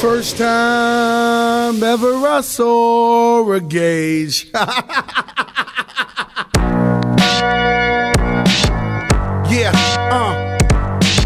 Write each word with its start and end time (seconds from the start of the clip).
First 0.00 0.38
time 0.38 1.82
ever 1.82 2.14
I 2.24 2.40
saw 2.42 3.50
a 3.50 3.60
gauge. 3.60 4.48
yeah, 9.50 9.72
uh, 10.12 10.56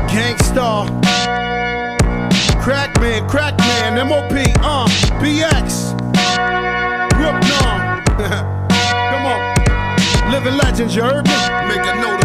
Gang 0.09 0.39
Starr, 0.39 0.87
Crackman, 2.63 3.29
Crackman, 3.29 4.09
MOP, 4.09 4.33
uh, 4.63 4.89
BX, 5.21 5.93
Brooklyn. 7.11 7.79
Come 9.11 9.27
on, 9.27 10.33
living 10.33 10.57
legends, 10.57 10.97
you 10.97 11.03
heard 11.03 11.27
me? 11.27 11.37
Make 11.69 11.85
a 11.87 11.95
note 12.01 12.22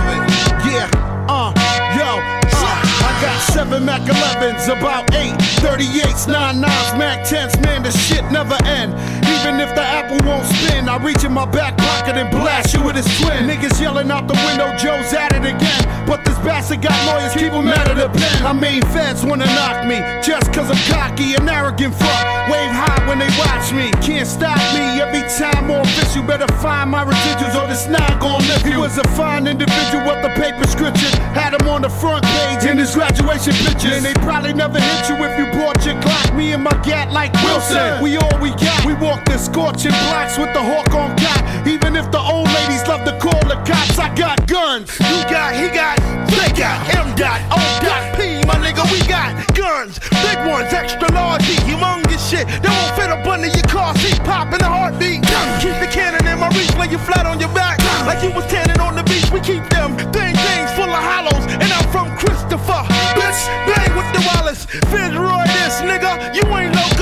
seven 3.58 3.84
Mac 3.84 4.02
11s, 4.02 4.70
about 4.70 5.12
eight 5.16 5.34
38s, 5.66 6.28
99s, 6.30 6.96
Mac 6.96 7.26
10s, 7.26 7.60
man, 7.66 7.82
this 7.82 7.98
shit 8.08 8.24
never 8.26 8.56
end. 8.66 8.94
Even 9.26 9.60
if 9.60 9.74
the 9.74 9.82
won't 10.12 10.46
spin, 10.46 10.88
I 10.90 10.98
reach 10.98 11.24
in 11.24 11.34
my 11.34 11.46
back 11.46 11.78
pocket 11.78 12.16
and 12.16 12.30
blast 12.32 12.74
you 12.74 12.84
with 12.84 12.96
his 12.96 13.08
twin. 13.20 13.48
Niggas 13.48 13.82
yelling 13.82 14.12
out 14.12 14.28
the 14.28 14.38
window, 14.46 14.76
Joe's 14.78 15.14
at 15.14 15.34
it 15.34 15.46
again. 15.46 16.08
But 16.08 16.24
this 16.24 16.38
bastard 16.40 16.82
got 16.82 16.98
lawyers, 17.06 17.34
keep 17.34 17.52
him 17.52 17.68
out 17.68 17.90
of 17.92 17.98
the 17.98 18.10
pen. 18.10 18.46
I 18.46 18.54
mean, 18.54 18.82
feds 18.94 19.26
wanna 19.26 19.46
knock 19.46 19.86
me 19.86 20.00
just 20.28 20.52
cause 20.54 20.70
I'm 20.70 20.84
cocky 20.92 21.36
and 21.36 21.50
arrogant 21.50 21.96
fuck. 21.96 22.26
Wave 22.52 22.72
high 22.72 23.00
when 23.08 23.20
they 23.20 23.32
watch 23.40 23.72
me, 23.72 23.92
can't 24.04 24.28
stop 24.28 24.60
me. 24.76 25.00
Every 25.00 25.24
time 25.40 25.68
more 25.68 25.84
fish, 25.96 26.16
you 26.16 26.24
better 26.24 26.48
find 26.60 26.92
my 26.92 27.04
residuals 27.04 27.56
or 27.56 27.68
this 27.68 27.88
not 27.88 28.20
gon' 28.20 28.42
lift 28.48 28.66
you. 28.66 28.72
He 28.72 28.78
was 28.78 28.98
a 28.98 29.08
fine 29.16 29.48
individual 29.48 30.04
with 30.04 30.22
the 30.24 30.32
paper 30.36 30.68
scripture. 30.68 31.12
Had 31.32 31.56
him 31.56 31.68
on 31.68 31.82
the 31.82 31.90
front 31.90 32.26
page 32.26 32.66
in 32.70 32.78
his 32.78 32.94
graduation 32.94 33.54
pictures. 33.66 33.98
And 33.98 34.06
they 34.06 34.14
probably 34.16 34.54
never 34.54 34.80
hit 34.80 35.10
you 35.10 35.16
if 35.24 35.34
you 35.40 35.46
bought 35.60 35.86
your 35.86 35.96
Glock. 36.04 36.36
Me 36.36 36.52
and 36.52 36.64
my 36.64 36.76
gat 36.84 37.12
like 37.12 37.34
Wilson. 37.44 38.04
We 38.04 38.18
all 38.18 38.38
we 38.40 38.52
got. 38.60 38.86
We 38.86 38.94
walk 38.94 39.24
the 39.26 39.38
scorching 39.38 39.96
blocks 40.06 40.38
with 40.38 40.54
the 40.54 40.62
hawk 40.62 40.94
on 40.94 41.16
cop. 41.18 41.42
Even 41.68 41.96
if 41.96 42.10
the 42.12 42.20
old 42.20 42.48
ladies 42.54 42.86
love 42.88 43.04
to 43.06 43.18
call 43.20 43.40
the 43.50 43.58
cops, 43.66 43.98
I 44.00 44.14
got 44.16 44.46
guns. 44.48 44.92
You 45.00 45.20
got, 45.28 45.56
he 45.56 45.68
got, 45.70 45.98
they 46.30 46.50
got, 46.54 46.78
M 46.96 47.16
dot, 47.16 47.42
O 47.52 47.60
dot, 47.82 48.16
P. 48.16 48.44
My 48.46 48.56
nigga, 48.62 48.84
we 48.92 49.00
got 49.08 49.36
guns. 49.56 50.00
Big 50.24 50.38
ones, 50.48 50.72
extra 50.72 51.12
large, 51.12 51.44
humongous 51.68 52.24
shit. 52.30 52.48
That 52.64 52.72
won't 52.72 52.94
fit 52.96 53.10
up 53.10 53.26
under 53.28 53.48
your 53.48 53.68
car 53.68 53.96
seat. 53.98 54.20
Pop 54.24 54.54
in 54.54 54.62
a 54.62 54.70
heartbeat. 54.70 55.24
Keep 55.60 55.76
the 55.84 55.90
cannon 55.92 56.26
in 56.28 56.40
my 56.40 56.50
reach, 56.56 56.74
lay 56.78 56.88
you 56.88 56.98
flat 56.98 57.26
on 57.26 57.40
your 57.40 57.52
back. 57.54 57.80
Like 58.06 58.24
you 58.24 58.32
was 58.32 58.46
tanning 58.48 58.80
on 58.80 58.96
the 58.96 59.04
beach. 59.04 59.28
We 59.32 59.40
keep 59.42 59.68
them 59.70 59.98
thing 60.16 60.36
things 60.36 60.72
full 60.78 60.90
of 60.90 61.04
hollows. 61.04 61.44
And 61.60 61.68
I'm 61.68 61.88
from 61.92 62.08
Christopher. 62.18 62.86
Bitch, 63.18 63.42
bang 63.68 63.92
with 63.98 64.10
the 64.16 64.22
Wallace. 64.32 64.66
Fitzroy 64.88 65.44
this, 65.60 65.82
nigga. 65.84 66.34
You 66.36 66.44
ain't 66.56 66.76
loco. 66.76 66.97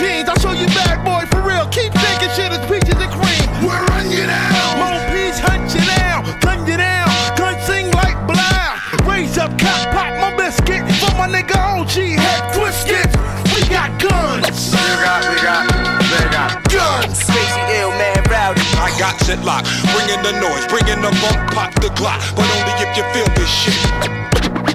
Jeans. 0.00 0.28
I 0.28 0.34
show 0.40 0.52
you 0.56 0.66
bad 0.72 1.04
boy 1.04 1.28
for 1.28 1.44
real. 1.44 1.68
Keep 1.68 1.92
thinking 1.92 2.32
shit 2.32 2.50
is 2.56 2.64
peaches 2.64 2.96
and 2.96 3.12
cream. 3.12 3.46
We're 3.60 3.84
run 3.92 4.08
you 4.08 4.24
down. 4.24 4.80
Mon 4.80 4.96
peach 5.12 5.36
hunt 5.44 5.68
you 5.76 5.84
down. 6.00 6.24
Gun 6.40 6.64
you 6.64 6.80
down. 6.80 7.08
Gun 7.36 7.54
sing 7.68 7.92
like 7.92 8.16
blind. 8.24 8.80
Raise 9.04 9.36
up, 9.36 9.52
cop, 9.60 9.92
pop 9.92 10.16
my 10.16 10.32
biscuit. 10.34 10.80
For 10.98 11.12
my 11.20 11.28
nigga 11.28 11.60
OG 11.60 12.16
head 12.16 12.42
twisted. 12.56 13.12
We 13.52 13.60
got 13.68 13.92
guns. 14.00 14.72
You 14.72 14.96
got, 15.04 15.20
we 15.28 15.36
got, 15.44 15.68
they 16.08 16.26
got 16.32 16.50
guns. 16.72 17.20
Crazy 17.28 17.62
ill 17.76 17.92
man 18.00 18.24
rowdy. 18.32 18.64
I 18.80 18.88
got 18.96 19.20
shit 19.28 19.40
locked. 19.44 19.68
Bringing 19.92 20.22
the 20.24 20.32
noise, 20.40 20.64
bringing 20.72 21.04
the 21.04 21.12
bump, 21.20 21.38
pop 21.52 21.74
the 21.84 21.92
Glock. 21.92 22.18
But 22.34 22.48
only 22.56 22.74
if 22.80 22.90
you 22.96 23.04
feel 23.12 23.28
this 23.36 23.52
shit. 23.52 23.76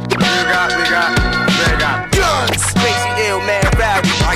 You 0.05 0.43
got, 0.53 0.69
we 0.77 0.84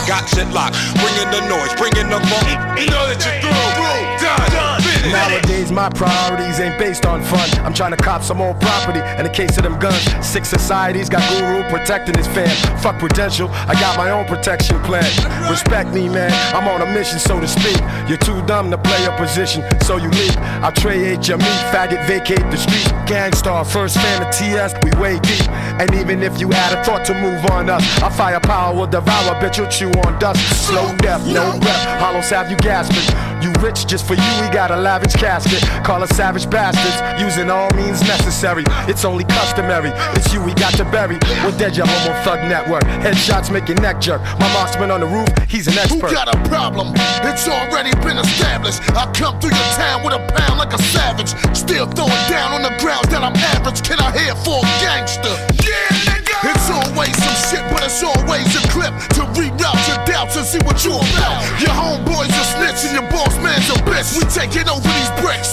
Got 0.08 0.28
shit 0.30 0.48
locked. 0.50 0.76
Bringing 1.02 1.30
the 1.32 1.42
noise, 1.50 1.74
bringing 1.76 2.10
the 2.10 2.20
funk. 2.30 2.48
You 2.80 2.88
know 2.88 3.06
that 3.08 3.20
you're 3.20 3.40
through. 3.42 4.26
Done. 4.26 4.52
Done. 4.52 4.89
Nowadays, 5.08 5.72
my 5.72 5.90
priorities 5.90 6.60
ain't 6.60 6.78
based 6.78 7.06
on 7.06 7.24
fun. 7.24 7.50
I'm 7.66 7.74
trying 7.74 7.92
to 7.92 7.98
cop 7.98 8.22
some 8.22 8.42
old 8.42 8.60
property. 8.60 9.00
In 9.18 9.24
the 9.24 9.30
case 9.30 9.58
of 9.58 9.64
them 9.64 9.80
guns, 9.80 10.02
six 10.26 10.50
societies 10.50 11.10
got 11.10 11.24
guru 11.32 11.64
protecting 11.70 12.18
his 12.18 12.28
fam. 12.28 12.50
Fuck 12.80 13.00
prudential, 13.00 13.50
I 13.50 13.74
got 13.74 13.98
my 13.98 14.12
own 14.12 14.26
protection 14.26 14.80
plan. 14.82 15.10
Respect 15.50 15.90
me, 15.94 16.10
man. 16.10 16.32
I'm 16.54 16.68
on 16.68 16.82
a 16.82 16.94
mission, 16.94 17.20
so 17.20 17.40
to 17.40 17.48
speak. 17.48 17.80
You're 18.08 18.18
too 18.18 18.46
dumb 18.46 18.70
to 18.72 18.78
play 18.78 19.06
a 19.06 19.16
position, 19.16 19.64
so 19.82 19.98
you 19.98 20.10
leave. 20.10 20.36
I 20.38 20.72
trade 20.72 21.26
your 21.28 21.38
meat, 21.38 21.60
faggot, 21.72 22.06
vacate 22.06 22.46
the 22.52 22.58
street. 22.58 22.94
Gang 23.08 23.34
Starr, 23.34 23.64
first 23.64 23.98
fan 23.98 24.22
of 24.22 24.34
TS, 24.34 24.74
we 24.84 24.92
way 25.00 25.20
deep. 25.20 25.48
And 25.80 25.94
even 25.96 26.22
if 26.22 26.40
you 26.40 26.50
had 26.50 26.78
a 26.78 26.84
thought 26.84 27.06
to 27.06 27.14
move 27.14 27.46
on 27.52 27.70
us, 27.70 27.84
our 28.04 28.12
firepower 28.12 28.76
will 28.76 28.88
devour, 28.88 29.36
bitch, 29.42 29.58
you'll 29.58 29.68
chew 29.68 29.90
on 30.02 30.20
dust. 30.20 30.40
Slow 30.68 30.96
death, 30.98 31.26
no 31.26 31.58
breath, 31.60 31.86
hollow 32.00 32.22
salve, 32.22 32.52
you 32.52 32.58
gasping. 32.58 33.08
You 33.42 33.54
rich 33.62 33.88
just 33.88 34.06
for 34.06 34.16
you, 34.16 34.42
we 34.42 34.50
got 34.50 34.70
a 34.70 34.76
lavish 34.90 35.14
casket. 35.14 35.62
Call 35.86 36.02
us 36.02 36.10
savage 36.18 36.50
bastards, 36.50 36.98
using 37.22 37.52
all 37.52 37.70
means 37.76 38.02
necessary. 38.02 38.64
It's 38.90 39.06
only 39.06 39.24
customary. 39.24 39.92
It's 40.18 40.34
you 40.34 40.42
we 40.42 40.54
got 40.56 40.74
to 40.82 40.86
bury. 40.86 41.18
We're 41.44 41.58
dead, 41.62 41.78
your 41.78 41.86
homo 41.86 42.12
thug 42.24 42.40
network. 42.50 42.84
Headshots 43.06 43.54
make 43.54 43.68
your 43.68 43.80
neck 43.82 44.02
jerk. 44.02 44.22
My 44.42 44.50
marksman 44.58 44.90
on 44.90 45.02
the 45.02 45.06
roof, 45.06 45.30
he's 45.48 45.68
an 45.68 45.78
expert. 45.78 46.10
Who 46.10 46.16
got 46.22 46.34
a 46.34 46.40
problem? 46.50 46.88
It's 47.30 47.48
already 47.48 47.94
been 48.02 48.18
established. 48.18 48.82
I 48.98 49.06
come 49.14 49.40
through 49.40 49.54
your 49.54 49.72
town 49.78 50.04
with 50.04 50.16
a 50.16 50.22
pound 50.34 50.58
like 50.58 50.74
a 50.74 50.82
savage. 50.82 51.32
Still 51.56 51.86
throwing 51.86 52.26
down 52.34 52.50
on 52.58 52.64
the 52.64 52.74
grounds 52.82 53.10
that 53.10 53.22
I'm 53.22 53.38
average. 53.54 53.84
Can 53.84 54.00
I 54.00 54.10
hear 54.18 54.34
for 54.42 54.58
a 54.58 54.70
gangster? 54.82 55.36
Yeah! 55.70 56.19
It's 56.40 56.72
always 56.72 57.12
some 57.20 57.38
shit, 57.52 57.64
but 57.68 57.84
it's 57.84 58.00
always 58.00 58.48
a 58.56 58.64
clip 58.72 58.96
to 59.20 59.28
reroute 59.36 59.84
your 59.92 60.00
doubts 60.08 60.40
and 60.40 60.48
see 60.48 60.64
what 60.64 60.80
you 60.88 60.96
are 60.96 61.04
about. 61.20 61.44
Your 61.60 61.76
homeboys 61.76 62.32
are 62.32 62.50
snitch 62.56 62.88
and 62.88 62.96
your 62.96 63.08
boss 63.12 63.36
man's 63.44 63.68
a 63.68 63.76
bitch. 63.84 64.16
We 64.16 64.24
taking 64.32 64.64
over 64.72 64.88
these 64.88 65.12
bricks. 65.20 65.52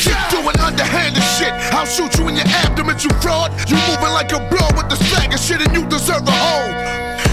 Keep 0.00 0.16
doing 0.32 0.56
underhanded 0.64 1.20
shit. 1.36 1.52
I'll 1.76 1.84
shoot 1.84 2.16
you 2.16 2.28
in 2.28 2.36
your 2.36 2.48
abdomen, 2.64 2.96
you 3.04 3.12
fraud. 3.20 3.52
You 3.68 3.76
moving 3.92 4.12
like 4.16 4.32
a 4.32 4.40
blow 4.48 4.64
with 4.72 4.88
the 4.88 4.96
swagger 4.96 5.36
shit, 5.36 5.60
and 5.60 5.72
you 5.76 5.84
deserve 5.84 6.24
a 6.24 6.32
hole. 6.32 6.72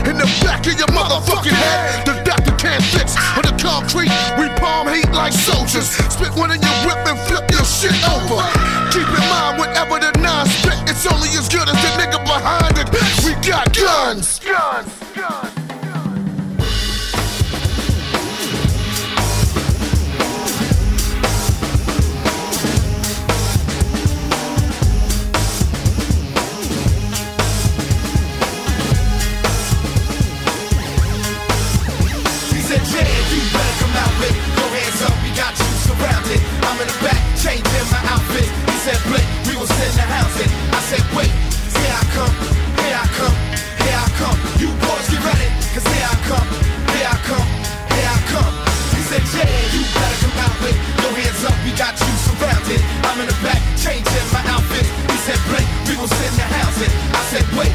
In 0.03 0.19
the 0.19 0.27
back 0.43 0.67
of 0.67 0.75
your 0.75 0.91
motherfucking 0.91 1.55
head, 1.55 2.03
the 2.03 2.19
doctor 2.27 2.51
can't 2.59 2.83
fix. 2.83 3.15
On 3.39 3.47
the 3.47 3.55
concrete, 3.63 4.11
we 4.35 4.51
palm 4.59 4.91
heat 4.91 5.07
like 5.15 5.31
soldiers. 5.31 5.87
Spit 6.11 6.35
one 6.35 6.51
in 6.51 6.59
your 6.59 6.77
whip 6.83 6.99
and 7.07 7.19
flip 7.31 7.47
your 7.47 7.63
shit 7.63 7.95
over. 8.11 8.43
Keep 8.91 9.07
in 9.07 9.23
mind, 9.31 9.55
whatever 9.55 9.99
the 10.03 10.11
it's 10.43 10.62
only 11.05 11.29
as 11.29 11.49
good 11.49 11.67
as 11.67 11.75
the 11.75 11.91
nigga 11.99 12.23
behind 12.23 12.77
it. 12.77 12.89
We 13.25 13.33
got 13.47 13.73
guns. 13.75 14.39
Guns. 14.39 15.02
Wait, 41.15 41.29
here 41.29 41.93
I 41.93 42.03
come, 42.13 42.35
here 42.81 42.97
I 42.97 43.07
come, 43.17 43.37
here 43.85 43.97
I 43.97 44.09
come. 44.17 44.37
You 44.57 44.69
boys 44.81 45.07
get 45.09 45.21
ready, 45.21 45.47
cause 45.73 45.85
here 45.85 46.09
I 46.09 46.17
come, 46.29 46.47
here 46.93 47.09
I 47.09 47.17
come, 47.25 47.49
here 47.93 48.09
I 48.09 48.19
come. 48.33 48.53
He 48.97 49.01
said, 49.09 49.23
yeah, 49.37 49.49
you 49.73 49.81
better 49.93 50.17
come 50.25 50.35
out 50.41 50.55
with 50.61 50.73
it. 50.73 50.77
Go 51.01 51.09
hands 51.13 51.41
up, 51.45 51.55
we 51.65 51.71
got 51.77 51.93
you 51.97 52.13
surrounded. 52.25 52.81
I'm 53.05 53.17
in 53.21 53.27
the 53.29 53.37
back, 53.45 53.61
changing 53.77 54.27
my 54.33 54.41
outfit. 54.49 54.85
He 55.11 55.17
said, 55.25 55.39
Blake, 55.49 55.69
we 55.87 55.93
will 55.97 56.09
send 56.09 56.33
the 56.35 56.47
house. 56.49 56.77
I 56.81 57.21
said, 57.31 57.45
wait, 57.57 57.73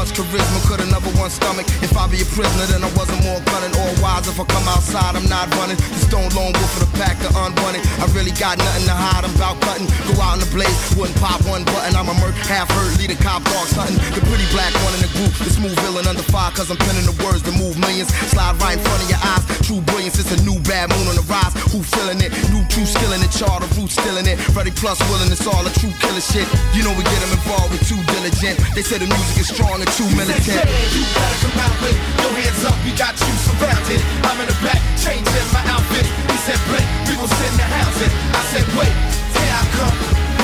much 0.00 0.16
charisma 0.16 0.60
could 0.64 0.80
another 0.80 1.12
one 1.20 1.28
stomach. 1.28 1.68
If 1.84 1.92
I 1.92 2.08
be 2.08 2.24
a 2.24 2.28
prisoner, 2.32 2.64
then 2.72 2.80
I 2.80 2.88
wasn't 2.96 3.20
more 3.20 3.36
gunning. 3.52 3.68
All 3.76 3.92
wise, 4.00 4.24
if 4.32 4.40
I 4.40 4.48
come 4.48 4.64
outside, 4.72 5.12
I'm 5.12 5.28
not 5.28 5.52
running. 5.60 5.76
The 5.76 6.00
stone 6.08 6.30
lone 6.32 6.56
wolf 6.56 6.72
for 6.72 6.88
the 6.88 6.92
pack, 6.96 7.20
the 7.20 7.28
unbunted. 7.36 7.84
I 8.00 8.08
really 8.16 8.32
got 8.32 8.56
nothing 8.56 8.88
to 8.88 8.96
hide, 8.96 9.28
I'm 9.28 9.34
about 9.36 9.60
cutting. 9.60 9.84
Go 10.08 10.16
out 10.24 10.40
in 10.40 10.40
the 10.40 10.48
blaze, 10.56 10.72
wouldn't 10.96 11.12
pop 11.20 11.44
one 11.44 11.68
button. 11.68 11.92
I'm 11.92 12.08
a 12.08 12.16
merc, 12.16 12.32
half 12.48 12.72
hurt, 12.72 12.96
lead 12.96 13.12
a 13.12 13.18
cop, 13.20 13.44
dog 13.44 13.68
hunting. 13.76 14.00
The 14.16 14.24
pretty 14.24 14.48
black 14.56 14.72
one 14.80 14.96
in 14.96 15.04
the 15.04 15.12
group, 15.20 15.36
the 15.36 15.52
smooth 15.52 15.76
villain 15.84 16.08
under 16.08 16.24
fire, 16.32 16.48
cause 16.56 16.72
I'm 16.72 16.80
penning 16.80 17.04
the 17.04 17.16
words 17.20 17.44
to 17.44 17.52
move 17.60 17.76
millions. 17.76 18.08
Slide 18.32 18.56
right 18.56 18.80
in 18.80 18.82
front 18.82 19.04
of 19.04 19.08
your 19.12 19.20
eyes. 19.20 19.44
True 19.68 19.84
brilliance, 19.84 20.16
it's 20.16 20.32
a 20.32 20.40
new 20.48 20.56
bad 20.64 20.88
moon 20.96 21.12
on 21.12 21.16
the 21.20 21.26
rise. 21.28 21.52
Who 21.76 21.84
feeling 21.84 22.24
it? 22.24 22.32
New 22.48 22.64
true 22.72 22.88
skill 22.88 23.12
in 23.12 23.20
it, 23.20 23.36
char 23.36 23.60
the 23.60 23.68
root 23.76 23.92
still 23.92 24.16
in 24.16 24.24
it. 24.24 24.40
Ready 24.56 24.72
plus 24.72 24.96
willing, 25.12 25.28
it's 25.28 25.44
all 25.44 25.60
a 25.60 25.72
true 25.76 25.92
killer 26.00 26.24
shit. 26.24 26.48
You 26.72 26.88
know 26.88 26.96
we 26.96 27.04
get 27.04 27.20
them 27.20 27.36
involved 27.36 27.76
with 27.76 27.84
too 27.84 28.00
diligent. 28.16 28.56
They 28.72 28.80
say 28.80 28.96
the 28.96 29.04
music 29.04 29.44
is 29.44 29.52
strong 29.52 29.76
and 29.76 29.89
too 29.96 30.06
militant. 30.14 30.66
You 30.94 31.02
better 31.02 31.38
come 31.42 31.58
out 31.58 31.74
with 31.82 31.98
your 32.22 32.32
hands 32.38 32.62
up, 32.64 32.76
we 32.84 32.92
got 32.94 33.14
you 33.18 33.32
surrounded. 33.42 34.00
I'm 34.28 34.38
in 34.38 34.46
the 34.46 34.58
back, 34.62 34.78
changing 34.98 35.48
my 35.50 35.62
outfit. 35.66 36.06
He 36.30 36.36
said, 36.46 36.60
Blake, 36.70 36.86
we 37.08 37.14
will 37.18 37.30
send 37.30 37.54
the 37.58 37.66
housing. 37.66 38.12
I 38.30 38.42
said, 38.54 38.66
wait, 38.78 38.94
here 39.34 39.54
I 39.54 39.64
come, 39.74 39.96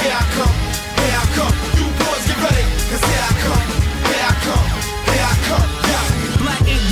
here 0.02 0.14
I 0.14 0.24
come, 0.34 0.54
here 0.98 1.16
I 1.20 1.24
come. 1.38 1.54
You 1.78 1.86
boys 2.00 2.24
get 2.26 2.38
ready, 2.42 2.64
cause 2.90 3.02
here 3.06 3.22
I 3.22 3.32
come, 3.44 3.65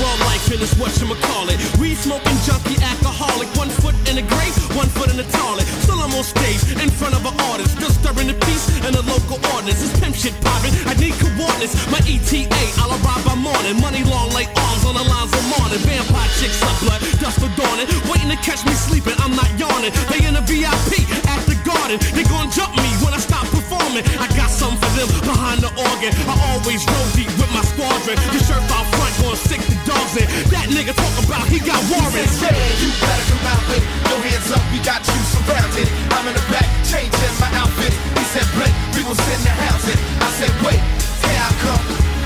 Raw 0.04 0.16
life 0.28 0.52
and 0.52 0.60
it's 0.60 0.76
what 0.76 0.92
you 1.00 1.08
call 1.32 1.48
it. 1.48 1.56
Weed 1.80 1.96
smoking 1.96 2.36
junkie 2.44 2.76
alcoholic. 2.84 3.48
One 3.56 3.72
foot 3.80 3.96
in 4.04 4.20
the 4.20 4.26
grave, 4.28 4.52
one 4.76 4.90
foot 4.92 5.08
in 5.08 5.16
the 5.16 5.24
toilet. 5.32 5.64
Still 5.80 5.96
I'm 5.96 6.12
on 6.12 6.24
stage 6.24 6.60
in 6.76 6.90
front 6.92 7.16
of 7.16 7.24
an 7.24 7.32
audience. 7.48 7.72
Still 7.72 7.88
stirring 7.88 8.28
the 8.28 8.36
peace 8.44 8.68
and 8.84 8.92
the 8.92 9.00
local 9.08 9.40
ordinance. 9.56 9.80
It's 9.80 9.96
pimp 9.96 10.12
shit 10.12 10.36
popping. 10.44 10.76
I 10.84 10.92
need 11.00 11.16
coordinates. 11.16 11.72
My 11.88 12.00
ETA, 12.04 12.44
I'll 12.84 12.92
arrive 12.92 13.24
by 13.24 13.36
morning. 13.40 13.80
Money 13.80 14.04
long 14.04 14.28
like 14.36 14.52
arms 14.52 14.84
on 14.84 14.92
the 14.92 15.06
lines 15.08 15.32
of 15.32 15.44
morning. 15.56 15.80
Vampire 15.88 16.30
chicks 16.36 16.60
up 16.60 16.76
blood, 16.84 17.00
dust 17.24 17.40
for 17.40 17.48
dawning. 17.56 17.88
Waiting 18.12 18.28
to 18.28 18.38
catch 18.44 18.60
me 18.68 18.76
sleeping, 18.76 19.16
I'm 19.24 19.32
not 19.32 19.48
yawning. 19.56 19.92
They 20.12 20.20
in 20.28 20.36
the 20.36 20.44
VIP 20.44 21.00
at 21.32 21.40
the 21.48 21.56
garden. 21.64 21.96
They 22.12 22.28
gon' 22.28 22.52
jump 22.52 22.76
me 22.76 22.90
when 23.00 23.16
I 23.16 23.20
stop 23.24 23.48
performing. 23.48 24.04
I 24.20 24.28
got 24.36 24.52
something 24.52 24.76
for 24.84 24.92
them 25.00 25.08
behind 25.24 25.64
the 25.64 25.72
organ. 25.72 26.12
I 26.28 26.34
always 26.52 26.84
roll 26.92 27.08
deep 27.16 27.32
with 27.40 27.48
my 27.56 27.64
squadron. 27.72 28.20
The 28.36 28.40
shirt 28.44 28.60
out 28.68 28.84
front 28.92 29.14
going 29.24 29.40
sick 29.48 29.64
the 29.64 29.93
dogs 29.94 30.14
in. 30.18 30.26
That 30.50 30.66
nigga 30.74 30.92
talk 30.94 31.14
about 31.22 31.46
he 31.46 31.58
got 31.62 31.78
warrants. 31.86 32.42
Yeah, 32.42 32.50
you 32.82 32.90
better 32.98 33.26
come 33.30 33.46
out 33.46 33.62
with 33.70 33.84
your 34.10 34.20
hands 34.26 34.50
up, 34.50 34.62
we 34.74 34.78
got 34.82 35.00
you 35.06 35.20
surrounded. 35.30 35.86
I'm 36.18 36.26
in 36.26 36.34
the 36.34 36.44
back, 36.50 36.66
changing 36.82 37.34
my 37.38 37.50
outfit. 37.54 37.94
He 38.18 38.24
said, 38.34 38.46
Blake, 38.58 38.74
we 38.98 39.06
will 39.06 39.18
send 39.18 39.40
the 39.46 39.54
housing. 39.54 40.00
I 40.18 40.28
said, 40.38 40.52
wait, 40.66 40.80
here 41.22 41.40
I 41.40 41.50
come, 41.62 41.84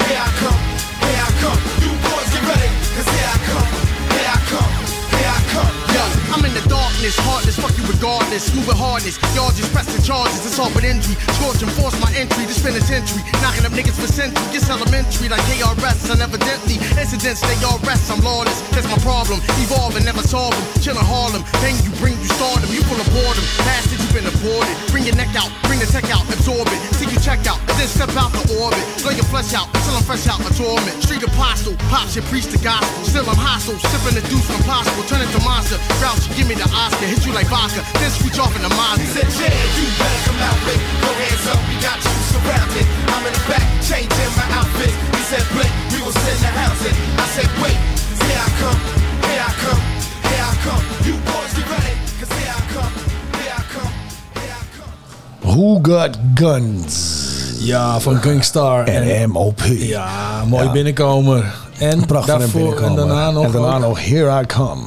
here 0.09 0.21
I 0.21 0.31
come, 0.41 0.61
here 1.05 1.21
I 1.21 1.31
come. 1.45 1.61
You 1.85 1.91
boys 2.09 2.29
get 2.33 2.45
ready, 2.49 2.71
cause 2.97 3.09
here 3.09 3.29
I 3.29 3.39
come, 3.45 3.69
here 4.17 4.31
I 4.33 4.39
come, 4.49 4.73
in 6.49 6.55
the 6.57 6.65
darkness, 6.69 7.15
heartless, 7.29 7.61
fuck 7.61 7.77
you 7.77 7.85
regardless. 7.85 8.49
Moving 8.57 8.77
hardness, 8.77 9.21
y'all 9.37 9.53
just 9.53 9.69
pressing 9.73 10.01
charges, 10.01 10.41
it's 10.49 10.57
all 10.57 10.73
but 10.73 10.85
injury. 10.85 11.15
Scorching, 11.37 11.69
force 11.77 11.95
my 12.01 12.09
entry, 12.17 12.49
this 12.49 12.59
penitentiary. 12.65 13.21
Knocking 13.45 13.69
up 13.69 13.73
niggas 13.77 14.01
for 14.01 14.09
century, 14.09 14.41
it's 14.57 14.69
elementary 14.73 15.29
like 15.29 15.45
KRS. 15.45 16.09
And 16.09 16.25
evidently, 16.25 16.81
incidents 16.97 17.45
they 17.45 17.59
all 17.69 17.79
rest, 17.85 18.09
I'm 18.09 18.25
lawless. 18.25 18.65
That's 18.73 18.89
my 18.89 18.99
problem, 19.05 19.45
evolving, 19.61 20.09
never 20.09 20.25
solve 20.25 20.57
them. 20.57 20.65
Chillin' 20.81 21.05
Harlem, 21.05 21.45
then 21.61 21.77
you 21.85 21.93
bring 22.01 22.17
you 22.17 22.31
stardom, 22.33 22.73
you 22.73 22.81
full 22.89 22.99
of 22.99 23.09
boredom. 23.13 23.45
Past 23.69 23.93
it, 23.93 24.01
you 24.01 24.09
been 24.17 24.27
aborted. 24.27 24.73
Bring 24.89 25.05
your 25.05 25.17
neck 25.21 25.37
out, 25.37 25.53
bring 25.69 25.79
the 25.79 25.87
tech 25.87 26.09
out, 26.09 26.25
absorb 26.33 26.67
it. 26.73 26.81
See 26.97 27.11
you 27.13 27.21
check 27.21 27.45
out, 27.45 27.61
and 27.69 27.77
then 27.77 27.89
step 27.89 28.11
out 28.17 28.33
the 28.33 28.43
orbit. 28.57 28.81
Blow 29.05 29.13
your 29.13 29.29
flesh 29.29 29.53
out 29.53 29.69
until 29.77 30.01
I'm 30.01 30.07
fresh 30.07 30.25
out 30.27 30.41
my 30.41 30.51
torment. 30.57 30.97
Street 31.05 31.23
apostle, 31.23 31.77
pops 31.93 32.17
and 32.17 32.25
preach 32.33 32.49
the 32.49 32.59
gospel. 32.65 33.05
Still 33.05 33.29
I'm 33.29 33.37
hostile, 33.37 33.77
sipping 33.93 34.17
the 34.17 34.25
deuce 34.33 34.49
impossible. 34.49 35.05
Turn 35.11 35.21
into 35.21 35.41
monster, 35.45 35.77
Grouchy, 36.01 36.38
give 36.39 36.47
me 36.49 36.55
the 36.55 36.69
Oscar. 36.71 37.07
Hit 37.11 37.27
you 37.27 37.33
like 37.35 37.49
vodka, 37.51 37.83
then 37.99 38.11
switch 38.15 38.39
off 38.39 38.55
in 38.55 38.63
the 38.63 38.71
He 38.71 38.79
Mazda. 38.79 39.07
said, 39.15 39.29
yeah, 39.43 39.77
you 39.77 39.85
better 39.99 40.21
come 40.27 40.39
out 40.49 40.59
with 40.67 40.81
your 41.03 41.15
hands 41.23 41.45
up, 41.53 41.61
we 41.69 41.75
got 41.83 41.99
you 41.99 42.15
surrounded. 42.33 42.87
I'm 43.13 43.23
in 43.27 43.33
the 43.35 43.45
back, 43.51 43.67
changing 43.91 44.33
my 44.39 44.47
outfit. 44.59 44.93
He 45.19 45.23
said, 45.31 45.45
Blake, 45.55 45.75
we 45.93 45.99
will 46.05 46.15
send 46.25 46.39
the 46.47 46.51
housing. 46.63 46.97
I 47.19 47.27
said, 47.35 47.51
wait, 47.63 47.79
here 48.23 48.41
I 48.47 48.51
come, 48.63 48.81
here 49.29 49.43
I 49.51 49.53
come, 49.67 49.83
here 50.31 50.45
I 50.51 50.55
come. 50.67 50.85
You 51.07 51.15
boys 51.27 51.53
get 51.59 51.67
ready, 51.75 51.95
cause 52.23 52.33
here 52.39 52.55
I 52.55 52.63
come, 52.75 52.93
here 53.43 53.55
I 53.61 53.63
come, 53.75 53.95
here 54.39 54.55
I 54.55 54.65
come. 54.79 54.95
Who 55.55 55.81
Got 55.83 56.13
Guns 56.35 57.27
Ja, 57.61 58.01
van 58.01 58.23
Gangstar. 58.23 58.85
en 58.87 59.31
MOP. 59.31 59.61
Ja, 59.79 60.45
mooi 60.47 60.65
Ja. 60.65 60.71
binnenkomen. 60.73 61.45
En 61.79 62.07
Prachtig 62.07 62.39
daarvoor 62.39 62.61
en 62.61 62.67
binnenkomen. 62.67 62.97
daarna 63.07 63.31
nog, 63.31 63.45
En 63.45 63.53
daarna 63.53 63.75
ook 63.75 63.81
nog 63.81 64.01
Here 64.07 64.41
I 64.43 64.47
Come. 64.47 64.83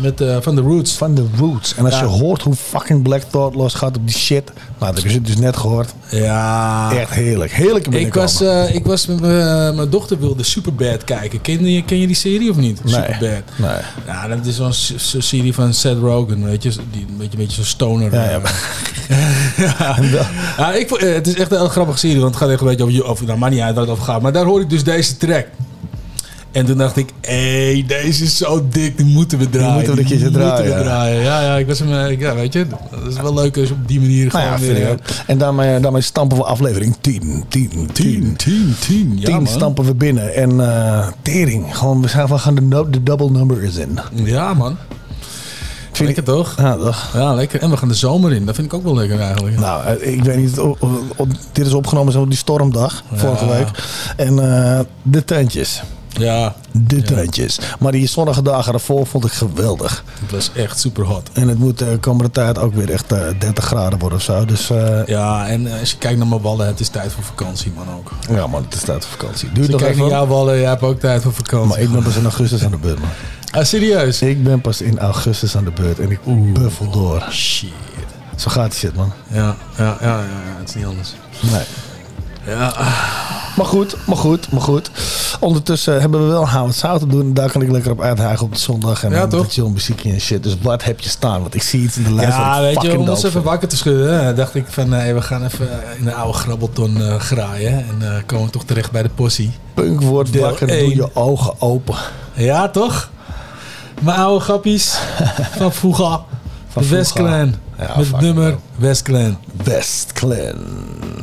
Met 0.00 0.20
eh, 0.20 0.36
van 0.40 0.54
The 0.54 0.60
Roots. 0.60 0.92
Van 0.92 1.14
The 1.14 1.24
Roots. 1.36 1.74
En 1.74 1.84
als 1.84 1.94
Ja. 1.94 2.00
je 2.00 2.06
hoort 2.06 2.42
hoe 2.42 2.54
fucking 2.54 3.02
Black 3.02 3.22
Thought 3.30 3.54
los 3.56 3.74
gaat 3.74 3.96
op 3.96 4.06
die 4.06 4.16
shit. 4.16 4.50
Nou, 4.78 4.94
dat 4.94 5.02
heb 5.02 5.12
je 5.12 5.20
dus 5.20 5.36
net 5.36 5.56
gehoord. 5.56 5.94
Ja. 6.10 6.92
Echt 6.96 7.10
heerlijk. 7.10 7.52
Heerlijk 7.52 7.86
Ik 7.86 8.14
was, 8.14 8.40
eh, 8.42 8.74
ik 8.74 8.84
was 8.86 9.06
met 9.06 9.20
mijn 9.20 9.74
mijn 9.74 9.90
dochter 9.90 10.18
wilde 10.20 10.42
Superbad 10.42 11.04
kijken. 11.04 11.40
Ken 11.40 11.64
je, 11.66 11.84
ken 11.84 11.98
je 12.00 12.06
die 12.06 12.16
serie 12.16 12.50
of 12.50 12.56
niet? 12.56 12.84
Nee. 12.84 12.94
Superbad. 12.94 13.42
Nee. 13.56 13.70
Ja, 14.06 14.28
dat 14.28 14.46
is 14.46 14.56
zo'n 14.56 14.72
zo'n 14.72 15.22
serie 15.22 15.54
van 15.54 15.74
Seth 15.74 15.98
Rogen, 15.98 16.44
weet 16.44 16.62
je. 16.62 16.68
Die 16.90 17.06
een 17.08 17.16
beetje, 17.16 17.32
een 17.32 17.38
beetje 17.38 17.54
zo'n 17.56 17.64
stoner. 17.64 18.14
Ja, 18.14 18.30
ja. 18.30 18.40
ja. 20.56 20.72
Ik, 20.80 20.90
eh, 20.90 21.14
het 21.14 21.26
is 21.26 21.34
echt 21.34 21.50
een 21.52 21.58
heel 21.58 21.68
grappige 21.68 21.98
serie, 21.98 22.20
want 22.20 22.34
het 22.34 22.42
gaat 22.42 22.50
echt 22.52 22.60
een 22.60 22.66
beetje 22.66 22.82
over, 22.84 22.94
je- 22.94 23.04
over 23.04 23.26
nou, 23.26 23.38
maar 23.38 23.50
niet 23.50 23.60
uit 23.60 23.74
waar 23.74 23.82
het 23.84 23.92
over 23.92 24.04
gaat. 24.04 24.22
Maar 24.22 24.32
daar 24.32 24.44
hoor 24.44 24.60
ik 24.60 24.70
dus 24.70 24.84
deze 24.84 25.16
track. 25.16 25.46
En 26.52 26.66
toen 26.66 26.78
dacht 26.78 26.96
ik, 26.96 27.12
hé, 27.20 27.72
hey, 27.72 27.84
deze 27.86 28.24
is 28.24 28.36
zo 28.36 28.68
dik, 28.70 28.96
die 28.96 29.06
moeten 29.06 29.38
we 29.38 29.50
draaien. 29.50 29.74
moeten 29.74 29.94
we 29.94 30.00
een 30.00 30.06
die 30.06 30.18
keertje 30.18 30.38
moeten 30.38 30.48
draaien, 30.48 30.72
we 30.72 30.78
ja. 30.78 30.82
draaien. 30.82 31.22
Ja, 31.22 31.42
ja, 31.42 31.56
ik 31.56 31.66
was 31.66 31.78
hem, 31.78 32.18
ja, 32.18 32.34
weet 32.34 32.52
je, 32.52 32.66
dat 32.90 33.12
is 33.12 33.20
wel 33.20 33.34
leuk 33.34 33.56
als 33.58 33.68
je 33.68 33.74
op 33.74 33.88
die 33.88 34.00
manier 34.00 34.26
Nou 34.26 34.30
gewoon 34.30 34.46
ja, 34.46 34.58
weer... 34.58 34.66
vind 34.66 34.78
ik 34.78 34.84
eh, 34.84 34.90
ook. 34.90 35.26
En 35.26 35.38
daarmee, 35.38 35.80
daarmee 35.80 36.02
stampen 36.02 36.36
we 36.36 36.44
aflevering 36.44 36.96
10. 37.00 37.44
10, 37.48 37.90
10. 37.92 38.36
10, 38.36 38.76
10, 38.80 39.12
ja 39.18 39.24
10 39.24 39.34
man. 39.34 39.46
stampen 39.46 39.84
we 39.84 39.94
binnen. 39.94 40.34
En 40.34 40.60
eh 40.60 41.06
tering. 41.22 41.76
Gewoon, 41.76 42.02
we 42.02 42.08
gaan, 42.08 42.28
we 42.28 42.38
gaan 42.38 42.54
de, 42.54 42.86
de 42.90 43.02
double 43.02 43.30
number 43.30 43.62
is 43.62 43.76
in. 43.76 43.98
Ja 44.14 44.54
man. 44.54 44.76
Vind 45.92 46.16
Lekker 46.16 46.34
toch? 46.34 46.54
Ja, 46.58 46.76
toch? 46.76 47.10
Ja, 47.14 47.34
lekker. 47.34 47.60
En 47.60 47.70
we 47.70 47.76
gaan 47.76 47.88
de 47.88 47.94
zomer 47.94 48.32
in. 48.32 48.46
Dat 48.46 48.54
vind 48.54 48.66
ik 48.66 48.74
ook 48.74 48.82
wel 48.82 48.94
lekker 48.94 49.20
eigenlijk. 49.20 49.58
Nou, 49.58 49.84
eh, 49.84 50.12
ik 50.12 50.24
weet 50.24 50.36
niet. 50.36 50.60
dit 51.52 51.66
is 51.66 51.72
opgenomen 51.72 52.12
zo 52.12 52.26
die 52.26 52.38
stormdag. 52.38 53.02
Vorige 53.14 53.44
Ja. 53.44 53.50
week. 53.50 53.68
En 54.16 54.36
de 55.02 55.24
tentjes. 55.24 55.82
Ja, 56.12 56.54
De 56.72 57.02
tentjes. 57.02 57.58
Maar 57.78 57.92
die 57.92 58.06
zonnige 58.08 58.42
dagen 58.42 58.70
daarvoor 58.72 59.06
vond 59.06 59.24
ik 59.24 59.32
geweldig. 59.32 60.04
het 60.20 60.30
was 60.30 60.50
echt 60.54 60.78
super 60.80 61.04
hot. 61.04 61.30
En 61.32 61.48
het 61.48 61.58
moet 61.58 61.78
de 61.78 61.98
komende 62.00 62.30
tijd 62.30 62.58
ook 62.58 62.74
weer 62.74 62.90
echt 62.90 63.12
eh, 63.12 63.22
30 63.38 63.64
graden 63.64 63.98
worden 63.98 64.18
of 64.18 64.24
zo. 64.24 64.44
Dus 64.44 64.70
eh, 64.70 65.06
Ja, 65.06 65.48
en 65.48 65.66
eh, 65.72 65.80
als 65.80 65.90
je 65.90 65.96
kijkt 65.98 66.18
naar 66.18 66.26
mijn 66.26 66.40
wallen, 66.40 66.66
het 66.66 66.80
is 66.80 66.88
tijd 66.88 67.12
voor 67.12 67.22
vakantie 67.24 67.72
man 67.76 67.86
ook. 67.96 68.10
ja 68.30 68.46
man, 68.46 68.62
het 68.64 68.74
is 68.74 68.80
tijd 68.82 69.04
voor 69.04 69.18
vakantie. 69.18 69.48
Als 69.48 69.54
Duurt 69.54 69.66
je 69.66 69.72
nog 69.72 69.80
kijkt 69.80 69.96
even. 69.96 70.08
naar 70.08 70.18
jouw 70.18 70.26
wallen, 70.28 70.58
jij 70.58 70.68
hebt 70.68 70.82
ook 70.82 71.00
tijd 71.00 71.22
voor 71.22 71.32
vakantie. 71.32 71.68
Maar 71.68 71.78
ik 71.80 71.92
ben 71.92 72.02
pas 72.02 72.16
in 72.16 72.22
augustus 72.22 72.64
aan 72.64 72.70
de 72.70 72.76
beurt, 72.78 72.98
man. 72.98 73.08
Ah, 73.52 73.64
serieus? 73.64 74.22
Ik 74.22 74.44
ben 74.44 74.60
pas 74.60 74.80
in 74.80 74.98
augustus 74.98 75.56
aan 75.56 75.64
de 75.64 75.70
beurt 75.70 75.98
en 75.98 76.10
ik 76.10 76.18
buffel 76.52 76.90
door. 76.90 77.26
Shit. 77.30 77.68
Zo 78.36 78.50
gaat 78.50 78.70
die 78.70 78.78
shit, 78.78 78.94
man. 78.96 79.12
Ja, 79.32 79.56
ja, 79.76 79.84
ja, 79.84 79.96
ja, 80.00 80.18
ja, 80.18 80.58
het 80.58 80.68
is 80.68 80.74
niet 80.74 80.84
anders. 80.84 81.14
Nee. 81.40 81.62
Ja, 82.50 82.72
Maar 83.56 83.66
goed, 83.66 83.96
maar 84.06 84.16
goed, 84.16 84.52
maar 84.52 84.60
goed. 84.60 84.90
Ondertussen 85.40 86.00
hebben 86.00 86.26
we 86.26 86.32
wel 86.32 86.48
hout 86.48 86.74
zout 86.74 87.00
te 87.00 87.06
doen. 87.06 87.34
Daar 87.34 87.50
kan 87.50 87.62
ik 87.62 87.70
lekker 87.70 87.90
op 87.90 88.00
uithagen 88.00 88.46
op 88.46 88.52
de 88.52 88.58
zondag. 88.58 89.04
En 89.04 89.10
Ja, 89.10 89.26
met 89.26 89.52
chill 89.52 89.68
muziekje 89.68 90.12
en 90.12 90.20
shit. 90.20 90.42
Dus 90.42 90.56
wat 90.62 90.84
heb 90.84 91.00
je 91.00 91.08
staan? 91.08 91.40
Want 91.40 91.54
ik 91.54 91.62
zie 91.62 91.82
iets 91.82 91.96
in 91.96 92.02
de 92.02 92.12
lijst. 92.12 92.36
ja 92.36 92.60
weet 92.60 92.82
je, 92.82 92.98
om 92.98 93.08
ons 93.08 93.22
even 93.22 93.42
wakker 93.42 93.68
te 93.68 93.76
schudden, 93.76 94.24
hè, 94.24 94.34
dacht 94.34 94.54
ik 94.54 94.64
van 94.68 94.88
nee, 94.88 95.14
we 95.14 95.22
gaan 95.22 95.44
even 95.44 95.68
in 95.98 96.04
de 96.04 96.14
oude 96.14 96.38
grabbelton 96.38 97.02
eh, 97.02 97.14
graaien. 97.20 97.72
En 97.72 98.14
eh, 98.14 98.22
komen 98.26 98.46
we 98.46 98.52
toch 98.52 98.64
terecht 98.64 98.90
bij 98.90 99.02
de 99.02 99.08
possie. 99.08 99.52
Punk 99.74 100.00
wordt 100.00 100.32
Deel 100.32 100.42
wakker, 100.42 100.66
doe 100.66 100.94
je 100.94 101.08
ogen 101.14 101.60
open. 101.60 101.96
Ja, 102.34 102.68
toch? 102.68 103.10
Mijn 104.00 104.18
oude 104.18 104.44
grappies 104.44 104.98
van 105.58 105.72
vroeger. 105.72 106.18
Van 106.84 107.24
de. 107.26 107.50
Ja, 107.78 107.94
met 107.96 108.06
het 108.10 108.20
nummer 108.20 108.50
dope. 108.50 108.60
Westclan. 108.76 109.36
West 109.64 110.12
Clan. 110.12 110.54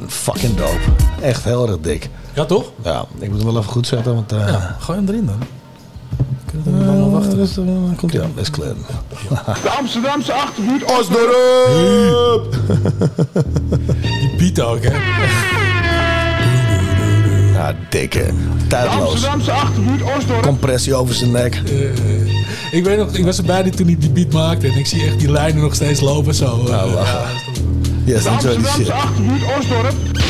Fucking 0.07 0.55
dope. 0.55 0.79
Echt 1.21 1.43
heel 1.43 1.67
erg 1.67 1.77
dik. 1.81 2.09
Ja, 2.33 2.45
toch? 2.45 2.71
Ja, 2.83 3.05
ik 3.19 3.29
moet 3.29 3.37
hem 3.41 3.47
wel 3.51 3.57
even 3.61 3.71
goed 3.71 3.87
zetten. 3.87 4.13
Want, 4.13 4.31
eh 4.31 4.47
Ja, 4.47 4.75
gooi 4.79 4.97
hem 4.99 5.07
erin 5.07 5.25
dan. 5.25 5.39
Kunnen 6.45 6.79
we 6.79 6.85
dan 6.85 6.99
nog 6.99 7.11
wachten? 7.11 7.37
dus, 7.37 7.57
eh, 7.57 7.63
komt 7.95 8.13
hij 8.13 8.21
aan, 8.23 8.31
West 8.35 8.49
Clan. 8.51 8.75
De 9.63 9.69
Amsterdamse 9.69 10.33
achterbuurt 10.33 10.83
Osdorp! 10.99 12.55
Die 14.19 14.35
beat 14.53 14.61
ook, 14.61 14.79
hè? 14.83 14.95
Ja, 17.53 17.75
dikke. 17.89 18.25
Tijdloos. 18.67 19.09
Amsterdamse 19.09 19.51
achterbuurt 19.51 20.01
Osdorp. 20.17 20.41
Compressie 20.41 20.95
over 20.95 21.15
zijn 21.15 21.31
nek. 21.31 21.61
Ik 22.71 22.83
weet 22.83 22.97
nog, 22.97 23.13
ik 23.13 23.25
was 23.25 23.37
erbij 23.37 23.63
die- 23.63 23.71
toen 23.71 23.85
hij 23.85 23.95
die 23.99 24.09
beat 24.09 24.31
maakte. 24.31 24.67
En 24.67 24.77
ik 24.77 24.85
zie 24.85 25.03
echt 25.05 25.19
die 25.19 25.31
lijnen 25.31 25.61
nog 25.61 25.75
steeds 25.75 25.99
lopen 26.01 26.33
zo. 26.35 26.63
Nou, 26.63 26.91
lachen. 26.91 27.19
ja, 27.19 27.23
dat 27.25 27.35
is 27.35 27.43
toch- 27.43 27.55
Yes, 28.05 28.25
enjoy 28.25 28.57
die 28.57 28.67
Amsterdamse 29.55 30.26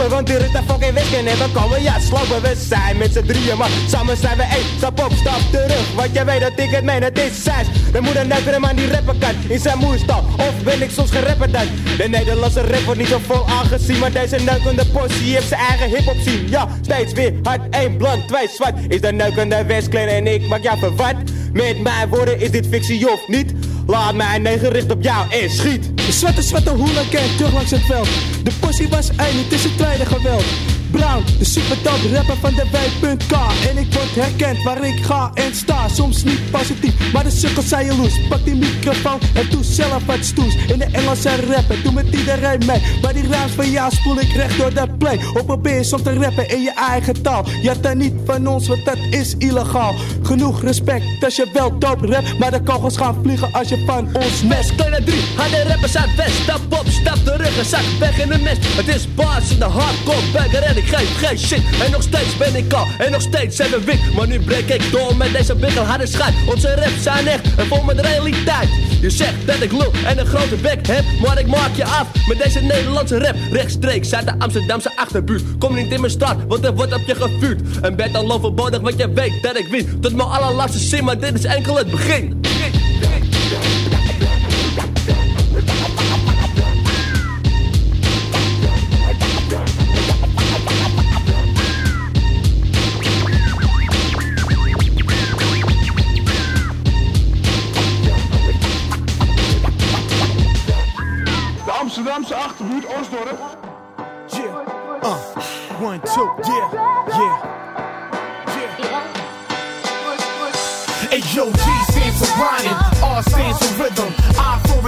lopen, 0.00 0.10
want 0.10 0.28
hier 0.28 0.40
is 0.40 0.52
de 0.52 0.60
fucking 0.66 0.96
en 1.28 1.38
we 1.38 1.48
komen 1.52 1.82
ja 1.82 1.98
slopen. 1.98 2.42
We 2.42 2.54
zijn 2.68 2.96
met 2.96 3.12
z'n 3.12 3.24
drieën, 3.26 3.56
maar 3.56 3.70
samen 3.88 4.16
zijn 4.16 4.36
we 4.36 4.42
één. 4.42 4.64
Stap 4.76 5.00
op, 5.04 5.12
stap 5.12 5.40
terug, 5.50 5.94
want 5.94 6.08
jij 6.12 6.24
weet 6.24 6.40
dat 6.40 6.52
ik 6.56 6.70
het 6.70 6.84
meen, 6.84 7.02
het 7.02 7.18
is 7.18 7.42
zes. 7.42 7.66
Er 7.92 8.02
moet 8.02 8.16
een 8.16 8.28
neuker 8.28 8.60
man 8.60 8.76
die 8.76 8.90
rappen 8.90 9.18
kan 9.18 9.34
in 9.48 9.58
zijn 9.58 9.78
moerstal. 9.78 10.24
Of 10.36 10.62
ben 10.64 10.82
ik 10.82 10.90
soms 10.90 11.10
geen 11.10 11.22
rapper 11.22 11.50
dan? 11.50 11.66
De 11.96 12.08
Nederlandse 12.08 12.60
rap 12.60 12.82
wordt 12.84 13.00
niet 13.00 13.08
zo 13.08 13.18
vol 13.26 13.48
aangezien, 13.48 13.98
maar 13.98 14.12
deze 14.12 14.36
neukende 14.36 14.86
possie 14.86 15.34
heeft 15.34 15.48
zijn 15.48 15.60
eigen 15.60 15.88
hip-hop 15.88 16.16
zien. 16.20 16.48
Ja, 16.48 16.68
steeds 16.80 17.12
weer 17.12 17.32
hard, 17.42 17.60
één 17.70 17.96
blond, 17.96 18.28
twee 18.28 18.48
zwart. 18.48 18.74
Is 18.88 19.00
de 19.00 19.12
neukende 19.12 19.64
Westkleen 19.64 20.08
en 20.08 20.26
ik 20.26 20.48
maak 20.48 20.62
jou 20.62 20.78
verward. 20.78 21.16
Met 21.52 21.82
mijn 21.82 22.08
woorden 22.08 22.40
is 22.40 22.50
dit 22.50 22.66
fictie 22.66 23.12
of 23.12 23.28
niet? 23.28 23.52
Laat 23.90 24.14
mij 24.14 24.38
negen 24.38 24.70
richt 24.70 24.90
op 24.90 25.02
jou 25.02 25.30
en 25.30 25.50
schiet. 25.50 25.96
De 25.96 26.12
zwarte, 26.12 26.42
zwarte 26.42 26.70
hooligan 26.70 27.36
terug 27.36 27.52
langs 27.52 27.70
het 27.70 27.80
veld. 27.80 28.08
De 28.42 28.52
possie 28.60 28.88
was 28.88 29.10
is 29.52 29.64
het 29.64 29.76
tweede 29.76 30.06
geweld. 30.06 30.44
Brown, 30.90 31.24
de 31.38 31.44
supertop 31.44 31.98
rapper 32.12 32.36
van 32.36 32.54
de 32.54 32.64
W.K. 32.70 33.32
En 33.68 33.78
ik 33.78 33.92
word 33.92 34.14
herkend 34.14 34.62
waar 34.62 34.84
ik 34.84 35.04
ga 35.04 35.30
en 35.34 35.54
sta. 35.54 35.88
Soms 35.88 36.24
niet 36.24 36.50
positief, 36.50 37.12
maar 37.12 37.24
de 37.24 37.30
sukkels 37.30 37.68
zijn 37.68 37.86
jaloers. 37.86 38.28
Pak 38.28 38.44
die 38.44 38.54
microfoon 38.54 39.18
en 39.34 39.46
doe 39.50 39.64
zelf 39.64 40.06
wat 40.06 40.24
stoes. 40.24 40.54
In 40.54 40.78
de 40.78 40.84
Engelse 40.84 41.30
rapper, 41.46 41.82
doe 41.82 41.92
met 41.92 42.14
iedereen 42.14 42.62
mee. 42.66 42.82
Maar 43.02 43.12
die 43.12 43.28
ruimte 43.28 43.52
van 43.52 43.70
jou 43.70 43.92
spoel 43.92 44.20
ik 44.20 44.32
recht 44.32 44.58
door 44.58 44.74
de 44.74 44.86
play. 44.98 45.16
Of 45.16 45.44
probeer 45.44 45.84
soms 45.84 46.02
te 46.02 46.14
rappen 46.14 46.48
in 46.48 46.62
je 46.62 46.72
eigen 46.74 47.22
taal. 47.22 47.44
Je 47.62 47.74
er 47.82 47.96
niet 47.96 48.14
van 48.24 48.46
ons, 48.46 48.68
want 48.68 48.84
dat 48.84 48.98
is 49.10 49.34
illegaal. 49.38 49.94
Genoeg 50.22 50.62
respect 50.62 51.24
als 51.24 51.36
je 51.36 51.46
wel 51.52 51.78
dope 51.78 52.06
rap. 52.06 52.38
Maar 52.38 52.50
de 52.50 52.62
kogels 52.62 52.96
gaan 52.96 53.18
vliegen 53.22 53.52
als 53.52 53.68
je 53.68 53.82
van 53.86 54.08
ons 54.12 54.42
mes. 54.42 54.74
Kleine 54.74 55.04
drie, 55.04 55.22
harde 55.36 55.62
rappers 55.62 55.96
uit 55.96 56.14
West. 56.16 56.42
Stap 56.42 56.60
op, 56.68 56.86
stap 56.88 57.16
terug 57.24 57.58
en 57.58 57.64
zak 57.64 57.84
weg 57.98 58.18
in 58.20 58.28
de 58.28 58.38
mist. 58.38 58.76
Het 58.76 58.88
is 58.88 59.14
baas 59.14 59.50
in 59.50 59.58
de 59.58 59.64
hardcore 59.64 60.30
bagger 60.32 60.78
ik 60.80 60.96
geef 60.96 61.16
geen 61.16 61.38
shit. 61.38 61.62
En 61.84 61.90
nog 61.90 62.02
steeds 62.02 62.36
ben 62.36 62.54
ik 62.54 62.72
al, 62.72 62.86
en 62.98 63.10
nog 63.10 63.22
steeds 63.22 63.56
zijn 63.56 63.70
we 63.70 63.80
wit. 63.84 64.14
Maar 64.16 64.26
nu 64.26 64.40
breek 64.40 64.68
ik 64.68 64.90
door 64.90 65.16
met 65.16 65.32
deze 65.32 65.54
harde 65.80 66.06
schijt. 66.06 66.34
Onze 66.46 66.74
raps 66.74 67.02
zijn 67.02 67.26
echt 67.26 67.54
en 67.56 67.66
vol 67.66 67.82
met 67.82 68.00
realiteit. 68.00 68.68
Je 69.00 69.10
zegt 69.10 69.46
dat 69.46 69.60
ik 69.60 69.72
lul 69.72 69.92
en 70.06 70.18
een 70.18 70.26
grote 70.26 70.56
bek 70.56 70.86
heb, 70.86 71.04
maar 71.22 71.38
ik 71.38 71.46
maak 71.46 71.74
je 71.74 71.84
af 71.84 72.06
met 72.28 72.38
deze 72.42 72.60
Nederlandse 72.60 73.18
rap. 73.18 73.36
Rechtstreeks 73.50 74.14
uit 74.14 74.26
de 74.26 74.34
Amsterdamse 74.38 74.96
achterbuurt. 74.96 75.42
Kom 75.58 75.74
niet 75.74 75.92
in 75.92 76.00
mijn 76.00 76.12
stad, 76.12 76.36
want 76.48 76.64
er 76.64 76.74
wordt 76.74 76.94
op 76.94 77.02
je 77.06 77.14
gevuurd. 77.14 77.60
En 77.82 77.96
ben 77.96 78.12
dan 78.12 78.30
overbodig, 78.30 78.80
want 78.80 78.98
je 78.98 79.12
weet 79.12 79.42
dat 79.42 79.58
ik 79.58 79.66
win. 79.66 80.00
Tot 80.00 80.14
mijn 80.16 80.28
allerlaatste 80.28 80.78
zin, 80.78 81.04
maar 81.04 81.18
dit 81.18 81.34
is 81.34 81.44
enkel 81.44 81.76
het 81.76 81.90
begin. 81.90 82.40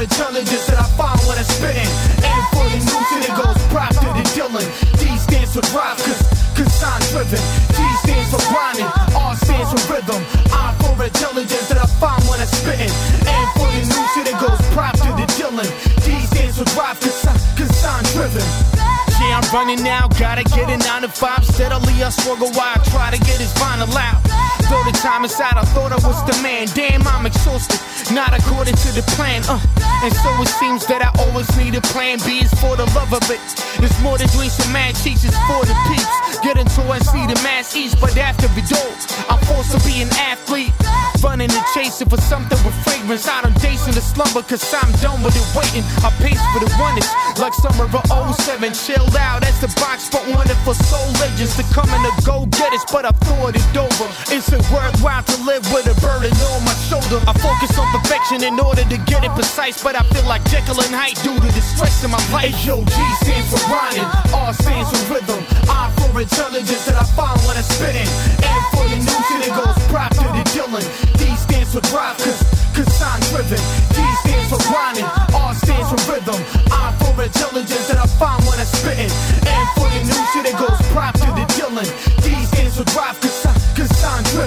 Intelligence 0.02 0.66
that 0.66 0.78
I 0.82 0.88
find 0.98 1.18
when 1.30 1.38
I'm 1.38 1.46
spitting, 1.46 1.86
and 2.26 2.42
for 2.50 2.66
the 2.66 2.80
news 2.82 3.10
and 3.14 3.22
it 3.22 3.34
goes 3.38 3.58
prop 3.70 3.94
to 3.94 4.08
the 4.18 4.24
Dylan. 4.34 4.66
D 4.98 5.06
stands 5.16 5.54
for 5.54 5.62
drive, 5.70 5.96
cause, 6.02 6.22
cause 6.58 6.82
I'm 6.82 6.98
driven. 7.14 7.38
G 7.38 7.78
stands 8.02 8.34
for 8.34 8.42
grinding, 8.50 8.90
R 9.14 9.36
stands 9.38 9.70
for 9.70 9.82
rhythm, 9.94 10.20
running 19.52 19.84
now, 19.84 20.08
gotta 20.18 20.42
get 20.44 20.68
it 20.70 20.80
9 20.80 21.02
to 21.02 21.08
5 21.08 21.44
Steadily 21.44 22.02
I 22.02 22.08
struggle 22.08 22.48
while 22.56 22.72
I 22.74 22.80
try 22.88 23.10
to 23.12 23.20
get 23.20 23.38
his 23.38 23.52
vinyl 23.54 23.92
out. 23.94 24.20
Though 24.72 24.82
the 24.88 24.96
time 24.98 25.24
out, 25.24 25.56
I 25.60 25.64
thought 25.76 25.92
I 25.92 26.00
was 26.00 26.18
the 26.24 26.34
man. 26.42 26.66
Damn, 26.74 27.06
I'm 27.06 27.26
exhausted, 27.26 27.78
not 28.14 28.32
according 28.32 28.74
to 28.74 28.88
the 28.96 29.04
plan 29.14 29.44
uh, 29.48 29.60
And 30.02 30.12
so 30.14 30.30
it 30.40 30.48
seems 30.48 30.86
that 30.86 31.04
I 31.04 31.12
always 31.28 31.48
need 31.56 31.74
a 31.74 31.82
plan 31.92 32.18
B. 32.24 32.40
It's 32.40 32.54
for 32.60 32.76
the 32.76 32.88
love 32.96 33.12
of 33.12 33.24
it. 33.30 33.40
It's 33.84 33.98
more 34.00 34.16
than 34.16 34.28
drinks 34.32 34.58
and 34.64 34.72
mad 34.72 34.96
it's 34.96 35.36
for 35.46 35.62
the 35.68 35.76
peeps. 35.88 36.16
Get 36.40 36.56
into 36.56 36.82
and 36.88 37.04
see 37.04 37.24
the 37.26 37.38
mass 37.44 37.76
east 37.76 38.00
But 38.00 38.16
after 38.16 38.48
it 38.48 38.72
all, 38.72 38.94
I'm 39.28 39.38
forced 39.44 39.72
to 39.76 39.80
be 39.86 40.02
an 40.02 40.08
athlete 40.16 40.72
Running 41.22 41.54
and 41.54 41.66
chasing 41.72 42.10
for 42.10 42.18
something 42.18 42.58
with 42.66 42.74
fragrance. 42.82 43.28
I 43.30 43.46
don't 43.46 43.54
Jason 43.62 43.94
the 43.94 44.02
slumber 44.02 44.42
cause 44.42 44.66
I'm 44.74 44.90
done 44.98 45.22
with 45.22 45.38
it 45.38 45.46
waiting. 45.54 45.86
I 46.02 46.10
pace 46.18 46.42
for 46.50 46.58
the 46.58 46.66
runners 46.82 47.06
like 47.38 47.54
summer 47.54 47.86
of 47.86 47.94
07 48.34 48.74
Chilled 48.74 49.14
out 49.14 49.46
as 49.46 49.54
the 49.62 49.70
box 49.78 50.10
but 50.10 50.26
wanted 50.28 50.58
for 50.66 50.74
soul 50.74 51.06
legends 51.22 51.54
To 51.56 51.64
come 51.70 51.88
and 51.94 52.02
to 52.02 52.12
go 52.26 52.46
get 52.58 52.74
it 52.74 52.82
but 52.90 53.06
I 53.06 53.14
thought 53.22 53.54
it 53.54 53.62
over. 53.78 54.06
Is 54.34 54.50
it 54.50 54.66
worthwhile 54.74 55.22
to 55.22 55.36
live 55.46 55.62
with 55.70 55.86
a 55.86 55.94
burden 56.02 56.34
on 56.50 56.66
my 56.66 56.74
shoulder? 56.90 57.22
I 57.22 57.32
focus 57.38 57.70
on 57.78 57.86
perfection 57.94 58.42
in 58.42 58.58
order 58.58 58.82
to 58.82 58.98
get 59.06 59.22
it 59.22 59.30
precise 59.38 59.78
But 59.78 59.94
I 59.94 60.02
feel 60.10 60.26
like 60.26 60.42
Jekyll 60.50 60.82
and 60.82 60.90
Hyde 60.90 61.22
due 61.22 61.38
to 61.38 61.48
the 61.54 61.62
stress 61.62 62.02
in 62.02 62.10
my 62.10 62.18
life. 62.34 62.50
Hey, 62.50 62.54
yo, 62.66 62.82
G 62.82 62.98
stands 63.22 63.46
for 63.46 63.62
grinding, 63.70 64.10
R 64.34 64.50
stands 64.58 64.90
for 64.90 65.14
rhythm. 65.14 65.38
I 65.70 65.86
for 66.02 66.18
intelligence 66.18 66.84
that 66.90 66.98
I 66.98 67.06
find 67.14 67.38
when 67.46 67.54
I'm 67.54 67.62
spitting 67.62 68.10
And 68.42 68.62
for 68.74 68.84
the 68.90 68.98
and 68.98 69.42
it 69.46 69.52
goes 69.54 69.78
prop 69.88 70.21
D 70.72 71.28
stands 71.36 71.74
for 71.74 71.82
drive 71.92 72.16
cause, 72.16 72.40
cause 72.72 73.02
I'm 73.02 73.20
driven. 73.28 73.60
D 73.92 74.00
stands 74.24 74.48
for 74.48 74.60
grinding, 74.72 75.04
R 75.36 75.54
stands 75.54 75.88
for 75.92 76.00
rhythm. 76.10 76.40
I 76.72 76.96
for 76.96 77.22
intelligence 77.22 77.88
that 77.88 77.98
I 77.98 78.06
find 78.16 78.40
when 78.48 78.58
I'm 78.58 78.64
spitting. 78.64 79.12
And 79.44 79.66
for 79.76 79.84
the 79.92 80.00
news 80.00 80.32
and 80.32 80.46
it 80.48 80.56
goes 80.56 80.80
prop 80.88 81.12
to 81.20 81.28
the 81.36 81.44
Dylan 81.52 81.84
D 82.24 82.32
stands 82.46 82.78
for 82.78 82.84
drive 82.84 83.21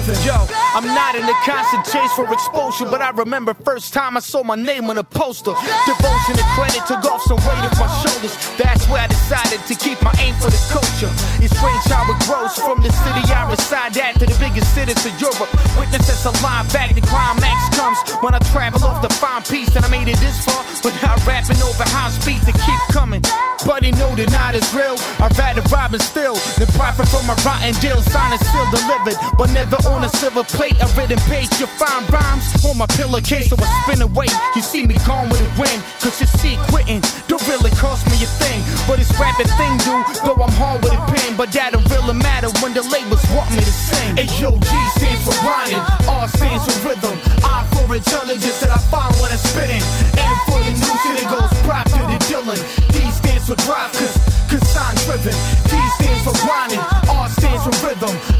Yo, 0.06 0.38
I'm 0.78 0.86
not 0.86 1.16
in 1.16 1.26
the 1.26 1.34
constant 1.42 1.82
chase 1.90 2.12
for 2.14 2.30
exposure 2.32 2.86
But 2.86 3.02
I 3.02 3.10
remember 3.10 3.54
first 3.54 3.92
time 3.92 4.16
I 4.16 4.20
saw 4.20 4.44
my 4.44 4.54
name 4.54 4.86
on 4.86 4.98
a 4.98 5.02
poster. 5.02 5.50
Devotion 5.82 6.38
and 6.38 6.50
credit 6.54 6.86
took 6.86 7.02
off 7.10 7.22
some 7.26 7.42
weight 7.42 7.66
off 7.66 7.74
my 7.74 7.90
shoulders. 8.06 8.38
That's 8.54 8.86
where 8.86 9.02
I 9.02 9.08
decided 9.08 9.66
to 9.66 9.74
keep 9.74 10.00
my 10.06 10.14
aim 10.22 10.38
for 10.38 10.46
the 10.46 10.62
culture. 10.70 11.10
It's 11.42 11.50
strange 11.58 11.82
how 11.90 12.06
it 12.06 12.22
grows 12.22 12.54
from 12.54 12.86
the 12.86 12.92
city 13.02 13.22
I 13.34 13.50
reside 13.50 13.98
at 13.98 14.14
To 14.22 14.26
the 14.30 14.38
biggest 14.38 14.70
cities 14.78 15.02
of 15.02 15.10
Europe. 15.18 15.50
Witness 15.74 16.06
as 16.06 16.22
a 16.22 16.30
live 16.38 16.70
back, 16.72 16.94
the 16.94 17.02
climax 17.02 17.58
comes 17.74 17.98
When 18.22 18.30
I 18.30 18.38
travel 18.54 18.86
off 18.86 19.02
the 19.02 19.10
fine 19.10 19.42
piece 19.42 19.74
And 19.74 19.84
I 19.84 19.90
made 19.90 20.06
it 20.06 20.22
this 20.22 20.38
far 20.46 20.62
Without 20.86 21.18
rapping 21.26 21.58
over 21.66 21.82
high 21.90 22.14
speed 22.14 22.46
to 22.46 22.54
keep 22.54 22.80
coming. 22.94 23.26
But 23.66 23.82
he 23.82 23.90
know 23.90 24.14
the 24.14 24.30
night 24.30 24.54
is 24.54 24.66
real. 24.70 24.94
I'd 25.18 25.34
rather 25.34 25.66
rob 25.74 25.98
and 25.98 26.02
steal 26.02 26.38
Than 26.62 26.70
profit 26.78 27.10
from 27.10 27.26
my 27.26 27.34
rotten 27.42 27.74
deal 27.82 27.98
Sign 28.06 28.30
and 28.30 28.42
still 28.46 28.70
delivered 28.70 29.18
But 29.34 29.50
never 29.50 29.74
on 29.90 29.95
a 30.04 30.08
silver 30.08 30.44
plate 30.44 30.76
A 30.82 30.86
written 30.96 31.18
page, 31.30 31.48
you 31.60 31.66
find 31.78 32.04
rhymes 32.12 32.44
On 32.64 32.76
my 32.76 32.86
pillowcase 32.98 33.48
so 33.48 33.56
I 33.58 33.66
spin 33.84 34.02
away. 34.02 34.26
You 34.54 34.62
see 34.62 34.86
me 34.86 34.96
gone 35.06 35.28
with 35.28 35.40
a 35.40 35.50
win 35.60 35.78
Cause 36.00 36.20
you 36.20 36.26
see 36.26 36.58
quitting 36.68 37.00
Don't 37.28 37.42
really 37.48 37.70
cost 37.78 38.06
me 38.10 38.16
a 38.20 38.28
thing. 38.40 38.60
But 38.88 39.00
it's 39.00 39.12
rapping 39.18 39.48
thing 39.56 39.74
do 39.86 39.94
Though 40.24 40.40
I'm 40.42 40.52
hard 40.58 40.82
with 40.82 40.92
a 40.92 41.00
pen. 41.08 41.36
But 41.36 41.52
that 41.52 41.72
don't 41.72 41.86
really 41.88 42.16
matter 42.18 42.48
When 42.60 42.74
the 42.74 42.82
labels 42.82 43.22
want 43.32 43.50
me 43.54 43.62
to 43.62 43.74
sing. 43.74 44.16
Hey 44.16 44.28
yo, 44.40 44.56
G 44.58 44.70
stands 44.98 45.22
for 45.24 45.36
grinding 45.44 45.82
R 46.08 46.28
stands 46.28 46.64
for 46.66 46.76
rhythm. 46.88 47.16
I 47.44 47.64
for 47.72 47.86
intelligence 47.94 48.58
that 48.60 48.70
I 48.70 48.80
find 48.90 49.12
when 49.22 49.30
I'm 49.32 49.40
spitting 49.40 49.82
And 50.18 50.36
for 50.50 50.60
the 50.60 50.72
news 50.74 51.02
and 51.08 51.16
it 51.20 51.28
goes 51.30 51.52
prop 51.64 51.86
to 51.94 52.02
the 52.10 52.18
Dylan. 52.28 52.60
D 52.92 52.96
stands 53.14 53.46
for 53.46 53.56
drive 53.62 53.92
cause, 53.94 54.16
cause 54.50 54.66
I'm 54.76 54.94
driven. 55.06 55.36
D 55.70 55.72
stands 56.00 56.22
for 56.26 56.34
grinding 56.42 56.82
R 57.08 57.28
stands 57.30 57.62
for 57.64 57.74
rhythm 57.86 58.35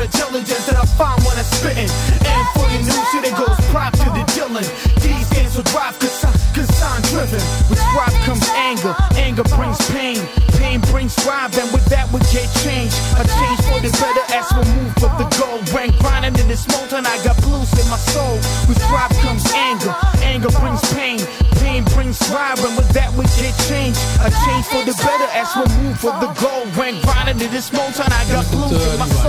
I 0.00 0.04
intelligence 0.04 0.64
that 0.64 0.80
I 0.80 0.86
find 0.96 1.20
when 1.28 1.36
I'm 1.36 1.44
spitting 1.44 1.90
And 2.24 2.44
for 2.56 2.64
the 2.72 2.80
news 2.80 3.10
and 3.20 3.24
it 3.28 3.36
goes 3.36 3.52
prop 3.68 3.92
to 4.00 4.08
the 4.16 4.24
Dylan 4.32 4.64
These 5.04 5.26
stands 5.28 5.52
for 5.52 5.64
drive 5.68 5.98
cause, 6.00 6.24
I, 6.24 6.32
cause 6.56 6.72
I'm 6.80 7.02
driven. 7.12 7.42
With 7.68 7.82
drive 7.92 8.16
comes 8.24 8.48
anger, 8.56 8.96
anger 9.20 9.44
brings 9.52 9.76
pain. 9.92 10.16
Pain 10.56 10.80
brings 10.88 11.12
drive 11.20 11.52
and 11.58 11.68
with 11.72 11.84
that 11.92 12.08
we 12.12 12.20
get 12.32 12.48
change. 12.64 12.96
A 13.20 13.24
change 13.28 13.60
for 13.68 13.78
the 13.84 13.92
better 14.00 14.24
as 14.32 14.48
we 14.56 14.64
move. 14.72 14.92
With 15.04 15.16
the 15.20 15.28
goal 15.36 15.60
When 15.76 15.92
grinding 16.00 16.36
in 16.40 16.48
this 16.48 16.64
mountain. 16.72 17.04
I 17.04 17.16
got 17.20 17.36
blues 17.44 17.68
in 17.76 17.84
my 17.92 18.00
soul. 18.00 18.40
With 18.72 18.80
drive 18.88 19.12
comes 19.20 19.44
anger, 19.52 19.92
anger 20.24 20.52
brings 20.64 20.80
pain. 20.96 21.20
Pain 21.60 21.84
brings 21.92 22.16
drive 22.32 22.56
and 22.64 22.72
with 22.72 22.88
that 22.96 23.12
we 23.12 23.28
get 23.36 23.52
change. 23.68 24.00
A 24.24 24.32
change 24.48 24.64
for 24.64 24.80
the 24.88 24.96
better 25.04 25.28
as 25.36 25.48
we 25.60 25.64
move. 25.76 26.00
For 26.00 26.14
the 26.24 26.32
goal 26.40 26.64
When 26.80 26.96
grinding 27.04 27.40
in 27.44 27.50
this 27.52 27.68
mountain. 27.72 28.08
I 28.08 28.24
got 28.32 28.48
blues 28.48 28.80
in 28.80 28.96
my 28.96 29.08
soul 29.08 29.19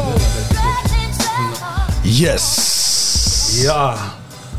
Yes. 2.21 3.59
Ja. 3.61 3.93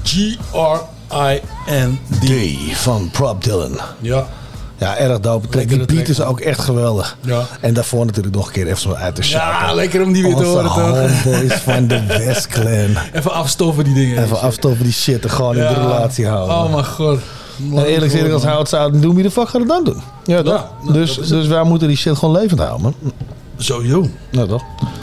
G-R-I-N-D. 0.05 2.31
van 2.77 3.09
Prop 3.13 3.45
Dylan. 3.45 3.79
Ja. 4.01 4.27
Ja, 4.79 4.97
erg 4.97 5.21
dope. 5.21 5.49
Track. 5.49 5.69
Die 5.69 5.85
beat 5.85 6.09
is 6.09 6.21
ook 6.21 6.41
echt 6.41 6.61
geweldig. 6.61 7.17
Ja. 7.21 7.43
En 7.61 7.75
daarvoor 7.75 8.07
natuurlijk 8.07 8.35
nog 8.35 8.47
een 8.47 8.53
keer 8.53 8.67
even 8.67 8.81
zo 8.81 8.93
uit 8.93 9.17
de 9.17 9.23
shout. 9.23 9.43
Ja, 9.43 9.73
lekker 9.75 10.03
om 10.03 10.13
die 10.13 10.23
weer 10.23 10.37
te 10.37 10.45
horen, 10.45 10.65
toch? 10.65 10.75
homeboys 10.75 11.53
van 11.53 11.87
de 11.87 12.07
West 12.07 12.47
Clan. 12.47 12.97
Even 13.13 13.33
afstoffen 13.33 13.85
die 13.85 13.95
dingen. 13.95 14.23
Even 14.25 14.41
afstoffen 14.41 14.85
die 14.85 14.93
shit 14.93 15.23
en 15.25 15.31
gewoon 15.31 15.55
in 15.57 15.61
de 15.61 15.65
Ja. 15.75 15.81
relatie 15.81 16.27
houden. 16.27 16.57
Oh 16.57 16.73
mijn 16.73 16.85
god. 16.85 17.19
En 17.75 17.85
eerlijk 17.85 18.13
gezegd, 18.13 18.33
als 18.33 18.45
het 18.45 18.69
zou 18.69 19.01
doen, 19.01 19.15
wie 19.15 19.23
de 19.23 19.31
fuck 19.31 19.49
gaat 19.49 19.61
het 19.61 19.69
dan 19.69 19.85
doen? 19.85 20.03
Ja, 20.25 20.43
nou, 20.43 20.61
dus, 20.93 21.15
dus 21.15 21.47
wij 21.47 21.63
moeten 21.63 21.89
die 21.89 21.97
shit 21.97 22.17
gewoon 22.19 22.41
levend 22.41 22.61
houden, 22.61 22.83
man. 22.83 22.95
Sowieso. 23.63 24.09
Ja, 24.31 24.47
toch? 24.47 24.63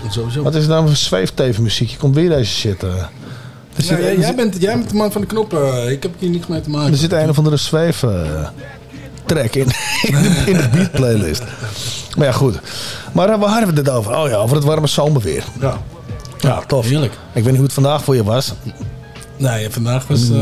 Sowieso. 0.10 0.44
Wat 0.44 0.56
is 0.56 0.62
het 0.62 0.72
nou 0.72 0.88
voor 0.88 0.96
zweeftevenmuziek? 0.96 1.90
Je 1.90 1.98
komt 1.98 2.16
weer 2.16 2.30
deze 2.30 2.52
shit. 2.52 2.82
Ja, 2.82 3.10
zit, 3.78 3.98
jij, 4.20 4.36
bent, 4.36 4.62
jij 4.62 4.74
bent 4.78 4.90
de 4.90 4.96
man 4.96 5.12
van 5.12 5.22
de 5.22 5.28
knoppen. 5.28 5.92
Ik 5.92 6.04
heb 6.04 6.12
hier 6.18 6.30
niks 6.30 6.48
mee 6.48 6.62
te 6.62 6.70
maken. 6.70 6.92
er 6.92 6.98
zit 6.98 7.12
een 7.12 7.30
of 7.30 7.38
andere 7.38 7.58
zweef 7.58 8.04
eh, 8.04 8.48
track 9.26 9.56
in, 9.56 9.68
in, 10.02 10.14
de, 10.14 10.44
in 10.46 10.58
de 10.58 10.70
beat 10.72 10.92
playlist. 10.92 11.44
Maar 12.18 12.26
ja, 12.26 12.32
goed. 12.32 12.60
Maar 13.14 13.30
eh, 13.30 13.40
waar 13.40 13.50
hadden 13.50 13.70
we 13.70 13.76
dit 13.76 13.90
over? 13.90 14.18
Oh 14.18 14.30
ja, 14.30 14.36
over 14.36 14.56
het 14.56 14.66
warme 14.66 14.88
zomerweer. 14.88 15.44
Ja. 15.60 15.78
Ja, 16.40 16.64
tof. 16.68 16.86
Heerlijk. 16.86 17.14
Ik 17.14 17.20
weet 17.34 17.46
niet 17.46 17.56
hoe 17.56 17.64
het 17.64 17.74
vandaag 17.74 18.04
voor 18.04 18.16
je 18.16 18.24
was. 18.24 18.54
Nee, 19.40 19.70
vandaag 19.70 20.08
was... 20.08 20.30
eh, 20.30 20.36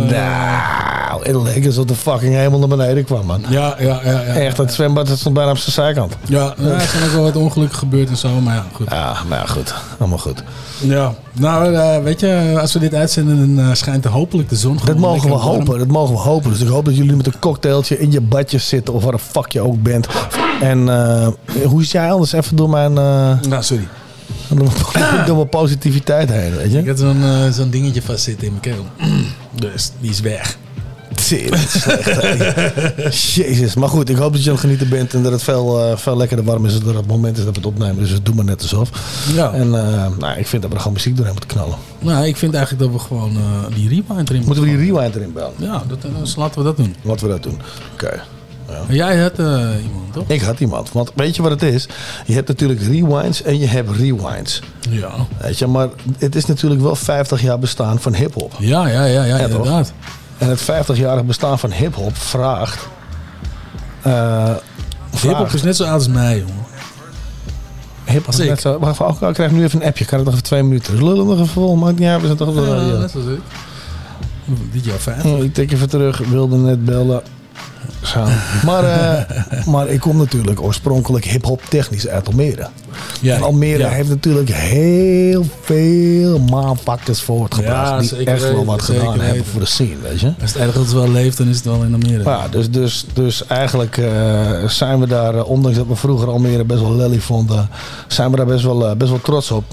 Nou, 1.07 1.23
het 1.23 1.35
leek 1.55 1.65
alsof 1.65 1.85
de 1.85 1.95
fucking 1.95 2.33
hemel 2.35 2.59
naar 2.59 2.67
beneden 2.67 3.03
kwam, 3.05 3.25
man. 3.25 3.43
Ja, 3.49 3.75
ja, 3.79 3.99
ja. 4.03 4.11
ja. 4.11 4.21
Echt, 4.23 4.57
het 4.57 4.73
zwembad 4.73 5.07
dat 5.07 5.17
stond 5.17 5.35
bijna 5.35 5.51
op 5.51 5.57
zijn 5.57 5.71
zijkant. 5.73 6.17
Ja, 6.25 6.53
ja, 6.57 6.65
er 6.65 6.81
zijn 6.81 7.03
ook 7.03 7.11
wel 7.11 7.23
wat 7.23 7.35
ongelukken 7.35 7.77
gebeurd 7.77 8.09
en 8.09 8.17
zo, 8.17 8.29
maar 8.29 8.55
ja, 8.55 8.65
goed. 8.73 8.87
Ja, 8.89 9.15
maar 9.27 9.37
ja, 9.39 9.45
goed. 9.45 9.73
Allemaal 9.99 10.17
goed. 10.17 10.43
Ja, 10.79 11.13
nou, 11.33 11.73
eh, 11.75 12.03
weet 12.03 12.19
je, 12.19 12.57
als 12.61 12.73
we 12.73 12.79
dit 12.79 12.93
uitzenden, 12.93 13.55
dan 13.55 13.65
eh, 13.65 13.73
schijnt 13.73 14.05
er 14.05 14.11
hopelijk 14.11 14.49
de 14.49 14.55
zon 14.55 14.79
Dat 14.85 14.97
mogen 14.97 15.21
we 15.29 15.35
warm. 15.35 15.41
hopen, 15.41 15.77
dat 15.79 15.87
mogen 15.87 16.13
we 16.15 16.21
hopen. 16.21 16.49
Dus 16.51 16.59
ik 16.61 16.67
hoop 16.67 16.85
dat 16.85 16.95
jullie 16.97 17.15
met 17.15 17.25
een 17.27 17.39
cocktailtje 17.39 17.99
in 17.99 18.11
je 18.11 18.21
badje 18.21 18.57
zitten 18.57 18.93
of 18.93 19.03
waar 19.03 19.11
de 19.11 19.19
fuck 19.19 19.51
je 19.51 19.61
ook 19.61 19.81
bent. 19.83 20.07
En 20.61 20.87
hoe 21.65 21.81
is 21.81 21.91
jij 21.91 22.11
anders 22.11 22.31
even 22.31 22.55
door 22.55 22.69
mijn, 22.69 22.93
Nou, 22.93 23.39
sorry. 23.59 23.87
Door 24.55 24.71
mijn, 24.93 25.25
door 25.25 25.35
mijn 25.35 25.49
positiviteit 25.49 26.29
heen, 26.29 26.55
weet 26.55 26.71
je? 26.71 26.77
Ik 26.77 26.87
had 26.87 26.99
zo'n 26.99 27.23
eh, 27.23 27.49
zo'n 27.51 27.69
dingetje 27.69 28.01
vastzitten 28.01 28.47
in 28.47 28.51
mijn 28.61 28.75
keel. 28.75 28.85
Dus 29.55 29.91
die 29.99 30.09
is 30.09 30.19
weg. 30.19 30.57
Tering, 31.27 31.57
slecht. 31.57 33.33
Jezus, 33.35 33.75
maar 33.75 33.89
goed, 33.89 34.09
ik 34.09 34.15
hoop 34.15 34.33
dat 34.33 34.43
je 34.43 34.49
aan 34.49 34.55
het 34.55 34.63
genieten 34.63 34.89
bent 34.89 35.13
en 35.13 35.23
dat 35.23 35.31
het 35.31 35.43
veel, 35.43 35.79
eh, 35.79 35.97
veel 35.97 36.17
lekkerder 36.17 36.45
warm 36.45 36.65
is 36.65 36.79
dan 36.79 36.95
het 36.95 37.07
moment 37.07 37.37
is 37.37 37.43
dat 37.43 37.53
we 37.53 37.59
het 37.59 37.69
opnemen. 37.69 37.97
Dus 37.97 38.23
doe 38.23 38.35
maar 38.35 38.45
net 38.45 38.61
alsof. 38.61 38.89
Ja. 39.33 39.51
En 39.53 39.75
eh, 39.75 40.07
nou, 40.19 40.37
ik 40.37 40.47
vind 40.47 40.61
dat 40.61 40.71
we 40.71 40.75
er 40.75 40.81
gewoon 40.81 40.93
muziek 40.93 41.15
doorheen 41.15 41.33
moeten 41.33 41.57
knallen. 41.57 41.77
Nou, 41.99 42.25
ik 42.25 42.37
vind 42.37 42.53
eigenlijk 42.53 42.83
dat 42.83 43.01
we 43.01 43.07
gewoon 43.07 43.37
die 43.75 43.89
rewind 43.89 44.29
erin 44.29 44.43
Moeten 44.45 44.63
we 44.63 44.69
die 44.69 44.77
rewind 44.77 45.15
erin 45.15 45.33
bellen? 45.33 45.53
Ja, 45.57 45.83
dat, 45.87 46.01
dus 46.19 46.35
laten 46.35 46.57
we 46.57 46.63
dat 46.65 46.77
doen. 46.77 46.95
Laten 47.01 47.25
we 47.25 47.31
dat 47.31 47.43
doen. 47.43 47.59
Oké. 47.93 48.21
En 48.67 48.95
Jij 48.95 49.17
had 49.17 49.39
eh, 49.39 49.45
iemand, 49.83 50.13
toch? 50.13 50.23
Ik 50.27 50.41
had 50.41 50.59
iemand. 50.59 50.91
Want 50.91 51.11
weet 51.15 51.35
je 51.35 51.41
wat 51.41 51.51
het 51.51 51.61
is? 51.63 51.87
Je 52.25 52.33
hebt 52.33 52.47
natuurlijk 52.47 52.81
rewinds 52.81 53.41
en 53.41 53.59
je 53.59 53.67
hebt 53.67 53.89
rewinds. 53.91 54.61
Ja. 54.89 55.09
Weet 55.41 55.57
je, 55.59 55.67
maar 55.67 55.87
het 56.17 56.35
is 56.35 56.45
natuurlijk 56.45 56.81
wel 56.81 56.95
50 56.95 57.41
jaar 57.41 57.59
bestaan 57.59 57.99
van 57.99 58.13
hip-hop. 58.15 58.53
Ja, 58.59 58.87
ja, 58.87 59.05
ja, 59.05 59.23
ja, 59.23 59.37
Ja, 59.37 59.37
inderdaad. 59.45 59.93
En 60.37 60.49
het 60.49 60.61
50-jarig 60.61 61.23
bestaan 61.25 61.59
van 61.59 61.71
hip-hop 61.71 62.17
vraagt. 62.17 62.87
eh 64.01 64.55
Hip-hop 65.21 65.51
is 65.51 65.61
net 65.63 65.75
zo 65.75 65.83
oud 65.83 65.93
als 65.93 66.07
mij, 66.07 66.37
jongen. 66.37 66.65
Hip-hop 68.05 68.25
als 68.27 68.39
ik. 68.39 68.49
net 68.49 68.61
zo. 68.61 68.79
Wacht, 68.79 69.21
ik 69.21 69.33
krijg 69.33 69.51
nu 69.51 69.63
even 69.63 69.81
een 69.81 69.87
appje. 69.87 70.03
Ik 70.03 70.09
kan 70.09 70.17
het 70.17 70.25
nog 70.27 70.33
even 70.35 70.47
twee 70.47 70.63
minuten. 70.63 71.03
Lullen 71.03 71.25
nog 71.25 71.33
even 71.33 71.47
vol. 71.47 71.75
Maakt 71.75 71.99
niet 71.99 72.07
uit. 72.07 72.19
We 72.19 72.25
zijn 72.25 72.37
toch 72.37 72.47
op 72.47 72.55
de 72.55 72.61
Ja, 72.61 72.97
net 72.97 73.11
zoals 73.11 73.27
ik. 73.27 73.39
Dit 74.71 74.85
jaar 74.85 74.97
vijf. 74.99 75.21
Hm, 75.21 75.41
Ik 75.41 75.53
tik 75.53 75.71
even 75.71 75.89
terug. 75.89 76.17
Wilde 76.17 76.57
net 76.57 76.85
bellen. 76.85 77.21
Zo. 78.03 78.25
Maar, 78.65 78.83
eh, 78.83 79.37
maar 79.73 79.87
ik 79.87 79.99
kom 79.99 80.17
natuurlijk 80.17 80.61
oorspronkelijk 80.61 81.25
hip-hop 81.25 81.61
technisch 81.69 82.07
uit 82.07 82.27
Almere. 82.27 82.67
Ja, 83.21 83.35
en 83.35 83.43
Almere 83.43 83.77
ja. 83.77 83.89
heeft 83.89 84.09
natuurlijk 84.09 84.49
heel 84.49 85.45
veel 85.61 86.39
maanpakkers 86.39 87.21
voortgebracht. 87.21 88.09
Ja, 88.09 88.17
die 88.17 88.25
echt 88.25 88.41
wel 88.41 88.65
wat 88.65 88.81
gedaan 88.81 89.19
hebben 89.19 89.45
voor 89.45 89.59
de 89.59 89.67
scene, 89.67 89.97
weet 90.01 90.19
je. 90.19 90.33
Als 90.41 90.53
het 90.53 90.61
ergens 90.61 90.93
wel 90.93 91.11
leeft, 91.11 91.37
dan 91.37 91.47
is 91.47 91.55
het 91.55 91.65
wel 91.65 91.83
in 91.83 91.93
Amerika. 91.93 92.31
Ja, 92.31 92.47
dus, 92.47 92.71
dus, 92.71 93.05
dus 93.13 93.45
eigenlijk 93.45 93.97
eh, 93.97 94.67
zijn 94.67 94.99
we 94.99 95.07
daar, 95.07 95.35
eh, 95.35 95.49
ondanks 95.49 95.77
dat 95.77 95.87
we 95.87 95.95
vroeger 95.95 96.27
Almere 96.27 96.63
best 96.63 96.81
wel 96.81 96.95
lelly 96.95 97.19
vonden, 97.19 97.69
zijn 98.07 98.31
we 98.31 98.37
daar 98.37 98.45
best 98.45 98.63
wel, 98.63 98.95
best 98.95 99.09
wel 99.09 99.21
trots 99.21 99.51
op. 99.51 99.63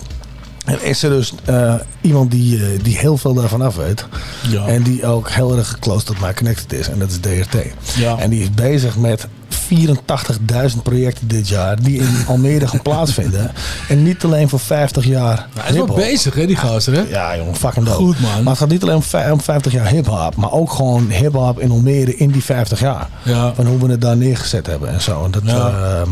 En 0.65 0.83
is 0.85 1.03
er 1.03 1.11
dus 1.11 1.33
eh, 1.45 1.75
iemand 2.01 2.31
die, 2.31 2.57
eh, 2.65 2.83
die 2.83 2.97
heel 2.99 3.17
veel 3.17 3.35
daarvan 3.35 3.63
af 3.63 3.77
weet. 3.77 4.07
Ja. 4.49 4.67
En 4.67 4.83
die 4.83 5.07
ook 5.07 5.31
heel 5.31 5.57
erg 5.57 5.79
close 5.79 6.05
tot 6.05 6.21
mij 6.21 6.35
connected 6.35 6.73
is. 6.73 6.89
En 6.89 6.99
dat 6.99 7.11
is 7.11 7.19
DRT. 7.21 7.57
Ja. 7.97 8.19
En 8.19 8.31
die 8.31 8.43
is 8.43 8.51
bezig 8.51 8.97
met 8.97 9.27
84.000 9.49 10.83
projecten 10.83 11.29
dit 11.29 11.49
jaar. 11.49 11.83
Die 11.83 11.99
in 12.01 12.17
Almere 12.27 12.69
gaan 12.69 12.83
plaatsvinden. 12.93 13.51
En 13.89 14.03
niet 14.03 14.25
alleen 14.25 14.49
voor 14.49 14.59
50 14.59 15.05
jaar 15.07 15.47
hij 15.61 15.71
is 15.71 15.77
wel 15.77 15.87
bezig, 15.87 16.35
hè, 16.35 16.47
die 16.47 16.57
gozer, 16.57 16.95
hè? 16.95 17.01
Ja, 17.01 17.37
jongen, 17.37 17.55
fucking 17.57 17.87
dope. 17.87 17.97
Goed, 18.03 18.21
man. 18.21 18.31
Maar 18.43 18.53
het 18.53 18.59
gaat 18.59 18.69
niet 18.69 18.83
alleen 18.83 18.95
om, 18.97 19.03
vij- 19.03 19.31
om 19.31 19.41
50 19.41 19.73
jaar 19.73 19.87
hip-hop, 19.89 20.37
maar 20.37 20.53
ook 20.53 20.73
gewoon 20.73 21.11
hip-hop 21.11 21.61
in 21.61 21.71
Almere 21.71 22.17
in 22.17 22.31
die 22.31 22.45
50 22.45 22.81
jaar. 22.81 23.09
Ja. 23.23 23.55
Van 23.55 23.67
hoe 23.67 23.79
we 23.79 23.91
het 23.91 24.01
daar 24.01 24.17
neergezet 24.17 24.67
hebben 24.67 24.89
en 24.89 25.01
zo. 25.03 25.25
En 25.25 25.31
dat 25.31 25.43
Ja. 25.45 25.69
eh, 25.69 26.03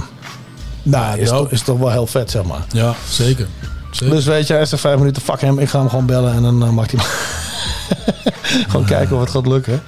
nou, 0.82 1.18
is, 1.18 1.28
dope. 1.28 1.42
toch, 1.42 1.50
is 1.52 1.62
toch 1.62 1.78
wel 1.78 1.90
heel 1.90 2.06
vet, 2.06 2.30
zeg 2.30 2.42
maar. 2.44 2.64
Ja, 2.72 2.94
zeker. 3.08 3.46
Zeker. 3.96 4.14
Dus 4.14 4.24
weet 4.24 4.46
je, 4.46 4.52
hij 4.52 4.62
is 4.62 4.72
er 4.72 4.78
vijf 4.78 4.98
minuten, 4.98 5.22
fuck 5.22 5.40
hem, 5.40 5.58
ik 5.58 5.68
ga 5.68 5.78
hem 5.78 5.88
gewoon 5.88 6.06
bellen 6.06 6.32
en 6.34 6.42
dan 6.42 6.62
eh, 6.62 6.70
maakt 6.70 6.92
hij 6.92 7.04
Gewoon 8.68 8.86
kijken 8.86 9.14
of 9.16 9.20
het 9.22 9.30
gaat 9.30 9.46
lukken. 9.46 9.82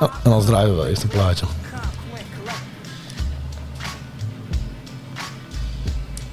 Oh, 0.00 0.02
en 0.24 0.30
anders 0.32 0.44
draaien 0.50 0.68
we 0.70 0.74
wel 0.76 0.86
eerst 0.86 1.02
een 1.02 1.08
plaatje. 1.08 1.46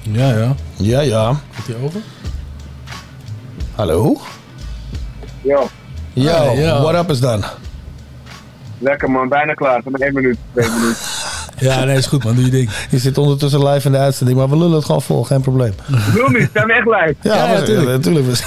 Ja, 0.02 0.30
ja. 0.32 0.54
Ja, 0.76 1.00
ja. 1.00 1.26
Gaat 1.50 1.66
hij 1.66 1.76
over? 1.82 2.00
Hallo? 3.74 4.20
Yo, 5.42 5.68
Yo, 6.12 6.32
Hey, 6.32 6.56
yo. 6.64 6.82
what 6.82 6.94
up 6.94 7.10
is 7.10 7.20
dan? 7.20 7.44
lekker 8.78 9.10
man, 9.10 9.28
bijna 9.28 9.52
klaar. 9.54 9.80
Van 9.82 9.94
één 9.94 10.14
minuut, 10.14 10.38
twee 10.52 10.68
minuten. 10.70 10.96
Ja, 11.58 11.84
nee, 11.84 11.96
is 11.96 12.06
goed, 12.06 12.24
man. 12.24 12.34
Doe 12.34 12.44
je 12.44 12.50
ding. 12.50 12.70
Je 12.90 12.98
zit 12.98 13.18
ondertussen 13.18 13.68
live 13.68 13.86
in 13.86 13.92
de 13.92 13.98
uitzending, 13.98 14.38
maar 14.38 14.48
we 14.50 14.56
lullen 14.56 14.76
het 14.76 14.84
gewoon 14.84 15.02
vol, 15.02 15.22
geen 15.24 15.40
probleem. 15.40 15.74
Doe 16.14 16.30
niet, 16.38 16.48
zijn 16.52 16.66
we 16.66 16.72
echt 16.72 16.86
live. 16.86 17.14
Ja, 17.22 17.46
natuurlijk. 17.46 17.88
ja, 17.88 17.96
natuurlijk. 17.96 18.26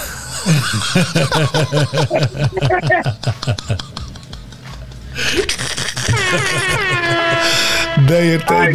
DRT. 8.07 8.49
Ah, 8.51 8.65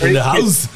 In 0.00 0.12
de 0.12 0.18
house. 0.18 0.66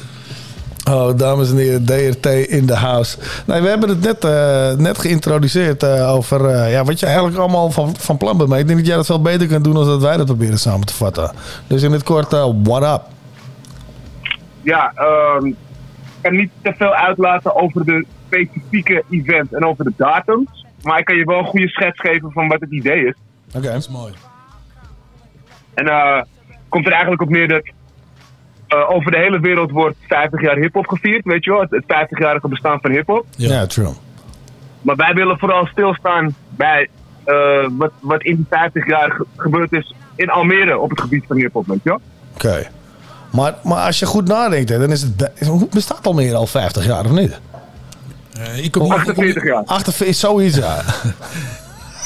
Oh, 0.89 1.17
dames 1.17 1.51
en 1.51 1.57
heren, 1.57 1.85
DRT 1.85 2.25
in 2.25 2.65
de 2.65 2.75
house. 2.75 3.17
Nee, 3.45 3.61
we 3.61 3.67
hebben 3.67 3.89
het 3.89 4.01
net, 4.01 4.23
eh, 4.23 4.71
net 4.71 4.97
geïntroduceerd 4.97 5.83
eh, 5.83 6.13
over 6.13 6.45
eh, 6.45 6.71
ja, 6.71 6.83
wat 6.83 6.99
je 6.99 7.05
eigenlijk 7.05 7.37
allemaal 7.37 7.71
van, 7.71 7.95
van 7.95 8.17
plan 8.17 8.37
bent. 8.37 8.49
Maar 8.49 8.59
ik 8.59 8.67
denk 8.67 8.77
dat 8.77 8.87
jij 8.87 8.95
dat 8.95 9.05
veel 9.05 9.21
beter 9.21 9.47
kunt 9.47 9.63
doen 9.63 9.73
dan 9.73 9.85
dat 9.85 10.01
wij 10.01 10.17
dat 10.17 10.25
proberen 10.25 10.57
samen 10.57 10.85
te 10.85 10.93
vatten. 10.93 11.31
Dus 11.67 11.83
in 11.83 11.91
het 11.91 12.03
kort, 12.03 12.31
what 12.63 12.83
up? 12.83 13.01
Ja, 14.61 14.91
ehm, 14.95 15.45
ik 15.45 15.55
kan 16.21 16.35
niet 16.35 16.51
te 16.61 16.73
veel 16.77 16.93
uitlaten 16.93 17.55
over 17.55 17.85
de 17.85 18.05
specifieke 18.27 19.03
event 19.09 19.53
en 19.53 19.65
over 19.65 19.83
de 19.83 19.93
datums. 19.97 20.65
Maar 20.81 20.99
ik 20.99 21.05
kan 21.05 21.15
je 21.15 21.25
wel 21.25 21.37
een 21.37 21.45
goede 21.45 21.67
schets 21.67 21.99
geven 21.99 22.31
van 22.31 22.47
wat 22.47 22.59
het 22.59 22.71
idee 22.71 23.05
is. 23.05 23.15
Oké. 23.55 23.67
Dat 23.67 23.75
is 23.75 23.89
mooi. 23.89 24.13
En 25.73 25.87
eh 25.87 26.21
komt 26.73 26.85
er 26.85 26.91
eigenlijk 26.91 27.21
op 27.21 27.29
neer 27.29 27.47
dat 27.47 27.71
eh, 28.73 28.89
over 28.95 29.11
de 29.11 29.17
hele 29.17 29.39
wereld 29.39 29.71
wordt 29.71 29.95
50 30.07 30.41
jaar 30.41 30.55
hip-hop 30.55 30.87
gevierd, 30.87 31.25
weet 31.25 31.43
je 31.43 31.51
wel? 31.51 31.59
Het, 31.61 31.69
het 31.71 31.83
50-jarige 31.83 32.47
bestaan 32.47 32.79
van 32.81 32.91
hip-hop. 32.91 33.25
Ja, 33.35 33.65
true. 33.65 33.93
Maar 34.81 34.95
wij 34.95 35.13
willen 35.13 35.39
vooral 35.39 35.65
stilstaan 35.65 36.35
bij 36.49 36.89
eh, 37.23 37.67
wat, 37.77 37.91
wat 37.99 38.23
in 38.23 38.35
die 38.35 38.45
50 38.49 38.87
jaar 38.87 39.11
ge- 39.11 39.25
gebeurd 39.37 39.71
is 39.71 39.93
in 40.15 40.29
Almere 40.29 40.77
op 40.79 40.89
het 40.89 41.01
gebied 41.01 41.23
van 41.27 41.37
hip-hop, 41.37 41.67
weet 41.67 41.79
je 41.83 41.89
wel? 41.89 42.01
Oké. 42.33 42.67
Maar, 43.31 43.53
maar 43.63 43.85
als 43.85 43.99
je 43.99 44.05
goed 44.05 44.27
nadenkt, 44.27 44.69
hè, 44.69 44.79
dan 44.79 44.91
is 44.91 45.01
het. 45.01 45.69
Bestaat 45.69 46.07
Almere 46.07 46.35
al 46.35 46.47
50 46.47 46.85
jaar 46.85 47.05
of 47.05 47.11
niet? 47.11 47.39
Eh, 48.39 48.63
ik 48.63 48.71
kom 48.71 48.83
niet- 48.83 48.91
ik 49.07 49.13
kom 49.13 49.23
niet- 49.23 49.37
48 49.37 49.43
jaar. 49.43 49.63
48 49.65 50.07
is 50.07 50.19
zoiets, 50.19 50.55
ja. 50.57 50.81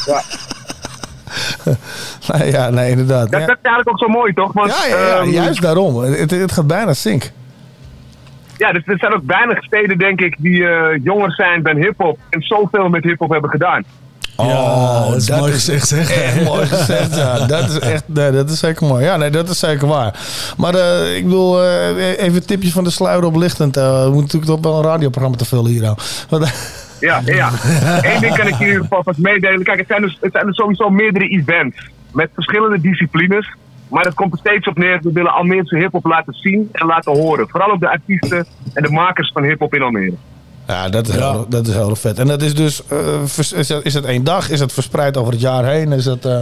Ja. 0.05 0.21
nee, 2.33 2.51
ja, 2.51 2.69
nee, 2.69 2.89
inderdaad. 2.91 3.31
Dat, 3.31 3.39
Ja. 3.39 3.45
dat 3.47 3.57
is 3.61 3.69
eigenlijk 3.69 3.89
ook 3.89 3.99
zo 3.99 4.07
mooi, 4.07 4.33
toch? 4.33 4.53
Want, 4.53 4.69
Ja, 4.71 4.97
ja, 4.97 5.07
ja, 5.07 5.17
ehm, 5.19 5.29
juist 5.29 5.61
daarom. 5.61 5.97
Het, 6.03 6.31
het 6.31 6.51
gaat 6.51 6.67
bijna 6.67 6.93
zink. 6.93 7.31
Ja, 8.57 8.71
dus 8.71 8.83
er 8.85 8.97
zijn 8.97 9.13
ook 9.13 9.21
weinig 9.25 9.63
steden, 9.63 9.97
denk 9.97 10.21
ik, 10.21 10.35
die 10.39 10.67
eh, 10.67 11.03
jonger 11.03 11.31
zijn 11.31 11.63
dan 11.63 11.75
hip-hop 11.75 12.17
en 12.29 12.41
zoveel 12.41 12.89
met 12.89 13.03
hip-hop 13.03 13.29
hebben 13.29 13.49
gedaan. 13.49 13.83
Ja, 14.37 15.05
dat 15.09 15.15
is 15.15 15.29
mooi 15.29 15.51
gezegd, 15.51 15.87
zeg. 15.87 16.11
Echt 16.11 16.43
mooi 16.43 16.65
gezegd, 16.75 17.15
ja. 17.15 17.45
Dat 17.47 17.69
is 17.69 17.79
echt, 17.79 18.03
nee, 18.05 18.31
dat 18.31 18.49
is 18.49 18.59
zeker 18.59 18.87
mooi. 18.87 19.03
Ja, 19.05 19.17
nee, 19.17 19.29
dat 19.29 19.49
is 19.49 19.59
zeker 19.59 19.87
waar. 19.87 20.19
Maar 20.57 20.75
eh, 20.75 21.15
ik 21.15 21.23
bedoel, 21.23 21.63
eh, 21.63 22.19
even 22.19 22.35
een 22.35 22.45
tipje 22.45 22.71
van 22.71 22.83
de 22.83 22.89
sluier 22.89 23.23
oplichtend. 23.25 23.77
Eh, 23.77 24.03
we 24.03 24.09
moeten 24.11 24.37
natuurlijk 24.39 24.61
toch 24.61 24.71
wel 24.71 24.77
een 24.83 24.89
radioprogramma 24.89 25.37
te 25.37 25.45
vullen 25.45 25.71
hier. 25.71 25.81
nou. 25.81 25.97
Ja, 26.99 27.21
ja. 27.25 27.49
Eén 28.13 28.19
ding 28.21 28.35
kan 28.35 28.47
ik 28.47 28.59
in 28.59 28.65
ieder 28.67 28.81
geval 28.81 29.03
vast 29.03 29.17
meedelen. 29.17 29.63
Kijk, 29.63 29.77
het 29.77 29.87
zijn, 29.87 30.01
dus, 30.01 30.17
het 30.21 30.31
zijn 30.31 30.45
dus 30.45 30.55
sowieso 30.55 30.89
meerdere 30.89 31.27
events 31.27 31.89
met 32.13 32.29
verschillende 32.33 32.81
disciplines. 32.81 33.55
Maar 33.87 34.03
het 34.03 34.13
komt 34.13 34.33
er 34.33 34.39
steeds 34.39 34.67
op 34.67 34.77
neer. 34.77 34.99
We 35.01 35.11
willen 35.11 35.33
Almeerse 35.33 35.77
hip-hop 35.77 36.05
laten 36.05 36.33
zien 36.33 36.69
en 36.71 36.85
laten 36.85 37.11
horen. 37.11 37.49
Vooral 37.49 37.71
ook 37.71 37.79
de 37.79 37.89
artiesten 37.89 38.45
en 38.73 38.83
de 38.83 38.89
makers 38.89 39.31
van 39.31 39.43
hip-hop 39.43 39.73
in 39.73 39.81
Almere. 39.81 40.13
Ja, 40.67 40.89
dat 40.89 41.07
is, 41.07 41.15
Heel, 41.15 41.45
dat 41.49 41.67
is 41.67 41.73
heel 41.73 41.95
vet. 41.95 42.19
En 42.19 42.27
dat 42.27 42.41
is 42.41 42.55
dus, 42.55 42.87
eh, 42.87 42.97
vers- 43.25 43.53
is, 43.53 43.69
het, 43.69 43.85
is 43.85 43.93
het 43.93 44.05
één 44.05 44.23
dag? 44.23 44.49
Is 44.49 44.59
het 44.59 44.73
verspreid 44.73 45.17
over 45.17 45.31
het 45.31 45.41
jaar 45.41 45.65
heen? 45.65 45.91
Is 45.91 46.05
het, 46.05 46.25
eh, 46.25 46.41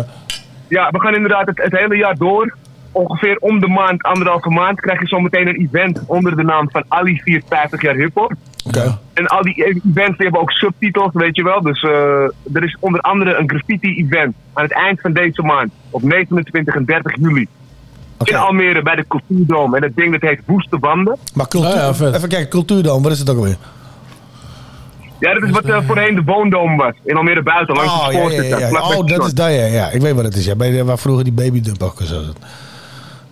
Ja, 0.67 0.89
we 0.89 0.99
gaan 0.99 1.15
inderdaad 1.15 1.47
het, 1.47 1.57
het 1.63 1.71
hele 1.77 1.95
jaar 1.95 2.15
door. 2.15 2.55
Ongeveer 2.91 3.37
om 3.39 3.59
de 3.59 3.67
maand, 3.67 4.03
anderhalve 4.03 4.49
maand, 4.49 4.79
krijg 4.79 4.99
je 4.99 5.07
zometeen 5.07 5.47
een 5.47 5.55
event 5.71 6.01
onder 6.07 6.35
de 6.35 6.43
naam 6.43 6.69
van 6.71 6.83
Ali 6.87 7.21
54 7.23 7.81
jaar 7.81 7.95
hip-hop. 7.95 8.33
En 9.13 9.27
al 9.27 9.41
die 9.41 9.65
events 9.65 10.17
die 10.17 10.25
hebben 10.25 10.41
ook 10.41 10.51
subtitels, 10.51 11.13
weet 11.13 11.35
je 11.35 11.43
wel. 11.43 11.61
Dus 11.61 11.83
eh, 11.83 11.91
er 12.53 12.63
is 12.63 12.77
onder 12.79 13.01
andere 13.01 13.35
een 13.35 13.49
graffiti-event 13.49 14.35
aan 14.53 14.63
het 14.63 14.73
eind 14.73 15.01
van 15.01 15.13
deze 15.13 15.41
maand. 15.41 15.71
Op 15.89 16.01
29 16.01 16.75
en 16.75 16.85
30 16.85 17.15
juli. 17.19 17.47
In 18.23 18.35
Almere 18.35 18.81
bij 18.81 18.95
de 18.95 19.05
Cultuurdome. 19.07 19.77
En 19.77 19.83
het 19.83 19.95
ding 19.95 20.11
dat 20.11 20.21
heet 20.21 20.39
Woeste 20.45 20.77
Banden. 20.77 21.17
maar 21.33 21.47
cultuur, 21.47 21.87
even 21.87 22.29
kijken, 22.29 22.49
cultuur 22.49 22.83
dan, 22.83 23.01
wat 23.01 23.11
is 23.11 23.19
het 23.19 23.29
ook 23.29 23.37
alweer? 23.37 23.57
Ja, 25.19 25.33
dat 25.33 25.43
is 25.43 25.49
wat 25.49 25.65
eh, 25.65 25.77
voorheen 25.85 26.15
de 26.15 26.23
Woondoom 26.25 26.77
was. 26.77 26.93
In 27.03 27.15
Almere 27.15 27.43
buiten, 27.43 27.75
langs 27.75 27.93
Oh, 27.93 28.07
de 28.07 28.13
ja, 28.13 28.41
ja, 28.41 28.57
ja, 28.57 28.81
oh 28.81 29.07
dat 29.07 29.25
is 29.25 29.33
dat, 29.33 29.47
ja, 29.47 29.65
ja. 29.65 29.89
Ik 29.89 30.01
weet 30.01 30.13
wat 30.13 30.23
het 30.23 30.35
is. 30.35 30.45
Ja. 30.45 30.55
Bij 30.55 30.71
de, 30.71 30.83
waar 30.83 30.97
vroeger 30.97 31.23
die 31.23 31.33
babydump 31.33 31.83
ook 31.83 31.97
zo 32.03 32.05
zat. 32.05 32.37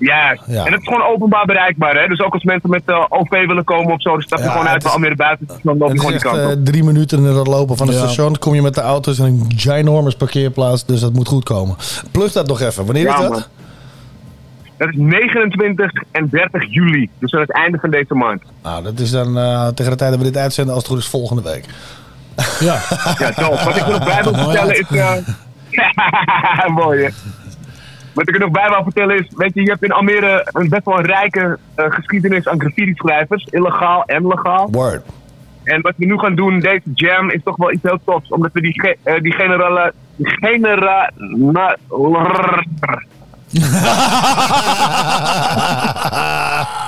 Ja. 0.06 0.38
Ja. 0.48 0.66
en 0.66 0.72
het 0.72 0.82
is 0.82 0.88
gewoon 0.88 1.04
openbaar 1.08 1.46
bereikbaar. 1.46 1.96
Hè? 2.02 2.08
Dus 2.08 2.20
ook 2.22 2.34
als 2.34 2.44
mensen 2.44 2.70
met 2.70 2.82
eh, 2.86 3.06
OV 3.10 3.30
willen 3.48 3.64
komen 3.64 3.94
of 3.94 4.02
zo, 4.02 4.12
dan 4.12 4.22
stap 4.22 4.38
je 4.40 4.44
Ja, 4.46 4.52
gewoon 4.52 4.68
uit 4.68 4.86
is- 4.86 4.92
Almere 4.92 5.16
buiten. 5.16 5.48
Dan 5.48 5.58
loop 5.64 5.78
je 5.78 5.84
Het 5.94 6.00
gewoon 6.00 6.14
is 6.16 6.22
die 6.22 6.32
kant 6.32 6.44
eh, 6.44 6.58
op. 6.58 6.66
drie 6.66 6.84
minuten 6.84 7.18
in 7.18 7.24
het 7.24 7.48
lopen 7.48 7.78
van 7.78 7.88
het 7.88 7.96
Ja. 7.96 8.02
station. 8.04 8.38
kom 8.38 8.56
je 8.56 8.62
met 8.62 8.76
de 8.76 8.82
auto's 8.82 9.20
in 9.20 9.26
een 9.26 9.52
ginormous 9.56 10.16
parkeerplaats. 10.16 10.86
Dus 10.86 11.00
dat 11.00 11.14
moet 11.14 11.28
goed 11.28 11.44
komen. 11.44 11.76
Plug 12.12 12.32
dat 12.32 12.48
nog 12.48 12.62
even. 12.62 12.86
Wanneer 12.86 13.04
Ja, 13.04 13.14
is 13.16 13.22
dat? 13.22 13.30
man. 13.32 13.44
Dat 14.78 14.88
is 14.90 14.96
29 14.98 15.92
en 16.12 16.28
30 16.32 16.74
juli. 16.74 17.10
Dus 17.20 17.34
aan 17.34 17.42
het 17.42 17.52
einde 17.54 17.78
van 17.82 17.90
deze 17.90 18.14
maand. 18.14 18.42
Nou, 18.64 18.84
dat 18.84 19.00
is 19.00 19.12
dan 19.12 19.38
eh, 19.38 19.68
tegen 19.68 19.92
de 19.92 19.98
tijd 19.98 20.10
dat 20.12 20.20
we 20.20 20.26
dit 20.26 20.38
uitzenden, 20.38 20.74
als 20.74 20.84
het 20.84 20.92
goed 20.92 21.02
is, 21.02 21.08
volgende 21.10 21.42
week. 21.42 21.66
Ja. 22.60 22.80
Ja, 23.20 23.32
top. 23.32 23.60
Wat 23.60 23.76
ik 23.76 23.82
er 23.86 23.92
nog 23.92 24.04
bij 24.06 24.24
wil 24.24 24.34
vertellen 24.34 24.80
is... 24.80 24.88
eh, 24.90 26.68
Mooi, 26.82 27.04
hè? 27.04 27.10
Wat 28.14 28.28
ik 28.30 28.34
er 28.34 28.40
nog 28.40 28.52
bij 28.52 28.70
wil 28.70 28.84
vertellen 28.84 29.20
is... 29.20 29.28
Weet 29.36 29.54
je, 29.54 29.62
je 29.62 29.70
hebt 29.70 29.84
in 29.84 29.92
Almere 29.92 30.48
een 30.52 30.70
best 30.70 30.86
wel 30.86 30.98
een 31.00 31.06
rijke 31.06 31.58
eh, 31.76 31.86
geschiedenis 31.90 32.48
aan 32.48 32.60
graffiti-schrijvers. 32.60 33.44
Illegaal 33.50 34.04
en 34.06 34.28
legaal. 34.28 34.68
Word. 34.72 35.02
En 35.64 35.82
wat 35.82 35.94
we 35.98 36.06
nu 36.06 36.18
gaan 36.20 36.36
doen, 36.36 36.60
deze 36.60 36.82
jam, 36.94 37.30
is 37.30 37.42
toch 37.44 37.56
wel 37.56 37.72
iets 37.72 37.84
heel 37.84 38.00
tofs. 38.06 38.30
Omdat 38.30 38.52
we 38.54 38.62
die, 38.62 38.82
ge- 38.82 38.98
eh, 39.04 39.22
die 39.22 39.34
generale... 39.34 39.94
Genera... 40.22 41.12
Na, 41.38 41.76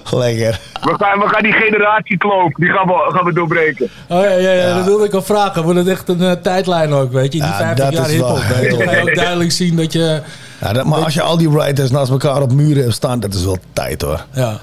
Lekker. 0.10 0.60
we, 0.82 0.94
gaan, 0.98 1.18
we 1.18 1.28
gaan 1.28 1.42
die 1.42 1.52
generatiekloof, 1.52 2.52
die 2.54 2.68
gaan 2.68 2.86
we, 2.86 3.10
gaan 3.14 3.24
we 3.24 3.32
doorbreken. 3.32 3.88
Oh 4.08 4.22
ja, 4.22 4.30
ja, 4.30 4.50
ja, 4.52 4.74
dat 4.76 4.84
wilde 4.84 5.04
ik 5.04 5.12
al 5.14 5.22
vragen. 5.22 5.62
Wordt 5.62 5.78
het 5.78 5.88
echt 5.88 6.08
een 6.08 6.20
eh, 6.22 6.32
tijdlijn 6.32 6.92
ook, 6.92 7.12
weet 7.12 7.32
je? 7.32 7.38
Die 7.38 7.48
Ja, 7.48 7.56
50 7.56 7.84
dat 7.84 7.94
jaar 7.94 8.10
is 8.10 8.18
wel 8.18 8.36
hiphop. 8.36 8.56
weet 8.56 8.70
je. 8.70 8.78
Dan 8.78 8.88
ga 8.88 8.94
je 8.96 9.02
ook 9.02 9.14
duidelijk 9.14 9.52
zien 9.52 9.76
dat 9.76 9.92
je... 9.92 10.20
Ja, 10.60 10.72
dat, 10.72 10.84
maar 10.84 10.98
als 10.98 11.14
je 11.14 11.22
al 11.22 11.38
die 11.38 11.50
writers 11.50 11.90
naast 11.90 12.10
elkaar 12.10 12.42
op 12.42 12.52
muren 12.52 12.82
hebt 12.82 12.94
staan, 12.94 13.20
dat 13.20 13.34
is 13.34 13.44
wel 13.44 13.58
tijd 13.72 14.02
hoor. 14.02 14.24
Ja. 14.32 14.58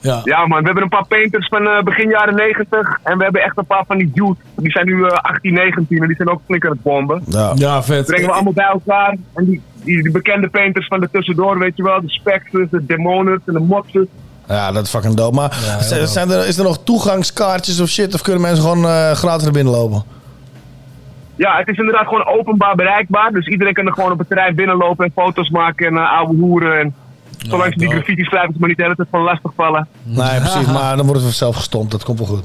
Ja. 0.00 0.20
Ja 0.24 0.46
man, 0.46 0.58
we 0.58 0.64
hebben 0.64 0.82
een 0.82 0.88
paar 0.88 1.06
painters 1.06 1.48
van 1.48 1.66
eh, 1.68 1.82
begin 1.82 2.08
jaren 2.08 2.34
90 2.34 2.98
en 3.02 3.18
we 3.18 3.24
hebben 3.24 3.42
echt 3.42 3.58
een 3.58 3.66
paar 3.66 3.84
van 3.86 3.98
die 3.98 4.10
dudes. 4.14 4.36
Die 4.56 4.70
zijn 4.70 4.86
nu 4.86 5.04
eh 5.04 5.12
18, 5.12 5.54
19 5.54 6.00
en 6.00 6.06
die 6.06 6.16
zijn 6.16 6.28
ook 6.30 6.40
flink 6.46 6.64
aan 6.64 6.70
het 6.70 6.82
bomben. 6.82 7.22
Ja, 7.28 7.52
ja 7.54 7.82
vet. 7.82 8.06
Brengen 8.06 8.26
we 8.26 8.32
allemaal 8.32 8.52
bij 8.52 8.64
elkaar. 8.72 9.16
En 9.34 9.44
die, 9.44 9.62
die, 9.84 10.02
die 10.02 10.12
bekende 10.12 10.48
painters 10.48 10.86
van 10.86 11.00
de 11.00 11.08
tussendoor, 11.12 11.58
weet 11.58 11.76
je 11.76 11.82
wel. 11.82 12.00
De 12.00 12.10
Spectres, 12.10 12.70
de 12.70 12.86
Demoners 12.86 13.40
en 13.46 13.52
de 13.52 13.60
Moxes. 13.60 14.06
Ja, 14.48 14.72
dat 14.72 14.84
is 14.84 14.90
fucking 14.90 15.14
dope. 15.14 15.34
Maar 15.34 15.78
zijn, 15.80 16.08
zijn 16.08 16.30
er, 16.30 16.46
is 16.46 16.58
er 16.58 16.64
nog 16.64 16.78
toegangskaartjes 16.84 17.80
of 17.80 17.88
shit? 17.88 18.14
Of 18.14 18.22
kunnen 18.22 18.42
mensen 18.42 18.62
gewoon 18.62 18.84
eh, 18.84 19.10
gratis 19.10 19.42
naar 19.42 19.52
binnen 19.52 19.72
lopen? 19.72 20.02
Ja, 21.36 21.56
het 21.58 21.68
is 21.68 21.78
inderdaad 21.78 22.06
gewoon 22.06 22.26
openbaar 22.26 22.74
bereikbaar. 22.74 23.32
Dus 23.32 23.46
iedereen 23.46 23.74
kan 23.74 23.86
er 23.86 23.92
gewoon 23.92 24.12
op 24.12 24.18
het 24.18 24.28
terrein 24.28 24.54
binnenlopen 24.54 25.04
en 25.04 25.12
foto's 25.14 25.50
maken 25.50 25.86
en 25.86 25.96
eh, 25.96 26.12
oude 26.12 26.36
hoeren. 26.36 26.80
En 26.80 26.94
zolang 27.38 27.72
ze 27.72 27.78
die 27.78 27.90
graffiti 27.90 28.22
schrijvers 28.24 28.58
maar 28.58 28.68
niet 28.68 28.78
de 28.78 28.82
hele 28.82 28.96
tijd 28.96 29.08
van 29.10 29.20
lastig 29.20 29.52
vallen. 29.56 29.88
Nee, 30.02 30.40
precies. 30.44 30.66
Maar 30.66 30.96
dan 30.96 31.06
wordt 31.06 31.22
het 31.22 31.32
zelf 31.32 31.56
gestompt. 31.56 31.90
Dat 31.90 32.04
komt 32.04 32.18
wel 32.18 32.28
goed. 32.28 32.44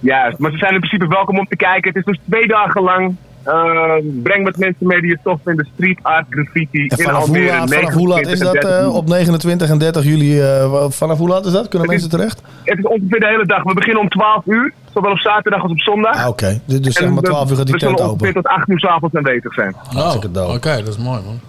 Ja, 0.00 0.34
maar 0.38 0.50
ze 0.50 0.58
zijn 0.58 0.74
in 0.74 0.80
principe 0.80 1.06
welkom 1.08 1.38
om 1.38 1.46
te 1.46 1.56
kijken. 1.56 1.88
Het 1.88 1.96
is 1.96 2.04
dus 2.04 2.18
twee 2.28 2.46
dagen 2.46 2.82
lang. 2.82 3.16
Eh, 3.46 3.92
breng 4.22 4.44
met 4.44 4.56
mensen 4.56 4.86
mee 4.86 5.00
die 5.00 5.10
het 5.10 5.20
tof 5.22 5.38
vinden. 5.44 5.68
Street 5.74 5.98
art, 6.02 6.26
graffiti 6.30 6.86
En 6.86 6.98
in 6.98 7.04
vanaf 7.04 7.26
hoe, 7.26 7.36
Almere. 7.36 7.58
laat, 7.58 7.74
vanaf 7.74 7.92
hoe 7.92 8.08
laat 8.08 8.18
is 8.26 8.38
29 8.38 8.52
dat 8.52 8.54
en 8.54 8.70
30 8.70 8.88
eh, 8.90 8.94
op 8.94 9.08
29 9.08 9.68
en 9.70 9.78
30 9.78 10.04
juli? 10.04 10.40
eh, 10.40 10.84
vanaf 10.88 11.18
hoe 11.18 11.28
laat 11.28 11.46
is 11.46 11.52
dat? 11.52 11.68
Kunnen 11.68 11.88
mensen 11.88 12.10
terecht? 12.10 12.40
Het 12.64 12.78
is 12.78 12.84
ongeveer 12.84 13.20
de 13.20 13.26
hele 13.26 13.46
dag. 13.46 13.62
We 13.62 13.74
beginnen 13.74 14.02
om 14.02 14.08
12 14.08 14.42
uur, 14.46 14.72
zowel 14.94 15.10
op 15.12 15.18
zaterdag 15.18 15.62
als 15.62 15.70
op 15.70 15.80
zondag. 15.80 16.16
Ah, 16.22 16.28
Oké, 16.28 16.60
dus, 16.66 16.76
dus 16.80 16.86
En 16.86 16.92
zeg 17.02 17.10
maar 17.10 17.20
we- 17.22 17.28
12 17.28 17.50
uur 17.50 17.56
gaat 17.56 17.64
die 17.66 17.74
we 17.74 17.80
zullen 17.80 17.96
tent 17.96 18.08
ongeveer 18.10 18.28
open. 18.28 18.42
tot 18.42 18.52
8 18.52 18.68
uur 18.68 18.78
's 18.78 18.84
avonds 18.84 19.14
aanwezig 19.16 19.54
zijn. 19.54 19.74
Hartstikke 19.88 20.30
dope. 20.30 20.48
Oh, 20.48 20.54
Oké, 20.54 20.76
dat 20.76 20.88
is 20.88 20.98
mooi 20.98 21.20
man. 21.24 21.40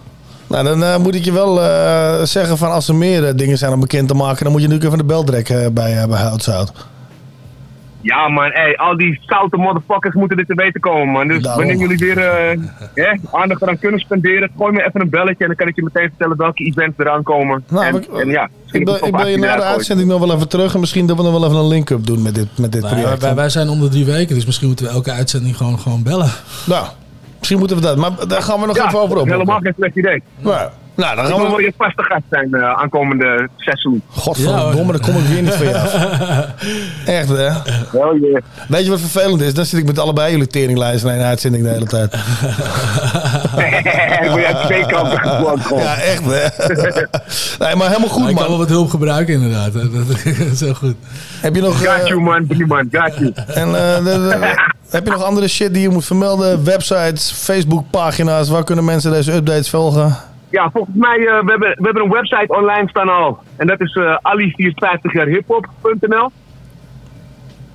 Nou, 0.48 0.64
dan 0.64 0.82
eh, 0.84 0.96
moet 0.98 1.14
ik 1.14 1.24
je 1.24 1.32
wel 1.32 1.62
eh, 1.62 2.22
zeggen 2.22 2.58
van 2.58 2.70
als 2.72 2.88
er 2.88 2.94
meer 2.94 3.24
eh, 3.26 3.32
dingen 3.36 3.58
zijn 3.58 3.72
om 3.72 3.80
bekend 3.80 4.08
te 4.08 4.14
maken, 4.14 4.42
dan 4.44 4.52
moet 4.52 4.62
je 4.62 4.68
natuurlijk 4.68 4.94
even 4.94 5.06
de 5.06 5.12
beldrek 5.14 5.48
eh, 5.48 5.66
bij, 5.72 5.98
eh, 5.98 6.06
bij 6.08 6.18
Houtzout. 6.20 6.72
Ja 8.14 8.28
man, 8.28 8.50
ey, 8.50 8.76
al 8.76 8.96
die 8.96 9.18
stoute 9.22 9.56
motherfuckers 9.56 10.14
moeten 10.14 10.36
dit 10.36 10.46
te 10.46 10.54
weten 10.54 10.80
komen 10.80 11.08
man. 11.08 11.28
Dus 11.28 11.42
Daarom. 11.42 11.64
wanneer 11.66 11.80
jullie 11.88 11.98
weer 11.98 12.18
eh, 12.18 12.58
hè, 12.94 13.10
aandacht 13.32 13.62
eraan 13.62 13.78
kunnen 13.78 14.00
spenderen, 14.00 14.50
gooi 14.58 14.72
me 14.72 14.86
even 14.86 15.00
een 15.00 15.08
belletje 15.10 15.36
en 15.40 15.46
dan 15.46 15.56
kan 15.56 15.68
ik 15.68 15.76
je 15.76 15.82
meteen 15.82 16.08
vertellen 16.08 16.36
welke 16.36 16.64
events 16.64 16.98
eraan 16.98 17.22
komen. 17.22 17.64
Nou, 17.68 17.84
en, 17.86 17.92
we- 17.94 18.20
en 18.20 18.28
ja, 18.28 18.48
Ik 18.70 18.88
ik 18.88 19.12
bel 19.16 19.26
je 19.26 19.38
na 19.38 19.56
de 19.56 19.62
uitzending 19.62 20.08
nog 20.08 20.20
wel 20.26 20.34
even 20.34 20.48
terug 20.48 20.74
en 20.74 20.80
misschien 20.80 21.06
dat 21.06 21.16
we 21.16 21.22
nog 21.22 21.32
wel 21.32 21.44
even 21.44 21.56
een 21.56 21.68
link-up 21.68 22.06
doen 22.06 22.22
met 22.22 22.34
dit, 22.34 22.48
met 22.58 22.72
dit 22.72 22.82
Nou, 22.82 22.94
project. 22.94 23.22
wij, 23.22 23.34
wij 23.34 23.48
zijn 23.48 23.68
om 23.68 23.80
de 23.80 23.88
drie 23.88 24.04
weken, 24.04 24.34
dus 24.34 24.46
misschien 24.46 24.66
moeten 24.66 24.86
we 24.86 24.92
elke 24.92 25.10
uitzending 25.12 25.56
gewoon, 25.56 25.78
gewoon 25.78 26.02
bellen. 26.02 26.30
Nou, 26.66 26.86
misschien 27.38 27.58
moeten 27.58 27.76
we 27.76 27.82
dat. 27.82 27.96
Maar 27.96 28.10
daar 28.28 28.42
gaan 28.42 28.60
we 28.60 28.66
nog 28.66 28.76
Ja, 28.76 28.86
even 28.86 29.00
over 29.00 29.16
op. 29.18 29.28
helemaal 29.28 29.58
geen 29.60 29.74
slecht 29.76 29.96
idee. 29.96 30.22
Nou, 30.38 30.70
nou, 30.98 31.16
dan 31.16 31.24
Ik 31.24 31.30
gaan 31.30 31.42
we... 31.42 31.48
wel 31.48 31.60
je 31.60 31.72
vaste 31.76 32.02
gast 32.02 32.22
zijn 32.30 32.54
eh, 32.54 32.72
aankomende 32.80 33.48
seizoen. 33.56 34.02
Godverdomme, 34.08 34.92
dan 34.92 35.00
kom 35.00 35.16
ik 35.16 35.24
weer 35.24 35.42
niet 35.42 35.54
van 35.54 35.66
je 35.66 35.78
af. 35.78 35.94
Echt, 37.06 37.28
hè? 37.28 37.50
Weet 38.68 38.84
je 38.84 38.90
wat 38.90 39.00
vervelend 39.00 39.40
is? 39.40 39.54
Dan 39.54 39.64
zit 39.64 39.80
ik 39.80 39.86
met 39.86 39.98
allebei 39.98 40.30
jullie 40.30 40.46
teringlijsten 40.46 41.12
in 41.12 41.18
een 41.18 41.24
uitzending 41.24 41.64
de 41.64 41.70
hele 41.70 41.86
tijd. 41.86 42.10
Wil 44.22 44.38
jij 44.38 44.54
twee 44.64 44.86
kanten 44.86 45.18
gewoon. 45.18 45.60
Ja, 45.76 45.96
echt, 45.96 46.22
hè? 46.24 46.46
Nee, 47.64 47.74
maar 47.76 47.88
helemaal 47.88 48.08
goed, 48.08 48.28
ik 48.28 48.34
kan 48.34 48.34
man. 48.34 48.48
wel 48.48 48.58
wat 48.58 48.68
hulp 48.68 48.90
gebruiken 48.90 49.34
inderdaad. 49.34 49.72
Dat, 49.72 49.82
is 50.52 50.60
heel 50.60 50.74
goed. 50.74 50.94
Heb 51.40 51.54
je 51.54 51.60
nog... 51.60 51.78
Got 51.78 51.86
eh, 52.00 52.06
you 52.06 52.20
man, 52.20 52.46
drie 52.46 52.66
man, 52.66 52.88
got 52.92 53.16
you. 53.18 53.32
En 53.46 53.66
eh, 53.74 53.96
de- 53.96 54.02
de- 54.04 54.76
heb 54.90 55.04
je 55.04 55.10
nog 55.10 55.22
andere 55.22 55.48
shit 55.48 55.72
die 55.72 55.82
je 55.82 55.88
moet 55.88 56.04
vermelden? 56.04 56.64
Websites, 56.64 57.32
Facebookpagina's, 57.32 58.48
waar 58.48 58.64
kunnen 58.64 58.84
mensen 58.84 59.12
deze 59.12 59.32
updates 59.32 59.70
volgen? 59.70 60.16
Ja, 60.50 60.70
volgens 60.70 60.96
mij, 60.96 61.16
eh, 61.16 61.44
we, 61.44 61.50
hebben, 61.50 61.68
we 61.68 61.84
hebben 61.84 62.02
een 62.02 62.10
website 62.10 62.56
online 62.56 62.88
staan 62.88 63.08
al. 63.08 63.38
En 63.56 63.66
dat 63.66 63.80
is 63.80 63.94
eh 63.94 64.16
ali54 64.16 65.12
jaar 65.12 65.26
hiphop.nl. 65.26 66.30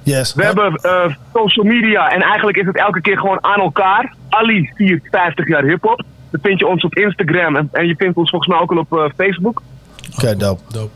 Yes. 0.03 0.33
We 0.33 0.43
hebben 0.43 0.75
eh, 0.75 1.15
social 1.33 1.65
media 1.65 2.09
en 2.09 2.21
eigenlijk 2.21 2.57
is 2.57 2.65
het 2.65 2.77
elke 2.77 3.01
keer 3.01 3.17
gewoon 3.17 3.43
aan 3.43 3.59
elkaar. 3.59 4.15
Ali54 4.29 5.47
jaar 5.47 5.63
hiphop. 5.63 6.03
Dan 6.29 6.41
vind 6.41 6.59
je 6.59 6.67
ons 6.67 6.83
op 6.83 6.95
Instagram 6.95 7.55
en, 7.55 7.69
en 7.71 7.88
je 7.88 7.95
vindt 7.97 8.17
ons 8.17 8.29
volgens 8.29 8.51
mij 8.51 8.62
ook 8.62 8.71
al 8.71 8.77
op 8.77 8.93
eh, 8.93 9.05
Facebook. 9.17 9.62
Oké, 10.15 10.36
dope. 10.36 10.89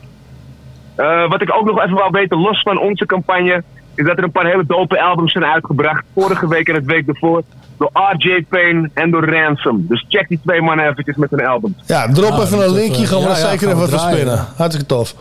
Eh, 0.96 1.30
wat 1.30 1.42
ik 1.42 1.54
ook 1.54 1.66
nog 1.66 1.84
even 1.84 1.96
wil 1.96 2.12
weten, 2.12 2.38
los 2.38 2.62
van 2.62 2.80
onze 2.80 3.06
campagne, 3.06 3.63
is 3.96 4.06
dat 4.06 4.18
er 4.18 4.24
een 4.24 4.32
paar 4.32 4.46
hele 4.46 4.66
dope 4.66 5.02
albums 5.02 5.32
zijn 5.32 5.46
uitgebracht. 5.46 6.04
Vorige 6.13 6.48
week 6.48 6.68
en 6.68 6.76
het 6.76 6.86
week 6.86 7.08
ervoor. 7.08 7.44
Door 7.78 7.90
RJ 8.18 8.46
Payne 8.50 8.90
en 8.94 9.12
door 9.12 9.30
Ransom. 9.30 9.86
Dus 9.90 10.06
check 10.10 10.28
die 10.28 10.40
twee 10.46 10.62
mannen 10.62 10.88
eventjes 10.90 11.16
met 11.16 11.30
hun 11.30 11.46
albums. 11.48 11.74
Ja, 11.86 12.12
drop 12.13 12.30
Nou, 12.30 12.44
even 12.44 12.60
een 12.62 12.74
linkje, 12.74 13.06
gaan 13.06 13.18
we 13.20 13.24
ja, 13.24 13.30
er 13.36 13.38
ja, 13.40 13.50
zeker 13.50 13.68
even 13.68 13.78
even 13.84 13.98
draaien. 13.98 14.13
spinnen. 14.18 14.46
Hartstikke 14.56 14.86
tof. 14.88 15.16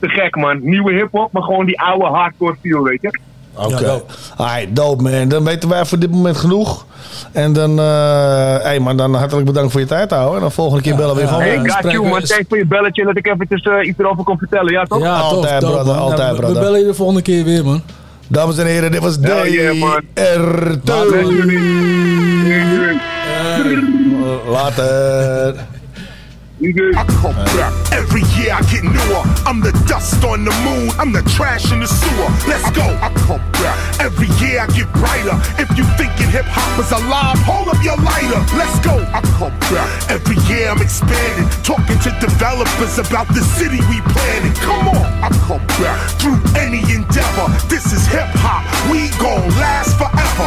Te 0.00 0.08
gek 0.08 0.36
man. 0.36 0.58
Nieuwe 0.62 0.92
hip-hop, 0.92 1.32
maar 1.32 1.42
gewoon 1.42 1.66
die 1.66 1.80
oude 1.80 2.04
hardcore 2.04 2.56
feel, 2.62 2.82
weet 2.82 2.98
je. 3.02 3.18
Oké. 3.54 4.02
Alright, 4.36 4.76
dope 4.76 5.02
man. 5.02 5.28
Dan 5.28 5.44
weten 5.44 5.68
wij 5.68 5.84
voor 5.84 5.98
dit 5.98 6.10
moment 6.10 6.36
genoeg. 6.36 6.86
En 7.32 7.52
dan, 7.52 7.78
eh 7.78 8.56
hey 8.62 8.80
man, 8.80 8.96
dan 8.96 9.14
hartelijk 9.14 9.46
bedankt 9.46 9.72
voor 9.72 9.80
je 9.80 9.86
tijd 9.86 10.10
houden. 10.10 10.34
En 10.34 10.40
dan 10.40 10.52
volgende 10.52 10.82
keer 10.82 10.96
bellen 10.96 11.14
we 11.14 11.20
weer 11.20 11.28
gewoon 11.28 11.42
Hey, 11.42 11.60
weer. 11.60 11.70
got 11.72 11.90
you 11.92 12.02
man. 12.08 12.20
Thanks 12.22 12.44
voor 12.48 12.58
je 12.58 12.66
belletje 12.66 13.00
en 13.00 13.06
dat 13.06 13.16
ik 13.16 13.26
eventjes 13.26 13.62
eh, 13.62 13.88
iets 13.88 13.98
erover 13.98 14.24
kon 14.24 14.38
vertellen, 14.38 14.72
ja 14.72 14.84
toch? 14.84 15.00
Ja, 15.02 15.20
tof, 15.20 15.30
Altijd, 15.32 15.60
dope, 15.60 15.72
brother, 15.74 15.94
man. 15.94 16.02
altijd, 16.02 16.30
we- 16.30 16.36
brother. 16.36 16.54
We 16.56 16.60
bellen 16.60 16.80
je 16.80 16.86
de 16.86 16.94
volgende 16.94 17.22
keer 17.22 17.44
weer, 17.44 17.64
man. 17.64 17.82
Dames 18.32 18.58
en 18.58 18.66
heren, 18.66 18.90
dit 18.90 19.00
was 19.00 19.18
man. 19.18 20.02
DR2. 20.14 21.22
Later. 24.46 25.54
I 26.62 27.02
come 27.18 27.34
uh. 27.34 27.44
back. 27.58 27.74
Every 27.90 28.22
year 28.38 28.54
I 28.54 28.62
get 28.70 28.86
newer. 28.86 29.22
I'm 29.50 29.58
the 29.58 29.74
dust 29.90 30.22
on 30.22 30.44
the 30.46 30.54
moon. 30.62 30.94
I'm 30.94 31.10
the 31.10 31.22
trash 31.34 31.72
in 31.72 31.80
the 31.80 31.90
sewer. 31.90 32.30
Let's 32.46 32.70
go. 32.70 32.86
I 33.02 33.10
come 33.26 33.42
back. 33.58 33.74
Every 33.98 34.30
year 34.38 34.62
I 34.62 34.70
get 34.70 34.86
brighter. 34.94 35.34
If 35.58 35.66
you 35.74 35.82
thinking 35.98 36.30
hip 36.30 36.46
hop 36.46 36.78
is 36.78 36.94
alive, 36.94 37.34
hold 37.42 37.66
up 37.66 37.82
your 37.82 37.98
lighter. 37.98 38.38
Let's 38.54 38.78
go. 38.78 38.94
I 39.10 39.18
come 39.34 39.50
back. 39.74 39.90
Every 40.06 40.38
year 40.46 40.70
I'm 40.70 40.78
expanding, 40.78 41.50
talking 41.66 41.98
to 41.98 42.10
developers 42.22 42.94
about 43.02 43.26
the 43.34 43.42
city 43.58 43.82
we 43.90 43.98
planning. 44.14 44.54
Come 44.62 44.86
on, 44.86 45.02
I 45.18 45.34
come 45.42 45.66
back 45.82 45.98
through 46.22 46.38
any 46.54 46.86
endeavor. 46.94 47.50
This 47.66 47.90
is 47.90 48.06
hip 48.06 48.30
hop. 48.38 48.62
We 48.86 49.10
gon' 49.18 49.50
last 49.58 49.98
forever. 49.98 50.46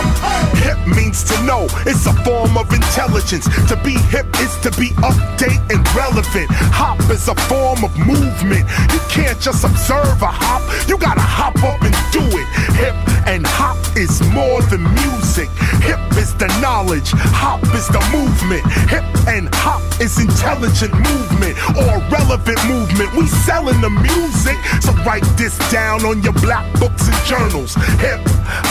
Hip 0.63 0.79
means 0.95 1.27
to 1.27 1.35
know. 1.43 1.67
It's 1.83 2.07
a 2.07 2.15
form 2.23 2.55
of 2.55 2.71
intelligence. 2.71 3.51
To 3.67 3.75
be 3.83 3.99
hip 4.07 4.31
is 4.39 4.55
to 4.63 4.71
be 4.79 4.95
update 5.03 5.59
and 5.67 5.83
relevant. 5.91 6.04
Hop 6.05 6.99
is 7.09 7.27
a 7.27 7.35
form 7.49 7.83
of 7.83 7.97
movement. 7.97 8.69
You 8.93 8.99
can't 9.09 9.39
just 9.41 9.65
observe 9.65 10.21
a 10.21 10.29
hop. 10.29 10.61
You 10.87 10.97
gotta 10.99 11.19
hop 11.19 11.57
up 11.63 11.81
and 11.81 11.95
do 12.13 12.21
it. 12.21 12.47
Hip 12.77 12.93
and 13.25 13.45
hop 13.45 13.77
is 13.97 14.21
more 14.29 14.61
than 14.69 14.83
music. 14.93 15.49
Hip 15.81 15.99
is 16.13 16.35
the 16.35 16.45
knowledge. 16.61 17.09
Hop 17.33 17.63
is 17.73 17.87
the 17.89 18.03
movement. 18.13 18.61
Hip 18.85 19.03
and 19.27 19.49
hop 19.55 19.81
is 19.99 20.19
intelligent 20.21 20.93
movement 20.93 21.57
or 21.73 21.97
relevant 22.13 22.61
movement. 22.69 23.09
We 23.17 23.25
selling 23.25 23.81
the 23.81 23.89
music. 23.89 24.57
So 24.85 24.93
write 25.09 25.25
this 25.41 25.57
down 25.71 26.05
on 26.05 26.21
your 26.21 26.33
black 26.33 26.69
books 26.79 27.09
and 27.09 27.17
journals. 27.25 27.73
Hip 27.97 28.21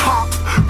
hop 0.06 0.23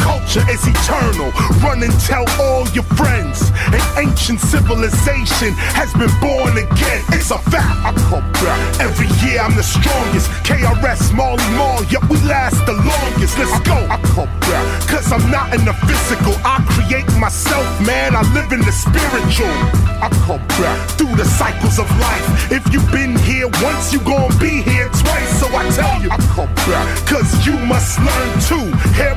culture 0.04 0.44
is 0.52 0.60
eternal. 0.68 1.32
Run 1.64 1.82
and 1.82 1.96
tell 2.04 2.28
all 2.36 2.68
your 2.76 2.84
friends. 3.00 3.48
An 3.72 3.80
ancient 3.96 4.38
civilization 4.38 5.56
has 5.72 5.90
been 5.96 6.12
born 6.20 6.52
again. 6.60 7.00
It's 7.16 7.32
a 7.32 7.40
fact. 7.48 7.72
I 7.88 7.90
come 8.12 8.28
back. 8.44 8.60
Every 8.84 9.08
year 9.24 9.40
I'm 9.40 9.56
the 9.56 9.64
strongest. 9.64 10.28
KRS, 10.44 11.16
Marley 11.16 11.48
Marl, 11.56 11.82
yep, 11.88 12.04
we 12.10 12.20
last 12.28 12.60
the 12.68 12.76
longest. 12.76 13.38
Let's 13.40 13.56
go. 13.64 13.76
I 13.88 13.96
come 14.12 14.32
back. 14.44 14.64
Cause 14.92 15.08
I'm 15.10 15.24
not 15.30 15.54
in 15.56 15.64
the 15.64 15.72
physical. 15.88 16.36
I 16.44 16.60
create 16.76 17.08
myself, 17.16 17.64
man. 17.80 18.14
I 18.14 18.22
live 18.36 18.52
in 18.52 18.60
the 18.60 18.72
spiritual. 18.72 19.56
I 20.04 20.12
come 20.28 20.44
back 20.60 20.78
through 21.00 21.16
the 21.16 21.24
cycles 21.24 21.78
of 21.78 21.88
life. 21.98 22.52
If 22.52 22.62
you've 22.72 22.90
been 22.92 23.16
here 23.24 23.48
once, 23.64 23.92
you 23.92 24.00
gon' 24.00 24.28
be 24.38 24.60
here 24.60 24.88
twice. 25.00 25.30
So 25.40 25.46
I 25.56 25.64
tell 25.70 25.96
you, 26.02 26.10
I 26.10 26.18
come 26.36 26.52
back. 26.68 26.84
Cause 27.08 27.30
you 27.46 27.56
must 27.64 27.98
learn 28.04 28.30
too. 28.44 28.66
Hip 29.00 29.16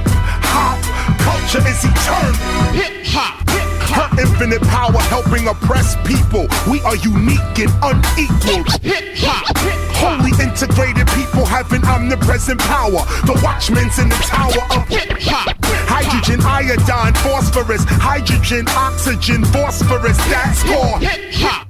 hop 0.57 0.97
culture 1.47 1.67
is 1.67 1.83
eternal. 1.83 2.33
Hip 2.75 3.05
hop. 3.07 3.43
Her 3.87 4.09
infinite 4.19 4.61
power 4.67 4.99
helping 5.07 5.47
oppress 5.47 5.95
people. 6.03 6.47
We 6.69 6.81
are 6.81 6.95
unique 6.95 7.55
and 7.59 7.71
unequaled. 7.83 8.67
Hip 8.83 9.15
hop. 9.23 9.55
Wholly 9.95 10.31
integrated 10.43 11.07
people 11.15 11.45
having 11.45 11.83
omnipresent 11.85 12.59
power. 12.59 13.03
The 13.23 13.39
watchmen's 13.43 13.97
in 13.99 14.09
the 14.09 14.21
tower 14.27 14.63
of 14.75 14.87
hip 14.87 15.19
hop. 15.21 15.55
Hydrogen, 15.87 16.41
iodine, 16.43 17.13
phosphorus, 17.23 17.83
hydrogen, 17.87 18.65
oxygen, 18.75 19.45
phosphorus. 19.45 20.17
That's 20.27 20.63
called 20.63 21.01
hip 21.01 21.33
hop. 21.33 21.66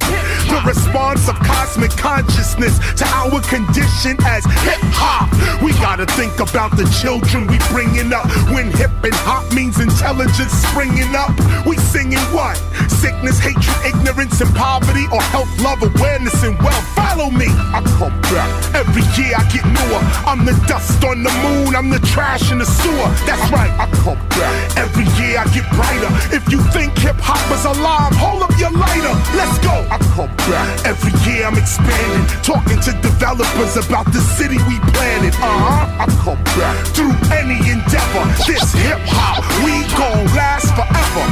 The 0.58 0.74
response 0.74 1.30
of 1.30 1.36
cosmic 1.36 1.92
consciousness 1.92 2.82
to 2.98 3.06
our 3.14 3.38
condition 3.46 4.18
as 4.26 4.42
hip 4.66 4.82
hop. 4.90 5.30
We 5.62 5.70
gotta 5.78 6.10
think 6.18 6.34
about 6.42 6.74
the 6.74 6.90
children 6.98 7.46
we 7.46 7.62
bringing 7.70 8.10
up. 8.10 8.26
When 8.50 8.74
hip 8.74 8.90
and 9.06 9.14
hop 9.22 9.54
means 9.54 9.78
intelligence 9.78 10.50
springing 10.66 11.14
up, 11.14 11.30
we 11.70 11.78
singing 11.78 12.26
what? 12.34 12.58
Sickness, 12.90 13.38
hatred, 13.38 13.70
ignorance, 13.86 14.42
and 14.42 14.50
poverty, 14.58 15.06
or 15.14 15.22
health, 15.30 15.46
love, 15.62 15.78
awareness, 15.86 16.42
and 16.42 16.58
wealth. 16.58 16.88
Follow 16.98 17.30
me. 17.30 17.46
I 17.70 17.86
come 18.02 18.18
back. 18.34 18.50
Every 18.74 19.06
year 19.14 19.38
I 19.38 19.46
get 19.54 19.62
newer. 19.62 20.02
I'm 20.26 20.42
the 20.42 20.58
dust 20.66 21.06
on 21.06 21.22
the 21.22 21.34
moon. 21.46 21.78
I'm 21.78 21.94
the 21.94 22.02
trash 22.02 22.50
in 22.50 22.58
the 22.58 22.66
sewer. 22.66 23.10
That's 23.30 23.46
right. 23.54 23.70
I 23.78 23.86
come 24.02 24.18
back. 24.34 24.74
Every 24.74 25.06
year 25.22 25.38
I 25.38 25.46
get 25.54 25.70
brighter. 25.78 26.10
If 26.34 26.50
you 26.50 26.58
think 26.74 26.98
hip 26.98 27.22
hop 27.22 27.46
is 27.54 27.62
alive, 27.62 28.18
hold 28.18 28.42
up 28.42 28.58
your 28.58 28.74
lighter. 28.74 29.14
Let's 29.38 29.62
go. 29.62 29.86
I 29.94 30.02
come 30.18 30.34
back. 30.34 30.47
Every 30.48 31.12
year 31.30 31.46
I'm 31.46 31.58
expanding, 31.58 32.26
talking 32.42 32.80
to 32.80 32.92
developers 33.02 33.76
about 33.76 34.06
the 34.14 34.22
city 34.38 34.56
we 34.70 34.80
planted. 34.96 35.34
Uh 35.36 35.44
huh. 35.44 36.04
I 36.04 36.08
come 36.24 36.42
back 36.56 36.88
through 36.96 37.12
any 37.36 37.60
endeavor. 37.68 38.24
This 38.48 38.72
hip 38.72 38.98
hop, 39.12 39.44
we 39.60 39.84
gon' 40.00 40.24
last 40.40 40.72
forever. 40.72 41.28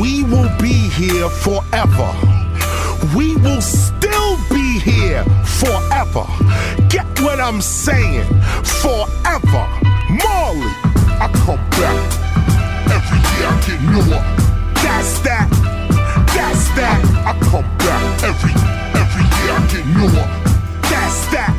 We 0.00 0.22
will 0.22 0.48
be 0.60 0.88
here 0.94 1.28
forever. 1.28 2.14
We 3.16 3.34
will 3.38 3.60
still 3.60 4.36
be 4.50 4.78
here 4.78 5.24
forever. 5.58 6.26
Get 6.88 7.06
what 7.18 7.40
I'm 7.40 7.60
saying? 7.60 8.30
Forever. 8.62 9.66
Marley, 10.22 10.70
I 11.18 11.28
come 11.42 11.58
back. 11.74 11.98
Every 12.94 13.18
year 13.26 13.48
I 13.50 13.58
get 13.66 13.82
newer. 13.90 14.22
That's 14.84 15.18
that. 15.26 15.50
That's 16.60 16.74
that. 16.74 17.00
I 17.24 17.32
come 17.40 17.64
back. 17.78 18.22
Every 18.22 18.52
year 18.52 19.54
I 19.54 19.66
get. 19.72 19.84
That's 20.90 21.20
that. 21.32 21.54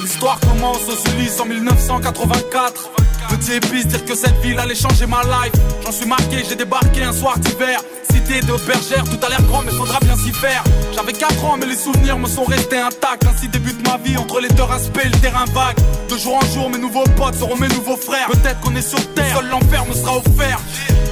L'histoire 0.00 0.38
commence 0.40 0.86
Ulysses 0.86 1.40
en 1.40 1.46
1984. 1.46 3.07
Petit 3.28 3.52
épice, 3.52 3.86
dire 3.86 4.04
que 4.04 4.14
cette 4.14 4.40
ville 4.40 4.58
allait 4.58 4.74
changer 4.74 5.06
ma 5.06 5.22
life. 5.22 5.52
J'en 5.84 5.92
suis 5.92 6.06
marqué, 6.06 6.44
j'ai 6.48 6.56
débarqué 6.56 7.02
un 7.02 7.12
soir 7.12 7.38
d'hiver. 7.38 7.80
Cité 8.10 8.40
de 8.40 8.52
bergère, 8.66 9.04
tout 9.04 9.18
a 9.24 9.28
l'air 9.28 9.42
grand, 9.42 9.62
mais 9.62 9.72
faudra 9.72 10.00
bien 10.00 10.16
s'y 10.16 10.32
faire. 10.32 10.64
J'avais 10.94 11.12
4 11.12 11.44
ans, 11.44 11.56
mais 11.58 11.66
les 11.66 11.76
souvenirs 11.76 12.18
me 12.18 12.26
sont 12.26 12.44
restés 12.44 12.78
intacts. 12.78 13.24
Ainsi 13.26 13.48
débute 13.48 13.86
ma 13.86 13.98
vie 13.98 14.16
entre 14.16 14.40
les 14.40 14.48
deux 14.48 14.62
respects 14.62 15.04
et 15.04 15.08
le 15.08 15.18
terrain 15.18 15.44
vague. 15.52 15.76
De 16.10 16.16
jour 16.16 16.36
en 16.36 16.46
jour, 16.54 16.70
mes 16.70 16.78
nouveaux 16.78 17.04
potes 17.16 17.36
seront 17.36 17.56
mes 17.56 17.68
nouveaux 17.68 17.96
frères. 17.96 18.28
Peut-être 18.28 18.60
qu'on 18.60 18.74
est 18.74 18.88
sur 18.88 19.14
terre, 19.14 19.36
seul 19.36 19.48
l'enfer 19.50 19.84
me 19.86 19.94
sera 19.94 20.16
offert. 20.16 20.58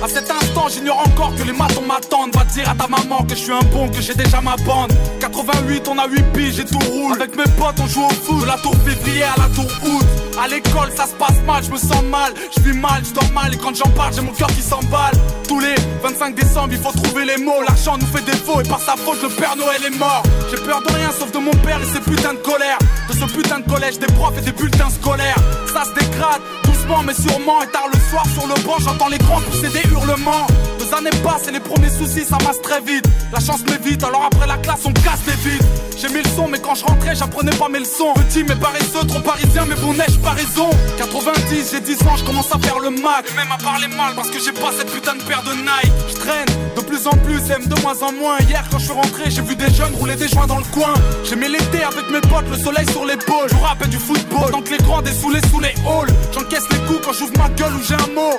À 0.03 0.09
cet 0.09 0.31
instant, 0.31 0.69
j'ignore 0.69 0.99
encore 1.07 1.35
que 1.37 1.43
les 1.43 1.53
matons 1.53 1.83
m'attendent. 1.87 2.35
Va 2.35 2.45
dire 2.45 2.69
à 2.69 2.75
ta 2.75 2.89
maman 2.89 3.25
que 3.25 3.35
je 3.35 3.41
suis 3.41 3.53
un 3.53 3.65
bon, 3.73 3.89
que 3.89 4.01
j'ai 4.01 4.15
déjà 4.15 4.41
ma 4.41 4.57
bande. 4.57 4.93
88, 5.21 5.89
on 5.89 5.99
a 5.99 6.09
8 6.09 6.23
piges 6.33 6.59
et 6.61 6.65
tout 6.65 6.79
roule. 6.79 7.15
Avec 7.15 7.37
mes 7.37 7.45
potes, 7.45 7.79
on 7.79 7.87
joue 7.87 8.05
au 8.05 8.11
foot. 8.11 8.41
De 8.41 8.47
la 8.47 8.57
tour 8.57 8.75
février 8.85 9.25
à 9.25 9.35
la 9.39 9.49
tour 9.55 9.71
août. 9.85 10.07
À 10.39 10.49
l'école, 10.49 10.93
ça 10.95 11.07
se 11.07 11.15
passe 11.15 11.41
mal, 11.47 11.65
je 11.65 11.71
me 11.71 11.79
sens 11.79 12.03
mal. 12.05 12.33
Je 12.55 12.61
vis 12.63 12.79
mal, 12.79 13.03
je 13.05 13.13
dors 13.15 13.33
mal. 13.33 13.55
Et 13.55 13.57
quand 13.57 13.75
j'en 13.75 13.89
parle, 13.91 14.13
j'ai 14.15 14.21
mon 14.21 14.33
cœur 14.33 14.49
qui 14.49 14.61
s'emballe. 14.61 15.15
Tous 15.49 15.61
les 15.61 15.75
25 16.03 16.35
décembre, 16.35 16.69
il 16.73 16.79
faut 16.79 16.93
trouver 16.93 17.25
les 17.25 17.43
mots. 17.43 17.63
L'argent 17.67 17.97
nous 17.97 18.07
fait 18.07 18.25
défaut 18.25 18.61
et 18.61 18.69
par 18.69 18.81
sa 18.81 18.97
faute, 18.97 19.23
le 19.23 19.29
Père 19.31 19.57
Noël 19.57 19.81
est 19.87 19.99
mort. 19.99 20.23
J'ai 20.51 20.59
peur 20.59 20.83
de 20.83 20.93
rien 20.93 21.11
sauf 21.11 21.33
de 21.33 21.39
mon 21.39 21.57
père 21.65 21.81
et 21.81 21.87
ses 21.87 22.01
putains 22.01 22.35
de 22.35 22.39
colère. 22.39 22.79
De 23.09 23.15
ce 23.15 23.25
putain 23.33 23.61
de 23.61 23.71
collège, 23.71 23.99
des 23.99 24.07
profs 24.09 24.37
et 24.39 24.43
des 24.43 24.53
bulletins 24.53 24.91
scolaires. 24.91 25.39
Ça 25.73 25.85
se 25.85 25.95
dégrade, 25.95 26.43
doucement 26.65 27.03
mais 27.03 27.15
sûrement. 27.15 27.63
Et 27.63 27.69
tard 27.69 27.89
le 27.93 27.99
soir 28.11 28.27
sur 28.35 28.47
le 28.47 28.55
banc, 28.63 28.77
j'entends 28.81 29.09
les 29.09 29.19
grands 29.19 29.41
pousser 29.41 29.69
des 29.69 29.89
hurlements. 29.89 30.47
Deux 30.87 30.95
années 30.95 31.11
passent 31.23 31.49
et 31.49 31.53
les 31.53 31.61
premiers 31.61 31.91
soucis 31.91 32.25
s'amassent 32.25 32.63
très 32.63 32.81
vite. 32.81 33.05
La 33.33 33.41
chance 33.41 33.61
m'évite, 33.65 34.05
alors 34.05 34.25
après 34.25 34.47
la 34.47 34.57
classe, 34.59 34.85
on 34.85 34.93
casse 34.93 35.21
les 35.27 35.51
vides. 35.51 35.63
J'ai 35.97 36.09
mis 36.09 36.23
le 36.23 36.29
son, 36.37 36.47
mais 36.49 36.59
quand 36.59 36.75
je 36.75 36.85
rentrais, 36.85 37.17
j'apprenais 37.17 37.55
pas 37.57 37.69
mes 37.69 37.81
leçons. 37.81 38.13
Petit 38.15 38.45
mais 38.45 38.55
paresseux, 38.55 39.07
trop 39.09 39.21
parisien, 39.21 39.65
mais 39.67 39.75
bon 39.77 39.95
neige, 39.95 40.19
pas 40.23 40.31
raison? 40.31 40.71
90, 40.99 41.71
j'ai 41.73 41.81
10 41.81 42.03
ans, 42.03 42.17
je 42.17 42.25
commence 42.25 42.53
à 42.53 42.59
faire 42.59 42.79
le 42.79 42.91
mac. 42.91 43.25
Et 43.31 43.35
même 43.35 43.51
à 43.51 43.59
parler 43.59 43.89
mal 43.89 44.15
parce 44.15 44.31
que 44.31 44.39
j'ai 44.39 44.53
pas 44.53 44.71
cette 44.77 44.93
putain 44.93 45.15
de 45.17 45.23
paire 45.23 45.43
de 45.43 45.55
Nike. 45.55 45.93
Je 46.09 46.15
traîne 46.15 46.47
de 46.77 46.81
plus 46.83 47.07
en 47.07 47.17
plus, 47.25 47.41
aime 47.51 47.67
de 47.67 47.81
moins 47.81 48.01
en 48.03 48.13
moins. 48.13 48.39
Hier, 48.49 48.65
quand 48.71 48.79
je 48.79 48.85
suis 48.85 48.93
rentré, 48.93 49.31
j'ai 49.31 49.43
vu 49.43 49.57
des 49.57 49.73
jeunes 49.73 49.95
rouler 49.95 50.17
des 50.17 50.29
joints 50.29 50.47
dans 50.47 50.59
le 50.59 50.71
coin. 50.73 50.95
J'ai 51.25 51.37
mis 51.37 51.49
l'été 51.49 51.83
avec 51.83 52.09
mes 52.13 52.21
potes, 52.21 52.49
le 52.49 52.59
soleil 52.59 52.87
sur 52.93 53.05
l'épaule. 53.05 53.49
Je 53.51 53.57
rappelle 53.57 53.89
du 53.89 53.99
football, 53.99 54.51
tant 54.53 54.63
que 54.63 54.71
les 54.71 54.79
grands 54.79 55.03
dessoulés 55.03 55.41
sous 55.51 55.59
les 55.59 55.75
halls. 55.85 56.15
J'encaisse 56.33 56.69
les 56.71 56.79
coups 56.87 57.01
quand 57.05 57.13
j'ouvre 57.13 57.33
ma 57.39 57.49
gueule 57.49 57.75
ou 57.75 57.83
j'ai 57.83 57.95
un 57.95 58.15
mot. 58.15 58.39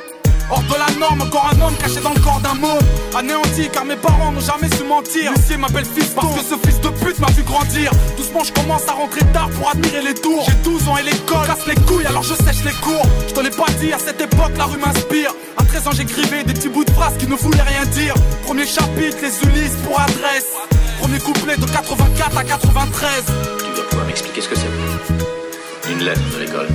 Hors 0.49 0.63
de 0.63 0.75
la 0.75 0.99
norme, 0.99 1.21
encore 1.21 1.51
un 1.53 1.61
homme 1.61 1.75
caché 1.75 1.99
dans 1.99 2.13
le 2.13 2.19
corps 2.21 2.39
d'un 2.39 2.53
mot. 2.53 2.79
Anéanti, 3.17 3.69
car 3.69 3.83
mes 3.83 3.97
parents 3.97 4.31
n'ont 4.31 4.39
jamais 4.39 4.69
su 4.73 4.83
mentir. 4.83 5.33
L'huissier 5.33 5.57
m'appelle 5.57 5.85
fils 5.85 6.09
parce 6.15 6.33
que 6.35 6.41
ce 6.41 6.55
fils 6.65 6.79
de 6.79 6.87
pute 6.87 7.19
m'a 7.19 7.27
vu 7.27 7.43
grandir. 7.43 7.91
Doucement, 8.15 8.43
je 8.45 8.53
commence 8.53 8.87
à 8.87 8.93
rentrer 8.93 9.25
tard 9.33 9.49
pour 9.49 9.69
admirer 9.69 10.01
les 10.01 10.13
tours. 10.13 10.45
J'ai 10.47 10.55
12 10.63 10.87
ans 10.87 10.97
et 10.97 11.03
l'école 11.03 11.45
casse 11.45 11.67
les 11.67 11.75
couilles, 11.75 12.05
alors 12.05 12.23
je 12.23 12.33
sèche 12.33 12.63
les 12.63 12.71
cours. 12.81 13.05
Je 13.27 13.33
te 13.33 13.39
l'ai 13.41 13.49
pas 13.49 13.69
dit, 13.79 13.91
à 13.91 13.99
cette 13.99 14.21
époque, 14.21 14.55
la 14.57 14.65
rue 14.65 14.77
m'inspire. 14.77 15.33
À 15.57 15.65
13 15.65 15.87
ans, 15.87 15.91
j'écrivais 15.91 16.45
des 16.45 16.53
petits 16.53 16.69
bouts 16.69 16.85
de 16.85 16.91
phrases 16.91 17.17
qui 17.17 17.27
ne 17.27 17.35
voulaient 17.35 17.61
rien 17.61 17.85
dire. 17.85 18.13
Premier 18.43 18.65
chapitre, 18.65 19.17
les 19.21 19.49
Ulysses 19.49 19.75
pour 19.83 19.99
adresse. 19.99 20.47
Premier 20.99 21.19
couplet 21.19 21.57
de 21.57 21.65
84 21.65 22.37
à 22.37 22.43
93. 22.45 23.09
Tu 23.59 23.75
dois 23.75 23.89
pouvoir 23.89 24.07
m'expliquer 24.07 24.41
ce 24.41 24.47
que 24.47 24.55
c'est. 24.55 25.91
Une 25.91 26.03
lettre 26.03 26.21
de 26.33 26.39
l'école. 26.39 26.69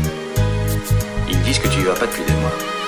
Ils 1.30 1.40
disent 1.42 1.58
que 1.58 1.68
tu 1.68 1.80
y 1.80 1.84
vas 1.84 1.94
pas 1.94 2.06
depuis 2.06 2.24
des 2.24 2.34
mois. 2.34 2.81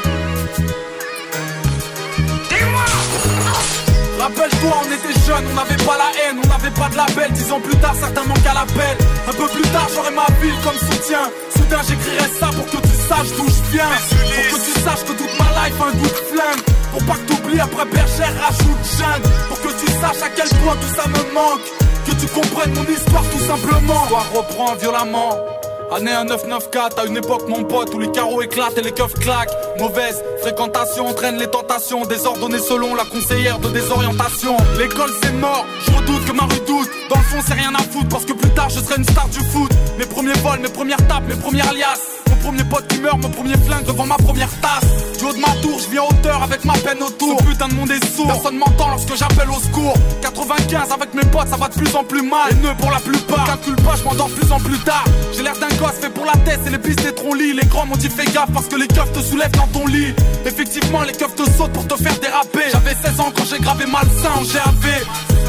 Rappelle-toi, 4.24 4.72
on 4.80 4.88
était 4.88 5.20
jeunes, 5.26 5.44
on 5.52 5.54
n'avait 5.54 5.84
pas 5.84 5.98
la 6.00 6.08
haine, 6.16 6.40
on 6.42 6.48
n'avait 6.48 6.70
pas 6.70 6.88
de 6.88 6.96
label. 6.96 7.30
Dix 7.32 7.52
ans 7.52 7.60
plus 7.60 7.76
tard, 7.76 7.94
certains 7.94 8.24
manquent 8.24 8.46
à 8.48 8.54
l'appel. 8.54 8.96
Un 9.28 9.32
peu 9.34 9.46
plus 9.48 9.68
tard, 9.68 9.86
j'aurai 9.94 10.12
ma 10.12 10.24
ville 10.40 10.56
comme 10.64 10.78
soutien. 10.80 11.28
Soudain, 11.54 11.82
j'écrirai 11.86 12.30
ça 12.40 12.46
pour 12.56 12.64
que 12.64 12.80
tu 12.88 12.94
saches 13.04 13.36
d'où 13.36 13.44
je 13.44 13.62
viens. 13.76 13.92
Pour 14.48 14.58
que 14.58 14.64
tu 14.64 14.80
saches 14.80 15.04
que 15.04 15.12
toute 15.12 15.34
ma 15.38 15.48
life 15.60 15.76
a 15.78 15.84
un 15.84 15.92
goût 15.92 16.08
de 16.08 16.24
flingue. 16.32 16.64
Pour 16.92 17.04
pas 17.04 17.20
que 17.20 17.26
t'oublies 17.28 17.60
après 17.60 17.84
bergère, 17.84 18.32
rajoute 18.40 18.84
jungle. 18.96 19.28
Pour 19.50 19.60
que 19.60 19.68
tu 19.76 19.92
saches 19.92 20.22
à 20.24 20.30
quel 20.34 20.48
point 20.60 20.76
tout 20.80 20.94
ça 20.96 21.06
me 21.06 21.34
manque. 21.34 21.68
Que 22.06 22.12
tu 22.16 22.26
comprennes 22.28 22.72
mon 22.72 22.88
histoire 22.88 23.24
tout 23.28 23.44
simplement. 23.44 24.00
L'histoire 24.08 24.32
reprend 24.32 24.74
violemment. 24.76 25.36
Année 25.94 26.10
1994, 26.10 26.98
à 26.98 27.06
une 27.06 27.16
époque 27.16 27.48
mon 27.48 27.62
pote 27.62 27.94
où 27.94 28.00
les 28.00 28.10
carreaux 28.10 28.42
éclatent 28.42 28.76
et 28.76 28.82
les 28.82 28.90
keufs 28.90 29.14
claquent. 29.14 29.52
Mauvaise 29.78 30.24
fréquentation 30.40 31.06
entraîne 31.06 31.36
les 31.36 31.46
tentations 31.46 32.04
Désordonnées 32.04 32.58
selon 32.58 32.96
la 32.96 33.04
conseillère 33.04 33.60
de 33.60 33.68
désorientation. 33.68 34.56
L'école 34.76 35.10
c'est 35.22 35.32
mort, 35.34 35.64
je 35.86 35.92
redoute 35.92 36.24
que 36.24 36.32
ma 36.32 36.42
rue 36.42 36.60
doute 36.66 36.90
Dans 37.08 37.16
le 37.16 37.22
fond 37.22 37.38
c'est 37.46 37.54
rien 37.54 37.72
à 37.76 37.82
foutre 37.82 38.08
parce 38.08 38.24
que 38.24 38.32
plus 38.32 38.50
tard 38.50 38.70
je 38.70 38.80
serai 38.80 38.96
une 38.98 39.04
star 39.04 39.28
du 39.28 39.38
foot. 39.38 39.70
Mes 39.96 40.06
premiers 40.06 40.32
vols, 40.42 40.58
mes 40.58 40.68
premières 40.68 41.06
tapes, 41.06 41.28
mes 41.28 41.36
premières 41.36 41.72
liasses 41.72 42.23
Mon 42.30 42.36
premier 42.36 42.64
pote 42.64 42.86
qui 42.88 43.00
meurt, 43.00 43.20
mon 43.20 43.30
premier 43.30 43.56
flingue 43.56 43.84
devant 43.86 44.06
ma 44.06 44.16
première 44.16 44.50
tasse. 44.60 44.88
Du 45.18 45.24
haut 45.24 45.32
de 45.32 45.38
ma 45.38 45.50
tour, 45.62 45.78
je 45.78 45.90
viens 45.90 46.02
en 46.02 46.08
hauteur 46.08 46.42
avec 46.42 46.64
ma 46.64 46.74
peine 46.74 47.02
autour. 47.02 47.38
Ce 47.40 47.44
putain 47.44 47.68
de 47.68 47.74
monde 47.74 47.90
est 47.90 48.04
sourd, 48.04 48.26
personne 48.26 48.56
m'entend 48.56 48.88
lorsque 48.90 49.14
j'appelle 49.16 49.50
au 49.50 49.60
secours. 49.60 49.94
95 50.22 50.92
avec 50.92 51.14
mes 51.14 51.24
potes 51.24 51.48
ça 51.48 51.56
va 51.56 51.68
de 51.68 51.74
plus 51.74 51.94
en 51.94 52.04
plus 52.04 52.22
mal. 52.22 52.48
Les 52.50 52.56
nœuds 52.56 52.76
pour 52.78 52.90
la 52.90 53.00
plupart, 53.00 53.44
calcule 53.44 53.76
pas, 53.76 53.96
je 53.96 54.04
m'endors 54.04 54.30
plus 54.30 54.50
en 54.52 54.58
plus 54.58 54.78
tard. 54.78 55.04
J'ai 55.34 55.42
l'air 55.42 55.54
d'un 55.54 55.74
gosse 55.76 55.98
fait 56.00 56.10
pour 56.10 56.24
la 56.24 56.36
tête 56.44 56.60
et 56.66 56.70
les 56.70 56.78
pistes 56.78 57.02
des 57.02 57.14
lit 57.38 57.54
Les 57.54 57.66
grands 57.66 57.86
m'ont 57.86 57.96
dit 57.96 58.08
fais 58.08 58.26
gaffe 58.26 58.52
parce 58.52 58.66
que 58.66 58.76
les 58.76 58.88
keufs 58.88 59.12
te 59.12 59.20
soulèvent 59.20 59.50
dans 59.52 59.68
ton 59.68 59.86
lit. 59.86 60.14
Effectivement 60.46 61.02
les 61.02 61.12
keufs 61.12 61.34
te 61.34 61.44
sautent 61.50 61.72
pour 61.72 61.86
te 61.86 61.96
faire 61.96 62.18
déraper. 62.20 62.70
J'avais 62.72 62.94
16 62.94 63.20
ans 63.20 63.32
quand 63.36 63.44
j'ai 63.44 63.58
gravé 63.58 63.86
malsain 63.86 64.30
en 64.36 64.42
GAV 64.42 65.04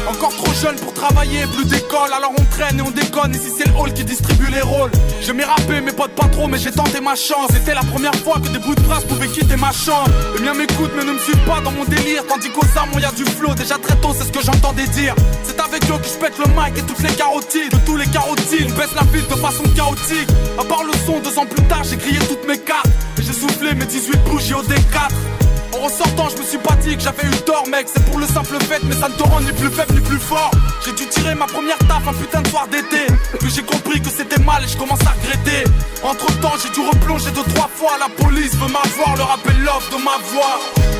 encore 0.08 0.34
trop 0.36 0.52
jeune 0.54 0.76
pour 0.76 0.92
travailler, 0.92 1.44
plus 1.52 1.66
d'école, 1.66 2.12
alors 2.16 2.32
on 2.38 2.44
traîne 2.44 2.78
et 2.78 2.82
on 2.82 2.90
déconne. 2.90 3.34
Ici 3.34 3.50
c'est 3.56 3.66
le 3.66 3.74
hall 3.76 3.92
qui 3.92 4.04
distribue 4.04 4.50
les 4.52 4.60
rôles. 4.60 4.90
Je 5.20 5.32
m'ai 5.32 5.44
rappé, 5.44 5.80
mes 5.80 5.92
potes 5.92 6.12
pas 6.12 6.28
trop, 6.28 6.46
mais 6.46 6.58
j'ai 6.66 6.72
tenté 6.72 7.00
ma 7.00 7.14
chance. 7.14 7.48
C'était 7.52 7.74
la 7.74 7.82
première 7.82 8.14
fois 8.16 8.40
que 8.42 8.48
des 8.48 8.58
bouts 8.58 8.74
de 8.74 8.80
phrases 8.80 9.04
pouvaient 9.04 9.28
quitter 9.28 9.56
ma 9.56 9.70
chambre. 9.70 10.10
Les 10.36 10.42
miens 10.42 10.54
m'écoutent, 10.54 10.90
mais 10.96 11.04
ne 11.04 11.12
me 11.12 11.18
suivent 11.18 11.44
pas 11.46 11.60
dans 11.60 11.70
mon 11.70 11.84
délire. 11.84 12.26
Tandis 12.26 12.50
qu'aux 12.50 12.66
armes, 12.76 12.90
y 12.98 13.04
a 13.04 13.12
du 13.12 13.24
flow. 13.24 13.54
Déjà 13.54 13.78
très 13.78 13.94
tôt, 13.96 14.12
c'est 14.16 14.24
ce 14.24 14.32
que 14.32 14.44
j'entendais 14.44 14.86
dire. 14.88 15.14
C'est 15.44 15.60
avec 15.60 15.84
eux 15.84 15.98
que 15.98 16.08
je 16.08 16.18
pète 16.18 16.36
le 16.38 16.46
mic 16.50 16.76
et 16.76 16.82
toutes 16.82 17.02
les 17.02 17.14
carotides. 17.14 17.70
De 17.70 17.78
tous 17.86 17.96
les 17.96 18.06
carotides, 18.06 18.74
baisse 18.74 18.94
la 18.96 19.04
ville 19.12 19.26
de 19.28 19.36
façon 19.36 19.62
chaotique. 19.76 20.28
À 20.58 20.64
part 20.64 20.82
le 20.82 20.92
son, 21.06 21.20
deux 21.20 21.38
ans 21.38 21.46
plus 21.46 21.62
tard, 21.68 21.84
j'ai 21.84 21.96
grillé 21.96 22.18
toutes 22.28 22.46
mes 22.48 22.58
cartes. 22.58 22.90
Et 23.18 23.22
j'ai 23.22 23.32
soufflé 23.32 23.74
mes 23.74 23.86
18 23.86 24.16
bougies 24.24 24.54
au 24.54 24.62
D4. 24.62 25.35
En 25.76 25.84
ressortant, 25.84 26.28
je 26.30 26.38
me 26.38 26.42
suis 26.42 26.58
pas 26.58 26.74
que 26.76 27.00
j'avais 27.00 27.26
eu 27.26 27.36
tort, 27.44 27.66
mec. 27.68 27.86
C'est 27.92 28.04
pour 28.06 28.18
le 28.18 28.26
simple 28.26 28.56
fait, 28.64 28.80
mais 28.84 28.94
ça 28.94 29.08
ne 29.08 29.14
te 29.14 29.22
rend 29.22 29.40
ni 29.40 29.52
plus 29.52 29.68
faible 29.68 29.92
ni 29.94 30.00
plus 30.00 30.18
fort. 30.18 30.50
J'ai 30.84 30.92
dû 30.92 31.06
tirer 31.08 31.34
ma 31.34 31.46
première 31.46 31.78
taf 31.78 32.06
un 32.08 32.14
putain 32.14 32.40
de 32.40 32.48
soir 32.48 32.66
d'été. 32.68 33.06
Puis 33.40 33.50
j'ai 33.54 33.62
compris 33.62 34.00
que 34.00 34.08
c'était 34.08 34.40
mal 34.42 34.64
et 34.64 34.68
je 34.68 34.76
commence 34.76 35.02
à 35.02 35.12
regretter. 35.12 35.64
Entre 36.02 36.26
temps, 36.40 36.54
j'ai 36.62 36.70
dû 36.70 36.80
replonger 36.86 37.30
deux, 37.32 37.44
trois 37.54 37.68
fois. 37.74 37.98
La 37.98 38.08
police 38.08 38.54
veut 38.54 38.72
m'avoir, 38.72 39.16
le 39.16 39.22
rappel 39.24 39.58
l'offre 39.64 39.90
de 39.90 40.02
ma 40.02 40.16
voix. 40.32 40.56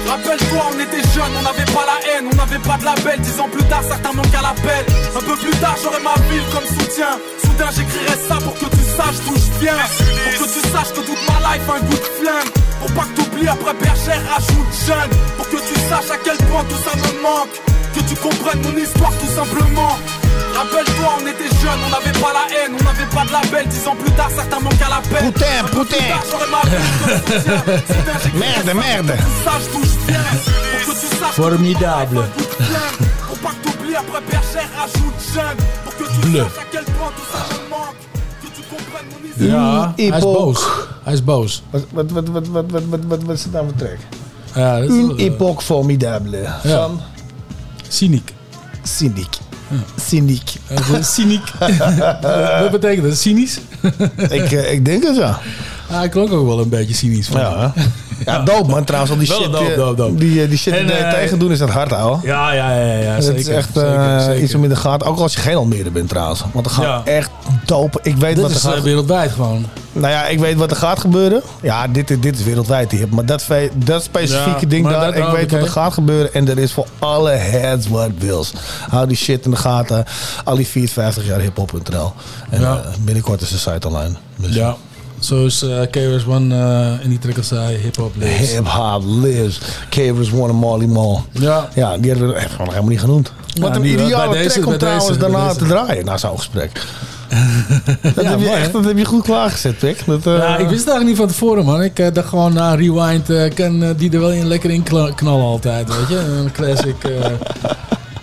Rappelle-toi, 0.09 0.63
on 0.75 0.81
était 0.81 1.09
jeunes, 1.15 1.35
on 1.39 1.43
n'avait 1.43 1.71
pas 1.73 1.87
la 1.87 1.99
haine, 2.11 2.27
on 2.33 2.37
n'avait 2.37 2.59
pas 2.59 2.77
de 2.77 2.85
label. 2.85 3.21
Dix 3.21 3.41
ans 3.41 3.49
plus 3.49 3.65
tard, 3.65 3.83
certains 3.87 4.13
manquent 4.13 4.35
à 4.35 4.43
l'appel. 4.43 4.85
Un 5.17 5.25
peu 5.25 5.37
plus 5.37 5.57
tard, 5.57 5.77
j'aurai 5.83 6.03
ma 6.03 6.15
ville 6.29 6.45
comme 6.53 6.67
soutien. 6.67 7.17
Soudain, 7.41 7.71
j'écrirai 7.73 8.19
ça 8.29 8.37
pour 8.45 8.55
que 8.55 8.67
tu 8.67 8.83
saches 8.97 9.25
d'où 9.25 9.35
je 9.37 9.61
viens. 9.61 9.81
Pour 10.37 10.47
que 10.47 10.53
tu 10.53 10.61
saches 10.69 10.93
que 10.93 11.01
toute 11.01 11.23
ma 11.29 11.39
life 11.49 11.65
a 11.71 11.75
un 11.77 11.81
goût 11.81 11.97
de 11.97 12.11
flingue. 12.21 12.66
Pour 12.87 12.95
pas 12.95 13.05
que 13.11 13.21
t'oublies 13.21 13.49
après 13.49 13.75
bergère, 13.75 14.23
rajoute 14.31 14.73
jeune. 14.87 15.11
Pour 15.37 15.49
que 15.49 15.57
tu 15.57 15.75
saches 15.89 16.11
à 16.13 16.17
quel 16.23 16.37
point 16.47 16.63
tout 16.69 16.79
ça 16.89 16.97
me 16.97 17.21
manque. 17.21 17.51
Que 17.93 18.01
tu 18.09 18.15
comprennes 18.15 18.63
mon 18.63 18.77
histoire 18.79 19.11
tout 19.19 19.35
simplement. 19.35 19.99
Rappelle-toi, 20.55 21.19
on 21.21 21.27
était 21.27 21.49
jeunes, 21.61 21.81
on 21.85 21.91
n'avait 21.91 22.17
pas 22.21 22.33
la 22.33 22.47
haine, 22.55 22.77
on 22.79 22.85
n'avait 22.85 23.11
pas 23.13 23.25
de 23.25 23.33
label. 23.33 23.67
Dix 23.69 23.89
ans 23.89 23.97
plus 23.97 24.13
tard, 24.13 24.31
certains 24.37 24.61
manquent 24.61 24.83
à 24.83 24.89
comme 25.73 25.85
soutien. 25.85 26.21
Soudain, 27.89 28.19
j'écrirai 28.23 28.39
Merde, 28.39 28.67
ça 28.67 28.75
merde. 28.75 29.17
Pour 29.17 29.17
que 29.17 29.25
tu 29.27 29.45
saches 29.45 29.69
d'où 29.73 29.83
je 29.83 30.13
viens. 30.13 30.21
Pour 30.85 30.95
que 30.95 31.01
tu 31.01 31.07
saches 31.17 31.35
Formidable. 31.35 32.25
pour 33.27 33.39
pas 33.39 33.51
que 33.51 33.69
t'oublies 33.69 33.97
après 33.97 34.21
bergère, 34.31 34.69
rajoute 34.79 35.21
jeune. 35.35 35.59
Pour 35.85 35.97
que 35.97 36.05
tu 36.05 36.29
Bleu. 36.29 36.45
saches 36.45 36.63
à 36.63 36.67
quel 36.71 36.85
point 36.85 37.11
tout 37.17 37.27
ça 37.33 37.55
me 37.55 37.69
manque. 37.69 38.06
Ja, 39.39 39.93
hij 39.97 40.05
is 40.07 40.19
boos. 40.19 40.67
Hij 41.03 41.13
is 41.13 41.25
boos. 41.25 41.63
Wat, 41.71 41.85
wat, 41.93 42.11
wat, 42.11 42.29
wat, 42.29 42.47
wat, 42.47 42.65
wat, 42.71 42.83
wat, 42.89 43.01
wat, 43.07 43.23
wat 43.23 43.37
is 43.37 43.43
het 43.43 43.53
nou 43.53 43.65
voor 43.65 43.77
track? 43.77 43.99
Ja, 44.55 44.81
dat 44.81 44.89
is 44.89 44.95
Une 44.95 45.07
wel, 45.07 45.17
eh, 45.17 45.25
époque 45.25 45.65
formidable. 45.65 46.39
Ja. 46.39 46.61
Van 46.63 47.01
Cyniek. 47.89 48.33
Cyniek. 48.83 49.37
Cyniek. 50.01 50.55
Eh, 50.67 51.03
Cyniek. 51.03 51.53
Wat 52.61 52.71
betekent 52.71 53.07
dat? 53.07 53.17
Cynisch? 53.17 53.61
ik, 54.17 54.53
eh, 54.53 54.73
ik 54.73 54.85
denk 54.85 55.03
het 55.03 55.17
ja. 55.91 55.99
Ah, 55.99 56.05
ik 56.05 56.11
klonk 56.11 56.33
ook 56.33 56.47
wel 56.47 56.59
een 56.61 56.69
beetje 56.69 56.95
cynisch. 56.95 57.29
Van. 57.29 57.41
Ja, 57.41 57.73
ja 58.27 58.39
dope 58.43 58.71
man 58.71 58.85
trouwens. 58.85 59.13
Al 59.13 59.19
die 59.19 59.29
Wel 59.29 59.41
shit, 59.43 59.53
dope, 59.53 59.75
dope, 59.77 59.97
dope. 59.97 60.15
Die, 60.15 60.43
eh, 60.43 60.49
die 60.49 60.59
shit 60.59 60.75
En, 60.75 60.87
die 60.87 60.95
eh, 60.97 61.13
tegen 61.13 61.39
doen 61.39 61.51
is 61.53 61.59
dat 61.59 61.71
hard 61.71 61.93
ouwe. 61.93 62.19
Ja, 62.23 62.53
ja, 62.53 62.71
ja, 62.77 62.85
ja, 62.99 63.11
Het 63.13 63.25
zeker. 63.25 63.41
is 63.41 63.49
echt 63.49 63.77
eh, 63.77 63.83
zeker, 63.83 64.21
zeker. 64.21 64.43
iets 64.43 64.55
om 64.55 64.63
in 64.63 64.69
de 64.69 64.77
gaten. 64.77 65.07
Ook 65.07 65.19
als 65.19 65.33
je 65.33 65.39
geen 65.41 65.57
Almere 65.57 65.91
bent 65.91 66.09
trouwens. 66.09 66.43
Want 66.53 66.67
er 66.67 66.73
gaat 66.73 66.85
Ja. 66.85 67.03
echt 67.05 67.31
dope. 67.65 67.99
Ik 68.03 68.17
weet 68.17 68.35
Dit 68.35 68.41
wat 68.43 68.51
er 68.51 68.57
is 68.57 68.63
gaat 68.63 68.83
wereldwijd 68.83 69.31
gewoon. 69.33 69.67
Nou 69.93 70.09
ja, 70.13 70.27
ik 70.27 70.39
weet 70.39 70.57
wat 70.57 70.71
er 70.71 70.77
gaat 70.77 71.01
gebeuren. 71.01 71.43
Ja, 71.63 71.89
dit, 71.89 72.11
is- 72.11 72.21
dit 72.21 72.39
is 72.39 72.45
wereldwijd 72.45 72.91
hier. 72.91 73.07
Maar 73.11 73.27
dat, 73.27 73.43
fe- 73.43 73.71
dat 73.75 74.03
specifieke 74.03 74.61
Ja, 74.61 74.67
ding 74.67 74.89
daar, 74.89 75.17
ik 75.17 75.25
weet 75.25 75.51
wat 75.51 75.61
er 75.61 75.69
gaat 75.69 75.93
gebeuren. 75.93 76.35
En 76.35 76.49
er 76.49 76.59
is 76.59 76.73
voor 76.73 76.87
alle 76.99 77.31
heads 77.31 77.89
wat 77.89 78.11
wils. 78.19 78.53
Hou 78.89 79.07
die 79.07 79.17
shit 79.17 79.45
in 79.45 79.51
de 79.51 79.57
gaten. 79.57 80.05
Ali 80.45 80.67
50 80.67 81.27
jaar 81.27 81.41
hiphop.nl. 81.41 82.13
En 82.51 82.61
Ja. 82.61 82.77
eh, 82.77 82.91
binnenkort 83.01 83.41
is 83.41 83.49
de 83.51 83.59
site 83.59 83.87
online. 83.89 84.15
Dus 84.37 84.55
Ja. 84.55 84.77
Zoals 85.19 85.63
eh 85.63 85.81
KRS 85.91 86.25
One 86.27 86.55
eh, 86.55 87.05
in 87.05 87.09
die 87.11 87.19
track 87.19 87.37
al 87.37 87.43
zei, 87.43 87.77
hip-hop 87.77 88.13
lives. 88.17 88.51
Hip 88.53 88.67
hop 88.67 89.03
lives. 89.07 89.61
Cavers 89.91 90.33
One 90.33 90.49
en 90.49 90.55
Marley 90.55 90.87
Marl. 90.87 91.25
Ja. 91.33 91.69
Ja, 91.75 91.99
die 91.99 92.11
hebben 92.11 92.29
we 92.29 92.35
echt 92.35 92.51
gewoon 92.51 92.69
helemaal 92.69 92.89
niet 92.91 93.01
genoemd. 93.01 93.33
Wat 93.61 93.71
Ja, 93.75 93.77
een 93.81 93.85
ideale 93.85 94.33
deze- 94.37 94.49
track 94.49 94.65
om 94.65 94.69
bij 94.71 94.79
trouwens 94.79 95.07
deze- 95.07 95.19
daarna 95.19 95.47
deze. 95.47 95.59
te 95.59 95.65
draaien 95.67 96.05
na 96.05 96.17
zo'n 96.17 96.37
gesprek. 96.39 96.71
dat, 98.15 98.25
Ja, 98.25 98.31
heb 98.31 98.41
je 98.41 98.49
echt, 98.51 98.73
dat 98.73 98.85
heb 98.85 98.99
je 98.99 99.05
goed 99.05 99.23
klaargezet, 99.23 99.79
Pik. 99.79 100.03
Dat, 100.07 100.27
eh, 100.27 100.37
Ja, 100.37 100.57
ik 100.57 100.69
wist 100.69 100.85
het 100.85 100.89
eigenlijk 100.89 101.05
niet 101.07 101.17
van 101.17 101.27
tevoren, 101.29 101.65
man. 101.65 101.83
Ik 101.83 101.99
eh, 101.99 102.07
dacht 102.13 102.29
gewoon 102.29 102.53
na 102.53 102.75
Rewind 102.75 103.31
eh, 103.31 103.55
kan 103.55 103.83
eh, 103.83 103.91
die 103.97 104.13
er 104.13 104.21
wel 104.21 104.33
in 104.33 104.47
lekker 104.47 104.71
in 104.71 104.83
knallen 105.15 105.45
altijd, 105.45 105.89
weet 105.89 106.09
je. 106.09 106.19
Een 106.19 106.53
classic. 106.53 106.97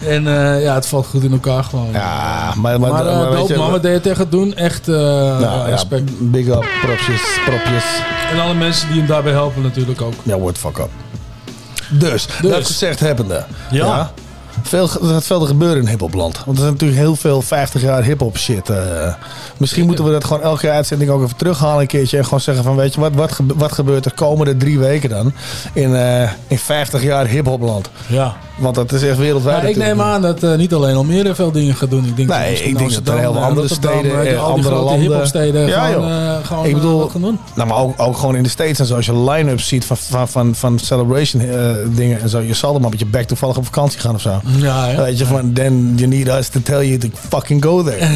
En 0.07 0.27
eh, 0.27 0.63
ja, 0.63 0.73
het 0.73 0.87
valt 0.87 1.05
goed 1.05 1.23
in 1.23 1.31
elkaar 1.31 1.63
gewoon. 1.63 1.89
Ja, 1.91 2.53
maar, 2.55 2.79
maar, 2.79 2.91
Maar, 2.91 3.05
eh, 3.05 3.57
maar 3.57 3.71
wat 3.71 3.81
deed 3.81 3.93
je 3.93 4.01
tegen 4.01 4.29
doen? 4.29 4.55
Echt 4.55 4.87
eh, 4.87 4.95
Nou, 4.95 5.41
ja, 5.41 5.63
respect. 5.65 6.11
big 6.31 6.47
up, 6.47 6.65
propjes, 6.81 7.39
propjes. 7.45 7.83
En 8.31 8.39
alle 8.39 8.53
mensen 8.53 8.87
die 8.87 8.97
hem 8.97 9.07
daarbij 9.07 9.31
helpen 9.31 9.61
natuurlijk 9.61 10.01
ook. 10.01 10.13
Ja, 10.23 10.37
word 10.37 10.57
fuck 10.57 10.77
up. 10.77 10.89
Dus, 11.89 12.27
Dus. 12.41 12.51
dat 12.51 12.65
gezegd 12.65 12.99
hebbende. 12.99 13.45
Ja. 13.71 14.11
Veel, 14.63 14.83
er 15.01 15.07
gaat 15.07 15.23
veel 15.23 15.39
te 15.39 15.45
gebeuren 15.45 15.81
in 15.81 15.87
hiphopland. 15.87 16.41
Want 16.45 16.57
er 16.57 16.63
is 16.63 16.69
natuurlijk 16.71 16.99
heel 16.99 17.15
veel 17.15 17.41
50 17.41 17.81
jaar 17.81 18.03
hiphop 18.03 18.37
shit. 18.37 18.69
eh. 18.69 19.13
misschien 19.57 19.85
moeten 19.85 20.05
we 20.05 20.11
dat 20.11 20.23
gewoon 20.23 20.41
elke 20.41 20.69
uitzending 20.69 21.09
ook 21.11 21.23
even 21.23 21.35
terughalen 21.35 21.81
een 21.81 21.87
keertje. 21.87 22.17
En 22.17 22.23
gewoon 22.23 22.41
zeggen 22.41 22.63
van 22.63 22.75
weet 22.75 22.93
je 22.93 22.99
wat, 22.99 23.13
wat, 23.15 23.31
gebe- 23.31 23.53
wat 23.57 23.71
gebeurt 23.71 24.05
er 24.05 24.13
komende 24.13 24.57
drie 24.57 24.79
weken 24.79 25.09
dan 25.09 25.33
in, 25.73 25.95
eh, 25.95 26.29
in 26.47 26.57
50 26.57 27.03
jaar 27.03 27.27
hiphopland. 27.27 27.89
Ja. 28.07 28.33
Want 28.57 28.75
dat 28.75 28.91
is 28.91 29.03
echt 29.03 29.17
wereldwijd. 29.17 29.61
Ja, 29.61 29.67
ik 29.67 29.75
neem 29.77 30.01
aan 30.01 30.21
dat 30.21 30.43
eh, 30.43 30.55
niet 30.55 30.73
alleen 30.73 30.95
Almere 30.95 31.35
veel 31.35 31.51
dingen 31.51 31.75
gaat 31.75 31.89
doen. 31.89 32.05
Ik 32.05 32.15
denk 32.15 32.29
Nee, 32.29 32.63
ik 32.63 32.77
denk 32.77 32.93
dat 32.93 33.07
er 33.07 33.19
heel 33.19 33.33
veel 33.33 33.41
andere 33.43 33.67
steden, 33.67 34.21
die 34.21 34.37
andere 34.37 34.75
landen. 34.75 34.99
hiphopsteden 34.99 35.67
Ja, 35.67 35.85
gewoon, 35.85 36.07
joh. 36.09 36.45
gewoon 36.45 36.65
ik 36.65 36.73
bedoel, 36.73 36.99
wat 36.99 37.11
gaan 37.11 37.21
doen. 37.21 37.39
nou, 37.55 37.67
maar 37.69 37.77
ook, 37.77 37.93
ook 38.01 38.17
gewoon 38.17 38.35
in 38.35 38.43
de 38.43 38.49
States 38.49 38.79
en 38.79 38.85
zo. 38.85 38.95
Als 38.95 39.05
je 39.05 39.19
line-ups 39.19 39.67
ziet 39.67 39.85
van, 39.85 39.97
van, 39.97 40.27
van, 40.27 40.55
van 40.55 40.79
celebration 40.79 41.41
dingen 41.95 42.21
en 42.21 42.29
zo. 42.29 42.39
Je 42.39 42.53
zal 42.53 42.75
er 42.75 42.81
maar 42.81 42.89
met 42.89 42.99
je 42.99 43.05
back 43.05 43.23
toevallig 43.23 43.57
op 43.57 43.65
vakantie 43.65 43.99
gaan 43.99 44.15
of 44.15 44.21
zo. 44.21 44.41
Ja, 44.57 44.87
ja. 44.87 45.01
Weet 45.01 45.17
je, 45.17 45.25
van, 45.25 45.53
then 45.53 45.93
you 45.95 46.07
need 46.07 46.27
us 46.27 46.47
to 46.47 46.59
tell 46.61 46.87
you 46.87 46.97
to 46.97 47.07
fucking 47.29 47.63
go 47.63 47.83
there. 47.83 47.97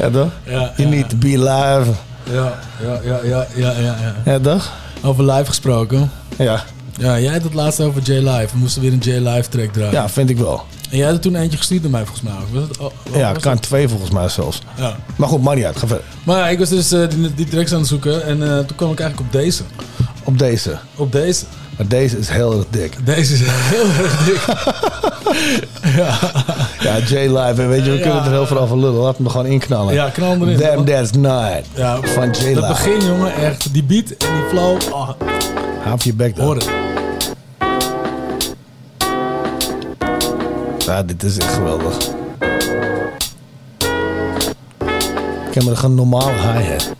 ja, 0.00 0.10
toch? 0.12 0.30
Ja, 0.44 0.72
you 0.76 0.88
need 0.88 1.08
to 1.08 1.16
be 1.16 1.38
live. 1.38 1.90
Ja, 2.32 2.58
ja, 2.82 3.00
ja, 3.04 3.20
ja, 3.24 3.46
ja, 3.56 3.74
ja, 3.80 4.14
ja. 4.24 4.38
Toch? 4.38 4.72
Over 5.02 5.24
live 5.32 5.46
gesproken. 5.46 6.10
Ja. 6.36 6.64
Ja, 6.98 7.18
jij 7.18 7.32
had 7.32 7.42
het 7.42 7.54
laatst 7.54 7.80
over 7.80 8.02
J-Live. 8.02 8.48
We 8.52 8.58
moesten 8.58 8.82
weer 8.82 8.92
een 8.92 8.98
J-Live 8.98 9.48
track 9.48 9.72
draaien. 9.72 9.92
Ja, 9.92 10.08
vind 10.08 10.30
ik 10.30 10.38
wel. 10.38 10.64
En 10.90 10.96
jij 10.96 11.06
had 11.06 11.14
er 11.14 11.20
toen 11.20 11.34
eentje 11.34 11.58
gestuurd 11.58 11.82
naar 11.82 11.90
mij 11.90 12.04
volgens 12.04 12.22
mij. 12.22 12.32
Was 12.52 12.62
het, 12.68 12.78
oh, 12.78 12.90
wat 13.10 13.20
Ja, 13.20 13.32
was 13.32 13.42
kan 13.42 13.58
twee 13.58 13.88
volgens 13.88 14.10
mij 14.10 14.28
zelfs. 14.28 14.62
Ja. 14.76 14.96
Maar 15.16 15.28
goed, 15.28 15.42
maakt 15.42 15.56
niet 15.56 15.64
uit. 15.66 15.76
Ga 15.76 15.86
verder. 15.86 16.04
Maar 16.24 16.38
ja, 16.38 16.48
ik 16.48 16.58
was 16.58 16.68
dus 16.68 16.92
eh, 16.92 17.08
die, 17.08 17.34
die 17.34 17.46
tracks 17.46 17.72
aan 17.72 17.78
het 17.78 17.88
zoeken 17.88 18.24
en 18.24 18.42
eh, 18.42 18.58
toen 18.58 18.76
kwam 18.76 18.92
ik 18.92 19.00
eigenlijk 19.00 19.34
op 19.34 19.40
deze. 19.40 19.62
Op 20.24 20.38
deze. 20.38 20.78
Op 20.96 21.12
deze. 21.12 21.44
Maar 21.78 21.86
deze 21.88 22.18
is 22.18 22.28
heel 22.28 22.52
erg 22.56 22.64
dik. 22.70 22.96
Deze 23.04 23.32
is 23.34 23.40
heel 23.44 23.84
erg 24.04 24.24
dik. 24.24 24.40
ja. 26.00 26.18
Ja, 26.80 26.98
J-Live. 26.98 27.62
en 27.62 27.68
Weet 27.68 27.84
je, 27.84 27.90
we 27.90 27.96
Ja. 27.96 28.02
kunnen 28.02 28.24
er 28.24 28.30
heel 28.30 28.46
veel 28.46 28.58
over 28.58 28.78
lullen. 28.78 29.00
Laten 29.00 29.18
we 29.18 29.24
er 29.24 29.30
gewoon 29.30 29.46
inknallen. 29.46 29.94
Ja, 29.94 30.08
knal 30.08 30.30
hem 30.30 30.42
erin. 30.42 30.58
Damn, 30.58 30.84
that's 30.84 31.10
night. 31.10 31.66
Ja, 31.74 31.98
Van 32.02 32.30
J-Live. 32.30 32.54
Dat 32.54 32.68
begin, 32.68 33.04
jongen, 33.06 33.34
echt. 33.34 33.72
Die 33.72 33.84
beat 33.84 34.10
en 34.10 34.34
die 34.34 34.48
flow. 34.48 34.76
Oh, 34.92 35.08
Haap 35.84 36.02
je 36.02 36.14
bek 36.14 36.36
dan. 36.36 36.44
hoor 36.44 36.54
het. 36.54 36.68
Ja, 40.86 41.02
dit 41.02 41.22
is 41.22 41.38
echt 41.38 41.54
geweldig. 41.54 41.96
Ken 45.50 45.52
heb 45.52 45.62
maar 45.64 45.84
een 45.84 45.94
normale 45.94 46.32
hi-hat. 46.32 46.90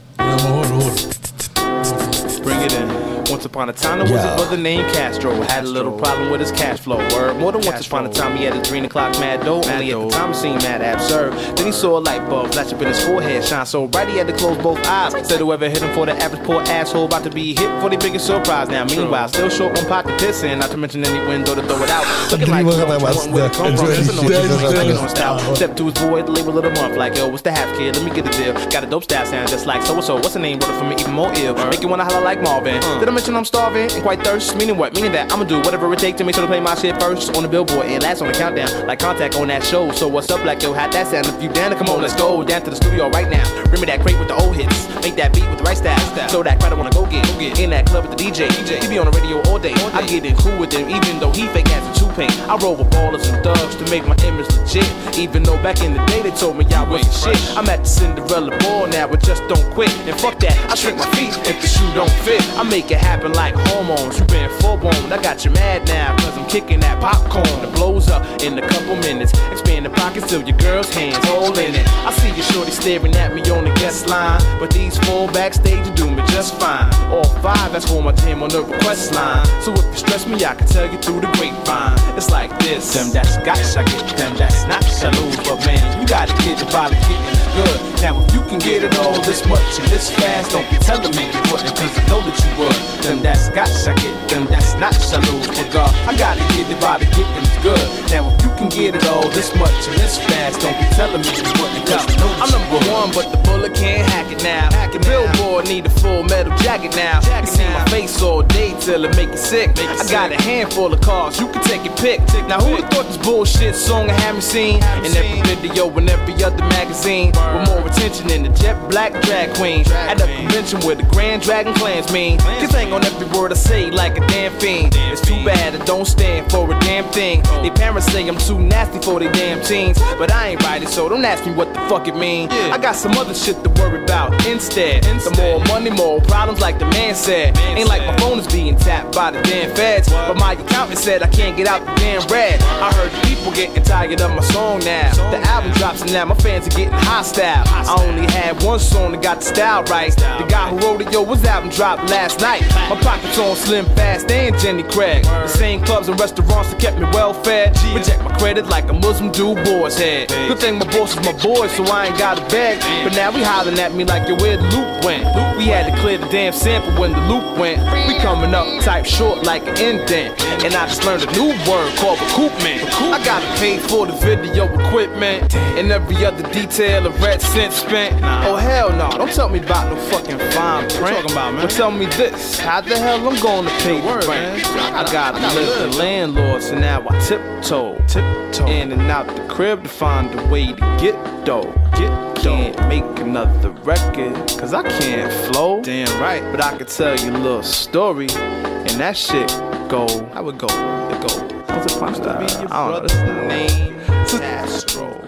Upon 3.49 3.69
a 3.69 3.73
time, 3.73 3.99
there 3.99 4.13
was 4.13 4.25
a 4.25 4.37
brother 4.37 4.57
named 4.57 4.87
Castro. 4.93 5.33
Had 5.43 5.65
a 5.65 5.69
little 5.69 5.93
problem 5.93 6.31
with 6.31 6.41
his 6.41 6.53
cash 6.53 6.79
flow. 6.81 6.99
Word. 7.15 7.37
More 7.39 7.53
than 7.53 7.65
once 7.65 7.87
upon 7.87 8.07
a 8.07 8.13
time, 8.13 8.37
he 8.37 8.45
had 8.45 8.55
a 8.57 8.63
three 8.63 8.81
o'clock 8.81 9.13
mad 9.19 9.45
dough. 9.45 9.63
Only 9.65 9.93
at 9.93 9.99
the 9.99 10.09
time, 10.11 10.31
it 10.31 10.35
seemed 10.35 10.63
mad 10.63 10.83
absurd. 10.83 11.33
Then 11.57 11.67
he 11.67 11.73
saw 11.73 11.99
a 11.99 12.01
light 12.01 12.29
bulb 12.29 12.53
flash 12.53 12.73
up 12.73 12.81
in 12.83 12.89
his 12.89 13.03
forehead, 13.05 13.45
shine 13.45 13.67
so 13.67 13.87
bright 13.87 14.09
he 14.09 14.17
had 14.19 14.27
to 14.29 14.33
close 14.35 14.59
both 14.59 14.79
eyes. 14.87 15.13
Said 15.29 15.41
whoever 15.41 15.69
hit 15.69 15.83
him 15.83 15.93
for 15.95 16.07
the 16.07 16.13
average 16.13 16.43
poor 16.45 16.61
asshole 16.63 17.07
about 17.07 17.25
to 17.25 17.31
be 17.31 17.55
hit 17.55 17.81
for 17.81 17.89
the 17.89 17.97
biggest 17.97 18.27
surprise. 18.27 18.69
Now, 18.69 18.85
meanwhile, 18.85 19.29
still 19.29 19.49
short 19.49 19.75
one 19.75 19.87
pot 19.87 20.07
to 20.07 20.17
piss 20.19 20.43
in, 20.43 20.59
not 20.59 20.71
to 20.71 20.77
mention 20.77 21.05
any 21.05 21.27
window 21.27 21.55
to 21.55 21.63
throw 21.63 21.83
it 21.83 21.91
out. 21.91 22.05
Looking 22.31 22.49
like 22.49 22.65
Drie 22.67 22.75
you 22.75 22.85
maanden 22.85 22.99
know, 23.01 23.05
was 23.07 23.29
where 23.29 23.47
it 23.47 23.53
come 23.53 23.77
from. 23.77 23.87
de- 23.87 23.93
There's 23.93 24.15
no 24.17 24.29
Deze- 24.29 24.73
difference, 24.73 25.01
on 25.01 25.09
style. 25.09 25.57
Step 25.57 25.77
to 25.77 25.85
his 25.87 25.95
boy, 25.95 26.23
the 26.23 26.33
label 26.33 26.59
of 26.59 26.65
the 26.65 26.71
month. 26.81 26.97
Like, 26.97 27.17
yo, 27.17 27.29
what's 27.29 27.43
the 27.43 27.53
half 27.53 27.75
kid? 27.79 27.97
Let 27.97 28.05
me 28.05 28.11
get 28.15 28.27
a 28.27 28.39
deal. 28.39 28.53
Got 28.71 28.85
a 28.85 28.87
dope 28.87 29.05
style 29.05 29.25
sound 29.27 29.49
just 29.49 29.67
like 29.67 29.83
so 29.83 29.95
and 29.95 30.05
so. 30.05 30.15
What's 30.17 30.35
the 30.35 30.39
name? 30.41 30.59
It 30.59 30.65
for 30.65 30.85
me 30.85 30.97
even 30.99 31.13
more 31.13 31.33
ill. 31.37 31.55
Make 31.71 31.83
you 31.83 31.89
wanna 31.89 32.05
holler 32.05 32.25
like 32.25 32.43
Marvin. 32.43 32.81
Did 33.01 33.09
I 33.09 33.13
mention 33.13 33.35
I'm 33.39 33.45
starving 33.45 33.89
and 33.93 34.03
quite 34.03 34.25
thirst? 34.25 34.57
Meaning 34.57 34.77
what? 34.77 34.95
Meaning 34.95 35.13
that 35.13 35.33
I'ma 35.33 35.45
do 35.45 35.61
whatever 35.61 35.93
it 35.93 36.01
takes 36.01 36.19
to 36.19 36.25
make 36.25 36.35
sure 36.35 36.43
to 36.43 36.49
play 36.49 36.59
my 36.59 36.75
shit 36.75 36.99
first 36.99 37.37
on 37.37 37.45
the 37.45 37.49
billboard 37.49 37.87
and 37.87 38.03
last 38.03 38.21
on 38.21 38.27
the 38.27 38.35
countdown. 38.35 38.85
Like 38.85 38.99
contact 38.99 39.37
on 39.37 39.47
that 39.47 39.63
show. 39.63 39.93
So 39.93 40.09
what's 40.09 40.29
up, 40.33 40.45
like 40.45 40.61
yo, 40.61 40.73
how'd 40.73 40.93
that 40.93 41.07
sound? 41.07 41.27
If 41.29 41.41
you 41.41 41.49
down 41.49 41.71
come 41.79 41.89
on, 41.89 42.03
let's 42.03 42.17
go 42.17 42.43
down 42.43 42.63
to 42.63 42.71
the 42.71 42.75
studio 42.75 43.09
right 43.11 43.31
now. 43.31 43.47
Bring 43.67 43.81
me 43.81 43.87
that 43.87 44.01
crate 44.01 44.19
with 44.19 44.27
the 44.27 44.35
old 44.35 44.57
hits. 44.57 44.89
Make 45.03 45.15
that 45.23 45.33
beat 45.33 45.49
with 45.49 45.59
the 45.59 45.63
right 45.63 45.77
style. 45.77 46.29
So 46.29 46.43
that 46.43 46.59
crowd 46.59 46.73
I 46.73 46.75
wanna 46.75 46.91
go 46.91 47.07
get. 47.07 47.29
In 47.61 47.71
that 47.71 47.87
club 47.87 48.09
with 48.09 48.19
the 48.19 48.25
DJ. 48.25 48.49
DJ. 48.49 48.83
He 48.83 48.89
be 48.89 48.99
on 48.99 49.07
the 49.09 49.17
radio 49.17 49.41
all 49.43 49.61
day. 49.61 49.75
I 49.95 50.05
get 50.05 50.25
in 50.25 50.35
cool 50.35 50.59
with 50.59 50.73
him, 50.73 50.91
even 50.91 51.21
though 51.21 51.31
he 51.31 51.47
fake 51.55 51.71
ass 51.71 51.87
and 51.87 51.95
two 51.95 52.11
paint. 52.19 52.35
I 52.51 52.57
roll 52.57 52.75
with 52.75 52.91
ballers 52.91 53.23
and 53.33 53.39
thugs 53.45 53.77
to 53.77 53.85
make 53.89 54.05
my 54.09 54.17
image 54.27 54.51
legit. 54.51 54.91
Even 55.17 55.45
though 55.45 55.63
back 55.63 55.81
in 55.81 55.95
the 55.95 56.05
day 56.07 56.23
they 56.23 56.33
told 56.33 56.59
me 56.59 56.67
I 56.75 56.83
wasn't 56.83 57.15
shit. 57.15 57.57
I'm 57.57 57.71
at 57.71 57.85
the 57.85 57.89
Cinderella 57.89 58.59
ball 58.59 58.89
now, 58.89 59.07
but 59.07 59.23
just 59.23 59.47
don't 59.47 59.71
quit. 59.75 59.95
And 60.11 60.19
fuck 60.19 60.41
that, 60.41 60.59
I 60.71 60.75
shrink 60.75 60.99
my 60.99 61.07
feet 61.15 61.39
if 61.47 61.63
the 61.63 61.69
shoe 61.69 61.87
don't 61.95 62.11
fit. 62.27 62.43
I 62.59 62.65
make 62.65 62.91
it 62.91 62.99
happen 62.99 63.28
like 63.33 63.55
hormones. 63.55 64.19
You 64.19 64.25
been 64.27 64.51
full 64.61 64.77
blown. 64.77 65.13
I 65.13 65.21
got 65.23 65.45
you 65.45 65.51
mad 65.51 65.87
now, 65.89 66.17
cause 66.17 66.37
I'm 66.37 66.47
kicking 66.47 66.81
that 66.81 67.01
popcorn. 67.01 67.47
It 67.65 67.73
blows 67.75 68.09
up 68.09 68.23
in 68.43 68.59
a 68.59 68.67
couple 68.69 68.97
minutes. 68.97 69.33
Expand 69.51 69.87
the 69.87 69.91
pockets 69.91 70.29
till 70.29 70.43
your 70.43 70.57
girl's 70.57 70.93
hands 70.95 71.19
holding 71.27 71.75
it. 71.75 71.87
I 72.07 72.13
see 72.13 72.29
your 72.29 72.45
shorty 72.45 72.71
staring 72.71 73.15
at 73.17 73.35
me 73.35 73.43
on 73.51 73.65
the 73.65 73.75
guest 73.75 74.09
line. 74.09 74.41
But 74.59 74.71
these 74.71 74.99
four 74.99 75.29
backstage 75.29 75.87
are 75.87 75.95
do 75.95 76.11
me 76.11 76.23
just 76.29 76.59
fine. 76.61 76.93
All 77.13 77.25
five, 77.43 77.73
that's 77.73 77.89
for 77.89 78.03
my 78.03 78.13
team 78.13 78.43
on 78.43 78.51
the 78.51 78.63
request 78.63 79.15
line. 79.15 79.47
So 79.63 79.73
if 79.73 79.85
you 79.85 79.97
stress 79.97 80.27
me, 80.27 80.45
I 80.45 80.55
can 80.55 80.67
tell 80.67 80.91
you 80.91 80.99
through 80.99 81.21
the 81.21 81.31
grapevine. 81.39 81.99
It's 82.17 82.31
like 82.31 82.57
this. 82.59 82.95
Them 82.95 83.11
that's 83.13 83.37
got 83.39 83.59
I 83.59 83.85
get 83.85 84.17
them 84.17 84.37
that's 84.37 84.65
not 84.67 84.85
I 84.85 85.11
lose. 85.21 85.37
But 85.37 85.65
man, 85.67 86.01
you 86.01 86.07
gotta 86.07 86.33
get 86.43 86.59
the 86.59 86.67
body 86.67 86.95
getting 86.95 87.48
good. 87.59 87.79
Now 88.03 88.15
if 88.23 88.35
you 88.35 88.43
can 88.47 88.59
get 88.59 88.85
it 88.85 88.95
all 88.99 89.19
this 89.23 89.43
much 89.47 89.67
and 89.81 89.89
this 89.91 90.11
fast, 90.15 90.53
don't 90.53 90.69
be 90.71 90.79
telling 90.79 91.15
me 91.19 91.27
you 91.27 91.43
wouldn't, 91.51 91.75
cause 91.75 91.95
I 91.99 92.03
know 92.07 92.21
that 92.23 92.37
you 92.39 92.51
would. 92.59 92.79
Them 93.03 93.19
that's 93.23 93.49
got 93.51 93.69
I 93.69 93.95
get 93.95 94.15
them 94.31 94.47
that's 94.47 94.75
not 94.75 94.95
I 94.95 95.19
lose. 95.31 95.49
But 95.49 95.69
God, 95.73 95.93
I 96.07 96.17
gotta 96.17 96.45
get 96.55 96.71
it 96.71 96.81
by 96.81 96.99
the 96.99 97.07
getting 97.17 97.49
good. 97.63 97.87
Now 98.11 98.31
if 98.31 98.37
you 98.43 98.51
can 98.59 98.69
get 98.69 98.95
it 98.95 99.05
all 99.07 99.29
this 99.31 99.51
much 99.57 99.79
and 99.89 99.99
this 99.99 100.19
fast, 100.19 100.61
don't 100.63 100.79
be 100.79 100.87
telling 100.95 101.23
me 101.23 101.31
you 101.35 101.55
wouldn't, 101.59 101.87
cause 101.87 102.07
I 102.07 102.15
know 102.21 102.31
that 102.31 102.43
I'm 102.43 102.51
number 102.55 102.81
one, 102.93 103.11
but 103.13 103.27
the 103.33 103.39
bullet 103.49 103.75
can't 103.75 104.07
hack 104.13 104.31
it 104.31 104.43
now. 104.43 104.71
Hack 104.73 104.95
it 104.95 105.03
Billboard 105.03 105.67
need 105.67 105.87
a 105.87 105.91
full 105.91 106.23
metal 106.23 106.55
jacket 106.59 106.95
now. 106.95 107.19
You 107.41 107.47
see 107.47 107.65
my 107.65 107.85
face 107.87 108.21
all 108.23 108.43
day 108.43 108.75
till 108.81 109.05
it 109.05 109.17
make 109.17 109.31
you 109.31 109.37
sick. 109.37 109.71
I 109.79 110.05
got 110.11 110.31
a 110.33 110.41
handful 110.43 110.93
of 110.93 111.01
cars, 111.01 111.41
you 111.41 111.49
can 111.49 111.63
take 111.65 111.85
your 111.85 111.97
pick. 111.97 112.21
Now 112.47 112.61
who 112.61 112.77
thought 112.93 113.07
this 113.07 113.17
bullshit 113.19 113.75
song 113.75 114.11
I 114.11 114.15
haven't 114.27 114.43
seen 114.43 114.77
in 115.05 115.11
every 115.17 115.43
video 115.57 115.91
and 115.99 116.09
every 116.09 116.35
other 116.45 116.65
magazine 116.77 117.33
with 117.55 117.69
more 117.69 117.87
attention 117.87 118.27
than 118.29 118.43
the 118.43 118.51
jet 118.51 118.77
black 118.91 119.13
drag 119.23 119.55
queen 119.55 119.87
at 119.93 120.21
a 120.21 120.27
convention 120.27 120.81
with 120.87 120.99
the 120.99 121.05
Grand 121.05 121.43
Dragon 121.43 121.75
clans 121.75 122.13
mean. 122.13 122.39
Cause 122.39 122.75
ain't 122.75 122.93
on 122.93 123.05
every 123.05 123.27
word 123.39 123.53
I 123.53 123.57
say 123.57 123.91
like 123.91 124.17
a 124.17 124.27
damn 124.29 124.53
fiend. 124.59 124.95
It's 125.13 125.21
too 125.21 125.43
bad 125.45 125.81
I 125.81 125.85
don't 125.85 126.07
stand 126.07 126.51
for 126.51 126.71
a 126.71 126.79
damn 126.81 127.05
thing. 127.13 127.43
They 127.63 127.71
parents 127.71 128.07
say 128.13 128.27
I'm 128.29 128.39
too 128.39 128.59
nasty 128.59 128.99
for 129.01 129.19
they 129.19 129.31
damn 129.33 129.63
teens, 129.65 129.99
but 130.19 130.33
I 130.33 130.49
ain't 130.49 130.63
right 130.63 130.79
so 130.89 131.09
don't 131.09 131.25
ask 131.25 131.45
me 131.47 131.53
what 131.53 131.73
the 131.75 131.81
fuck 131.89 132.09
it 132.09 132.17
mean. 132.17 132.49
I 132.51 132.79
got 132.79 132.95
some 132.97 133.13
other 133.13 133.35
shit 133.35 133.63
to 133.65 133.71
worry 133.71 134.03
about 134.03 134.47
instead. 134.47 135.05
The 135.05 135.35
more 135.37 135.59
money, 135.67 135.91
more 135.91 136.21
problems, 136.23 136.61
like 136.61 136.79
the 136.79 136.87
man 136.87 137.15
said. 137.15 137.57
Ain't 137.59 137.89
like 137.89 138.07
my 138.07 138.17
phone 138.19 138.39
is 138.39 138.47
being 138.47 138.77
tapped 138.77 139.15
by 139.15 139.31
the 139.31 139.43
damn 139.43 139.75
feds, 139.75 140.09
but 140.09 140.37
my 140.37 140.53
accountant 140.53 140.99
said 140.99 141.23
I 141.23 141.29
can't 141.29 141.57
get 141.57 141.67
out 141.67 141.85
the 141.85 141.95
damn 141.97 142.27
red. 142.29 142.63
I 142.63 142.93
heard 142.95 143.13
people 143.25 143.53
getting 143.53 143.83
tired 143.83 144.21
of 144.21 144.31
my 144.31 144.41
song 144.41 144.81
now. 144.81 145.13
The 145.31 145.39
album 145.49 145.73
drops 145.73 146.03
and 146.03 146.13
now 146.13 146.25
my 146.25 146.37
fans 146.37 146.67
are 146.67 146.71
getting 146.71 146.93
hostile. 146.93 147.28
I 147.37 147.97
only 148.07 148.27
had 148.33 148.63
one 148.63 148.79
song 148.79 149.13
that 149.13 149.23
got 149.23 149.41
the 149.41 149.47
style 149.47 149.83
right. 149.85 150.15
The 150.17 150.47
guy 150.49 150.71
who 150.71 150.79
wrote 150.79 151.03
it, 151.03 151.13
yo, 151.13 151.25
his 151.27 151.45
album 151.45 151.71
dropped 151.71 152.09
last 152.11 152.41
night. 152.41 152.63
My 152.89 152.99
pockets 153.01 153.39
on 153.39 153.55
Slim 153.55 153.85
Fast 153.97 154.31
and 154.31 154.59
Jenny 154.59 154.83
Craig. 154.85 155.25
The 155.25 155.47
same 155.47 155.83
clubs 155.83 156.09
and 156.09 156.19
restaurants 156.19 156.71
that 156.71 156.81
kept 156.81 156.99
me 156.99 157.05
well 157.13 157.35
fed. 157.35 157.77
Reject 157.95 158.23
my 158.23 158.35
credit 158.39 158.67
like 158.69 158.89
a 158.89 158.93
Muslim 158.93 159.31
do 159.31 159.55
boy's 159.65 159.99
head. 159.99 160.29
Good 160.29 160.59
thing 160.59 160.79
my 160.79 160.87
boss 160.87 161.17
is 161.17 161.25
my 161.25 161.33
boy, 161.43 161.69
so 161.69 161.85
I 161.85 162.07
ain't 162.07 162.19
got 162.19 162.39
a 162.39 162.43
bag. 162.49 162.81
But 163.05 163.15
now 163.15 163.31
we 163.31 163.43
hollering 163.43 163.79
at 163.79 163.95
me 163.95 164.05
like, 164.05 164.27
yo, 164.29 164.37
where 164.37 164.57
the 164.57 164.63
loop 164.65 165.05
went? 165.05 165.25
We 165.59 165.67
had 165.67 165.93
to 165.93 166.01
clear 166.01 166.19
the 166.19 166.29
damn 166.29 166.53
sample 166.53 166.99
when 167.01 167.13
the 167.13 167.21
loop 167.29 167.59
went. 167.59 167.81
We 168.09 168.19
coming 168.19 168.55
up 168.55 168.67
type 168.83 169.05
short 169.05 169.45
like 169.45 169.63
an 169.67 169.77
indent. 169.77 170.41
And 170.65 170.75
I 170.75 170.87
just 170.87 171.05
learned 171.05 171.25
a 171.25 171.33
new 171.33 171.49
word 171.69 171.95
called 171.99 172.19
recoupment. 172.19 172.85
I 173.13 173.23
gotta 173.25 173.47
pay 173.61 173.79
for 173.79 174.07
the 174.07 174.13
video 174.15 174.65
equipment 174.81 175.55
and 175.55 175.93
every 175.93 176.25
other 176.25 176.43
detail 176.53 177.07
of 177.07 177.18
red 177.21 177.41
cent 177.41 177.73
spent. 177.73 178.15
Oh 178.47 178.57
hell 178.57 178.91
no, 178.91 179.11
don't 179.17 179.33
tell 179.33 179.49
me 179.49 179.59
about 179.59 179.93
no 179.93 180.01
fucking 180.11 180.39
fine 180.53 180.89
print. 180.89 181.17
Talking 181.17 181.33
about, 181.33 181.55
man? 181.55 181.63
But 181.63 181.71
tell 181.71 181.91
me 181.91 182.07
this, 182.07 182.59
how 182.59 182.81
the 182.81 182.97
hell 182.99 183.29
I'm 183.29 183.41
gonna 183.43 183.71
pay 183.81 184.01
the 184.01 184.27
rent? 184.27 184.67
I 184.67 185.05
gotta 185.13 185.39
live 185.55 185.93
the 185.93 185.99
landlord, 185.99 186.63
so 186.63 186.79
now 186.79 187.07
I 187.09 187.19
tiptoe, 187.21 187.99
tiptoe 188.07 188.67
in 188.67 188.93
and 188.93 189.03
out 189.03 189.27
the 189.35 189.47
crib 189.49 189.83
to 189.83 189.89
find 189.89 190.39
a 190.39 190.47
way 190.49 190.73
to 190.73 190.97
get 191.01 191.45
dough. 191.45 191.73
Get 191.97 192.29
can't 192.43 192.89
make 192.89 193.05
another 193.19 193.71
record, 193.71 194.35
cause 194.59 194.73
I 194.73 194.83
can't 194.83 195.33
flow. 195.47 195.83
Damn 195.83 196.09
right. 196.21 196.43
But 196.53 196.65
I 196.65 196.77
could 196.79 196.89
tell 196.89 197.19
you 197.19 197.33
a 197.33 197.37
little 197.37 197.63
story, 197.63 198.29
and 198.31 199.01
that 199.01 199.17
shit 199.17 199.49
go. 199.89 200.07
I 200.33 200.41
would 200.41 200.59
go. 200.59 200.67
It 200.67 201.21
go. 201.21 201.59
What's 201.75 201.87
it 201.87 201.91
supposed 201.91 202.23
uh, 202.23 202.39
to 202.39 202.47
be 202.47 202.61
your 202.61 202.69
brother's 202.69 203.15
name? 203.15 203.99
Astro. 204.41 205.28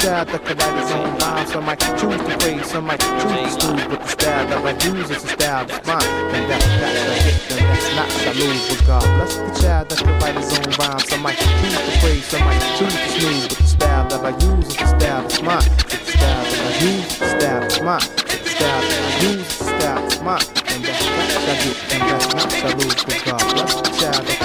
Child 0.00 0.28
that 0.28 0.44
could 0.46 0.56
write 0.56 0.80
his 0.80 0.92
own 0.92 1.12
rhyme. 1.18 1.46
Some 1.46 1.64
might 1.66 1.78
choose 1.78 2.16
to 2.16 2.38
praise, 2.40 2.66
some 2.72 2.86
might 2.86 3.00
choose 3.00 3.52
to 3.52 3.60
snooze, 3.60 3.84
but 3.84 4.00
the 4.00 4.08
style 4.08 4.46
that 4.48 4.64
I 4.64 4.72
use 4.80 5.10
is 5.10 5.24
a 5.24 5.28
style 5.28 5.66
that's 5.66 5.86
mine. 5.86 6.02
And 6.32 6.48
that, 6.48 6.62
that's 6.80 7.04
the 7.04 7.14
hit, 7.20 7.36
then 7.52 7.62
that's 7.68 7.88
not 7.94 8.08
salute. 8.08 8.80
Bless 8.88 9.36
the 9.36 9.52
child 9.60 9.88
that 9.90 9.98
could 9.98 10.16
write 10.22 10.36
his 10.40 10.56
own 10.56 10.72
rhyme. 10.80 10.98
Some 11.00 11.20
might 11.20 11.36
choose 11.36 11.76
to 11.76 11.92
praise, 12.00 12.24
some 12.24 12.40
might 12.48 12.64
choose 12.80 12.96
to 12.96 13.08
snooze, 13.12 13.48
but 13.48 13.58
the 13.58 13.66
style 13.68 14.08
that 14.08 14.24
I 14.24 14.32
use 14.40 14.68
is 14.72 14.76
the 14.76 14.86
style 14.88 15.20
that's 15.20 15.42
mine. 15.42 15.68
The 15.68 16.00
style 16.16 16.44
that 16.48 16.64
I 16.64 16.80
use 16.80 17.04
is 17.04 17.18
the 17.20 17.28
style 17.28 17.60
that's 17.60 17.80
mine. 17.84 18.00
The 18.00 18.48
style 18.56 18.80
that 18.80 19.04
I 19.04 19.20
use 19.20 19.36
is 19.36 19.58
the 19.58 19.64
style 19.68 20.00
that's 20.00 20.20
mine. 20.24 20.48
And 20.72 20.80
that's 20.80 21.04
not 21.12 21.28
salute, 21.44 21.80
and 21.92 22.02
that's 22.08 22.28
not 22.32 22.48
salute. 22.56 22.98
Bless 23.04 23.74
the 23.84 23.92
child 24.00 24.24
that 24.24 24.39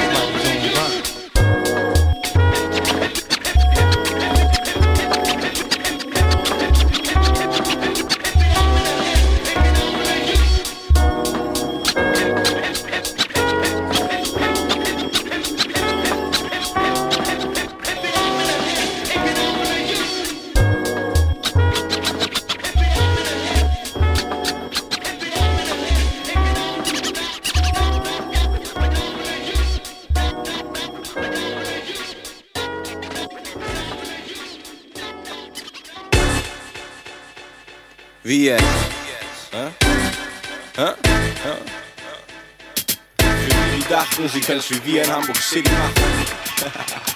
können's 44.34 44.70
wie 44.70 44.84
wir 44.84 45.04
in 45.04 45.12
Hamburg 45.12 45.38
City. 45.38 45.72
Machen. 45.72 45.94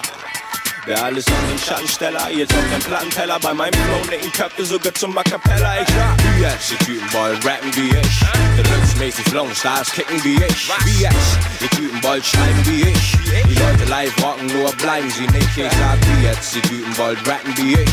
Wer 0.86 1.04
alles 1.04 1.26
an 1.26 1.34
den 1.50 1.58
Schattensteller, 1.58 2.30
jetzt 2.30 2.54
auf 2.54 2.64
dem 2.72 2.80
Plattenteller 2.80 3.38
Bei 3.40 3.52
meinem 3.52 3.74
Flow 3.74 4.10
nicken 4.10 4.32
Köpfe 4.32 4.64
sogar 4.64 4.94
zum 4.94 5.16
A 5.18 5.22
Cappella. 5.22 5.82
Ich 5.82 5.88
sag, 5.88 6.16
wie 6.24 6.40
jetzt, 6.40 6.70
die 6.70 6.84
Typen 6.84 7.12
wollen 7.12 7.36
rappen 7.42 7.76
wie 7.76 7.90
ich. 7.90 8.20
Deluxe-mäßig 8.56 9.28
flown, 9.28 9.54
Stars 9.54 9.92
kicken 9.92 10.22
wie 10.24 10.36
ich. 10.36 10.70
Wie 10.84 11.02
jetzt, 11.02 11.38
die 11.60 11.68
Typen 11.76 12.02
wollen 12.02 12.24
schreiben 12.24 12.66
wie 12.66 12.82
ich. 12.88 13.16
Die 13.48 13.54
Leute 13.54 13.84
live 13.90 14.22
rocken, 14.22 14.46
nur 14.46 14.72
bleiben 14.72 15.10
sie 15.10 15.26
nicht. 15.26 15.56
Ich 15.56 15.72
sag, 15.78 15.98
wie 16.00 16.24
jetzt, 16.24 16.54
die 16.54 16.62
Typen 16.62 16.96
wollen 16.96 17.18
rappen 17.26 17.56
wie 17.58 17.74
ich. 17.74 17.90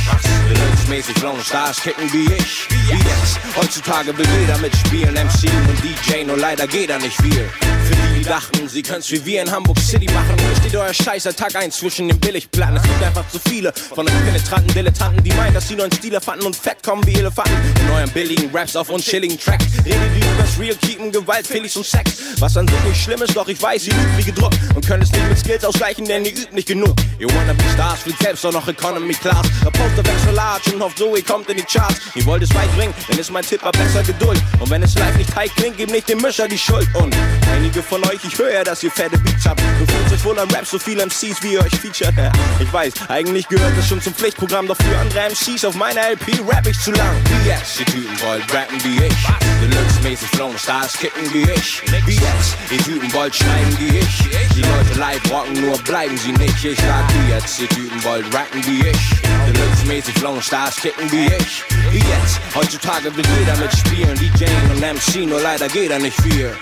Deluxe-mäßig 0.49 1.19
flown, 1.19 1.43
Stars 1.43 1.81
kicken 1.81 2.11
wie 2.13 2.31
ich. 2.33 2.67
Wie 2.69 2.93
jetzt, 2.93 3.39
heutzutage 3.57 4.17
will 4.17 4.27
jeder 4.39 4.57
mitspielen. 4.59 5.13
MC 5.13 5.51
und 5.67 5.83
DJ, 5.83 6.23
nur 6.23 6.37
leider 6.37 6.65
geht 6.65 6.89
da 6.89 6.97
nicht 6.97 7.21
viel. 7.21 7.49
Für 7.59 8.06
die 8.17 8.23
dachten, 8.23 8.67
sie 8.67 8.81
können's 8.81 9.11
wie 9.11 9.23
wir 9.25 9.41
in 9.41 9.51
Hamburg 9.51 9.79
City 9.79 10.05
machen. 10.11 10.35
Hier 10.37 10.55
steht 10.57 10.75
euer 10.75 10.93
Scheiß 10.93 11.23
seit 11.23 11.37
Tag 11.37 11.55
1 11.55 11.77
zwischen 11.77 12.07
den 12.07 12.19
Billigplatten. 12.19 12.77
Es 12.77 12.83
gibt 12.83 13.03
einfach 13.03 13.27
zu 13.29 13.39
viele 13.47 13.71
von 13.73 14.07
euch 14.07 14.25
penetranten 14.25 14.73
Dilettanten 14.73 15.23
Die 15.23 15.33
meinen, 15.33 15.53
dass 15.53 15.67
sie 15.67 15.75
neuen 15.75 15.91
Stile 15.91 16.19
fanden 16.19 16.45
und 16.45 16.55
fett 16.55 16.81
kommen 16.83 17.05
wie 17.05 17.13
Elefanten. 17.15 17.53
In 17.81 17.91
euren 17.91 18.09
billigen 18.09 18.49
Raps 18.55 18.75
auf 18.75 18.89
unchilligen 18.89 19.39
Tracks. 19.39 19.65
Redet 19.85 19.99
ihr 20.19 20.31
übers 20.31 20.59
Real, 20.59 20.75
keepen 20.75 21.11
Gewalt, 21.11 21.45
Felix 21.45 21.75
und 21.75 21.85
Sex. 21.85 22.17
Was 22.39 22.57
an 22.57 22.67
sich 22.67 22.79
nicht 22.83 23.03
schlimm 23.03 23.21
ist, 23.21 23.35
doch 23.35 23.47
ich 23.47 23.61
weiß, 23.61 23.87
ihr 23.87 23.93
übt 23.93 24.17
wie 24.17 24.23
gedruckt 24.23 24.57
Und 24.75 24.85
könnt 24.85 25.03
es 25.03 25.11
nicht 25.11 25.27
mit 25.29 25.37
Skills 25.37 25.65
ausgleichen, 25.65 26.05
denn 26.05 26.25
ihr 26.25 26.31
übt 26.31 26.53
nicht 26.53 26.67
genug. 26.67 26.95
Ihr 27.19 27.27
wanna 27.29 27.53
be 27.53 27.63
Stars, 27.73 27.99
fliegt 27.99 28.21
selbst 28.21 28.45
auch 28.45 28.53
noch 28.53 28.67
Economy 28.67 29.13
Class. 29.13 29.45
Der 29.63 29.71
Poster 29.71 30.05
wechselt 30.05 30.35
large 30.35 30.73
und 30.73 30.81
hofft 30.81 30.97
so, 30.97 31.15
ihr 31.15 31.23
kommt 31.23 31.49
in 31.49 31.57
die 31.57 31.63
Charts. 31.63 31.99
Ihr 32.15 32.25
wollt 32.25 32.43
es 32.43 32.53
weit 32.55 32.73
bringen, 32.75 32.93
dann 33.09 33.19
ist 33.19 33.31
mein 33.31 33.43
Tipp 33.43 33.63
ab 33.63 33.77
besser 33.77 34.03
Geduld. 34.03 34.41
Und 34.59 34.69
wenn 34.69 34.81
es 34.83 34.95
live 34.95 35.17
nicht 35.17 35.31
tight 35.33 35.55
klingt, 35.55 35.77
gebt 35.77 35.91
nicht 35.91 36.09
dem 36.09 36.19
Mischer 36.19 36.47
die 36.47 36.57
Schuld. 36.57 36.87
Und 36.93 37.15
einige 37.53 37.83
von 37.83 38.03
euch, 38.05 38.06
ich 38.13 38.37
höre 38.37 38.51
ja, 38.51 38.63
dass 38.63 38.83
ihr 38.83 38.91
fette 38.91 39.17
Beats 39.19 39.45
habt. 39.45 39.61
Du 39.61 39.85
fühlt 39.85 40.11
euch 40.11 40.23
wohl 40.25 40.39
an 40.39 40.49
Raps, 40.51 40.71
so 40.71 40.79
viele 40.79 41.05
MCs, 41.05 41.41
wie 41.41 41.53
ihr 41.53 41.61
euch 41.61 41.75
featured 41.75 42.13
Ich 42.59 42.71
weiß, 42.71 42.93
eigentlich 43.09 43.47
gehört 43.47 43.77
das 43.77 43.87
schon 43.87 44.01
zum 44.01 44.13
Pflichtprogramm 44.13 44.67
Doch 44.67 44.77
für 44.77 44.97
andere 44.97 45.29
MCs 45.29 45.65
auf 45.65 45.75
meiner 45.75 46.01
LP 46.11 46.39
rap 46.47 46.65
ich 46.67 46.79
zu 46.79 46.91
lang. 46.91 47.15
Jetzt, 47.45 47.79
die 47.79 47.85
Typen 47.85 48.21
wollt 48.21 48.43
rappen 48.53 48.83
wie 48.83 49.03
ich. 49.03 49.13
Deluxe-mäßig 49.61 50.27
flown, 50.29 50.57
Stars 50.57 50.93
kicken 50.93 51.33
wie 51.33 51.43
ich. 51.43 51.81
Jetzt, 52.07 52.57
die 52.69 52.77
Typen 52.77 53.11
wollt 53.13 53.35
schreiben 53.35 53.77
wie 53.79 53.97
ich. 53.97 54.29
Die 54.55 54.61
Leute 54.61 54.99
live 54.99 55.31
rocken, 55.31 55.61
nur 55.61 55.77
bleiben 55.79 56.17
sie 56.17 56.31
nicht. 56.31 56.63
Ich 56.63 56.79
sag 56.79 57.05
jetzt, 57.29 57.59
die 57.59 57.67
Typen 57.67 58.03
wollt 58.03 58.25
rappen 58.33 58.65
wie 58.65 58.87
ich. 58.87 59.21
Deluxe-mäßig 59.47 60.17
flown, 60.19 60.41
Stars 60.41 60.77
kicken 60.77 61.11
wie 61.11 61.27
ich. 61.27 61.63
Jetzt, 61.93 62.39
heutzutage 62.55 63.15
will 63.15 63.25
jeder 63.39 63.57
mitspielen. 63.57 64.15
DJ 64.15 64.45
und 64.71 64.79
MC, 64.79 65.27
nur 65.27 65.41
leider 65.41 65.67
geht 65.67 65.91
da 65.91 65.99
nicht 65.99 66.19
viel 66.21 66.55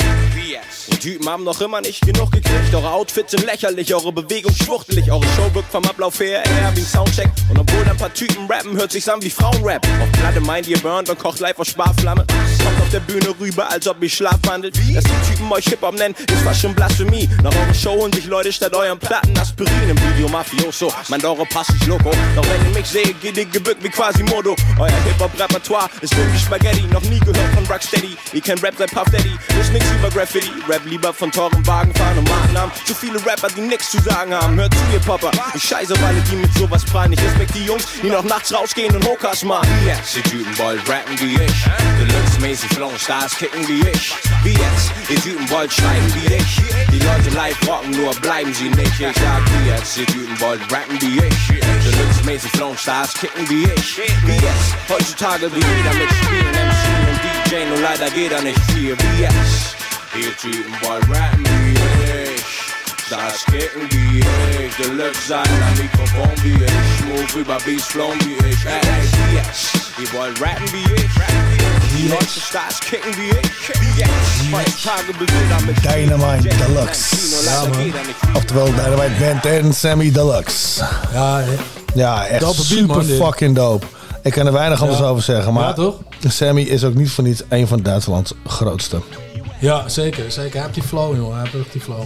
jetzt 0.56 0.91
Die 0.91 0.97
Typen 0.97 1.30
haben 1.30 1.43
noch 1.43 1.60
immer 1.62 1.82
nicht 1.82 2.01
genug 2.01 2.32
gekriegt. 2.32 2.74
Eure 2.74 2.91
Outfits 2.91 3.32
sind 3.32 3.45
lächerlich, 3.45 3.93
eure 3.93 4.12
Bewegung 4.12 4.53
schwuchtelig. 4.53 5.12
Eure 5.12 5.26
Show 5.36 5.53
wirkt 5.53 5.72
vom 5.72 5.84
Ablauf 5.86 6.20
her 6.20 6.43
eher 6.45 6.76
wie 6.76 6.82
ein 6.82 6.86
Soundcheck. 6.86 7.30
Und 7.49 7.60
obwohl 7.60 7.84
ein 7.84 7.97
paar 7.97 8.14
Typen 8.14 8.47
rappen, 8.47 8.76
hört 8.76 8.91
sich's 8.91 9.08
an 9.10 9.22
wie 9.22 9.30
Frauenrap. 9.30 9.86
Auf 10.01 10.12
Platte 10.14 10.41
meint 10.41 10.68
ihr 10.68 10.80
burnt 10.80 11.10
und 11.10 11.20
kocht 11.20 11.39
live 11.39 11.60
aus 11.60 11.70
Sparflamme. 11.70 12.26
Kommt 12.26 12.82
auf 12.82 12.89
der 12.91 12.99
Bühne 13.01 13.34
rüber, 13.39 13.70
als 13.70 13.88
ob 13.88 14.01
ihr 14.01 14.10
Schlaf 14.10 14.38
wandelt. 14.43 14.76
Dass 14.76 15.03
die 15.03 15.32
Typen 15.32 15.51
euch 15.51 15.66
Hip-Hop 15.66 15.95
nennen, 15.95 16.16
ist 16.16 16.41
fast 16.43 16.62
schon 16.62 16.74
Blasphemie. 16.74 17.30
Nach 17.43 17.53
eurer 17.53 17.74
Show 17.74 17.91
holen 17.91 18.14
sich 18.14 18.26
Leute 18.26 18.51
statt 18.51 18.74
euren 18.74 18.99
Platten 18.99 19.38
Aspirin 19.38 19.89
im 19.89 19.97
Video 19.97 20.28
Mafioso. 20.30 20.91
Meint 21.10 21.26
eure 21.26 21.45
Pass 21.45 21.70
ist 21.70 21.86
loco. 21.88 22.12
Doch 22.36 22.45
wenn 22.45 22.66
ihr 22.66 22.80
mich 22.80 22.88
seht, 22.88 23.20
geht 23.22 23.38
ihr 23.38 23.45
gebückt 23.45 23.84
wie 23.84 23.89
quasi 23.89 24.24
Modo. 24.24 24.56
Euer 24.80 24.89
Hip-Hop-Repertoire 24.89 25.89
ist 26.01 26.16
wie 26.16 26.39
Spaghetti. 26.39 26.84
Noch 26.91 27.01
nie 27.03 27.20
gehört 27.20 27.53
von 27.53 27.66
Rocksteady. 27.66 28.18
Ihr 28.34 28.41
kennt 28.41 28.64
Rap 28.64 28.76
seit 28.78 28.91
Puff 28.91 29.10
Daddy. 29.12 29.36
Ist 29.60 29.72
nix 29.74 29.86
über 29.91 30.10
Graffiti. 30.10 30.44
Rap 30.67 30.81
lieber 30.85 31.13
von 31.13 31.31
teuren 31.31 31.65
Wagen 31.67 31.93
fahren 31.93 32.17
und 32.17 32.29
Markennamen. 32.29 32.71
Zu 32.85 32.93
viele 32.95 33.23
Rapper, 33.25 33.47
die 33.55 33.61
nix 33.61 33.91
zu 33.91 34.01
sagen 34.01 34.33
haben. 34.33 34.55
Hört 34.55 34.73
zu, 34.73 34.79
ihr 34.93 34.99
Popper. 34.99 35.31
Ich 35.53 35.63
scheiße 35.63 35.93
alle, 36.05 36.21
die 36.31 36.35
mit 36.35 36.53
sowas 36.53 36.83
prallen. 36.85 37.13
Ich 37.13 37.21
respekt 37.21 37.55
die 37.55 37.65
Jungs, 37.65 37.85
die 38.01 38.09
noch 38.09 38.23
nachts 38.23 38.53
rausgehen 38.53 38.95
und 38.95 39.05
Hokas 39.05 39.43
machen. 39.43 39.67
Wie 39.81 39.87
jetzt, 39.87 40.15
die 40.15 40.21
Typen 40.21 40.57
wollt 40.57 40.81
rappen 40.89 41.19
wie 41.19 41.35
ich. 41.35 41.65
Deluxe-mäßig 41.99 42.69
flown, 42.73 42.97
Stars 42.97 43.37
kicken 43.37 43.67
wie 43.67 43.87
ich. 43.89 44.15
Wie 44.43 44.53
jetzt, 44.53 44.91
die 45.09 45.15
Typen 45.15 45.49
wollt 45.49 45.71
schreiben 45.71 46.13
wie 46.15 46.33
ich. 46.33 46.61
Die 46.91 46.99
Leute 46.99 47.29
live 47.35 47.67
rocken, 47.67 47.91
nur 47.91 48.13
bleiben 48.15 48.53
sie 48.53 48.69
nicht. 48.69 48.99
Ich 48.99 49.15
sag 49.15 49.41
wie 49.51 49.69
jetzt, 49.69 49.97
die 49.97 50.05
Typen 50.05 50.39
wollt 50.39 50.61
rappen 50.71 51.01
wie 51.01 51.19
ich. 51.19 51.47
Deluxe-mäßig 51.85 52.51
flown, 52.51 52.77
Stars 52.77 53.13
kicken 53.13 53.49
wie 53.49 53.63
ich. 53.63 53.97
Wie 54.25 54.33
jetzt, 54.33 54.75
heutzutage 54.89 55.51
will 55.51 55.63
jeder 55.77 55.93
mitspielen. 55.93 56.51
MC 56.51 56.85
und 57.09 57.51
DJ, 57.51 57.65
nur 57.69 57.79
leider 57.79 58.09
geht 58.09 58.31
da 58.31 58.41
nicht 58.41 58.59
viel. 58.71 58.95
Wie 58.97 59.21
jetzt. 59.21 59.84
Ihr 60.18 60.36
Typen 60.38 60.74
wollt 60.82 61.03
rappen 61.09 61.43
wie 61.45 61.74
ich 61.74 62.41
Das 63.09 63.45
kicken 63.45 63.88
wie 63.89 64.20
ich 64.20 64.76
Deluxe 64.76 65.28
sein 65.28 65.43
am 65.68 65.78
Mikrofon 65.78 66.32
wie 66.43 66.53
ich 66.63 67.05
Move 67.05 67.39
über 67.41 67.57
Beats 67.66 67.86
flown 67.86 68.18
wie 68.20 68.47
ich 68.47 68.66
Ey, 68.66 68.74
ey, 68.74 69.07
wie 69.30 69.36
jetzt 69.36 69.76
Ihr 69.99 70.20
wollt 70.20 70.41
rappen 70.41 70.68
wie 70.72 70.93
ich 70.93 71.11
Die 71.97 72.07
Leute 72.07 72.39
Stars 72.47 72.80
kicken 72.80 73.11
wie 73.18 73.30
ich 73.30 73.82
Wie 73.82 73.99
jetzt 73.99 74.51
Heutzutage 74.51 75.20
will 75.20 75.28
jeder 75.28 75.61
mit 75.66 75.84
Dynamite 75.84 76.49
Deluxe. 76.55 77.45
Ja, 77.45 77.63
man. 77.66 77.93
Oftewel 78.36 78.66
Dynamite 78.74 79.16
Band 79.20 79.45
en 79.45 79.74
Sammy 79.74 80.11
Deluxe. 80.11 80.84
Ja, 81.13 81.43
ja 81.95 82.26
echt 82.26 82.41
Dope 82.41 82.55
beat, 82.57 82.66
super 82.68 82.95
man, 82.95 83.05
fucking 83.05 83.55
dope. 83.55 83.86
Ik 84.24 84.32
kan 84.32 84.45
er 84.47 84.53
weinig 84.53 84.82
anders 84.82 84.99
Ja. 84.99 85.05
over 85.05 85.24
zeggen. 85.24 85.53
Maar 85.53 85.63
Ja, 85.63 85.74
toch? 85.74 85.95
Sammy 86.28 86.61
is 86.61 86.84
ook 86.84 86.93
niet 86.93 87.11
voor 87.11 87.24
niets 87.24 87.43
een 87.49 87.68
van 87.68 87.82
Duitslands 87.82 88.34
grootste. 88.47 89.01
Ja, 89.60 89.89
zeker. 89.89 90.32
zeker. 90.32 90.51
Hij 90.53 90.62
heeft 90.62 90.74
die 90.74 90.84
flow, 90.84 91.16
joh. 91.16 91.32
Hij 91.34 91.41
heeft 91.41 91.56
echt 91.66 91.72
die 91.72 91.82
flow. 91.82 92.03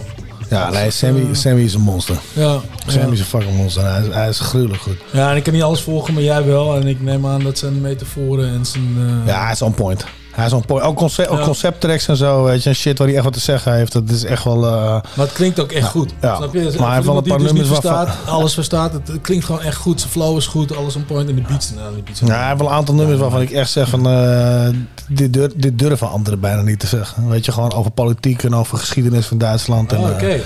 Ja, 0.50 0.70
nee, 0.70 0.90
Sammy, 0.90 1.34
Sammy 1.34 1.62
is 1.62 1.74
een 1.74 1.80
monster. 1.80 2.16
Ja. 2.32 2.60
Sammy 2.86 3.06
Ja. 3.06 3.12
is 3.12 3.18
een 3.20 3.24
fucking 3.26 3.56
monster. 3.56 3.82
Hij 3.92 4.00
is, 4.06 4.14
hij 4.14 4.28
is 4.28 4.38
gruwelijk 4.40 4.82
goed. 4.82 4.96
Ja, 5.12 5.30
en 5.30 5.36
ik 5.36 5.42
kan 5.42 5.52
niet 5.52 5.62
alles 5.62 5.80
volgen, 5.82 6.14
maar 6.14 6.22
jij 6.22 6.44
wel. 6.44 6.76
En 6.76 6.86
ik 6.86 7.00
neem 7.00 7.26
aan 7.26 7.42
dat 7.42 7.58
zijn 7.58 7.80
metaforen 7.80 8.48
en 8.48 8.64
zijn... 8.66 8.96
eh, 8.98 9.26
Ja, 9.26 9.42
hij 9.44 9.52
is 9.52 9.62
on 9.62 9.74
point. 9.74 10.04
Hij 10.30 10.46
is 10.46 10.52
on. 10.52 10.64
Ook, 10.68 10.96
concept, 10.96 11.28
ook 11.28 11.38
Ja. 11.38 11.44
concepttracks 11.44 12.08
en 12.08 12.16
zo, 12.16 12.42
weet 12.44 12.62
je. 12.62 12.68
En 12.68 12.74
shit 12.74 12.98
waar 12.98 13.06
hij 13.06 13.16
echt 13.16 13.24
wat 13.24 13.32
te 13.34 13.40
zeggen 13.40 13.74
heeft. 13.74 13.92
Dat 13.92 14.10
is 14.10 14.24
echt 14.24 14.44
wel... 14.44 14.66
eh, 14.66 14.72
Maar 14.82 15.02
het 15.26 15.32
klinkt 15.32 15.60
ook 15.60 15.72
echt 15.72 15.88
goed. 15.88 16.12
Ja. 16.20 16.36
Snap 16.36 16.52
je? 16.54 16.60
Maar 16.78 16.86
hij 16.86 16.94
heeft 16.94 17.06
wel 17.06 17.16
een 17.16 17.22
paar 17.22 17.38
dus 17.38 17.52
nummers 17.52 17.68
waarvan- 17.80 18.06
alles 18.26 18.54
verstaat. 18.54 18.92
Het, 18.92 19.08
het 19.08 19.20
klinkt 19.20 19.44
gewoon 19.44 19.60
echt 19.62 19.76
goed. 19.76 20.00
Zijn 20.00 20.12
flow 20.12 20.36
is 20.36 20.46
goed, 20.46 20.76
alles 20.76 20.96
on 20.96 21.04
point. 21.04 21.28
En 21.28 21.34
de 21.34 21.42
beats, 21.42 21.70
nou, 21.74 21.94
die 21.94 22.02
beats 22.02 22.20
Ja, 22.20 22.26
hij 22.26 22.46
heeft 22.46 22.58
wel 22.58 22.68
een 22.68 22.74
aantal 22.74 22.94
nummers 22.94 23.18
waarvan 23.20 23.40
ik 23.40 23.50
echt 23.50 23.70
zeg 23.70 23.88
van... 23.88 24.06
eh, 24.08 24.68
dit, 25.08 25.32
dit 25.62 25.78
durven 25.78 26.08
anderen 26.10 26.40
bijna 26.40 26.62
niet 26.62 26.78
te 26.80 26.86
zeggen. 26.86 27.28
Weet 27.28 27.44
je, 27.44 27.52
gewoon 27.52 27.72
over 27.72 27.90
politiek 27.90 28.42
en 28.42 28.54
over 28.54 28.78
geschiedenis 28.78 29.26
van 29.26 29.38
Duitsland. 29.38 29.92
En, 29.92 29.98
Ah, 30.04 30.22
eh, 30.22 30.40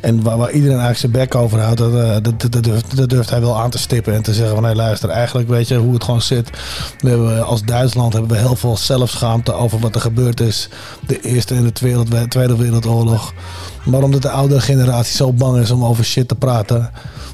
en 0.00 0.22
waar, 0.22 0.36
waar 0.36 0.50
iedereen 0.50 0.78
eigenlijk 0.80 0.98
zijn 0.98 1.12
bek 1.12 1.34
over 1.34 1.60
houdt. 1.60 1.78
Dat, 1.78 2.24
dat, 2.24 2.52
dat, 2.52 2.62
durft, 2.64 2.96
dat 2.96 3.08
durft 3.10 3.30
hij 3.30 3.40
wel 3.40 3.58
aan 3.60 3.70
te 3.70 3.78
stippen 3.78 4.14
en 4.14 4.22
te 4.22 4.34
zeggen 4.34 4.54
van... 4.54 4.64
Hé, 4.64 4.74
luister, 4.74 5.08
eigenlijk 5.08 5.48
weet 5.48 5.68
je 5.68 5.76
hoe 5.76 5.94
het 5.94 6.04
gewoon 6.04 6.22
zit. 6.22 6.50
We 7.00 7.08
hebben, 7.08 7.46
als 7.46 7.62
Duitsland 7.62 8.12
hebben 8.12 8.30
we 8.30 8.36
heel 8.38 8.56
veel 8.56 8.76
zelfschaamte 9.22 9.52
over 9.52 9.78
wat 9.78 9.94
er 9.94 10.00
gebeurd 10.00 10.40
is. 10.40 10.68
De 11.06 11.20
Eerste 11.20 11.54
en 11.54 11.62
de 11.62 11.72
Tweede, 11.72 12.28
Tweede 12.28 12.56
Wereldoorlog. 12.56 13.32
Maar 13.84 14.02
omdat 14.02 14.22
de 14.22 14.30
oudere 14.30 14.60
generatie 14.60 15.16
zo 15.16 15.32
bang 15.32 15.58
is 15.58 15.70
om 15.70 15.84
over 15.84 16.04
shit 16.04 16.28
te 16.28 16.34
praten... 16.34 16.90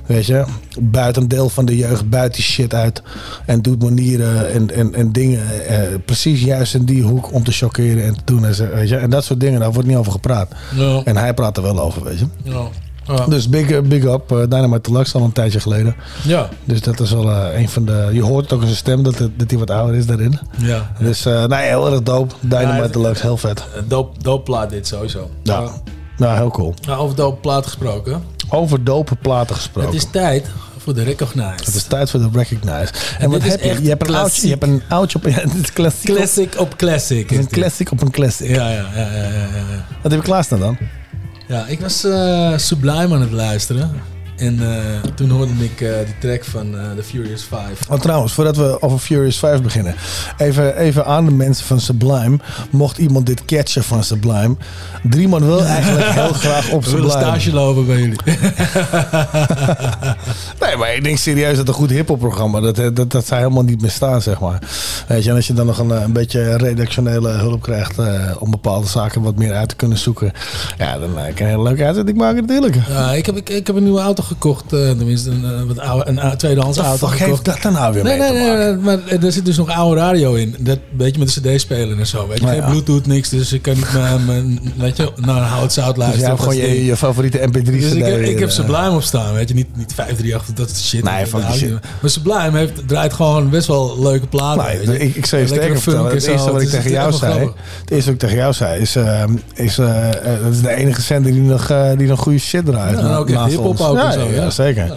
Weet 0.07 0.27
je, 0.27 0.45
buiten 0.81 1.23
een 1.23 1.29
deel 1.29 1.49
van 1.49 1.65
de 1.65 1.77
jeugd 1.77 2.11
buit 2.11 2.35
die 2.35 2.45
shit 2.45 2.75
uit. 2.75 3.03
En 3.47 3.63
doet 3.63 3.83
manieren 3.83 4.53
en, 4.53 4.75
en, 4.75 4.95
en 4.95 5.13
dingen 5.13 5.67
eh, 5.67 5.79
precies 6.05 6.43
juist 6.43 6.75
in 6.75 6.85
die 6.85 7.03
hoek 7.03 7.33
om 7.33 7.45
te 7.45 7.53
chockeren 7.53 8.05
en 8.05 8.15
te 8.15 8.23
doen. 8.25 8.45
En, 8.45 8.75
weet 8.75 8.89
je? 8.89 8.97
en 8.97 9.11
dat 9.11 9.25
soort 9.25 9.41
dingen, 9.41 9.61
daar 9.61 9.73
wordt 9.73 9.89
niet 9.89 9.97
over 9.97 10.13
gepraat. 10.13 10.53
Ja. 10.75 11.03
En 11.05 11.17
hij 11.17 11.35
praat 11.35 11.57
er 11.57 11.63
wel 11.63 11.81
over, 11.81 12.05
weet 12.05 12.19
je. 12.19 12.27
Ja. 12.43 12.69
Ja. 13.09 13.27
Dus 13.27 13.49
big, 13.49 13.71
eh, 13.71 13.81
big 13.81 14.05
up, 14.05 14.31
eh, 14.33 14.39
Dynamite 14.49 14.91
Deluxe 14.91 15.19
al 15.19 15.25
een 15.25 15.33
tijdje 15.33 15.61
geleden. 15.61 15.95
Ja. 16.23 16.49
Dus 16.65 16.81
dat 16.81 17.01
is 17.01 17.13
wel 17.13 17.31
eh, 17.31 17.61
een 17.61 17.69
van 17.69 17.85
de... 17.85 18.09
Je 18.13 18.23
hoort 18.23 18.45
het 18.45 18.53
ook 18.53 18.61
in 18.61 18.67
zijn 18.67 18.79
stem 18.79 19.03
dat, 19.03 19.19
het- 19.19 19.39
dat 19.39 19.51
hij 19.51 19.59
wat 19.59 19.71
ouder 19.71 19.97
is 19.97 20.07
daarin. 20.07 20.39
Ja. 20.59 20.91
Dus 20.99 21.27
eh 21.27 21.45
nee, 21.45 21.69
heel 21.69 21.91
erg 21.91 22.03
dope. 22.03 22.35
Dynamite 22.41 22.77
Ja, 22.77 22.83
het- 22.83 22.93
Deluxe, 22.93 23.23
heel 23.23 23.37
vet. 23.37 23.65
Dope, 23.87 24.19
dope 24.23 24.43
plaat 24.43 24.71
dit 24.71 24.87
sowieso. 24.87 25.31
Ja. 25.43 25.69
Nou, 26.17 26.37
heel 26.37 26.51
cool. 26.51 26.75
Nou, 26.87 26.99
over 27.01 27.17
dope 27.17 27.41
plaat 27.41 27.65
gesproken. 27.67 28.23
Over 28.49 28.85
dope 28.85 29.17
platen 29.17 29.57
gesproken. 29.57 29.91
Het 29.91 29.99
is 30.03 30.09
tijd 30.11 30.47
voor 30.79 30.95
de 30.95 31.03
Recognize. 31.03 31.51
Het 31.65 31.75
is 31.75 31.83
tijd 31.83 32.11
voor 32.11 32.21
de 32.21 32.29
Recognize. 32.33 32.93
En, 32.93 33.19
En 33.19 33.31
wat 33.31 33.43
heb 33.43 33.61
je? 33.63 33.83
Je 33.83 33.89
hebt 33.89 34.09
een 34.09 34.15
oudje, 34.15 34.43
je 34.43 34.49
hebt 34.49 34.63
een 34.63 34.83
oudje 34.89 35.19
op... 35.19 35.25
Ja, 35.35 35.41
dit 35.43 35.55
is 35.63 35.73
klassiek. 35.73 36.11
op- 36.11 36.17
Classic 36.17 36.55
op 36.61 36.77
classic. 36.77 37.31
Is 37.31 37.37
een 37.37 37.43
dit. 37.43 37.53
classic 37.53 37.91
op 37.93 38.01
een 38.01 38.11
classic. 38.11 38.49
Ja, 38.49 38.69
ja, 38.71 38.87
ja, 38.95 39.01
ja, 39.13 39.23
ja, 39.23 39.29
ja. 39.53 39.85
Wat 40.03 40.11
heb 40.13 40.21
je 40.21 40.27
klaarstaan 40.27 40.59
dan? 40.61 40.77
Ja, 41.49 41.67
ik 41.67 41.81
was 41.81 42.05
eh, 42.05 42.57
Sublime 42.57 43.15
aan 43.15 43.21
het 43.21 43.31
luisteren. 43.31 43.91
En 44.39 44.59
eh, 44.61 45.11
toen 45.15 45.31
hoorde 45.31 45.53
ik 45.59 45.81
eh, 45.81 45.91
die 46.05 46.19
track 46.19 46.45
van 46.45 46.79
eh, 46.79 46.85
The 46.97 47.03
Furious 47.03 47.43
Five. 47.43 47.93
Oh, 47.93 48.01
trouwens, 48.01 48.33
voordat 48.33 48.57
we 48.57 48.83
over 48.83 48.99
Furious 48.99 49.39
5 49.39 49.63
beginnen. 49.63 49.95
Even, 50.37 50.77
even 50.77 51.07
aan 51.07 51.25
de 51.25 51.31
mensen 51.31 51.67
van 51.67 51.81
Sublime. 51.81 52.39
Mocht 52.71 52.99
iemand 52.99 53.27
dit 53.27 53.45
catchen 53.45 53.85
van 53.85 54.05
Sublime. 54.05 54.57
Drieman 55.03 55.45
wil 55.47 55.65
eigenlijk 55.65 56.07
heel 56.21 56.33
graag 56.33 56.71
op 56.71 56.85
We 56.85 56.91
Sublime. 56.91 57.11
stage 57.11 57.53
lopen 57.53 57.87
bij 57.87 57.99
jullie. 57.99 58.19
Nee, 60.61 60.77
maar 60.77 60.95
ik 60.95 61.05
denk 61.05 61.19
serieus 61.19 61.57
dat 61.57 61.69
een 61.69 61.75
goed 61.75 61.91
hiphopprogramma, 61.91 62.61
dat, 62.61 62.77
dat, 62.77 63.11
dat 63.11 63.27
zou 63.27 63.41
helemaal 63.41 63.63
niet 63.63 63.81
meer 63.81 63.91
staan, 63.91 64.23
zeg 64.23 64.41
maar. 64.41 64.63
Weet 65.07 65.25
je, 65.25 65.31
en 65.31 65.37
als 65.37 65.47
je 65.47 65.53
dan 65.53 65.67
nog 65.67 65.79
een, 65.79 65.91
een 65.91 66.13
beetje 66.13 66.57
redactionele 66.57 67.29
hulp 67.29 67.63
krijgt 67.63 67.97
om 68.39 68.51
bepaalde 68.51 68.87
zaken 68.87 69.23
wat 69.23 69.37
meer 69.37 69.55
uit 69.55 69.69
te 69.69 69.77
kunnen 69.77 69.99
zoeken. 69.99 70.33
Ja, 70.79 70.99
dan 70.99 71.15
kan 71.15 71.25
je 71.35 71.43
een 71.43 71.47
hele 71.49 71.63
leuke 71.63 71.85
uitzending 71.85 72.19
maken 72.19 72.41
natuurlijk. 72.41 72.77
Ja, 72.89 73.13
ik, 73.13 73.27
heb, 73.27 73.37
ik, 73.37 73.49
ik 73.49 73.67
heb 73.67 73.77
een 73.77 73.83
nieuwe 73.83 74.01
auto 74.01 74.23
gekocht. 74.29 74.73
eh, 74.73 74.79
tenminste, 74.79 75.31
een, 75.31 75.45
eh, 75.45 75.63
wat 75.67 75.79
oude, 75.79 76.09
een 76.09 76.19
oude 76.21 76.37
tweedehands 76.37 76.79
auto 76.79 77.07
fuck 77.07 77.19
gekocht. 77.19 77.31
heeft 77.31 77.45
dat 77.45 77.63
dan 77.63 77.73
nou 77.73 77.93
weer 77.95 78.05
nee, 78.05 78.19
mee 78.19 78.31
nee, 78.33 78.43
te 78.43 78.57
nee, 78.57 78.67
nee, 78.67 78.77
maar 78.77 78.99
er 79.23 79.33
zit 79.33 79.45
dus 79.45 79.57
nog 79.57 79.71
oude 79.71 80.01
radio 80.01 80.35
in. 80.35 80.55
Dat 80.59 80.79
beetje 80.93 81.19
met 81.19 81.35
de 81.35 81.41
cd-speler 81.55 81.99
en 81.99 82.07
zo. 82.07 82.29
Weet 82.29 82.39
je, 82.39 82.45
Nou 82.45 82.57
geen 82.57 82.65
ja. 82.65 82.71
bluetooth, 82.71 83.07
niks. 83.07 83.29
Dus 83.29 83.53
ik 83.53 83.63
kan 83.63 83.75
niet 83.75 83.93
mijn, 83.93 84.25
mijn, 84.25 84.61
weet 84.77 84.97
je, 84.97 85.13
naar 85.17 85.43
hout 85.43 85.73
zout 85.73 85.95
Dus 85.95 86.05
luisteren. 86.05 86.21
jij 86.21 86.29
hebt 86.29 86.45
Dat 86.45 86.55
gewoon 86.55 86.75
je, 86.75 86.85
je 86.85 86.97
favoriete 86.97 87.39
mp3 87.39 87.63
Dus 87.63 87.93
ik 87.93 88.05
heb, 88.05 88.21
CD, 88.21 88.29
ik 88.29 88.39
heb 88.39 88.49
eh, 88.49 88.55
Sublime 88.55 88.91
op 88.91 89.03
staan, 89.03 89.35
weet 89.35 89.49
je. 89.49 89.55
Niet, 89.55 89.77
niet 89.77 89.95
538, 89.95 90.55
dat 90.55 90.71
is 90.71 90.89
shit. 90.89 91.03
Nee, 91.03 91.25
die 91.25 91.41
Nou, 91.41 91.53
shit. 91.53 91.71
Maar 92.01 92.11
Sublime 92.11 92.59
heeft, 92.59 92.89
draait 92.89 93.13
gewoon 93.13 93.51
best 93.51 93.67
wel 93.67 94.03
leuke 94.03 94.27
platen. 94.27 94.65
Nou, 94.65 94.79
weet 94.79 94.87
je. 94.87 94.99
ik, 94.99 95.15
ik 95.15 95.27
zou 95.27 95.43
je 95.43 95.49
sterker 95.49 95.81
vertellen. 95.81 96.11
Het 96.15 96.27
eerste 96.27 96.53
wat 96.53 96.63
ik 96.63 96.69
tegen 96.69 96.91
jou 96.91 97.13
zei, 97.13 97.39
het 97.81 97.91
eerste 97.91 98.05
wat 98.05 98.15
ik 98.15 98.19
tegen 98.19 98.37
jou 98.37 98.53
zei, 98.53 98.81
is, 98.81 98.97
eh, 98.97 99.25
is 99.55 99.79
eh, 99.79 100.09
eh, 100.09 100.43
dat 100.43 100.53
is 100.53 100.61
de 100.61 100.75
enige 100.75 101.03
zender 101.03 101.33
die 101.33 101.41
nog, 101.41 101.71
eh, 101.71 101.91
die 101.97 102.07
nog 102.07 102.21
goede 102.21 102.39
shit 102.39 102.65
draait. 102.65 102.99
Ja, 102.99 103.05
en 103.05 103.15
ook 103.15 103.29
echt 103.29 103.39
naast 103.39 103.51
hiphop 103.51 103.81
ook 103.81 103.97
ja, 103.97 104.13
zo, 104.19 104.27
Ja, 104.27 104.43
ja. 104.43 104.51
zeker. 104.51 104.87
Ja, 104.87 104.95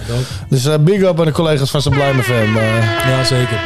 dus 0.50 0.66
eh, 0.66 0.78
big 0.80 1.02
up 1.02 1.20
aan 1.20 1.26
de 1.26 1.32
collega's 1.32 1.72
van 1.72 1.82
Sublime 1.82 2.24
FM. 2.24 2.32
eh. 2.58 3.10
Ja, 3.10 3.24
zeker. 3.24 3.60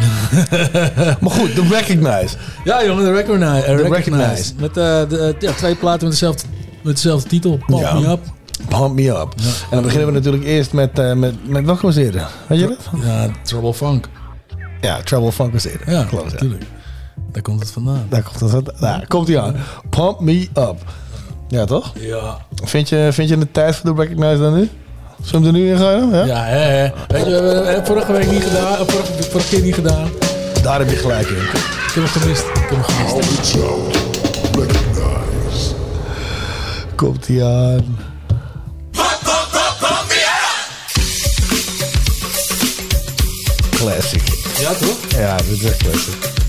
maar 1.20 1.30
goed, 1.30 1.54
de 1.54 1.62
Recognize. 1.70 2.36
Ja, 2.64 2.84
jongen, 2.84 3.04
de 3.04 3.12
Recognize. 3.12 3.62
The 3.64 3.74
Recognize. 3.74 3.94
Recognize. 3.94 4.52
Met 4.58 4.76
eh, 4.76 5.08
de, 5.08 5.34
ja, 5.38 5.52
twee 5.52 5.74
platen 5.74 6.02
met 6.02 6.10
dezelfde, 6.10 6.42
met 6.82 6.94
dezelfde 6.94 7.28
titel. 7.28 7.58
Pump. 7.66 7.80
Me 7.92 8.08
Up. 8.10 8.20
Pump 8.68 8.94
me 8.94 9.08
up. 9.08 9.34
En 9.38 9.70
dan 9.70 9.82
beginnen 9.82 10.06
we 10.06 10.12
natuurlijk 10.12 10.44
eerst 10.44 10.72
met, 10.72 10.98
eh 10.98 11.12
met, 11.12 11.48
met 11.48 11.64
welke 11.64 11.86
was 11.86 11.96
eerder? 11.96 12.26
Weet 12.46 12.60
je 12.60 12.66
dat? 12.66 12.78
Ja, 13.04 13.26
Trouble 13.42 13.74
Funk. 13.74 14.08
Ja, 14.80 15.00
Trouble 15.02 15.32
Funk 15.32 15.52
was 15.52 15.64
eerder. 15.64 15.90
Ja, 15.90 16.04
Klopt, 16.04 16.32
natuurlijk. 16.32 16.64
Daar 17.32 17.42
komt 17.42 17.60
het 17.60 17.70
vandaan. 17.70 18.06
Daar 18.08 18.22
komt 18.22 18.52
het 18.52 18.72
daar 18.80 19.06
komt 19.06 19.28
hij 19.28 19.40
aan. 19.40 19.56
Pump 19.90 20.20
me 20.20 20.48
up. 20.54 20.76
Ja, 21.50 21.64
toch? 21.64 21.92
Ja. 21.94 22.38
Vind 22.64 22.88
je, 22.88 23.08
vind 23.12 23.28
je 23.28 23.38
de 23.38 23.50
tijd 23.50 23.76
voor 23.76 23.94
de 23.94 24.02
Recognize 24.02 24.40
dan 24.42 24.54
nu? 24.54 24.68
Zullen 25.22 25.40
we 25.40 25.46
hem 25.46 25.56
er 25.56 25.62
nu 25.62 25.70
in 25.70 25.76
gooien? 25.78 26.10
Ja? 26.10 26.24
Ja, 26.24 26.44
hè, 26.44 26.58
hè. 26.58 26.90
Weet 27.08 27.24
je, 27.24 27.30
we 27.30 27.36
hebben 27.36 27.74
het 27.74 27.86
vorige 27.86 28.12
week 28.12 28.30
niet 28.30 28.42
gedaan. 28.42 28.72
eh, 28.72 28.78
Vorige, 28.86 29.22
vorige 29.30 29.48
keer 29.48 29.62
niet 29.62 29.74
gedaan. 29.74 30.10
Daar 30.62 30.78
heb 30.78 30.90
je 30.90 30.96
gelijk 30.96 31.28
in. 31.28 31.36
Ik 31.36 31.50
heb 31.94 31.94
hem 31.94 32.06
gemist. 32.06 32.42
Ik 32.42 32.54
heb 32.54 32.70
hem 32.70 32.82
gemist. 32.82 33.56
Komt 36.96 37.26
hij 37.26 37.44
aan. 37.44 37.96
Classic. 43.70 44.22
Ja, 44.58 44.72
toch? 44.72 44.96
Ja, 45.08 45.36
dit 45.36 45.46
is 45.46 45.64
echt 45.64 45.76
classic. 45.82 46.39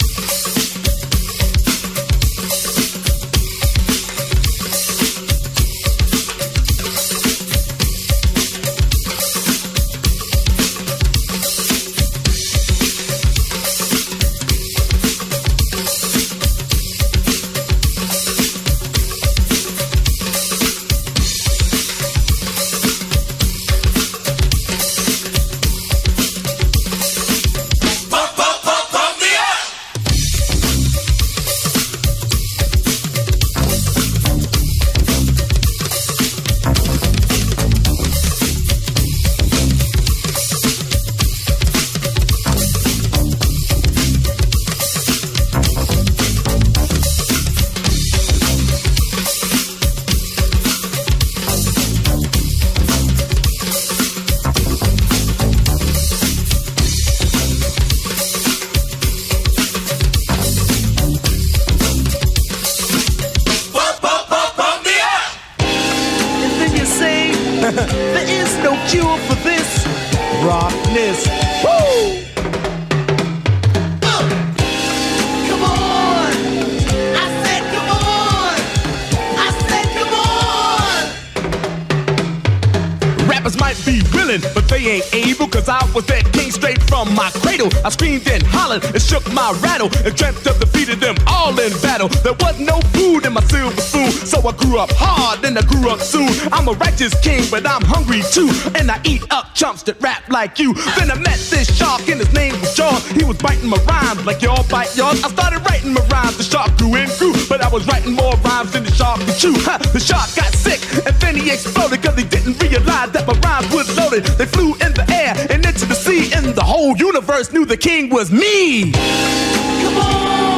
Grew 94.62 94.80
up 94.80 94.90
hard 94.94 95.44
and 95.46 95.58
I 95.58 95.62
grew 95.62 95.90
up 95.90 96.00
soon. 96.00 96.30
I'm 96.52 96.68
a 96.68 96.74
righteous 96.74 97.14
king, 97.22 97.44
but 97.50 97.68
I'm 97.68 97.84
hungry 97.84 98.22
too. 98.32 98.50
And 98.76 98.90
I 98.90 99.02
eat 99.04 99.24
up 99.32 99.54
chumps 99.54 99.84
that 99.84 100.02
rap 100.02 100.24
like 100.30 100.60
you. 100.60 100.74
Then 100.98 101.12
I 101.12 101.16
met 101.16 101.40
this 101.50 101.68
shark 101.76 102.08
and 102.08 102.20
his 102.20 102.32
name 102.34 102.60
was 102.60 102.74
Jaws. 102.76 103.06
He 103.12 103.24
was 103.24 103.38
biting 103.38 103.70
my 103.70 103.82
rhymes 103.90 104.26
like 104.26 104.42
y'all 104.42 104.66
bite 104.70 104.96
yours. 104.96 105.24
I 105.24 105.30
started 105.30 105.60
writing 105.68 105.94
my 105.94 106.06
rhymes, 106.08 106.38
the 106.38 106.44
shark 106.44 106.78
grew 106.78 106.96
and 106.96 107.12
grew. 107.18 107.34
But 107.50 107.62
I 107.62 107.70
was 107.70 107.86
writing 107.88 108.14
more 108.14 108.36
rhymes 108.46 108.74
than 108.74 108.84
the 108.84 108.92
shark 108.92 109.20
could 109.22 109.38
chew. 109.38 109.56
Ha, 109.68 109.78
the 109.94 110.00
shark 110.00 110.30
got 110.36 110.54
sick 110.54 110.82
and 111.06 111.16
then 111.22 111.36
he 111.36 111.52
exploded 111.52 112.02
cause 112.02 112.18
he 112.18 112.24
didn't 112.24 112.62
realize 112.62 113.12
that 113.12 113.26
my 113.28 113.34
rhymes 113.40 113.74
was 113.74 113.98
loaded. 113.98 114.26
They 114.38 114.46
flew 114.46 114.74
in 114.76 114.94
the 114.94 115.06
air 115.12 115.36
and 115.50 115.66
into 115.66 115.86
the 115.86 115.96
sea, 115.96 116.32
and 116.34 116.54
the 116.56 116.64
whole 116.64 116.96
universe 116.98 117.52
knew 117.52 117.66
the 117.66 117.78
king 117.78 118.10
was 118.10 118.32
me. 118.32 118.92
Come 118.92 119.98
on! 119.98 120.51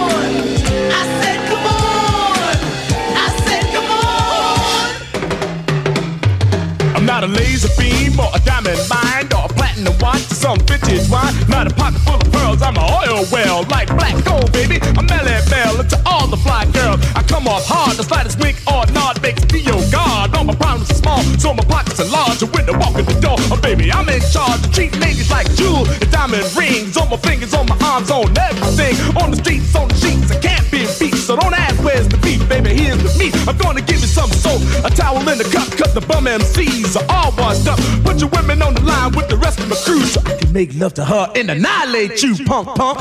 Or 8.14 8.30
a 8.30 8.39
diamond 8.45 8.78
mine 8.89 9.26
or 9.34 9.45
a 9.45 9.53
platinum 9.53 9.97
watch 9.99 10.22
some 10.30 10.59
vintage 10.70 11.09
wine. 11.09 11.34
Not 11.49 11.66
a 11.66 11.74
pocket 11.74 11.99
full 12.05 12.22
of 12.22 12.32
pearls, 12.32 12.61
I'm 12.61 12.78
an 12.78 12.86
oil 12.86 13.26
well 13.32 13.64
like 13.70 13.88
black 13.89 14.14
gold, 14.24 14.51
baby. 14.53 14.78
I'm 14.97 15.07
Melle 15.07 15.41
Mel 15.49 15.84
to 15.84 15.97
all 16.05 16.28
the 16.28 16.38
fly 16.38 16.66
girls. 16.72 17.01
I 17.16 17.24
come 17.24 17.47
off 17.47 17.66
hard, 17.66 17.97
the 17.97 18.03
slightest 18.03 18.39
wink 18.39 18.61
or 18.68 18.86
nod 18.93 19.22
makes 19.22 19.41
me 19.51 19.59
your 19.61 19.82
god. 19.91 20.36
All 20.36 20.43
my 20.43 20.55
problems 20.55 20.91
are 20.91 20.99
small, 21.01 21.22
so 21.41 21.53
my 21.53 21.64
pockets 21.66 21.99
are 21.99 22.11
large. 22.11 22.41
And 22.43 22.53
when 22.53 22.70
I 22.70 22.78
walk 22.78 22.97
in 22.99 23.05
the 23.05 23.18
door, 23.20 23.38
oh 23.49 23.59
baby, 23.61 23.91
I'm 23.91 24.07
in 24.09 24.22
charge. 24.30 24.61
to 24.61 24.70
treat 24.70 24.93
ladies 24.99 25.32
like 25.32 25.49
jewels, 25.55 25.89
and 25.89 26.11
diamond 26.11 26.45
rings 26.55 26.97
on 26.97 27.09
my 27.09 27.18
fingers, 27.18 27.53
on 27.53 27.66
my 27.66 27.78
arms, 27.82 28.11
on 28.11 28.30
everything. 28.38 28.93
On 29.18 29.32
the 29.32 29.38
streets, 29.38 29.76
on 29.76 29.88
the 29.88 29.95
sheets, 29.95 30.30
I 30.30 30.38
can't 30.39 30.70
be 30.70 30.86
beat. 30.99 31.16
So 31.16 31.36
don't 31.36 31.53
ask 31.53 31.82
where's 31.84 32.07
the 32.07 32.18
beef, 32.18 32.47
baby. 32.47 32.76
Here's 32.78 33.01
the 33.01 33.11
meat. 33.18 33.34
I'm 33.47 33.57
gonna 33.57 33.82
you 33.82 34.02
some 34.14 34.30
soap, 34.32 34.61
a 34.86 34.89
towel 34.89 35.28
in 35.28 35.38
the 35.39 35.43
cup, 35.43 35.68
cause 35.78 35.93
the 35.93 36.01
bum 36.01 36.26
MCs 36.26 36.95
are 36.95 37.05
all 37.09 37.32
washed 37.36 37.68
up. 37.68 37.80
Put 38.05 38.20
your 38.20 38.30
women 38.30 38.61
on 38.61 38.76
the 38.76 38.82
line 38.82 39.11
with 39.16 39.28
the 39.28 39.38
rest 39.38 39.59
of 39.59 39.70
my 39.70 39.76
crew 39.76 40.01
so 40.05 40.22
I 40.26 40.38
can 40.38 40.53
make 40.53 40.74
love 40.76 40.93
to 40.95 41.05
her 41.05 41.32
and 41.36 41.49
annihilate 41.49 42.22
you, 42.22 42.36
punk 42.45 42.68
punk. 42.76 42.99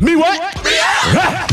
Me 0.00 0.14
what? 0.16 0.38
Ha! 1.04 1.51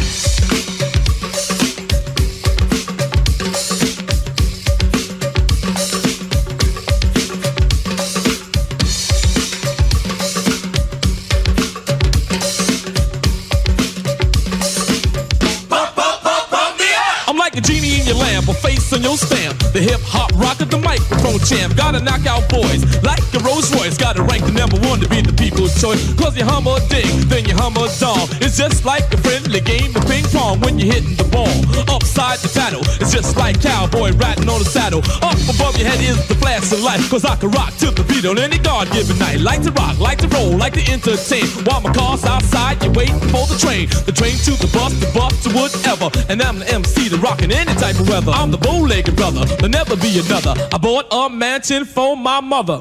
Microphone 20.99 21.39
champ. 21.39 21.75
Gotta 21.75 21.99
knock 21.99 22.25
out 22.25 22.49
boys 22.49 22.83
like 23.03 23.21
a 23.33 23.39
Rolls 23.39 23.73
Royce. 23.75 23.97
Gotta 23.97 24.23
rank 24.23 24.45
the 24.45 24.51
number 24.51 24.77
one 24.87 24.99
to 24.99 25.09
be 25.09 25.21
the 25.21 25.31
people's 25.59 25.81
choice. 25.81 26.13
Cause 26.15 26.37
you 26.37 26.45
hum 26.45 26.67
a 26.67 26.79
ding, 26.87 27.27
then 27.27 27.43
you 27.43 27.55
hum 27.55 27.75
a 27.75 27.87
dong. 27.99 28.27
It's 28.39 28.57
just 28.57 28.85
like 28.85 29.03
a 29.13 29.17
friendly 29.17 29.59
game 29.59 29.95
of 29.95 30.07
ping 30.07 30.23
pong 30.31 30.59
when 30.61 30.79
you're 30.79 30.93
hitting 30.93 31.15
the 31.15 31.27
ball. 31.27 31.51
Upside 31.91 32.39
the 32.39 32.47
paddle, 32.47 32.81
it's 33.01 33.11
just 33.11 33.35
like 33.35 33.61
cowboy 33.61 34.11
riding 34.13 34.47
on 34.47 34.61
a 34.61 34.63
saddle. 34.63 35.03
Up 35.21 35.35
above 35.51 35.75
your 35.75 35.87
head 35.89 35.99
is 35.99 36.15
the 36.27 36.35
flash 36.35 36.71
of 36.71 36.79
light. 36.79 37.01
Cause 37.09 37.25
I 37.25 37.35
can 37.35 37.51
rock 37.51 37.75
to 37.83 37.91
the 37.91 38.03
beat 38.03 38.25
on 38.25 38.39
any 38.39 38.57
God 38.57 38.89
given 38.91 39.17
night. 39.19 39.39
Like 39.41 39.61
to 39.63 39.71
rock, 39.71 39.99
like 39.99 40.19
to 40.19 40.27
roll, 40.29 40.55
like 40.55 40.73
to 40.73 40.83
entertain. 40.91 41.47
While 41.67 41.81
my 41.81 41.91
car's 41.91 42.23
outside, 42.23 42.81
you're 42.83 42.93
waiting 42.93 43.19
for 43.27 43.43
the 43.51 43.57
train. 43.59 43.89
The 44.07 44.13
train 44.15 44.37
to 44.47 44.55
the 44.55 44.69
bus, 44.71 44.93
the 45.03 45.11
bus 45.11 45.43
to 45.43 45.49
whatever. 45.51 46.07
And 46.29 46.41
I'm 46.41 46.59
the 46.59 46.67
MC, 46.71 47.09
the 47.09 47.17
rockin' 47.17 47.51
any 47.51 47.73
type 47.75 47.99
of 47.99 48.07
weather. 48.07 48.31
I'm 48.31 48.51
the 48.51 48.57
bow-legged 48.57 49.15
brother, 49.15 49.43
there'll 49.59 49.69
never 49.69 49.95
be 49.97 50.19
another. 50.23 50.55
I 50.71 50.77
bought 50.77 51.07
a 51.11 51.29
mansion 51.29 51.83
for 51.83 52.15
my 52.15 52.39
mother. 52.39 52.79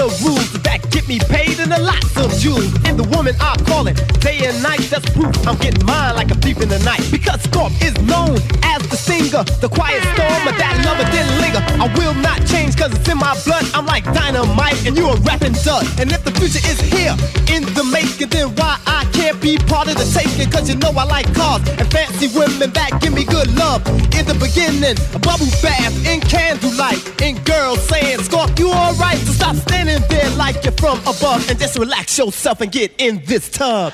The 0.00 0.08
rules 0.24 0.48
that 0.64 0.80
get 0.88 1.06
me 1.06 1.20
paid 1.28 1.60
in 1.60 1.70
a 1.72 1.78
lots 1.78 2.16
of 2.16 2.32
jewels. 2.40 2.72
And 2.88 2.96
the 2.96 3.04
woman 3.12 3.36
I 3.36 3.52
call 3.68 3.86
it 3.86 4.00
day 4.24 4.40
and 4.48 4.56
night, 4.62 4.80
that's 4.88 5.04
proof 5.12 5.36
I'm 5.46 5.60
getting 5.60 5.84
mine 5.84 6.16
like 6.16 6.30
a 6.30 6.36
thief 6.40 6.56
in 6.64 6.70
the 6.70 6.80
night. 6.88 7.04
Because 7.12 7.44
Scorp 7.44 7.68
is 7.84 7.92
known 8.08 8.40
as 8.64 8.80
the 8.88 8.96
singer, 8.96 9.44
the 9.60 9.68
quiet 9.68 10.00
storm 10.16 10.42
of 10.48 10.56
that 10.56 10.74
lover 10.88 11.04
didn't 11.12 11.36
linger. 11.44 11.60
I 11.84 11.86
will 12.00 12.16
not 12.16 12.40
change 12.48 12.80
cause 12.80 12.96
it's 12.96 13.08
in 13.12 13.18
my 13.18 13.36
blood. 13.44 13.68
I'm 13.76 13.84
like 13.84 14.04
dynamite 14.16 14.80
and 14.86 14.96
you 14.96 15.04
a 15.04 15.16
rapping 15.20 15.52
dud. 15.60 15.84
And 16.00 16.08
if 16.08 16.24
the 16.24 16.32
future 16.32 16.64
is 16.64 16.80
here 16.80 17.12
in 17.52 17.68
the 17.76 17.84
making, 17.92 18.32
then 18.32 18.56
why 18.56 18.80
I 18.88 18.89
can't 19.20 19.40
be 19.40 19.58
part 19.58 19.86
of 19.88 19.96
the 19.96 20.08
taking? 20.16 20.50
Cause 20.50 20.68
you 20.68 20.76
know 20.76 20.92
I 20.96 21.04
like 21.04 21.32
cars 21.34 21.60
and 21.68 21.86
fancy 21.92 22.28
women 22.36 22.70
that 22.72 22.98
give 23.02 23.12
me 23.12 23.24
good 23.24 23.54
love. 23.54 23.86
In 24.16 24.24
the 24.24 24.36
beginning, 24.40 24.96
a 25.14 25.18
bubble 25.18 25.52
bath 25.60 25.94
in 26.06 26.20
candlelight, 26.20 27.00
and 27.20 27.44
girls 27.44 27.80
saying, 27.88 28.20
Scorp, 28.20 28.58
you 28.58 28.72
alright? 28.72 29.18
So 29.18 29.32
stop 29.32 29.56
standing 29.56 30.02
there 30.08 30.30
like 30.36 30.64
you're 30.64 30.72
from 30.72 30.98
above 31.00 31.48
and 31.50 31.58
just 31.58 31.78
relax 31.78 32.16
yourself 32.16 32.60
and 32.62 32.72
get 32.72 32.94
in 32.98 33.22
this 33.26 33.50
tub. 33.50 33.92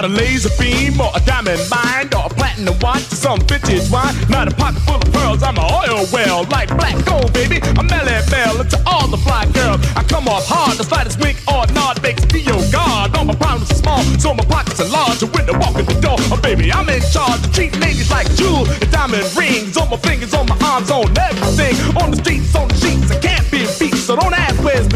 Not 0.00 0.12
a 0.12 0.14
laser 0.16 0.48
beam 0.58 0.98
or 0.98 1.12
a 1.14 1.20
diamond 1.20 1.60
mine 1.68 2.08
or 2.16 2.24
a 2.24 2.32
platinum 2.32 2.72
watch 2.80 3.04
or 3.12 3.20
some 3.20 3.38
vintage 3.40 3.84
wine. 3.90 4.16
Not 4.30 4.48
a 4.48 4.56
pocket 4.56 4.80
full 4.88 4.96
of 4.96 5.12
pearls, 5.12 5.42
I'm 5.42 5.58
an 5.58 5.68
oil 5.68 6.08
well 6.10 6.44
like 6.44 6.68
black 6.68 6.96
gold, 7.04 7.30
baby. 7.34 7.60
I'm 7.76 7.84
Melle 7.84 8.24
Mel 8.32 8.64
to 8.64 8.82
all 8.86 9.08
the 9.08 9.18
fly 9.18 9.44
girls. 9.52 9.84
I 9.94 10.02
come 10.04 10.26
off 10.26 10.48
hard, 10.48 10.78
the 10.78 10.84
slightest 10.84 11.20
wink 11.20 11.36
or 11.52 11.66
nod 11.76 12.00
makes 12.02 12.24
me 12.32 12.40
your 12.40 12.64
god. 12.72 13.14
All 13.14 13.26
my 13.26 13.34
problems 13.34 13.70
are 13.72 13.74
small, 13.74 14.02
so 14.16 14.32
my 14.32 14.42
pockets 14.44 14.80
are 14.80 14.88
large. 14.88 15.22
And 15.22 15.34
when 15.34 15.44
I 15.50 15.58
walk 15.58 15.76
in 15.76 15.84
the 15.84 16.00
door, 16.00 16.16
oh 16.32 16.40
baby, 16.40 16.72
I'm 16.72 16.88
in 16.88 17.02
charge. 17.12 17.44
I 17.44 17.48
Treat 17.52 17.76
ladies 17.76 18.10
like 18.10 18.24
jewels 18.36 18.70
and 18.70 18.90
diamond 18.90 19.28
rings 19.36 19.76
on 19.76 19.90
my 19.90 19.98
fingers, 19.98 20.32
on 20.32 20.46
my 20.48 20.56
arms, 20.64 20.90
on 20.90 21.12
everything. 21.12 21.76
On 22.00 22.10
the 22.10 22.16
streets, 22.16 22.56
on 22.56 22.68
the 22.68 22.76
sheets, 22.80 23.10
I 23.12 23.20
can't 23.20 23.44
be 23.50 23.68
beat. 23.78 24.00
So 24.00 24.16
don't 24.16 24.32
ask 24.32 24.49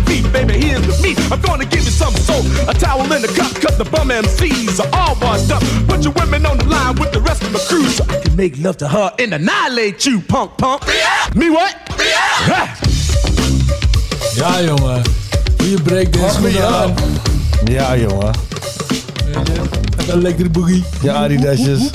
where's 0.04 0.22
beat, 0.22 0.32
baby. 0.32 0.54
Here's 0.54 0.82
the 0.86 1.02
meat. 1.02 1.18
I'm 1.30 1.40
gonna 1.40 1.64
give 1.64 1.84
you 1.84 1.90
some 1.90 2.14
soap, 2.14 2.44
a 2.68 2.74
towel 2.74 3.12
in 3.12 3.22
the 3.22 3.28
cup, 3.28 3.52
cause 3.60 3.76
the 3.78 3.84
bum 3.84 4.08
MCs 4.08 4.80
are 4.80 4.90
all 4.92 5.16
washed 5.20 5.50
up. 5.50 5.62
Put 5.88 6.04
your 6.04 6.12
women 6.14 6.46
on 6.46 6.58
the 6.58 6.64
line 6.64 6.96
with 6.96 7.12
the 7.12 7.20
rest 7.20 7.42
of 7.42 7.52
the 7.52 7.64
crew 7.68 7.86
so 7.86 8.04
I 8.08 8.20
can 8.20 8.36
make 8.36 8.58
love 8.58 8.76
to 8.78 8.88
her 8.88 9.12
and 9.18 9.34
annihilate 9.34 10.04
you, 10.06 10.20
punk 10.20 10.56
punk. 10.58 10.82
Me 11.34 11.50
what? 11.50 11.74
Ha! 12.48 12.78
Ja, 14.36 14.62
jongen. 14.62 15.02
Goeie 15.58 15.82
breakdance 15.82 16.20
Wacht 16.20 16.40
me 16.40 16.52
goed 16.52 16.62
aan. 16.62 16.94
Ja, 17.64 17.96
jongen. 17.96 18.34
Een 20.08 20.22
lekkere 20.22 20.50
boogie. 20.50 20.84
Ja, 21.02 21.14
Adidasjes. 21.14 21.90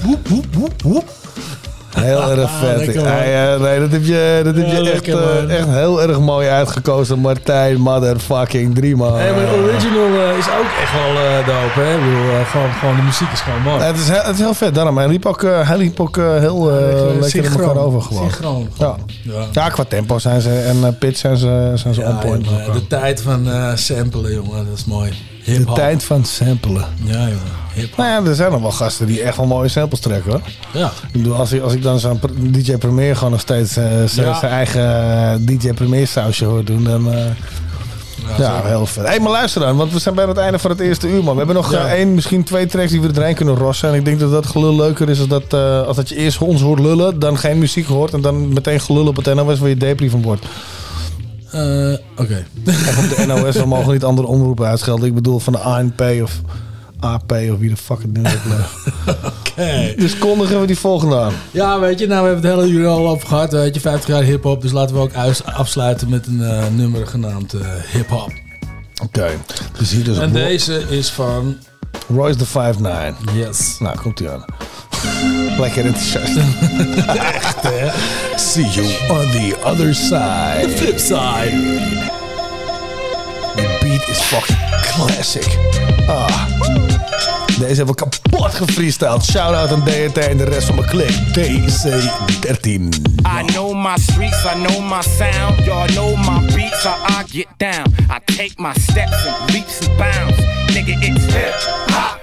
Heel 2.01 2.29
erg 2.31 2.43
Ah, 2.43 2.59
vet. 2.59 2.95
Hij, 3.03 3.53
eh, 3.53 3.59
nee, 3.61 3.79
dat 3.79 3.91
heb 3.91 4.03
je, 4.05 4.41
dat 4.43 4.55
heb 4.55 4.65
Ja, 4.65 4.71
je 4.71 4.91
echt, 4.91 5.07
lekker, 5.07 5.47
eh, 5.49 5.57
echt 5.57 5.67
heel 5.69 6.01
erg 6.01 6.19
mooi 6.19 6.47
uitgekozen. 6.47 7.19
Martijn, 7.19 7.81
motherfucking 7.81 8.75
drie 8.75 8.95
man. 8.95 9.15
Hey, 9.17 9.31
maar 9.31 9.39
de 9.45 9.69
original 9.71 10.05
eh, 10.05 10.37
is 10.37 10.45
ook 10.45 10.69
echt 10.81 10.93
wel 10.93 11.13
dope, 11.45 11.79
hè? 11.79 11.93
Ik 11.95 11.99
bedoel, 12.03 12.45
gewoon, 12.45 12.71
gewoon 12.73 12.95
de 12.95 13.01
muziek 13.01 13.31
is 13.31 13.39
gewoon 13.39 13.61
mooi. 13.61 13.81
het, 13.83 13.97
is, 13.97 14.09
heel- 14.09 14.21
het 14.23 14.33
is 14.33 14.39
heel 14.39 14.53
vet, 14.53 14.75
daarom. 14.75 14.97
Hij 14.97 15.07
liep 15.07 15.25
ook, 15.25 15.41
hij 15.41 15.77
liep 15.77 15.99
ook 15.99 16.15
heel 16.15 16.65
lekker 17.19 17.35
in 17.45 17.51
elkaar 17.51 17.75
over 17.77 18.01
gewoon. 18.01 18.67
Ja. 18.77 18.95
Ja. 19.51 19.69
Qua 19.69 19.83
tempo 19.83 20.19
zijn 20.19 20.41
ze 20.41 20.49
en 20.59 20.97
pitch 20.99 21.17
zijn 21.19 21.37
ze, 21.37 21.71
zijn 21.75 21.93
ze 21.93 22.01
on 22.01 22.17
point. 22.19 22.45
de 22.73 22.87
tijd 22.87 23.21
van 23.21 23.47
samplen, 23.75 24.33
jongen, 24.33 24.65
dat 24.69 24.77
is 24.77 24.85
mooi. 24.85 25.11
De 25.57 25.71
tijd 25.73 26.03
van 26.03 26.25
samplen. 26.25 26.85
Ja. 27.03 27.27
Hip 27.73 27.97
Nou 27.97 28.09
ja, 28.23 28.29
er 28.29 28.35
zijn 28.35 28.51
nog 28.51 28.61
wel 28.61 28.71
gasten 28.71 29.05
die 29.07 29.21
echt 29.21 29.37
wel 29.37 29.45
mooie 29.45 29.67
samples 29.67 29.99
trekken 29.99 30.31
hoor. 30.31 30.41
Ja. 30.73 30.85
Ik 31.05 31.11
bedoel, 31.11 31.35
als 31.35 31.51
ik, 31.51 31.61
als 31.61 31.73
ik 31.73 31.81
dan 31.83 31.99
zo'n 31.99 32.19
DJ 32.41 32.77
Premier 32.77 33.15
gewoon 33.15 33.31
nog 33.31 33.39
steeds 33.39 33.77
eh, 33.77 33.85
zijn 34.05 34.27
Ja. 34.27 34.41
eigen 34.41 34.81
eh, 34.81 35.33
DJ 35.39 35.73
Premier 35.73 36.07
sausje 36.07 36.45
hoor 36.45 36.63
doen, 36.63 36.83
dan... 36.83 37.13
eh, 37.13 37.25
ja, 38.37 38.61
heel 38.63 38.85
vet. 38.85 39.07
Hé, 39.07 39.19
maar 39.19 39.31
luister 39.31 39.61
dan, 39.61 39.75
want 39.77 39.93
we 39.93 39.99
zijn 39.99 40.15
bijna 40.15 40.29
het 40.31 40.39
einde 40.39 40.59
van 40.59 40.71
het 40.71 40.79
eerste 40.79 41.07
uur, 41.07 41.23
man. 41.23 41.31
We 41.31 41.37
hebben 41.37 41.55
nog 41.55 41.71
Ja. 41.71 41.87
één, 41.87 42.13
misschien 42.13 42.43
twee 42.43 42.65
tracks 42.65 42.91
die 42.91 43.01
we 43.01 43.07
er 43.07 43.13
doorheen 43.13 43.35
kunnen 43.35 43.55
rossen. 43.55 43.89
En 43.89 43.95
ik 43.95 44.05
denk 44.05 44.19
dat 44.19 44.31
dat 44.31 44.45
gelul 44.47 44.75
leuker 44.75 45.09
is 45.09 45.19
als 45.19 45.27
dat, 45.27 45.53
als 45.87 45.95
dat 45.95 46.09
je 46.09 46.15
eerst 46.15 46.41
ons 46.41 46.61
hoort 46.61 46.79
lullen, 46.79 47.19
dan 47.19 47.37
geen 47.37 47.57
muziek 47.57 47.87
hoort 47.87 48.13
en 48.13 48.21
dan 48.21 48.53
meteen 48.53 48.79
gelul 48.79 49.07
op 49.07 49.15
het 49.15 49.35
NOS 49.35 49.59
waar 49.59 49.69
je 49.69 49.77
depri 49.77 50.09
van 50.09 50.21
wordt. 50.21 50.45
Eh, 51.51 51.93
Oké. 52.17 52.45
Of 52.67 53.11
op 53.11 53.17
de 53.17 53.25
NOS, 53.41 53.55
we 53.55 53.65
mogen 53.65 53.93
niet 53.93 54.03
andere 54.03 54.27
omroepen 54.27 54.65
uitschelden. 54.67 55.07
Ik 55.07 55.13
bedoel 55.13 55.39
van 55.39 55.53
de 55.53 55.59
ANP 55.59 56.01
of 56.21 56.41
AP 56.99 57.31
of 57.31 57.59
wie 57.59 57.69
de 57.69 57.77
fuck 57.77 58.01
het 58.01 58.13
nu 58.17 58.21
ook. 58.25 59.15
Oké. 59.49 59.93
Dus 59.97 60.17
kondigen 60.17 60.61
we 60.61 60.67
die 60.67 60.77
volgende 60.77 61.17
aan. 61.19 61.33
Ja, 61.51 61.79
weet 61.79 61.99
je, 61.99 62.07
nou, 62.07 62.21
we 62.21 62.29
hebben 62.29 62.51
het 62.51 62.59
hele 62.59 62.71
uur 62.73 62.87
al 62.87 63.09
over 63.09 63.27
gehad. 63.27 63.51
Weet 63.51 63.73
je, 63.75 63.81
50 63.81 64.09
jaar 64.09 64.23
hip-hop. 64.23 64.61
Dus 64.61 64.71
laten 64.71 64.95
we 64.95 65.01
ook 65.01 65.13
uit- 65.13 65.43
afsluiten 65.45 66.09
met 66.09 66.27
een 66.27 66.41
eh, 66.43 66.63
nummer 66.75 67.07
genaamd 67.07 67.53
eh, 67.53 67.61
hip-hop. 67.91 68.31
Oké, 69.03 69.27
dus 69.77 69.91
hier 69.91 70.03
dus 70.03 70.17
En 70.17 70.31
deze 70.31 70.83
is 70.89 71.09
van. 71.09 71.55
Royce 72.10 72.38
da 72.38 72.45
5'9. 72.45 73.34
Yes. 73.34 73.78
Nou, 73.80 73.97
komt 73.97 74.20
ie 74.20 74.30
aan. 74.30 74.45
Lekker 75.60 75.86
enthousiast. 75.86 76.38
Echt, 77.36 77.62
hè? 77.62 77.89
See 78.38 78.70
you 78.70 78.88
on 79.10 79.32
the 79.32 79.55
other 79.64 79.93
side. 79.93 80.62
The 80.62 80.70
flip 80.78 80.99
side. 80.99 81.51
The 83.55 83.78
beat 83.82 84.07
is 84.07 84.22
fucking 84.22 84.57
classic. 84.82 85.57
Ah. 86.07 86.47
Deze 87.60 87.76
hebben 87.76 87.95
we 87.95 88.10
kapot 88.10 88.53
gefreestyled. 88.53 89.24
Shout-out 89.24 89.72
aan 89.72 89.84
DRT 89.84 90.18
en 90.18 90.38
de 90.38 90.43
rest 90.43 90.66
van 90.66 90.76
mijn 90.76 90.88
klik. 90.88 91.12
DC13. 91.12 92.88
I 93.26 93.45
know 93.45 93.74
my 93.74 93.97
streets, 93.97 94.43
I 94.45 94.64
know 94.64 94.80
my 94.80 95.01
sound. 95.01 95.66
Y'all 95.66 95.88
know 95.88 96.16
my 96.16 96.53
beats, 96.55 96.84
how 96.84 97.22
I 97.22 97.24
get 97.32 97.47
down. 97.57 97.86
I 98.10 98.20
take 98.26 98.53
my 98.55 98.74
steps 98.74 99.26
and 99.26 99.51
leaps 99.53 99.88
and 99.88 99.97
bounds. 99.97 100.38
Nigga, 100.74 100.97
it's 101.01 101.26
hip 101.26 101.53
hop. 101.89 102.20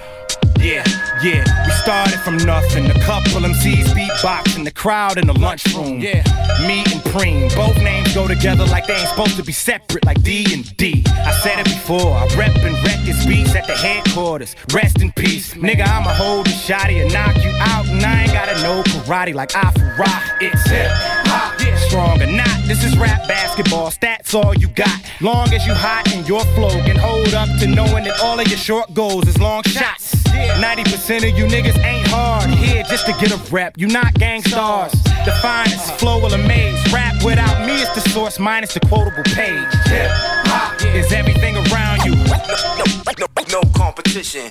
Yeah, 0.60 0.82
yeah, 1.22 1.44
we 1.64 1.72
started 1.72 2.18
from 2.20 2.36
nothing. 2.38 2.90
A 2.90 3.00
couple 3.00 3.40
MCs 3.40 3.86
beatboxing, 3.94 4.64
the 4.64 4.70
crowd 4.70 5.18
in 5.18 5.26
the 5.26 5.32
lunchroom. 5.32 6.00
Yeah, 6.00 6.22
me 6.66 6.80
and 6.80 7.02
Preem, 7.12 7.54
both 7.54 7.76
names 7.82 8.14
go 8.14 8.28
together 8.28 8.64
like 8.66 8.86
they 8.86 8.94
ain't 8.94 9.08
supposed 9.08 9.36
to 9.36 9.42
be 9.42 9.52
separate, 9.52 10.04
like 10.04 10.22
D 10.22 10.46
and 10.52 10.76
D. 10.76 11.04
I 11.06 11.32
said 11.42 11.58
it 11.58 11.64
before, 11.64 12.12
I 12.12 12.26
rep 12.36 12.54
and 12.56 12.74
wreck 12.84 13.00
his 13.00 13.24
beats 13.26 13.54
at 13.54 13.66
the 13.66 13.74
headquarters. 13.74 14.54
Rest 14.72 15.00
in 15.00 15.12
peace, 15.12 15.54
nigga. 15.54 15.86
I'ma 15.86 16.12
hold 16.12 16.46
the 16.46 16.50
shotty 16.50 17.02
and 17.02 17.12
knock 17.12 17.36
you 17.36 17.52
out, 17.60 17.86
and 17.86 18.02
I 18.02 18.22
ain't 18.22 18.32
gotta 18.32 18.62
know 18.62 18.82
karate 18.82 19.34
like 19.34 19.54
I 19.56 19.70
for 19.72 19.94
rock. 19.98 20.22
It's 20.40 20.68
hip 20.68 20.90
hop. 20.90 21.55
Strong 21.96 22.20
or 22.20 22.26
not. 22.26 22.58
This 22.66 22.84
is 22.84 22.96
rap 22.98 23.26
basketball. 23.26 23.90
Stats 23.90 24.34
all 24.34 24.54
you 24.54 24.68
got. 24.68 25.00
Long 25.22 25.52
as 25.54 25.66
you 25.66 25.72
hot 25.72 26.12
and 26.12 26.28
your 26.28 26.44
flow 26.54 26.68
can 26.84 26.96
hold 26.96 27.32
up 27.32 27.48
to 27.60 27.66
knowing 27.66 28.04
that 28.04 28.20
all 28.20 28.38
of 28.38 28.46
your 28.48 28.58
short 28.58 28.92
goals 28.92 29.26
is 29.26 29.38
long 29.38 29.62
shots. 29.62 30.14
90% 30.60 31.30
of 31.30 31.38
you 31.38 31.46
niggas 31.46 31.78
ain't 31.82 32.06
hard 32.08 32.50
here 32.50 32.82
just 32.82 33.06
to 33.06 33.12
get 33.12 33.32
a 33.32 33.38
rep. 33.50 33.78
You 33.78 33.86
not 33.86 34.12
gang 34.14 34.42
stars. 34.42 34.92
The 35.24 35.32
finest 35.40 35.94
flow 35.98 36.20
will 36.20 36.34
amaze. 36.34 36.92
Rap 36.92 37.14
without 37.24 37.66
me 37.66 37.80
is 37.80 37.88
the 37.94 38.02
source 38.10 38.38
minus 38.38 38.74
the 38.74 38.80
quotable 38.80 39.24
page. 39.24 39.72
Hip 39.86 40.10
hop 40.52 40.82
is 40.94 41.10
everything 41.12 41.56
around 41.56 42.04
you. 42.04 42.14
No, 42.14 42.36
no, 42.76 43.24
no, 43.24 43.26
no 43.52 43.60
competition. 43.72 44.50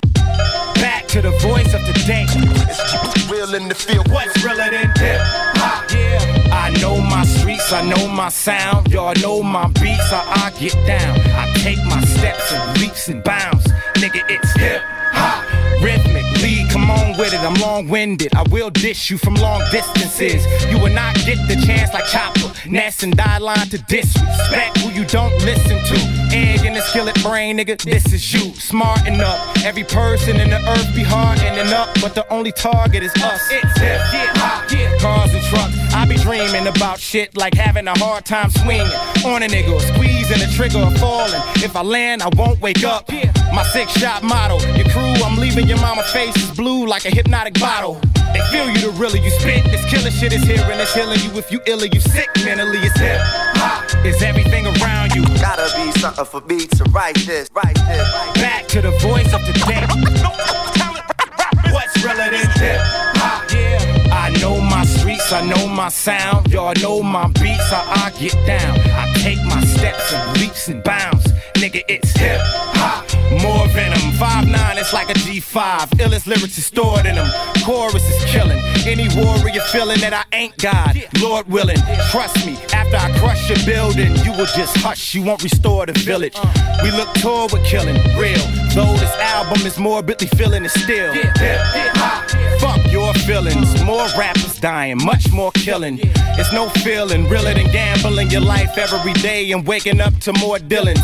Back 0.82 1.06
to 1.08 1.22
the 1.22 1.30
voice 1.38 1.72
of 1.74 1.82
the 1.86 1.94
day. 2.06 2.26
It's 2.28 3.30
real 3.30 3.54
in 3.54 3.68
the 3.68 3.74
field. 3.74 4.10
What's 4.10 4.42
realer 4.42 4.70
than 4.70 4.90
hip 4.98 5.20
hop? 5.20 5.55
I 6.52 6.70
know 6.80 7.00
my 7.00 7.24
streets, 7.24 7.72
I 7.72 7.82
know 7.82 8.08
my 8.08 8.28
sound. 8.28 8.88
Y'all 8.92 9.14
know 9.22 9.42
my 9.42 9.68
beats, 9.68 10.10
how 10.10 10.24
I 10.26 10.50
get 10.58 10.74
down. 10.86 11.18
I 11.42 11.52
take 11.56 11.82
my 11.84 12.00
steps 12.02 12.52
and 12.52 12.80
leaps 12.80 13.08
and 13.08 13.22
bounds. 13.22 13.66
Nigga, 13.94 14.22
it's 14.28 14.52
hip 14.56 14.82
hop. 15.16 15.82
Rhythmic, 15.82 16.24
lead, 16.42 16.70
come 16.70 16.90
on 16.90 17.18
with 17.18 17.32
it. 17.32 17.40
I'm 17.40 17.54
long 17.54 17.88
winded. 17.88 18.34
I 18.34 18.42
will 18.50 18.70
dish 18.70 19.10
you 19.10 19.18
from 19.18 19.34
long 19.34 19.62
distances. 19.70 20.44
You 20.70 20.78
will 20.78 20.92
not 20.92 21.14
get 21.26 21.38
the 21.48 21.56
chance 21.66 21.92
like 21.92 22.06
Chopper. 22.06 22.52
Ness 22.68 23.02
and 23.02 23.16
die 23.16 23.38
line 23.38 23.68
to 23.68 23.78
disrespect 23.78 24.78
who 24.78 24.90
you 24.90 25.04
don't 25.06 25.36
listen 25.44 25.78
to. 25.90 25.98
Egg 26.34 26.64
in 26.64 26.72
the 26.74 26.80
skillet 26.80 27.20
brain, 27.22 27.58
nigga, 27.58 27.76
this 27.82 28.12
is 28.12 28.32
you. 28.32 28.54
Smarten 28.54 29.20
up. 29.20 29.38
Every 29.64 29.84
person 29.84 30.40
in 30.40 30.50
the 30.50 30.60
earth 30.68 30.94
be 30.94 31.02
hardening 31.02 31.72
up, 31.72 31.88
but 32.00 32.14
the 32.14 32.26
only 32.32 32.52
target 32.52 33.02
is 33.02 33.14
us. 33.16 33.42
It's 33.50 33.78
hip 33.78 34.00
yeah. 34.12 34.35
Cars 35.00 35.32
and 35.34 35.44
trucks. 35.44 35.74
I 35.94 36.06
be 36.06 36.16
dreaming 36.16 36.66
about 36.66 36.98
shit 36.98 37.36
like 37.36 37.54
having 37.54 37.86
a 37.88 37.98
hard 37.98 38.24
time 38.24 38.50
swinging 38.50 38.86
on 39.24 39.42
a 39.42 39.46
nigga, 39.46 39.72
or 39.72 39.80
squeezing 39.80 40.38
the 40.38 40.52
trigger 40.54 40.78
or 40.78 40.90
falling. 40.98 41.40
If 41.56 41.76
I 41.76 41.82
land, 41.82 42.22
I 42.22 42.28
won't 42.36 42.60
wake 42.60 42.84
up. 42.84 43.10
My 43.52 43.64
six 43.72 43.92
shot 43.92 44.22
motto. 44.22 44.58
Your 44.76 44.88
crew, 44.90 45.14
I'm 45.24 45.36
leaving 45.38 45.66
your 45.66 45.80
mama 45.80 46.02
face 46.04 46.36
is 46.36 46.56
blue 46.56 46.86
like 46.86 47.04
a 47.04 47.10
hypnotic 47.10 47.54
bottle. 47.54 48.00
They 48.32 48.40
feel 48.50 48.68
you 48.68 48.78
the 48.78 48.90
realer 48.98 49.16
you 49.16 49.30
spit. 49.30 49.64
This 49.64 49.84
killer 49.86 50.10
shit 50.10 50.32
is 50.32 50.42
here 50.42 50.60
and 50.60 50.80
it's 50.80 50.92
healing 50.92 51.18
you. 51.20 51.38
If 51.38 51.50
you 51.50 51.60
ill 51.66 51.82
or 51.82 51.86
you 51.86 52.00
sick 52.00 52.28
mentally, 52.44 52.78
it's 52.78 52.98
hip 52.98 53.18
hop. 53.56 54.04
Is 54.04 54.22
everything 54.22 54.66
around 54.66 55.14
you. 55.14 55.24
Gotta 55.40 55.72
be 55.76 55.90
something 56.00 56.24
for 56.24 56.40
me 56.42 56.66
to 56.66 56.84
write 56.90 57.16
this, 57.26 57.48
write 57.54 57.76
this. 57.88 58.06
Back 58.34 58.66
to 58.68 58.82
the 58.82 58.90
voice 59.00 59.32
of 59.32 59.40
the 59.46 59.52
day. 59.66 59.86
What's 61.72 62.04
realer 62.04 62.30
than 62.30 62.50
hip 62.60 63.15
streets, 65.26 65.32
I 65.32 65.46
know 65.46 65.68
my 65.68 65.88
sound. 65.88 66.52
Y'all 66.52 66.74
know 66.82 67.02
my 67.02 67.28
beats, 67.28 67.70
how 67.70 67.84
I 67.86 68.10
get 68.18 68.34
down. 68.46 68.78
I 68.90 69.12
take 69.16 69.42
my 69.44 69.60
steps 69.64 70.12
and 70.12 70.40
leaps 70.40 70.68
and 70.68 70.82
bounds. 70.82 71.26
Nigga, 71.54 71.82
it's 71.88 72.10
hip 72.12 72.40
hop. 72.42 73.04
More 73.42 73.66
venom. 73.68 73.98
5'9, 74.16 74.78
it's 74.78 74.92
like 74.92 75.10
a 75.10 75.14
G5. 75.14 75.98
Illest 75.98 76.26
lyrics 76.26 76.58
is 76.58 76.66
stored 76.66 77.06
in 77.06 77.16
them. 77.16 77.30
Chorus 77.64 78.02
is 78.08 78.24
killing. 78.30 78.58
Any 78.86 79.08
warrior 79.16 79.60
feeling 79.72 80.00
that 80.00 80.12
I 80.14 80.24
ain't 80.36 80.56
God. 80.58 80.96
Lord 81.20 81.48
willing, 81.48 81.78
trust 82.10 82.46
me. 82.46 82.56
After 82.86 83.12
I 83.12 83.18
crush 83.18 83.48
your 83.48 83.58
building, 83.66 84.14
you 84.24 84.30
will 84.32 84.46
just 84.46 84.76
hush. 84.76 85.12
You 85.14 85.22
won't 85.22 85.42
restore 85.42 85.86
the 85.86 85.92
village. 85.92 86.36
We 86.84 86.92
look 86.92 87.12
toward 87.14 87.52
with 87.52 87.64
killing. 87.64 87.96
Real. 88.16 88.38
Though 88.74 88.94
this 88.94 89.12
album 89.18 89.66
is 89.66 89.76
morbidly 89.76 90.28
feeling 90.28 90.64
it 90.64 90.70
still. 90.70 91.12
Fuck 92.60 92.92
your 92.92 93.12
feelings. 93.14 93.82
More 93.82 94.06
rappers 94.16 94.60
dying, 94.60 94.98
much 95.04 95.32
more 95.32 95.50
killing. 95.52 95.98
It's 96.38 96.52
no 96.52 96.68
feeling 96.68 97.28
realer 97.28 97.54
than 97.54 97.66
gambling 97.72 98.30
your 98.30 98.42
life 98.42 98.78
every 98.78 99.14
day 99.14 99.50
and 99.50 99.66
waking 99.66 100.00
up 100.00 100.14
to 100.20 100.32
more 100.34 100.58
Dylans. 100.58 101.02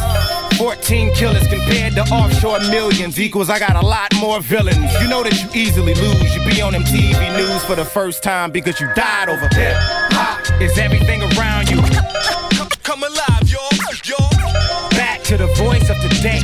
14 0.59 1.13
killers 1.15 1.49
compared 1.49 1.95
to 1.95 2.03
offshore 2.15 2.61
millions 2.71 3.19
equals 3.19 3.51
I 3.51 3.59
got 3.59 3.75
a 3.75 3.85
lot 3.85 4.15
more 4.21 4.41
villains. 4.41 4.93
You 5.01 5.09
know 5.09 5.25
that 5.25 5.35
you 5.43 5.61
easily 5.61 5.95
lose. 5.95 6.37
You 6.37 6.45
be 6.49 6.61
on 6.63 6.75
them 6.75 6.85
TV 6.85 7.37
news 7.37 7.65
for 7.65 7.75
the 7.75 7.85
first 7.85 8.23
time 8.23 8.53
because 8.53 8.81
you 8.81 8.87
died 8.95 9.29
over 9.29 9.49
hip 9.49 9.75
hop. 10.13 10.42
Is 10.61 10.79
everything 10.79 11.23
around 11.23 11.71
you? 11.71 11.81
Come 12.83 13.03
alive, 13.03 13.45
y'all, 13.47 13.71
y'all. 14.05 14.91
Back 14.91 15.23
to 15.25 15.37
the 15.37 15.47
voice 15.57 15.89
of 15.91 15.97
the 16.03 16.09
day. 16.23 16.41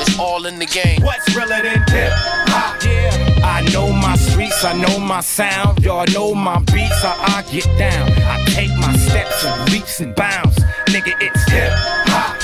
It's 0.00 0.18
all 0.18 0.46
in 0.46 0.58
the 0.58 0.66
game. 0.66 1.02
What's 1.02 1.34
realer 1.34 1.62
than 1.62 1.84
hip 1.88 2.12
hop? 2.48 2.82
Yeah. 2.84 3.44
I 3.44 3.62
know 3.72 3.92
my 3.92 4.16
streets, 4.16 4.64
I 4.64 4.72
know 4.74 4.98
my 4.98 5.20
sound. 5.20 5.84
Y'all 5.84 6.06
know 6.12 6.34
my 6.34 6.58
beats, 6.72 7.02
how 7.02 7.16
I 7.18 7.42
get 7.50 7.66
down. 7.78 8.10
I 8.22 8.44
take 8.46 8.70
my 8.76 8.96
steps 8.96 9.44
and 9.44 9.72
leaps 9.72 10.00
and 10.00 10.14
bounds. 10.14 10.58
Nigga, 10.86 11.14
it's 11.20 11.50
hip 11.50 11.72
hop. 11.72 12.37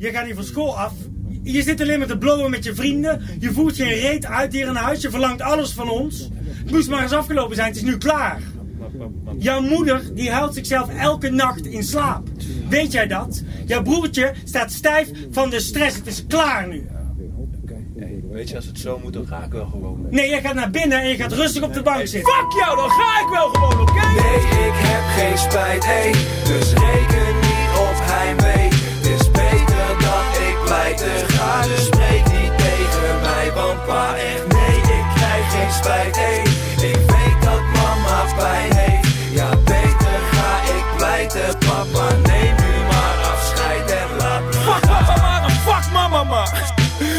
Je 0.00 0.10
gaat 0.10 0.26
niet 0.26 0.34
van 0.34 0.44
school 0.44 0.78
af. 0.78 0.92
Je 1.42 1.62
zit 1.62 1.80
alleen 1.80 1.98
maar 1.98 2.08
te 2.08 2.18
blowen 2.18 2.50
met 2.50 2.64
je 2.64 2.74
vrienden. 2.74 3.22
Je 3.38 3.52
voert 3.52 3.76
geen 3.76 3.98
reet 4.00 4.26
uit 4.26 4.52
hier 4.52 4.66
in 4.66 4.74
huis. 4.74 5.00
Je 5.00 5.10
verlangt 5.10 5.40
alles 5.42 5.72
van 5.72 5.90
ons. 5.90 6.28
Het 6.44 6.70
moest 6.70 6.88
maar 6.88 7.02
eens 7.02 7.12
afgelopen 7.12 7.56
zijn. 7.56 7.68
Het 7.68 7.76
is 7.76 7.82
nu 7.82 7.98
klaar. 7.98 8.40
Jouw 9.38 9.60
moeder 9.60 10.14
die 10.14 10.30
huilt 10.30 10.54
zichzelf 10.54 10.88
elke 10.98 11.30
nacht 11.30 11.66
in 11.66 11.82
slaap. 11.82 12.28
Weet 12.68 12.92
jij 12.92 13.06
dat? 13.06 13.42
Jouw 13.66 13.82
broertje 13.82 14.32
staat 14.44 14.72
stijf 14.72 15.10
van 15.30 15.50
de 15.50 15.60
stress. 15.60 15.96
Het 15.96 16.06
is 16.06 16.24
klaar 16.26 16.68
nu. 16.68 16.86
Weet 18.30 18.48
je, 18.48 18.56
als 18.56 18.66
het 18.66 18.78
zo 18.78 19.00
moet, 19.02 19.12
dan 19.12 19.26
ga 19.26 19.42
ik 19.44 19.52
wel 19.52 19.66
gewoon 19.66 20.02
mee. 20.02 20.12
Nee, 20.12 20.28
jij 20.28 20.40
gaat 20.40 20.54
naar 20.54 20.70
binnen 20.70 21.00
en 21.00 21.08
je 21.08 21.16
gaat 21.16 21.32
rustig 21.32 21.62
op 21.62 21.72
de 21.72 21.82
bank 21.82 22.06
zitten. 22.06 22.32
Fuck 22.32 22.52
jou, 22.52 22.76
dan 22.76 22.90
ga 22.90 23.20
ik 23.20 23.28
wel 23.28 23.48
gewoon, 23.48 23.80
oké? 23.80 23.92
Nee, 23.92 24.66
ik 24.68 24.74
heb 24.74 25.02
geen 25.16 25.38
spijt, 25.38 25.84
hey. 25.84 26.10
Dus 26.44 26.72
reken 26.72 27.34
niet 27.40 27.78
op 27.78 28.00
is 28.28 28.36
beter 28.36 28.89
pleiten 30.70 31.28
ga. 31.28 31.62
Dus 31.62 31.84
spreek 31.84 32.24
niet 32.24 32.52
tegen 32.58 33.20
mij, 33.22 33.52
want 33.54 33.84
pa 33.86 34.14
echt 34.14 34.46
nee, 34.52 34.76
ik 34.98 35.04
krijg 35.14 35.44
geen 35.52 35.72
spijt, 35.72 36.16
hey. 36.16 36.42
Ik 36.90 36.96
weet 36.96 37.38
dat 37.40 37.62
mama 37.74 38.18
pijn 38.36 38.76
heeft. 38.76 39.08
Ja, 39.30 39.48
beter 39.64 40.18
ga 40.32 40.52
ik 40.76 40.84
pleiten, 40.96 41.58
papa. 41.58 42.04
Neem 42.28 42.54
nu 42.62 42.72
maar 42.90 43.16
afscheid 43.32 43.90
en 43.90 44.16
laat 44.18 44.42
me 44.42 44.52
Fuck 44.52 44.80
papa 44.80 45.16
maar 45.20 45.50
fuck 45.50 45.92
mama 45.92 46.24
maar. 46.24 46.72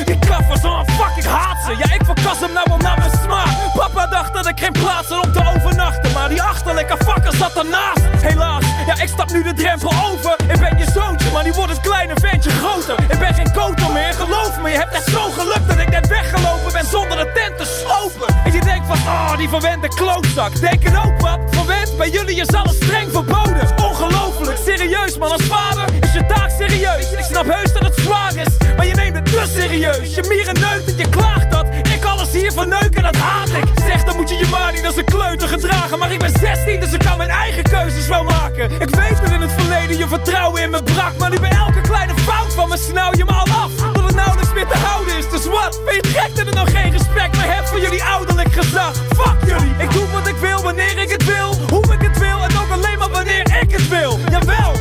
Ik 0.05 0.19
kaf 0.19 0.47
van 0.47 0.57
zo'n 0.57 0.85
fuck, 0.89 1.15
ik 1.17 1.29
haat 1.29 1.60
Ja, 1.77 1.93
ik 1.93 2.01
verkas 2.05 2.39
hem 2.39 2.53
nou 2.53 2.65
wel 2.69 2.77
naar 2.77 2.97
mijn 2.97 3.11
smaak. 3.23 3.73
Papa 3.75 4.07
dacht 4.07 4.33
dat 4.33 4.47
ik 4.47 4.59
geen 4.59 4.71
plaats 4.71 5.07
had 5.07 5.25
om 5.25 5.31
te 5.31 5.43
overnachten. 5.55 6.11
Maar 6.11 6.29
die 6.29 6.41
achterlijke 6.41 6.97
fucker 6.97 7.35
zat 7.35 7.57
ernaast. 7.57 8.01
Helaas, 8.21 8.65
ja, 8.85 9.01
ik 9.01 9.07
stap 9.07 9.31
nu 9.31 9.43
de 9.43 9.53
drempel 9.53 9.93
over. 10.09 10.35
Ik 10.47 10.59
ben 10.59 10.77
je 10.77 10.85
zoontje, 10.93 11.31
maar 11.31 11.43
die 11.43 11.53
wordt 11.53 11.71
het 11.71 11.81
kleine 11.81 12.13
ventje 12.21 12.49
groter. 12.49 12.95
Ik 13.09 13.19
ben 13.19 13.33
geen 13.33 13.51
koter 13.51 13.91
meer, 13.91 14.13
geloof 14.13 14.61
me. 14.61 14.69
Je 14.69 14.77
hebt 14.77 14.93
echt 14.93 15.09
zo 15.09 15.29
geluk 15.29 15.67
dat 15.67 15.77
ik 15.77 15.89
net 15.89 16.07
weggelopen 16.07 16.71
ben 16.71 16.85
zonder 16.85 17.17
de 17.17 17.31
tent 17.33 17.57
te 17.57 17.65
slopen. 17.79 18.35
En 18.43 18.51
je 18.51 18.61
denkt 18.61 18.87
van, 18.87 18.97
oh, 18.97 19.37
die 19.37 19.49
verwende 19.49 19.87
klootzak. 19.87 20.59
Denk 20.59 20.83
het 20.83 20.97
ook, 20.97 21.17
pap. 21.17 21.39
Verwend, 21.55 21.97
bij 21.97 22.09
jullie 22.09 22.35
is 22.35 22.53
alles 22.53 22.75
streng 22.75 23.11
verboden. 23.11 23.77
Ongelooflijk, 23.77 24.57
serieus, 24.65 25.17
man. 25.17 25.31
Als 25.31 25.43
vader 25.43 25.85
is 26.01 26.13
je 26.13 26.25
taak 26.25 26.49
serieus. 26.49 27.11
Ik 27.11 27.23
snap 27.23 27.45
heus 27.45 27.73
dat 27.73 27.83
het 27.83 27.95
zwaar 27.95 28.35
is, 28.35 28.75
maar 28.77 28.85
je 28.85 28.95
neemt 28.95 29.15
het 29.15 29.25
te 29.25 29.51
serieus. 29.55 30.15
Je 30.15 30.25
mieren 30.27 30.59
neukt 30.59 30.85
en 30.89 30.97
je 30.97 31.09
klaagt 31.09 31.51
Ik 31.93 32.03
alles 32.03 32.31
hier 32.31 32.51
verneuken, 32.51 33.03
dat 33.03 33.15
haat 33.15 33.49
ik. 33.49 33.63
Zeg, 33.87 34.03
dan 34.03 34.15
moet 34.15 34.29
je 34.29 34.37
je 34.37 34.47
maar 34.49 34.71
niet 34.73 34.85
als 34.85 34.95
een 34.95 35.05
kleuter 35.05 35.47
gedragen. 35.47 35.99
Maar 35.99 36.11
ik 36.11 36.19
ben 36.19 36.33
16, 36.39 36.79
dus 36.79 36.93
ik 36.93 36.99
kan 36.99 37.17
mijn 37.17 37.29
eigen 37.29 37.63
keuzes 37.63 38.07
wel 38.07 38.23
maken. 38.23 38.71
Ik 38.71 38.89
weet 38.89 39.17
dat 39.21 39.31
in 39.31 39.41
het 39.41 39.51
verleden 39.51 39.97
je 39.97 40.07
vertrouwen 40.07 40.61
in 40.61 40.69
me 40.69 40.83
brak. 40.83 41.17
Maar 41.17 41.29
nu 41.29 41.39
bij 41.39 41.49
elke 41.49 41.81
kleine 41.81 42.13
fout 42.15 42.53
van 42.53 42.69
me 42.69 42.77
snauw 42.77 43.11
je 43.17 43.25
me 43.25 43.31
al 43.31 43.47
af. 43.63 43.71
Dat 43.93 44.03
het 44.03 44.15
nauwelijks 44.15 44.53
meer 44.53 44.67
te 44.67 44.77
houden 44.77 45.17
is, 45.17 45.29
dus 45.29 45.45
wat? 45.45 45.79
Ben 45.85 45.93
je 45.93 46.03
gek 46.03 46.35
dat 46.35 46.47
ik 46.47 46.53
nog 46.53 46.71
geen 46.71 46.91
respect 46.91 47.37
meer 47.37 47.53
heb 47.53 47.65
voor 47.67 47.79
jullie 47.79 48.03
ouderlijk 48.03 48.53
gezag? 48.53 48.95
Fuck 48.95 49.49
jullie, 49.49 49.73
ik 49.77 49.91
doe 49.91 50.09
wat 50.11 50.27
ik 50.27 50.35
wil 50.35 50.61
wanneer 50.61 50.97
ik 50.97 51.09
het 51.09 51.25
wil. 51.25 51.55
Hoe 51.69 51.93
ik 51.93 52.01
het 52.01 52.17
wil 52.19 52.43
en 52.43 52.57
ook 52.57 52.71
alleen 52.71 52.97
maar 52.97 53.09
wanneer 53.09 53.59
ik 53.61 53.71
het 53.71 53.87
wil. 53.89 54.19
Jawel, 54.29 54.71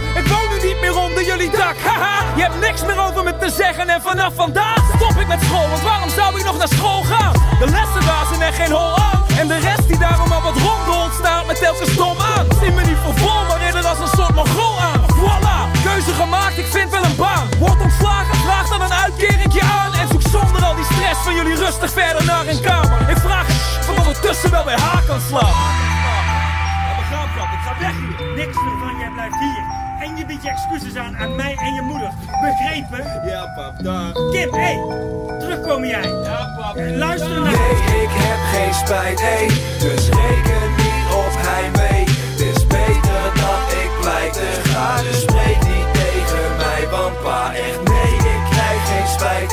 meer 0.81 0.97
onder 0.97 1.25
jullie 1.25 1.51
dak. 1.51 1.77
Haha, 1.87 2.25
je 2.37 2.43
hebt 2.43 2.61
niks 2.61 2.85
meer 2.85 3.01
over 3.07 3.23
me 3.25 3.37
te 3.37 3.51
zeggen. 3.51 3.89
En 3.89 4.03
vanaf 4.03 4.35
vandaag 4.35 4.83
stop 4.97 5.17
ik 5.21 5.27
met 5.27 5.43
school. 5.43 5.69
Want 5.69 5.83
waarom 5.83 6.11
zou 6.11 6.39
ik 6.39 6.45
nog 6.45 6.59
naar 6.59 6.69
school 6.69 7.03
gaan? 7.03 7.33
De 7.33 7.67
lessen 7.67 8.05
daar 8.07 8.27
zijn 8.29 8.43
er 8.43 8.53
geen 8.53 8.71
hol 8.71 8.97
aan. 8.97 9.25
En 9.39 9.49
de 9.49 9.59
rest 9.59 9.87
die 9.89 9.99
daarom 9.99 10.33
al 10.33 10.43
wat 10.43 10.57
rondrolt 10.57 11.13
staat 11.13 11.47
met 11.47 11.59
telkens 11.59 11.97
dom 11.97 12.19
aan. 12.37 12.47
Zie 12.61 12.71
me 12.71 12.83
niet 12.83 12.97
voor 13.05 13.15
vol, 13.15 13.45
maar 13.49 13.61
eerder 13.61 13.87
als 13.87 13.99
een 13.99 14.17
soort 14.17 14.35
mongool 14.35 14.79
aan. 14.81 15.01
Voilà, 15.19 15.83
keuze 15.85 16.13
gemaakt, 16.13 16.59
ik 16.59 16.67
vind 16.67 16.91
wel 16.91 17.05
een 17.05 17.17
baan. 17.17 17.49
Word 17.59 17.81
ontslagen, 17.81 18.37
vraag 18.37 18.69
dan 18.69 18.83
een 18.83 18.93
uitkeringje 18.93 19.63
aan. 19.63 19.95
En 19.95 20.09
zoek 20.09 20.23
zonder 20.23 20.65
al 20.65 20.75
die 20.75 20.85
stress 20.85 21.21
van 21.25 21.35
jullie 21.35 21.55
rustig 21.55 21.91
verder 21.93 22.25
naar 22.25 22.47
een 22.47 22.61
kamer. 22.61 23.11
Ik 23.11 23.17
vraag 23.17 23.47
van 23.81 23.97
ondertussen 23.99 24.51
wel 24.51 24.65
weer 24.65 24.81
haar 24.81 25.03
kan 25.07 25.21
slaan. 25.29 25.89
Ik 27.53 27.67
ga 27.67 27.79
weg 27.79 27.93
hier. 27.93 28.35
Niks 28.37 28.57
meer 28.57 28.79
van, 28.79 28.99
jij 28.99 29.11
blijft 29.11 29.39
hier 29.39 29.80
bied 30.31 30.43
je 30.43 30.51
excuses 30.51 30.97
aan 30.97 31.17
aan 31.17 31.37
mij 31.37 31.57
en 31.57 31.75
je 31.75 31.83
moeder. 31.83 32.11
Begrepen? 32.41 33.29
Ja, 33.31 33.53
pap, 33.55 33.75
dag. 33.83 34.13
Kip, 34.31 34.51
hé, 34.51 34.59
hey, 34.59 34.79
jij. 35.87 36.09
Ja, 36.09 36.55
pap. 36.57 36.77
Luister 36.77 37.41
naar... 37.41 37.53
Nee, 37.53 38.03
ik 38.03 38.13
heb 38.13 38.41
geen 38.53 38.75
spijt, 38.75 39.21
hé, 39.21 39.47
dus 39.79 40.09
reken 40.09 40.69
niet 40.77 41.05
op 41.23 41.35
hij 41.47 41.71
mee. 41.81 42.05
Het 42.05 42.41
is 42.41 42.67
beter 42.67 43.23
dat 43.43 43.65
ik 43.83 43.91
blijf 44.01 44.33
te 44.33 44.51
gaan, 44.71 45.05
dus 45.05 45.21
spreek 45.21 45.61
niet 45.73 45.89
tegen 46.01 46.57
mij, 46.57 46.89
want 46.91 47.17
echt 47.55 47.81
nee, 47.93 48.13
ik 48.35 48.43
krijg 48.51 48.81
geen 48.91 49.09
spijt, 49.17 49.53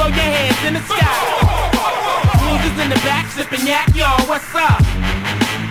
throw 0.00 0.08
your 0.08 0.32
hands 0.32 0.60
in 0.64 0.72
the 0.72 0.84
sky. 0.88 1.20
Losers 2.40 2.78
in 2.80 2.88
the 2.88 3.00
back 3.04 3.28
sipping 3.36 3.66
yak, 3.66 3.92
yo, 3.94 4.08
what's 4.24 4.48
up? 4.56 4.80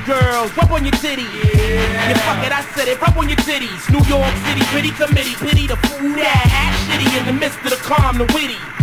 Girls, 0.05 0.55
rub 0.55 0.71
on 0.71 0.85
your 0.85 0.93
titties. 1.01 1.25
Yeah. 1.33 2.13
fuck 2.29 2.45
it, 2.45 2.53
I 2.53 2.61
said 2.75 2.87
it, 2.87 3.01
rub 3.01 3.17
on 3.17 3.27
your 3.27 3.41
titties. 3.41 3.81
New 3.89 4.03
York 4.05 4.33
City, 4.45 4.61
pretty 4.69 4.91
committee, 4.91 5.33
pity 5.33 5.65
the 5.65 5.77
fool 5.77 6.13
that 6.13 6.45
act 6.53 6.77
shitty 6.85 7.09
in 7.17 7.25
the 7.25 7.33
midst 7.33 7.57
of 7.65 7.71
the 7.71 7.81
calm, 7.81 8.17
the 8.17 8.25
witty. 8.33 8.78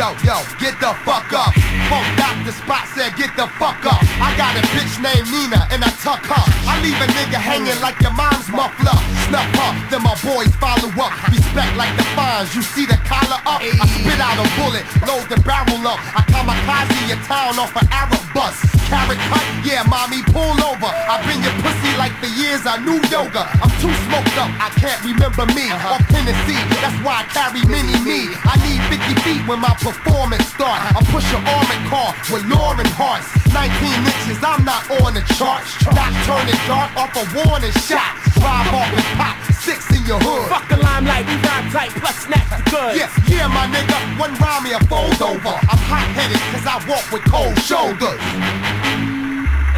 Yo, 0.00 0.16
yo, 0.24 0.40
get 0.56 0.80
the 0.80 0.96
fuck 1.04 1.28
up. 1.36 1.52
Funk 1.92 2.08
Dr. 2.16 2.56
Spot 2.56 2.88
said, 2.96 3.12
get 3.20 3.36
the 3.36 3.44
fuck 3.60 3.84
up. 3.84 4.00
I 4.16 4.32
got 4.32 4.56
a 4.56 4.64
bitch 4.72 4.96
named 4.96 5.28
Nina 5.28 5.68
and 5.68 5.84
I 5.84 5.92
tuck 6.00 6.24
her. 6.24 6.40
I 6.64 6.80
leave 6.80 6.96
a 6.96 7.08
nigga 7.12 7.36
hanging 7.36 7.76
like 7.84 8.00
your 8.00 8.16
mom's 8.16 8.48
muffler. 8.48 8.96
Snuff 9.28 9.44
her, 9.60 9.70
then 9.92 10.00
my 10.00 10.16
boys 10.24 10.48
follow 10.56 10.88
up. 10.96 11.12
Respect 11.28 11.76
like 11.76 11.92
the 12.00 12.08
fines, 12.16 12.48
you 12.56 12.62
see 12.62 12.86
the 12.88 12.96
collar 13.04 13.44
up. 13.44 13.60
I 13.60 13.84
spit 14.00 14.16
out 14.16 14.40
a 14.40 14.48
bullet, 14.56 14.88
load 15.04 15.28
the 15.28 15.36
barrel 15.44 15.84
up. 15.84 16.00
I 16.16 16.24
kamikaze 16.32 17.04
your 17.04 17.20
town 17.28 17.60
off 17.60 17.76
an 17.76 17.84
Arab 17.92 18.29
bus. 18.34 18.56
Carrot 18.90 19.18
cut, 19.30 19.44
yeah, 19.64 19.82
mommy, 19.86 20.22
pull 20.34 20.58
over. 20.66 20.90
I've 21.08 21.22
been 21.26 21.40
your 21.42 21.54
pussy 21.62 21.92
like 21.96 22.14
for 22.18 22.30
years, 22.34 22.66
I 22.66 22.78
knew 22.82 22.98
yoga. 23.08 23.46
I'm 23.62 23.70
too 23.78 23.92
smoked 24.10 24.36
up, 24.38 24.50
I 24.58 24.68
can't 24.78 25.00
remember 25.06 25.46
me. 25.54 25.70
Uh-huh. 25.70 25.94
Off 25.94 26.04
Tennessee, 26.10 26.58
that's 26.82 26.98
why 27.06 27.22
I 27.22 27.24
carry 27.30 27.62
mini 27.70 27.96
me. 28.02 28.34
I 28.44 28.54
need 28.66 28.80
50 28.90 29.22
feet 29.22 29.42
when 29.46 29.60
my 29.60 29.74
performance 29.78 30.46
start. 30.46 30.80
Uh-huh. 30.80 30.98
I 30.98 31.00
push 31.14 31.26
an 31.32 31.42
armored 31.46 31.84
car 31.88 32.10
with 32.30 32.44
Lauren 32.50 32.88
Hearts. 32.98 33.39
19 33.52 33.66
inches, 34.06 34.38
I'm 34.42 34.64
not 34.64 34.86
on 35.02 35.14
the 35.14 35.24
charts. 35.34 35.74
Not 35.90 36.12
turning 36.26 36.60
dark 36.70 36.90
off 36.96 37.14
a 37.18 37.24
warning 37.34 37.74
shot. 37.84 38.14
Drive 38.38 38.72
off 38.72 38.90
and 38.94 39.10
pop, 39.18 39.36
six 39.58 39.90
in 39.90 40.04
your 40.06 40.20
hood. 40.22 40.48
Fuck 40.48 40.68
the 40.68 40.76
limelight, 40.78 41.26
we 41.26 41.34
rhyme 41.42 41.70
tight, 41.70 41.90
plus 41.98 42.24
snatch 42.24 42.48
the 42.50 42.62
good. 42.70 42.96
Yes, 42.96 43.10
yeah, 43.28 43.48
my 43.48 43.66
nigga, 43.66 43.98
one 44.18 44.34
rhyme 44.38 44.64
me 44.64 44.72
a 44.72 44.80
fold 44.86 45.20
over. 45.20 45.56
I'm 45.70 45.82
hot 45.90 46.06
headed 46.14 46.40
cause 46.54 46.66
I 46.66 46.78
walk 46.88 47.06
with 47.10 47.24
cold 47.26 47.58
shoulders. 47.66 48.22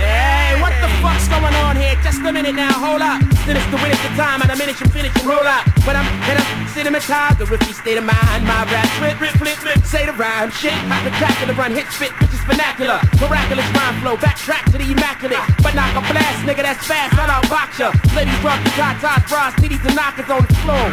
What 0.03 0.42
the 0.83 0.91
fuck's 0.99 1.31
going 1.31 1.55
on 1.63 1.79
here? 1.79 1.95
Just 2.03 2.19
a 2.21 2.33
minute 2.33 2.55
now, 2.59 2.75
hold 2.75 3.01
up. 3.01 3.23
Sinister 3.47 3.71
the 3.71 3.79
win 3.79 3.95
the 3.95 4.13
time, 4.19 4.43
and 4.43 4.51
I 4.51 4.57
minute 4.59 4.79
you 4.83 4.87
finish 4.91 5.15
and 5.15 5.27
roll 5.27 5.47
up. 5.47 5.63
But 5.87 5.95
I'm 5.95 6.07
in 6.27 6.37
a 6.37 6.45
cinematized, 6.75 7.39
the 7.39 7.47
rookie 7.47 7.73
state 7.73 7.99
of 7.99 8.05
mind. 8.05 8.43
My 8.43 8.67
rap 8.67 8.87
flip, 8.99 9.17
flip, 9.19 9.35
flip, 9.39 9.59
flip, 9.63 9.79
say 9.87 10.07
the 10.07 10.15
rhyme. 10.19 10.51
Shit, 10.51 10.75
I 10.75 10.99
spectacular 11.07 11.55
run, 11.55 11.71
hit 11.71 11.87
spit, 11.95 12.11
which 12.19 12.35
is 12.35 12.43
vernacular. 12.45 12.99
Miraculous 13.23 13.67
rhyme 13.71 13.97
flow, 14.03 14.17
backtrack 14.19 14.67
to 14.75 14.79
the 14.79 14.87
immaculate. 14.91 15.39
But 15.63 15.79
knock 15.79 15.95
a 15.95 16.03
blast, 16.11 16.43
nigga, 16.43 16.67
that's 16.67 16.83
fast, 16.83 17.15
I'll 17.15 17.31
outbox 17.31 17.79
ya. 17.79 17.95
Ladies 18.19 18.39
rock 18.43 18.59
the 18.67 18.75
tatas, 18.75 19.23
bras, 19.31 19.55
titties, 19.63 19.83
and 19.87 19.95
knockers 19.95 20.29
on 20.31 20.43
the 20.43 20.55
floor. 20.67 20.87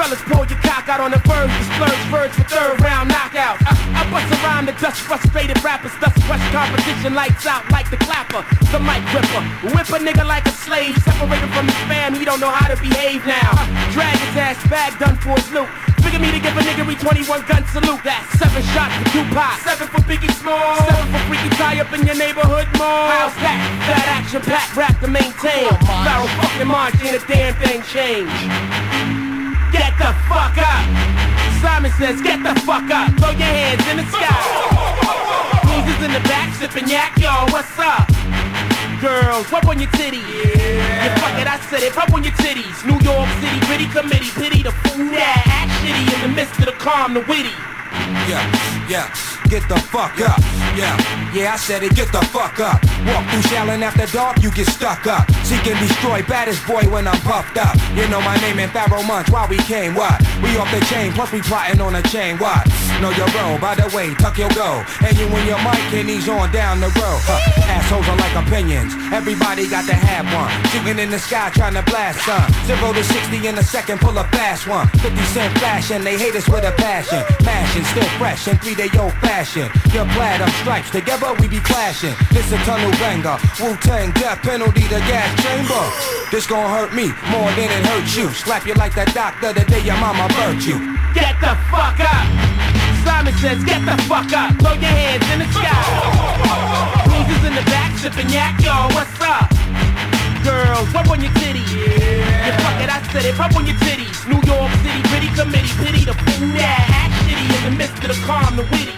Fellas, 0.00 0.22
pull 0.24 0.48
your 0.48 0.60
cock 0.64 0.88
out 0.88 1.00
on 1.00 1.12
the 1.12 1.20
verge, 1.28 1.52
the 1.52 1.64
splurge, 1.76 2.04
verge 2.08 2.32
for 2.32 2.46
third 2.48 2.80
round 2.80 3.12
knockout. 3.12 3.60
I, 3.68 3.76
I 3.92 4.02
bust 4.08 4.32
a 4.32 4.38
rhyme 4.40 4.64
that 4.66 4.80
dust 4.80 5.04
frustrated 5.04 5.60
rappers, 5.60 5.92
thus 6.00 6.16
crush 6.24 6.44
competition, 6.52 7.12
lights 7.12 7.44
out 7.44 7.68
like 7.70 7.88
the 7.90 8.00
clapper. 8.00 8.40
The 8.72 8.80
mic 8.80 9.01
whipper, 9.10 9.42
whip 9.74 9.88
a 9.90 9.98
nigga 9.98 10.24
like 10.26 10.46
a 10.46 10.54
slave, 10.54 10.96
separated 11.02 11.50
from 11.50 11.66
his 11.66 11.80
fam, 11.90 12.14
he 12.14 12.24
don't 12.24 12.40
know 12.40 12.50
how 12.50 12.68
to 12.68 12.78
behave 12.80 13.24
now. 13.26 13.50
Drag 13.92 14.16
his 14.16 14.36
ass 14.36 14.60
back, 14.68 14.98
done 14.98 15.16
for 15.16 15.34
his 15.34 15.50
loot. 15.52 15.68
Figure 16.02 16.18
me 16.18 16.30
to 16.30 16.40
give 16.40 16.56
a 16.56 16.62
nigga 16.62 16.86
re 16.86 16.94
21 16.94 17.46
gun 17.46 17.64
salute. 17.70 18.02
That's 18.02 18.26
seven 18.38 18.62
shots 18.74 18.94
for 18.98 19.06
Tupac, 19.14 19.58
seven 19.62 19.86
for 19.88 20.02
Biggie 20.02 20.34
Small, 20.38 20.76
seven 20.86 21.06
for 21.10 21.22
Freaky 21.30 21.48
Tah 21.56 21.78
up 21.78 21.92
in 21.94 22.06
your 22.06 22.18
neighborhood 22.18 22.66
mall. 22.76 23.06
How's 23.06 23.34
that? 23.38 23.58
That 23.86 24.06
action 24.20 24.42
packed 24.42 24.76
rap 24.76 24.98
to 25.00 25.08
maintain. 25.08 25.70
Barrel 26.04 26.26
fucking 26.42 26.68
march 26.68 26.98
ain't 27.00 27.16
a 27.16 27.22
damn 27.26 27.54
thing 27.62 27.80
change. 27.86 28.30
Get 29.70 29.94
the 29.96 30.10
fuck 30.28 30.58
up. 30.58 30.84
Simon 31.62 31.92
says, 31.92 32.20
get 32.20 32.42
the 32.42 32.58
fuck 32.66 32.90
up. 32.90 33.14
Throw 33.18 33.30
your 33.30 33.46
hands 33.46 33.86
in 33.88 33.96
the 33.98 34.06
sky. 34.10 35.71
Losers 35.82 36.02
in 36.04 36.12
the 36.12 36.20
back 36.28 36.54
sipping 36.54 36.88
yak, 36.88 37.18
yo, 37.18 37.32
what's 37.50 37.76
up? 37.78 38.06
Girls, 39.00 39.50
rub 39.50 39.66
on 39.66 39.80
your 39.80 39.90
titties. 39.90 40.22
Yeah. 40.22 41.10
yeah, 41.10 41.18
fuck 41.18 41.34
it, 41.40 41.48
I 41.48 41.58
said 41.66 41.82
it, 41.82 41.96
rub 41.96 42.14
on 42.14 42.22
your 42.22 42.32
titties. 42.34 42.86
New 42.86 42.98
York 43.02 43.28
City, 43.42 43.58
pretty 43.66 43.86
committee, 43.90 44.30
pity 44.38 44.62
the 44.62 44.70
fool 44.70 45.10
that 45.10 45.42
act 45.42 45.72
shitty 45.82 46.06
in 46.14 46.30
the 46.30 46.36
midst 46.36 46.58
of 46.60 46.66
the 46.66 46.72
calm, 46.78 47.14
the 47.14 47.20
witty. 47.26 47.50
Yeah, 48.30 48.46
yeah, 48.88 49.10
get 49.52 49.68
the 49.68 49.76
fuck 49.92 50.18
up. 50.22 50.40
Yeah, 50.72 50.96
yeah, 51.36 51.52
I 51.52 51.56
said 51.56 51.82
it, 51.82 51.94
get 51.94 52.10
the 52.10 52.24
fuck 52.32 52.58
up. 52.58 52.80
Walk 53.04 53.28
through 53.28 53.44
Shaolin 53.52 53.82
after 53.84 54.08
dark, 54.08 54.42
you 54.42 54.50
get 54.50 54.66
stuck 54.66 55.06
up. 55.06 55.28
Seek 55.44 55.66
and 55.68 55.76
destroy, 55.76 56.22
baddest 56.22 56.66
boy 56.66 56.88
when 56.88 57.06
I'm 57.06 57.20
puffed 57.20 57.58
up. 57.58 57.76
You 57.92 58.08
know 58.08 58.22
my 58.22 58.40
name 58.40 58.58
and 58.58 58.72
Pharoahe 58.72 59.06
Monch, 59.06 59.28
why 59.28 59.46
we 59.50 59.58
came, 59.68 59.94
what? 59.94 60.16
We 60.40 60.56
off 60.56 60.72
the 60.72 60.80
chain, 60.88 61.12
plus 61.12 61.32
we 61.32 61.42
plotting 61.42 61.82
on 61.82 61.94
a 61.96 62.02
chain, 62.08 62.38
what? 62.38 62.64
Know 63.04 63.12
your 63.12 63.28
role, 63.36 63.58
by 63.60 63.74
the 63.74 63.92
way, 63.94 64.14
tuck 64.14 64.38
your 64.38 64.48
go. 64.56 64.80
And 65.04 65.12
you 65.20 65.28
and 65.28 65.44
your 65.44 65.60
mic 65.60 65.84
and 65.92 66.08
he's 66.08 66.28
on 66.30 66.50
down 66.50 66.80
the 66.80 66.88
road. 66.96 67.20
Huh. 67.28 67.76
Assholes 67.76 68.08
are 68.08 68.16
like 68.16 68.32
opinions, 68.32 68.96
everybody 69.12 69.68
got 69.68 69.84
to 69.84 69.94
have 69.94 70.24
one. 70.32 70.48
Shooting 70.72 70.96
in 70.96 71.10
the 71.10 71.18
sky, 71.18 71.52
trying 71.52 71.74
to 71.74 71.84
blast 71.92 72.24
some. 72.24 72.48
Zero 72.64 72.94
to 72.94 73.04
60 73.04 73.36
in 73.46 73.58
a 73.58 73.62
second, 73.62 74.00
pull 74.00 74.16
a 74.16 74.24
fast 74.32 74.66
one. 74.66 74.88
50 75.04 75.20
cent 75.36 75.52
flash 75.58 75.90
and 75.90 76.06
they 76.06 76.16
hate 76.16 76.34
us 76.36 76.48
with 76.48 76.64
a 76.64 76.72
passion. 76.80 77.20
Mashing, 77.44 77.84
still 77.84 78.08
fresh 78.16 78.48
in 78.48 78.56
three 78.56 78.74
day 78.74 78.88
old 78.96 79.12
fashion. 79.20 79.41
Your 79.42 80.06
platinum 80.14 80.48
stripes, 80.62 80.88
together 80.90 81.34
we 81.40 81.48
be 81.48 81.58
clashing. 81.58 82.14
This 82.30 82.52
a 82.52 82.58
tunnel 82.62 82.92
banger, 83.02 83.34
Wu 83.58 83.74
Tang 83.82 84.12
death 84.12 84.38
penalty 84.38 84.82
to 84.86 85.02
gas 85.10 85.34
chamber. 85.42 85.82
This 86.30 86.46
gon' 86.46 86.70
hurt 86.70 86.94
me 86.94 87.10
more 87.26 87.50
than 87.58 87.66
it 87.66 87.82
hurt 87.90 88.06
you. 88.14 88.30
Slap 88.30 88.70
you 88.70 88.74
like 88.78 88.94
that 88.94 89.10
doctor 89.10 89.52
the 89.52 89.66
day 89.66 89.82
your 89.82 89.98
mama 89.98 90.30
birthed 90.38 90.62
you. 90.62 90.78
Get 91.10 91.34
the 91.42 91.58
fuck 91.74 91.98
up. 91.98 92.22
Simon 93.02 93.34
says, 93.42 93.58
get 93.66 93.82
the 93.82 93.98
fuck 94.06 94.30
up. 94.30 94.54
Throw 94.62 94.78
your 94.78 94.94
hands 94.94 95.26
in 95.34 95.42
the 95.42 95.48
sky. 95.50 95.74
Losers 97.10 97.42
in 97.42 97.54
the 97.58 97.66
back 97.66 97.98
sipping 97.98 98.30
yak, 98.30 98.62
yo, 98.62 98.94
what's 98.94 99.18
up? 99.26 99.50
Girls, 100.46 100.86
rub 100.94 101.10
on 101.10 101.18
your 101.18 101.34
titties. 101.42 101.66
Yeah. 101.66 102.46
yeah, 102.46 102.62
fuck 102.62 102.78
it, 102.78 102.94
I 102.94 103.02
said 103.10 103.26
it, 103.26 103.34
rub 103.34 103.58
on 103.58 103.66
your 103.66 103.74
titties. 103.82 104.22
New 104.30 104.38
York 104.46 104.70
City, 104.86 105.02
pretty 105.10 105.34
committee, 105.34 105.74
pity 105.82 106.06
the 106.06 106.14
fool 106.14 106.46
that 106.62 106.86
act 106.94 107.26
shitty 107.26 107.42
in 107.42 107.62
the 107.66 107.74
midst 107.74 107.98
of 108.06 108.14
the 108.14 108.18
calm, 108.22 108.54
the 108.54 108.62
witty. 108.70 108.94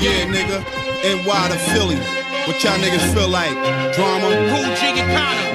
Yeah, 0.00 0.26
nigga. 0.32 0.64
NY 1.02 1.48
to 1.48 1.58
Philly. 1.72 1.96
What 2.46 2.62
y'all 2.64 2.78
niggas 2.78 3.14
feel 3.14 3.28
like? 3.28 3.52
Drama? 3.94 5.49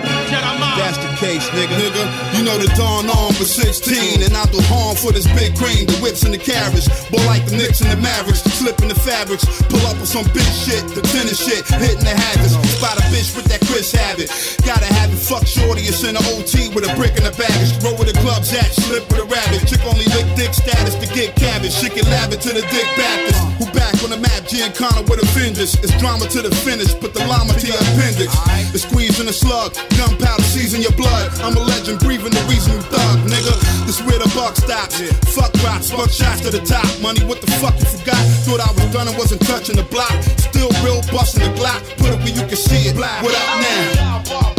Case, 1.26 1.50
nigga. 1.58 1.74
Nigga, 1.82 2.06
you 2.38 2.46
know 2.46 2.54
the 2.62 2.70
dawn 2.78 3.10
on 3.10 3.34
for 3.34 3.50
16, 3.50 4.22
and 4.22 4.38
I 4.38 4.46
do 4.54 4.62
harm 4.70 4.94
for 4.94 5.10
this 5.10 5.26
big 5.34 5.58
cream, 5.58 5.90
the 5.90 5.98
whips 5.98 6.22
and 6.22 6.30
the 6.30 6.38
carriage. 6.38 6.86
Boy, 7.10 7.18
like 7.26 7.42
the 7.50 7.58
Knicks 7.58 7.82
and 7.82 7.90
the 7.90 7.98
Mavericks, 7.98 8.46
slipping 8.46 8.94
the 8.94 9.00
fabrics, 9.02 9.42
pull 9.66 9.82
up 9.90 9.98
with 9.98 10.06
some 10.06 10.30
big 10.38 10.46
shit, 10.54 10.86
the 10.94 11.02
tennis 11.02 11.42
shit, 11.42 11.66
hitting 11.82 12.06
the 12.06 12.14
habits. 12.14 12.54
Spot 12.78 12.94
a 12.94 13.04
bitch 13.10 13.34
with 13.34 13.50
that 13.50 13.58
Chris 13.66 13.90
habit. 13.90 14.30
Gotta 14.70 14.86
have 14.86 15.10
it, 15.10 15.18
fuck 15.18 15.50
shorty, 15.50 15.90
it's 15.90 16.06
in 16.06 16.14
the 16.14 16.22
OT 16.38 16.70
with 16.78 16.86
a 16.86 16.94
brick 16.94 17.18
in 17.18 17.26
the 17.26 17.34
baggage. 17.34 17.74
Roll 17.82 17.98
with 17.98 18.14
the 18.14 18.18
clubs 18.22 18.54
at, 18.54 18.70
slip 18.86 19.10
with 19.10 19.26
a 19.26 19.26
rabbit. 19.26 19.66
Chick 19.66 19.82
only 19.90 20.06
lick 20.14 20.30
dick 20.38 20.54
status 20.54 20.94
to 21.02 21.10
get 21.10 21.34
cabbage. 21.34 21.74
She 21.74 21.90
can 21.90 22.06
lab 22.14 22.38
it 22.38 22.42
to 22.46 22.54
the 22.54 22.62
dick 22.70 22.86
Baptist. 22.94 23.42
Who 23.58 23.66
back 23.74 23.98
on 24.06 24.14
the 24.14 24.22
map, 24.22 24.46
Giancana 24.46 25.02
with 25.10 25.26
a 25.26 25.28
vengeance. 25.34 25.74
It's 25.82 25.96
drama 25.98 26.30
to 26.38 26.46
the 26.46 26.54
finish, 26.62 26.94
put 27.02 27.18
the 27.18 27.26
llama 27.26 27.58
to 27.58 27.66
your 27.66 27.82
appendix. 27.82 28.30
The 28.70 28.78
squeeze 28.78 29.18
in 29.18 29.26
the 29.26 29.34
slug, 29.34 29.74
gunpowder 29.98 30.44
season 30.44 30.86
your 30.86 30.94
blood. 30.94 31.15
I'm 31.44 31.56
a 31.56 31.60
legend, 31.60 32.00
breathing 32.00 32.32
the 32.32 32.44
reason 32.50 32.74
you 32.74 32.82
thug, 32.82 33.20
nigga. 33.30 33.54
This 33.86 34.02
where 34.02 34.20
the 34.20 34.32
buck 34.36 34.56
stops. 34.56 35.00
Yeah. 35.00 35.14
Fuck 35.36 35.54
rocks, 35.64 35.92
fuck 35.92 36.10
shots 36.10 36.42
to 36.42 36.52
the 36.52 36.62
top. 36.62 36.88
Money, 37.02 37.24
what 37.26 37.42
the 37.42 37.52
fuck 37.62 37.78
you 37.80 37.86
forgot? 37.86 38.22
Thought 38.46 38.62
I 38.62 38.72
was 38.74 38.92
done 38.94 39.08
and 39.08 39.18
wasn't 39.18 39.42
touching 39.46 39.76
the 39.76 39.84
block. 39.84 40.14
Still 40.38 40.70
real 40.84 41.02
busting 41.12 41.44
the 41.44 41.52
Glock. 41.60 41.82
Put 41.98 42.14
it 42.14 42.20
where 42.20 42.36
you 42.36 42.46
can 42.48 42.58
see 42.58 42.90
it. 42.90 42.96
What 42.96 43.36
up 43.36 43.62
now? 43.62 44.56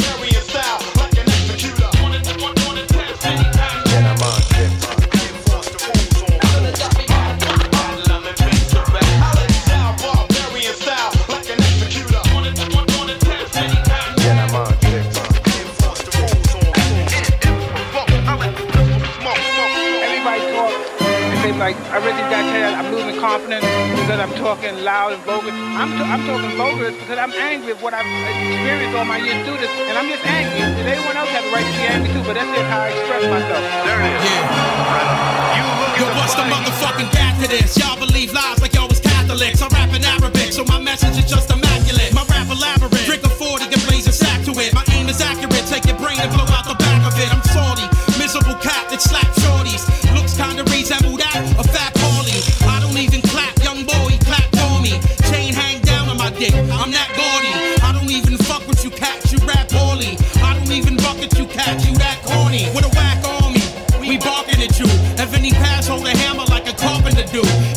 Confident 23.27 23.63
because 23.99 24.21
I'm 24.21 24.33
talking 24.39 24.75
loud 24.85 25.13
and 25.13 25.23
vulgar. 25.27 25.51
I'm, 25.51 25.91
t- 25.99 26.09
I'm 26.09 26.23
talking 26.31 26.57
vulgar 26.57 26.95
because 26.95 27.19
I'm 27.19 27.33
angry 27.33 27.73
at 27.75 27.83
what 27.83 27.93
I've 27.93 28.07
experienced 28.07 28.95
all 28.97 29.05
my 29.05 29.19
years 29.19 29.43
through 29.43 29.59
this, 29.59 29.73
and 29.89 29.99
I'm 29.99 30.07
just 30.07 30.23
angry. 30.23 30.63
And 30.63 30.87
everyone 30.87 31.17
else 31.17 31.33
has 31.35 31.43
a 31.43 31.51
right 31.51 31.67
to 31.67 31.75
be 31.75 31.85
angry 31.91 32.11
too, 32.15 32.23
but 32.23 32.39
that's 32.39 32.47
just 32.55 32.69
how 32.71 32.87
I 32.87 32.89
express 32.95 33.23
myself. 33.27 33.63
There 33.83 33.99
it 33.99 34.15
is. 34.15 34.23
Yeah. 34.23 35.99
Yo, 35.99 36.05
what's 36.15 36.39
the 36.39 36.47
motherfucking 36.47 37.11
gap 37.11 37.35
to 37.43 37.49
this? 37.49 37.75
Y'all 37.77 37.99
believe 37.99 38.33
lies 38.33 38.63
like 38.63 38.75
y'all 38.79 38.89
was 38.89 39.01
Catholics. 39.01 39.61
I'm 39.61 39.73
rapping 39.75 40.05
Arabic, 40.07 40.53
so 40.53 40.63
my 40.71 40.79
message 40.79 41.19
is 41.19 41.27
just 41.27 41.51
immaculate. 41.51 42.15
My 42.15 42.25
rap 42.31 42.47
elaborate. 42.47 43.05
Drink 43.11 43.25
a 43.25 43.33
40 43.33 43.75
and 43.75 43.83
blaze 43.91 44.07
a 44.07 44.15
sack 44.15 44.45
to 44.47 44.53
it. 44.61 44.71
My 44.73 44.85
aim 44.95 45.09
is 45.09 45.21
accurate. 45.21 45.67
Take 45.67 45.87
your 45.91 45.99
brain 45.99 46.21
and 46.23 46.31
blow 46.31 46.47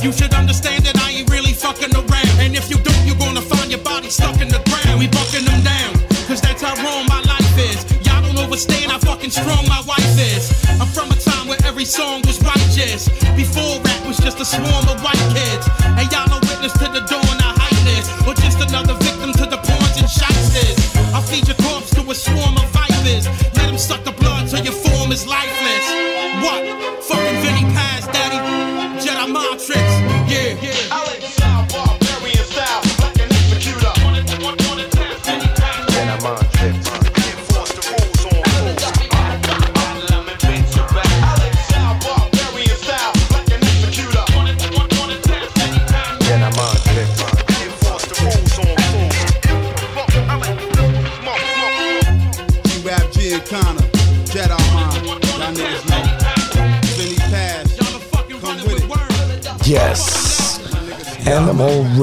You 0.02 0.14
should 0.14 0.34
understand 0.34 0.86
that 0.86 0.96
I 1.04 1.12
ain't 1.12 1.30
really 1.30 1.52
fucking 1.52 1.92
around. 1.92 2.36
And 2.40 2.56
if 2.56 2.70
you 2.72 2.78
don't, 2.80 3.04
you're 3.06 3.20
gonna 3.20 3.42
find 3.42 3.70
your 3.70 3.84
body 3.84 4.10
stuck 4.10 4.40
in 4.40 4.48
the 4.48 4.64
ground. 4.64 4.98
We 4.98 5.08
bucking 5.12 5.44
them 5.44 5.60
down. 5.60 5.92
Cause 6.24 6.40
that's 6.40 6.62
how 6.62 6.72
wrong 6.80 7.04
my 7.12 7.20
life 7.28 7.58
is. 7.60 7.84
Y'all 8.08 8.24
don't 8.24 8.38
understand 8.40 8.92
how 8.92 9.00
fucking 9.00 9.30
strong 9.30 9.68
my 9.68 9.84
wife 9.84 10.16
is. 10.16 10.56
I'm 10.80 10.88
from 10.88 11.12
a 11.12 11.20
time 11.20 11.48
where 11.48 11.60
every 11.66 11.84
song 11.84 12.22
was 12.24 12.40
righteous. 12.40 13.10
Before 13.36 13.82
rap 13.84 14.08
was 14.08 14.18
just 14.18 14.40
a 14.40 14.46
swarm 14.46 14.88
of 14.88 15.04
white 15.04 15.20
kids. 15.36 15.68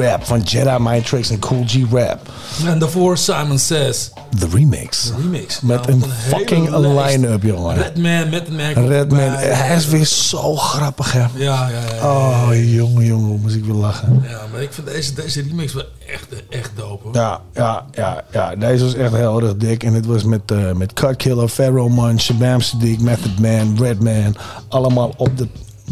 Rap 0.00 0.24
van 0.24 0.40
Jedi 0.40 0.76
Mind 0.80 1.06
Tricks 1.06 1.30
en 1.30 1.38
Cool 1.38 1.64
G 1.66 1.76
Rap. 1.90 2.20
En 2.66 2.78
daarvoor 2.78 3.18
Simon 3.18 3.58
Says. 3.58 4.10
De 4.38 4.48
remix. 4.52 5.06
De 5.06 5.22
remix. 5.22 5.60
Met 5.60 5.84
Ja, 5.86 5.92
een 5.92 6.04
fucking 6.28 6.76
line-up, 6.76 7.42
jongen. 7.42 7.76
Redman 7.76 8.28
met 8.28 8.50
merk. 8.50 8.76
Redman. 8.76 9.18
bij. 9.18 9.46
Hij 9.46 9.76
is 9.76 9.86
weer 9.86 10.04
zo 10.04 10.56
grappig, 10.56 11.12
hè? 11.12 11.20
Ja, 11.20 11.28
ja, 11.34 11.68
ja. 11.68 12.08
Oh, 12.08 12.48
jongen, 12.52 13.04
jongen, 13.04 13.40
moest 13.40 13.54
ik 13.54 13.64
weer 13.64 13.74
lachen. 13.74 14.24
Ja, 14.28 14.40
maar 14.52 14.62
ik 14.62 14.72
vind 14.72 14.86
deze, 14.86 15.14
deze 15.14 15.42
remix 15.42 15.72
wel 15.72 15.84
echt, 16.06 16.26
echt 16.50 16.70
dope 16.74 17.02
hoor. 17.04 17.14
Ja, 17.14 17.40
ja, 17.54 17.84
ja, 17.92 18.24
ja. 18.32 18.54
Deze 18.56 18.84
was 18.84 18.94
echt 18.94 19.12
heel 19.12 19.42
erg 19.42 19.56
dik. 19.56 19.82
En 19.82 19.94
het 19.94 20.06
was 20.06 20.24
met, 20.24 20.50
eh 20.50 20.72
met 20.72 20.92
Cut 20.92 21.16
Killer, 21.16 21.48
Pharaoh 21.48 21.92
Man, 21.92 22.20
Shabam 22.20 22.60
Sadiq, 22.60 23.00
Method 23.00 23.38
Man, 23.40 23.76
Redman. 23.80 24.36
Allemaal 24.68 25.14
op 25.16 25.38
de 25.38 25.48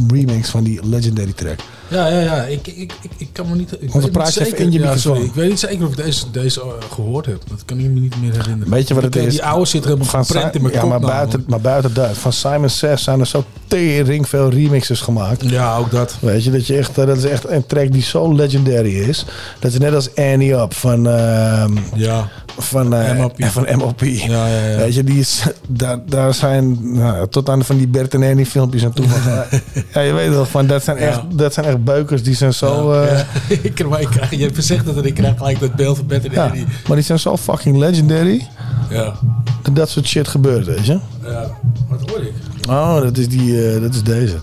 remix 0.08 0.48
van 0.48 0.64
die 0.64 0.86
legendary 0.86 1.32
track. 1.32 1.58
Ja, 1.88 2.06
ja, 2.06 2.20
ja. 2.20 2.42
Ik, 2.42 2.66
ik, 2.66 2.92
ik, 3.02 3.10
ik 3.16 3.28
kan 3.32 3.48
me 3.48 3.54
niet. 3.54 3.76
Ik 3.80 3.92
Want 3.92 4.12
praat 4.12 4.36
even 4.36 4.58
in 4.58 4.72
je 4.72 4.78
ja, 4.78 4.84
microfoon. 4.84 4.98
sorry, 4.98 5.22
ik 5.22 5.34
weet 5.34 5.48
niet 5.48 5.58
zeker 5.58 5.86
of 5.86 5.90
ik 5.90 5.96
deze, 5.96 6.30
deze 6.30 6.60
eh, 6.60 6.66
gehoord 6.94 7.26
heb. 7.26 7.42
Dat 7.48 7.64
kan 7.64 7.78
ik 7.78 7.84
me 7.90 8.00
niet 8.00 8.20
meer 8.20 8.32
herinneren. 8.32 8.72
Weet 8.72 8.88
je 8.88 8.94
wat 8.94 9.02
het 9.02 9.16
is? 9.16 9.32
Die 9.32 9.44
oude 9.44 9.66
zit 9.66 9.82
er 9.82 9.88
helemaal 9.88 10.08
Van 10.08 10.24
geprent 10.24 10.54
in 10.54 10.62
mijn 10.62 10.74
ja, 10.74 10.84
maar 10.84 11.00
buiten, 11.00 11.44
maar 11.48 11.60
buiten 11.60 11.94
dat. 11.94 12.16
Van 12.16 12.32
Simon 12.32 12.68
Says 12.68 13.02
zijn 13.02 13.20
er 13.20 13.26
zo 13.26 13.44
tering 13.66 14.28
veel 14.28 14.50
remixes 14.50 15.00
gemaakt. 15.00 15.50
Ja, 15.50 15.76
ook 15.76 15.90
dat. 15.90 16.16
Weet 16.20 16.44
je, 16.44 16.50
dat, 16.50 16.66
je 16.66 16.76
echt, 16.76 16.94
dat 16.94 17.16
is 17.16 17.24
echt 17.24 17.48
een 17.48 17.66
track 17.66 17.92
die 17.92 18.02
zo 18.02 18.34
legendary 18.34 18.98
is. 18.98 19.24
Dat 19.58 19.72
is 19.72 19.78
net 19.78 19.94
als 19.94 20.14
Annie 20.14 20.52
Up 20.52 20.74
van, 20.74 21.08
ehm, 21.08 21.72
ja. 21.94 22.28
van, 22.58 22.94
eh, 22.94 23.18
MOP. 23.18 23.44
van 23.44 23.66
MOP. 23.76 24.00
Ja, 24.00 24.46
ja, 24.46 24.66
ja. 24.66 24.76
Weet 24.76 24.94
je, 24.94 25.04
die 25.04 25.18
is, 25.18 25.42
daar, 25.68 25.98
daar 26.06 26.34
zijn 26.34 26.94
nou, 26.94 27.28
tot 27.28 27.48
aan 27.48 27.64
van 27.64 27.76
die 27.76 27.88
Bert 27.88 28.14
en 28.14 28.22
Annie 28.22 28.46
filmpjes 28.46 28.84
aan 28.84 28.92
toe. 28.92 29.06
ja, 29.94 30.00
je 30.00 30.12
weet 30.12 30.28
wel, 30.28 30.46
van, 30.46 30.66
dat, 30.66 30.84
zijn 30.84 30.96
echt, 30.96 31.20
dat 31.30 31.54
zijn 31.54 31.66
echt 31.66 31.73
beukers. 31.78 32.22
Die 32.22 32.34
zijn 32.34 32.54
zo... 32.54 32.94
Ja, 32.94 33.02
eh, 33.02 33.18
ja. 33.18 33.26
ik, 33.54 33.62
ik 33.64 33.74
krijg, 33.74 34.30
je 34.30 34.42
hebt 34.42 34.54
gezegd 34.54 34.84
dat 34.86 34.96
en 34.96 35.04
ik 35.04 35.14
krijg 35.14 35.36
gelijk 35.36 35.60
dat 35.60 35.74
beeld 35.74 35.96
van 35.96 36.06
Bert 36.06 36.24
en 36.24 36.32
ja, 36.32 36.46
Eddie. 36.46 36.66
maar 36.86 36.96
die 36.96 37.04
zijn 37.04 37.18
zo 37.18 37.36
fucking 37.36 37.76
legendary. 37.76 38.48
Ja. 38.90 39.14
Dat 39.62 39.76
dat 39.76 39.88
soort 39.88 40.06
shit 40.06 40.28
gebeurt, 40.28 40.66
weet 40.66 40.86
je. 40.86 40.98
ja. 41.22 41.50
Wat 41.88 42.10
hoor 42.10 42.20
ik? 42.20 42.32
Oh, 42.68 43.00
dat 43.00 43.16
is, 43.16 43.28
die, 43.28 43.72
eh, 43.74 43.80
dat 43.80 43.94
is 43.94 44.02
deze. 44.02 44.36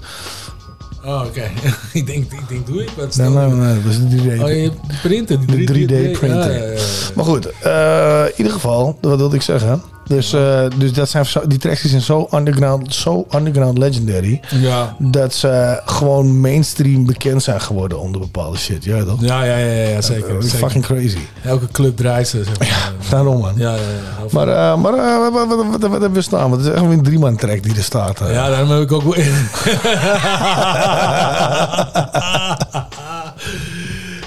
Oh, 1.05 1.23
oké. 1.25 1.43
ik, 1.99 2.05
denk, 2.05 2.31
ik 2.31 2.47
denk, 2.49 2.67
doe 2.67 2.81
ik 2.81 2.89
wat? 2.97 3.15
Nee, 3.15 3.29
nee, 3.29 3.47
nee, 3.49 3.81
dat 3.83 3.91
is 3.91 3.97
een 3.97 4.09
3D. 4.09 4.41
Oh, 4.41 4.49
je 4.49 4.71
printer. 5.01 5.45
Die 5.45 5.65
De 5.65 5.73
3D, 5.73 5.77
3D 5.77 6.19
printer. 6.19 6.51
Ja, 6.51 6.57
ja, 6.57 6.65
ja, 6.65 6.71
ja. 6.71 6.79
Maar 7.15 7.25
goed, 7.25 7.51
eh, 7.59 8.23
in 8.25 8.33
ieder 8.37 8.53
geval, 8.53 8.97
wat 9.01 9.17
wilde 9.17 9.35
ik 9.35 9.41
zeggen? 9.41 9.81
Dus, 10.07 10.33
eh, 10.33 10.63
dus 10.77 10.93
dat 10.93 11.09
zijn 11.09 11.25
die 11.47 11.57
tracks 11.57 11.81
die 11.81 11.89
zijn 11.89 12.01
zo 12.01 12.27
underground, 12.33 12.93
zo 12.95 13.25
underground 13.35 13.77
legendary. 13.77 14.39
Ja. 14.49 14.95
Dat 14.99 15.33
ze 15.33 15.81
gewoon 15.85 16.39
mainstream 16.39 17.05
bekend 17.05 17.43
zijn 17.43 17.61
geworden 17.61 17.99
onder 17.99 18.21
bepaalde 18.21 18.57
shit. 18.57 18.83
Ja, 18.83 19.03
toch? 19.03 19.21
Ja, 19.21 19.43
ja, 19.43 19.57
ja, 19.57 19.87
ja, 19.89 20.01
zeker. 20.01 20.33
Dat 20.33 20.43
is 20.43 20.49
zeker. 20.51 20.69
fucking 20.69 20.85
crazy. 20.85 21.17
Elke 21.43 21.67
club 21.71 21.97
draait 21.97 22.27
ze. 22.27 22.43
Zeg 22.43 22.59
maar. 22.59 22.91
Daarom, 23.09 23.39
man. 23.39 23.53
Ja, 23.55 23.71
ja, 23.73 23.77
ja. 23.79 24.25
Maar, 24.31 24.47
eh, 24.47 24.75
maar 24.77 24.93
eh, 24.93 25.17
wat, 25.17 25.33
wat, 25.33 25.47
wat, 25.47 25.65
wat, 25.71 25.81
wat 25.81 25.91
hebben 25.91 26.13
we 26.13 26.21
staan? 26.21 26.49
Want 26.49 26.63
het 26.65 26.73
is 26.73 26.81
echt 26.81 26.91
een 26.91 27.03
drie-man 27.03 27.35
track 27.35 27.63
die 27.63 27.75
er 27.75 27.83
staat. 27.83 28.21
eh. 28.21 28.33
Ja, 28.33 28.49
daarom 28.49 28.69
heb 28.69 28.81
ik 28.81 28.91
ook 28.91 29.03
wel 29.03 29.15
in. 29.15 29.33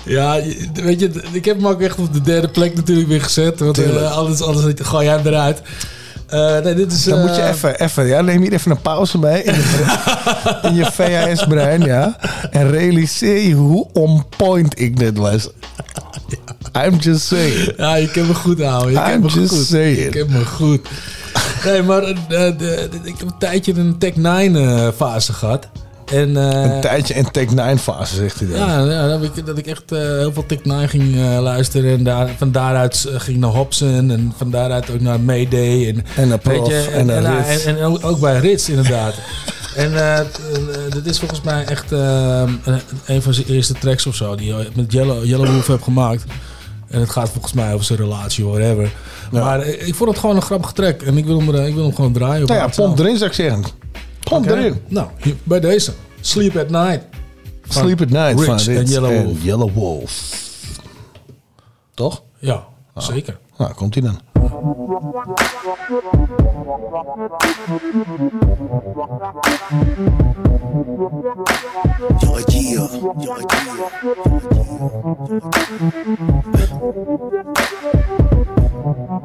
ja, 0.05 0.41
weet 0.75 1.01
je, 1.01 1.11
ik 1.33 1.45
heb 1.45 1.57
hem 1.57 1.67
ook 1.67 1.81
echt 1.81 1.99
op 1.99 2.13
de 2.13 2.21
derde 2.21 2.49
plek 2.49 2.75
natuurlijk 2.75 3.09
weer 3.09 3.23
gezet. 3.23 3.61
Want 3.61 3.79
uh, 3.79 4.17
anders, 4.17 4.43
anders 4.43 4.75
gooi 4.83 5.05
jij 5.05 5.15
hem 5.17 5.27
eruit. 5.27 5.63
Eh, 6.27 6.59
nee, 6.59 6.75
dit 6.75 6.93
is... 6.93 7.05
Dan 7.05 7.21
moet 7.21 7.37
je 7.37 7.43
eh, 7.43 7.49
even, 7.49 7.81
even, 7.81 8.07
ja, 8.07 8.21
neem 8.21 8.43
hier 8.43 8.53
even 8.53 8.71
een 8.71 8.81
pauze 8.81 9.19
mee 9.19 9.43
in 9.43 9.55
je, 9.55 9.99
in 10.69 10.75
je 10.75 10.85
VHS-brein, 10.93 11.81
ja. 11.83 12.17
En 12.51 12.71
realiseer 12.71 13.49
je 13.49 13.55
hoe 13.55 13.87
on 13.93 14.25
point 14.37 14.81
ik 14.81 14.99
net 14.99 15.19
was. 15.19 15.49
I'm 16.87 16.97
just 16.97 17.27
saying. 17.27 17.73
Ja, 17.77 17.95
je 17.95 18.11
kent 18.11 18.29
me 18.29 18.35
goed 18.35 18.63
houden. 18.63 18.93
Je 18.93 19.13
I'm 19.13 19.27
just 19.27 19.55
goed. 19.55 19.67
saying. 19.67 19.99
Je 19.99 20.09
kent 20.09 20.31
me 20.31 20.45
goed. 20.45 20.89
Nee, 21.65 21.83
maar 21.83 22.03
eh, 22.03 22.17
de, 22.29 22.55
de- 22.59 22.89
ik 23.03 23.15
heb 23.19 23.27
een 23.29 23.39
tijdje 23.39 23.75
een 23.75 23.99
Tech 23.99 24.17
9 24.17 24.95
fase 24.95 25.33
gehad. 25.33 25.69
En, 26.13 26.37
eh, 26.37 26.75
Een 26.75 26.81
tijdje 26.81 27.15
in 27.15 27.31
Take 27.31 27.55
9 27.55 27.79
fase, 27.79 28.15
zegt 28.15 28.39
hij 28.41 28.49
dan. 28.49 28.59
Ja, 28.59 28.79
ja 28.93 29.09
dat, 29.09 29.23
ik, 29.23 29.47
dat 29.47 29.59
ik 29.59 29.67
echt 29.67 29.93
eh, 29.93 29.99
heel 29.99 30.33
veel 30.33 30.47
Tech 30.47 30.65
9 30.65 30.89
ging 30.89 31.17
eh, 31.17 31.39
luisteren. 31.41 31.99
En 31.99 32.05
daar, 32.05 32.29
van 32.39 32.53
daaruit 32.53 33.07
ging 33.17 33.39
naar 33.39 33.51
Hobson. 33.51 34.11
En 34.11 34.33
van 34.37 34.51
daaruit 34.51 34.91
ook 34.91 35.01
naar 35.01 35.21
Mayday. 35.21 35.89
En, 35.89 36.05
En 36.17 36.29
naar 36.29 36.39
Prof, 36.39 36.69
je, 36.69 36.89
en 36.93 37.07
naar 37.07 37.25
en, 37.25 37.37
Ritz. 37.47 37.65
en, 37.67 37.79
en 37.79 37.85
ook, 37.85 38.05
ook 38.05 38.21
bij 38.21 38.39
Rits 38.39 38.69
inderdaad. 38.69 39.15
en 39.77 39.93
dit 40.91 41.07
is 41.07 41.19
volgens 41.19 41.41
mij 41.41 41.65
echt 41.65 41.91
een- 41.91 43.23
van 43.23 43.35
zijn 43.35 43.47
eerste 43.47 43.75
tracks 43.75 44.07
of 44.07 44.15
zo. 44.15 44.35
Die 44.35 44.55
met 44.75 44.93
Yellow, 44.93 45.25
Yellow 45.25 45.49
Wolf 45.49 45.67
heb 45.67 45.83
gemaakt. 45.83 46.25
En 46.89 47.01
het 47.01 47.11
gaat 47.11 47.29
volgens 47.31 47.53
mij 47.53 47.73
over 47.73 47.85
zijn 47.85 47.99
relatie, 47.99 48.45
whatever. 48.45 48.93
Maar 49.31 49.67
ik 49.67 49.95
vond 49.95 50.11
het 50.11 50.19
gewoon 50.19 50.37
een 50.37 50.43
grappige 50.43 50.73
track. 50.73 51.03
En 51.03 51.17
ik 51.17 51.25
wil 51.25 51.39
hem, 51.41 51.55
ik 51.67 51.75
wil 51.75 51.85
hem 51.85 51.95
gewoon 51.95 52.13
draaien. 52.13 52.43
op 52.43 52.49
Nou 52.49 52.61
ja, 52.61 52.69
pomp 52.77 52.99
erin 52.99 53.17
zou 53.17 53.31
ik 53.31 53.37
zeggen. 53.37 53.65
Pomp 54.25 54.45
Oké. 54.45 54.57
erin. 54.57 54.81
Nou, 54.89 55.09
bij 55.43 55.61
deze. 55.61 55.93
Sleep 56.21 56.57
at 56.57 56.71
Night. 56.71 57.05
Sleep 57.69 58.01
at 58.01 58.09
Night 58.09 58.39
Rich 58.39 58.45
van 58.45 58.59
en 58.59 58.65
Ritz 58.65 58.93
Yellow 58.93 59.11
en 59.11 59.25
Wolf. 59.25 59.43
Yellow 59.43 59.73
Wolf. 59.73 60.43
Toch? 61.95 62.23
Ja, 62.39 62.65
zeker. 62.95 63.39
Nou, 63.59 63.75
komt 63.75 63.95
hij 63.95 64.03
dan. 64.03 64.21
Yo, 72.21 72.39
yeah, 72.49 72.93
yo, 73.03 73.37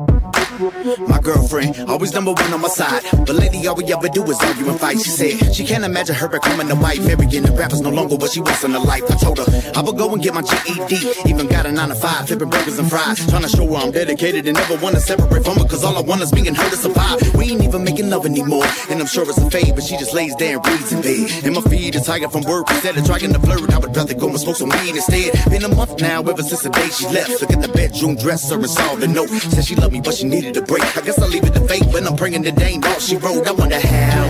yeah. 0.06 0.19
My 0.60 1.20
girlfriend, 1.22 1.90
always 1.90 2.14
number 2.14 2.34
one 2.34 2.54
on 2.54 2.60
my 2.60 2.68
side. 2.68 3.04
But 3.12 3.36
lately, 3.36 3.66
all 3.66 3.76
we 3.76 3.86
ever 3.94 4.10
do 4.10 4.24
is 4.26 4.38
argue 4.42 4.68
and 4.68 4.78
fight. 4.78 5.00
She 5.00 5.10
said 5.10 5.56
she 5.56 5.64
can't 5.66 5.86
imagine 5.86 6.16
her 6.16 6.28
becoming 6.28 6.70
a 6.70 6.76
wife. 6.76 7.00
Marrying 7.00 7.44
the 7.44 7.54
rappers 7.54 7.80
no 7.80 7.90
longer 7.90 8.18
what 8.18 8.32
she 8.32 8.42
wants 8.42 8.66
in 8.66 8.72
her 8.72 8.80
life. 8.80 9.04
I 9.10 9.16
told 9.16 9.38
her 9.38 9.48
I 9.74 9.82
would 9.82 9.96
go 9.96 10.12
and 10.12 10.22
get 10.22 10.34
my 10.34 10.42
GED. 10.42 11.30
Even 11.30 11.48
got 11.48 11.66
a 11.66 11.72
9 11.72 11.90
to 11.90 11.96
5, 11.96 12.28
flipping 12.28 12.50
burgers 12.50 12.78
and 12.78 12.90
fries. 12.90 13.26
Trying 13.30 13.44
to 13.44 13.48
show 13.48 13.66
her 13.68 13.76
I'm 13.76 13.92
dedicated 13.92 14.48
and 14.48 14.58
never 14.58 14.76
want 14.84 14.96
to 14.96 15.02
separate 15.02 15.46
from 15.46 15.58
her. 15.60 15.66
Cause 15.66 15.86
all 15.86 15.96
I 15.96 16.02
want 16.02 16.22
is 16.24 16.34
me 16.34 16.46
and 16.46 16.58
her 16.58 16.70
to 16.70 16.76
survive. 16.76 17.22
We 17.36 17.52
ain't 17.52 17.64
even 17.64 17.86
making 17.86 18.10
love 18.10 18.26
anymore. 18.26 18.66
And 18.90 19.00
I'm 19.00 19.08
sure 19.08 19.24
it's 19.24 19.38
a 19.38 19.50
fade, 19.50 19.76
but 19.76 19.86
she 19.86 19.96
just 19.96 20.14
lays 20.14 20.36
there 20.36 20.58
and 20.58 20.68
reads 20.68 20.92
in 20.92 21.02
bed. 21.02 21.46
And 21.46 21.56
my 21.56 21.62
feet 21.62 21.96
is 21.96 22.06
tired 22.06 22.34
from 22.34 22.44
work. 22.44 22.70
Instead 22.70 22.98
of 22.98 23.06
trying 23.06 23.32
to 23.32 23.40
flirt, 23.40 23.72
I 23.72 23.78
would 23.80 23.96
rather 23.96 24.14
go 24.14 24.28
and 24.28 24.40
smoke 24.40 24.58
some 24.58 24.70
weed 24.70 24.96
instead. 24.96 25.40
Been 25.50 25.64
a 25.64 25.74
month 25.74 26.02
now, 26.02 26.20
ever 26.20 26.44
since 26.44 26.64
the 26.64 26.70
day 26.70 26.90
she 26.90 27.08
left. 27.08 27.40
Look 27.40 27.52
at 27.52 27.62
the 27.62 27.70
bedroom 27.70 28.16
dresser 28.18 28.56
and 28.56 28.70
saw 28.70 28.96
the 28.96 29.08
note. 29.08 29.30
Said 29.30 29.64
she 29.64 29.76
loved 29.76 29.94
me, 29.94 30.02
but 30.02 30.16
she 30.16 30.28
needed 30.28 30.49
break. 30.54 30.84
I 30.98 31.02
guess 31.02 31.20
I'll 31.20 31.30
leave 31.30 31.44
it 31.44 31.54
to 31.54 31.62
fate, 31.68 31.86
but 31.92 32.06
I'm 32.06 32.16
praying 32.16 32.42
the 32.42 32.54
ain't 32.64 32.86
all 32.86 33.00
she 33.00 33.18
wrote. 33.18 33.48
I 33.48 33.52
wonder 33.52 33.80
how. 33.80 34.24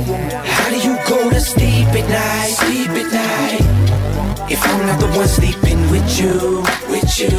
How 0.44 0.70
do 0.70 0.78
you 0.78 0.96
go 1.08 1.30
to 1.30 1.40
sleep 1.40 1.88
at 1.88 2.08
night? 2.10 2.52
Sleep 2.60 2.90
at 2.90 3.12
night. 3.14 4.52
If 4.52 4.62
I'm 4.66 4.86
not 4.88 5.00
the 5.00 5.08
one 5.18 5.28
sleeping 5.28 5.80
with 5.92 6.08
you, 6.20 6.64
with 6.90 7.20
you. 7.20 7.30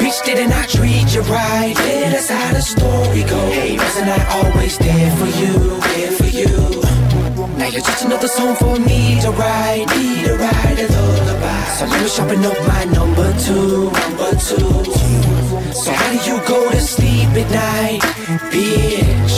Bitch, 0.00 0.24
didn't 0.24 0.52
I 0.52 0.66
treat 0.66 1.14
you 1.14 1.22
right? 1.22 1.74
Yeah, 1.76 2.10
that's 2.10 2.28
how 2.28 2.52
the 2.52 2.60
story 2.60 3.22
goes. 3.22 3.54
Hey, 3.54 3.76
wasn't 3.78 4.08
I 4.08 4.20
always 4.38 4.76
there 4.78 5.10
for 5.16 5.30
you, 5.40 5.54
there 5.94 6.12
for 6.12 6.26
you? 6.26 6.52
Now 7.56 7.68
you're 7.68 7.80
just 7.80 8.04
another 8.04 8.28
song 8.28 8.56
for 8.56 8.78
me 8.78 9.20
to 9.22 9.30
write, 9.30 9.86
me 9.96 10.24
to 10.24 10.34
write 10.36 10.78
a 10.78 10.92
lullaby. 10.92 11.64
So 11.78 11.86
let 11.86 12.02
me 12.02 12.08
sharpen 12.08 12.44
up 12.44 12.58
my 12.66 12.84
number 12.84 13.32
two, 13.38 13.90
number 13.90 14.30
two. 14.36 15.33
So 15.74 15.92
how 15.92 16.10
do 16.12 16.30
you 16.30 16.38
go 16.46 16.70
to 16.70 16.80
sleep 16.80 17.28
at 17.30 17.50
night, 17.50 18.00
bitch? 18.52 19.33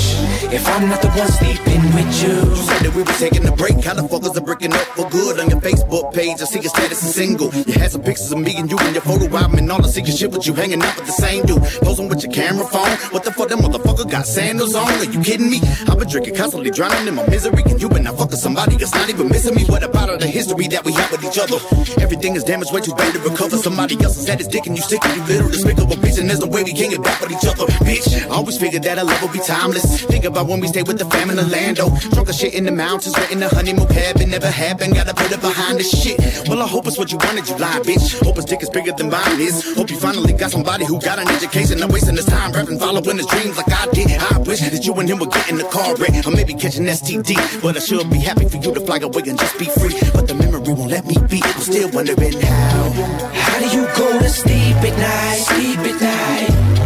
If 0.53 0.67
I'm 0.69 0.89
not 0.89 1.03
the 1.03 1.11
one 1.11 1.29
sleeping 1.29 1.83
with 1.93 2.23
you. 2.23 2.35
You 2.55 2.63
said 2.63 2.83
that 2.87 2.95
we 2.95 3.03
were 3.03 3.19
taking 3.19 3.47
a 3.49 3.53
break. 3.53 3.83
How 3.83 3.95
the 3.95 4.07
fuck 4.07 4.23
is 4.23 4.37
it 4.37 4.45
breaking 4.45 4.73
up 4.73 4.87
for 4.95 5.09
good 5.11 5.41
on 5.41 5.51
your 5.51 5.61
Facebook 5.61 6.15
page? 6.15 6.41
I 6.41 6.47
see 6.47 6.61
your 6.61 6.71
status 6.71 7.03
is 7.03 7.15
single. 7.15 7.53
You 7.67 7.75
had 7.75 7.91
some 7.91 8.03
pictures 8.03 8.31
of 8.31 8.39
me 8.39 8.55
and 8.57 8.71
you 8.71 8.79
in 8.87 8.95
your 8.95 9.03
photo 9.03 9.27
album 9.37 9.59
and 9.59 9.71
all 9.73 9.83
the 9.83 9.89
secret 9.89 10.17
shit 10.17 10.31
with 10.31 10.47
you 10.47 10.55
hanging 10.55 10.83
out 10.83 10.95
with 10.97 11.07
the 11.07 11.13
same 11.13 11.45
dude. 11.47 11.63
Posing 11.83 12.09
with 12.09 12.23
your 12.23 12.33
camera 12.33 12.65
phone. 12.65 12.89
What 13.11 13.25
the 13.25 13.33
fuck, 13.33 13.49
that 13.49 13.59
motherfucker 13.59 14.09
got 14.09 14.27
sandals 14.27 14.75
on? 14.77 14.87
Are 14.87 15.11
you 15.11 15.21
kidding 15.21 15.51
me? 15.51 15.59
I've 15.91 15.99
been 15.99 16.09
drinking 16.09 16.37
constantly, 16.37 16.71
drowning 16.71 17.09
in 17.09 17.15
my 17.17 17.27
misery. 17.27 17.63
And 17.67 17.83
you 17.83 17.89
been 17.89 18.05
not 18.05 18.17
fucking 18.17 18.39
somebody 18.39 18.77
that's 18.77 18.95
not 18.95 19.11
even 19.11 19.29
missing 19.29 19.55
me. 19.57 19.65
What 19.67 19.83
about 19.83 20.11
all 20.11 20.19
the 20.19 20.31
history 20.31 20.69
that 20.69 20.85
we 20.85 20.93
have 20.95 21.11
with 21.11 21.25
each 21.27 21.43
other? 21.43 21.59
Everything 21.99 22.37
is 22.37 22.45
damaged, 22.45 22.73
way 22.73 22.83
too 22.83 22.95
bad 22.95 23.13
to 23.15 23.19
recover. 23.19 23.59
Somebody 23.59 23.99
else 23.99 24.15
has 24.15 24.29
had 24.29 24.39
his 24.39 24.47
dick 24.47 24.67
and 24.67 24.77
you 24.77 24.83
sick 24.83 25.05
and 25.05 25.17
you 25.17 25.23
little 25.27 25.51
despicable 25.51 25.99
bitch. 25.99 26.21
And 26.21 26.31
there's 26.31 26.41
no 26.41 26.47
way 26.47 26.63
we 26.63 26.73
can 26.73 26.91
get 26.91 27.03
back 27.03 27.21
with 27.21 27.33
each 27.33 27.47
other, 27.51 27.67
bitch. 27.83 28.07
I 28.15 28.31
always 28.31 28.59
figured 28.59 28.85
that 28.85 28.99
our 28.99 29.05
love 29.05 29.21
would 29.23 29.33
be 29.33 29.41
timeless. 29.41 30.05
Think 30.07 30.25
about 30.25 30.36
when 30.45 30.61
we 30.61 30.69
stay 30.69 30.83
with 30.83 30.99
the 30.99 31.05
fam 31.07 31.31
in 31.31 31.39
Orlando. 31.39 31.85
Oh, 31.87 32.11
Drunk 32.13 32.29
as 32.29 32.39
shit 32.39 32.55
in 32.55 32.65
the 32.65 32.73
mountains, 32.73 33.17
in 33.31 33.41
the 33.41 33.49
honeymoon 33.49 33.87
cabin. 33.89 34.31
Never 34.31 34.51
happened, 34.51 34.95
gotta 34.95 35.15
put 35.15 35.31
it 35.33 35.41
behind 35.41 35.79
the 35.79 35.85
shit. 35.85 36.19
Well, 36.49 36.63
I 36.63 36.67
hope 36.67 36.87
it's 36.87 36.99
what 36.99 37.11
you 37.13 37.19
wanted, 37.19 37.49
you 37.49 37.57
lie, 37.57 37.81
bitch. 37.81 38.23
Hope 38.25 38.37
his 38.37 38.45
dick 38.45 38.63
is 38.63 38.71
bigger 38.71 38.93
than 38.93 39.11
mine 39.11 39.41
is. 39.41 39.77
Hope 39.77 39.91
you 39.91 39.99
finally 39.99 40.33
got 40.33 40.51
somebody 40.51 40.85
who 40.85 41.01
got 41.01 41.19
an 41.19 41.29
education. 41.29 41.79
Not 41.79 41.93
wasting 41.93 42.17
his 42.17 42.27
time 42.27 42.53
rapping, 42.53 42.79
following 42.79 43.17
his 43.17 43.27
dreams 43.27 43.57
like 43.57 43.73
I 43.73 43.87
did. 43.93 44.11
I 44.11 44.39
wish 44.39 44.61
that 44.61 44.85
you 44.85 44.95
and 44.95 45.09
him 45.09 45.19
would 45.19 45.31
get 45.31 45.49
in 45.49 45.59
the 45.59 45.65
car 45.65 45.95
wreck. 45.97 46.27
Or 46.27 46.31
maybe 46.31 46.55
catch 46.55 46.77
an 46.77 46.87
STD. 46.87 47.63
But 47.63 47.77
I 47.77 47.81
should 47.81 48.11
be 48.11 48.19
happy 48.19 48.49
for 48.49 48.59
you 48.59 48.75
to 48.75 48.81
fly 48.81 48.99
away 48.99 49.23
and 49.27 49.39
just 49.39 49.59
be 49.59 49.67
free. 49.67 49.97
But 50.13 50.29
the 50.29 50.35
memory 50.35 50.61
won't 50.73 50.91
let 50.91 51.07
me 51.07 51.17
be. 51.29 51.41
I'm 51.43 51.61
still 51.61 51.91
wondering 51.91 52.41
how. 52.41 52.91
How 53.33 53.59
do 53.59 53.67
you 53.77 53.87
go 53.97 54.19
to 54.19 54.29
sleep 54.29 54.77
at 54.85 54.97
night? 54.99 55.39
Sleep 55.49 55.79
at 55.79 56.01
night. 56.01 56.86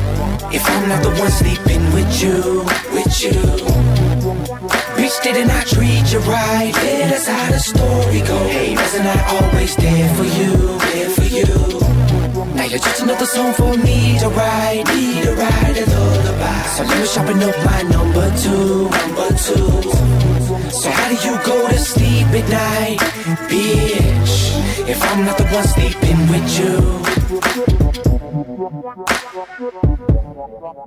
If 0.53 0.69
I'm 0.69 0.89
not 0.89 1.03
the 1.03 1.11
one 1.11 1.31
sleeping 1.31 1.85
with 1.95 2.23
you, 2.23 2.65
with 2.93 3.23
you. 3.23 3.39
Bitch, 4.99 5.23
didn't 5.23 5.51
I 5.51 5.63
treat 5.63 6.13
you 6.13 6.19
right? 6.27 6.73
Yeah, 6.83 7.09
that's 7.09 7.29
how 7.29 7.51
the 7.51 7.59
story 7.59 8.21
goes. 8.21 8.51
Hey, 8.51 8.75
wasn't 8.75 9.07
I 9.07 9.19
always 9.37 9.77
there 9.77 10.15
for 10.15 10.25
you, 10.25 10.79
there 10.91 11.11
for 11.11 11.23
you? 11.23 11.47
Now 12.55 12.65
you're 12.65 12.81
just 12.81 13.03
another 13.03 13.27
song 13.27 13.53
for 13.55 13.77
me 13.77 14.19
to 14.19 14.29
write, 14.29 14.85
me 14.89 15.23
to 15.23 15.35
write 15.37 15.77
a 15.79 15.87
lullaby. 15.89 16.63
So 16.75 16.83
let 16.83 16.99
me 17.01 17.07
sharpen 17.07 17.43
up 17.43 17.57
my 17.65 17.83
number 17.83 18.27
two, 18.43 18.91
number 18.91 19.29
two. 19.39 19.71
So 20.71 20.91
how 20.91 21.09
do 21.09 21.15
you 21.27 21.39
go 21.47 21.69
to 21.69 21.79
sleep 21.79 22.27
at 22.27 22.49
night, 22.51 22.99
bitch? 23.49 24.35
If 24.89 25.01
I'm 25.01 25.25
not 25.25 25.39
the 25.39 25.45
one 25.47 25.67
sleeping 25.69 26.29
with 26.29 26.59
you. 26.59 27.01
Shut 30.41 30.81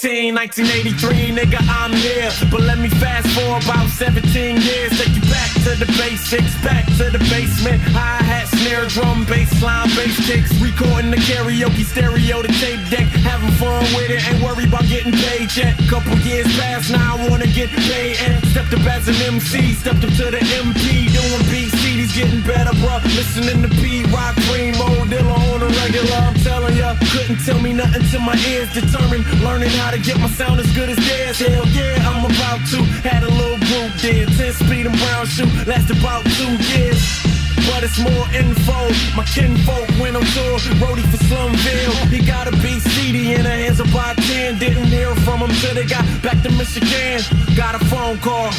14, 0.00 0.34
1983, 0.34 1.36
nigga, 1.36 1.60
I'm 1.68 1.92
here. 1.92 2.32
But 2.50 2.62
let 2.64 2.78
me 2.78 2.88
fast 2.88 3.28
forward 3.36 3.62
about 3.64 3.86
17 3.90 4.24
years. 4.56 4.96
Take 4.96 5.12
you 5.12 5.20
back 5.28 5.52
to 5.68 5.76
the 5.76 5.84
basics, 6.00 6.56
back 6.64 6.86
to 6.96 7.12
the 7.12 7.20
basement. 7.28 7.84
Hi 7.92 8.16
hat, 8.24 8.48
snare, 8.48 8.88
drum, 8.88 9.26
bass 9.26 9.52
line, 9.60 9.88
bass 9.92 10.16
kicks. 10.24 10.56
Recording 10.56 11.10
the 11.10 11.20
karaoke 11.28 11.84
stereo, 11.84 12.40
the 12.40 12.48
tape 12.48 12.80
deck. 12.88 13.12
Having 13.28 13.52
fun 13.60 13.84
with 13.92 14.08
it, 14.08 14.24
ain't 14.24 14.40
worried 14.42 14.72
about 14.72 14.88
getting 14.88 15.12
paid 15.12 15.52
yet. 15.52 15.76
Couple 15.92 16.16
years 16.24 16.48
past, 16.56 16.90
now 16.90 17.20
I 17.20 17.28
wanna 17.28 17.48
get 17.52 17.68
paid. 17.68 18.16
And 18.24 18.40
stepped 18.50 18.74
up 18.74 18.86
as 18.86 19.06
an 19.06 19.14
MC, 19.22 19.74
stepped 19.74 20.02
up 20.02 20.10
to 20.18 20.26
the 20.34 20.42
MP, 20.58 21.06
doing 21.14 21.42
BC. 21.50 22.02
He's 22.02 22.14
getting 22.14 22.42
better, 22.42 22.74
bruh. 22.82 23.02
Listening 23.14 23.62
to 23.62 23.68
Pete 23.80 24.06
Rock, 24.10 24.34
Primo, 24.50 24.88
Dilla 25.06 25.38
on 25.54 25.62
a 25.62 25.68
regular. 25.80 26.18
I'm 26.26 26.34
telling 26.42 26.76
ya, 26.76 26.96
couldn't 27.12 27.38
tell 27.46 27.60
me 27.60 27.72
nothing 27.72 28.02
till 28.10 28.20
my 28.20 28.36
ears 28.50 28.72
determined. 28.74 29.24
Learning 29.42 29.70
how 29.80 29.90
to 29.90 29.98
get 29.98 30.18
my 30.18 30.28
sound 30.28 30.58
as 30.60 30.70
good 30.74 30.90
as 30.90 30.96
theirs. 30.96 31.38
Hell 31.38 31.66
yeah, 31.68 32.08
I'm 32.08 32.24
about 32.26 32.60
to. 32.74 32.78
Had 33.06 33.22
a 33.22 33.30
little 33.30 33.58
group 33.70 33.92
there, 34.02 34.26
10 34.26 34.52
speed 34.52 34.86
and 34.86 34.98
brown 34.98 35.26
shoe, 35.26 35.46
lasted 35.66 35.98
about 35.98 36.24
two 36.24 36.52
years. 36.74 37.39
But 37.68 37.84
it's 37.84 37.98
more 37.98 38.26
info. 38.32 38.78
My 39.16 39.24
kinfolk 39.24 39.88
went 40.00 40.16
on 40.16 40.24
tour, 40.34 40.58
roadie 40.82 41.06
for 41.10 41.20
Slumville. 41.28 41.94
He 42.08 42.24
got 42.24 42.46
a 42.48 42.52
beat 42.62 42.80
CD 42.80 43.34
in 43.34 43.42
the 43.42 43.50
hands 43.50 43.80
of 43.80 43.90
about 43.90 44.16
10. 44.16 44.58
Didn't 44.58 44.84
hear 44.84 45.14
from 45.26 45.40
him 45.40 45.50
till 45.60 45.74
they 45.74 45.86
got 45.86 46.04
back 46.22 46.42
to 46.42 46.50
Michigan. 46.52 47.20
Got 47.56 47.74
a 47.74 47.84
phone 47.86 48.18
call. 48.18 48.50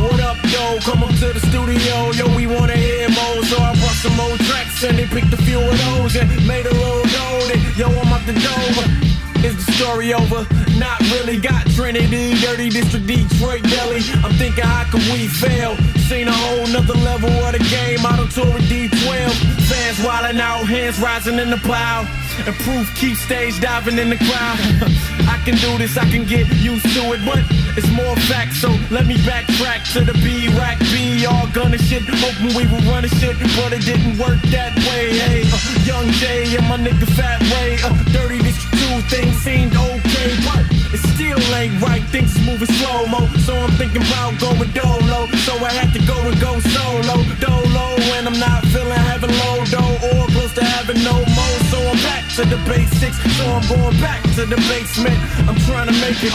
What 0.00 0.20
up, 0.20 0.38
yo? 0.52 0.78
Come 0.80 1.02
up 1.02 1.14
to 1.20 1.32
the 1.32 1.40
studio. 1.50 2.10
Yo, 2.12 2.24
we 2.36 2.46
wanna 2.46 2.76
hear 2.76 3.08
more. 3.08 3.44
So 3.44 3.56
I 3.58 3.74
brought 3.78 3.98
some 4.04 4.18
old 4.20 4.40
tracks 4.40 4.82
and 4.84 4.98
they 4.98 5.06
picked 5.06 5.32
a 5.32 5.40
few 5.48 5.60
of 5.60 5.76
those 5.84 6.16
and 6.16 6.28
made 6.46 6.66
a 6.66 6.74
little 6.74 7.04
note. 7.04 7.50
Yo, 7.76 7.86
I'm 7.86 8.12
up 8.12 8.24
to 8.26 8.32
Dover. 8.32 9.07
Is 9.44 9.54
the 9.64 9.72
story 9.72 10.14
over? 10.14 10.46
Not 10.78 10.98
really. 11.12 11.38
Got 11.38 11.66
Trinity, 11.70 12.34
Dirty 12.40 12.68
District, 12.70 13.06
Detroit, 13.06 13.62
Delhi. 13.62 14.02
I'm 14.24 14.32
thinking, 14.34 14.64
how 14.64 14.84
could 14.90 15.04
we 15.12 15.28
fail? 15.28 15.76
Seen 16.08 16.28
a 16.28 16.32
whole 16.32 16.66
nother 16.66 16.94
level 16.94 17.30
of 17.30 17.52
the 17.52 17.62
game. 17.70 18.04
Out 18.04 18.18
on 18.18 18.28
tour 18.28 18.46
with 18.52 18.68
D12. 18.68 19.30
Fans 19.68 19.98
wildin' 19.98 20.40
out, 20.40 20.66
hands 20.66 20.98
rising 20.98 21.38
in 21.38 21.50
the 21.50 21.58
plow. 21.58 22.06
And 22.46 22.54
proof 22.62 22.88
keep 22.94 23.16
stage 23.16 23.60
diving 23.60 23.98
in 23.98 24.10
the 24.10 24.16
crowd. 24.16 24.58
I 25.28 25.42
can 25.44 25.56
do 25.56 25.76
this, 25.76 25.96
I 25.96 26.08
can 26.08 26.24
get 26.24 26.46
used 26.56 26.86
to 26.94 27.12
it, 27.12 27.20
but 27.26 27.42
it's 27.76 27.90
more 27.90 28.16
facts. 28.30 28.60
So 28.60 28.70
let 28.90 29.06
me 29.06 29.16
backtrack 29.26 29.92
to 29.94 30.04
the 30.04 30.14
B 30.24 30.48
rack 30.56 30.78
B 30.90 31.26
all 31.26 31.46
gunning 31.48 31.80
shit. 31.80 32.02
Hoping 32.06 32.54
we 32.56 32.64
were 32.70 32.82
running 32.90 33.10
shit, 33.18 33.36
but 33.58 33.72
it 33.72 33.84
didn't 33.84 34.18
work 34.18 34.40
that 34.54 34.74
way. 34.86 35.18
Hey, 35.18 35.42
uh, 35.46 35.58
young 35.84 36.06
J 36.18 36.56
and 36.56 36.66
my 36.68 36.78
nigga 36.78 37.06
Fat 37.14 37.42
Way. 37.52 37.78
Uh, 37.82 37.92
dirty 38.12 38.38
this 38.38 38.58
two 38.70 39.02
seemed 39.44 39.74
okay, 39.76 40.30
but 40.46 40.64
it 40.94 41.02
still 41.14 41.40
ain't 41.54 41.80
right. 41.80 42.02
Things 42.10 42.34
moving 42.44 42.68
slow 42.78 43.06
mo, 43.06 43.26
so 43.44 43.54
I'm 43.54 43.70
thinking 43.80 44.02
about 44.02 44.38
going 44.40 44.70
dolo. 44.72 45.26
So 45.46 45.52
I 45.60 45.72
had 45.72 45.92
to 45.92 46.02
go 46.06 46.16
and 46.28 46.38
go 46.40 46.58
solo, 46.60 47.16
dolo. 47.40 47.86
When 48.10 48.26
I'm 48.26 48.38
not 48.38 48.64
feeling 48.72 49.02
having 49.10 49.34
low 49.42 49.64
dough 49.66 49.96
or 50.08 50.26
close 50.32 50.54
to 50.54 50.64
having 50.64 51.02
no 51.04 51.16
more. 51.36 51.56
So 51.70 51.78
I'm 51.78 51.98
back 52.04 52.24
to 52.36 52.44
the 52.44 52.58
basics, 52.68 53.18
so 53.36 53.44
I'm 53.46 53.66
going 53.68 53.98
back 54.00 54.22
to 54.36 54.46
the 54.46 54.56
basement. 54.68 55.18
I'm 55.48 55.58
trying 55.68 55.88
to 55.88 55.96
make 56.00 56.22
it. 56.22 56.34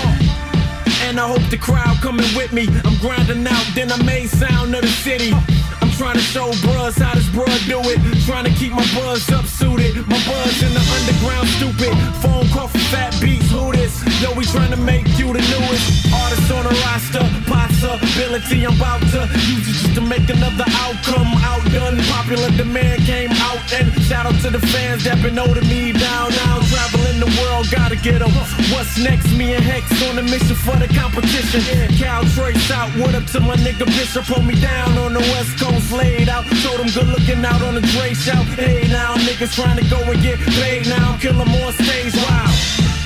And 1.06 1.20
I 1.20 1.28
hope 1.28 1.44
the 1.50 1.58
crowd 1.58 1.98
coming 2.02 2.30
with 2.36 2.54
me. 2.54 2.68
I'm 2.86 2.98
grinding 3.00 3.46
out, 3.46 3.66
then 3.76 3.92
I 3.92 4.02
made 4.04 4.30
sound 4.30 4.74
of 4.76 4.82
the 4.82 4.96
city. 5.06 5.34
I'm 5.34 5.53
trying 5.98 6.16
to 6.16 6.26
show 6.34 6.48
bros 6.62 6.96
how 6.96 7.14
this 7.14 7.28
bruh 7.36 7.50
do 7.68 7.80
it. 7.92 8.00
Trying 8.26 8.46
to 8.46 8.54
keep 8.60 8.72
my 8.72 8.86
buzz 8.96 9.28
up 9.32 9.46
suited. 9.46 9.96
My 10.08 10.20
buzz 10.24 10.64
in 10.64 10.72
the 10.74 10.84
underground 10.96 11.48
stupid. 11.58 11.94
Phone 12.22 12.48
call 12.50 12.68
from 12.68 12.86
fat 12.94 13.12
beats, 13.20 13.50
who 13.52 13.72
this? 13.74 14.00
Yo, 14.22 14.32
we 14.34 14.46
trying 14.46 14.72
to 14.72 14.78
make 14.78 15.08
you 15.20 15.28
the 15.34 15.44
newest 15.52 16.14
artist 16.14 16.52
on 16.52 16.64
the 16.64 16.76
roster. 16.86 17.26
Possibility, 17.52 18.66
I'm 18.66 18.76
about 18.78 19.02
to 19.12 19.28
use 19.52 19.68
it 19.68 19.76
just 19.84 19.96
to 19.96 20.02
make 20.02 20.30
another 20.30 20.66
outcome. 20.86 21.30
Outdone, 21.44 22.00
popular 22.08 22.52
demand 22.56 23.04
came 23.04 23.32
out. 23.48 23.60
And 23.74 23.92
shout 24.08 24.26
out 24.26 24.38
to 24.42 24.50
the 24.50 24.64
fans 24.72 25.04
that 25.04 25.22
been 25.22 25.38
holding 25.38 25.68
me 25.68 25.92
down. 25.92 26.32
Now 26.46 26.62
traveling 26.72 27.20
the 27.20 27.32
world, 27.42 27.68
gotta 27.70 27.96
get 27.96 28.14
get 28.14 28.22
'em. 28.22 28.32
What's 28.74 28.98
next? 28.98 29.28
Me 29.38 29.54
and 29.54 29.64
Hex 29.64 29.86
on 30.08 30.20
a 30.20 30.24
mission 30.24 30.56
for 30.66 30.76
the 30.78 30.88
competition. 30.88 31.62
Cal 31.98 32.24
Trace 32.36 32.72
out, 32.72 32.90
what 33.00 33.16
up 33.16 33.26
to 33.34 33.40
my 33.40 33.56
nigga 33.66 33.86
Bishop? 33.86 34.26
Hold 34.26 34.46
me 34.46 34.56
down 34.56 34.98
on 34.98 35.14
the 35.14 35.24
west 35.34 35.54
coast, 35.60 35.83
laid 35.92 36.30
out. 36.30 36.46
Told 36.64 36.80
him 36.80 36.90
good 36.94 37.08
looking 37.08 37.44
out 37.46 37.62
on 37.62 37.76
the 37.76 37.82
Dre 37.94 38.14
shout. 38.14 38.46
Hey 38.56 38.88
now, 38.88 39.16
niggas 39.16 39.54
trying 39.56 39.78
to 39.78 39.86
go 39.90 40.00
and 40.00 40.22
get 40.22 40.40
paid 40.40 40.88
now. 40.88 41.18
Kill 41.18 41.40
'em 41.40 41.50
on 41.50 41.74
stage, 41.74 42.16
wow. 42.16 42.52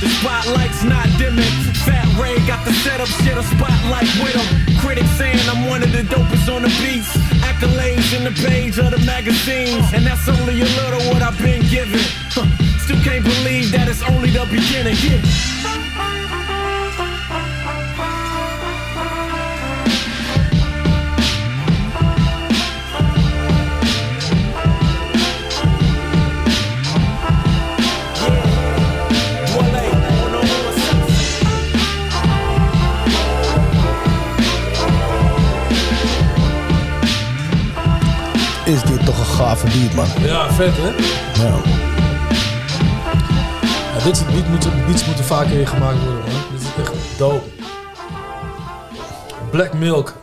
The 0.02 0.10
spotlight's 0.20 0.84
not 0.84 1.08
dimming. 1.18 1.56
Fat 1.86 2.06
Ray 2.20 2.38
got 2.46 2.64
the 2.66 2.74
setup, 2.84 3.08
shit 3.08 3.38
a 3.38 3.44
spotlight 3.44 4.10
with 4.22 4.36
him. 4.36 4.78
Critics 4.78 5.10
saying 5.18 5.40
I'm 5.50 5.66
one 5.66 5.82
of 5.82 5.92
the 5.92 6.04
dopest 6.04 6.54
on 6.54 6.62
the 6.62 6.70
beats. 6.82 7.12
Accolades 7.42 8.14
in 8.16 8.24
the 8.24 8.36
page 8.48 8.78
of 8.78 8.92
the 8.92 9.00
magazines. 9.06 9.86
And 9.94 10.06
that's 10.06 10.28
only 10.28 10.62
a 10.62 10.70
little 10.80 11.02
what 11.12 11.22
I've 11.24 11.38
been 11.40 11.64
given. 11.70 12.02
Huh. 12.30 12.46
Still 12.84 13.02
can't 13.04 13.24
believe 13.24 13.72
that 13.72 13.88
it's 13.88 14.04
only 14.04 14.30
the 14.30 14.46
beginning. 14.46 14.98
Yeah. 15.02 15.77
Toch 39.08 39.20
een 39.20 39.26
gave 39.36 39.66
beat, 39.66 39.94
man. 39.94 40.06
Ja, 40.24 40.54
vet 40.54 40.74
hè? 40.78 40.88
Ja. 41.44 41.56
Ja, 43.98 44.04
dit 44.04 44.18
soort 44.18 44.32
beat 44.34 44.48
moeten, 44.50 44.72
beats 44.88 45.06
moeten 45.06 45.26
vaker 45.26 45.56
weer 45.56 45.68
gemaakt 45.68 45.98
worden, 46.04 46.24
man. 46.24 46.42
Dit 46.52 46.62
is 46.62 46.68
echt 46.84 46.92
dope. 47.18 47.42
Black 49.52 49.74
Milk. 49.74 50.14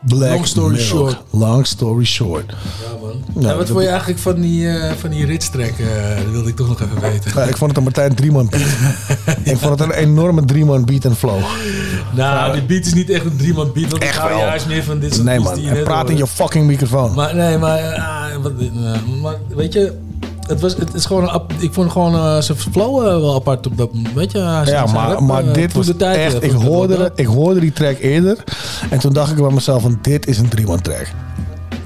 Black 0.00 0.30
Long 0.30 0.46
story 0.46 0.74
Milk. 0.74 0.86
short. 0.86 1.16
Long 1.30 1.66
story 1.66 2.04
short. 2.04 2.50
Ja, 2.50 2.54
man. 3.00 3.42
Ja, 3.44 3.50
en 3.50 3.56
wat 3.56 3.68
vond 3.68 3.82
je 3.82 3.88
eigenlijk 3.88 4.18
van 4.20 4.40
die, 4.40 4.68
eh 4.68 4.92
van 5.00 5.10
die 5.10 5.26
Ritz 5.26 5.48
track? 5.48 5.72
eh, 5.78 6.16
dat 6.16 6.30
wilde 6.30 6.48
ik 6.48 6.56
toch 6.56 6.68
nog 6.68 6.80
even 6.80 7.00
weten. 7.00 7.32
Ja, 7.34 7.42
ik 7.42 7.56
vond 7.56 7.70
het 7.70 7.76
een 7.78 7.82
Martijn 7.84 8.14
Drieman 8.14 8.48
beat. 8.48 8.62
ik 9.52 9.56
vond 9.58 9.78
het 9.78 9.88
een 9.88 9.94
enorme 9.94 10.44
Drieman 10.44 10.84
beat 10.84 11.04
en 11.04 11.16
flow. 11.16 11.38
Nou, 12.14 12.52
die 12.52 12.62
beat 12.62 12.86
is 12.86 12.94
niet 12.94 13.10
echt 13.10 13.24
een 13.24 13.36
drie-man 13.36 13.72
beat. 13.72 13.90
Want 13.90 14.02
ik 14.02 14.08
Echt 14.08 14.18
hou 14.18 14.28
wel. 14.30 14.38
juist 14.38 14.66
meer 14.66 14.82
van 14.84 14.98
dit 14.98 15.14
soort 15.14 15.26
Nee 15.26 15.40
man, 15.40 15.54
die 15.54 15.82
praat 15.82 16.10
in 16.10 16.16
je 16.16 16.26
fucking 16.26 16.66
microfoon. 16.66 17.14
Maar 17.14 17.34
nee, 17.34 17.58
maar, 17.58 17.78
ah, 17.94 18.25
wat, 18.42 18.52
eh, 18.58 19.20
maar 19.22 19.34
weet 19.48 19.72
je, 19.72 19.98
het, 20.46 20.60
was, 20.60 20.76
het 20.76 20.94
is 20.94 21.04
gewoon, 21.04 21.42
ik 21.58 21.72
vond 21.72 21.90
gewoon 21.92 22.14
eh, 22.14 22.40
zijn 22.40 22.58
flow 22.58 22.98
eh, 22.98 23.02
wel 23.04 23.34
apart 23.34 23.66
op 23.66 23.76
dat 23.76 23.94
moment. 23.94 24.14
Weet 24.14 24.32
je, 24.32 24.38
Ja, 24.38 24.86
maar, 24.92 25.10
rap, 25.10 25.20
maar 25.20 25.46
eh, 25.46 25.52
dit 25.54 25.72
was 25.72 25.86
de 25.86 25.96
tijd, 25.96 26.16
echt... 26.34 26.38
eh, 26.42 26.48
Ik 26.50 26.54
hoorde, 26.56 27.12
ik 27.14 27.26
hoorde 27.26 27.60
die 27.60 27.72
track 27.72 27.98
eerder. 27.98 28.44
En 28.90 28.98
toen 28.98 29.12
dacht 29.12 29.30
ik 29.30 29.36
bij 29.36 29.50
mezelf 29.52 29.82
van 29.82 29.98
dit 30.02 30.26
is 30.26 30.38
een 30.38 30.48
Drieman 30.48 30.80
track. 30.80 31.06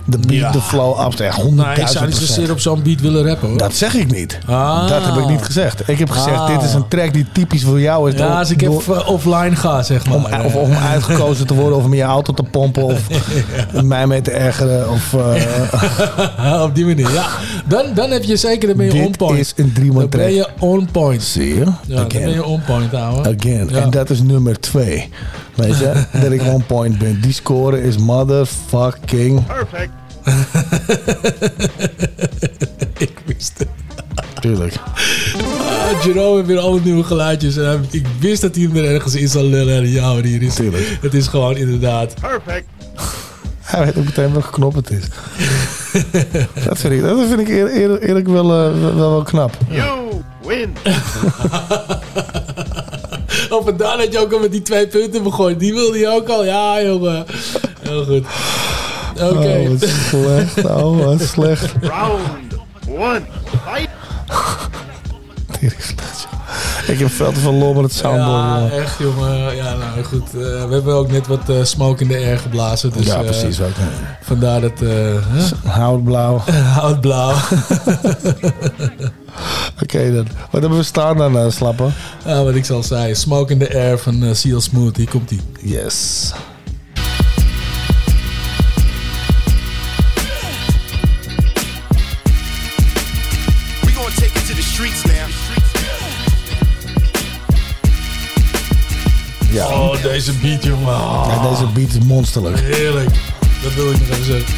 De 0.05 0.19
beat, 0.19 0.33
Ja. 0.41 0.51
de 0.51 0.61
flow, 0.61 0.93
absoluut. 0.95 1.29
Echt 1.31 1.41
100.000 1.43 1.55
Nou, 1.55 1.81
ik 1.81 1.87
zou 1.87 2.07
niet 2.07 2.17
zozeer 2.17 2.51
op 2.51 2.61
zo'n 2.61 2.83
beat 2.83 3.01
willen 3.01 3.27
rappen 3.27 3.49
hoor. 3.49 3.59
Dat 3.59 3.75
zeg 3.75 3.95
ik 3.95 4.11
niet. 4.13 4.39
Ah. 4.47 4.89
Dat 4.89 5.05
heb 5.05 5.17
ik 5.17 5.29
niet 5.29 5.43
gezegd. 5.43 5.89
Ik 5.89 5.99
heb 5.99 6.11
gezegd, 6.11 6.37
Ah. 6.39 6.47
dit 6.47 6.63
is 6.63 6.75
een 6.75 6.89
track 6.89 7.13
die 7.13 7.27
typisch 7.33 7.63
voor 7.65 7.81
jou 7.81 8.11
is. 8.13 8.19
Ja, 8.19 8.39
als 8.39 8.51
ik 8.51 8.59
door- 8.65 8.81
even 8.81 9.07
offline 9.07 9.57
ga, 9.57 9.83
zeg 9.83 10.07
maar. 10.07 10.17
om, 10.17 10.25
of 10.45 10.55
om 10.55 10.73
uitgekozen 10.73 11.47
te 11.47 11.55
worden, 11.55 11.79
of 11.79 11.85
om 11.85 11.95
je 11.95 12.03
auto 12.03 12.33
te 12.35 12.43
pompen, 12.43 12.85
of 12.85 13.01
mij 13.83 14.07
mee 14.07 14.21
te 14.23 14.31
ergeren. 14.31 14.91
Of, 14.91 15.15
eh, 15.15 16.63
Op 16.63 16.75
die 16.75 16.87
manier, 16.87 17.13
ja. 17.13 17.27
Dan, 17.67 17.85
dan 17.95 18.11
heb 18.11 18.23
je 18.25 18.37
zeker, 18.37 18.69
dan 18.69 18.77
ben 18.77 18.87
je 18.87 18.93
Dit 18.93 19.07
on 19.07 19.17
point. 19.17 19.39
is 19.39 19.53
een 19.57 19.73
Drieman 19.73 19.99
Dan 20.01 20.09
ben 20.11 20.21
track. 20.21 20.31
je 20.33 20.49
on 20.59 20.89
point. 20.93 21.23
Zie 21.23 21.55
je? 21.55 21.65
Ja, 21.87 21.97
dan 21.97 22.09
ben 22.09 22.31
je 22.33 22.45
on 22.45 22.61
point, 22.67 22.95
ouwe. 22.95 23.19
Again. 23.37 23.69
Ja. 23.71 23.77
En 23.81 23.91
dat 23.91 24.11
is 24.11 24.23
nummer 24.23 24.61
twee. 24.61 25.09
Weet 25.55 25.79
je? 25.79 25.93
dat 26.23 26.33
ik 26.33 26.43
one 26.43 26.63
point 26.67 26.99
ben. 26.99 27.21
Die 27.21 27.33
score 27.33 27.83
is 27.83 27.97
motherfucking... 27.99 29.47
Perfect. 29.47 29.91
ik 32.99 33.13
wist 33.27 33.53
het. 33.59 33.69
Tuurlijk. 34.41 34.75
Ah, 34.77 36.05
Jerome 36.05 36.35
heeft 36.37 36.47
weer 36.47 36.59
alle 36.59 36.81
nieuwe 36.85 37.05
geluidjes. 37.05 37.57
En 37.57 37.65
hij- 37.65 37.81
ik 37.91 38.07
wist 38.21 38.41
dat 38.41 38.55
hij 38.55 38.65
hem 38.65 38.77
er 38.77 38.85
ergens 38.95 39.15
in 39.15 39.29
zou 39.29 39.45
lullen. 39.45 39.75
En 39.77 39.89
ja, 39.91 40.11
hoor, 40.13 40.23
hier 40.23 40.43
is 40.43 40.55
Tuurlijk. 40.55 40.99
Het 41.01 41.15
is 41.15 41.27
gewoon 41.27 41.57
inderdaad. 41.57 42.15
Perfect. 42.21 42.67
Hij 43.61 43.85
weet 43.85 43.97
ook 43.99 44.05
meteen 44.05 44.33
welke 44.33 44.51
knop 44.51 44.75
het 44.75 44.91
is. 44.91 45.05
dat 46.65 46.79
vind 46.79 46.93
ik, 46.93 47.03
dat 47.03 47.29
vind 47.29 47.41
ik 47.41 47.49
eer- 47.49 47.75
eer- 47.77 48.03
eerlijk 48.03 48.29
wel, 48.29 48.45
eh, 48.45 48.81
wel, 48.81 48.95
wel 48.97 49.23
knap. 49.23 49.57
You 49.69 50.09
win. 50.47 50.73
Of 53.59 53.65
vandaar 53.65 53.97
dat 53.97 54.13
je 54.13 54.19
ook 54.19 54.33
al 54.33 54.39
met 54.39 54.53
die 54.53 54.63
twee 54.63 54.87
punten 54.87 55.23
begon. 55.23 55.55
Die 55.59 55.75
wilde 55.75 55.99
je 55.99 56.09
ook 56.09 56.29
al. 56.29 56.45
Ja, 56.45 56.83
jongen. 56.83 57.27
Heel 57.81 58.05
goed. 58.05 58.25
Oké. 59.15 59.27
Oh, 59.27 59.79
wat 59.79 59.89
slecht. 60.09 60.65
Oh, 60.65 61.05
wat 61.05 61.21
slecht. 61.21 61.73
Round 61.81 62.21
one. 62.89 63.23
Fight. 63.67 63.89
Tering 65.51 65.83
slecht, 65.83 66.27
joh. 66.31 66.40
Ik 66.91 66.99
heb 66.99 67.11
veel 67.11 67.33
te 67.33 67.41
veel 67.41 67.53
lol 67.53 67.75
met 67.75 67.83
het 67.83 67.93
soundboard. 67.93 68.43
Ja, 68.43 68.59
jongen. 68.59 68.73
echt 68.83 68.99
jongen. 68.99 69.57
Ja, 69.57 69.75
nou 69.75 70.05
goed. 70.05 70.27
eh, 70.29 70.33
we 70.41 70.69
hebben 70.71 70.95
ook 70.95 71.11
net 71.11 71.27
wat 71.27 71.49
eh, 71.49 71.57
smoke 71.63 72.03
in 72.03 72.09
de 72.09 72.15
air 72.17 72.39
geblazen. 72.39 72.93
Dus, 72.93 73.07
Ja, 73.07 73.15
eh, 73.17 73.25
precies, 73.25 73.61
ook, 73.61 73.75
hè. 73.75 73.87
Vandaar 74.23 74.61
dat... 74.61 74.83
eh 74.83 75.71
Hout 75.73 76.05
blauw. 76.05 76.39
Hout 76.81 77.01
blauw. 77.01 77.35
Oké 79.83 80.13
dan. 80.13 80.27
Wat 80.51 80.61
hebben 80.61 80.79
we 80.79 80.83
staan 80.85 81.17
dan, 81.17 81.39
eh, 81.39 81.51
Slappen? 81.51 81.95
Ja, 82.27 82.45
wat 82.45 82.55
ik 82.55 82.65
zal 82.65 82.83
zeggen. 82.83 83.17
Smoke 83.17 83.53
in 83.53 83.59
the 83.59 83.75
air 83.75 83.99
van 83.99 84.35
Seal 84.35 84.61
Smooth. 84.61 84.97
Hier 84.97 85.09
komt 85.11 85.31
ie. 85.31 85.41
Yes. 85.61 86.33
Ja. 99.51 99.67
Oh, 99.67 100.03
deze 100.03 100.33
beat, 100.33 100.65
jongen. 100.65 100.95
Oh, 100.95 101.25
Ja, 101.29 101.51
deze 101.51 101.67
beat 101.67 101.89
is 101.89 101.99
monsterlijk. 102.05 102.61
Heerlijk. 102.61 103.11
Dat 103.63 103.75
wil 103.75 103.91
ik 103.91 103.99
nog 103.99 104.09
even 104.09 104.25
zeggen. 104.25 104.55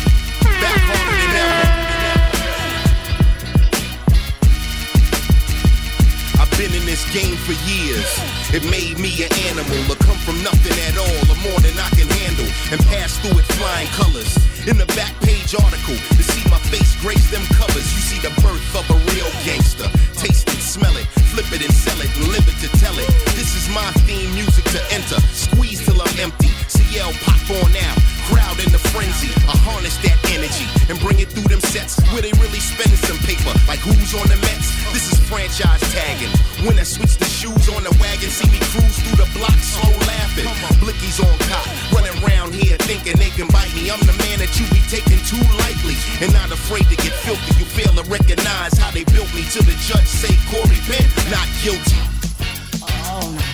I've 6.40 6.50
been 6.58 6.72
in 6.74 6.84
this 6.86 7.04
game 7.12 7.36
for 7.36 7.54
years. 7.68 8.10
It 8.52 8.64
made 8.64 8.98
me 8.98 9.10
an 9.24 9.32
animal, 9.50 9.78
or 9.90 9.96
come 9.96 10.18
from 10.26 10.42
nothing 10.42 10.76
at 10.88 10.96
all, 10.98 11.20
or 11.30 11.38
more 11.48 11.60
than 11.60 11.76
I 11.78 11.88
can 11.96 12.08
handle, 12.24 12.48
and 12.72 12.80
pass 12.90 13.16
through 13.18 13.38
it 13.38 13.46
flying 13.58 13.88
colors. 13.96 14.32
In 14.62 14.78
the 14.78 14.86
back 14.94 15.10
page 15.26 15.58
article, 15.58 15.98
to 15.98 16.22
see 16.22 16.46
my 16.46 16.58
face 16.70 16.94
grace 17.02 17.26
them 17.34 17.42
covers, 17.58 17.82
you 17.82 17.98
see 17.98 18.22
the 18.22 18.30
birth 18.46 18.62
of 18.78 18.86
a 18.94 18.98
real 19.10 19.26
gangster. 19.42 19.90
Taste 20.14 20.46
it, 20.54 20.62
smell 20.62 20.94
it, 20.94 21.02
flip 21.34 21.50
it 21.50 21.66
and 21.66 21.74
sell 21.74 21.98
it, 21.98 22.06
and 22.14 22.30
live 22.30 22.46
it 22.46 22.54
to 22.62 22.70
tell 22.78 22.94
it. 22.94 23.10
This 23.34 23.58
is 23.58 23.66
my 23.74 23.82
theme 24.06 24.30
music 24.38 24.62
to 24.70 24.78
enter. 24.94 25.18
Squeeze 25.34 25.82
till 25.82 25.98
I'm 25.98 26.14
empty. 26.22 26.54
CL 26.70 27.10
pop 27.26 27.42
on 27.58 27.74
now. 27.74 27.94
Crowd 28.30 28.62
in 28.62 28.70
the 28.70 28.78
frenzy. 28.94 29.34
I 29.50 29.58
harness 29.66 29.98
that 30.06 30.14
energy 30.30 30.70
and 30.86 30.94
bring 31.02 31.18
it 31.18 31.34
through 31.34 31.50
them 31.50 31.58
sets 31.58 31.98
where 32.14 32.22
they 32.22 32.30
really 32.38 32.62
spending 32.62 33.02
some 33.02 33.18
paper. 33.26 33.50
Like 33.66 33.82
who's 33.82 34.14
on 34.14 34.30
the 34.30 34.38
Mets? 34.46 34.70
This 34.94 35.10
is 35.10 35.18
franchise 35.26 35.82
tagging. 35.90 36.30
When 36.62 36.78
I 36.78 36.86
switch 36.86 37.18
the 37.18 37.26
shoes 37.26 37.66
on 37.74 37.82
the 37.82 37.90
wagon, 37.98 38.30
see 38.30 38.46
me 38.46 38.62
cruise 38.70 38.94
through 39.02 39.26
the 39.26 39.28
block, 39.34 39.58
slow 39.58 39.90
laughing. 40.06 40.46
Blickies 40.78 41.18
on 41.18 41.34
cop, 41.50 41.66
running 41.90 42.14
around 42.22 42.54
here 42.54 42.78
thinking 42.86 43.18
they 43.18 43.34
can 43.34 43.48
bite 43.50 43.74
me. 43.74 43.90
I'm 43.90 43.98
the 44.06 44.14
man 44.22 44.38
that 44.38 44.51
you 44.58 44.66
be 44.70 44.80
taking 44.88 45.20
too 45.24 45.40
lightly 45.58 45.96
and 46.20 46.32
not 46.32 46.50
afraid 46.50 46.84
to 46.88 46.96
get 46.96 47.12
filthy. 47.24 47.58
You 47.58 47.64
fail 47.64 47.92
to 47.94 48.04
recognize 48.10 48.76
how 48.78 48.90
they 48.90 49.04
built 49.04 49.32
me 49.34 49.42
till 49.50 49.62
the 49.62 49.76
judge 49.86 50.06
say 50.06 50.34
Corey 50.50 50.80
Penn 50.88 51.06
not 51.30 51.48
guilty. 51.62 51.96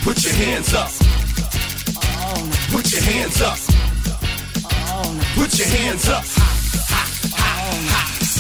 Put 0.02 0.24
your 0.24 0.34
hands 0.34 0.74
up. 0.74 0.90
Put 2.70 2.92
your 2.92 3.02
hands 3.02 3.40
up. 3.42 3.58
Put 5.34 5.58
your 5.58 5.68
hands 5.68 6.08
up. 6.08 6.24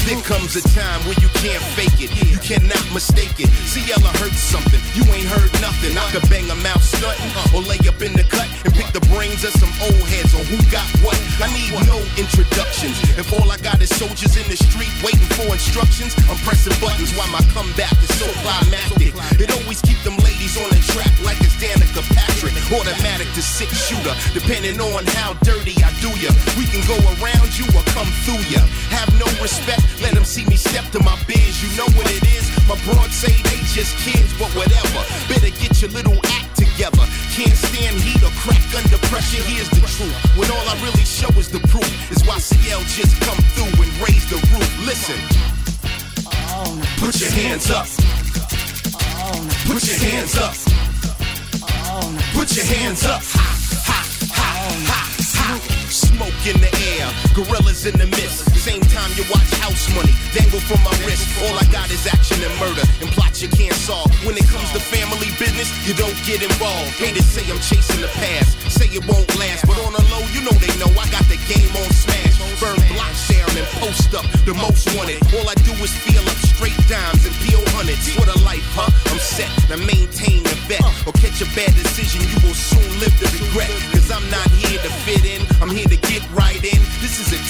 There 0.08 0.16
comes 0.24 0.56
a 0.56 0.64
time 0.72 1.04
when 1.04 1.20
you 1.20 1.28
can't 1.36 1.60
fake 1.76 2.00
it. 2.00 2.08
You 2.24 2.40
cannot 2.40 2.80
mistake 2.96 3.36
it. 3.36 3.52
Ella 3.92 4.08
heard 4.20 4.32
something. 4.32 4.80
You 4.96 5.04
ain't 5.12 5.28
heard 5.28 5.52
nothing. 5.60 5.96
I 5.96 6.04
could 6.12 6.24
bang 6.28 6.48
a 6.48 6.56
mouth 6.64 6.80
stunting 6.80 7.28
or 7.52 7.60
lay 7.60 7.76
up 7.84 8.00
in 8.00 8.16
the 8.16 8.24
cut 8.24 8.48
and 8.64 8.72
pick 8.72 8.88
the 8.96 9.04
brains 9.12 9.44
of 9.44 9.52
some 9.60 9.68
old 9.84 10.04
heads 10.08 10.32
on 10.32 10.44
who 10.48 10.56
got 10.72 10.88
what. 11.04 11.16
I 11.44 11.52
need 11.52 11.76
no 11.84 12.00
introductions. 12.16 12.96
If 13.20 13.32
all 13.36 13.52
I 13.52 13.60
got 13.60 13.84
is 13.84 13.92
soldiers 13.92 14.36
in 14.36 14.48
the 14.48 14.56
street 14.56 14.92
waiting 15.04 15.28
for 15.36 15.48
instructions, 15.52 16.16
I'm 16.28 16.40
pressing 16.40 16.72
buttons 16.80 17.12
while 17.16 17.28
my 17.28 17.44
comeback 17.52 17.92
is 18.00 18.12
so 18.16 18.28
climactic. 18.40 19.12
It 19.36 19.52
always 19.60 19.84
keep 19.84 20.00
them 20.08 20.16
ladies 20.24 20.56
on 20.56 20.72
the 20.72 20.80
track 20.92 21.12
like 21.20 21.36
it's 21.44 21.56
Danica 21.60 22.00
Patrick. 22.16 22.56
Automatic 22.72 23.28
to 23.36 23.40
six 23.44 23.72
shooter, 23.88 24.12
depending 24.32 24.80
on 24.80 25.04
how 25.20 25.36
dirty 25.44 25.76
I 25.84 25.92
do 26.00 26.12
ya. 26.16 26.28
We 26.60 26.64
can 26.68 26.80
go 26.84 26.96
around 27.20 27.56
you 27.56 27.64
or 27.76 27.84
come 27.92 28.08
through 28.24 28.44
ya. 28.52 28.60
Have 28.92 29.08
no 29.16 29.28
respect, 29.40 29.84
let 30.00 30.14
them 30.14 30.24
see 30.24 30.44
me 30.46 30.56
step 30.56 30.84
to 30.92 31.02
my 31.02 31.16
biz. 31.26 31.62
You 31.62 31.70
know 31.76 31.88
what 31.96 32.06
it 32.10 32.22
is? 32.36 32.46
My 32.68 32.76
broads 32.86 33.14
say 33.14 33.32
they 33.32 33.58
just 33.74 33.96
kids, 33.98 34.30
but 34.38 34.50
whatever. 34.54 35.00
Better 35.28 35.50
get 35.50 35.80
your 35.82 35.90
little 35.90 36.18
act 36.38 36.56
together. 36.56 37.04
Can't 37.34 37.56
stand 37.56 37.96
heat 38.00 38.22
or 38.22 38.32
crack 38.42 38.62
under 38.76 38.98
pressure. 39.08 39.42
Here's 39.42 39.70
the 39.70 39.82
truth. 39.86 40.14
When 40.36 40.50
all 40.50 40.66
I 40.68 40.74
really 40.84 41.04
show 41.04 41.30
is 41.38 41.48
the 41.50 41.60
proof, 41.68 41.88
is 42.10 42.22
why 42.26 42.38
CL 42.38 42.82
just 42.86 43.20
come 43.22 43.38
through 43.54 43.74
and 43.82 43.92
raise 44.02 44.26
the 44.30 44.38
roof. 44.54 44.70
Listen. 44.86 45.18
Put 46.98 47.20
your 47.20 47.30
hands 47.30 47.70
up. 47.70 47.86
Put 49.66 49.82
your 49.86 49.98
hands 49.98 50.36
up. 50.36 50.54
Put 52.34 52.56
your 52.56 52.64
hands 52.64 53.04
up. 53.04 53.22
Smoke 55.88 56.44
in 56.44 56.60
the 56.60 56.68
air, 56.92 57.08
gorillas 57.32 57.88
in 57.88 57.96
the 57.96 58.04
mist. 58.04 58.44
Same 58.52 58.84
time 58.92 59.08
you 59.16 59.24
watch 59.32 59.48
house 59.64 59.88
money 59.96 60.12
dangle 60.36 60.60
from 60.60 60.76
my 60.84 60.92
wrist. 61.08 61.24
All 61.40 61.56
I 61.56 61.64
got 61.72 61.88
is 61.88 62.04
action 62.04 62.36
and 62.44 62.52
murder 62.60 62.84
and 63.00 63.08
plots 63.16 63.40
you 63.40 63.48
can't 63.48 63.72
solve. 63.72 64.12
When 64.28 64.36
it 64.36 64.44
comes 64.52 64.68
to 64.76 64.80
family 64.80 65.32
business, 65.40 65.72
you 65.88 65.96
don't 65.96 66.12
get 66.28 66.44
involved. 66.44 67.00
Haters 67.00 67.24
say 67.24 67.48
I'm 67.48 67.56
chasing 67.64 68.04
the 68.04 68.12
past, 68.20 68.60
say 68.68 68.92
it 68.92 69.00
won't 69.08 69.24
last, 69.40 69.64
but 69.64 69.80
on 69.88 69.96
the 69.96 70.04
low, 70.12 70.20
you 70.36 70.44
know 70.44 70.52
they 70.60 70.68
know 70.76 70.92
I 70.92 71.08
got 71.08 71.24
the 71.32 71.40
game 71.48 71.72
on 71.80 71.88
smash. 71.96 72.36
Burn 72.60 72.76
blocks 72.92 73.24
down 73.30 73.48
and 73.54 73.68
post 73.80 74.12
up 74.18 74.26
the 74.44 74.52
most 74.52 74.90
wanted. 74.98 75.22
All 75.32 75.48
I 75.48 75.54
do 75.64 75.72
is 75.80 75.94
feel 76.04 76.20
up 76.28 76.38
straight 76.44 76.76
dimes 76.90 77.24
and 77.24 77.32
PO 77.46 77.62
hundreds. 77.72 78.04
What 78.20 78.28
a 78.28 78.36
life, 78.44 78.66
huh? 78.76 78.90
I'm 79.08 79.20
set. 79.22 79.48
Now 79.70 79.80
maintain 79.80 80.42
the 80.42 80.58
bet 80.68 80.82
or 81.06 81.14
catch 81.16 81.40
a 81.40 81.48
bad 81.54 81.72
decision. 81.72 82.20
You 82.26 82.36
will 82.44 82.58
soon 82.58 82.98
live 83.00 83.14
the 83.22 83.30
regret. 83.32 83.97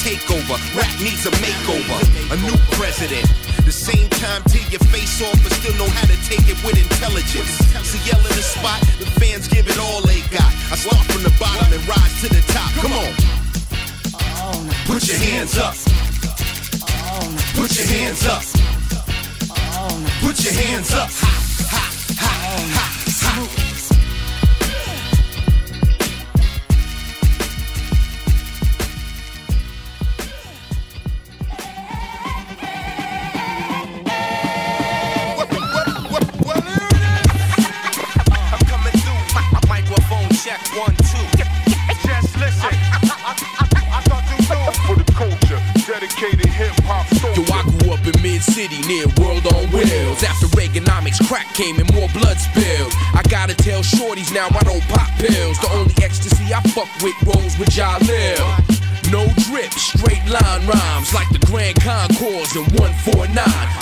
Takeover. 0.02 0.56
Rap 0.76 0.90
needs 1.00 1.26
a 1.26 1.32
makeover. 1.42 1.98
A 2.32 2.36
new 2.42 2.56
president. 2.78 3.26
The 3.64 3.72
same 3.72 4.08
time 4.08 4.42
till 4.48 4.64
your 4.70 4.80
face 4.88 5.20
off, 5.22 5.36
but 5.42 5.52
still 5.52 5.74
know 5.76 5.90
how 5.90 6.06
to 6.06 6.16
take 6.24 6.46
it 6.48 6.58
with 6.64 6.78
intelligence. 6.78 7.50
See, 7.84 8.00
yell 8.08 8.20
in 8.20 8.34
the 8.34 8.42
spot, 8.42 8.80
the 8.98 9.06
fans 9.20 9.48
give 9.48 9.68
it 9.68 9.78
all 9.78 10.00
they 10.02 10.20
got. 10.30 10.50
I 10.72 10.76
start 10.76 11.04
from 11.12 11.22
the 11.22 11.34
bottom 11.38 11.72
and 11.72 11.82
rise 11.86 12.14
to 12.22 12.28
the 12.28 12.42
top. 12.52 12.70
Come 12.80 12.92
on. 12.92 13.12
Put 14.86 15.06
your 15.08 15.18
hands 15.18 15.58
up. 15.58 15.74
Put 17.54 17.70
your 17.76 17.86
hands 17.86 18.26
up. 18.26 18.42
Put 20.22 20.36
your 20.44 20.54
hands 20.54 20.92
up. 20.94 21.10
Ha, 21.10 21.34
Ha, 21.70 21.84
ha, 22.18 22.32
ha, 22.74 23.46
ha. 23.46 23.67
World 48.88 49.46
on 49.52 49.70
Wheels. 49.70 50.22
After 50.22 50.46
Reaganomics, 50.56 51.20
crack 51.28 51.52
came 51.52 51.78
and 51.78 51.92
more 51.92 52.08
blood 52.14 52.38
spilled. 52.38 52.92
I 53.12 53.20
gotta 53.28 53.54
tell 53.54 53.82
shorties 53.82 54.32
now 54.32 54.48
I 54.48 54.62
don't 54.64 54.80
pop 54.88 55.10
pills. 55.18 55.58
The 55.60 55.68
only 55.72 55.94
ecstasy 56.02 56.54
I 56.54 56.62
fuck 56.70 56.88
with 57.02 57.14
rolls 57.22 57.58
with 57.58 57.68
Jalil. 57.68 58.67
No 59.10 59.24
drip, 59.48 59.72
straight 59.72 60.20
line 60.28 60.66
rhymes 60.68 61.14
like 61.14 61.28
the 61.32 61.40
Grand 61.48 61.80
Concourse 61.80 62.52
in 62.56 62.64
149. 62.76 63.32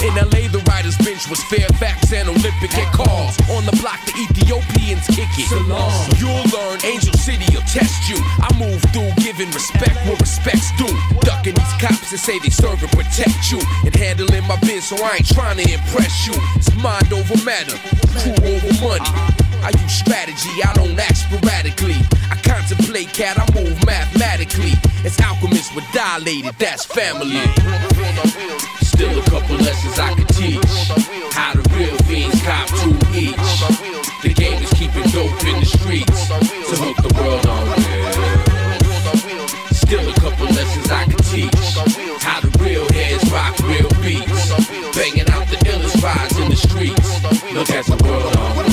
In 0.07 0.15
LA, 0.15 0.47
the 0.47 0.62
writer's 0.70 0.97
bench 0.98 1.27
was 1.28 1.43
Fairfax 1.51 2.12
and 2.12 2.28
Olympic 2.28 2.70
at 2.78 2.93
calls. 2.94 3.35
On 3.51 3.66
the 3.66 3.74
block, 3.82 3.98
the 4.07 4.15
Ethiopians 4.23 5.03
kick 5.11 5.27
it. 5.35 5.51
You'll 5.51 6.47
learn 6.55 6.78
Angel 6.86 7.12
City 7.19 7.43
will 7.51 7.66
test 7.66 8.07
you. 8.09 8.23
I 8.39 8.55
move 8.55 8.78
through 8.94 9.11
giving 9.19 9.51
respect 9.51 9.98
where 10.07 10.16
respect's 10.23 10.70
due. 10.78 10.94
Ducking 11.27 11.59
these 11.59 11.74
cops 11.82 12.15
that 12.15 12.23
say 12.23 12.39
they 12.39 12.51
serve 12.51 12.78
and 12.82 12.93
protect 12.93 13.51
you. 13.51 13.59
And 13.82 13.94
handling 13.97 14.47
my 14.47 14.57
biz, 14.62 14.86
so 14.86 14.97
I 15.03 15.19
ain't 15.19 15.27
trying 15.27 15.59
to 15.59 15.66
impress 15.66 16.27
you. 16.27 16.35
It's 16.55 16.70
mind 16.78 17.12
over 17.12 17.35
matter, 17.43 17.74
crew 18.23 18.39
over 18.47 18.70
money. 18.78 19.11
I 19.66 19.70
use 19.82 19.98
strategy, 19.98 20.62
I 20.62 20.72
don't 20.74 20.97
act 20.97 21.16
sporadically. 21.16 21.98
I 22.30 22.38
contemplate, 22.38 23.10
cat, 23.12 23.34
I 23.34 23.43
move 23.51 23.74
mathematically. 23.84 24.78
As 25.05 25.18
alchemists 25.18 25.74
were 25.74 25.82
dilated, 25.93 26.55
that's 26.55 26.84
family. 26.84 27.43
Still 28.78 29.18
a 29.18 29.22
couple 29.26 29.56
lessons 29.56 29.98
I 29.98 30.14
could 30.14 30.28
teach. 30.38 30.62
How 31.34 31.59
the 31.59 31.66
real 31.74 31.98
fiends 32.06 32.40
cop 32.47 32.70
two 32.78 32.94
each. 33.10 33.34
The 34.22 34.30
game 34.38 34.62
is 34.62 34.70
keeping 34.78 35.02
dope 35.10 35.34
in 35.43 35.59
the 35.59 35.66
streets 35.66 36.30
to 36.30 36.74
hook 36.78 37.02
the 37.02 37.10
world 37.18 37.47
on 37.51 37.66
with. 37.66 37.82
Still 39.74 40.09
a 40.09 40.14
couple 40.14 40.47
lessons 40.47 40.90
I 40.93 41.06
could 41.10 41.26
teach. 41.26 41.74
How 42.22 42.38
the 42.38 42.55
real 42.62 42.86
heads 42.94 43.28
rock 43.34 43.59
real 43.66 43.90
beats. 43.98 44.47
Banging 44.94 45.28
out 45.34 45.51
the 45.51 45.59
illest 45.66 45.98
rides 46.05 46.38
in 46.38 46.51
the 46.51 46.56
streets. 46.56 47.18
Look 47.52 47.70
at 47.70 47.84
the 47.86 47.98
world 48.06 48.36
on 48.36 48.65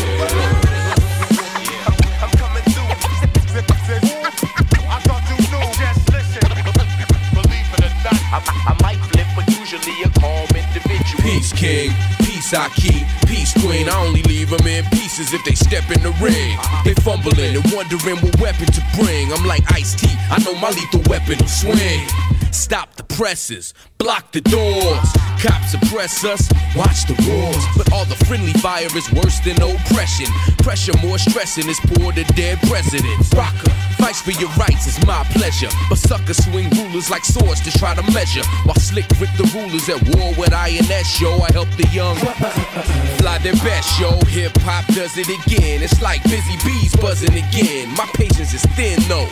King, 11.64 11.92
peace 12.20 12.54
I 12.54 12.68
keep, 12.76 13.08
peace 13.26 13.54
Queen. 13.54 13.88
I 13.88 13.96
only 14.06 14.22
leave 14.24 14.50
them 14.50 14.68
in 14.68 14.84
pieces 14.92 15.32
if 15.32 15.46
they 15.46 15.56
step 15.56 15.90
in 15.92 16.04
the 16.04 16.12
ring. 16.20 16.58
They 16.84 16.94
fumbling 16.96 17.56
and 17.56 17.64
wondering 17.72 18.18
what 18.18 18.38
weapon 18.42 18.66
to 18.66 18.84
bring. 19.00 19.32
I'm 19.32 19.46
like 19.48 19.64
Ice 19.72 19.96
T, 19.96 20.10
I 20.30 20.44
know 20.44 20.60
my 20.60 20.72
lethal 20.72 21.00
weapon 21.08 21.38
will 21.40 21.48
swing. 21.48 22.06
Stop 22.52 22.96
the 22.96 23.04
presses, 23.04 23.74
block 24.04 24.30
the 24.34 24.42
doors. 24.42 25.10
Cops 25.40 25.74
oppress 25.74 26.24
us, 26.24 26.52
watch 26.76 27.08
the 27.08 27.16
wars. 27.28 27.64
But 27.78 27.92
all 27.94 28.06
the 28.06 28.20
friendly 28.28 28.54
fire 28.60 28.92
is 28.96 29.12
worse 29.12 29.40
than 29.40 29.56
oppression. 29.64 30.28
Pressure 30.60 30.96
more 31.02 31.18
stressing 31.18 31.68
is 31.68 31.80
poor 31.80 32.12
to 32.12 32.24
dead 32.36 32.60
presidents. 32.68 33.34
Rocker, 33.34 33.72
fights 34.00 34.22
for 34.22 34.32
your 34.32 34.50
rights 34.60 34.88
is 34.88 35.00
my 35.08 35.24
pleasure. 35.32 35.72
But 35.90 36.00
suckers 36.00 36.44
swing 36.44 36.70
rulers 36.72 37.10
like 37.10 37.24
swords 37.24 37.62
to 37.62 37.72
try 37.80 37.96
to 37.96 38.04
measure. 38.12 38.44
While 38.64 38.80
slick 38.80 39.08
with 39.20 39.32
the 39.40 39.48
rulers 39.56 39.88
at 39.88 40.00
war 40.16 40.34
with 40.38 40.54
INS, 40.54 41.20
yo, 41.20 41.40
I 41.40 41.52
help 41.52 41.70
the 41.76 41.88
young 41.92 42.16
fly 43.20 43.38
their 43.40 43.56
best, 43.64 44.00
yo. 44.00 44.12
Hip 44.36 44.56
hop 44.64 44.86
does 44.96 45.18
it 45.18 45.28
again. 45.28 45.82
It's 45.82 46.02
like 46.02 46.24
busy 46.24 46.56
bees 46.64 46.96
buzzing 46.98 47.36
again. 47.36 47.90
My 47.96 48.08
patience 48.16 48.54
is 48.54 48.64
thin, 48.76 49.00
though. 49.08 49.28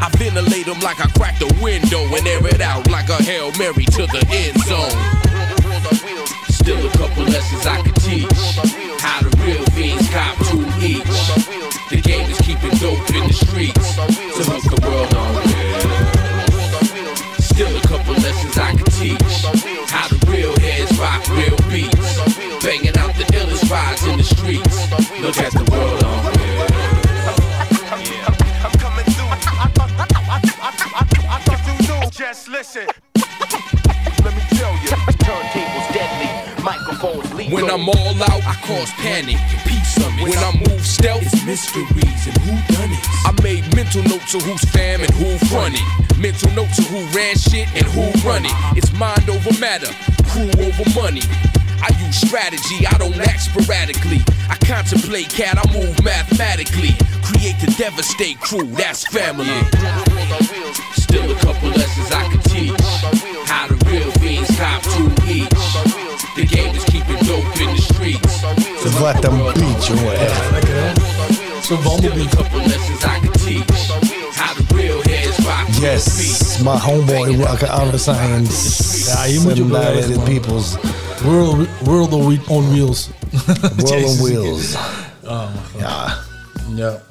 I 0.00 0.08
ventilate 0.16 0.66
them 0.66 0.80
like 0.80 1.00
I 1.00 1.08
cracked 1.16 1.40
a 1.40 1.48
window 1.62 2.00
and 2.12 2.26
air 2.26 2.46
it 2.46 2.60
out 2.60 2.90
like 2.90 3.08
a 3.08 3.16
Hail 3.22 3.52
Mary 3.58 3.84
to 3.96 4.05
the 4.12 4.22
end 4.30 4.58
zone. 4.64 4.98
Still 6.48 6.86
a 6.86 6.90
couple 6.98 7.24
lessons 7.24 7.66
I 7.66 7.82
could 7.82 7.96
teach. 7.96 8.26
How 9.00 9.22
the 9.22 9.30
real 9.42 9.64
fiends 9.74 10.08
cop 10.10 10.36
to 10.50 10.56
each. 10.84 11.04
The 11.90 12.00
game 12.02 12.30
is 12.30 12.38
keeping 12.40 12.74
dope 12.78 13.08
in 13.14 13.26
the 13.28 13.32
streets 13.32 13.96
to 13.96 14.42
hook 14.50 14.64
the 14.64 14.80
world 14.86 15.14
on 15.14 15.34
with. 15.36 15.46
Still 17.42 17.76
a 17.76 17.80
couple 17.88 18.14
lessons 18.14 18.58
I 18.58 18.74
could 18.74 18.92
teach. 18.92 19.44
How 19.90 20.08
the 20.08 20.18
real 20.30 20.58
heads 20.60 20.98
rock 20.98 21.26
real 21.30 21.56
beats. 21.70 22.18
Banging 22.62 22.96
out 22.98 23.14
the 23.14 23.24
illest 23.38 23.70
rides 23.70 24.04
in 24.06 24.18
the 24.18 24.24
streets. 24.24 24.90
Look 25.20 25.38
at 25.38 25.52
the 25.52 25.64
world 25.70 26.02
on 26.04 26.24
with. 26.26 26.36
just 32.16 32.48
listen. 32.48 33.05
I'm 37.46 37.88
all 37.88 38.22
out, 38.22 38.42
I 38.42 38.54
cause 38.66 38.90
panic. 38.98 39.38
Peace 39.64 39.96
of 39.98 40.10
it. 40.18 40.28
When 40.28 40.38
I 40.38 40.50
move 40.66 40.84
stealth, 40.84 41.22
it's 41.22 41.46
mysteries 41.46 42.26
and 42.26 42.36
who 42.42 42.74
done 42.74 42.90
it. 42.90 43.04
I 43.24 43.32
made 43.42 43.62
mental 43.74 44.02
notes 44.02 44.34
of 44.34 44.42
who's 44.42 44.64
fam 44.70 45.00
and 45.00 45.12
who 45.14 45.38
front 45.46 45.74
it. 45.78 46.18
Mental 46.18 46.50
notes 46.52 46.78
of 46.78 46.86
who 46.86 46.98
ran 47.16 47.36
shit 47.36 47.68
and 47.74 47.86
who 47.94 48.02
run 48.26 48.44
it. 48.44 48.52
It's 48.76 48.92
mind 48.94 49.30
over 49.30 49.54
matter, 49.60 49.92
crew 50.26 50.50
over 50.58 50.86
money. 50.98 51.22
I 51.78 51.94
use 52.04 52.18
strategy, 52.18 52.86
I 52.86 52.98
don't 52.98 53.14
act 53.14 53.42
sporadically. 53.42 54.20
I 54.50 54.56
contemplate, 54.66 55.28
cat, 55.30 55.58
I 55.62 55.66
move 55.72 56.02
mathematically. 56.02 56.98
Create 57.22 57.58
to 57.60 57.70
devastate 57.78 58.40
crew, 58.40 58.66
that's 58.74 59.06
family. 59.06 59.46
Still 60.98 61.30
a 61.30 61.38
couple 61.38 61.68
lessons 61.70 62.10
I 62.10 62.26
could 62.32 62.42
teach. 62.50 62.80
How 63.46 63.68
the 63.68 63.76
real 63.86 64.10
fiends 64.18 64.50
cop 64.58 64.82
to 64.82 65.30
each. 65.30 65.55
The 74.60 74.72
real 74.74 75.02
heads 75.02 75.38
rock 75.44 75.66
to 75.66 75.72
the 75.72 75.74
beat. 75.74 75.82
Yes, 75.82 76.62
my 76.62 76.76
homeboy 76.76 77.38
rocket 77.44 77.68
out 77.68 77.92
of 77.94 78.00
science. 78.00 79.08
Ja, 79.08 79.22
hier 79.22 79.40
moet 79.40 79.56
je 79.56 79.62
op 79.62 79.68
Seven 79.70 79.82
letten, 79.84 79.94
Dilated 80.00 80.16
man. 80.16 80.24
Peoples. 80.24 80.76
World, 81.22 81.68
world 81.82 82.12
on 82.12 82.22
whe- 82.28 82.48
on 82.48 82.70
Wheels. 82.70 83.08
World 83.76 84.04
on 84.04 84.16
Wheels. 84.22 84.74
Ah, 84.74 85.32
oh, 85.32 85.48
mijn 85.54 85.66
god. 85.72 85.80
Ja. 85.80 86.16
Ja. 86.74 87.02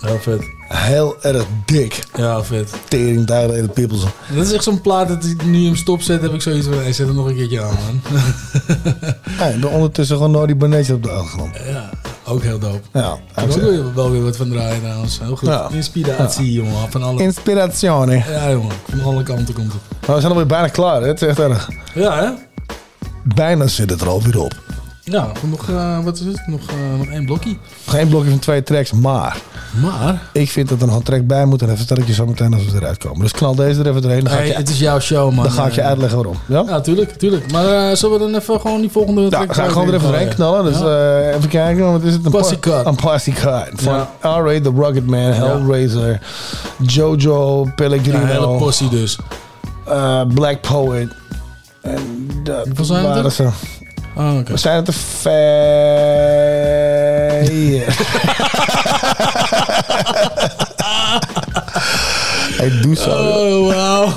Heel 0.00 0.18
vet. 0.20 0.40
Heel 0.68 1.16
erg 1.22 1.44
dik. 1.64 2.04
Ja, 2.16 2.44
vet. 2.44 2.72
Tering 2.88 3.26
Dilated 3.26 3.72
Peoples. 3.72 4.00
Dat 4.34 4.46
is 4.46 4.52
echt 4.52 4.64
zo'n 4.64 4.80
plaat 4.80 5.08
dat 5.08 5.24
ik 5.24 5.44
nu 5.44 5.64
hem 5.64 5.76
stopzet, 5.76 6.22
heb 6.22 6.32
ik 6.34 6.42
zoiets 6.42 6.66
van, 6.66 6.76
hey, 6.78 6.92
zet 6.92 7.06
hem 7.06 7.16
nog 7.16 7.26
een 7.26 7.34
keertje 7.36 7.62
aan, 7.62 7.74
man. 7.86 8.00
Ja, 9.60 9.68
ondertussen 9.68 10.16
gewoon 10.16 10.30
Naughty 10.32 10.56
Banetje 10.56 10.94
op 10.94 11.02
de 11.02 11.10
achtergrond. 11.10 11.56
ja, 11.68 11.90
ook 12.24 12.42
heel 12.42 12.58
dope. 12.58 12.80
Ja, 12.92 13.18
Ik 13.36 13.42
ook 13.50 13.60
weer- 13.60 13.94
wel 13.94 14.10
weer 14.10 14.22
wat 14.22 14.36
van 14.36 14.48
draaien 14.48 14.80
trouwens. 14.80 15.18
Heel 15.22 15.36
goed. 15.36 15.48
Ja. 15.48 15.68
Inspiratie, 15.72 16.52
jongen. 16.52 16.90
Van 16.90 17.02
alle... 17.02 17.22
Inspirazione. 17.22 18.22
Ja, 18.28 18.50
jongen. 18.50 18.74
Van 18.90 19.00
alle 19.02 19.22
kanten 19.22 19.54
komt 19.54 19.72
het. 19.72 19.80
Maar 20.06 20.14
we 20.14 20.20
zijn 20.20 20.32
alweer 20.32 20.46
bijna 20.48 20.68
klaar, 20.68 21.00
hè? 21.00 21.06
Het 21.08 21.22
is 21.22 21.28
echt 21.28 21.38
erg. 21.38 21.68
Ja, 21.94 22.18
hè? 22.18 22.30
Bijna 23.34 23.66
zit 23.66 23.90
het 23.90 24.00
er 24.00 24.08
alweer 24.08 24.40
op. 24.40 24.54
Ja, 25.10 25.28
nog, 25.50 25.68
eh, 25.70 26.04
wat 26.04 26.14
is 26.18 26.24
het? 26.26 26.42
Nog, 26.46 26.60
eh, 26.68 26.98
nog 26.98 27.06
één 27.08 27.24
blokje. 27.24 27.56
Geen 27.86 28.08
blokje 28.08 28.30
van 28.30 28.38
twee 28.38 28.62
tracks, 28.62 28.92
maar... 28.92 29.36
Maar? 29.82 30.22
Ik 30.32 30.50
vind 30.50 30.68
dat 30.68 30.80
er 30.80 30.86
nog 30.86 30.96
een 30.96 31.02
track 31.02 31.26
bij 31.26 31.44
moet 31.44 31.60
en 31.62 31.66
even 31.66 31.78
vertel 31.78 31.96
ik 31.96 32.06
je 32.06 32.12
zo 32.12 32.26
meteen 32.26 32.54
als 32.54 32.64
we 32.64 32.76
eruit 32.76 32.98
komen. 32.98 33.20
Dus 33.20 33.32
knal 33.32 33.54
deze 33.54 33.80
er 33.80 33.86
even 33.88 34.02
doorheen. 34.02 34.24
Dan 34.24 34.32
ga, 34.32 34.38
Hey, 34.38 34.48
ik, 34.48 34.56
het 34.56 34.68
is 34.68 34.78
jouw 34.78 34.98
show, 35.00 35.32
man. 35.34 35.44
dan 35.44 35.52
ga 35.52 35.66
ik 35.66 35.72
je 35.72 35.80
Eh, 35.80 35.86
uitleggen 35.86 36.16
waarom. 36.18 36.36
Ja? 36.46 36.64
Ja, 36.66 36.80
tuurlijk, 36.80 37.10
tuurlijk. 37.12 37.52
Maar 37.52 37.96
zullen 37.96 38.18
we 38.18 38.24
dan 38.30 38.40
even 38.40 38.60
gewoon 38.60 38.80
die 38.80 38.90
volgende 38.90 39.20
Ja, 39.22 39.28
track 39.28 39.46
we 39.48 39.54
gaan 39.54 39.70
gewoon 39.70 39.88
er 39.88 39.94
even 39.94 40.06
doorheen 40.08 40.28
knallen. 40.28 40.64
Dus 40.64 40.76
even 41.36 41.48
kijken, 41.48 41.92
wat 41.92 42.02
is 42.02 42.12
het? 42.12 42.24
Een 42.24 42.30
Plastic 42.30 42.60
pla- 42.60 42.76
Cut. 42.76 42.86
Een 42.86 42.94
plastic 42.96 43.34
cut. 43.34 43.68
Van 43.74 43.94
Ja. 43.94 44.08
R.A. 44.38 44.60
The 44.60 44.72
Rugged 44.76 45.06
Man, 45.06 45.18
Hellraiser, 45.32 46.20
Jojo 46.86 47.68
Pellegrino. 47.76 48.18
Ja, 48.18 48.26
hele 48.26 48.56
possie 48.56 48.88
dus. 48.88 49.18
Black 50.34 50.60
Poet. 50.60 51.08
En 51.82 52.28
dat 52.44 52.86
waren 52.88 53.32
ze. 53.32 53.48
Oh, 54.18 54.38
oké. 54.38 54.52
We 54.52 54.58
zijn 54.58 54.76
het 54.76 54.88
er 54.88 54.94
vijf. 54.94 55.26
Hij 62.56 62.80
doet 62.80 62.98
zo. 62.98 63.10
Oh, 63.10 63.74
wauw. 63.74 64.12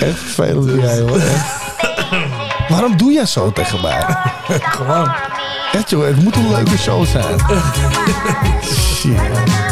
Echt 0.00 0.18
vervelend 0.18 0.66
doe 0.66 0.80
jij, 0.80 1.00
hoor. 1.00 1.20
Waarom 2.68 2.96
doe 2.96 3.12
jij 3.12 3.26
zo 3.26 3.52
tegen 3.52 3.80
mij? 3.80 4.04
Gewoon. 4.48 5.12
Echt, 5.72 5.90
joh. 5.90 6.06
Het 6.06 6.22
moet 6.22 6.36
een 6.36 6.50
leuke 6.50 6.78
show 6.78 7.06
zijn. 7.06 7.38
Shit. 8.96 9.71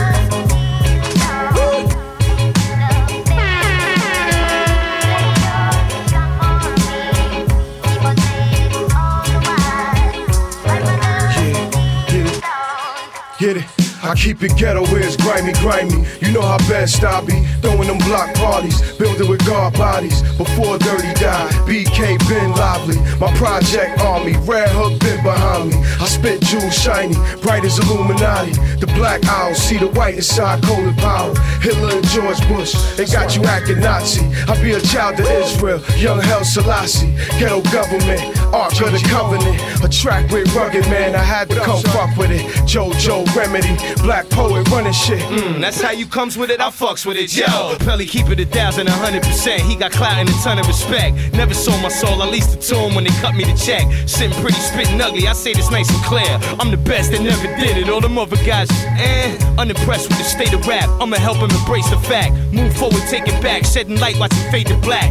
I 14.10 14.14
keep 14.16 14.42
it 14.42 14.56
ghetto 14.56 14.82
where 14.90 15.06
it's 15.06 15.14
grimy, 15.14 15.52
grimy. 15.62 16.04
You 16.20 16.32
know 16.32 16.42
how 16.42 16.58
best 16.66 17.04
I 17.04 17.20
be. 17.20 17.46
Throwing 17.62 17.86
them 17.86 17.98
block 17.98 18.34
parties, 18.34 18.82
building 18.98 19.30
with 19.30 19.46
guard 19.46 19.74
bodies. 19.74 20.20
Before 20.36 20.78
Dirty 20.78 21.14
died, 21.14 21.52
BK 21.62 22.18
been 22.28 22.50
lively. 22.50 22.96
My 23.20 23.32
project 23.36 24.00
army, 24.00 24.34
Red 24.42 24.68
Hook 24.70 24.98
been 24.98 25.22
behind 25.22 25.70
me. 25.70 25.76
I 26.00 26.06
spit 26.06 26.42
jewels 26.42 26.74
shiny, 26.74 27.14
bright 27.40 27.64
as 27.64 27.78
Illuminati. 27.78 28.50
The 28.80 28.88
black 28.98 29.24
owl, 29.26 29.54
see 29.54 29.78
the 29.78 29.86
white 29.86 30.16
inside 30.16 30.64
cold 30.64 30.96
power. 30.98 31.32
Hitler 31.62 31.94
and 31.94 32.06
George 32.08 32.40
Bush, 32.48 32.74
they 32.96 33.04
got 33.04 33.36
you 33.36 33.44
acting 33.44 33.78
Nazi. 33.78 34.26
I 34.50 34.60
be 34.60 34.72
a 34.72 34.80
child 34.80 35.20
of 35.20 35.30
Israel, 35.30 35.78
young 35.98 36.18
Hell 36.18 36.44
Selassie. 36.44 37.14
Ghetto 37.38 37.62
government, 37.70 38.26
Ark 38.50 38.72
of 38.80 38.90
the 38.90 39.06
Covenant. 39.06 39.84
A 39.84 39.88
track 39.88 40.28
with 40.32 40.52
rugged 40.56 40.88
man, 40.90 41.14
I 41.14 41.22
had 41.22 41.48
to 41.50 41.60
come 41.60 41.80
fuck 41.94 42.16
with 42.16 42.32
it. 42.32 42.42
JoJo 42.66 43.24
Remedy, 43.36 43.76
black 44.02 44.28
poet 44.30 44.68
running 44.68 44.92
shit. 44.92 45.20
Mm, 45.20 45.60
that's 45.60 45.80
how 45.80 45.92
you 45.92 46.06
comes 46.06 46.36
with 46.36 46.50
it, 46.50 46.60
I 46.60 46.70
fucks 46.70 47.04
with 47.06 47.16
it, 47.16 47.34
yo. 47.36 47.76
Pelly 47.80 48.06
keep 48.06 48.28
it 48.28 48.40
a 48.40 48.46
thousand, 48.46 48.88
a 48.88 48.92
hundred 48.92 49.22
percent. 49.22 49.62
He 49.62 49.76
got 49.76 49.92
clout 49.92 50.18
and 50.18 50.28
a 50.28 50.32
ton 50.42 50.58
of 50.58 50.66
respect. 50.66 51.16
Never 51.32 51.54
sold 51.54 51.82
my 51.82 51.88
soul, 51.88 52.22
I 52.22 52.26
leased 52.26 52.54
it 52.56 52.60
to 52.68 52.76
him 52.76 52.94
when 52.94 53.04
they 53.04 53.14
cut 53.20 53.34
me 53.34 53.44
the 53.44 53.56
check. 53.56 53.84
Sitting 54.08 54.36
pretty, 54.40 54.58
spitting 54.58 55.00
ugly, 55.00 55.26
I 55.26 55.32
say 55.32 55.52
this 55.52 55.70
nice 55.70 55.90
and 55.92 56.02
clear. 56.04 56.38
I'm 56.58 56.70
the 56.70 56.76
best 56.76 57.12
that 57.12 57.20
never 57.20 57.48
did 57.60 57.76
it. 57.76 57.88
All 57.88 58.00
them 58.00 58.18
other 58.18 58.36
guys, 58.44 58.70
eh, 58.98 59.36
unimpressed 59.58 60.08
with 60.08 60.18
the 60.18 60.24
state 60.24 60.52
of 60.52 60.66
rap. 60.66 60.88
I'ma 61.00 61.16
help 61.16 61.38
him 61.38 61.50
embrace 61.50 61.88
the 61.90 61.98
fact. 61.98 62.34
Move 62.52 62.74
forward, 62.76 63.02
take 63.08 63.28
it 63.28 63.42
back, 63.42 63.64
shedding 63.64 63.98
light, 63.98 64.18
watch 64.18 64.32
it 64.32 64.50
fade 64.50 64.66
to 64.68 64.76
black. 64.78 65.10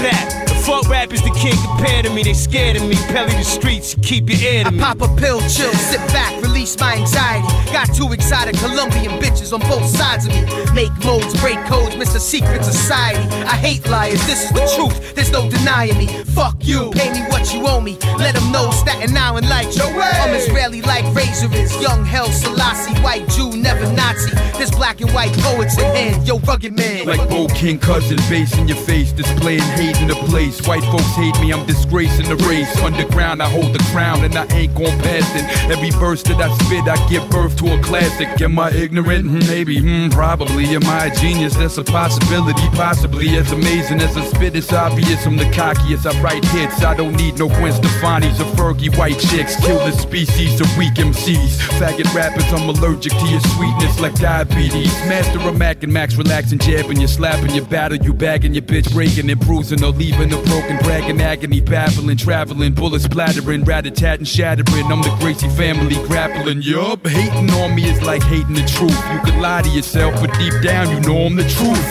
Black. 0.00 0.49
The 0.60 0.66
fuck 0.66 0.88
rappers 0.90 1.20
is 1.20 1.24
the 1.24 1.30
king 1.30 1.56
compare 1.64 2.02
to 2.02 2.10
me, 2.10 2.22
they 2.22 2.34
scared 2.34 2.76
of 2.76 2.82
me. 2.82 2.94
Pelly 3.08 3.32
the 3.32 3.44
streets, 3.44 3.96
keep 4.02 4.28
your 4.28 4.38
ear 4.40 4.64
to 4.64 4.70
me. 4.70 4.78
I 4.78 4.92
pop 4.92 5.00
a 5.00 5.08
pill, 5.16 5.40
chill, 5.48 5.72
sit 5.72 6.00
back, 6.12 6.36
release 6.42 6.78
my 6.78 6.96
anxiety. 6.96 7.48
Got 7.72 7.94
two 7.94 8.12
excited 8.12 8.56
Colombian 8.58 9.18
bitches 9.22 9.54
on 9.54 9.60
both 9.60 9.86
sides 9.86 10.26
of 10.26 10.32
me. 10.34 10.44
Make 10.74 10.92
modes, 11.02 11.32
break 11.40 11.56
codes, 11.64 11.96
Mr. 11.96 12.20
Secret 12.20 12.62
Society. 12.62 13.24
I 13.46 13.56
hate 13.56 13.88
liars, 13.88 14.20
this 14.26 14.44
is 14.44 14.50
the 14.50 14.60
truth, 14.76 15.14
there's 15.14 15.32
no 15.32 15.48
denying 15.48 15.96
me. 15.96 16.08
Fuck 16.36 16.56
you, 16.60 16.90
pay 16.90 17.10
me 17.10 17.22
what 17.30 17.54
you 17.54 17.66
owe 17.66 17.80
me. 17.80 17.96
Let 18.18 18.34
them 18.34 18.52
know 18.52 18.70
Staten 18.70 19.16
Island 19.16 19.48
like 19.48 19.74
you. 19.74 19.84
I'm 19.84 20.34
Israeli 20.34 20.82
like 20.82 21.06
Razor 21.14 21.50
is. 21.54 21.74
Young 21.80 22.04
Hell 22.04 22.26
Selassie, 22.26 22.92
white 23.00 23.26
Jew, 23.30 23.56
never 23.56 23.90
Nazi. 23.94 24.36
This 24.58 24.70
black 24.70 25.00
and 25.00 25.10
white 25.12 25.32
poets 25.38 25.78
in 25.78 25.84
hand, 25.84 26.28
yo, 26.28 26.38
rugged 26.40 26.76
man. 26.76 27.06
Like 27.06 27.26
Bo 27.30 27.46
King 27.48 27.78
cousin, 27.78 28.18
bass 28.28 28.54
in 28.58 28.68
your 28.68 28.76
face, 28.76 29.10
displaying 29.12 29.62
hate 29.80 29.98
in 30.02 30.08
the 30.08 30.14
place. 30.28 30.49
White 30.66 30.82
folks 30.84 31.14
hate 31.14 31.38
me, 31.40 31.52
I'm 31.52 31.64
disgracing 31.66 32.28
the 32.28 32.36
race. 32.48 32.74
Underground, 32.82 33.40
I 33.42 33.48
hold 33.48 33.72
the 33.72 33.78
crown 33.92 34.24
and 34.24 34.34
I 34.36 34.46
ain't 34.52 34.74
gon' 34.74 34.98
pass 35.00 35.24
it. 35.36 35.44
Every 35.70 35.90
verse 35.90 36.22
that 36.24 36.40
I 36.40 36.52
spit, 36.64 36.88
I 36.88 36.96
give 37.08 37.28
birth 37.30 37.56
to 37.58 37.74
a 37.78 37.82
classic. 37.82 38.40
Am 38.40 38.58
I 38.58 38.70
ignorant? 38.72 39.26
Hmm, 39.26 39.38
Maybe, 39.46 39.78
hmm, 39.80 40.08
probably. 40.10 40.64
Am 40.74 40.84
I 40.84 41.06
a 41.06 41.14
genius? 41.14 41.54
That's 41.54 41.78
a 41.78 41.84
possibility. 41.84 42.66
Possibly 42.74 43.28
as 43.36 43.52
amazing 43.52 44.00
as 44.00 44.16
I 44.16 44.24
spit, 44.24 44.56
it's 44.56 44.72
obvious. 44.72 45.24
I'm 45.26 45.36
the 45.36 45.44
cockiest. 45.50 46.06
I 46.06 46.20
write 46.20 46.44
hits. 46.46 46.82
I 46.82 46.94
don't 46.96 47.14
need 47.16 47.38
no 47.38 47.48
Gwen 47.48 47.72
Stefani's 47.72 48.40
or 48.40 48.44
Fergie 48.56 48.96
white 48.98 49.18
chicks. 49.18 49.54
Kill 49.64 49.78
the 49.78 49.92
species 49.92 50.60
of 50.60 50.66
weak 50.76 50.94
MCs. 50.94 51.58
Faggot 51.78 52.12
rappers, 52.14 52.44
I'm 52.52 52.68
allergic 52.68 53.12
to 53.12 53.26
your 53.28 53.40
sweetness 53.40 54.00
like 54.00 54.14
diabetes. 54.14 54.92
Master 55.06 55.38
of 55.40 55.56
Mac 55.56 55.82
and 55.82 55.92
Max, 55.92 56.16
relaxing, 56.16 56.58
jabbing, 56.58 57.00
you 57.00 57.06
slapping, 57.08 57.50
you 57.54 57.62
battle, 57.62 57.98
you 57.98 58.12
bagging, 58.12 58.54
your 58.54 58.62
bitch 58.62 58.92
breaking 58.92 59.30
and 59.30 59.40
bruising 59.40 59.82
or 59.84 59.90
leaving 59.90 60.32
a 60.32 60.39
broken, 60.44 60.76
bragging, 60.78 61.20
agony, 61.20 61.60
babbling, 61.60 62.16
traveling, 62.16 62.72
bullets 62.72 63.04
splattering, 63.04 63.64
rat-a-tat 63.64 64.18
and 64.18 64.28
shattering. 64.28 64.86
I'm 64.86 65.02
the 65.02 65.16
Gracie 65.20 65.48
family 65.50 65.96
grappling. 66.06 66.62
Yup, 66.62 67.06
hating 67.06 67.50
on 67.50 67.74
me 67.74 67.88
is 67.88 68.02
like 68.02 68.22
hating 68.22 68.54
the 68.54 68.64
truth. 68.66 68.98
You 69.12 69.20
could 69.20 69.40
lie 69.40 69.62
to 69.62 69.68
yourself, 69.68 70.14
but 70.20 70.32
deep 70.38 70.54
down 70.62 70.90
you 70.90 71.00
know 71.00 71.26
I'm 71.26 71.36
the 71.36 71.42
truth. 71.44 71.84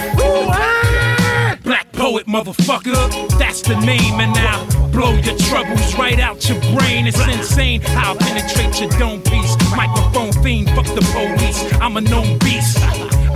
Ah! 0.52 1.58
Black 1.64 1.92
poet, 1.92 2.26
motherfucker, 2.26 3.38
that's 3.38 3.62
the 3.62 3.80
name. 3.82 4.20
And 4.20 4.34
now 4.34 4.66
blow 4.92 5.14
your 5.14 5.38
troubles 5.38 5.96
right 5.96 6.20
out 6.20 6.48
your 6.50 6.60
brain. 6.78 7.06
It's 7.08 7.20
insane 7.28 7.82
how 7.82 8.14
I 8.14 8.18
penetrate 8.18 8.80
your 8.80 8.90
dome 9.00 9.22
piece. 9.22 9.56
Microphone 9.76 10.32
fiend, 10.44 10.70
fuck 10.72 10.86
the 10.86 11.02
police. 11.14 11.64
I'm 11.82 11.98
a 11.98 12.02
known 12.02 12.38
beast. 12.40 12.78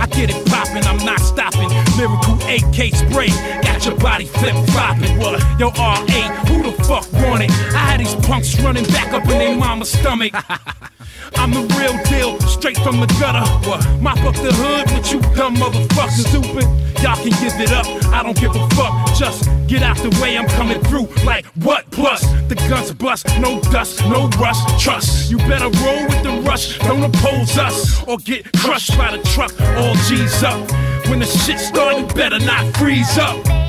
I 0.00 0.06
get 0.06 0.30
it 0.30 0.46
poppin', 0.46 0.84
I'm 0.84 1.04
not 1.04 1.20
stopping. 1.20 1.68
Miracle 1.96 2.34
AK 2.48 2.94
spray, 2.94 3.28
got 3.62 3.84
your 3.84 3.96
body 3.98 4.26
flip 4.26 4.54
flopping. 4.70 5.18
What? 5.18 5.40
Yo, 5.58 5.70
RA, 5.70 5.96
who 6.46 6.62
the 6.62 6.72
fuck 6.84 7.10
want 7.12 7.42
it? 7.42 7.50
I 7.50 7.92
had 7.92 8.00
these 8.00 8.14
punks 8.26 8.58
running 8.60 8.84
back 8.86 9.12
up 9.12 9.22
in 9.24 9.38
their 9.38 9.56
mama's 9.56 9.90
stomach. 9.90 10.32
I'm 11.36 11.50
the 11.50 11.62
real 11.78 11.96
deal, 12.04 12.40
straight 12.48 12.78
from 12.78 13.00
the 13.00 13.06
gutter. 13.20 13.44
What? 13.68 13.84
Mop 14.00 14.18
up 14.24 14.34
the 14.34 14.52
hood 14.52 14.90
with 14.92 15.12
you 15.12 15.20
dumb 15.34 15.56
motherfuckers. 15.56 16.26
Stupid. 16.28 16.64
Y'all 17.02 17.16
can 17.16 17.36
give 17.42 17.60
it 17.60 17.72
up. 17.72 17.86
I 18.14 18.22
don't 18.22 18.38
give 18.38 18.54
a 18.56 18.68
fuck. 18.70 19.14
Just 19.14 19.44
get 19.66 19.82
out 19.82 19.96
the 19.98 20.08
way. 20.22 20.38
I'm 20.38 20.48
coming 20.48 20.80
through 20.84 21.08
like 21.24 21.44
what 21.62 21.90
plus? 21.90 22.22
The 22.48 22.54
guns 22.68 22.92
bust, 22.92 23.26
no 23.40 23.60
dust, 23.72 24.00
no 24.06 24.28
rush. 24.40 24.82
Trust. 24.82 25.30
You 25.30 25.38
better 25.38 25.68
roll 25.84 26.04
with 26.06 26.22
the 26.22 26.42
rush. 26.46 26.78
Don't 26.78 27.02
oppose 27.02 27.58
us 27.58 28.02
or 28.04 28.18
get 28.18 28.50
crushed 28.54 28.96
by 28.96 29.16
the 29.16 29.22
truck. 29.34 29.52
All 29.76 29.93
G's 30.08 30.42
up. 30.42 30.70
When 31.08 31.20
the 31.20 31.26
shit 31.26 31.58
start, 31.58 31.98
you 31.98 32.06
better 32.14 32.38
not 32.40 32.76
freeze 32.76 33.18
up. 33.18 33.63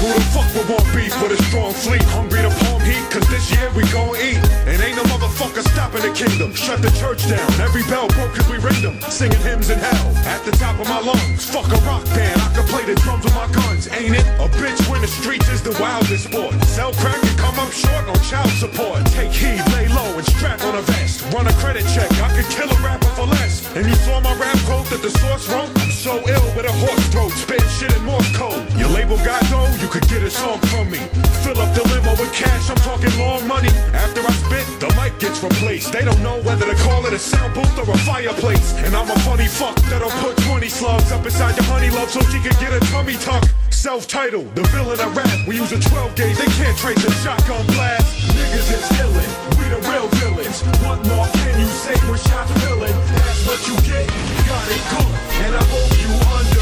Who 0.00 0.08
the 0.14 0.20
fuck 0.32 0.48
would 0.56 0.68
want 0.68 0.84
beef 0.96 1.12
with 1.22 1.38
a 1.38 1.42
strong 1.44 1.72
fleet. 1.72 2.02
Hungry 2.16 2.40
to 2.40 2.50
palm 2.64 2.79
cause 3.10 3.26
this 3.28 3.50
year 3.50 3.68
we 3.74 3.82
gon' 3.90 4.14
eat. 4.16 4.38
And 4.70 4.78
ain't 4.80 4.96
no 4.96 5.02
motherfucker 5.10 5.66
stopping 5.74 6.02
the 6.02 6.14
kingdom. 6.14 6.54
Shut 6.54 6.80
the 6.80 6.90
church 6.94 7.26
down, 7.26 7.50
every 7.60 7.82
bell 7.90 8.06
broke 8.14 8.32
cause 8.34 8.48
we 8.48 8.58
ring 8.62 8.80
them. 8.80 8.96
Singing 9.10 9.42
hymns 9.42 9.68
in 9.68 9.78
hell, 9.78 10.06
at 10.24 10.40
the 10.46 10.52
top 10.52 10.78
of 10.78 10.88
my 10.88 11.00
lungs. 11.02 11.44
Fuck 11.50 11.66
a 11.68 11.78
rock 11.84 12.04
band, 12.14 12.40
I 12.40 12.48
can 12.54 12.64
play 12.70 12.86
the 12.86 12.94
drums 13.02 13.24
with 13.24 13.34
my 13.34 13.50
guns, 13.50 13.90
ain't 13.90 14.14
it? 14.14 14.26
A 14.38 14.46
bitch 14.56 14.80
when 14.88 15.02
the 15.02 15.10
streets 15.10 15.48
is 15.50 15.62
the 15.62 15.74
wildest 15.82 16.30
sport. 16.30 16.54
Sell 16.64 16.92
crack 16.94 17.18
and 17.18 17.36
come 17.36 17.58
up 17.58 17.72
short 17.72 18.06
on 18.06 18.18
child 18.30 18.50
support. 18.62 19.04
Take 19.18 19.34
heed, 19.34 19.60
lay 19.74 19.88
low 19.88 20.14
and 20.14 20.26
strap 20.26 20.62
on 20.62 20.76
a 20.76 20.82
vest. 20.82 21.26
Run 21.34 21.46
a 21.46 21.54
credit 21.58 21.84
check, 21.90 22.10
I 22.22 22.30
could 22.30 22.48
kill 22.54 22.70
a 22.70 22.78
rapper 22.80 23.10
for 23.18 23.26
less. 23.26 23.66
And 23.74 23.86
you 23.86 23.94
saw 24.06 24.20
my 24.20 24.34
rap 24.38 24.56
quote 24.66 24.86
that 24.90 25.02
the 25.02 25.10
source 25.10 25.48
wrote? 25.50 25.70
I'm 25.82 25.90
so 25.90 26.14
ill 26.28 26.46
with 26.54 26.66
a 26.66 26.74
horse 26.84 27.06
throat, 27.08 27.32
spit 27.32 27.62
shit 27.74 27.90
in 27.96 28.04
Morse 28.04 28.30
code. 28.36 28.62
Your 28.78 28.88
label 28.90 29.16
got 29.18 29.42
dough, 29.50 29.70
you 29.80 29.88
could 29.88 30.06
get 30.08 30.22
a 30.22 30.30
song 30.30 30.58
from 30.70 30.90
me. 30.90 30.98
Fill 31.42 31.58
up 31.58 31.74
the 31.74 31.82
limo 31.88 32.12
with 32.20 32.32
cash, 32.32 32.70
I'm 32.70 32.76
talking 32.76 32.99
long 33.16 33.46
money. 33.46 33.68
After 33.94 34.20
I 34.20 34.32
spit, 34.32 34.66
the 34.80 34.88
mic 34.98 35.18
gets 35.18 35.42
replaced. 35.42 35.92
They 35.92 36.04
don't 36.04 36.22
know 36.22 36.40
whether 36.42 36.66
to 36.66 36.74
call 36.82 37.06
it 37.06 37.12
a 37.12 37.18
sound 37.18 37.54
booth 37.54 37.78
or 37.78 37.88
a 37.88 37.98
fireplace. 37.98 38.74
And 38.84 38.94
I'm 38.94 39.08
a 39.10 39.18
funny 39.20 39.46
fuck 39.46 39.76
that'll 39.88 40.10
put 40.20 40.36
20 40.48 40.68
slugs 40.68 41.12
up 41.12 41.24
inside 41.24 41.56
your 41.56 41.64
honey 41.66 41.90
love 41.90 42.10
so 42.10 42.20
she 42.32 42.40
can 42.40 42.52
get 42.60 42.72
a 42.72 42.80
tummy 42.92 43.14
tuck. 43.14 43.44
Self-titled, 43.70 44.54
the 44.54 44.62
villain 44.74 45.00
of 45.00 45.16
rap. 45.16 45.30
We 45.46 45.56
use 45.56 45.72
a 45.72 45.80
12 45.80 46.16
gauge, 46.16 46.36
they 46.36 46.50
can't 46.60 46.76
trace 46.76 47.02
a 47.04 47.10
shotgun 47.22 47.64
blast. 47.68 48.04
Niggas 48.36 48.68
is 48.76 48.84
illin', 49.00 49.32
we 49.56 49.64
the 49.72 49.80
real 49.88 50.08
villains. 50.20 50.60
What 50.84 51.00
more 51.08 51.26
can 51.40 51.60
you 51.60 51.66
say 51.66 51.96
when 52.08 52.18
shots 52.18 52.52
fillin'? 52.60 52.92
That's 53.16 53.46
what 53.46 53.60
you 53.68 53.76
get, 53.88 54.06
got 54.44 54.66
it 54.68 54.82
good. 54.92 55.10
And 55.44 55.54
I 55.56 55.64
hope 55.64 55.92
you 55.96 56.10
understood. 56.28 56.59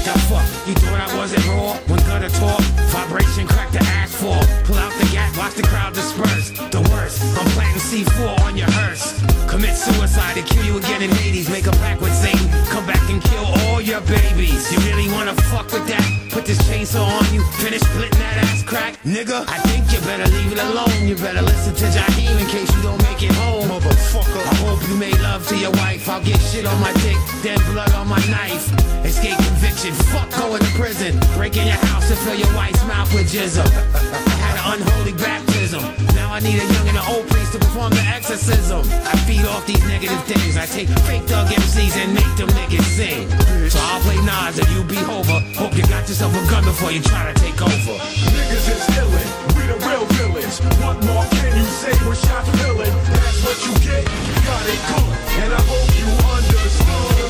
The 0.00 0.18
fuck? 0.32 0.48
You 0.66 0.74
thought 0.80 0.96
I 0.96 1.16
wasn't 1.16 1.46
raw? 1.48 1.76
When 1.86 2.00
gutter 2.08 2.32
talk, 2.40 2.60
vibration 2.88 3.46
crack 3.46 3.70
the 3.70 3.84
asphalt. 4.00 4.46
Pull 4.64 4.76
out 4.76 4.92
the 4.98 5.06
gap, 5.12 5.36
watch 5.36 5.54
the 5.54 5.62
crowd 5.62 5.92
disperse. 5.92 6.50
The 6.72 6.80
worst, 6.90 7.20
I'm 7.36 7.46
planting 7.52 7.84
C4 7.84 8.40
on 8.40 8.56
your 8.56 8.70
hearse. 8.80 9.20
Commit 9.46 9.76
suicide 9.76 10.38
and 10.38 10.46
kill 10.46 10.64
you 10.64 10.78
again 10.78 11.02
in 11.02 11.10
Hades. 11.10 11.50
Make 11.50 11.66
a 11.66 11.72
pact 11.84 12.00
with 12.00 12.14
Satan. 12.14 12.48
Come 12.72 12.86
back 12.86 13.02
and 13.10 13.22
kill 13.22 13.44
all 13.44 13.80
your 13.80 14.00
babies. 14.02 14.72
You 14.72 14.78
really 14.88 15.12
wanna 15.12 15.34
fuck 15.52 15.70
with 15.70 15.86
that? 15.88 16.06
Put 16.30 16.46
this 16.46 16.58
chainsaw 16.64 17.04
on 17.04 17.26
you. 17.34 17.42
Finish 17.60 17.82
splitting 17.82 18.18
that 18.20 18.38
ass 18.48 18.62
crack, 18.62 18.96
nigga. 19.04 19.44
I 19.48 19.58
think 19.68 19.92
you 19.92 20.00
better 20.06 20.26
leave 20.32 20.52
it 20.52 20.60
alone. 20.64 21.06
You 21.06 21.16
better 21.16 21.42
listen 21.42 21.74
to 21.74 21.86
Jaheim 21.92 22.40
in 22.40 22.46
case 22.46 22.72
you 22.74 22.82
don't 22.82 23.02
make 23.02 23.22
it 23.22 23.34
home. 23.42 23.68
Motherfucker. 23.68 24.42
I 24.48 24.54
hope 24.64 24.80
you 24.88 24.96
made 24.96 25.18
love 25.20 25.46
to 25.48 25.56
your 25.58 25.72
wife. 25.82 26.08
I'll 26.08 26.24
get 26.24 26.40
shit 26.40 26.64
on 26.64 26.80
my 26.80 26.92
dick, 27.04 27.18
then 27.42 27.58
blood 27.72 27.92
on 27.94 28.08
my 28.08 28.22
knife. 28.30 28.72
Escape 29.04 29.36
conviction. 29.36 29.89
Fuck 30.12 30.30
going 30.36 30.62
to 30.62 30.72
prison. 30.78 31.18
Break 31.34 31.56
in 31.56 31.66
your 31.66 31.80
house 31.90 32.10
and 32.10 32.18
fill 32.20 32.34
your 32.34 32.52
wife's 32.54 32.84
mouth 32.86 33.12
with 33.14 33.30
jism. 33.30 33.66
I 33.66 34.36
had 34.38 34.54
an 34.58 34.64
unholy 34.80 35.14
baptism. 35.14 35.82
Now 36.14 36.32
I 36.32 36.40
need 36.40 36.58
a 36.58 36.66
young 36.74 36.86
and 36.88 36.98
an 36.98 37.06
old 37.08 37.26
priest 37.28 37.52
to 37.52 37.58
perform 37.58 37.90
the 37.90 38.04
exorcism. 38.06 38.82
I 39.06 39.16
feed 39.26 39.44
off 39.46 39.66
these 39.66 39.82
negative 39.86 40.22
things. 40.24 40.56
I 40.56 40.66
take 40.66 40.88
fake 41.06 41.24
thug 41.24 41.48
MCs 41.48 41.96
and 41.96 42.14
make 42.14 42.32
them 42.36 42.48
niggas 42.54 42.86
sing. 42.86 43.26
So 43.70 43.78
I'll 43.90 44.00
play 44.02 44.18
Nas 44.22 44.58
and 44.58 44.68
you 44.70 44.84
be 44.84 44.96
Hova. 44.96 45.40
Hope 45.58 45.76
you 45.76 45.82
got 45.86 46.08
yourself 46.08 46.34
a 46.34 46.42
gun 46.50 46.64
before 46.64 46.92
you 46.92 47.02
try 47.02 47.32
to 47.32 47.34
take 47.40 47.60
over. 47.60 47.96
Niggas 48.36 48.66
is 48.70 48.84
illin', 48.98 49.30
we 49.56 49.62
the 49.66 49.78
real 49.86 50.06
villains. 50.18 50.58
What 50.82 51.02
more 51.06 51.26
can 51.34 51.50
you 51.56 51.66
say 51.66 51.94
when 52.06 52.16
shots 52.16 52.48
fillin'? 52.62 52.94
That's 53.10 53.38
what 53.42 53.58
you 53.66 53.74
get, 53.86 54.04
got 54.46 54.64
it 54.70 54.80
good. 54.90 55.10
And 55.42 55.50
I 55.54 55.62
hope 55.66 55.90
you 55.98 56.08
understood. 56.36 57.29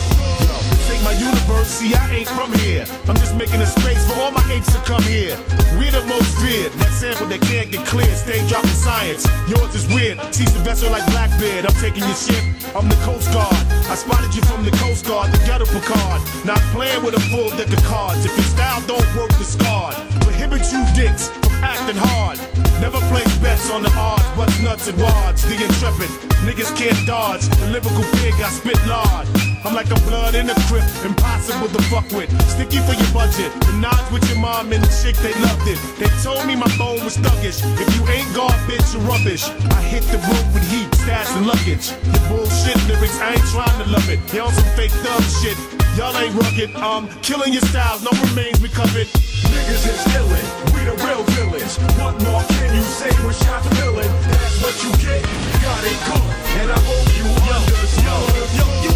Ain't 1.01 1.17
my 1.17 1.17
universe, 1.17 1.81
see 1.81 1.95
I 1.95 2.13
ain't 2.13 2.29
from 2.29 2.53
here. 2.61 2.85
I'm 3.09 3.17
just 3.17 3.35
making 3.35 3.63
a 3.63 3.67
space 3.67 4.05
for 4.05 4.21
all 4.21 4.33
my 4.33 4.45
apes 4.53 4.69
to 4.77 4.81
come 4.85 5.03
here. 5.05 5.33
We're 5.81 5.91
the 5.91 6.05
most 6.05 6.29
feared, 6.37 6.73
that 6.77 6.93
sample 6.93 7.25
that 7.33 7.41
can't 7.41 7.73
get 7.73 7.87
cleared. 7.89 8.13
Stay 8.13 8.45
dropping 8.49 8.77
science, 8.77 9.25
yours 9.49 9.73
is 9.73 9.89
weird. 9.89 10.21
Teach 10.29 10.53
the 10.53 10.61
vessel 10.61 10.93
like 10.93 11.01
Blackbeard, 11.09 11.65
I'm 11.65 11.73
taking 11.81 12.05
your 12.05 12.21
ship. 12.21 12.45
I'm 12.77 12.85
the 12.85 13.01
Coast 13.01 13.33
Guard. 13.33 13.57
I 13.89 13.97
spotted 13.97 14.37
you 14.37 14.45
from 14.45 14.61
the 14.61 14.77
Coast 14.77 15.09
Guard, 15.09 15.33
the 15.33 15.41
ghetto 15.49 15.65
Picard. 15.65 16.21
Not 16.45 16.61
playing 16.77 17.01
with 17.01 17.17
a 17.17 17.23
full 17.33 17.49
deck 17.57 17.73
of 17.73 17.81
cards. 17.89 18.21
If 18.29 18.37
your 18.37 18.51
style 18.53 18.85
don't 18.85 19.09
work, 19.17 19.33
discard. 19.41 19.97
Prohibit 20.21 20.69
you 20.69 20.85
dicks 20.93 21.33
from 21.33 21.57
acting 21.65 21.97
hard. 21.97 22.37
Never 22.85 23.01
place 23.09 23.33
bets 23.41 23.73
on 23.73 23.81
the 23.81 23.93
odds, 23.97 24.29
butts, 24.37 24.61
nuts, 24.61 24.89
and 24.93 25.01
wads. 25.01 25.49
The 25.49 25.57
intrepid, 25.65 26.13
niggas 26.45 26.77
can't 26.77 27.01
dodge. 27.09 27.49
The 27.57 27.73
lyrical 27.73 28.05
pig, 28.21 28.37
I 28.37 28.53
spit 28.53 28.77
lard. 28.85 29.50
I'm 29.65 29.75
like 29.75 29.91
a 29.91 30.01
blood 30.09 30.35
in 30.35 30.49
a 30.49 30.55
crib, 30.69 30.85
impossible 31.05 31.69
to 31.69 31.83
fuck 31.93 32.09
with. 32.13 32.31
Sticky 32.49 32.81
for 32.81 32.97
your 32.97 33.13
budget. 33.13 33.53
The 33.69 33.77
nods 33.77 34.11
with 34.11 34.25
your 34.31 34.39
mom 34.39 34.73
and 34.73 34.83
the 34.83 34.93
chick, 35.03 35.17
they 35.21 35.35
loved 35.41 35.69
it. 35.69 35.79
They 36.01 36.09
told 36.25 36.47
me 36.47 36.57
my 36.57 36.69
phone 36.81 37.05
was 37.05 37.17
thuggish. 37.17 37.61
If 37.77 37.89
you 37.97 38.03
ain't 38.09 38.29
garbage, 38.35 38.85
you're 38.93 39.05
rubbish. 39.05 39.49
I 39.77 39.81
hit 39.85 40.05
the 40.09 40.17
road 40.17 40.47
with 40.57 40.65
heat, 40.73 40.89
stats, 41.05 41.37
and 41.37 41.47
luggage. 41.47 41.93
The 42.09 42.21
bullshit 42.29 42.81
lyrics, 42.89 43.21
I 43.21 43.37
ain't 43.37 43.49
trying 43.53 43.77
to 43.85 43.87
love 43.91 44.09
it. 44.09 44.21
Y'all 44.33 44.51
some 44.51 44.71
fake 44.77 44.93
thug 45.05 45.23
shit. 45.43 45.59
Y'all 45.97 46.17
ain't 46.17 46.35
rugged. 46.35 46.75
Um, 46.77 47.09
killing 47.21 47.53
your 47.53 47.63
styles, 47.69 48.03
no 48.03 48.11
remains 48.31 48.61
we. 48.63 48.71
Niggas 48.71 49.85
is 49.85 50.03
illin', 50.15 50.47
we 50.73 50.85
the 50.89 50.95
real 51.05 51.23
villains. 51.35 51.77
What 51.99 52.17
more 52.23 52.43
can 52.55 52.75
you 52.75 52.83
say 52.83 53.11
when 53.25 53.35
shots 53.35 53.67
fillin'? 53.77 54.09
That's 54.31 54.63
what 54.63 54.77
you 54.85 54.91
get, 55.03 55.23
got 55.61 55.83
it 55.85 55.99
good. 56.07 56.23
And 56.61 56.71
I 56.71 56.79
hope 56.79 57.09
you 57.19 57.27
understood. 57.51 58.07
Yo, 58.07 58.67
you 58.83 58.89
wanna 58.89 58.90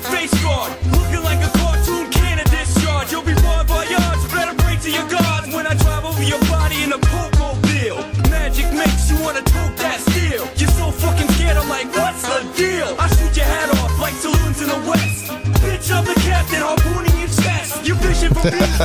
face 0.00 0.32
guard. 0.42 0.72
Looking 0.92 1.22
like 1.22 1.40
a 1.44 1.50
cartoon 1.58 2.10
can 2.10 2.38
of 2.40 2.50
discharge. 2.50 3.12
You'll 3.12 3.22
be 3.22 3.34
bon 3.34 3.66
voyage, 3.66 4.32
better 4.32 4.54
pray 4.62 4.76
to 4.76 4.90
your 4.90 5.06
gods 5.08 5.52
when 5.54 5.66
I 5.66 5.74
drive 5.74 6.04
over 6.04 6.22
your 6.22 6.40
body 6.48 6.82
in 6.82 6.92
a 6.92 6.98
Pope 6.98 7.38
mobile. 7.38 8.02
Magic 8.30 8.72
makes 8.72 9.10
you 9.10 9.18
wanna 9.20 9.42
tote 9.42 9.76
that 9.78 10.00
steel. 10.00 10.48
You're 10.56 10.70
so 10.80 10.90
fucking 10.90 11.28
scared, 11.34 11.56
I'm 11.56 11.68
like, 11.68 11.86
what's 11.94 12.22
the 12.22 12.40
deal? 12.56 12.96
I 12.98 13.06
shoot 13.16 13.36
your 13.36 13.46
head 13.46 13.70
off 13.80 13.98
like 14.00 14.14
saloons 14.14 14.60
in 14.62 14.68
the 14.68 14.80
West. 14.88 15.26
Bitch, 15.62 15.90
I'm 15.92 16.04
the 16.04 16.14
captain, 16.24 16.62
harpooning 16.62 17.16
your 17.18 17.28
chest. 17.28 17.86
You 17.86 17.94
fishing 17.96 18.32
for 18.34 18.50
beef. 18.50 18.78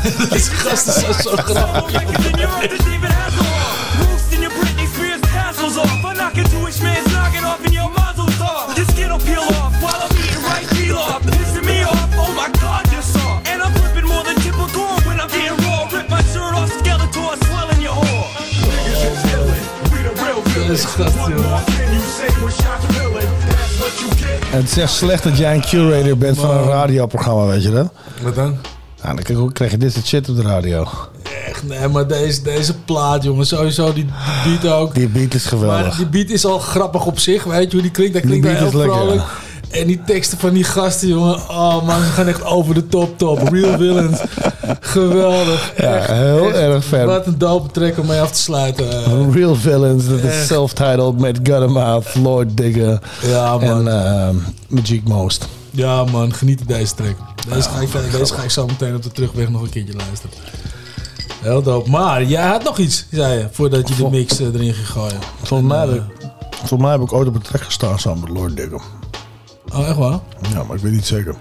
Gast 0.63 0.87
is 0.87 0.95
zo, 1.01 1.11
zo 1.13 1.35
grappig. 1.37 3.44
You 20.65 20.77
get. 24.17 24.39
Het 24.49 24.63
is 24.63 24.77
echt 24.77 24.91
slecht 24.93 25.23
dat 25.23 25.37
jij 25.37 25.53
een 25.55 25.61
curator 25.61 26.17
bent 26.17 26.37
van 26.37 26.49
een 26.49 26.63
radioprogramma, 26.63 27.45
weet 27.45 27.63
je 27.63 27.71
dat? 27.71 27.91
Wat 28.21 28.35
dan? 28.35 28.57
Nou, 29.03 29.15
dan 29.23 29.51
krijg- 29.53 29.71
je 29.71 29.77
dit 29.77 29.93
soort 29.93 30.05
shit 30.05 30.29
op 30.29 30.35
de 30.35 30.41
radio. 30.41 30.87
Echt, 31.47 31.63
nee, 31.63 31.87
maar 31.87 32.07
deze, 32.07 32.41
deze 32.41 32.73
plaat, 32.77 33.23
jongen, 33.23 33.45
sowieso 33.45 33.93
die 33.93 34.05
beat 34.43 34.73
ook. 34.73 34.95
Die 34.95 35.07
beat 35.07 35.33
is 35.33 35.45
geweldig. 35.45 35.87
Maar 35.87 35.97
die 35.97 36.07
beat 36.07 36.29
is 36.29 36.45
al 36.45 36.59
grappig 36.59 37.05
op 37.05 37.19
zich, 37.19 37.43
weet 37.43 37.63
je 37.65 37.71
hoe 37.71 37.81
die 37.81 37.91
klinkt? 37.91 38.13
Dat 38.13 38.21
Die 38.21 38.31
klinkt 38.31 38.47
beat 38.47 38.57
heel 38.57 38.67
is 38.81 38.85
lekker, 38.85 38.95
vrolijk. 39.05 39.23
En 39.79 39.87
die 39.87 40.01
teksten 40.05 40.37
van 40.37 40.53
die 40.53 40.63
gasten, 40.63 41.07
jongen. 41.07 41.35
Oh 41.49 41.85
man, 41.85 42.01
ze 42.03 42.09
gaan 42.09 42.27
echt 42.27 42.43
over 42.43 42.73
de 42.73 42.87
top 42.87 43.17
top. 43.17 43.47
Real 43.51 43.77
villains. 43.77 44.19
Geweldig. 44.79 45.73
Ja, 45.77 45.95
Echt, 45.97 46.07
heel 46.11 46.47
echt. 46.47 46.55
erg 46.55 46.85
vet. 46.85 47.05
Wat 47.05 47.25
een 47.25 47.37
dope 47.37 47.71
track 47.71 47.97
om 47.97 48.05
mee 48.05 48.19
af 48.21 48.31
te 48.31 48.41
sluiten. 48.41 48.89
Eh, 49.05 49.33
Real 49.33 49.55
Villains, 49.55 50.07
dat 50.07 50.19
is 50.19 50.47
self-titled 50.47 51.19
met 51.19 51.39
Guttermouth, 51.43 52.15
Lord 52.15 52.57
Digger 52.57 52.99
Ja, 53.21 53.57
man. 53.57 53.87
en 53.89 54.03
ehm, 54.03 54.35
Magic 54.67 55.03
Most. 55.07 55.47
Ja 55.71 56.03
man, 56.03 56.33
geniet 56.33 56.67
deze 56.67 56.93
track. 56.95 57.15
Deze, 57.49 57.69
ga, 57.69 57.79
ik, 57.79 58.11
deze 58.11 58.33
ga 58.33 58.41
ik 58.43 58.49
zo 58.51 58.65
meteen 58.65 58.95
op 58.95 59.03
de 59.03 59.11
terugweg 59.11 59.49
nog 59.49 59.61
een 59.61 59.69
keertje 59.69 59.93
luisteren. 59.95 60.35
Heel 61.41 61.61
dope. 61.61 61.89
Maar 61.89 62.23
jij 62.23 62.47
had 62.47 62.63
nog 62.63 62.77
iets, 62.77 63.05
zei 63.11 63.37
je, 63.37 63.47
voordat 63.51 63.87
je 63.89 63.95
de 63.95 64.09
mix 64.09 64.39
eh, 64.39 64.45
erin 64.45 64.73
ging 64.73 64.89
gooien. 64.89 65.17
Volgens 65.43 65.69
mij, 65.69 65.81
En, 65.83 65.89
heb 65.89 65.97
ik, 65.97 66.27
volgens 66.57 66.81
mij 66.81 66.91
heb 66.91 67.01
ik 67.01 67.13
ooit 67.13 67.27
op 67.27 67.35
een 67.35 67.41
track 67.41 67.61
gestaan 67.61 67.99
samen 67.99 68.19
met 68.19 68.29
Lord 68.29 68.55
Digger. 68.57 68.81
Oh, 69.73 69.87
echt 69.87 69.97
waar? 69.97 70.19
Ja, 70.53 70.63
maar 70.63 70.75
ik 70.75 70.81
weet 70.81 70.91
niet 70.91 71.05
zeker. 71.05 71.35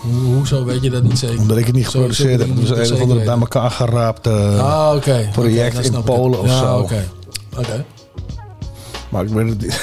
Hoe, 0.00 0.34
hoezo 0.34 0.64
weet 0.64 0.82
je 0.82 0.90
dat 0.90 1.02
niet 1.02 1.18
zeker? 1.18 1.38
Omdat 1.38 1.56
ik 1.56 1.66
het 1.66 1.74
niet 1.74 1.88
geproduceerd 1.88 2.40
heb. 2.40 2.48
Ik 2.48 2.68
een 2.68 2.92
of 2.92 3.00
andere 3.00 3.24
bij 3.24 3.38
elkaar 3.38 3.70
geraapt 3.70 4.26
eh, 4.26 4.58
Ah, 4.58 5.02
project 5.32 5.84
in 5.84 6.02
Polen 6.02 6.40
of 6.40 6.46
ja, 6.46 6.58
zo. 6.58 6.78
oké. 6.78 7.04
Oké. 7.56 7.84
Maar 9.08 9.24
ik 9.24 9.28
weet 9.28 9.48
het 9.48 9.60
niet. 9.60 9.80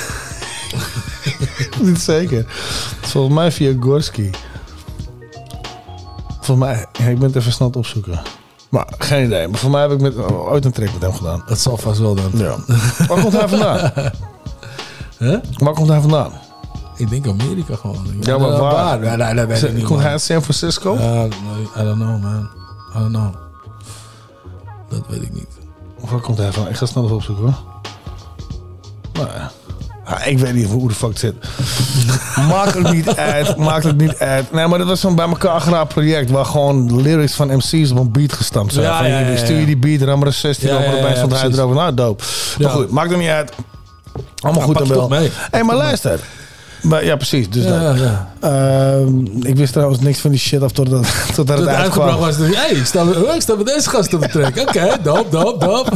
niet 1.87 1.99
zeker. 1.99 2.45
Volgens 3.01 3.35
mij 3.35 3.51
via 3.51 3.73
Gorski. 3.79 4.29
Volgens 6.41 6.67
mij, 6.67 6.85
ja, 6.93 7.05
ik 7.05 7.17
ben 7.19 7.27
het 7.27 7.35
even 7.35 7.51
snel 7.51 7.69
opzoeken. 7.75 8.21
Maar 8.69 8.93
geen 8.97 9.25
idee. 9.25 9.47
Maar 9.47 9.59
voor 9.59 9.69
mij 9.69 9.81
heb 9.81 9.91
ik 9.91 10.01
met, 10.01 10.15
ooit 10.31 10.65
een 10.65 10.71
track 10.71 10.93
met 10.93 11.01
hem 11.01 11.13
gedaan. 11.13 11.43
Dat 11.47 11.59
zal 11.59 11.77
vast 11.77 11.99
wel 11.99 12.15
dan. 12.15 12.31
Ja. 12.33 12.55
Waar 13.07 13.21
komt 13.21 13.33
hij 13.33 13.47
vandaan? 13.47 13.91
Huh? 15.17 15.37
Waar 15.57 15.73
komt 15.73 15.87
hij 15.87 15.99
vandaan? 16.01 16.31
Ik 16.97 17.09
denk 17.09 17.27
Amerika 17.27 17.75
gewoon. 17.75 18.05
Ja, 18.19 18.37
maar 18.37 18.49
waar? 18.49 18.99
Nee, 18.99 19.17
nee, 19.17 19.33
dat 19.33 19.47
weet 19.47 19.63
ik 19.63 19.73
niet. 19.73 19.83
Komt 19.83 19.89
man. 19.89 20.01
hij 20.01 20.11
uit 20.11 20.21
San 20.21 20.41
Francisco? 20.41 20.97
Ja, 20.99 21.25
I 21.81 21.83
don't 21.83 21.95
know, 21.95 22.21
man. 22.21 22.49
I 22.95 22.99
don't 22.99 23.13
know. 23.13 23.33
Dat 24.89 25.01
weet 25.07 25.21
ik 25.21 25.33
niet. 25.33 25.47
Of 25.99 26.09
waar 26.09 26.19
komt 26.19 26.37
hij 26.37 26.51
van? 26.51 26.67
Ik 26.67 26.75
ga 26.75 26.85
snel 26.85 27.03
even 27.03 27.15
opzoeken 27.15 27.43
hoor. 27.43 27.55
Nou 29.13 29.27
ja. 29.27 29.51
Ja, 30.07 30.23
ik 30.23 30.39
weet 30.39 30.53
niet 30.53 30.69
hoe 30.69 30.87
de 30.87 30.93
fuck 30.93 31.09
het 31.09 31.19
zit. 31.19 31.35
maakt 32.49 32.73
het 32.73 32.91
niet 32.91 33.15
uit. 33.15 33.57
Maakt 33.57 33.83
het 33.83 33.97
niet 33.97 34.17
uit. 34.17 34.51
Nee, 34.51 34.67
maar 34.67 34.77
dat 34.77 34.87
was 34.87 34.99
zo'n 34.99 35.15
bij 35.15 35.27
elkaar 35.27 35.61
geraapt 35.61 35.93
project. 35.93 36.29
Waar 36.29 36.45
gewoon 36.45 37.01
lyrics 37.01 37.33
van 37.33 37.55
MC's 37.55 37.91
op 37.91 37.97
een 37.97 38.11
beat 38.11 38.33
gestampt 38.33 38.73
zijn. 38.73 38.85
Ja, 38.85 38.97
van, 38.97 39.09
ja. 39.09 39.37
Stuur 39.37 39.59
je 39.59 39.65
die 39.65 39.77
beat, 39.77 40.01
ram 40.01 40.21
er 40.21 40.27
een 40.27 40.33
16 40.33 40.69
Ja, 40.69 40.81
ja, 40.81 41.15
stond 41.15 41.39
hij 41.39 41.49
erover. 41.49 41.75
Nou, 41.75 41.93
dope. 41.93 42.23
Maar 42.59 42.69
goed, 42.69 42.91
maakt 42.91 43.09
het 43.09 43.19
niet 43.19 43.29
uit. 43.29 43.51
Allemaal 44.41 44.63
goed 44.63 44.81
en 44.81 44.87
wel. 44.87 45.11
Hé, 45.51 45.63
maar 45.63 45.75
luister. 45.75 46.19
Maar, 46.81 47.05
ja, 47.05 47.15
precies. 47.15 47.49
Dus 47.49 47.63
Ja, 47.63 47.79
dat. 47.79 47.99
ja. 47.99 48.33
Ehm, 48.39 49.25
ik 49.41 49.55
wist 49.55 49.73
trouwens 49.73 49.99
niks 49.99 50.19
van 50.19 50.31
die 50.31 50.39
shit 50.39 50.63
af 50.63 50.71
totdat, 50.71 51.05
het 51.27 51.37
het 51.37 51.67
uitgebracht 51.67 52.19
was, 52.19 52.37
ik, 52.37 52.55
hey, 52.55 52.69
ik 52.69 52.85
sta, 52.85 53.01
oh, 53.01 53.57
met 53.57 53.65
deze 53.65 53.89
gast 53.89 54.13
op 54.13 54.21
de 54.21 54.27
track. 54.27 54.59
Oké, 54.59 54.97
dope, 55.03 55.29
dope, 55.29 55.65
dope. 55.65 55.91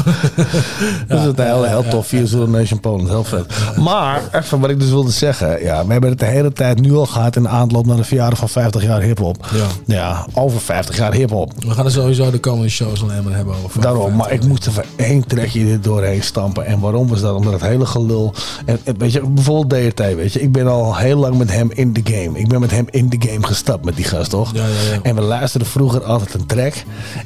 Dus 1.07 1.22
het 1.22 1.39
is 1.39 1.45
heel, 1.45 1.63
heel 1.63 1.84
tof. 1.89 2.07
Via 2.07 2.26
Zulu 2.26 2.47
Nation 2.47 2.80
Poland. 2.80 3.09
Heel 3.09 3.23
vet. 3.23 3.45
Maar, 3.77 4.22
even 4.31 4.59
wat 4.59 4.69
ik 4.69 4.80
dus 4.80 4.89
wilde 4.89 5.11
zeggen. 5.11 5.63
Ja, 5.63 5.85
we 5.85 5.91
hebben 5.91 6.09
het 6.09 6.19
de 6.19 6.26
hele 6.26 6.53
tijd 6.53 6.80
nu 6.80 6.93
al 6.93 7.05
gehad 7.05 7.35
in 7.35 7.43
de 7.43 7.49
aanloop 7.49 7.85
naar 7.85 7.95
de 7.97 8.03
verjaardag 8.03 8.39
van 8.39 8.49
50 8.49 8.84
jaar 8.84 9.01
hip-hop. 9.01 9.47
Ja. 9.53 9.65
Ja, 9.85 10.26
over 10.34 10.59
50 10.59 10.97
jaar 10.97 11.13
hip-hop. 11.13 11.53
We 11.59 11.72
gaan 11.72 11.85
er 11.85 11.91
sowieso 11.91 12.31
de 12.31 12.39
komende 12.39 12.69
shows 12.69 13.03
alleen 13.03 13.23
maar 13.23 13.35
hebben 13.35 13.55
over. 13.63 13.81
Daarom, 13.81 14.15
maar 14.15 14.31
ik 14.31 14.45
moest 14.47 14.65
er 14.65 14.85
één 14.95 15.27
trekje 15.27 15.72
er 15.72 15.81
doorheen 15.81 16.23
stampen. 16.23 16.65
En 16.65 16.80
waarom 16.80 17.07
was 17.07 17.22
dat? 17.22 17.35
Omdat 17.35 17.53
het 17.53 17.61
hele 17.61 17.85
gelul. 17.85 18.34
En, 18.65 18.80
en 18.84 18.97
weet 18.97 19.11
je, 19.11 19.22
bijvoorbeeld 19.22 19.95
DRT, 19.95 20.15
weet 20.15 20.34
je. 20.34 20.41
Ik 20.41 20.51
ben 20.51 20.68
al 20.68 20.95
heel 20.95 21.18
lang 21.18 21.38
met 21.38 21.51
hem 21.51 21.72
in 21.73 21.93
de 21.93 22.01
game. 22.03 22.30
Ik 22.35 22.47
ben 22.47 22.59
met 22.59 22.71
hem 22.71 22.85
in 22.89 23.09
de 23.09 23.17
game 23.29 23.45
gestapt 23.47 23.85
met 23.85 23.95
die 23.95 24.05
gast, 24.05 24.29
toch? 24.29 24.51
Ja, 24.53 24.65
ja, 24.65 24.91
ja. 24.93 24.99
En 25.03 25.15
we 25.15 25.21
luisterden 25.21 25.67
vroeger 25.69 26.03
altijd 26.03 26.33
een 26.33 26.45
track. 26.45 26.73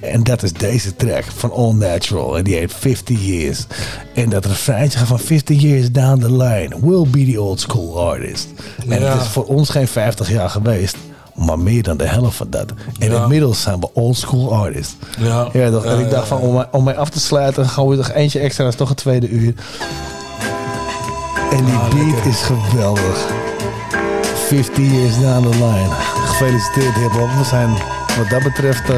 En 0.02 0.24
dat 0.24 0.44
is 0.44 0.54
deze 0.54 0.96
track 0.96 1.24
van 1.36 1.52
All 1.52 1.74
Natural. 1.74 2.38
En 2.38 2.44
die 2.44 2.56
heet 2.56 2.74
50 2.74 3.26
Years. 3.26 3.66
En 4.14 4.30
dat 4.30 4.46
refreintje 4.46 4.98
gaat 5.00 5.08
van 5.08 5.20
50 5.20 5.62
Years 5.62 5.92
down 5.92 6.20
the 6.20 6.32
line. 6.32 6.76
Will 6.82 7.08
be 7.10 7.32
the 7.32 7.42
old 7.42 7.60
school 7.60 8.08
artist. 8.10 8.48
En 8.88 9.02
het 9.02 9.22
is 9.22 9.28
voor 9.28 9.46
ons 9.46 9.70
geen 9.70 9.88
50 9.88 10.30
jaar 10.30 10.50
geweest. 10.50 10.96
Maar 11.36 11.60
meer 11.60 11.84
dan 11.84 11.98
de 11.98 12.08
helft 12.08 12.36
van 12.38 12.48
dat. 12.50 12.74
En 13.00 13.12
Ja. 13.12 13.22
inmiddels 13.24 13.62
zijn 13.62 13.80
we 13.80 13.90
old 13.94 14.18
school 14.18 14.54
artists. 14.54 14.96
Ja. 15.20 15.48
Ja, 15.54 15.70
toch? 15.72 15.86
en 15.86 16.00
ik 16.00 16.10
dacht 16.10 16.28
van, 16.28 16.38
om 16.40 16.54
mij, 16.54 16.68
om 16.72 16.84
mij 16.84 16.98
af 16.98 17.10
te 17.10 17.20
sluiten, 17.20 17.70
gaan 17.70 17.88
we 17.88 17.96
toch 17.96 18.12
eentje 18.12 18.40
extra, 18.40 18.64
dat 18.64 18.74
is 18.74 18.80
toch 18.80 18.90
een 18.90 18.96
tweede 18.96 19.30
uur. 19.30 19.54
En 21.52 21.66
die 21.66 21.74
Ah, 21.74 21.90
beat 21.90 22.26
is 22.26 22.42
geweldig. 22.42 23.26
50 24.48 24.82
years 24.84 25.18
down 25.20 25.42
the 25.52 25.58
line. 25.58 25.90
Gefeliciteerd 26.26 26.96
hip-hop. 26.96 27.30
We 27.38 27.44
zijn 27.44 27.70
wat 28.18 28.30
dat 28.30 28.44
betreft 28.44 28.90
eh, 28.90 28.96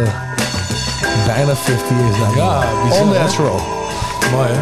bijna 1.25 1.55
50 1.55 1.89
years 1.89 2.17
down 2.17 2.31
the 2.31 2.37
Ja, 2.37 2.59
line. 2.59 2.83
bizar, 2.89 3.01
All 3.01 3.13
natural. 3.19 3.61
Mooi, 4.31 4.47
hè? 4.49 4.59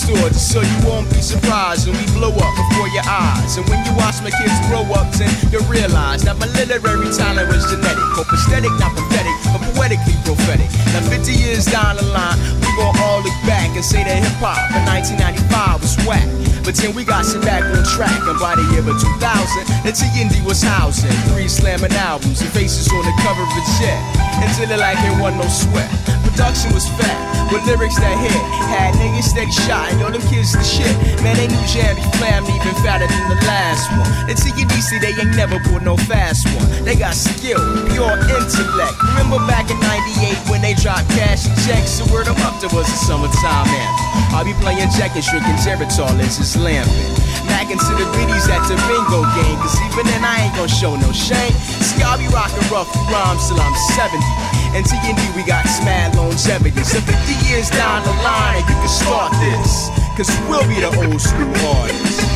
Store, 0.00 0.28
just 0.32 0.48
so 0.48 0.64
you 0.64 0.78
won't 0.88 1.08
be 1.12 1.20
surprised 1.20 1.84
when 1.84 1.96
we 2.00 2.06
blow 2.16 2.32
up 2.32 2.52
before 2.56 2.88
your 2.96 3.04
eyes. 3.04 3.60
And 3.60 3.68
when 3.68 3.84
you 3.84 3.92
watch 4.00 4.24
my 4.24 4.32
kids 4.32 4.56
grow 4.72 4.84
up, 4.96 5.12
then 5.20 5.28
you'll 5.52 5.68
realize 5.68 6.24
that 6.24 6.40
my 6.40 6.48
literary 6.56 7.12
talent 7.12 7.52
was 7.52 7.68
genetic, 7.68 8.08
or 8.16 8.24
prosthetic, 8.24 8.72
not 8.80 8.96
pathetic, 8.96 9.36
but 9.52 9.60
poetically 9.76 10.16
prophetic. 10.24 10.68
Now 10.96 11.04
50 11.04 11.36
years 11.36 11.68
down 11.68 12.00
the 12.00 12.06
line, 12.16 12.38
we 12.64 12.68
gon' 12.80 12.96
all 13.04 13.20
look 13.20 13.36
back 13.44 13.68
and 13.76 13.84
say 13.84 14.00
that 14.00 14.18
hip 14.24 14.40
hop 14.40 14.56
in 14.72 14.82
1995 14.88 15.84
was 15.84 15.94
whack. 16.08 16.28
But 16.64 16.76
then 16.76 16.94
we 16.94 17.04
got 17.04 17.24
shit 17.24 17.42
back 17.42 17.64
on 17.64 17.84
track, 17.84 18.20
and 18.24 18.38
by 18.40 18.56
the 18.56 18.64
year 18.72 18.84
of 18.84 18.96
2000, 18.96 19.20
the 19.84 19.92
TND 19.92 20.44
was 20.44 20.62
housing 20.62 21.12
three 21.32 21.48
slamming 21.48 21.92
albums 21.92 22.40
and 22.40 22.50
faces 22.50 22.88
on 22.92 23.04
the 23.04 23.14
cover 23.20 23.42
of 23.42 23.64
jet. 23.80 24.29
Until 24.40 24.70
it 24.70 24.80
like 24.80 24.98
it 25.04 25.14
wasn't 25.20 25.44
no 25.44 25.48
sweat. 25.48 25.90
Production 26.24 26.72
was 26.72 26.86
fat, 26.96 27.18
with 27.52 27.66
lyrics 27.66 27.98
that 27.98 28.16
hit. 28.16 28.32
Had 28.70 28.94
niggas 28.96 29.28
steady 29.28 29.52
shot, 29.66 29.90
and 29.92 30.00
yo, 30.00 30.08
them 30.08 30.22
kids 30.30 30.56
the 30.56 30.62
shit. 30.62 30.94
Man, 31.20 31.36
they 31.36 31.50
knew 31.50 31.64
Jammy 31.68 32.00
Flam 32.16 32.46
even 32.48 32.74
fatter 32.80 33.04
than 33.04 33.24
the 33.28 33.38
last 33.44 33.90
one. 33.92 34.08
And 34.30 34.38
TNDC, 34.38 35.02
they 35.02 35.12
ain't 35.20 35.36
never 35.36 35.58
pulled 35.68 35.82
no 35.82 35.98
fast 36.08 36.46
one. 36.54 36.64
They 36.86 36.96
got 36.96 37.12
skill, 37.18 37.60
pure 37.92 38.14
intellect. 38.30 38.96
Remember 39.12 39.42
back 39.44 39.68
in 39.68 39.76
98 39.84 40.38
when 40.48 40.62
they 40.62 40.72
dropped 40.72 41.10
cash 41.18 41.44
and 41.44 41.56
checks? 41.66 41.98
So 41.98 42.06
word 42.08 42.30
them 42.30 42.38
up, 42.46 42.56
there 42.62 42.72
was 42.72 42.88
a 42.88 42.98
summertime 43.04 43.68
anthem. 43.68 44.10
I'll 44.32 44.46
be 44.46 44.54
playing 44.62 44.88
Jack 44.96 45.18
and 45.18 45.24
shrinking 45.24 45.58
Geritol 45.60 46.14
as 46.22 46.38
it's 46.38 46.56
lamping. 46.56 46.94
Macking 47.50 47.82
to 47.82 47.92
the 47.98 48.06
biddies 48.14 48.46
at 48.46 48.62
the 48.70 48.78
bingo 48.86 49.26
game, 49.34 49.58
cause 49.58 49.74
even 49.90 50.06
then 50.06 50.22
I 50.22 50.46
ain't 50.46 50.54
gonna 50.54 50.70
show 50.70 50.94
no 50.94 51.10
shame. 51.10 51.52
See, 51.82 51.98
I'll 52.06 52.16
be 52.16 52.30
rocking 52.30 52.62
rough 52.70 52.86
rhymes 53.10 53.48
till 53.50 53.58
I'm 53.58 53.74
70. 53.98 54.22
And 54.72 54.86
TND, 54.86 55.34
we 55.34 55.42
got 55.42 55.64
mad 55.82 56.14
longevity. 56.14 56.82
So 56.84 57.00
50 57.00 57.48
years 57.48 57.70
down 57.70 58.04
the 58.04 58.14
line, 58.22 58.62
you 58.68 58.76
can 58.78 58.88
start 58.88 59.32
this, 59.42 59.90
cause 60.16 60.30
we'll 60.48 60.66
be 60.68 60.78
the 60.78 60.94
old 61.10 61.20
school 61.20 61.50
artists. 61.74 62.29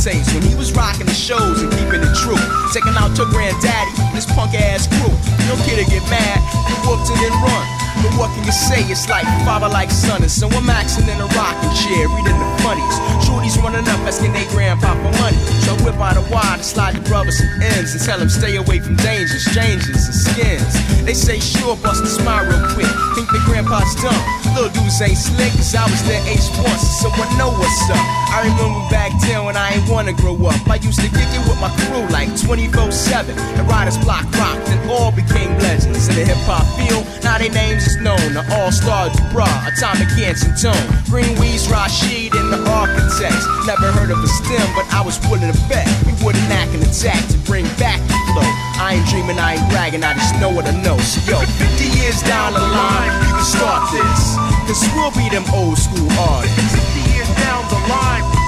2010 0.00 0.12
tapes 0.12 0.32
when 0.32 0.42
he 0.42 0.54
was 0.56 0.72
rocking 0.72 1.06
the 1.06 1.14
shows 1.14 1.60
and 1.62 1.70
keeping 1.72 2.00
it 2.00 2.14
true. 2.16 2.40
Taking 2.72 2.96
out 2.96 3.12
your 3.16 3.28
granddaddy 3.28 3.92
and 4.00 4.16
his 4.16 4.26
punk 4.26 4.56
ass 4.56 4.88
crew. 4.88 5.12
No 5.48 5.54
kid 5.68 5.76
to 5.76 5.86
get 5.88 6.02
mad, 6.08 6.40
you 6.68 6.76
whooped 6.88 7.08
it 7.12 7.20
and 7.20 7.36
run. 7.44 7.66
But 8.00 8.12
what 8.16 8.28
can 8.32 8.44
you 8.48 8.52
say 8.52 8.80
it's 8.88 9.08
like 9.08 9.28
father 9.44 9.68
like 9.68 9.90
son, 9.90 10.22
and 10.22 10.30
so 10.30 10.48
I'm 10.48 10.64
maxing 10.64 11.04
in 11.04 11.20
a 11.20 11.28
rocking 11.36 11.74
chair, 11.76 12.08
reading 12.08 12.38
the 12.38 12.48
funnies. 12.64 12.96
Shorty's 13.26 13.58
running 13.60 13.84
up, 13.84 14.00
asking 14.08 14.32
they 14.32 14.48
grandpa 14.48 14.96
for 14.96 15.12
money. 15.20 15.36
So 15.68 15.76
I 15.76 15.84
whip 15.84 16.00
out 16.00 16.16
a 16.16 16.24
wad 16.32 16.64
and 16.64 16.64
slide 16.64 16.96
the 16.96 17.04
brother 17.04 17.30
some 17.30 17.50
ends 17.60 17.92
and 17.92 18.00
tell 18.00 18.18
him 18.18 18.30
stay 18.30 18.56
away 18.56 18.80
from 18.80 18.96
dangers, 18.96 19.44
strangers 19.44 20.08
and 20.08 20.16
skins. 20.16 20.72
They 21.04 21.14
say 21.14 21.40
sure, 21.40 21.76
bust 21.76 22.02
a 22.04 22.08
smile 22.08 22.48
real 22.48 22.64
quick. 22.72 22.88
Think 23.14 23.28
the 23.28 23.42
grandpa's 23.44 23.94
dumb. 24.00 24.39
Little 24.54 24.70
dudes 24.74 25.00
ain't 25.00 25.16
slick, 25.16 25.52
cause 25.54 25.74
I 25.74 25.86
was 25.86 26.02
their 26.04 26.20
age 26.26 26.44
once, 26.66 26.82
so 26.98 27.08
I 27.10 27.26
know 27.38 27.50
what's 27.54 27.90
up. 27.90 28.02
I 28.34 28.42
remember 28.50 28.82
back 28.90 29.14
then 29.22 29.44
when 29.44 29.56
I 29.56 29.78
ain't 29.78 29.88
wanna 29.88 30.12
grow 30.12 30.34
up. 30.46 30.58
I 30.68 30.76
used 30.82 30.98
to 31.00 31.08
kick 31.08 31.30
it 31.30 31.42
with 31.46 31.60
my 31.60 31.70
crew 31.86 32.02
like 32.10 32.34
24 32.34 32.90
7. 32.90 33.36
The 33.56 33.62
Riders 33.64 33.98
Block 33.98 34.26
rocked 34.34 34.68
and 34.68 34.80
all 34.90 35.12
became 35.12 35.56
legends 35.58 36.08
in 36.08 36.14
the 36.14 36.24
hip 36.24 36.38
hop 36.50 36.66
field. 36.74 37.06
Now 37.22 37.38
their 37.38 37.50
names 37.50 37.86
is 37.86 37.96
known. 38.02 38.34
The 38.34 38.44
All 38.58 38.72
Star 38.72 39.08
Dubra, 39.10 39.48
Atomic 39.70 40.10
Hanson 40.18 40.54
Tone, 40.58 40.86
Greenweeds 41.06 41.70
Rashid, 41.70 42.34
and 42.34 42.52
the 42.52 42.60
Architects. 42.70 43.46
Never 43.66 43.92
heard 43.92 44.10
of 44.10 44.18
a 44.18 44.28
stem, 44.28 44.66
but 44.74 44.86
I 44.92 45.00
was 45.02 45.18
willing 45.30 45.52
to 45.52 45.58
bet 45.68 45.86
we 46.04 46.12
wouldn't 46.24 46.50
act 46.50 46.74
an 46.74 46.82
attack 46.82 47.22
to 47.30 47.38
bring 47.46 47.64
back 47.78 48.02
the 48.10 48.18
flow. 48.34 48.59
I 48.80 48.94
ain't 48.94 49.06
dreaming, 49.08 49.38
I 49.38 49.60
ain't 49.60 49.68
bragging, 49.68 50.02
I 50.02 50.14
just 50.14 50.40
know 50.40 50.48
what 50.48 50.64
I 50.66 50.72
know. 50.80 50.96
So 50.96 51.20
yo, 51.30 51.38
50 51.38 51.84
years 52.00 52.22
down 52.22 52.54
the 52.54 52.60
line, 52.60 53.12
you 53.28 53.36
can 53.36 53.44
start 53.44 53.92
this. 53.92 54.36
Cause 54.64 54.80
we'll 54.96 55.12
be 55.12 55.28
them 55.28 55.44
old 55.52 55.76
school 55.76 56.08
artists. 56.16 56.72
50 56.96 57.12
years 57.12 57.28
down 57.44 57.68
the 57.68 57.76
line. 57.92 58.39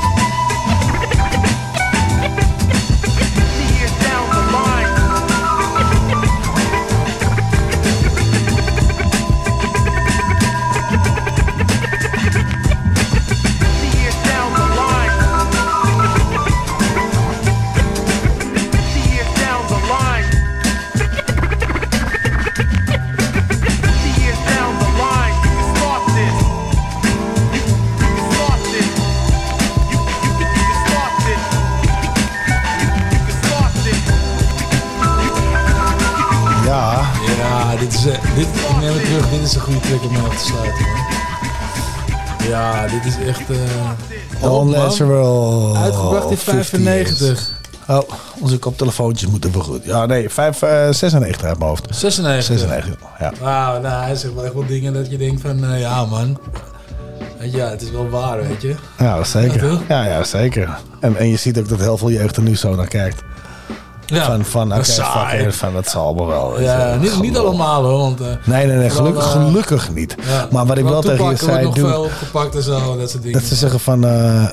Is 43.23 43.29
echt... 43.29 43.51
eh. 43.51 44.63
Natural. 44.65 45.77
Uitgebracht 45.77 46.31
in 46.31 46.37
50 46.37 46.67
95. 46.81 47.21
years. 47.21 47.51
Oh, 47.89 48.01
onze 48.41 48.59
koptelefoontjes 48.59 49.31
moeten 49.31 49.53
wel 49.53 49.63
goed. 49.63 49.85
Ja, 49.85 50.07
nee, 50.07 50.31
5, 50.31 50.63
eh, 50.63 50.89
96 50.91 51.45
uit 51.45 51.59
mijn 51.59 51.71
hoofd. 51.71 51.87
96. 51.91 52.45
96, 52.45 53.09
ja. 53.19 53.33
Wauw, 53.41 53.81
nou, 53.81 54.03
hij 54.05 54.15
zegt 54.17 54.35
wel 54.35 54.45
echt 54.45 54.55
wel 54.55 54.67
dingen 54.67 54.93
dat 54.93 55.11
je 55.11 55.17
denkt 55.17 55.41
van... 55.41 55.65
eh, 55.65 55.81
ja, 55.81 56.05
man. 56.05 56.39
Weet 57.39 57.51
je, 57.53 57.57
ja, 57.57 57.69
het 57.69 57.83
is 57.83 57.91
wel 57.91 58.09
waar, 58.09 58.49
weet 58.49 58.63
je. 58.63 58.75
Ja, 58.99 59.25
zeker. 59.25 59.71
Ja? 59.71 59.79
Ja, 59.89 60.05
ja, 60.07 60.25
zeker. 60.25 60.79
En, 61.01 61.17
en 61.17 61.29
je 61.29 61.37
ziet 61.37 61.59
ook 61.59 61.69
dat 61.69 61.79
heel 61.81 61.97
veel 61.99 62.11
jeugd 62.11 62.37
er 62.37 62.43
nu 62.43 62.57
zo 62.57 62.75
naar 62.75 62.89
kijkt. 62.89 63.23
Ja, 64.13 64.25
van, 64.25 64.45
van 64.45 64.73
oké, 64.73 64.85
fuck 64.85 65.41
it, 65.47 65.55
van 65.57 65.73
dat 65.73 65.89
zal 65.89 66.05
allemaal 66.07 66.27
wel. 66.27 66.61
Ja, 66.61 66.93
je. 66.93 66.99
niet, 66.99 67.21
niet 67.21 67.37
allemaal 67.37 67.83
hoor, 67.85 67.99
want... 67.99 68.21
eh, 68.21 68.27
Nee, 68.45 68.67
nee, 68.67 68.77
nee, 68.77 68.91
gelukkig, 68.91 69.25
eh, 69.25 69.31
gelukkig 69.47 69.93
niet. 69.95 70.17
ja, 70.27 70.49
Maar 70.51 70.67
wat 70.67 70.79
ik 70.79 70.85
wel 70.85 71.01
tegen 71.03 71.31
je 71.31 71.37
zei, 71.37 71.65
nog 71.65 71.75
doe, 71.75 71.89
veel 71.89 72.03
opgepakt 72.03 72.55
en 72.55 72.63
zo, 72.63 72.97
dat 72.99 73.11
soort 73.11 73.23
dingen. 73.23 73.39
dat 73.41 73.49
ze 73.49 73.55
zeggen 73.55 73.81
van, 73.81 74.05
eh, 74.07 74.45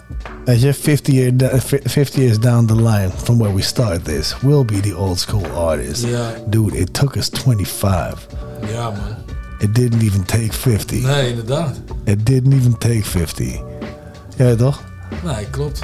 weet 0.46 0.62
je, 0.62 0.74
50, 0.74 1.14
year, 1.14 1.38
da- 1.38 1.50
50 1.84 2.16
years 2.16 2.40
down 2.40 2.66
the 2.66 2.76
line 2.76 3.10
from 3.24 3.38
where 3.38 3.56
we 3.56 3.62
start 3.62 4.06
this, 4.06 4.36
we'll 4.42 4.66
be 4.66 4.80
the 4.80 4.98
old 4.98 5.20
school 5.20 5.46
artist. 5.56 6.04
Ja. 6.06 6.22
Dude, 6.46 6.78
it 6.78 6.94
took 6.94 7.16
us 7.16 7.30
25. 7.44 8.28
Ja, 8.74 8.84
man. 8.84 9.16
It 9.60 9.76
didn't 9.76 10.02
even 10.02 10.24
take 10.26 10.54
50. 10.54 11.02
Nee, 11.02 11.30
inderdaad. 11.30 11.76
It 12.04 12.26
didn't 12.26 12.54
even 12.54 12.78
take 12.78 13.04
50. 13.04 13.60
Ja, 14.36 14.56
toch? 14.56 14.80
Nee, 15.24 15.46
klopt. 15.50 15.80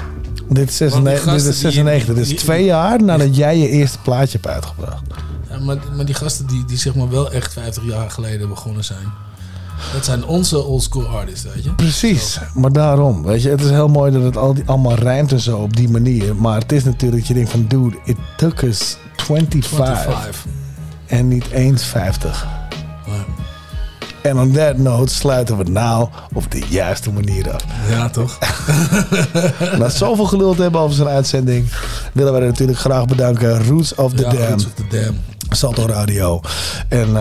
Dit 0.49 0.69
is 0.69 0.77
96. 0.77 1.23
gasten 1.23 1.43
Dit 1.43 1.53
is, 1.53 1.59
die- 1.61 1.71
96. 1.71 2.15
Dit 2.15 2.23
is 2.23 2.29
die- 2.29 2.37
twee 2.37 2.65
jaar 2.65 3.03
nadat 3.03 3.35
jij 3.35 3.57
je 3.57 3.69
eerste 3.69 3.97
plaatje 3.99 4.39
hebt 4.41 4.53
uitgebracht. 4.53 5.03
Ja, 5.49 5.59
maar, 5.59 5.77
maar 5.95 6.05
die 6.05 6.15
gasten 6.15 6.47
die, 6.47 6.65
die 6.65 6.77
zeg 6.77 6.95
maar 6.95 7.09
wel 7.09 7.31
echt 7.31 7.53
50 7.53 7.83
jaar 7.85 8.09
geleden 8.09 8.49
begonnen 8.49 8.83
zijn. 8.83 9.23
Dat 9.93 10.05
zijn 10.05 10.25
onze 10.25 10.63
oldschool 10.63 11.05
artists, 11.07 11.45
weet 11.53 11.63
je. 11.63 11.71
Precies, 11.73 12.39
maar 12.53 12.71
daarom. 12.71 13.23
Weet 13.23 13.41
je, 13.41 13.49
het 13.49 13.61
is 13.61 13.69
heel 13.69 13.87
mooi 13.87 14.11
dat 14.11 14.23
het 14.23 14.37
al 14.37 14.53
die, 14.53 14.63
allemaal 14.65 14.95
rijmt 14.95 15.31
en 15.31 15.39
zo 15.39 15.57
op 15.57 15.75
die 15.75 15.89
manier. 15.89 16.35
Maar 16.35 16.59
het 16.59 16.71
is 16.71 16.83
natuurlijk 16.83 17.17
dat 17.19 17.27
je 17.27 17.33
denkt 17.33 17.49
van, 17.49 17.65
dude, 17.67 17.97
it 18.03 18.17
took 18.37 18.61
us 18.61 18.97
25. 19.15 20.01
25. 20.01 20.45
En 21.05 21.27
niet 21.27 21.49
eens 21.51 21.83
50. 21.83 22.47
En 24.25 24.37
on 24.39 24.51
that 24.51 24.77
note 24.77 25.13
sluiten 25.13 25.57
we 25.57 25.63
nou 25.63 26.07
op 26.33 26.51
de 26.51 26.61
juiste 26.69 27.11
manier 27.11 27.51
af. 27.51 27.63
Ja, 27.89 28.09
toch? 28.09 28.37
Na 29.79 29.89
zoveel 29.89 30.25
geluld 30.25 30.57
hebben 30.57 30.81
over 30.81 30.95
zijn 30.95 31.07
uitzending, 31.07 31.67
willen 32.13 32.31
wij 32.33 32.41
natuurlijk 32.41 32.79
graag 32.79 33.05
bedanken 33.05 33.67
Roots 33.67 33.95
of 33.95 34.13
the 34.13 34.21
Ja, 34.21 34.29
Dam. 34.29 34.47
Roots 34.47 34.65
of 34.65 34.71
the 34.73 34.83
Dam. 34.89 35.34
Salto 35.49 35.85
Radio. 35.85 36.41
En 36.87 37.07
eh, 37.07 37.13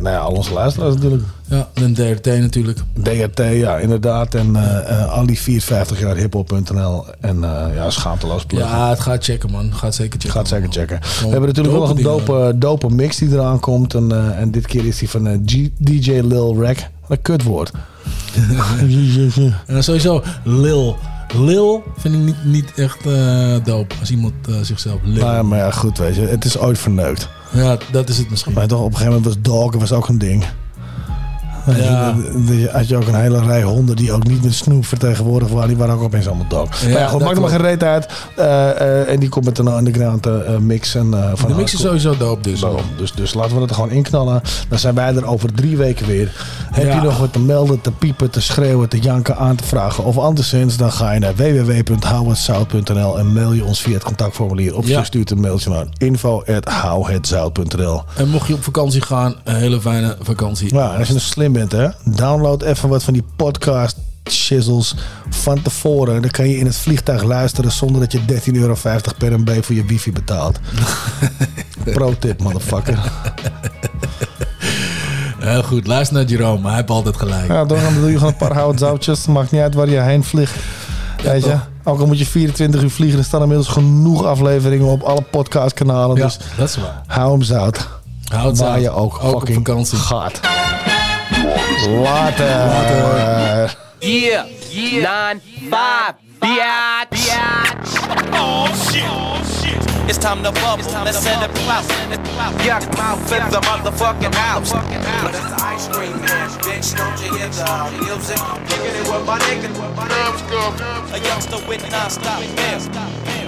nou 0.00 0.08
ja, 0.08 0.18
al 0.18 0.32
onze 0.32 0.52
luisteraars 0.52 0.94
natuurlijk. 0.94 1.22
Ja, 1.44 1.68
en 1.74 1.94
DRT 1.94 2.26
natuurlijk. 2.26 2.78
DRT, 3.02 3.38
ja, 3.38 3.76
inderdaad. 3.78 4.34
En 4.34 4.56
eh 4.56 4.90
eh, 5.02 5.12
Ali 5.12 5.36
54 5.38 6.00
jaar 6.00 6.16
hiphop.nl. 6.16 7.04
En 7.20 7.44
eh, 7.44 7.74
ja, 7.74 7.90
schaamteloos 7.90 8.44
pluggen. 8.44 8.70
Ja, 8.76 8.88
het 8.88 9.00
gaat 9.00 9.24
checken, 9.24 9.50
man. 9.50 9.74
Gaat 9.74 9.94
zeker 9.94 10.12
checken. 10.20 10.30
Gaat 10.30 10.48
zeker 10.48 10.68
checken. 10.72 11.00
We 11.00 11.28
hebben 11.28 11.40
natuurlijk 11.48 11.76
wel 11.76 11.86
nog 11.86 11.96
een 11.96 12.02
dope 12.02 12.24
dope, 12.32 12.58
dope 12.58 12.90
mix 12.90 13.16
die 13.16 13.28
eraan 13.32 13.60
komt. 13.60 13.94
En, 13.94 14.12
eh, 14.12 14.40
en 14.40 14.50
dit 14.50 14.66
keer 14.66 14.86
is 14.86 14.98
die 14.98 15.10
van 15.10 15.26
eh, 15.26 15.38
G- 15.46 15.68
DJ 15.78 16.10
Lil 16.20 16.56
Rack. 16.62 16.76
Een 17.08 17.22
kutwoord. 17.22 17.70
En 19.66 19.82
sowieso, 19.84 20.22
Lil. 20.44 20.96
Lil 21.36 21.82
vind 21.98 22.14
ik 22.14 22.20
niet, 22.20 22.44
niet 22.44 22.72
echt 22.76 23.06
eh 23.06 23.54
dope. 23.64 23.94
Als 24.00 24.10
iemand 24.10 24.32
eh, 24.48 24.54
zichzelf 24.62 24.98
Lil. 25.02 25.24
Maar, 25.24 25.46
maar 25.46 25.58
ja, 25.58 25.70
goed, 25.70 25.98
weet 25.98 26.14
je. 26.14 26.20
Het 26.20 26.44
is 26.44 26.58
ooit 26.58 26.78
verneukt. 26.78 27.28
Ja, 27.52 27.78
dat 27.92 28.08
is 28.08 28.18
het 28.18 28.30
misschien. 28.30 28.52
Maar 28.52 28.66
toch, 28.66 28.80
op 28.80 28.90
een 28.90 28.96
gegeven 28.96 29.12
moment 29.12 29.34
was 29.34 29.42
Dog 29.42 29.74
was 29.74 29.92
ook 29.92 30.08
een 30.08 30.18
ding. 30.18 30.44
Je, 31.76 31.82
Ja. 31.82 32.14
de- 32.46 32.68
had 32.72 32.88
je 32.88 32.96
ook 32.96 33.06
een 33.06 33.14
hele 33.14 33.44
rij 33.44 33.62
honden 33.62 33.96
die 33.96 34.12
ook 34.12 34.26
niet 34.26 34.42
met 34.44 34.54
snoep 34.54 34.86
vertegenwoordigd 34.86 35.50
waren. 35.52 35.68
Die 35.68 35.76
waren 35.76 35.94
ook 35.94 36.02
opeens 36.02 36.26
allemaal 36.26 36.46
dog. 36.48 36.80
Ja, 36.80 36.88
maar 36.88 36.98
ja, 37.00 37.06
goed, 37.08 37.20
maakt 37.20 37.34
er 37.34 37.40
maar 37.40 37.50
geen 37.50 37.60
reet 37.60 37.82
uit. 37.82 38.06
Eh, 38.36 38.70
eh, 38.70 39.08
en 39.12 39.18
die 39.20 39.28
komt 39.28 39.44
met 39.44 39.58
een 39.58 39.66
underground 39.66 40.26
eh, 40.26 40.32
mix. 40.60 40.94
En, 40.94 41.14
van 41.34 41.48
De 41.50 41.54
mix 41.56 41.74
is 41.74 41.80
sowieso 41.80 42.16
dope 42.16 42.42
dus. 42.42 42.60
Daarom. 42.60 42.82
Dus, 42.96 43.12
dus 43.12 43.34
laten 43.34 43.60
we 43.60 43.66
er 43.68 43.74
gewoon 43.74 43.90
inknallen. 43.90 44.40
Dan 44.68 44.78
zijn 44.78 44.94
wij 44.94 45.14
er 45.14 45.26
over 45.26 45.52
drie 45.54 45.76
weken 45.76 46.06
weer. 46.06 46.32
Heb 46.70 46.86
Ja. 46.86 46.94
je 46.94 47.00
nog 47.00 47.18
wat 47.18 47.32
te 47.32 47.38
melden, 47.40 47.80
te 47.80 47.90
piepen, 47.90 48.30
te 48.30 48.40
schreeuwen, 48.40 48.88
te 48.88 48.98
janken, 48.98 49.36
aan 49.36 49.56
te 49.56 49.64
vragen? 49.64 50.04
Of 50.04 50.18
anderszins, 50.18 50.76
dan 50.76 50.92
ga 50.92 51.12
je 51.12 51.20
naar 51.20 51.34
www.houhetzout.nl 51.36 53.18
en 53.18 53.32
mail 53.32 53.52
je 53.52 53.64
ons 53.64 53.80
via 53.80 53.94
het 53.94 54.02
contactformulier. 54.04 54.76
Of 54.76 54.88
je 54.88 55.04
stuurt 55.04 55.30
een 55.30 55.40
mailtje 55.40 55.70
naar 55.70 55.86
info.houhetzout.nl 55.98 58.02
En 58.16 58.28
mocht 58.28 58.46
je 58.48 58.54
op 58.54 58.62
vakantie 58.64 59.02
gaan, 59.02 59.34
een 59.44 59.54
hele 59.54 59.80
fijne 59.80 60.16
vakantie. 60.20 60.74
Ja, 60.74 60.92
en 60.92 60.98
als 60.98 61.06
je 61.08 61.14
nou 61.14 61.24
slim 61.26 61.56
bent, 61.58 61.72
hè, 61.72 61.88
download 62.04 62.62
even 62.62 62.88
wat 62.88 63.02
van 63.04 63.12
die 63.12 63.24
podcast 63.36 63.96
shizzles 64.30 64.94
van 65.30 65.62
tevoren. 65.62 66.22
Dan 66.22 66.30
kan 66.30 66.48
je 66.48 66.58
in 66.58 66.66
het 66.66 66.76
vliegtuig 66.76 67.22
luisteren 67.22 67.72
zonder 67.72 68.00
dat 68.00 68.12
je 68.12 68.20
13,50 68.24 68.52
euro 68.52 68.76
per 69.18 69.40
MB 69.40 69.64
voor 69.64 69.74
je 69.74 69.84
wifi 69.84 70.12
betaalt. 70.12 70.58
Pro 71.94 72.14
tip, 72.18 72.42
motherfucker. 72.42 72.98
Heel 75.38 75.62
goed, 75.62 75.86
luister 75.86 76.16
naar 76.16 76.24
Jerome. 76.26 76.66
Hij 76.66 76.76
heeft 76.76 76.90
altijd 76.90 77.16
gelijk. 77.16 77.48
Ja, 77.48 77.64
dan 77.64 77.78
doe 77.94 78.10
je 78.10 78.16
gewoon 78.18 78.32
een 78.32 78.36
paar 78.48 78.54
houtzoutjes. 78.62 79.26
Maakt 79.26 79.50
niet 79.50 79.60
uit 79.60 79.74
waar 79.74 79.88
je 79.88 80.00
heen 80.00 80.24
vliegt. 80.24 80.54
Weet 81.22 81.44
je? 81.44 81.56
Ook 81.84 82.00
al 82.00 82.06
moet 82.06 82.18
je 82.18 82.26
24 82.26 82.82
uur 82.82 82.90
vliegen, 82.90 83.18
er 83.18 83.24
staan 83.24 83.40
inmiddels 83.42 83.68
genoeg 83.68 84.24
afleveringen 84.24 84.86
op 84.86 85.02
alle 85.02 85.22
podcastkanalen. 85.30 86.16
Ja, 86.16 86.24
dus 86.24 86.38
dat 86.56 86.68
is 86.68 86.76
waar. 86.76 87.02
hou 87.06 87.30
hem 87.32 87.42
zout. 87.42 87.88
Hou 88.24 88.48
het 88.48 88.58
waar 88.58 88.80
je 88.80 88.90
ook, 88.90 89.18
Ook 89.22 89.32
op 89.34 89.38
fucking 89.38 89.66
vakantie. 89.66 89.98
gaat. 89.98 90.40
Later. 91.86 93.70
Yeah, 94.02 94.46
yeah, 94.70 95.02
nine, 95.02 95.38
five, 95.70 96.16
biatch, 96.40 97.06
biatch. 97.06 97.94
Oh 98.34 98.66
shit, 98.90 99.04
oh 99.06 99.38
shit. 99.62 99.78
It's 100.10 100.18
time 100.18 100.42
to 100.42 100.50
bubble. 100.50 100.82
Let's 101.04 101.20
send 101.20 101.40
it 101.44 101.54
plow. 101.54 101.82
Yuck 102.66 102.82
mouth 102.98 103.30
in 103.30 103.50
the 103.52 103.60
motherfucking 103.60 104.34
house. 104.34 104.72
But 104.72 105.34
it's 105.34 105.48
the 105.48 105.62
ice 105.62 105.86
cream 105.86 106.18
man, 106.20 106.50
bitch. 106.66 106.96
Don't 106.96 107.14
you 107.22 107.38
hear 107.38 107.48
the 107.48 107.90
music? 108.02 108.38
Kicking 108.66 108.98
it 108.98 109.06
with 109.06 109.24
my 109.24 109.38
niggas, 109.38 109.78
with 109.78 109.94
my 109.94 110.08
nerves 110.08 110.42
go. 110.50 110.74
A 111.14 111.18
youngster 111.20 111.60
with 111.68 111.88
non-stop 111.92 112.40
bills. 112.56 112.88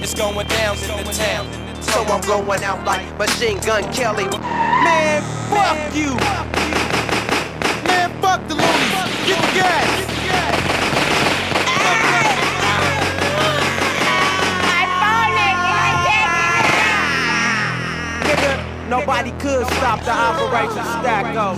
It's 0.01 0.13
going 0.13 0.47
down 0.47 0.77
in 0.77 1.03
the 1.03 1.11
town. 1.11 1.47
So 1.83 2.05
I'm 2.05 2.21
going 2.21 2.63
out 2.63 2.85
like 2.85 3.03
Machine 3.17 3.59
Gun 3.59 3.83
Kelly. 3.91 4.23
Man, 4.23 5.21
fuck 5.49 5.93
you. 5.93 6.17
Man, 8.31 8.39
fuck 8.39 8.47
Fuck 8.47 8.47
the 8.47 8.55
loonies. 8.55 9.27
Get 9.27 9.41
the 9.41 9.51
gas. 9.59 9.91
Nigga, 18.23 18.89
nobody 18.89 19.31
could 19.31 19.67
stop 19.67 20.03
the 20.03 20.11
Operation 20.11 20.83
Stacko. 20.83 21.55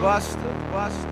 Buster, 0.00 0.54
Buster. 0.72 1.08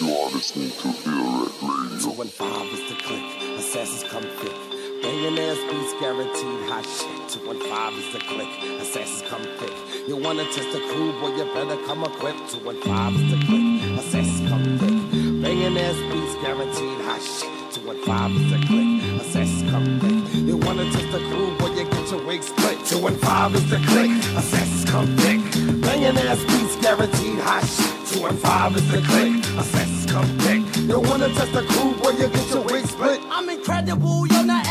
You 0.00 0.14
are 0.14 0.30
listening 0.30 0.70
to 0.70 0.88
Ill 1.06 1.50
Radio. 1.62 1.98
Two 2.00 2.22
and 2.22 2.30
five 2.30 2.66
is 2.72 2.88
the 2.88 2.96
click. 3.02 3.58
Assassins 3.58 4.10
come 4.10 4.22
thick. 4.22 4.69
Ass 5.02 5.58
beats 5.70 5.94
guaranteed 6.00 6.68
hot 6.68 6.84
shit. 6.84 7.28
Two 7.30 7.50
and 7.50 7.62
five 7.62 7.94
is 7.94 8.12
the 8.12 8.18
click. 8.18 8.48
Assassins 8.80 9.22
come 9.28 9.42
thick. 9.58 9.72
You 10.06 10.16
wanna 10.16 10.44
test 10.44 10.72
the 10.72 10.80
crew, 10.90 11.12
boy, 11.20 11.34
you 11.36 11.44
better 11.54 11.76
come 11.86 12.04
equipped. 12.04 12.50
Two 12.50 12.68
and 12.68 12.78
five 12.82 13.14
is 13.14 13.30
the 13.30 13.46
click. 13.46 13.98
Assassins 13.98 14.48
come 14.48 14.78
thick. 14.78 14.90
Ass 15.70 15.96
beats 16.12 16.34
guaranteed 16.42 17.00
hot 17.06 17.22
shit. 17.22 17.72
Two 17.72 17.90
and 17.90 18.00
five 18.04 18.30
is 18.32 18.50
the 18.50 18.58
click. 18.66 19.20
Assassins 19.20 19.70
come 19.70 20.00
thick. 20.00 20.34
You 20.34 20.56
wanna 20.58 20.84
test 20.90 21.12
the 21.12 21.18
crew, 21.18 21.56
boy, 21.56 21.68
you 21.68 21.84
get 21.84 22.10
your 22.10 22.26
wig 22.26 22.42
split. 22.42 22.84
Two 22.86 23.06
and 23.06 23.18
five 23.20 23.54
is 23.54 23.70
the 23.70 23.78
click. 23.78 24.10
Assassins 24.36 24.84
come 24.90 25.16
thick. 25.16 25.40
Ass 26.10 26.44
beats 26.44 26.76
guaranteed 26.76 27.38
hot 27.40 27.64
shit. 27.64 27.94
Two 28.08 28.26
and 28.26 28.38
five 28.38 28.76
is 28.76 28.90
the 28.90 29.00
click. 29.00 29.32
Assassins 29.58 30.06
come 30.10 30.26
thick. 30.40 30.62
You 30.88 31.00
wanna 31.00 31.28
test 31.28 31.52
the 31.52 31.62
crew, 31.62 31.94
boy, 32.02 32.10
you 32.10 32.28
get 32.28 32.50
your 32.50 32.62
wig 32.64 32.84
split. 32.86 33.20
I'm 33.30 33.48
incredible, 33.48 34.26
you're 34.26 34.44
not 34.44 34.66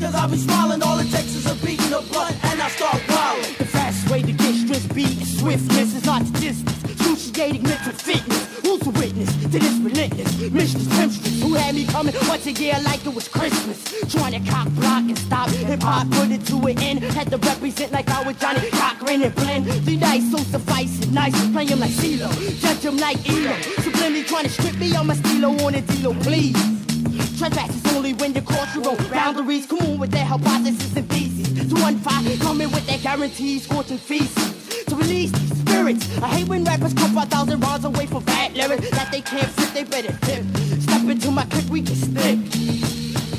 cause 0.00 0.14
I'll 0.14 0.28
be 0.28 0.36
smiling. 0.36 0.82
All 0.82 0.98
it 0.98 1.10
takes 1.10 1.34
is 1.34 1.46
a 1.46 1.54
beat 1.64 1.80
and 1.82 1.94
a 1.94 2.02
blunt, 2.02 2.36
and 2.44 2.60
I 2.60 2.68
start 2.68 3.00
wilding. 3.08 3.54
The 3.58 3.66
fastest 3.66 4.10
way 4.10 4.22
to 4.22 4.32
get 4.32 4.50
beat 4.94 5.22
is 5.22 5.38
swiftness 5.38 5.94
is 5.94 6.04
not 6.04 6.22
the 6.24 6.40
distance. 6.40 6.84
Excruciating 6.84 7.62
mental 7.62 7.92
fitness. 7.92 8.60
Who's 8.62 8.80
the 8.80 8.90
witness 8.90 9.30
to 9.42 9.48
this 9.48 9.76
relentless 9.78 10.30
mission? 10.50 10.80
Temptress 10.80 11.42
who 11.42 11.54
had 11.54 11.74
me 11.74 11.84
coming 11.86 12.14
once 12.28 12.46
a 12.46 12.52
year 12.52 12.76
like 12.84 13.04
it 13.06 13.14
was 13.14 13.28
Christmas. 13.28 13.78
Trying 14.12 14.42
to 14.42 14.50
cock 14.50 14.68
block 14.70 15.04
and 15.04 15.18
stop 15.18 15.48
hip 15.50 15.82
hop, 15.82 16.10
put 16.10 16.30
it 16.30 16.44
to 16.46 16.56
an 16.66 16.78
end. 16.80 17.02
Had 17.02 17.30
to 17.30 17.38
represent 17.38 17.92
like 17.92 18.08
I 18.08 18.22
was 18.22 18.36
Johnnie 18.36 18.70
Cochran 18.70 19.22
and 19.22 19.34
blend. 19.34 19.66
The 19.66 19.96
dice 19.96 20.30
so 20.30 20.38
suffice 20.38 21.02
and 21.02 21.14
nice. 21.14 21.34
Play 21.52 21.66
him 21.66 21.80
like 21.80 21.90
CeeLo, 21.90 22.30
judge 22.60 22.84
him 22.84 22.96
like 22.96 23.18
Elo. 23.28 23.54
Subliminally 23.84 24.26
trying 24.26 24.44
to 24.44 24.50
strip 24.50 24.76
me 24.78 24.94
on 24.96 25.06
my 25.06 25.14
stilo 25.14 25.50
on 25.64 25.74
a 25.74 25.82
dealo, 25.82 26.20
please. 26.22 26.79
Is 27.20 27.94
only 27.94 28.12
when 28.14 28.34
you 28.34 28.42
cross 28.42 28.74
your 28.74 28.88
own 28.88 28.96
boundaries. 29.10 29.66
Come 29.66 29.80
on 29.80 29.98
with 29.98 30.10
their 30.10 30.24
hypothesis 30.24 30.96
and 30.96 31.08
theses. 31.08 31.68
To 31.68 31.74
one 31.80 31.98
five, 31.98 32.24
coming 32.40 32.70
with 32.70 32.86
their 32.86 32.98
guarantees, 32.98 33.64
scorching 33.64 33.98
feces. 33.98 34.84
To 34.86 34.96
release 34.96 35.30
these 35.32 35.58
spirits. 35.60 36.18
I 36.18 36.28
hate 36.28 36.48
when 36.48 36.64
rappers 36.64 36.94
come 36.94 37.16
a 37.16 37.26
thousand 37.26 37.60
rounds 37.60 37.84
away 37.84 38.06
for 38.06 38.20
fat 38.22 38.54
lyrics 38.54 38.90
that 38.90 39.10
they 39.12 39.20
can't 39.20 39.48
fit, 39.48 39.74
they 39.74 39.84
better 39.84 40.16
tip. 40.26 40.44
Step 40.80 41.02
into 41.08 41.30
my 41.30 41.44
clique, 41.44 41.70
we 41.70 41.82
can 41.82 41.94
stick. 41.94 42.38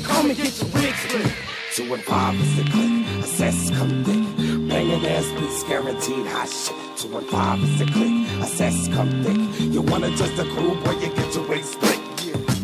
Come 0.04 0.30
and 0.30 0.36
get 0.36 0.60
your 0.60 0.70
wig 0.70 0.94
split. 0.94 1.32
And 1.78 2.02
five 2.04 2.34
is 2.34 2.56
the 2.56 2.64
click. 2.70 3.24
assess 3.24 3.70
come 3.70 4.04
thick. 4.04 4.68
Banging 4.68 5.06
ass 5.06 5.26
beats 5.40 5.62
guaranteed 5.64 6.26
hot 6.26 6.48
shit. 6.48 6.98
Two 6.98 7.16
and 7.16 7.26
five 7.26 7.58
is 7.62 7.78
the 7.78 7.86
click. 7.86 8.42
assess 8.42 8.88
come 8.88 9.10
thick. 9.24 9.60
You 9.60 9.80
wanna 9.82 10.10
test 10.16 10.36
the 10.36 10.44
crew, 10.44 10.74
boy, 10.82 10.92
you 11.00 11.08
get 11.14 11.34
your 11.34 11.48
wig 11.48 11.64
split. 11.64 11.91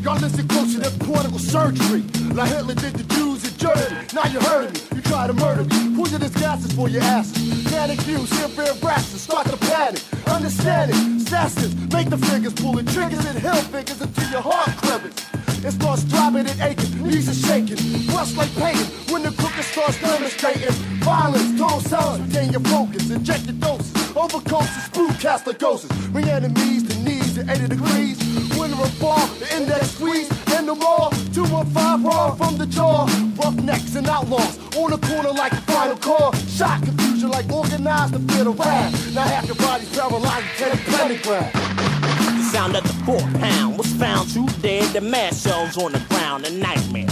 Y'all 0.08 0.18
listen 0.20 0.48
close 0.48 0.72
to 0.72 0.80
that 0.80 0.98
portable 1.00 1.38
surgery. 1.38 2.00
Like 2.32 2.48
Hitler 2.48 2.74
did 2.76 2.94
the 2.94 3.04
Jews 3.14 3.44
in 3.44 3.54
Germany. 3.58 4.06
Now 4.14 4.24
you 4.24 4.40
heard 4.40 4.72
me. 4.72 4.80
You 4.96 5.02
try 5.02 5.26
to 5.26 5.34
murder 5.34 5.64
me. 5.64 5.94
Poisonous 5.94 6.32
gases 6.32 6.72
for 6.72 6.88
your 6.88 7.02
asses. 7.02 7.70
Panic 7.70 8.00
views, 8.00 8.30
here 8.38 8.48
bear 8.56 8.72
rashes. 8.80 9.20
Start 9.20 9.48
to 9.48 9.58
panic. 9.58 10.00
Understand 10.26 10.92
it. 10.92 10.96
Assassins 11.20 11.74
make 11.92 12.08
the 12.08 12.16
fingers 12.16 12.54
pulling 12.54 12.86
triggers 12.86 13.22
and 13.26 13.38
hill 13.38 13.60
fingers 13.68 14.00
until 14.00 14.30
your 14.30 14.40
heart 14.40 14.74
quivers. 14.78 15.12
It 15.62 15.72
starts 15.72 16.04
throbbing 16.04 16.46
and 16.46 16.60
aching, 16.62 17.02
knees 17.02 17.28
are 17.28 17.46
shaking, 17.46 17.76
bust 18.06 18.36
like 18.36 18.54
pain 18.54 18.78
when 19.10 19.24
the 19.24 19.32
cooker 19.32 19.62
starts 19.62 20.00
demonstrating. 20.00 20.70
Violence, 21.02 21.58
tone 21.58 21.80
sounds, 21.80 22.20
regain 22.22 22.52
your 22.52 22.60
focus, 22.60 23.10
injected 23.10 23.60
doses, 23.60 23.92
overcoats 24.16 24.72
and 24.72 24.84
sprue 24.88 25.20
cast 25.20 25.46
like 25.48 25.58
ghosts. 25.58 25.88
Bring 26.08 26.28
enemies 26.28 26.88
to 26.88 26.97
80 27.40 27.68
degrees. 27.68 28.18
Winter 28.58 28.80
and 28.80 28.92
fall, 28.94 29.26
the 29.38 29.56
index 29.56 29.90
squeeze, 29.92 30.30
and 30.54 30.68
the 30.68 30.74
raw. 30.74 31.08
215 31.32 32.02
raw 32.02 32.34
from 32.34 32.58
the 32.58 32.66
jaw. 32.66 33.06
Roughnecks 33.36 33.94
and 33.94 34.08
outlaws 34.08 34.58
on 34.76 34.90
the 34.90 34.98
corner 35.06 35.30
like 35.30 35.52
a 35.52 35.60
final 35.62 35.96
call. 35.96 36.32
Shot 36.48 36.82
confusion 36.82 37.30
like 37.30 37.50
organized 37.52 38.14
to 38.14 38.20
fit 38.32 38.46
a 38.46 38.50
rap. 38.50 38.92
Now 39.14 39.22
half 39.22 39.46
your 39.46 39.56
body's 39.56 39.90
paralyzed, 39.96 40.46
take 40.56 40.80
pentagram. 40.86 41.50
The 42.38 42.44
sound 42.52 42.76
of 42.76 42.82
the 42.84 42.94
four 43.04 43.20
pound 43.40 43.78
was 43.78 43.92
found 43.94 44.30
too 44.30 44.46
dead. 44.62 44.92
The 44.92 45.00
mass 45.00 45.42
shells 45.42 45.76
on 45.76 45.92
the 45.92 46.00
ground, 46.08 46.46
a 46.46 46.50
nightmare. 46.50 47.08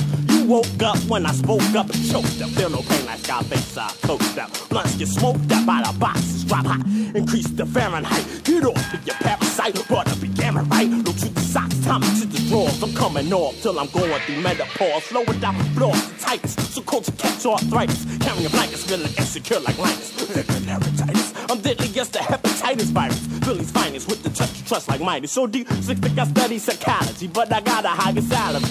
Woke 0.46 0.80
up 0.84 0.98
when 1.08 1.26
I 1.26 1.32
spoke 1.32 1.74
up 1.74 1.90
and 1.90 2.08
choked 2.08 2.40
up. 2.40 2.50
Feel 2.50 2.70
no 2.70 2.78
pain 2.82 3.04
like 3.04 3.18
Scarface, 3.18 3.76
I 3.76 3.90
coached 4.02 4.38
up. 4.38 4.48
Blunts 4.68 4.94
get 4.94 5.08
smoked 5.08 5.50
up 5.50 5.66
by 5.66 5.82
the 5.82 5.98
boxes, 5.98 6.44
drop 6.44 6.66
hot. 6.66 6.86
Increase 7.16 7.48
the 7.48 7.66
Fahrenheit. 7.66 8.24
Get 8.44 8.64
off 8.64 8.94
of 8.94 9.04
your 9.04 9.16
parasite. 9.16 9.74
Brought 9.88 10.06
up 10.06 10.22
your 10.22 10.32
gamma 10.34 10.62
right. 10.70 10.88
No 10.88 11.02
to 11.02 11.28
the 11.28 11.40
socks, 11.40 11.84
time 11.84 12.00
to 12.00 12.26
the 12.26 12.38
drawers. 12.48 12.80
I'm 12.80 12.94
coming 12.94 13.32
off 13.32 13.60
till 13.60 13.76
I'm 13.76 13.88
going 13.88 14.20
through 14.20 14.40
menopause. 14.40 15.02
Slow 15.04 15.22
it 15.22 15.40
down, 15.40 15.56
blow 15.74 15.90
off 15.90 16.14
the 16.14 16.24
tightest. 16.24 16.60
So 16.74 16.82
cold 16.82 17.04
to 17.06 17.12
catch 17.12 17.44
arthritis. 17.44 18.04
Carrying 18.20 18.46
a 18.46 18.50
blankets, 18.50 18.84
feeling 18.84 19.12
insecure 19.18 19.58
like. 19.58 19.76
Laryngitis. 19.76 21.50
I'm 21.50 21.60
deadly 21.60 21.88
against 21.88 22.12
the 22.12 22.20
hepatitis 22.20 22.55
virus. 22.74 23.26
Philly's 23.44 23.70
finest 23.70 24.08
with 24.08 24.22
the 24.22 24.30
touch 24.30 24.50
of 24.50 24.66
trust 24.66 24.88
like 24.88 25.00
Midas. 25.00 25.30
So 25.32 25.46
deep, 25.46 25.68
slick 25.68 25.98
I 26.18 26.26
study 26.26 26.58
psychology, 26.58 27.28
but 27.28 27.52
I 27.52 27.60
got 27.60 27.84
a 27.84 27.88
higher 27.88 28.20
salary. 28.20 28.64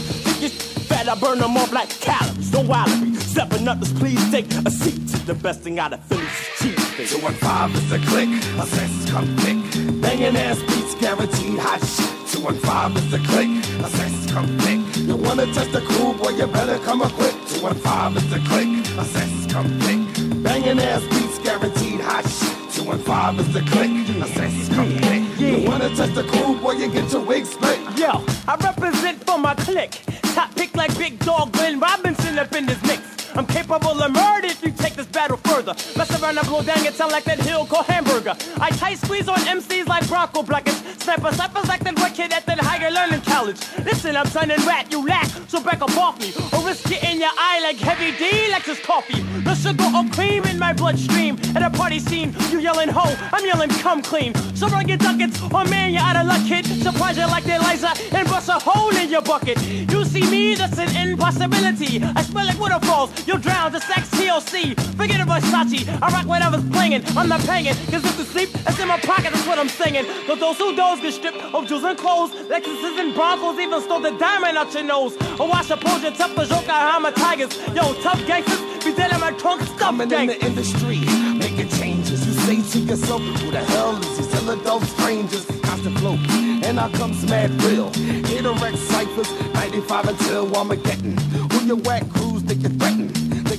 It's 0.43 0.85
fat, 0.87 1.07
I 1.07 1.15
burn 1.15 1.39
them 1.39 1.55
off 1.55 1.71
like 1.71 1.89
calories. 2.01 2.51
Don't 2.51 2.67
wallaby. 2.67 3.15
Stepping 3.15 3.67
up, 3.67 3.79
please 3.99 4.31
take 4.31 4.51
a 4.65 4.71
seat 4.71 5.07
to 5.09 5.25
the 5.25 5.33
best 5.33 5.61
thing 5.61 5.79
out 5.79 5.93
of 5.93 6.03
Philly's 6.05 6.29
cheese. 6.59 7.11
Two 7.11 7.25
and 7.25 7.37
five 7.37 7.73
is 7.73 7.89
the 7.89 7.99
click. 7.99 8.29
Assassins 8.59 9.09
come 9.09 9.27
thick. 9.37 10.01
Banging 10.01 10.35
ass 10.35 10.59
beats 10.63 10.95
guaranteed 10.95 11.59
hot 11.59 11.79
shit. 11.83 12.11
Two 12.31 12.47
and 12.47 12.59
five 12.59 12.95
is 12.97 13.11
the 13.11 13.19
click. 13.19 13.49
Assassins 13.85 14.31
come 14.31 14.47
thick. 14.59 15.07
You 15.07 15.15
wanna 15.15 15.45
test 15.53 15.71
the 15.71 15.81
crew, 15.81 16.13
boy, 16.13 16.31
you 16.31 16.47
better 16.47 16.77
come 16.79 17.01
equipped. 17.01 17.47
Two 17.47 17.65
and 17.67 17.79
five 17.81 18.15
is 18.17 18.29
the 18.29 18.39
click. 18.39 18.67
Assassins 18.99 19.51
come 19.51 19.69
thick. 19.81 20.43
Banging 20.43 20.79
ass 20.79 21.01
beats 21.11 21.39
guaranteed 21.39 22.01
hot 22.01 22.27
shit. 22.27 22.44
And 22.87 23.03
five 23.03 23.39
is 23.39 23.51
the 23.51 23.61
click. 23.61 23.89
Assassins 24.21 24.69
come 24.69 24.89
thick. 24.89 25.39
You 25.39 25.67
wanna 25.67 25.89
test 25.95 26.13
the 26.13 26.23
crew, 26.23 26.55
boy, 26.59 26.73
you 26.73 26.91
get 26.91 27.11
your 27.11 27.23
wig 27.25 27.45
split. 27.45 27.79
Yo, 27.97 28.23
I 28.47 28.55
represent 28.63 29.23
for 29.25 29.39
my 29.39 29.55
clique. 29.55 30.01
Top 30.35 30.53
pick 30.55 30.75
like 30.75 30.95
Big 30.97 31.17
Dog 31.19 31.51
Glenn 31.51 31.79
Robinson 31.79 32.37
up 32.37 32.53
in 32.53 32.65
this 32.67 32.81
mix. 32.83 33.01
I'm 33.35 33.45
capable 33.45 34.01
of 34.01 34.11
murder 34.11 34.47
if 34.47 34.63
you 34.63 34.71
take 34.71 34.93
this 34.93 35.07
battle 35.07 35.37
further. 35.37 35.73
Mess 35.97 36.21
around 36.21 36.37
and 36.37 36.47
blow 36.47 36.63
down, 36.63 36.85
it 36.85 36.93
sound 36.93 37.11
like 37.11 37.25
that 37.25 37.39
hill 37.39 37.65
called 37.65 37.85
Hamburger. 37.85 38.35
I 38.61 38.69
tight 38.71 38.97
squeeze 38.97 39.27
on 39.27 39.37
MCs 39.39 39.87
like 39.87 40.07
Bronco 40.07 40.43
Blackers. 40.43 40.77
Sniper 41.03 41.31
snipers 41.33 41.67
like 41.67 41.83
that 41.83 41.95
kid 42.15 42.31
at 42.31 42.45
that 42.45 42.59
higher 42.59 42.89
learning 42.89 43.21
college. 43.21 43.59
Listen, 43.83 44.15
I'm 44.15 44.25
turning 44.27 44.57
rat, 44.65 44.89
you 44.89 45.05
lack, 45.05 45.27
so 45.47 45.59
back 45.61 45.81
up 45.81 45.95
off 45.97 46.19
me. 46.19 46.31
Or 46.53 46.65
risk 46.65 46.89
it 46.89 47.03
in 47.03 47.19
your 47.19 47.35
eye 47.37 47.59
like 47.61 47.75
Heavy 47.75 48.15
D, 48.17 48.49
like 48.51 48.63
this 48.63 48.79
coffee. 48.79 49.21
The 49.43 49.53
sugar 49.53 49.83
or 49.93 50.05
cream 50.15 50.45
in 50.45 50.57
my 50.57 50.71
bloodstream. 50.71 51.37
At 51.55 51.61
a 51.61 51.69
party 51.69 51.99
scene, 51.99 52.33
you 52.51 52.59
yelling 52.59 52.89
ho, 52.89 53.15
I'm 53.33 53.45
yelling 53.45 53.69
come 53.69 54.01
clean. 54.01 54.33
So 54.55 54.67
run 54.69 54.87
your 54.87 54.97
ducats, 54.97 55.41
or 55.41 55.65
man, 55.65 55.91
you're 55.91 56.01
out 56.01 56.15
of 56.15 56.25
luck, 56.25 56.47
kid. 56.47 56.65
Surprise 56.65 57.17
you 57.17 57.27
like 57.27 57.43
they 57.43 57.59
laser 57.59 57.91
and 58.15 58.27
bust 58.29 58.47
a 58.47 58.53
hole 58.53 58.95
in 58.95 59.09
your 59.09 59.21
bucket. 59.21 59.61
You 59.91 60.05
see 60.05 60.25
me, 60.31 60.55
that's 60.55 60.79
an 60.79 60.89
impossibility. 60.95 62.01
I 62.01 62.21
smell 62.21 62.45
like 62.45 62.59
waterfalls, 62.59 63.24
you'll 63.25 63.37
drown 63.37 63.71
the 63.71 63.79
sex 63.79 64.09
TLC. 64.09 64.79
Forget 64.95 65.19
about 65.21 65.41
Versace, 65.41 65.87
I 66.01 66.11
rock 66.11 66.25
whatever's 66.25 66.67
playing. 66.69 67.03
I'm 67.17 67.27
not 67.27 67.41
paying, 67.41 67.73
cause 67.91 68.05
if 68.05 68.17
the 68.17 68.25
sleep 68.25 68.49
is 68.67 68.79
in 68.79 68.87
my 68.87 68.99
pocket, 68.99 69.33
that's 69.33 69.47
what 69.47 69.59
I'm 69.59 69.69
singing. 69.69 70.05
Cause 70.27 70.39
those 70.39 70.57
who 70.57 70.75
doze 70.75 70.99
get 71.01 71.13
stripped 71.13 71.37
of 71.37 71.67
jewels 71.67 71.83
and 71.83 71.97
clothes. 71.97 72.31
Lexuses 72.49 72.97
and 72.99 73.13
Broncos 73.13 73.59
even 73.59 73.81
stole 73.81 73.99
the 73.99 74.11
diamond 74.17 74.57
out 74.57 74.73
your 74.73 74.83
nose. 74.83 75.15
Oh, 75.39 75.51
I 75.51 75.63
suppose 75.63 76.03
you're 76.03 76.11
tough 76.11 76.37
as 76.37 76.49
Joker, 76.49 76.71
I'm 76.71 77.05
a 77.05 77.11
tigers. 77.11 77.57
Yo, 77.73 77.93
tough 78.01 78.25
gangsters, 78.27 78.61
be 78.83 78.93
dead 78.93 79.11
in 79.11 79.19
my 79.19 79.31
trunk, 79.31 79.61
stuff 79.63 79.99
in 79.99 80.09
the 80.09 80.45
industry, 80.45 80.99
making 81.33 81.69
changes. 81.69 82.25
You 82.27 82.33
say 82.45 82.79
to 82.79 82.85
yourself, 82.85 83.21
who 83.21 83.51
the 83.51 83.63
hell 83.63 83.97
is 83.97 84.17
these 84.17 84.33
ill 84.35 84.51
adult 84.51 84.83
strangers? 84.83 85.45
Constant 85.63 85.97
flow, 85.99 86.17
and 86.63 86.79
out 86.79 86.93
comes 86.93 87.27
Mad 87.29 87.51
Real. 87.63 87.91
Here 87.93 88.41
to 88.43 88.53
wreck 88.53 88.75
ciphers, 88.75 89.31
95 89.53 90.07
until 90.09 90.47
I'm 90.47 90.55
Armageddon. 90.55 91.17
Who 91.51 91.65
your 91.65 91.77
whack 91.77 92.07
crews 92.09 92.43
think 92.43 92.63
you 92.63 92.69
threaten? 92.69 93.14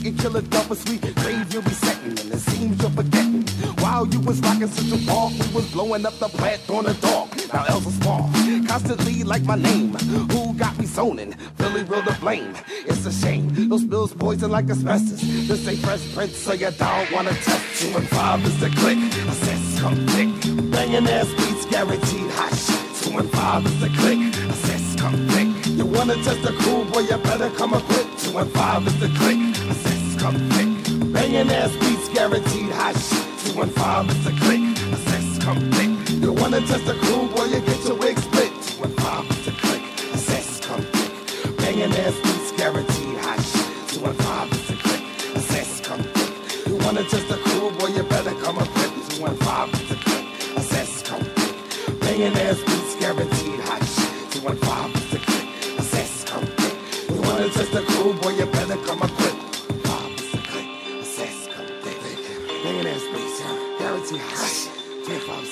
Can 0.06 0.16
kill 0.18 0.36
a 0.36 0.42
double 0.42 0.76
sweet 0.76 1.00
grave 1.16 1.52
you'll 1.52 1.62
be 1.62 1.70
setting, 1.70 2.10
and 2.10 2.32
it 2.32 2.38
seems 2.38 2.80
you're 2.80 2.90
forgetting. 2.92 3.42
While 3.82 4.06
you 4.06 4.20
was 4.20 4.38
rocking 4.38 4.68
Central 4.68 5.00
Park, 5.04 5.32
we 5.32 5.52
was 5.52 5.68
blowing 5.72 6.06
up 6.06 6.16
the 6.20 6.28
plant 6.28 6.70
on 6.70 6.84
the 6.84 6.94
dog. 6.94 7.34
Now 7.52 7.64
Elsa 7.64 7.90
Small, 7.90 8.30
constantly 8.68 9.24
like 9.24 9.42
my 9.42 9.56
name. 9.56 9.94
Who 10.30 10.54
got 10.54 10.78
me 10.78 10.86
zoning? 10.86 11.32
Philly 11.58 11.82
will 11.82 12.04
to 12.04 12.12
blame. 12.20 12.54
It's 12.86 13.04
a 13.04 13.10
shame. 13.10 13.68
Those 13.68 13.82
bills 13.82 14.14
poison 14.14 14.52
like 14.52 14.70
asbestos. 14.70 15.20
This 15.48 15.66
ain't 15.66 15.80
fresh 15.80 16.14
prince, 16.14 16.36
so 16.36 16.52
you 16.52 16.70
don't 16.70 17.10
wanna 17.10 17.30
test. 17.30 17.82
Two 17.82 17.98
and 17.98 18.08
five 18.10 18.44
is 18.44 18.60
the 18.60 18.70
click. 18.78 18.98
Assess 18.98 19.80
come 19.80 20.06
thick. 20.14 20.30
Banging 20.70 21.08
ass 21.08 21.26
beats 21.34 21.66
guaranteed 21.66 22.30
hot 22.30 22.54
shit. 22.54 23.02
Two 23.02 23.18
and 23.18 23.30
five 23.30 23.66
is 23.66 23.80
the 23.80 23.88
click. 23.88 24.20
Assess 24.50 25.00
come 25.00 25.16
thick. 25.30 25.66
You 25.66 25.84
wanna 25.84 26.14
test 26.22 26.42
the 26.42 26.52
crew, 26.52 26.84
boy, 26.84 27.00
you 27.00 27.16
better 27.24 27.50
come 27.50 27.74
equipped. 27.74 28.20
Two 28.20 28.38
and 28.38 28.52
five 28.52 28.86
is 28.86 29.00
the 29.00 29.08
click. 29.18 29.95
Come 30.18 30.36
thick. 30.50 31.12
Banging 31.12 31.50
ass 31.50 31.72
beats 31.76 32.08
guaranteed 32.08 32.72
hot 32.72 32.96
shit. 32.96 33.54
Two 33.54 33.60
and 33.60 33.72
five 33.72 34.08
is 34.10 34.24
the 34.24 34.32
click. 34.32 34.60
Assess 34.92 35.38
come 35.44 35.60
thick. 35.72 35.90
You 36.20 36.32
wanna 36.32 36.60
test 36.60 36.84
the 36.86 36.94
crew, 36.94 37.28
boy, 37.28 37.44
you 37.44 37.60
get 37.60 37.84
your 37.84 37.96
wig 37.96 38.18
split. 38.18 38.50
Two 38.62 38.82
and 38.84 38.94
five 38.96 39.30
is 39.30 39.44
the 39.44 39.52
click. 39.52 39.82
Assess 40.14 40.60
come 40.60 40.82
thick. 40.82 41.56
Banging 41.58 41.92
ass 41.92 42.14
beats 42.24 42.52
guaranteed 42.56 43.18
hot 43.18 43.40
shit. 43.40 43.88
Two 43.88 44.04
and 44.04 44.16
five 44.24 44.50
is 44.52 44.66
the 44.68 44.74
click. 44.74 45.02
Assess 45.36 45.80
come 45.80 46.02
thick. 46.02 46.66
You 46.66 46.76
wanna 46.76 47.04
test 47.04 47.28
the 47.28 47.36
crew, 47.36 47.70
boy, 47.78 47.88
you 47.88 48.02
better 48.02 48.34
come. 48.42 48.56
Two 48.56 49.24
and 49.26 49.38
five 49.40 49.72
is 49.74 49.88
the 49.90 49.96
click. 49.96 50.26
Assess 50.56 51.02
come 51.02 51.22
thick. 51.22 52.00
Banging 52.00 52.36
ass 52.46 52.58
beats 52.66 52.96
guaranteed 52.98 53.60
hot 53.68 53.84
shit. 53.84 54.30
Two 54.32 54.48
and 54.48 54.58
five 54.60 54.94
is 54.96 55.10
the 55.12 55.18
click. 55.18 55.78
Assess 55.78 56.24
come 56.24 56.46
thick. 56.58 56.74
You 57.10 57.20
wanna 57.22 57.48
test 57.50 57.70
the 57.72 57.82
crew, 57.82 58.12
boy, 58.14 58.30
you 58.30 58.46
better 58.46 58.76
come 58.86 59.02
equipped. 59.02 59.22
Five 59.22 59.25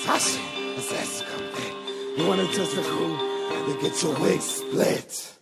And 0.05 0.11
hot 0.11 0.21
shit. 0.21 1.25
Come 1.25 1.47
thick. 1.53 1.73
You 2.17 2.27
wanna 2.27 2.45
test 2.45 2.75
the 2.75 2.81
crew, 2.83 3.17
you 3.67 3.81
get 3.81 4.03
your 4.03 4.13
wig 4.19 4.39
split. 4.39 5.33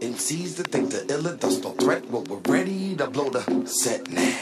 MCs 0.00 0.56
that 0.56 0.68
think 0.72 0.90
the 0.90 1.06
illa 1.12 1.36
does 1.36 1.62
no 1.62 1.70
threat, 1.72 2.10
well, 2.10 2.24
we're 2.24 2.52
ready 2.52 2.96
to 2.96 3.06
blow 3.06 3.30
the 3.30 3.66
set 3.66 4.10
now. 4.10 4.36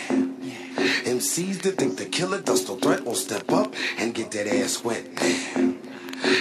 MCs 1.04 1.60
that 1.62 1.76
think 1.76 1.98
the 1.98 2.06
killer 2.06 2.40
does 2.40 2.66
no 2.66 2.76
threat 2.76 3.04
will 3.04 3.14
step 3.14 3.50
up 3.52 3.74
and 3.98 4.14
get 4.14 4.30
that 4.30 4.46
ass 4.46 4.82
wet 4.82 5.04
now. 5.12 5.74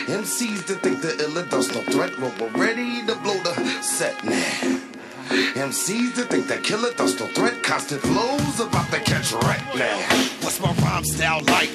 MCs 0.08 0.68
that 0.68 0.82
think 0.82 1.02
the 1.02 1.22
illa 1.22 1.44
does 1.50 1.68
no 1.76 1.82
threat, 1.84 2.18
well, 2.20 2.34
we're 2.40 2.62
ready 2.62 3.06
to 3.06 3.16
blow 3.16 3.38
the 3.44 3.82
set 3.82 4.24
now. 4.24 4.93
MCs 5.34 6.14
that 6.14 6.30
think 6.30 6.48
the 6.48 6.58
killer 6.58 6.94
does 6.94 7.20
no 7.20 7.26
threat, 7.26 7.64
constant 7.64 8.02
flows 8.02 8.60
about 8.60 8.86
to 8.92 9.00
catch 9.00 9.34
right 9.34 9.64
now. 9.74 9.98
What's 10.42 10.60
my 10.62 10.72
rhyme 10.74 11.04
style 11.04 11.42
like? 11.48 11.72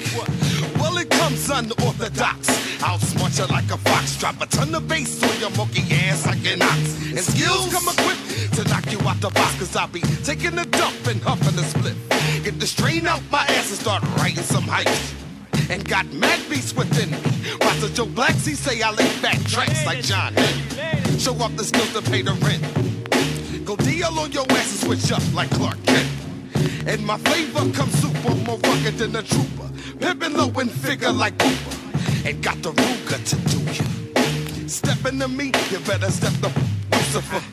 Well, 0.79 0.97
it 0.97 1.09
comes 1.09 1.49
unorthodox. 1.49 2.47
I'll 2.81 2.99
smart 2.99 3.37
you 3.37 3.47
like 3.47 3.69
a 3.69 3.77
fox. 3.77 4.17
Drop 4.17 4.39
a 4.39 4.45
ton 4.45 4.73
of 4.73 4.87
bass 4.87 5.21
on 5.21 5.39
your 5.41 5.49
monkey 5.57 5.83
ass 5.93 6.25
like 6.25 6.45
an 6.45 6.61
ox. 6.61 7.11
And 7.11 7.19
skills 7.19 7.73
come 7.73 7.83
equipped 7.83 8.53
to 8.55 8.63
knock 8.69 8.89
you 8.93 8.99
out 9.05 9.19
the 9.19 9.29
box. 9.29 9.59
Cause 9.59 9.75
I'll 9.75 9.89
be 9.89 9.99
taking 10.23 10.57
a 10.57 10.65
dump 10.65 11.07
and 11.07 11.21
huffing 11.21 11.59
a 11.59 11.63
split. 11.63 11.95
Get 12.45 12.61
the 12.61 12.67
strain 12.67 13.07
out 13.07 13.21
my 13.29 13.39
ass 13.39 13.71
and 13.71 13.79
start 13.79 14.03
writing 14.15 14.43
some 14.43 14.63
hype. 14.63 14.87
And 15.69 15.85
got 15.87 16.05
mad 16.13 16.39
beats 16.49 16.73
within 16.73 17.11
me. 17.11 17.17
The 17.79 17.89
Joe 17.93 18.07
Blacks, 18.07 18.43
say 18.43 18.81
I 18.81 18.91
lay 18.91 19.21
back 19.21 19.39
tracks 19.45 19.85
like 19.85 20.01
John. 20.01 20.33
Show 21.17 21.33
off 21.41 21.55
the 21.55 21.63
skills 21.63 21.93
to 21.93 22.01
pay 22.01 22.21
the 22.21 22.33
rent. 22.33 22.88
Go 23.69 23.75
deal 23.75 24.17
on 24.17 24.31
your 24.31 24.45
ass 24.49 24.83
and 24.83 24.97
switch 24.97 25.11
up 25.11 25.21
like 25.31 25.51
Clark 25.51 25.77
Kent. 25.83 26.09
And 26.87 27.05
my 27.05 27.19
flavor 27.19 27.71
comes 27.71 27.93
super 28.01 28.33
more 28.33 28.57
rugged 28.57 28.97
than 28.97 29.15
a 29.15 29.21
trooper. 29.21 29.69
Pimpin' 29.99 30.35
low 30.35 30.49
and 30.59 30.71
figure 30.71 31.11
like 31.11 31.37
Cooper. 31.37 31.77
And 32.25 32.41
got 32.41 32.59
the 32.63 32.71
Ruger 32.71 33.23
to 33.29 33.35
do 33.51 33.59
you. 33.77 34.67
Step 34.67 35.05
into 35.05 35.27
me, 35.27 35.51
you 35.69 35.77
better 35.81 36.09
step 36.09 36.33
the 36.41 36.51
Lucifer. 36.93 37.43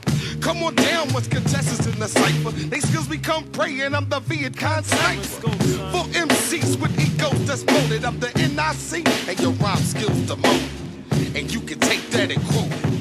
Come 0.40 0.62
on 0.62 0.74
down 0.76 1.12
with 1.12 1.28
contestants 1.28 1.86
in 1.86 1.98
the 1.98 2.09
cipher. 2.09 2.51
They 2.51 2.80
skills 2.80 3.09
become 3.09 3.44
prey 3.51 3.80
and 3.82 3.94
I'm 3.94 4.09
the 4.09 4.20
Viet 4.20 4.56
Cong 4.56 4.84
sniper. 4.84 5.51
For 5.93 6.05
MCs 6.16 6.80
with 6.80 6.98
egos 6.98 7.47
that's 7.47 7.66
molded, 7.66 8.06
I'm 8.06 8.18
the 8.20 8.28
NIC 8.28 9.06
and 9.28 9.38
your 9.38 9.52
rhyme 9.52 9.76
skills 9.82 10.26
the 10.26 10.36
mold. 10.36 11.36
And 11.36 11.52
you 11.52 11.60
can 11.60 11.78
take 11.78 12.09
that 12.12 12.30
and 12.30 12.43
quote 12.47 12.72
it. 12.72 12.95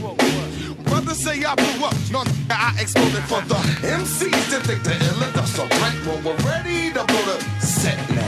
Brothers 1.05 1.23
say 1.23 1.43
I 1.43 1.53
blew 1.53 1.85
up, 1.85 1.93
no 2.11 2.23
I 2.49 2.75
exploded 2.81 3.23
for 3.29 3.41
the 3.41 3.61
MCs 3.85 4.49
that 4.49 4.63
think 4.65 4.81
the 4.81 4.95
illa 5.05 5.31
does 5.33 5.53
so 5.53 5.67
right 5.77 5.93
when 6.01 6.23
we're 6.23 6.35
ready 6.37 6.91
to 6.93 7.03
blow 7.05 7.21
the 7.29 7.37
set 7.61 7.97
now. 8.09 8.25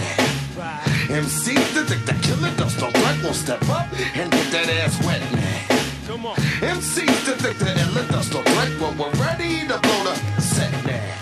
MCs 1.09 1.73
that 1.73 1.87
think 1.89 2.05
the 2.05 2.13
killer 2.21 2.53
so 2.69 2.85
right 3.01 3.23
will 3.23 3.33
step 3.33 3.67
up 3.69 3.87
and 4.15 4.31
get 4.31 4.51
that 4.51 4.69
ass 4.69 4.93
wet 5.03 5.21
now. 5.33 6.05
Come 6.05 6.27
on. 6.27 6.35
MCs 6.61 7.25
that 7.25 7.41
think 7.41 7.57
the 7.57 7.73
illa 7.81 8.05
does 8.11 8.29
so 8.29 8.43
right 8.43 8.73
when 8.79 8.95
we're 8.95 9.17
ready 9.25 9.61
to 9.67 9.79
blow 9.79 10.03
the 10.03 10.15
set 10.39 10.71
now. 10.85 11.17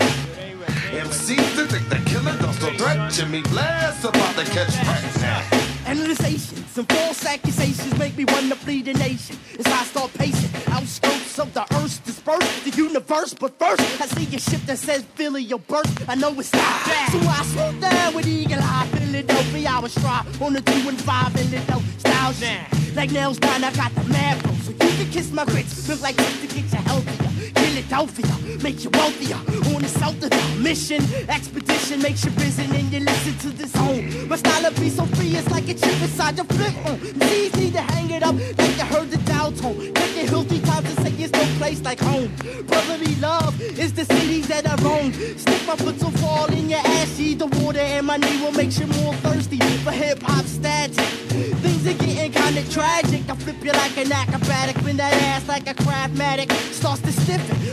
MCs 0.92 1.56
that 1.56 1.68
think 1.72 1.88
the 1.88 2.00
killer 2.04 2.36
so 2.52 2.70
threat, 2.76 3.10
Jimmy 3.12 3.40
Blast 3.48 4.04
about 4.04 4.36
to 4.36 4.44
catch 4.44 4.76
right 4.84 5.20
now. 5.22 5.65
Analyzations 5.96 6.76
and 6.76 6.88
false 6.92 7.24
accusations 7.24 7.98
make 7.98 8.14
me 8.18 8.26
want 8.26 8.50
to 8.50 8.54
flee 8.54 8.82
the 8.82 8.92
nation. 8.94 9.34
As 9.58 9.64
I 9.64 9.82
start 9.84 10.12
pacing 10.12 10.50
outskirts 10.70 11.38
of 11.38 11.54
the 11.54 11.62
earth, 11.62 12.04
disperse 12.04 12.64
the 12.64 12.70
universe. 12.70 13.32
But 13.32 13.58
first, 13.58 13.80
I 14.00 14.06
see 14.06 14.36
a 14.36 14.38
ship 14.38 14.60
that 14.66 14.78
says 14.78 15.04
Philly, 15.14 15.42
your 15.42 15.58
birth. 15.58 16.06
I 16.06 16.14
know 16.14 16.38
it's 16.38 16.52
not 16.52 16.84
bad. 16.84 17.12
So 17.12 17.18
I 17.20 17.42
slow 17.44 17.72
down 17.80 18.14
with 18.14 18.26
eagle 18.26 18.58
eye, 18.60 18.86
Philadelphia. 18.92 19.70
I 19.70 19.78
was 19.78 19.92
stride 19.92 20.26
on 20.42 20.52
the 20.52 20.60
two 20.60 20.86
and 20.86 21.00
five 21.00 21.34
in 21.36 21.50
the 21.50 21.60
dope 21.60 21.82
style 21.96 22.32
shit. 22.34 22.94
Like 22.94 23.10
nails 23.10 23.38
down, 23.38 23.64
I 23.64 23.72
got 23.72 23.94
the 23.94 24.04
mad 24.04 24.42
flow. 24.42 24.52
So 24.64 24.70
you 24.72 24.96
can 24.96 25.10
kiss 25.10 25.30
my 25.32 25.46
grits. 25.46 25.88
Look 25.88 26.02
like 26.02 26.18
you 26.20 26.46
to 26.46 26.54
get 26.54 26.72
you 26.72 26.78
healthier. 26.78 27.25
Philadelphia, 27.54 28.58
make 28.62 28.82
you 28.84 28.90
wealthier. 28.90 29.36
On 29.74 29.82
the 29.82 29.88
south 29.88 30.22
of 30.22 30.30
the 30.30 30.58
mission, 30.60 31.02
expedition 31.28 32.02
makes 32.02 32.24
you 32.24 32.30
busy 32.32 32.64
and 32.64 32.92
you 32.92 33.00
listen 33.00 33.34
to 33.38 33.56
the 33.56 33.66
zone. 33.68 34.28
My 34.28 34.36
style 34.36 34.66
of 34.66 34.76
be 34.76 34.88
so 34.90 35.04
free, 35.06 35.36
it's 35.36 35.50
like 35.50 35.68
a 35.68 35.74
chip 35.74 36.00
inside 36.02 36.36
your 36.36 36.46
flip 36.46 36.72
phone. 36.84 37.00
Easy 37.30 37.70
to 37.70 37.80
hang 37.80 38.10
it 38.10 38.22
up 38.22 38.34
like 38.34 38.76
you 38.76 38.84
heard 38.84 39.10
the 39.10 39.18
dial 39.18 39.52
tone. 39.52 39.92
Take 39.94 40.16
your 40.16 40.26
hill 40.26 40.44
three 40.44 40.60
times 40.60 40.86
and 40.86 41.06
say 41.06 41.24
it's 41.24 41.32
no 41.32 41.44
place 41.58 41.82
like 41.82 42.00
home. 42.00 42.30
Brotherly 42.66 43.14
love 43.16 43.60
is 43.60 43.92
the 43.92 44.04
cities 44.04 44.48
that 44.48 44.66
I 44.68 44.74
roam. 44.82 45.12
Stick 45.12 45.66
my 45.66 45.76
foot 45.76 46.00
so 46.00 46.10
fall 46.22 46.46
in 46.52 46.68
your 46.70 46.80
ass, 46.80 47.08
see 47.08 47.34
the 47.34 47.46
water 47.46 47.80
and 47.80 48.06
my 48.06 48.16
knee 48.16 48.40
will 48.42 48.52
make 48.52 48.78
you 48.78 48.86
more 48.86 49.14
thirsty 49.16 49.58
for 49.84 49.92
hip 49.92 50.22
hop 50.22 50.44
static. 50.44 50.96
Things 50.96 51.86
are 51.86 51.94
getting 51.94 52.32
kinda 52.32 52.62
tragic. 52.70 53.22
I 53.28 53.34
flip 53.36 53.62
you 53.62 53.72
like 53.72 53.96
an 53.98 54.12
acrobatic, 54.12 54.82
bend 54.84 54.98
that 54.98 55.12
ass 55.12 55.46
like 55.48 55.68
a 55.68 55.74
craftmatic. 55.74 56.50
Starts 56.72 57.02
to 57.02 57.12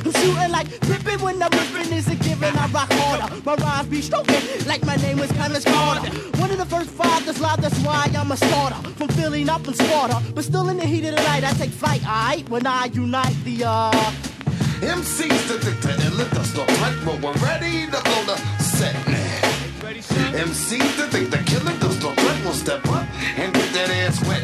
I'm 0.05 0.11
shooting 0.11 0.51
like 0.51 0.67
Pippen 0.81 1.21
when 1.21 1.41
I'm 1.41 1.51
ripping 1.51 1.93
is 1.93 2.07
a 2.07 2.15
given. 2.15 2.55
I 2.57 2.67
rock 2.67 2.91
harder. 2.91 3.33
My 3.45 3.55
rhymes 3.55 3.89
be 3.89 4.01
stroking 4.01 4.41
like 4.67 4.85
my 4.85 4.95
name 4.97 5.19
was 5.19 5.31
Clemens 5.31 5.65
Carter. 5.65 6.09
One 6.39 6.51
of 6.51 6.57
the 6.57 6.65
first 6.65 6.89
fathers 6.89 7.39
live, 7.39 7.61
that's 7.61 7.79
why 7.79 8.09
I'm 8.15 8.31
a 8.31 8.37
starter. 8.37 8.75
From 8.97 9.07
Philly, 9.09 9.43
not 9.43 9.63
from 9.63 9.73
Sparta. 9.73 10.21
But 10.35 10.43
still 10.43 10.69
in 10.69 10.77
the 10.77 10.85
heat 10.85 11.05
of 11.05 11.15
the 11.15 11.23
night, 11.23 11.43
I 11.43 11.51
take 11.53 11.71
flight, 11.71 12.05
alright? 12.05 12.47
When 12.49 12.67
I 12.67 12.85
unite 12.85 13.35
the, 13.43 13.63
uh. 13.65 13.91
MCs 14.81 15.47
to 15.47 15.57
think 15.59 15.79
the 15.81 15.93
illa 16.07 16.29
does 16.31 16.53
no 16.55 16.65
threat 16.65 16.95
when 17.05 17.21
we're 17.21 17.33
ready 17.45 17.85
to 17.85 18.01
go 18.03 18.25
to 18.25 18.37
set. 18.61 18.95
MCs 20.33 20.97
to 20.97 21.07
think 21.07 21.29
the 21.29 21.37
killer 21.37 21.77
does 21.79 21.97
threat 21.97 22.45
will 22.45 22.53
step 22.53 22.85
up 22.87 23.07
and 23.37 23.53
get 23.53 23.73
that 23.73 23.89
ass 23.89 24.19
wet 24.27 24.42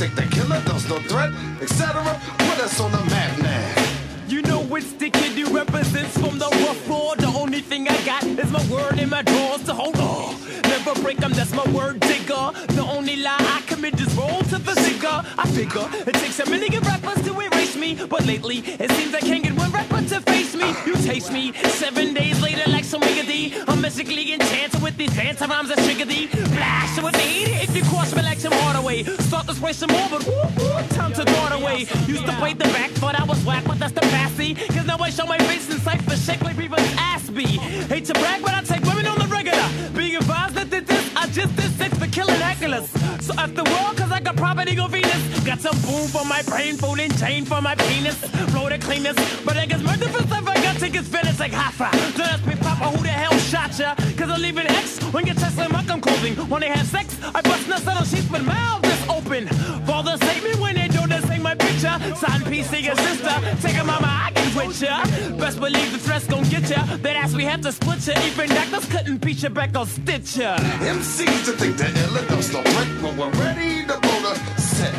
think 0.00 0.14
the 0.14 0.34
killer 0.34 0.62
does 0.64 0.88
no 0.88 0.98
threat, 1.00 1.30
etc. 1.60 2.02
Put 2.38 2.58
us 2.64 2.80
on 2.80 2.90
the 2.90 3.04
map 3.10 3.38
now. 3.42 4.28
You 4.28 4.40
know 4.40 4.62
it's 4.76 4.92
the 4.94 5.10
kid 5.10 5.30
city 5.30 5.44
represents 5.52 6.16
from 6.18 6.38
the 6.38 6.48
rough 6.64 6.88
road. 6.88 7.18
The 7.18 7.28
only 7.38 7.60
thing 7.60 7.88
I 7.88 7.89
got 8.20 8.50
my 8.50 8.70
word 8.70 8.98
in 8.98 9.08
my 9.08 9.22
drawers 9.22 9.62
to 9.64 9.74
hold 9.74 9.96
on. 9.98 10.34
Never 10.62 10.94
break 11.02 11.18
them, 11.18 11.32
that's 11.32 11.52
my 11.52 11.64
word 11.72 12.00
digger. 12.00 12.52
The 12.68 12.86
only 12.88 13.16
lie 13.16 13.36
I 13.38 13.62
commit 13.66 14.00
is 14.00 14.12
roll 14.14 14.42
to 14.44 14.58
the 14.58 14.74
figure. 14.74 15.22
I 15.38 15.46
figure 15.48 15.86
it 16.06 16.14
takes 16.14 16.38
a 16.40 16.48
million 16.48 16.82
rappers 16.82 17.22
to 17.24 17.40
erase 17.40 17.76
me. 17.76 17.94
But 18.08 18.26
lately, 18.26 18.58
it 18.58 18.90
seems 18.92 19.14
I 19.14 19.20
can't 19.20 19.42
get 19.42 19.54
one 19.56 19.70
rapper 19.72 20.02
to 20.02 20.20
face 20.20 20.54
me. 20.54 20.74
You 20.86 20.94
taste 20.96 21.32
me 21.32 21.52
seven 21.52 22.14
days 22.14 22.40
later 22.42 22.70
like 22.70 22.84
some 22.84 23.00
wiggity. 23.02 23.52
I'm 23.68 23.82
basically 23.82 24.32
enchanted 24.32 24.82
with 24.82 24.96
these 24.96 25.14
fancy 25.14 25.46
rhymes 25.46 25.68
that 25.68 25.78
trigger 25.78 26.04
thee. 26.04 26.28
Blast 26.54 27.02
with 27.02 27.14
the 27.14 27.20
heat 27.20 27.62
if 27.62 27.76
you 27.76 27.82
cross 27.84 28.14
me 28.14 28.22
like 28.22 28.38
some 28.38 28.52
Hardaway. 28.52 29.04
Start 29.28 29.46
to 29.48 29.54
spray 29.54 29.72
some 29.72 29.90
more, 29.90 30.08
but 30.10 30.26
woo, 30.26 30.34
woo, 30.58 30.88
time 30.90 31.12
to 31.14 31.22
it 31.22 31.52
away. 31.52 31.78
Used 32.06 32.26
to 32.26 32.32
play 32.32 32.52
the 32.54 32.68
back, 32.76 32.90
thought 32.90 33.18
I 33.18 33.24
was 33.24 33.44
whack, 33.44 33.64
but 33.66 33.78
that's 33.78 33.92
the 33.92 34.02
passy. 34.12 34.54
Cause 34.54 34.86
now 34.86 34.98
I 34.98 35.10
show 35.10 35.26
my 35.26 35.38
face 35.38 35.68
in 35.70 35.78
cypher 35.80 36.16
shake 36.16 36.42
like 36.42 36.56
people's 36.56 36.80
ass 36.96 37.28
be. 37.30 37.44
Hate 37.92 38.09
to 38.12 38.20
brag, 38.20 38.42
but 38.42 38.54
I 38.54 38.62
take 38.62 38.82
women 38.84 39.06
on 39.06 39.18
the 39.18 39.26
regular. 39.26 39.66
Being 39.94 40.16
advised 40.16 40.54
that 40.54 40.70
did 40.70 40.86
this, 40.86 41.04
I 41.16 41.26
just 41.28 41.54
did 41.56 41.70
six 41.78 41.96
for 41.98 42.06
killing 42.06 42.40
hecklers. 42.40 42.88
So 43.22 43.32
after 43.34 43.62
all, 43.76 43.94
cause 43.94 44.10
I 44.10 44.20
got 44.20 44.36
property 44.36 44.78
on 44.78 44.90
Venus. 44.90 45.22
Got 45.44 45.60
some 45.60 45.78
boom 45.86 46.08
for 46.08 46.24
my 46.24 46.42
brain, 46.42 46.76
food 46.76 46.98
and 46.98 47.16
chain 47.18 47.44
for 47.44 47.60
my 47.60 47.74
penis. 47.74 48.18
Flow 48.52 48.68
the 48.68 48.78
cleanest, 48.78 49.18
but 49.44 49.56
I 49.56 49.66
guess 49.66 49.82
murder 49.82 50.08
for 50.08 50.22
stuff 50.26 50.46
I 50.46 50.56
got 50.62 50.76
tickets 50.78 51.08
finished 51.08 51.40
like 51.40 51.52
Hoffa. 51.52 51.90
Don't 52.16 52.32
ask 52.34 52.44
me, 52.46 52.54
Papa, 52.56 52.86
who 52.96 53.02
the 53.02 53.14
hell 53.22 53.36
shot 53.38 53.78
ya? 53.78 53.94
Cause 54.18 54.30
I 54.30 54.36
leave 54.38 54.56
an 54.56 54.66
X 54.66 54.98
when 55.12 55.26
your 55.26 55.36
Tesla 55.36 55.68
Malcolm 55.68 56.00
clothing. 56.00 56.34
When 56.48 56.60
they 56.62 56.68
have 56.68 56.86
sex, 56.86 57.16
I 57.34 57.40
bust 57.42 57.68
nuts 57.68 57.86
on 57.86 58.04
sheets 58.04 58.30
with 58.30 58.44
mouths 58.44 58.82
that's 58.82 59.08
open. 59.08 59.46
Father 59.86 60.16
save 60.26 60.42
me 60.42 60.52
when 60.60 60.74
they 60.74 60.89
do 61.00 61.06
this, 61.08 61.30
ain't 61.30 61.42
my 61.42 61.54
picture. 61.54 61.96
Sign 62.16 62.40
PC 62.42 62.82
your 62.82 62.96
sister, 62.96 63.34
take 63.62 63.78
a 63.78 63.84
mama, 63.84 64.06
I 64.06 64.30
can 64.34 64.54
with 64.56 64.82
ya. 64.82 65.04
Best 65.36 65.60
believe 65.60 65.92
the 65.92 65.98
threats 65.98 66.26
gon' 66.26 66.44
get 66.44 66.68
ya. 66.68 66.84
That 66.96 67.16
ass 67.16 67.34
we 67.34 67.44
have 67.44 67.60
to 67.62 67.72
split 67.72 68.06
ya. 68.06 68.14
Even 68.24 68.48
doctors 68.48 68.86
couldn't 68.86 69.18
beat 69.24 69.42
ya 69.42 69.48
back 69.48 69.76
or 69.76 69.86
stitch 69.86 70.36
ya. 70.36 70.56
MCs 70.80 71.44
to 71.46 71.52
think 71.52 71.76
they're 71.76 71.96
ill 72.04 72.16
enough, 72.16 72.42
stop 72.42 72.64
break 72.64 72.90
when 73.02 73.16
we're 73.16 73.30
ready 73.44 73.86
to 73.86 73.98
blow 73.98 74.20
the 74.20 74.34
set. 74.60 74.94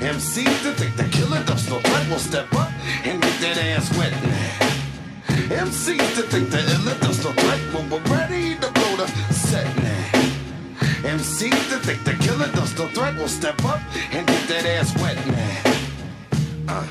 MCs 0.00 0.62
to 0.62 0.72
think 0.72 0.96
they're 0.96 1.08
killing 1.08 1.42
us, 1.50 1.68
no 1.70 1.78
threat 1.80 2.08
will 2.08 2.18
step 2.18 2.52
up 2.54 2.70
and 3.04 3.20
get 3.22 3.40
that 3.40 3.58
ass 3.58 3.96
wet. 3.98 4.12
MCs 5.48 6.14
to 6.16 6.22
think 6.22 6.48
they're 6.50 6.68
ill 6.74 6.88
enough, 6.88 7.24
no 7.24 7.32
threat 7.32 7.60
when 7.74 7.90
we're 7.90 8.16
ready 8.16 8.54
to 8.56 8.65
MCs 11.06 11.70
to 11.70 11.78
think 11.86 12.02
they're 12.04 12.14
killing 12.16 12.50
us, 12.58 12.76
no 12.76 12.88
threat 12.88 13.14
will 13.16 13.28
step 13.28 13.64
up 13.64 13.80
and 14.12 14.26
get 14.26 14.48
that 14.48 14.66
ass 14.66 14.92
wet 15.00 15.16
man. 15.28 15.62
Uh, 16.68 16.84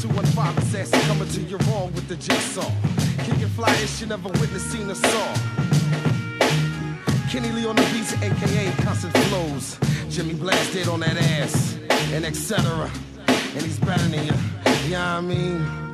215 0.00 0.58
assassin 0.58 1.00
coming 1.00 1.28
to 1.28 1.42
your 1.42 1.58
wrong 1.68 1.92
with 1.92 2.08
the 2.08 2.16
jigsaw. 2.16 2.70
And 3.18 3.50
fly 3.52 3.72
ish, 3.82 4.00
you 4.00 4.06
never 4.06 4.28
witnessed, 4.28 4.70
seen 4.70 4.90
or 4.90 4.94
saw. 4.94 5.34
Kenny 7.30 7.52
Lee 7.52 7.66
on 7.66 7.76
the 7.76 7.82
beats, 7.92 8.14
aka 8.14 8.72
Constant 8.82 9.16
Flows. 9.28 9.78
Jimmy 10.08 10.34
blasted 10.34 10.88
on 10.88 11.00
that 11.00 11.16
ass, 11.16 11.76
and 12.12 12.24
etc. 12.24 12.90
And 13.54 13.62
he's 13.62 13.78
better 13.78 14.02
than 14.08 14.24
you. 14.24 14.32
You 14.84 14.90
know 14.92 15.04
I 15.04 15.20
mean? 15.20 15.89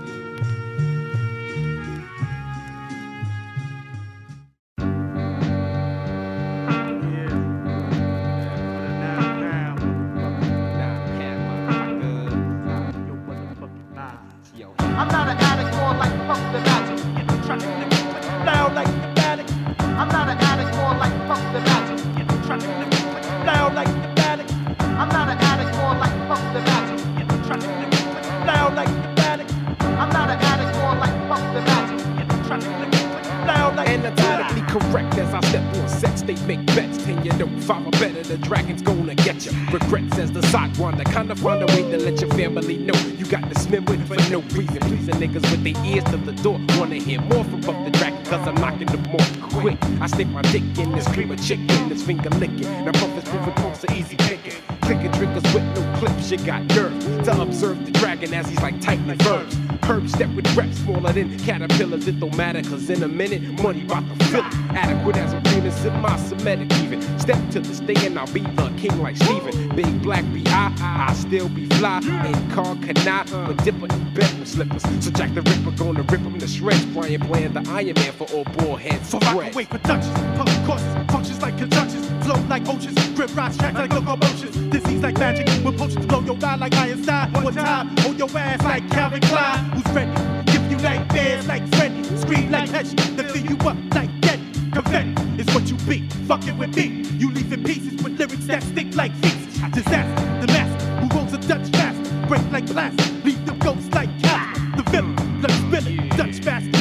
I 35.36 35.40
step 35.48 35.76
on 35.76 35.88
sets, 35.88 36.22
they 36.22 36.34
make 36.46 36.64
bets. 36.66 37.04
Ten 37.04 37.22
you 37.22 37.30
don't 37.32 37.60
follow 37.60 37.90
better, 37.92 38.22
the 38.22 38.38
dragon's 38.38 38.80
gonna 38.80 39.14
get 39.14 39.44
you. 39.44 39.52
Regrets 39.70 40.18
as 40.18 40.32
the 40.32 40.42
side 40.44 40.74
one, 40.78 40.96
kinda 41.04 41.36
find 41.36 41.62
a 41.62 41.66
way 41.66 41.82
to 41.90 41.98
let 41.98 42.20
your 42.22 42.30
family 42.30 42.78
know 42.78 42.94
you 43.18 43.26
got 43.26 43.46
memory 43.70 43.98
for 44.06 44.16
no 44.30 44.40
reason. 44.54 44.80
Pleasing 44.80 45.14
niggas 45.14 45.50
with 45.50 45.62
their 45.64 45.84
ears 45.84 46.04
to 46.04 46.16
the 46.16 46.32
door. 46.42 46.60
Wanna 46.78 46.96
hear 46.96 47.20
more 47.20 47.44
from 47.44 47.60
Buck 47.60 47.84
the 47.84 47.90
Dragon, 47.90 48.24
cause 48.24 48.46
I'm 48.46 48.54
knocking 48.56 48.86
them 48.86 49.02
more 49.02 49.50
quick. 49.60 49.78
I 50.00 50.06
stick 50.06 50.28
my 50.28 50.42
dick 50.42 50.62
in 50.78 50.92
this 50.92 51.06
cream 51.08 51.30
of 51.30 51.42
chicken, 51.44 51.88
this 51.88 52.02
finger 52.02 52.30
licking. 52.30 52.70
Now 52.84 52.92
Buff 52.92 53.16
is 53.18 53.24
proving 53.24 53.54
close 53.54 53.78
to 53.82 53.92
easy 53.92 54.16
picking. 54.16 54.54
Clicking 54.82 55.12
triggers 55.12 55.42
with 55.54 55.64
no 55.74 55.98
clips, 55.98 56.30
you 56.30 56.38
got 56.38 56.64
nerve 56.76 57.24
to 57.24 57.40
observe 57.40 57.84
the 57.84 57.92
dragon 57.92 58.32
as 58.34 58.48
he's 58.48 58.60
like 58.62 58.80
tightening 58.80 59.18
verbs. 59.18 59.65
Herb 59.86 60.08
step 60.08 60.28
with 60.30 60.56
reps 60.56 60.78
smaller 60.78 61.12
than 61.12 61.38
caterpillars, 61.38 62.08
it 62.08 62.18
don't 62.18 62.36
matter, 62.36 62.60
cause 62.62 62.90
in 62.90 63.04
a 63.04 63.08
minute, 63.08 63.40
money 63.62 63.84
bout 63.84 64.02
to 64.18 64.24
fill 64.24 64.40
it. 64.40 64.54
Adequate 64.74 65.16
as 65.16 65.32
a 65.32 65.40
penis, 65.42 65.76
semi-Semitic 65.76 66.72
even. 66.80 67.00
Step 67.20 67.38
to 67.50 67.60
the 67.60 67.72
stage 67.72 68.02
and 68.02 68.18
I'll 68.18 68.26
be 68.32 68.40
the 68.40 68.72
king 68.76 69.00
like 69.00 69.16
Steven. 69.16 69.76
Big 69.76 70.02
black 70.02 70.24
B.I., 70.32 70.74
I 70.80 71.12
still 71.14 71.48
be 71.48 71.66
fly. 71.66 71.98
In 71.98 72.50
car 72.50 72.74
canai, 72.76 73.30
but 73.30 73.64
dipper 73.64 73.75
in 73.75 73.75
bedroom 74.16 74.46
slippers. 74.46 74.82
So 75.04 75.10
Jack 75.10 75.34
the 75.34 75.42
Ripper 75.42 75.70
gonna 75.76 76.02
rip 76.02 76.20
him 76.20 76.38
to 76.38 76.48
shreds. 76.48 76.84
Brian 76.86 77.20
playing 77.20 77.52
the 77.52 77.64
Iron 77.70 77.94
Man 77.94 78.12
for 78.12 78.26
all 78.34 78.44
ball 78.44 78.76
heads. 78.76 79.10
For 79.10 79.18
rock 79.20 79.54
away 79.54 79.66
productions, 79.66 80.18
pump 80.36 80.50
courses, 80.66 80.94
functions 81.08 81.42
like 81.42 81.58
conjunctions, 81.58 82.06
flow 82.24 82.40
like 82.48 82.66
oceans, 82.68 82.98
grip 83.10 83.34
rocks, 83.36 83.56
track 83.56 83.74
like 83.74 83.90
locomotions, 83.90 84.56
disease 84.70 85.02
like 85.02 85.18
magic, 85.18 85.46
with 85.64 85.78
potions 85.78 86.06
blow 86.06 86.20
your 86.20 86.36
mind 86.36 86.60
like 86.62 86.74
Einstein. 86.74 87.32
One 87.32 87.54
time, 87.54 87.96
hold 87.98 88.18
your 88.18 88.30
ass 88.36 88.62
like 88.64 88.88
Calvin 88.90 89.20
Klein, 89.20 89.64
who's 89.70 89.94
ready? 89.94 90.10
Give 90.50 90.70
you 90.70 90.78
nightmares 90.78 91.46
like 91.46 91.66
Freddy, 91.74 92.02
scream 92.16 92.50
like 92.50 92.70
Hedge, 92.70 92.92
then 93.16 93.28
fill 93.28 93.44
you 93.44 93.56
up 93.68 93.76
like 93.94 94.10
Getty. 94.22 94.42
Confetti 94.72 95.40
is 95.40 95.46
what 95.54 95.68
you 95.68 95.76
be, 95.88 96.08
fucking 96.26 96.56
with 96.58 96.74
me. 96.76 97.04
You 97.18 97.30
leave 97.30 97.52
in 97.52 97.62
pieces 97.64 98.02
with 98.02 98.18
lyrics 98.18 98.46
that 98.46 98.62
stick 98.62 98.94
like 98.96 99.12
feet. 99.16 99.34
Disaster, 99.72 100.24
the 100.40 100.46
master 100.46 100.86
who 101.00 101.18
rolls 101.18 101.32
a 101.32 101.38
Dutch 101.38 101.68
fast, 101.70 102.28
break 102.28 102.42
like 102.50 102.66
glass, 102.66 102.94
leave 103.24 103.45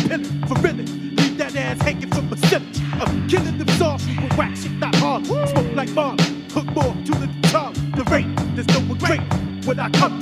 Dutch 0.08 0.28
for 0.48 0.56
real. 0.62 0.76
Leave 0.76 1.38
that 1.38 1.56
ass 1.56 1.82
hanging 1.82 2.10
from 2.10 2.32
a 2.32 2.38
silly. 2.38 2.66
I'm 2.94 3.28
killing 3.28 3.58
them 3.58 3.68
soft 3.70 4.08
with 4.08 4.38
whack 4.38 4.56
shit 4.56 4.72
not 4.74 4.96
hard. 4.96 5.26
Smoke 5.26 5.76
like 5.76 5.90
Marley, 5.90 6.24
hook 6.52 6.66
more 6.76 6.96
to 7.06 7.12
the 7.12 7.30
tongue. 7.50 7.74
The 7.96 8.04
rate, 8.06 8.28
there's 8.56 8.68
no 8.68 8.80
regret. 8.94 9.22
When 9.66 9.80
I 9.80 9.90
come 9.90 10.15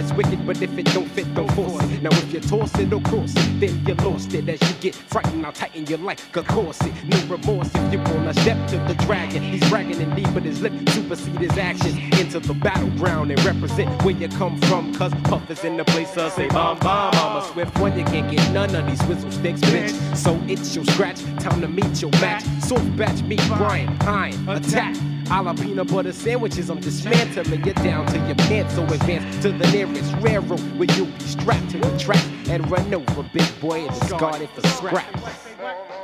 Is 0.00 0.14
wicked, 0.14 0.46
but 0.46 0.62
if 0.62 0.78
it 0.78 0.86
don't 0.94 1.10
fit, 1.10 1.34
don't 1.34 1.52
force 1.52 1.84
it. 1.84 2.02
Now 2.02 2.08
if 2.12 2.32
you 2.32 2.40
toss 2.40 2.74
it 2.78 2.90
or 2.90 3.02
cross 3.02 3.34
it, 3.36 3.60
then 3.60 3.84
you 3.86 3.94
lost 3.96 4.32
it. 4.32 4.48
As 4.48 4.58
you 4.62 4.74
get 4.80 4.94
frightened, 4.94 5.44
I'll 5.44 5.52
tighten 5.52 5.84
your 5.84 5.98
like 5.98 6.20
a 6.34 6.42
corset. 6.42 6.90
No 7.04 7.18
remorse 7.26 7.68
if 7.74 7.92
you 7.92 7.98
wanna 7.98 8.32
step 8.32 8.56
to 8.68 8.78
the 8.88 8.94
dragon. 9.04 9.42
He's 9.42 9.68
bragging 9.68 10.00
indeed, 10.00 10.32
but 10.32 10.44
his 10.44 10.62
lip 10.62 10.72
supersede 10.88 11.36
his 11.36 11.58
actions. 11.58 11.98
Into 12.18 12.40
the 12.40 12.54
battleground 12.54 13.30
and 13.30 13.44
represent 13.44 13.90
where 14.02 14.14
you 14.14 14.28
come 14.28 14.58
from. 14.62 14.94
Cause 14.94 15.12
Puff 15.24 15.50
is 15.50 15.64
in 15.64 15.76
the 15.76 15.84
place 15.84 16.16
of 16.16 16.32
say 16.32 16.48
bomb 16.48 16.78
bomb. 16.78 17.14
I'm 17.16 17.36
a 17.36 17.44
swift 17.52 17.78
one, 17.78 17.98
you 17.98 18.04
can't 18.06 18.30
get 18.30 18.50
none 18.52 18.74
of 18.74 18.86
these 18.86 19.02
whistle 19.02 19.30
sticks, 19.30 19.60
bitch. 19.60 20.16
So 20.16 20.40
it's 20.46 20.74
your 20.74 20.86
scratch, 20.86 21.22
time 21.40 21.60
to 21.60 21.68
meet 21.68 22.00
your 22.00 22.12
match. 22.22 22.44
Soft 22.62 22.96
batch, 22.96 23.20
meet 23.24 23.42
Brian, 23.58 23.94
Pine, 23.98 24.48
attack. 24.48 24.96
A 25.32 25.40
la 25.40 25.52
peanut 25.54 25.86
butter 25.86 26.12
sandwiches, 26.12 26.70
I'm 26.70 26.80
dismantling 26.80 27.64
you 27.64 27.72
down 27.74 28.04
to 28.06 28.18
your 28.26 28.34
pants. 28.34 28.74
So 28.74 28.82
advance 28.82 29.40
to 29.42 29.52
the 29.52 29.70
nearest 29.70 30.12
railroad 30.16 30.58
where 30.76 30.88
you'll 30.96 31.06
be 31.06 31.20
strapped 31.20 31.70
to 31.70 31.78
the 31.78 31.98
track 31.98 32.24
and 32.48 32.68
run 32.68 32.92
over, 32.92 33.22
big 33.32 33.60
boy, 33.60 33.86
and 33.86 34.00
discarded 34.00 34.50
for 34.50 34.66
scrap. 34.66 35.06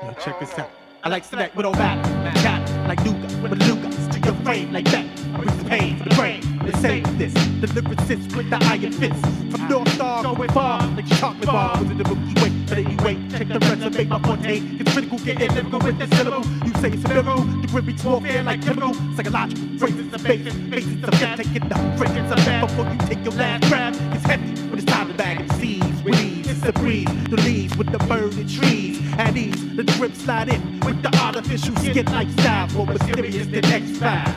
Yo, 0.04 0.14
check 0.24 0.38
this 0.38 0.56
out. 0.58 0.70
I 1.02 1.08
like 1.08 1.24
snack 1.24 1.56
with 1.56 1.66
all 1.66 1.72
that. 1.72 2.04
Got 2.44 2.88
like 2.88 3.04
Luga 3.04 3.26
with 3.42 3.58
Lugas 3.62 4.12
to 4.12 4.20
your 4.20 4.34
frame 4.44 4.72
like 4.72 4.88
that. 4.92 5.04
Brings 5.34 5.56
the 5.58 5.64
pain 5.64 5.98
for 5.98 6.08
the 6.08 6.14
brain. 6.14 6.40
They 6.64 6.72
say 6.78 7.00
this. 7.16 7.34
The 7.34 7.66
lyricist 7.66 8.36
with 8.36 8.48
the 8.48 8.58
iron 8.64 8.92
fist. 8.92 9.20
From 9.50 9.68
North 9.68 9.92
Star 9.94 10.22
going 10.22 10.50
far 10.50 10.86
like 10.88 11.06
chocolate 11.18 11.46
bar. 11.46 11.76
In 11.82 11.98
the 11.98 12.04
Milky 12.04 12.42
Way. 12.42 12.55
But 12.68 12.78
anyway, 12.78 13.16
check 13.30 13.48
the 13.48 13.58
resume, 13.58 14.04
my 14.04 14.18
forte. 14.20 14.60
It's 14.80 14.92
critical, 14.92 15.18
getting 15.18 15.54
lyrical 15.54 15.78
with 15.80 15.98
the 15.98 16.06
syllable. 16.16 16.46
You 16.66 16.74
say 16.80 16.90
it's 16.90 17.04
lyrical, 17.04 17.42
the 17.44 17.66
grip 17.68 17.86
beats 17.86 18.04
warfare 18.04 18.42
like 18.42 18.62
chemical. 18.62 18.94
Psychological, 19.14 19.78
phrases 19.78 20.12
of 20.12 20.22
basis, 20.22 20.54
basis 20.54 21.04
of 21.04 21.10
death. 21.18 21.36
Taking 21.38 21.68
the 21.68 21.76
fragrance 21.96 22.30
of 22.30 22.38
bad 22.44 22.66
before 22.66 22.86
you 22.90 22.98
take 23.08 23.24
your 23.24 23.34
last 23.34 23.68
grab. 23.68 23.94
It's 24.14 24.24
heavy 24.26 24.56
but 24.76 24.82
it's 24.82 24.92
time 24.92 25.08
to 25.08 25.14
bag 25.14 25.40
and 25.40 25.52
seize 25.52 26.02
with 26.02 26.20
ease. 26.20 26.50
It's 26.50 26.60
the 26.60 26.72
breeze, 26.72 27.08
the 27.30 27.36
leaves 27.36 27.76
with 27.76 27.90
the 27.92 27.98
burning 27.98 28.48
trees. 28.48 29.00
At 29.16 29.36
ease, 29.36 29.74
the 29.74 29.84
drip 29.84 30.14
slide 30.14 30.48
in 30.48 30.80
with 30.80 31.02
the 31.02 31.16
artificial 31.18 31.74
skin 31.76 32.06
lifestyle. 32.06 32.68
for 32.68 32.86
mysterious 32.86 33.46
the 33.46 33.62
next 33.62 33.96
five. 33.96 34.34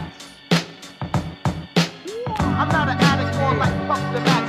I'm 2.39 2.69
not 2.69 2.89
an 2.89 2.97
addict 2.99 3.37
more 3.39 3.55
like 3.55 3.87
fuck 3.87 4.13
the 4.13 4.19
back. 4.21 4.48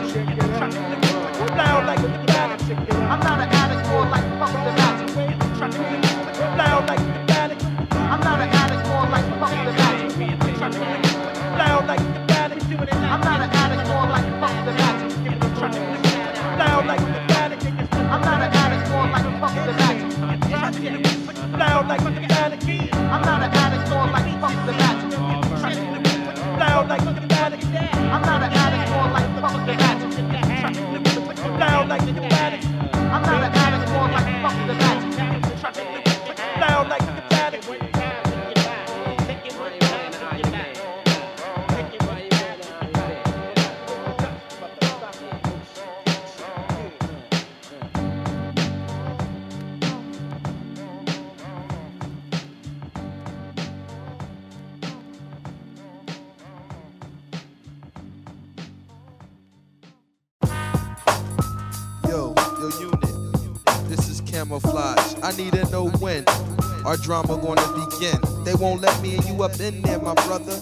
Our 66.91 66.97
drama 66.97 67.37
gonna 67.37 67.87
begin. 67.89 68.19
They 68.43 68.57
won't 68.57 68.81
let 68.81 69.01
me 69.01 69.15
and 69.15 69.25
you 69.25 69.41
up 69.45 69.61
in 69.61 69.81
there, 69.83 70.01
my 70.01 70.13
brother. 70.27 70.57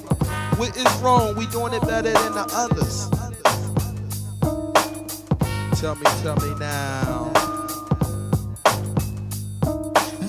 What 0.59 0.77
is 0.77 0.85
wrong? 1.01 1.35
We 1.37 1.47
doing 1.47 1.73
it 1.73 1.81
better 1.81 2.13
than 2.13 2.33
the 2.33 2.47
others. 2.53 3.09
Tell 5.81 5.95
me, 5.95 6.05
tell 6.21 6.37
me 6.37 6.55
now. 6.61 7.33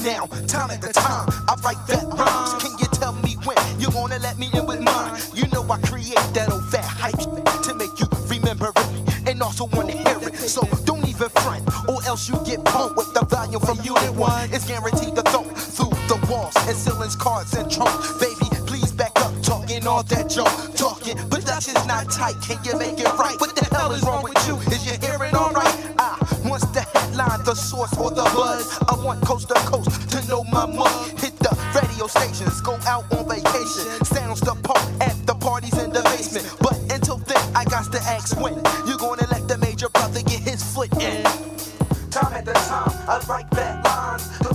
Now, 0.02 0.26
time 0.48 0.72
at 0.72 0.82
the 0.82 0.94
time, 0.94 1.28
I 1.50 1.56
write 1.66 1.86
that 1.88 2.06
rhymes. 2.18 2.64
Can 2.64 2.80
you 2.80 2.86
tell 2.94 3.12
me 3.12 3.36
when 3.44 3.58
you 3.78 3.90
wanna 3.90 4.20
let 4.20 4.40
me 4.40 4.50
in 4.54 4.66
with 4.66 4.80
mine? 4.80 5.20
You 5.34 5.48
know 5.48 5.70
I 5.70 5.82
create 5.82 6.16
that 6.16 6.50
old 6.50 6.64
fat 6.70 6.86
hype 6.86 7.20
to 7.64 7.74
make 7.74 8.00
you 8.00 8.08
remember 8.30 8.72
it 8.74 9.28
and 9.28 9.42
also 9.42 9.66
wanna 9.74 9.92
hear 9.92 10.18
it. 10.30 10.36
So 10.38 10.62
don't 10.86 11.06
even 11.10 11.28
front, 11.28 11.68
or 11.90 12.02
else 12.06 12.30
you 12.30 12.40
get 12.46 12.64
pumped 12.64 12.96
with 12.96 13.14
the 13.14 13.26
volume 13.26 13.60
from 13.60 13.78
Unit 13.84 14.14
One. 14.16 14.50
It's 14.54 14.66
guaranteed 14.66 15.16
the 15.16 15.29
and 16.58 16.76
ceilings, 16.76 17.16
cards, 17.16 17.54
and 17.54 17.70
trunks. 17.72 18.14
Baby, 18.20 18.48
please 18.66 18.92
back 18.92 19.12
up, 19.22 19.34
talking 19.42 19.86
all 19.88 20.04
that 20.04 20.30
junk. 20.30 20.76
Talking, 20.76 21.18
but 21.30 21.42
that's 21.42 21.72
just 21.72 21.88
not 21.88 22.10
tight. 22.12 22.36
Can 22.42 22.58
you 22.64 22.78
make 22.78 23.00
it 23.00 23.12
right? 23.18 23.40
What 23.40 23.56
the 23.56 23.66
hell 23.76 23.92
is 23.92 24.04
wrong 24.04 24.24
with 24.24 24.38
you? 24.48 24.56
Is 24.74 24.86
your 24.86 24.98
hearing 25.00 25.36
alright? 25.36 25.76
I 25.98 26.18
ah, 26.18 26.42
wants 26.46 26.66
the 26.68 26.82
headline, 26.82 27.44
the 27.44 27.56
source, 27.56 27.96
or 27.98 28.10
the 28.10 28.24
buzz. 28.36 28.80
I 28.88 28.96
want 29.04 29.22
coast 29.24 29.48
to 29.50 29.56
coast 29.56 30.10
to 30.12 30.28
know 30.28 30.44
my 30.46 30.66
mug. 30.66 31.20
Hit 31.20 31.38
the 31.40 31.54
radio 31.76 32.08
stations, 32.08 32.62
go 32.62 32.78
out 32.88 33.12
on 33.14 33.28
vacation. 33.28 33.86
Sounds 34.06 34.42
the 34.42 34.56
park 34.64 34.86
at 35.02 35.16
the 35.26 35.36
parties 35.36 35.78
in 35.78 35.92
the 35.92 36.02
basement. 36.04 36.46
But 36.62 36.78
until 36.92 37.18
then, 37.18 37.44
I 37.56 37.66
got 37.66 37.92
to 37.92 38.00
ask 38.02 38.40
when 38.40 38.56
you 38.88 38.98
gonna 38.98 39.28
let 39.32 39.48
the 39.48 39.58
major 39.58 39.90
brother 39.90 40.22
get 40.22 40.42
his 40.42 40.64
foot 40.64 40.92
in. 41.02 41.24
Time 42.12 42.34
at 42.34 42.46
the 42.46 42.54
time, 42.54 42.90
I 43.08 43.24
like 43.28 43.50
that 43.52 43.86
lines. 43.86 44.49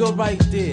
Nigga 0.00 0.16
right 0.16 0.38
there? 0.50 0.72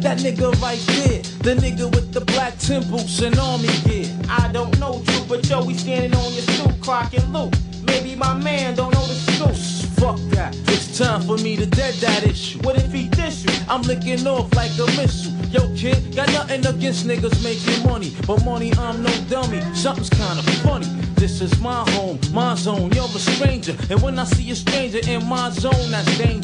That 0.00 0.18
nigga 0.18 0.52
right 0.62 0.78
there. 0.86 1.22
The 1.42 1.60
nigga 1.60 1.92
with 1.94 2.12
the 2.12 2.20
black 2.20 2.56
temples 2.58 3.20
and 3.20 3.38
army 3.38 3.68
gear. 3.84 4.06
I 4.28 4.50
don't 4.52 4.78
know 4.78 5.02
you, 5.06 5.24
but 5.28 5.48
yo, 5.48 5.64
we 5.64 5.74
standing 5.74 6.14
on 6.14 6.32
your 6.32 6.42
stoop, 6.42 6.80
clock 6.80 7.12
and 7.14 7.32
loop. 7.32 7.54
Maybe 7.82 8.14
my 8.14 8.34
man 8.34 8.76
don't 8.76 8.94
know 8.94 9.06
the 9.06 9.14
scoop. 9.14 9.98
Fuck 9.98 10.18
that. 10.36 10.56
It's 10.68 10.96
time 10.96 11.22
for 11.22 11.36
me 11.38 11.56
to 11.56 11.66
dead 11.66 11.94
that 11.94 12.24
issue. 12.24 12.60
What 12.60 12.76
if 12.76 12.92
he 12.92 13.08
diss 13.08 13.44
you? 13.44 13.50
I'm 13.68 13.82
licking 13.82 14.26
off 14.26 14.54
like 14.54 14.70
a 14.78 14.86
missile. 14.96 15.32
Yo, 15.50 15.74
kid, 15.74 16.14
got 16.14 16.28
nothing 16.28 16.64
against 16.64 17.06
niggas 17.06 17.42
making 17.42 17.84
money. 17.84 18.14
But 18.26 18.44
money, 18.44 18.72
I'm 18.78 19.02
no 19.02 19.10
dummy. 19.28 19.60
Something's 19.74 20.10
kinda 20.10 20.42
funny. 20.62 20.86
This 21.16 21.40
is 21.40 21.58
my 21.58 21.82
home, 21.90 22.20
my 22.32 22.54
zone. 22.54 22.92
You're 22.92 23.04
a 23.04 23.18
stranger. 23.18 23.74
And 23.90 24.00
when 24.00 24.18
I 24.18 24.24
see 24.24 24.48
a 24.52 24.54
stranger 24.54 25.00
in 25.10 25.26
my 25.26 25.50
zone, 25.50 25.90
that's 25.90 26.16
danger. 26.16 26.37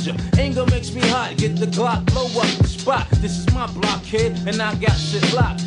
Get 1.45 1.57
the 1.57 1.67
Glock, 1.67 2.07
blow 2.07 2.25
up 2.41 2.49
the 2.57 2.67
spot. 2.67 3.07
This 3.21 3.37
is 3.37 3.53
my 3.53 3.67
block, 3.67 3.83
blockhead, 3.83 4.33
and 4.49 4.63
I 4.63 4.75
got 4.77 4.97
shit 4.97 5.31
locked. 5.35 5.64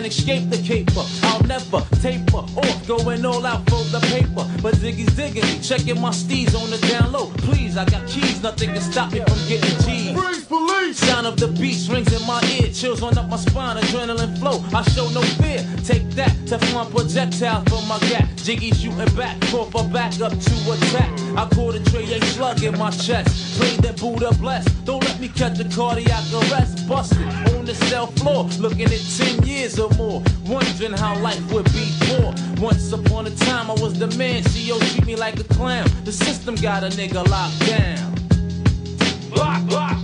Can't 0.00 0.12
escape 0.12 0.48
the 0.48 0.56
caper. 0.56 1.04
I'll 1.24 1.42
never 1.42 1.80
taper 2.00 2.38
off, 2.38 2.86
going 2.86 3.24
all 3.26 3.44
out 3.44 3.68
for 3.68 3.84
the 3.84 4.00
paper. 4.08 4.46
But 4.62 4.74
Ziggy's 4.76 5.14
digging 5.14 5.44
checking 5.60 6.00
my 6.00 6.10
steez 6.10 6.54
on 6.58 6.70
the 6.70 6.78
down 6.88 7.12
low. 7.12 7.26
Please, 7.38 7.76
I 7.76 7.84
got 7.84 8.06
keys, 8.08 8.42
nothing 8.42 8.72
can 8.72 8.80
stop 8.80 9.12
me 9.12 9.20
from 9.20 9.38
getting 9.48 9.76
cheese. 9.84 10.18
Freeze, 10.18 10.44
police! 10.46 10.98
Sound 10.98 11.26
of 11.26 11.36
the 11.36 11.48
beats 11.48 11.88
rings 11.88 12.12
in 12.12 12.26
my 12.26 12.40
ear, 12.58 12.72
chills 12.72 13.02
on 13.02 13.16
up 13.18 13.28
my 13.28 13.36
spine, 13.36 13.76
adrenaline 13.76 14.38
flow. 14.38 14.64
I 14.72 14.82
show 14.90 15.08
no 15.10 15.22
fear. 15.40 15.64
Take 15.84 16.08
that, 16.10 16.32
Teflon 16.46 16.90
projectile 16.90 17.62
from 17.64 17.86
my 17.86 17.98
gap. 18.08 18.28
Jiggy 18.36 18.72
shooting 18.72 19.14
back, 19.16 19.38
call 19.50 19.66
for 19.66 19.84
back 19.84 20.18
up 20.20 20.32
to 20.32 20.72
attack. 20.72 21.10
I 21.36 21.46
caught 21.54 21.74
a 21.74 21.84
tray 21.90 22.04
A 22.14 22.24
slug 22.24 22.62
in 22.62 22.78
my 22.78 22.90
chest. 22.90 23.58
Played 23.58 23.80
that 23.80 24.00
Buddha 24.00 24.34
blessed. 24.34 24.84
Don't 24.84 25.04
let 25.04 25.20
me 25.20 25.28
catch 25.28 25.58
a 25.60 25.64
cardiac 25.64 26.24
arrest. 26.32 26.88
Busted 26.88 27.26
on 27.54 27.66
the 27.66 27.74
cell 27.86 28.06
floor, 28.06 28.44
looking 28.58 28.86
at 28.86 29.00
10 29.18 29.42
years 29.46 29.78
or 29.78 29.89
more. 29.96 30.22
Wondering 30.46 30.92
how 30.92 31.18
life 31.18 31.52
would 31.52 31.70
be 31.72 31.92
poor. 32.00 32.34
Once 32.58 32.92
upon 32.92 33.26
a 33.26 33.30
time, 33.30 33.70
I 33.70 33.74
was 33.74 33.98
the 33.98 34.08
man. 34.18 34.42
CO 34.44 34.78
treat 34.78 35.06
me 35.06 35.16
like 35.16 35.38
a 35.38 35.44
clown. 35.44 35.86
The 36.04 36.12
system 36.12 36.54
got 36.56 36.82
a 36.82 36.88
nigga 36.88 37.26
locked 37.28 37.60
down. 37.66 38.14
Lock, 39.30 39.62
lock, 39.70 39.70
lock, 39.70 39.99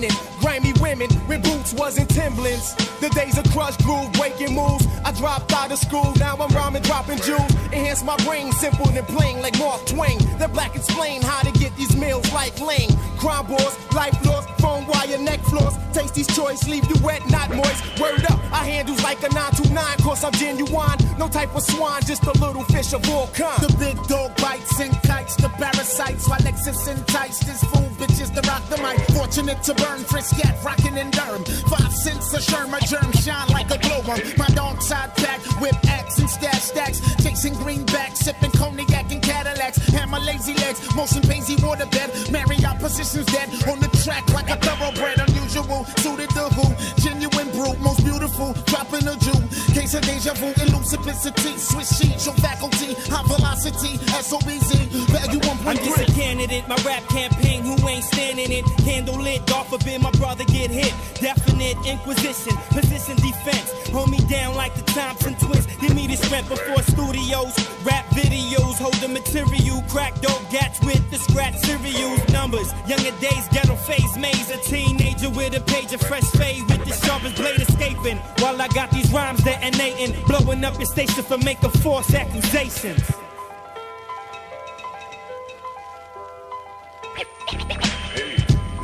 started 0.00 0.12
sinning, 0.12 0.40
grimy 0.40 0.72
women 0.98 1.42
boots 1.42 1.72
wasn't 1.74 2.08
Timberlands. 2.10 2.74
The 3.00 3.08
days 3.10 3.38
of 3.38 3.44
Krush 3.44 3.76
Groove, 3.84 4.12
breaking 4.12 4.54
moves. 4.54 4.86
I 5.04 5.12
dropped 5.12 5.52
out 5.52 5.70
of 5.72 5.78
school, 5.78 6.12
now 6.18 6.36
I'm 6.36 6.52
rhyming, 6.54 6.82
dropping 6.82 7.18
jewels. 7.18 7.50
Enhance 7.72 8.02
my 8.02 8.16
brain, 8.24 8.52
simple 8.52 8.88
and 8.88 9.06
plain 9.06 9.40
like 9.40 9.58
Mark 9.58 9.86
Twain. 9.86 10.18
The 10.38 10.48
black 10.48 10.74
explain 10.74 11.22
how 11.22 11.42
to 11.42 11.52
get 11.58 11.74
these 11.76 11.96
meals 11.96 12.30
like 12.32 12.58
Lane. 12.60 12.90
Crime 13.18 13.46
boss, 13.46 13.76
life 13.94 14.16
loss, 14.24 14.46
phone 14.60 14.86
wire, 14.86 15.18
neck 15.18 15.40
floss. 15.42 15.76
Tasty's 15.92 16.26
choice, 16.34 16.66
leave 16.68 16.84
you 16.88 16.96
wet, 17.02 17.22
not 17.30 17.54
moist. 17.54 18.00
Word 18.00 18.24
up, 18.30 18.40
I 18.52 18.64
handles 18.64 19.02
like 19.02 19.18
a 19.18 19.28
929, 19.34 19.98
cause 19.98 20.24
I'm 20.24 20.32
genuine. 20.32 20.98
No 21.18 21.28
type 21.28 21.54
of 21.54 21.62
swine, 21.62 22.02
just 22.02 22.24
a 22.24 22.32
little 22.44 22.64
fish 22.64 22.92
of 22.92 23.08
all 23.10 23.28
kinds. 23.28 23.66
The 23.66 23.76
big 23.78 23.96
dog 24.08 24.36
bites 24.38 24.80
and 24.80 24.92
kites, 25.02 25.36
the 25.36 25.48
parasites, 25.50 26.28
while 26.28 26.40
Lexus 26.40 26.88
enticed 26.88 27.46
this 27.46 27.62
fool 27.64 27.88
bitches 28.00 28.34
to 28.34 28.40
rock 28.48 28.64
the 28.68 28.78
mic. 28.78 28.98
Fortunate 29.16 29.62
to 29.64 29.74
burn 29.74 30.00
Frisket, 30.00 30.56
rockin' 30.80 30.98
in 30.98 31.10
Durham. 31.10 31.44
Five 31.44 31.92
cents 31.94 32.32
a 32.34 32.38
Sherma, 32.38 32.80
germ 32.86 33.12
shine 33.12 33.48
like 33.48 33.70
a 33.70 33.78
glow 33.78 34.00
worm. 34.06 34.20
My 34.36 34.46
dog 34.48 34.82
side 34.82 35.14
pack, 35.16 35.40
whip 35.60 35.74
axe 35.88 36.18
and 36.18 36.28
stash 36.28 36.62
stacks. 36.62 37.00
Chasing 37.22 37.54
greenbacks, 37.54 38.18
sipping 38.18 38.50
cognac 38.52 39.12
and 39.12 39.22
Cadillacs. 39.22 39.78
Hammer 39.88 40.20
lazy 40.20 40.54
legs, 40.54 40.80
motion 40.94 41.22
paisy 41.22 41.56
waterbed. 41.56 42.30
Marriott 42.30 42.78
positions 42.78 43.26
dead 43.26 43.48
on 43.68 43.80
the 43.80 43.88
track 44.02 44.28
like 44.32 44.50
a 44.50 44.56
thoroughbred. 44.56 45.39
Unusual, 45.50 45.84
suited 45.98 46.30
the 46.30 46.46
who, 46.54 47.02
genuine 47.02 47.50
brew, 47.50 47.74
most 47.82 48.04
beautiful, 48.04 48.52
dropping 48.66 49.06
a 49.08 49.16
Jew. 49.16 49.34
Case 49.74 49.94
of 49.94 50.02
deja 50.02 50.32
vu, 50.34 50.52
elusivity, 50.62 51.58
Swiss 51.58 51.98
sheet, 51.98 52.24
your 52.24 52.34
faculty, 52.34 52.94
high 53.10 53.26
velocity, 53.26 53.98
SOBZ, 54.14 54.90
value 55.10 55.40
I'm 55.66 55.76
just 55.76 56.08
a 56.08 56.12
candidate, 56.12 56.66
my 56.68 56.76
rap 56.86 57.06
campaign, 57.08 57.62
who 57.62 57.76
ain't 57.88 58.04
standing 58.04 58.50
it? 58.50 58.64
Candle 58.84 59.20
lit, 59.20 59.46
God 59.46 59.66
forbid 59.66 60.00
my 60.00 60.10
brother 60.12 60.44
get 60.44 60.70
hit. 60.70 60.94
Definite 61.20 61.76
inquisition, 61.84 62.56
position 62.70 63.16
defense. 63.16 63.70
Hold 63.90 64.10
me 64.10 64.18
down 64.30 64.54
like 64.56 64.74
the 64.74 64.82
Thompson 64.82 65.34
twins. 65.34 65.66
Give 65.80 65.94
me 65.94 66.06
the 66.06 66.16
strength 66.16 66.48
before 66.48 66.82
studios. 66.82 67.54
Rap 67.84 68.06
videos, 68.10 68.78
hold 68.78 68.94
the 68.94 69.08
material. 69.08 69.82
Crack 69.88 70.20
dope 70.20 70.42
gats 70.50 70.80
with 70.80 71.02
the 71.10 71.18
scratch 71.18 71.56
cereals. 71.58 72.26
Numbers, 72.32 72.72
younger 72.86 73.12
days, 73.20 73.46
ghetto 73.52 73.76
phase, 73.76 74.16
maze. 74.16 74.50
A 74.50 74.56
teenager 74.58 75.30
with 75.40 75.56
a 75.56 75.60
page 75.72 75.90
of 75.94 76.00
fresh 76.02 76.28
fade 76.32 76.62
with 76.68 76.84
the 76.84 76.92
sharpest 77.06 77.36
blade 77.36 77.60
escaping. 77.60 78.18
While 78.42 78.60
I 78.60 78.68
got 78.68 78.90
these 78.90 79.10
rhymes 79.10 79.42
detonating, 79.42 80.12
blowing 80.26 80.62
up 80.64 80.74
your 80.74 80.90
station 80.96 81.22
for 81.24 81.38
making 81.38 81.70
false 81.80 82.12
accusations. 82.12 83.00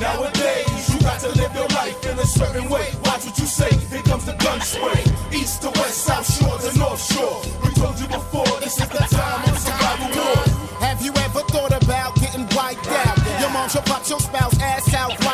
Nowadays, 0.01 0.83
you 0.93 1.01
got 1.01 1.21
to 1.21 1.31
live 1.41 1.53
your 1.55 1.69
life 1.81 1.99
in 2.11 2.19
a 2.19 2.27
certain 2.27 2.69
way. 2.71 2.89
Watch 3.05 3.27
what 3.27 3.39
you 3.39 3.47
say, 3.47 3.73
here 3.91 4.03
comes 4.03 4.25
the 4.25 4.35
gun 4.45 4.61
spray. 4.63 5.05
East 5.39 5.61
to 5.63 5.69
west, 5.77 6.05
south 6.09 6.27
shore 6.37 6.59
to 6.59 6.79
north 6.79 7.03
shore. 7.13 7.43
We 7.63 7.71
told 7.75 8.01
you 8.01 8.07
before, 8.07 8.61
this 8.61 8.81
is 8.81 8.89
the 8.89 9.05
time 9.13 9.45
of 9.51 9.59
survival 9.59 10.09
war. 10.17 10.67
Have 10.81 11.05
you 11.05 11.13
ever 11.17 11.41
thought 11.53 11.73
about 11.83 12.15
getting 12.17 12.47
wiped 12.57 12.89
out? 12.89 13.17
Your 13.41 13.51
mom 13.51 13.69
pop 13.69 14.09
your 14.09 14.21
spouse 14.21 14.59
ass 14.61 14.95
out. 14.95 15.26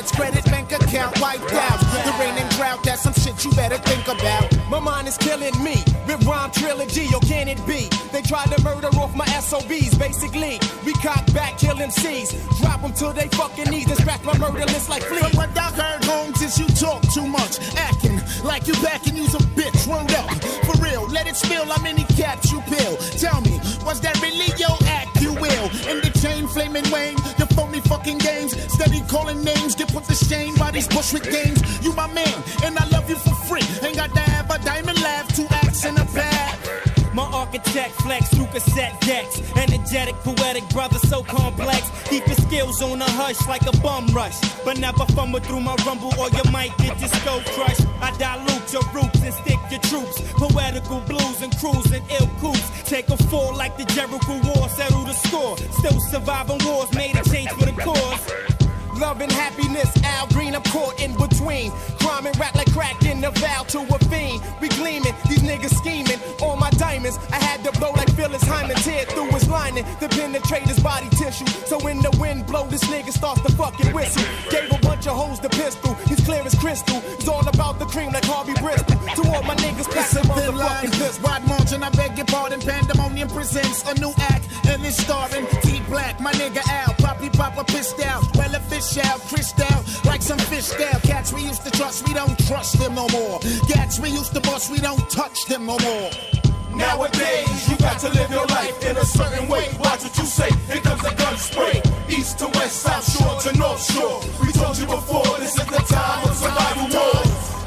Sets, 0.00 0.12
credit 0.12 0.44
bank 0.46 0.72
account 0.72 1.20
wiped 1.20 1.52
out. 1.52 1.78
The 2.04 2.14
rain 2.18 2.34
and 2.38 2.48
drought, 2.56 2.82
that's 2.82 3.02
some 3.02 3.12
shit 3.12 3.44
you 3.44 3.50
better 3.52 3.76
think 3.76 4.08
about. 4.08 4.48
My 4.70 4.80
mind 4.80 5.08
is 5.08 5.18
killing 5.18 5.52
me 5.62 5.76
with 6.06 6.24
rhyme 6.24 6.50
trilogy, 6.50 7.06
or 7.14 7.20
can 7.20 7.48
it 7.48 7.60
be? 7.66 7.88
They 8.12 8.22
tried 8.22 8.50
to 8.52 8.62
murder 8.62 8.88
off 8.98 9.14
my 9.14 9.26
SOBs, 9.26 9.98
basically. 9.98 10.58
We 10.84 10.92
cock 10.94 11.30
back, 11.34 11.58
kill 11.58 11.76
MCs, 11.76 12.60
drop 12.60 12.80
them 12.80 12.92
till 12.92 13.12
they 13.12 13.28
fucking 13.28 13.70
knees, 13.70 13.88
and 13.88 13.98
scratch 13.98 14.24
my 14.24 14.36
murder 14.38 14.64
list 14.66 14.88
like 14.88 15.02
fleas. 15.02 15.22
But 15.22 15.34
what 15.36 15.58
I 15.58 15.70
heard, 15.70 16.04
Holmes, 16.04 16.40
is 16.42 16.58
you 16.58 16.66
talk 16.68 17.02
too 17.12 17.26
much, 17.26 17.58
acting 17.76 18.20
like 18.44 18.66
you 18.66 18.74
back 18.82 19.06
and 19.06 19.16
you's 19.16 19.34
a 19.34 19.42
bitch. 19.54 19.86
Word 19.86 20.12
up, 20.12 20.30
for 20.64 20.82
real, 20.82 21.06
let 21.08 21.26
it 21.26 21.36
spill 21.36 21.64
how 21.66 21.82
many 21.82 22.04
cats 22.04 22.50
you 22.52 22.60
pill. 22.62 22.96
Tell 23.18 23.40
me, 23.42 23.60
was 23.84 24.00
that 24.00 24.20
really 24.22 24.52
your 24.56 24.76
act, 24.86 25.20
you 25.20 25.32
will? 25.34 25.66
In 25.88 26.00
the 26.00 26.10
chain, 26.22 26.46
flaming 26.48 26.88
Wayne, 26.90 27.16
the 27.38 27.46
phony 27.54 27.69
fucking 27.90 28.18
games, 28.18 28.52
steady 28.72 29.00
calling 29.08 29.42
names, 29.42 29.74
get 29.74 29.92
put 29.92 30.04
to 30.04 30.14
shame 30.14 30.54
by 30.54 30.70
these 30.70 30.86
Bushwick 30.86 31.24
games. 31.24 31.60
You 31.84 31.92
my 31.94 32.06
man, 32.12 32.36
and 32.62 32.78
I 32.78 32.84
love 32.88 33.10
you 33.10 33.16
for 33.16 33.34
free. 33.48 33.66
Ain't 33.82 33.96
got 33.96 34.14
to 34.14 34.20
have 34.20 34.48
a 34.48 34.58
diamond 34.64 35.02
laugh, 35.02 35.26
two 35.34 35.46
acts 35.50 35.84
in 35.84 35.98
a 35.98 36.04
bag. 36.14 36.89
My 37.12 37.24
architect 37.24 37.94
flex 38.02 38.28
through 38.28 38.46
cassette 38.46 39.00
decks. 39.00 39.40
Energetic, 39.56 40.14
poetic 40.16 40.68
brother, 40.68 40.98
so 40.98 41.22
complex. 41.22 41.90
Keep 42.08 42.26
your 42.26 42.36
skills 42.36 42.82
on 42.82 43.02
a 43.02 43.10
hush 43.10 43.46
like 43.48 43.66
a 43.66 43.76
bum 43.78 44.06
rush. 44.08 44.38
But 44.64 44.78
never 44.78 45.04
fumble 45.06 45.40
through 45.40 45.60
my 45.60 45.74
rumble 45.86 46.12
or 46.18 46.28
you 46.30 46.44
might 46.52 46.76
get 46.78 46.98
your 47.00 47.08
skull 47.08 47.42
crushed. 47.54 47.86
I 48.00 48.10
dilute 48.16 48.72
your 48.72 48.82
roots 48.94 49.22
and 49.22 49.34
stick 49.34 49.58
your 49.70 49.80
troops. 49.80 50.22
Poetical 50.34 51.00
blues 51.00 51.42
and 51.42 51.56
crews 51.58 51.90
and 51.92 52.04
ill 52.10 52.28
coops. 52.38 52.88
Take 52.88 53.08
a 53.08 53.16
fall 53.16 53.56
like 53.56 53.76
the 53.76 53.84
Jericho 53.86 54.40
War, 54.44 54.68
settle 54.68 55.04
the 55.04 55.12
score. 55.12 55.56
Still 55.56 56.00
surviving 56.00 56.58
wars, 56.64 56.92
made 56.94 57.16
a 57.16 57.24
change 57.24 57.50
for 57.50 57.66
the 57.66 57.72
cause. 57.72 58.69
Love 59.00 59.22
and 59.22 59.32
happiness, 59.32 59.90
Al 60.04 60.26
Green, 60.26 60.54
I'm 60.54 60.62
caught 60.64 61.00
in 61.00 61.16
between. 61.16 61.72
Crime 62.00 62.26
and 62.26 62.38
rap 62.38 62.54
like 62.54 62.70
crack 62.70 63.02
in 63.02 63.22
the 63.22 63.30
vow 63.30 63.62
to 63.68 63.78
a 63.80 63.98
fiend. 64.10 64.42
We 64.60 64.68
gleaming, 64.68 65.14
these 65.26 65.40
niggas 65.40 65.74
scheming. 65.74 66.20
All 66.42 66.56
my 66.56 66.68
diamonds, 66.72 67.18
I 67.32 67.36
had 67.36 67.64
to 67.64 67.72
blow 67.80 67.92
like 67.92 68.12
Phyllis 68.14 68.42
Hyman, 68.42 68.76
tear 68.76 69.06
through 69.06 69.30
his 69.30 69.48
lining 69.48 69.84
to 70.00 70.08
penetrate 70.08 70.64
his 70.64 70.78
body 70.80 71.08
tissue. 71.16 71.46
So 71.64 71.78
when 71.78 72.02
the 72.02 72.14
wind 72.20 72.46
blow, 72.46 72.66
this 72.66 72.84
nigga 72.84 73.10
starts 73.10 73.40
to 73.40 73.52
fucking 73.52 73.90
whistle. 73.94 74.22
Gave 74.50 74.70
a 74.70 74.78
bunch 74.78 75.06
of 75.06 75.16
hoes 75.16 75.40
the 75.40 75.48
pistol, 75.48 75.94
he's 76.06 76.20
clear 76.20 76.42
as 76.42 76.54
crystal. 76.56 77.00
It's 77.16 77.26
all 77.26 77.48
about 77.48 77.78
the 77.78 77.86
cream 77.86 78.12
like 78.12 78.26
Harvey 78.26 78.52
Bristol. 78.60 78.98
To 79.16 79.22
all 79.32 79.42
my 79.44 79.56
niggas, 79.56 79.90
pass 79.90 80.12
the 80.12 80.20
a 80.20 80.34
thin 80.34 80.56
line, 80.56 80.84
motherfucking 80.84 80.98
pistol. 80.98 81.24
wide 81.24 81.46
margin, 81.48 81.82
I 81.82 81.88
beg 81.90 82.18
your 82.18 82.26
pardon. 82.26 82.60
Pandemonium 82.60 83.28
presents 83.30 83.82
a 83.88 83.94
new 83.98 84.12
act, 84.28 84.46
and 84.68 84.84
it's 84.84 84.98
starring 84.98 85.46
T 85.62 85.80
Black, 85.88 86.20
my 86.20 86.32
nigga 86.32 86.60
Al, 86.68 86.92
Poppy 86.94 87.30
Papa 87.30 87.64
pissed 87.64 88.00
out, 88.04 88.24
well 88.36 88.54
a 88.54 88.60
like 90.04 90.22
some 90.22 90.38
fish 90.38 90.72
out. 90.72 91.02
Cats 91.02 91.32
we 91.32 91.42
used 91.42 91.64
to 91.64 91.70
trust, 91.70 92.06
we 92.06 92.14
don't 92.14 92.38
trust 92.46 92.78
them 92.78 92.94
no 92.94 93.06
more. 93.08 93.38
Cats 93.68 94.00
we 94.00 94.10
used 94.10 94.34
to 94.34 94.40
bust, 94.40 94.70
we 94.70 94.78
don't 94.78 95.08
touch 95.10 95.46
them 95.46 95.66
no 95.66 95.78
more. 95.78 96.10
Nowadays, 96.74 97.68
you 97.68 97.76
got 97.78 97.98
to 98.00 98.08
live 98.08 98.30
your 98.30 98.46
life 98.46 98.82
in 98.84 98.96
a 98.96 99.04
certain 99.04 99.48
way. 99.48 99.68
Watch 99.78 100.02
what 100.02 100.16
you 100.18 100.24
say. 100.24 100.50
Here 100.72 100.80
comes 100.82 101.04
a 101.04 101.14
gun 101.14 101.36
spray. 101.36 101.82
East 102.08 102.38
to 102.38 102.46
west, 102.46 102.82
south 102.82 103.06
shore 103.12 103.52
to 103.52 103.58
north 103.58 103.82
shore. 103.92 104.20
We 104.44 104.52
told 104.52 104.78
you 104.78 104.86
before, 104.86 105.38
this 105.38 105.56
is 105.56 105.66
the 105.66 105.82
time 105.94 106.28
of 106.28 106.36
survival 106.36 106.88
wars. 106.98 107.59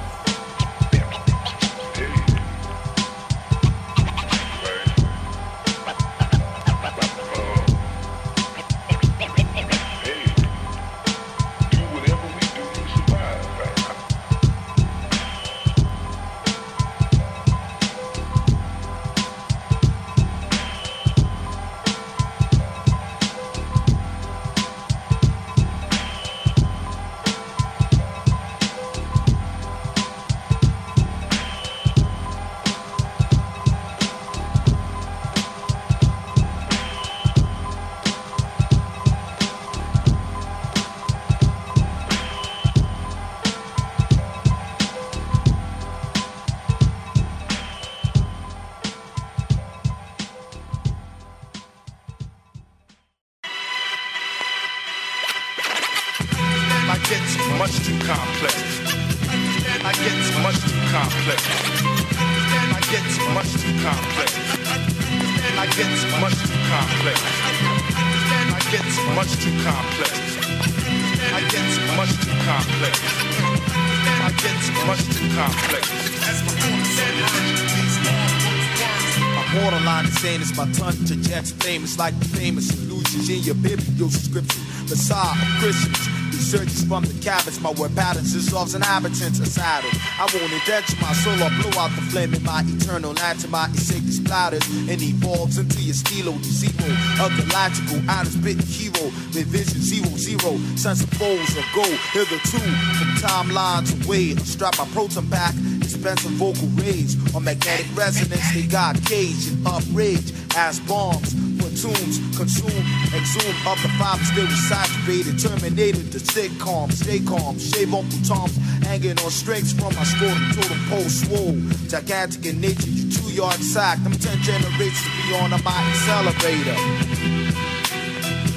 Dissolves 88.53 88.75
inhabitants 88.75 89.39
a 89.39 89.45
saddle. 89.47 89.89
I 90.19 90.29
won't 90.31 90.53
indenture 90.53 90.95
my 91.01 91.11
soul 91.13 91.33
or 91.41 91.49
blow 91.57 91.81
out 91.81 91.89
the 91.95 92.01
flame 92.13 92.35
in 92.35 92.43
my 92.43 92.63
eternal 92.67 93.13
lantern. 93.13 93.49
My 93.49 93.67
sacred 93.69 94.13
splatters 94.13 94.63
and 94.87 95.01
evolves 95.01 95.57
into 95.57 95.81
your 95.81 95.95
stilo, 95.95 96.37
zero, 96.43 96.93
a 97.17 97.29
galactical 97.33 98.07
outer 98.07 98.29
spit 98.29 98.61
hero. 98.61 99.05
With 99.33 99.47
vision 99.47 99.81
zero 99.81 100.05
zero, 100.17 100.57
sense 100.77 101.01
of 101.03 101.09
foes 101.17 101.57
of 101.57 101.65
gold. 101.73 101.97
Hitherto 102.13 102.61
from 102.61 103.09
timelines 103.25 103.89
away, 104.05 104.33
I 104.37 104.43
strap 104.43 104.77
my 104.77 104.85
proton 104.93 105.27
pack, 105.31 105.55
expensive 105.81 106.37
vocal 106.37 106.67
rage 106.77 107.17
on 107.33 107.45
magnetic 107.45 107.87
resonance. 107.95 108.53
They 108.53 108.67
got 108.67 109.03
caged 109.05 109.49
and 109.49 109.65
uprage 109.65 110.29
as 110.55 110.79
bombs. 110.81 111.33
Platoons 111.73 112.37
consume, 112.37 112.85
exhume 113.17 113.57
of 113.65 113.81
the 113.81 113.89
they 114.35 114.45
were 114.45 114.61
saturated, 114.69 115.39
terminated 115.39 116.05
the 116.13 116.21
calm, 116.59 116.91
Stay 116.91 117.19
calm, 117.19 117.57
shave 117.57 117.91
Uncle 117.91 118.19
Tom's 118.21 118.55
hanging 118.85 119.17
on 119.17 119.31
strings 119.31 119.73
from 119.73 119.89
my 119.95 120.03
scrotum 120.03 120.53
totem 120.53 120.77
pole 120.85 121.09
swole. 121.09 121.57
Gigantic 121.89 122.45
in 122.45 122.61
nature, 122.61 122.89
you 122.89 123.09
two 123.09 123.33
yard 123.33 123.57
sack. 123.57 123.97
Them 124.03 124.13
ten 124.13 124.37
generations 124.45 125.01
beyond 125.25 125.57
my 125.65 125.73
accelerator. 125.73 126.77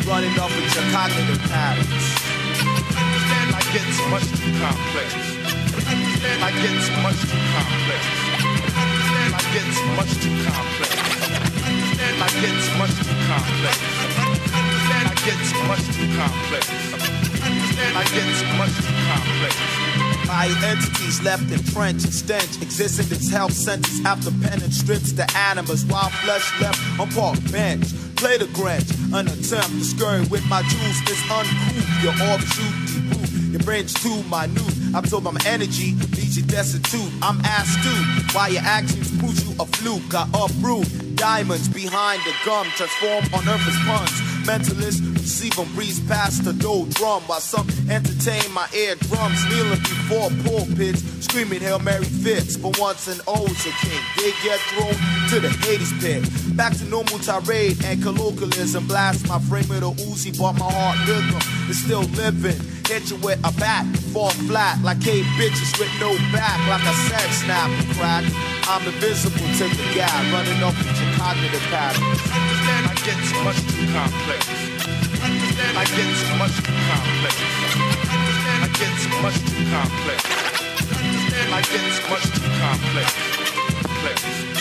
Running 0.05 0.36
off 0.36 0.53
with 0.53 0.69
your 0.77 0.85
cognitive 0.93 1.41
patterns. 1.49 2.05
I 3.49 3.61
get 3.73 3.89
much 4.12 4.28
too 4.28 4.53
complex. 4.61 5.09
I 6.45 6.53
get 6.53 6.77
much 7.01 7.20
too 7.25 7.41
complex. 7.57 8.03
I 9.33 9.41
get 9.57 9.69
much 9.97 10.12
too 10.20 10.36
complex. 10.45 11.16
I 12.07 12.28
get 12.41 12.55
much 12.78 12.94
too 13.02 13.18
complex. 13.26 13.76
I 14.94 15.15
get 15.26 15.43
much 15.67 15.85
too 15.91 16.07
complex. 16.15 16.65
I 17.94 18.05
get 18.15 18.31
much 18.59 18.75
too 18.78 18.94
complex. 19.10 19.55
My 20.26 20.47
entities 20.65 21.23
left 21.23 21.51
in 21.51 21.59
French 21.59 22.02
stench, 22.02 22.62
existing 22.62 23.10
as 23.17 23.28
health 23.28 23.52
sentence 23.52 24.05
after 24.05 24.31
penance 24.31 24.78
strips 24.78 25.12
the 25.12 25.26
animus. 25.36 25.85
while 25.85 26.10
flesh 26.10 26.60
left 26.60 26.78
on 27.01 27.09
park 27.10 27.39
bench. 27.51 27.86
Play 28.17 28.39
the 28.39 28.47
Grinch, 28.47 28.89
an 29.12 29.26
attempt 29.26 29.70
to 29.78 29.85
scurry 29.85 30.25
with 30.26 30.47
my 30.47 30.62
jewels 30.62 31.01
is 31.10 31.20
uncouth. 31.31 32.02
Your 32.02 32.15
offshoot 32.31 32.75
debut, 32.86 33.51
your 33.51 33.60
brain's 33.60 33.94
too 33.94 34.23
minute. 34.31 34.62
Absorb 34.94 35.25
my 35.25 35.36
energy, 35.44 35.93
leaves 36.15 36.36
you 36.36 36.44
destitute. 36.44 37.12
I'm 37.20 37.41
astute, 37.41 38.35
why 38.35 38.49
your 38.49 38.62
actions 38.62 39.10
push 39.20 39.44
you 39.44 39.55
a 39.60 39.67
fluke. 39.67 40.15
I 40.15 40.28
uproot 40.33 41.06
diamonds 41.17 41.69
behind 41.69 42.23
the 42.23 42.33
gum, 42.45 42.67
transform 42.77 43.25
on 43.35 43.49
earth 43.49 43.67
as 43.67 43.77
puns. 43.85 44.36
Mentalist, 44.47 45.01
receive 45.15 45.57
breeze 45.75 45.99
past 46.07 46.45
the 46.45 46.53
dough 46.53 46.86
drum 46.91 47.23
while 47.25 47.41
some 47.41 47.67
entertain 47.91 48.53
my 48.53 48.69
eardrums, 48.73 49.45
kneeling 49.51 49.81
before 49.81 50.31
pulpits, 50.45 51.03
screaming 51.25 51.61
Hail 51.61 51.81
Mary 51.81 52.05
fits. 52.05 52.57
For 52.57 52.70
once 52.78 53.09
an 53.09 53.20
O's 53.27 53.67
a 53.67 53.73
king, 53.83 54.03
they 54.17 54.31
get 54.45 54.61
thrown 54.70 54.95
to 55.31 55.41
the 55.41 55.51
Hades 55.67 55.93
pit. 56.01 56.57
Back 56.57 56.77
to 56.77 56.85
normal 56.85 57.19
tirade 57.19 57.85
and 57.85 58.03
colloquialism. 58.03 58.86
Blast 58.86 59.28
my 59.28 59.41
frame 59.41 59.69
with 59.69 59.83
a 59.83 59.91
Uzi, 60.07 60.39
but 60.39 60.53
my 60.55 60.70
heart 60.70 60.99
rhythm 61.09 61.70
is 61.70 61.83
still 61.83 62.05
living. 62.15 62.61
Hit 62.86 63.10
you 63.10 63.16
with 63.16 63.39
a 63.42 63.50
bat, 63.58 63.84
fall 64.15 64.31
flat 64.47 64.78
like 64.82 65.05
eight 65.08 65.26
bitches 65.34 65.74
with 65.78 65.90
no 65.98 66.15
back, 66.31 66.55
like 66.70 66.86
a 66.86 66.94
said 67.10 67.31
snap 67.34 67.68
and 67.68 67.89
crack. 67.98 68.23
I'm 68.70 68.86
invisible 68.86 69.42
to 69.58 69.66
the 69.74 69.86
guy 69.90 70.06
running 70.31 70.62
off 70.62 70.78
with 70.78 70.94
cognitive 71.18 71.66
patterns. 71.66 72.23
I 72.31 72.94
get 73.02 73.18
much 73.42 73.58
too 73.74 73.90
complex. 73.90 74.47
I 75.74 75.82
get 75.98 76.15
much 76.39 76.55
too 76.62 76.78
complex. 76.86 77.34
I 78.62 78.70
get 78.78 78.94
much 79.18 79.39
too 79.42 79.66
complex. 79.66 80.23
I 81.50 81.62
get 81.66 81.82
much 82.06 82.23
too 82.39 82.47
complex. 82.62 83.10
complex. 84.06 84.56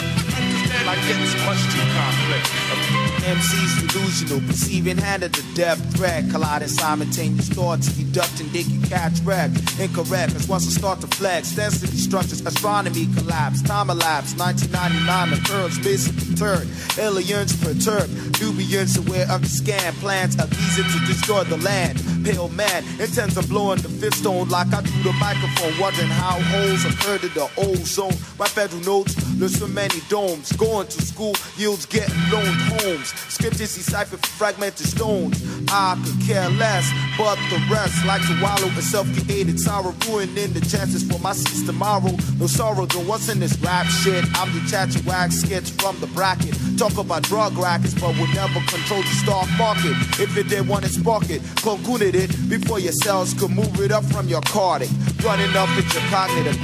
Man, 0.75 0.87
I 0.87 0.95
get 1.07 1.17
too 1.31 1.39
much 1.45 1.61
too 1.71 1.85
complex. 1.95 3.15
MC's 3.25 3.73
delusional, 3.81 4.39
perceiving 4.47 4.97
hand 4.97 5.23
of 5.23 5.31
the 5.31 5.43
death 5.55 5.79
threat, 5.95 6.29
colliding 6.29 6.67
simultaneous 6.67 7.49
thoughts, 7.49 7.87
deducting 7.87 8.49
they 8.49 8.63
can 8.63 8.81
catch 8.83 9.19
wreck. 9.21 9.49
Incorrect, 9.79 10.35
as 10.35 10.47
once 10.47 10.67
I 10.67 10.79
start 10.79 11.01
to 11.01 11.07
flex, 11.07 11.55
density 11.55 11.97
structures, 11.97 12.45
astronomy 12.45 13.07
collapse, 13.17 13.61
time 13.63 13.89
elapsed, 13.89 14.37
1999 14.37 15.39
occurs, 15.39 15.79
basically 15.79 16.35
turd, 16.35 16.67
aliens 16.99 17.55
perturbed, 17.63 18.39
Nubians 18.39 18.97
aware 18.97 19.29
of 19.31 19.41
the 19.41 19.49
scan. 19.49 19.93
plans 19.95 20.35
a 20.35 20.45
visa 20.45 20.83
to 20.83 21.05
destroy 21.07 21.43
the 21.45 21.57
land. 21.57 22.01
Pale 22.23 22.49
man 22.49 22.83
intends 22.99 23.37
on 23.37 23.45
blowing 23.47 23.79
the 23.81 23.89
fifth 23.89 24.15
stone 24.15 24.49
like 24.49 24.71
I 24.73 24.81
do 24.81 24.91
the 25.03 25.13
microphone, 25.13 25.79
wondering 25.79 26.09
how 26.09 26.39
holes 26.53 26.85
occurred 26.85 27.23
in 27.23 27.33
the 27.33 27.49
ozone. 27.57 28.13
My 28.37 28.47
federal 28.47 28.81
notes, 28.83 29.15
there's 29.37 29.57
so 29.57 29.67
many 29.67 29.99
domes. 30.09 30.51
Going 30.65 30.87
to 30.87 31.01
school 31.03 31.35
yields 31.57 31.85
getting 31.85 32.15
loaned 32.31 32.59
homes. 32.73 33.09
Scriptures 33.29 33.75
decipher 33.75 34.17
for 34.17 34.25
fragmented 34.25 34.87
stones. 34.87 35.37
I 35.69 35.93
could 36.03 36.19
care 36.25 36.49
less, 36.49 36.89
but 37.19 37.35
the 37.51 37.61
rest 37.71 38.03
like 38.03 38.23
to 38.23 38.35
wallow 38.41 38.73
in 38.73 38.81
self-created 38.81 39.59
sorrow, 39.59 39.93
ruining 40.07 40.53
the 40.53 40.61
chances 40.61 41.03
for 41.07 41.19
my 41.19 41.33
seats 41.33 41.63
tomorrow. 41.67 42.09
No 42.39 42.47
sorrow, 42.47 42.87
though. 42.87 43.05
What's 43.05 43.29
in 43.29 43.39
this 43.39 43.55
rap 43.59 43.85
shit? 43.85 44.25
I'm 44.33 44.51
detaching 44.59 45.05
wax 45.05 45.35
skits 45.35 45.69
from 45.69 45.99
the 45.99 46.07
bracket. 46.07 46.55
Talk 46.79 46.97
about 46.97 47.21
drug 47.23 47.55
rackets, 47.59 47.93
but 47.93 48.15
we'll 48.17 48.33
never 48.33 48.59
control 48.65 49.01
the 49.01 49.15
stock 49.21 49.47
market. 49.59 49.93
If 50.19 50.35
it 50.35 50.49
did 50.49 50.67
want 50.67 50.83
to 50.85 50.89
spark 50.89 51.29
it, 51.29 51.43
concluded 51.61 52.15
it 52.15 52.31
before 52.49 52.79
your 52.79 52.93
cells 53.03 53.35
could 53.35 53.51
move 53.51 53.79
it 53.81 53.91
up 53.91 54.03
from 54.05 54.27
your 54.27 54.41
cardiac. 54.41 54.89
Running 55.23 55.55
up 55.55 55.69
with 55.75 55.93
your 55.93 56.03
cognitive 56.09 56.57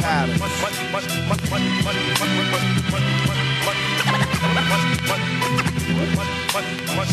what? 4.72 4.80
What? 5.09 5.19
What? 6.16 6.27
What? 6.56 7.08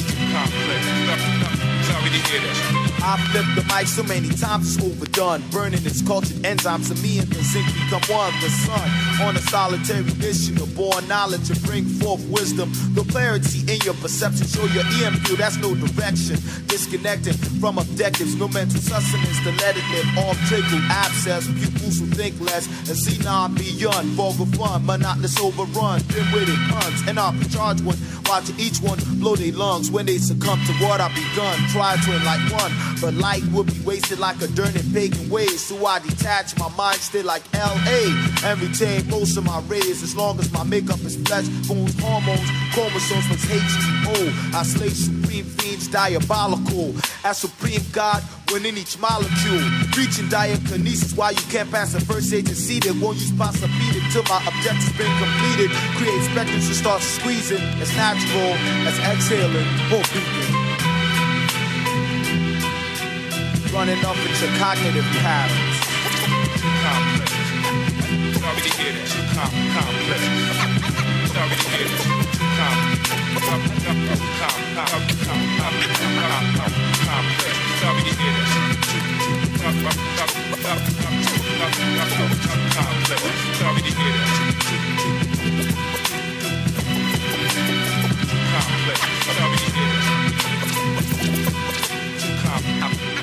What? 2.94 2.97
I 3.02 3.16
flipped 3.30 3.54
the 3.54 3.64
mic 3.74 3.86
so 3.86 4.02
many 4.02 4.28
times 4.28 4.76
it's 4.76 4.84
overdone. 4.84 5.42
Burning 5.50 5.84
its 5.84 6.02
cultured 6.02 6.38
enzymes 6.42 6.88
to 6.88 6.96
me 7.02 7.18
and 7.18 7.28
the 7.28 7.42
zinc 7.42 7.66
become 7.74 8.02
one. 8.10 8.32
The 8.40 8.50
sun 8.50 8.88
on 9.22 9.36
a 9.36 9.42
solitary 9.50 10.04
mission 10.18 10.56
to 10.56 10.66
born 10.74 11.06
knowledge 11.08 11.48
to 11.48 11.58
bring 11.66 11.84
forth 11.84 12.24
wisdom. 12.28 12.70
The 12.94 13.04
clarity 13.10 13.60
in 13.72 13.80
your 13.84 13.94
perception 13.94 14.46
show 14.46 14.64
your 14.74 14.84
EMQ, 14.98 15.36
that's 15.36 15.56
no 15.56 15.74
direction. 15.74 16.36
Disconnected 16.66 17.36
from 17.60 17.78
objectives, 17.78 18.34
no 18.36 18.48
mental 18.48 18.80
sustenance 18.80 19.38
to 19.44 19.52
let 19.62 19.76
it 19.76 19.86
live 19.94 20.18
off 20.26 20.38
trickle 20.48 20.80
abscess. 20.90 21.46
Pupils 21.46 22.00
who 22.00 22.06
think 22.06 22.38
less 22.40 22.66
and 22.88 22.96
see 22.96 23.22
non 23.22 23.54
beyond. 23.54 24.08
Vulgar 24.18 24.46
fun, 24.56 24.84
monotonous 24.84 25.38
overrun. 25.40 26.00
Dim 26.08 26.26
witted 26.32 26.58
puns, 26.68 27.02
and 27.06 27.18
I'll 27.18 27.34
charge 27.50 27.80
one. 27.82 27.96
Watching 28.26 28.58
each 28.58 28.78
one 28.80 28.98
blow 29.18 29.36
their 29.36 29.52
lungs 29.52 29.90
when 29.90 30.04
they 30.06 30.18
succumb 30.18 30.60
to 30.66 30.72
what 30.84 31.00
I 31.00 31.08
begun. 31.08 31.56
Try 31.72 31.96
to 31.96 32.10
enlight 32.12 32.44
one, 32.52 32.72
but 33.00 33.14
light 33.14 33.42
would 33.52 33.66
be 33.66 33.80
wasted 33.84 34.18
like 34.18 34.40
a 34.42 34.48
dirty 34.48 34.82
pagan 34.92 35.28
ways. 35.30 35.60
So 35.60 35.86
I 35.86 35.98
detach 36.00 36.58
my 36.58 36.68
mind 36.76 36.98
still 36.98 37.26
like 37.26 37.42
LA 37.54 38.00
and 38.44 38.60
retain 38.60 39.08
most 39.08 39.36
of 39.36 39.44
my 39.44 39.60
rays 39.68 40.02
as 40.02 40.16
long 40.16 40.38
as 40.40 40.52
my 40.52 40.64
makeup 40.64 41.00
is 41.00 41.16
flesh, 41.16 41.48
bones, 41.66 41.98
hormones, 42.00 42.48
chromosomes 42.72 43.28
was 43.28 43.44
H2O. 43.44 44.54
I 44.54 44.62
slay 44.62 44.88
supreme 44.88 45.44
fiends, 45.44 45.88
diabolical. 45.88 46.94
As 47.24 47.38
supreme 47.38 47.82
God, 47.92 48.22
within 48.52 48.76
each 48.76 48.98
molecule, 48.98 49.64
reaching 49.96 50.26
diakinesis 50.26 51.16
while 51.16 51.32
you 51.32 51.42
can't 51.50 51.70
pass 51.70 51.92
the 51.92 52.00
first 52.00 52.28
see 52.30 52.80
that 52.80 52.94
won't 53.00 53.16
use 53.16 53.32
possibility 53.32 54.00
till 54.10 54.22
my 54.24 54.40
objective's 54.46 54.96
been 54.98 55.12
completed. 55.18 55.70
Create 55.96 56.22
spectrums 56.30 56.66
and 56.66 56.76
start 56.76 57.02
squeezing 57.02 57.62
as 57.80 57.94
natural 57.96 58.52
as 58.86 58.98
exhaling 58.98 59.66
or 59.92 60.02
breathing 60.12 60.67
running 63.72 64.04
up 64.04 64.16
into 64.16 64.46
your 64.46 64.56
cognitive 64.58 65.04
patterns. 65.20 65.80
Complex. 66.82 67.32
Complex. 68.40 69.12
Complex. 69.34 70.22
Complex. 71.34 71.58
Complex. 92.44 93.17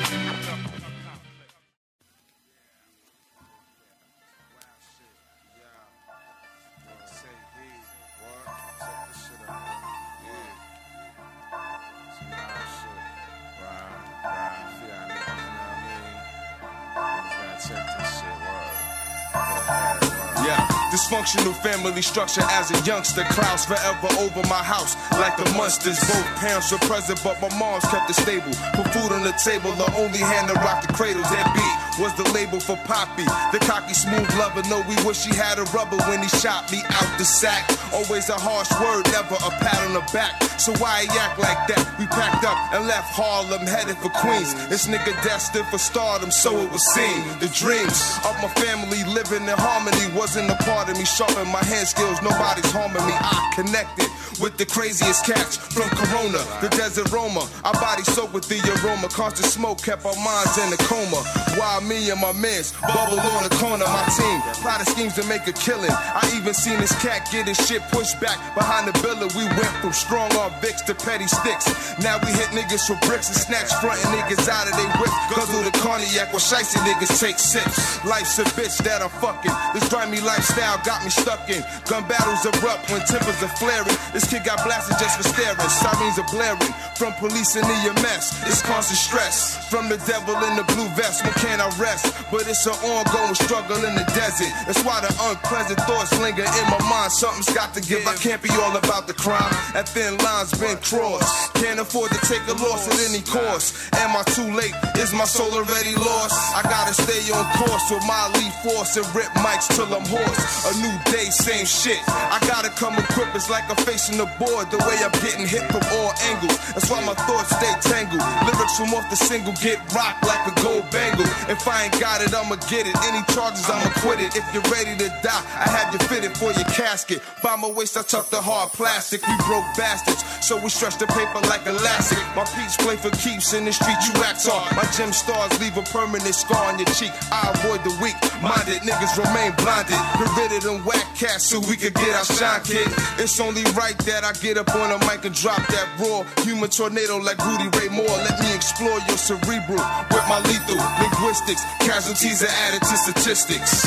Dysfunctional 21.16 21.56
family 21.56 22.02
structure 22.02 22.42
as 22.52 22.72
a 22.72 22.86
youngster. 22.86 23.24
Clouds 23.26 23.66
forever 23.66 24.08
over 24.20 24.42
my 24.48 24.64
house 24.64 24.96
like 25.14 25.38
the 25.38 25.46
monsters. 25.54 26.00
Both 26.00 26.26
parents 26.38 26.72
were 26.72 26.78
present, 26.80 27.22
but 27.24 27.42
my 27.42 27.50
mom's 27.58 27.86
kept 27.86 28.10
it 28.10 28.16
stable. 28.16 28.52
Put 28.74 28.88
food 28.94 29.12
on 29.12 29.24
the 29.24 29.34
table, 29.44 29.72
the 29.74 29.92
only 29.96 30.20
hand 30.20 30.50
to 30.50 30.56
rock 30.56 30.86
the 30.86 30.94
cradle. 30.94 31.22
That 31.24 31.48
beat 31.56 32.04
was 32.04 32.14
the 32.16 32.30
label 32.34 32.60
for 32.60 32.78
Poppy. 32.86 33.24
The 33.52 33.60
cocky, 33.66 33.94
smooth 33.94 34.28
lover. 34.36 34.64
No, 34.70 34.84
we 34.88 34.96
wish 35.06 35.26
he 35.26 35.36
had 35.36 35.60
a 35.60 35.64
rubber 35.72 35.98
when 36.10 36.22
he 36.22 36.28
shot 36.28 36.72
me 36.72 36.82
out 36.90 37.18
the 37.18 37.26
sack. 37.26 37.64
Always 37.94 38.30
a 38.30 38.36
harsh 38.36 38.72
word, 38.82 39.06
never 39.12 39.36
a 39.36 39.52
pat 39.64 39.88
on 39.88 39.94
the 39.94 40.04
back. 40.12 40.45
So 40.58 40.74
why 40.78 41.04
he 41.04 41.10
act 41.20 41.40
like 41.40 41.68
that? 41.68 41.84
We 42.00 42.08
packed 42.08 42.44
up 42.46 42.58
and 42.74 42.88
left 42.88 43.14
Harlem, 43.14 43.68
headed 43.68 43.98
for 43.98 44.10
Queens. 44.10 44.54
This 44.68 44.88
nigga 44.88 45.14
destined 45.24 45.68
for 45.68 45.78
stardom, 45.78 46.32
so 46.32 46.58
it 46.58 46.72
was 46.72 46.84
seen. 46.94 47.22
The 47.40 47.52
dreams 47.54 47.98
of 48.26 48.34
my 48.42 48.50
family 48.60 49.04
living 49.12 49.44
in 49.48 49.58
harmony 49.58 50.08
wasn't 50.18 50.50
a 50.50 50.56
part 50.64 50.90
of 50.90 50.98
me. 50.98 51.06
Sharpen 51.06 51.48
my 51.52 51.64
hand 51.64 51.88
skills, 51.88 52.22
nobody's 52.22 52.70
harming 52.72 53.06
me. 53.06 53.14
I 53.14 53.52
connected 53.56 54.10
with 54.42 54.58
the 54.58 54.66
craziest 54.66 55.26
cats 55.26 55.56
from 55.58 55.88
Corona, 55.96 56.40
the 56.60 56.70
desert 56.76 57.12
Roma. 57.12 57.48
Our 57.64 57.74
bodies 57.74 58.12
soaked 58.12 58.34
with 58.34 58.48
the 58.48 58.60
aroma. 58.80 59.08
Constant 59.10 59.48
smoke 59.48 59.82
kept 59.82 60.06
our 60.06 60.16
minds 60.20 60.58
in 60.58 60.72
a 60.74 60.80
coma. 60.88 61.24
While 61.56 61.82
me 61.82 62.10
and 62.10 62.20
my 62.20 62.34
mans 62.34 62.74
bubble 62.82 63.20
on 63.20 63.44
the 63.48 63.56
corner, 63.56 63.86
my 63.86 64.06
team 64.12 64.42
plotted 64.60 64.88
schemes 64.88 65.16
to 65.16 65.24
make 65.28 65.48
a 65.48 65.54
killing. 65.54 65.92
I 65.92 66.24
even 66.36 66.54
seen 66.54 66.80
this 66.80 66.96
cat 67.02 67.28
get 67.32 67.48
his 67.48 67.58
shit 67.66 67.82
pushed 67.92 68.20
back 68.20 68.38
behind 68.56 68.88
the 68.88 68.96
building. 69.00 69.32
We 69.38 69.46
went 69.48 69.72
from 69.80 69.94
strong 69.94 70.32
arm 70.36 70.45
Vicks 70.62 70.86
to 70.86 70.96
petty 70.96 71.28
sticks. 71.28 71.68
Now 72.00 72.20
we 72.24 72.32
hit 72.32 72.50
niggas 72.54 72.90
with 72.90 73.02
bricks 73.08 73.28
and 73.30 73.38
snatch 73.38 73.72
frontin' 73.82 74.10
niggas 74.14 74.48
out 74.50 74.68
of 74.68 74.74
they 74.78 74.88
whip. 75.00 75.14
Guzzle 75.34 75.64
the 75.64 75.72
cognac 75.80 76.32
while 76.34 76.44
shicey 76.44 76.80
niggas 76.86 77.20
take 77.20 77.40
sips. 77.40 78.04
Life's 78.06 78.38
a 78.40 78.46
bitch 78.58 78.78
that 78.84 79.02
I'm 79.02 79.10
fucking. 79.22 79.52
This 79.74 79.88
grimy 79.90 80.22
lifestyle 80.22 80.78
got 80.84 81.04
me 81.04 81.10
stuck 81.10 81.50
in. 81.50 81.64
Gun 81.86 82.08
battles 82.08 82.46
erupt 82.46 82.90
when 82.92 83.02
tempers 83.06 83.42
are 83.42 83.56
flaring. 83.58 83.98
This 84.14 84.28
kid 84.30 84.44
got 84.44 84.64
blasted 84.64 84.98
just 85.00 85.18
for 85.18 85.26
staring. 85.26 85.58
Sirens 85.70 86.20
are 86.20 86.30
blaring 86.30 86.74
from 86.96 87.14
police 87.18 87.56
and 87.56 87.66
EMS. 87.66 88.46
It's 88.48 88.62
constant 88.62 89.00
stress 89.00 89.58
from 89.70 89.90
the 89.90 89.98
devil 90.06 90.36
in 90.46 90.56
the 90.56 90.66
blue 90.76 90.88
vest. 90.96 91.24
When 91.24 91.34
can 91.42 91.62
I 91.62 91.70
rest? 91.78 92.14
But 92.32 92.48
it's 92.48 92.66
an 92.66 92.78
ongoing 92.86 93.36
struggle 93.36 93.78
in 93.84 93.96
the 93.96 94.06
desert. 94.14 94.52
That's 94.66 94.84
why 94.84 95.02
the 95.02 95.12
unpleasant 95.30 95.80
thoughts 95.88 96.12
linger 96.20 96.46
in 96.46 96.66
my 96.70 96.82
mind. 96.90 97.12
Something's 97.12 97.52
got 97.54 97.74
to 97.74 97.82
give. 97.82 98.06
I 98.08 98.16
can't 98.16 98.42
be 98.42 98.50
all 98.62 98.76
about 98.76 99.08
the 99.08 99.14
crime. 99.14 99.52
That 99.74 99.90
thin 99.90 100.18
line's 100.36 100.52
been 100.60 100.78
crossed. 100.84 101.54
Can't 101.56 101.80
afford 101.80 102.12
to 102.12 102.20
take 102.28 102.44
a 102.52 102.56
loss 102.60 102.88
at 102.92 103.00
any 103.08 103.24
cost. 103.24 103.72
Am 104.04 104.12
I 104.16 104.24
too 104.36 104.50
late? 104.52 104.76
Is 105.00 105.14
my 105.14 105.24
soul 105.24 105.48
already 105.56 105.96
lost? 105.96 106.36
I 106.52 106.62
gotta 106.64 106.94
stay 106.94 107.24
on 107.32 107.46
course 107.56 107.88
with 107.90 108.04
my 108.04 108.28
lead 108.36 108.54
force 108.64 108.98
and 109.00 109.08
rip 109.16 109.32
mics 109.40 109.72
till 109.72 109.88
I'm 109.88 110.04
hoarse. 110.04 110.44
A 110.68 110.74
new 110.84 110.96
day, 111.08 111.32
same 111.32 111.66
shit. 111.66 112.02
I 112.08 112.40
gotta 112.52 112.70
come 112.76 112.96
equipped. 113.00 113.36
It's 113.36 113.50
like 113.50 113.64
I'm 113.70 113.80
facing 113.88 114.18
the 114.18 114.28
board. 114.36 114.68
The 114.72 114.80
way 114.84 115.00
I'm 115.00 115.16
getting 115.24 115.48
hit 115.48 115.64
from 115.72 115.84
all 115.96 116.12
angles. 116.28 116.58
That's 116.76 116.92
why 116.92 117.00
my 117.06 117.16
thoughts 117.16 117.56
stay 117.56 117.72
tangled. 117.88 118.24
Lyrics 118.44 118.76
from 118.76 118.92
off 118.92 119.08
the 119.10 119.16
single 119.16 119.56
get 119.64 119.80
rocked 119.96 120.28
like 120.28 120.44
a 120.52 120.54
gold 120.60 120.84
bangle. 120.92 121.28
If 121.48 121.64
I 121.68 121.88
ain't 121.88 121.98
got 122.00 122.20
it, 122.20 122.36
I'ma 122.36 122.60
get 122.68 122.84
it. 122.92 122.96
Any 123.08 123.24
charges, 123.32 123.70
I'ma 123.70 123.88
quit 124.04 124.20
it. 124.20 124.36
If 124.36 124.44
you're 124.52 124.68
ready 124.68 125.00
to 125.00 125.08
die, 125.24 125.44
I 125.64 125.68
have 125.72 125.96
you 125.96 126.00
fitted 126.12 126.36
for 126.36 126.52
your 126.52 126.68
casket. 126.76 127.24
By 127.42 127.56
my 127.56 127.72
waist, 127.72 127.96
I 127.96 128.04
tuck 128.04 128.30
the 128.30 128.42
hard 128.42 128.76
plastic. 128.76 129.24
We 129.24 129.36
broke 129.48 129.66
bastards. 129.80 130.25
So 130.42 130.58
we 130.62 130.70
stretch 130.70 130.98
the 130.98 131.08
paper 131.08 131.40
like 131.48 131.66
elastic. 131.66 132.22
My 132.36 132.46
peeps 132.56 132.78
play 132.78 132.98
for 132.98 133.12
keeps 133.18 133.54
in 133.54 133.66
the 133.66 133.74
street, 133.74 133.98
you 134.08 134.14
act 134.24 134.46
hard. 134.46 134.76
My 134.76 134.86
gem 134.94 135.14
stars 135.14 135.54
leave 135.60 135.78
a 135.78 135.84
permanent 135.90 136.36
scar 136.36 136.72
on 136.72 136.80
your 136.80 136.90
cheek. 136.94 137.12
I 137.32 137.52
avoid 137.54 137.84
the 137.84 137.94
weak 138.02 138.18
minded 138.42 138.82
niggas 138.84 139.18
remain 139.18 139.54
blinded. 139.58 139.98
Get 140.20 140.30
rid 140.38 140.52
of 140.58 140.64
them 140.64 140.86
whack 140.86 141.06
cats 141.16 141.50
so 141.50 141.60
we 141.66 141.76
could 141.78 141.94
get 141.94 142.14
our 142.16 142.26
shine, 142.26 142.62
kid. 142.64 142.88
It's 143.18 143.40
only 143.40 143.64
right 143.74 143.98
that 144.06 144.24
I 144.24 144.34
get 144.40 144.58
up 144.58 144.70
on 144.76 144.92
a 144.92 145.00
mic 145.08 145.26
and 145.26 145.36
drop 145.36 145.62
that 145.68 145.88
raw 146.00 146.24
human 146.44 146.70
tornado 146.70 147.18
like 147.18 147.40
Rudy 147.44 147.70
Ray 147.78 147.90
Moore. 147.90 148.18
Let 148.26 148.40
me 148.40 148.54
explore 148.54 149.00
your 149.08 149.18
cerebral 149.18 149.82
with 150.12 150.26
my 150.30 150.40
lethal 150.46 150.80
linguistics. 151.02 151.64
Casualties 151.82 152.44
are 152.44 152.56
added 152.70 152.82
to 152.82 152.96
statistics. 152.98 153.86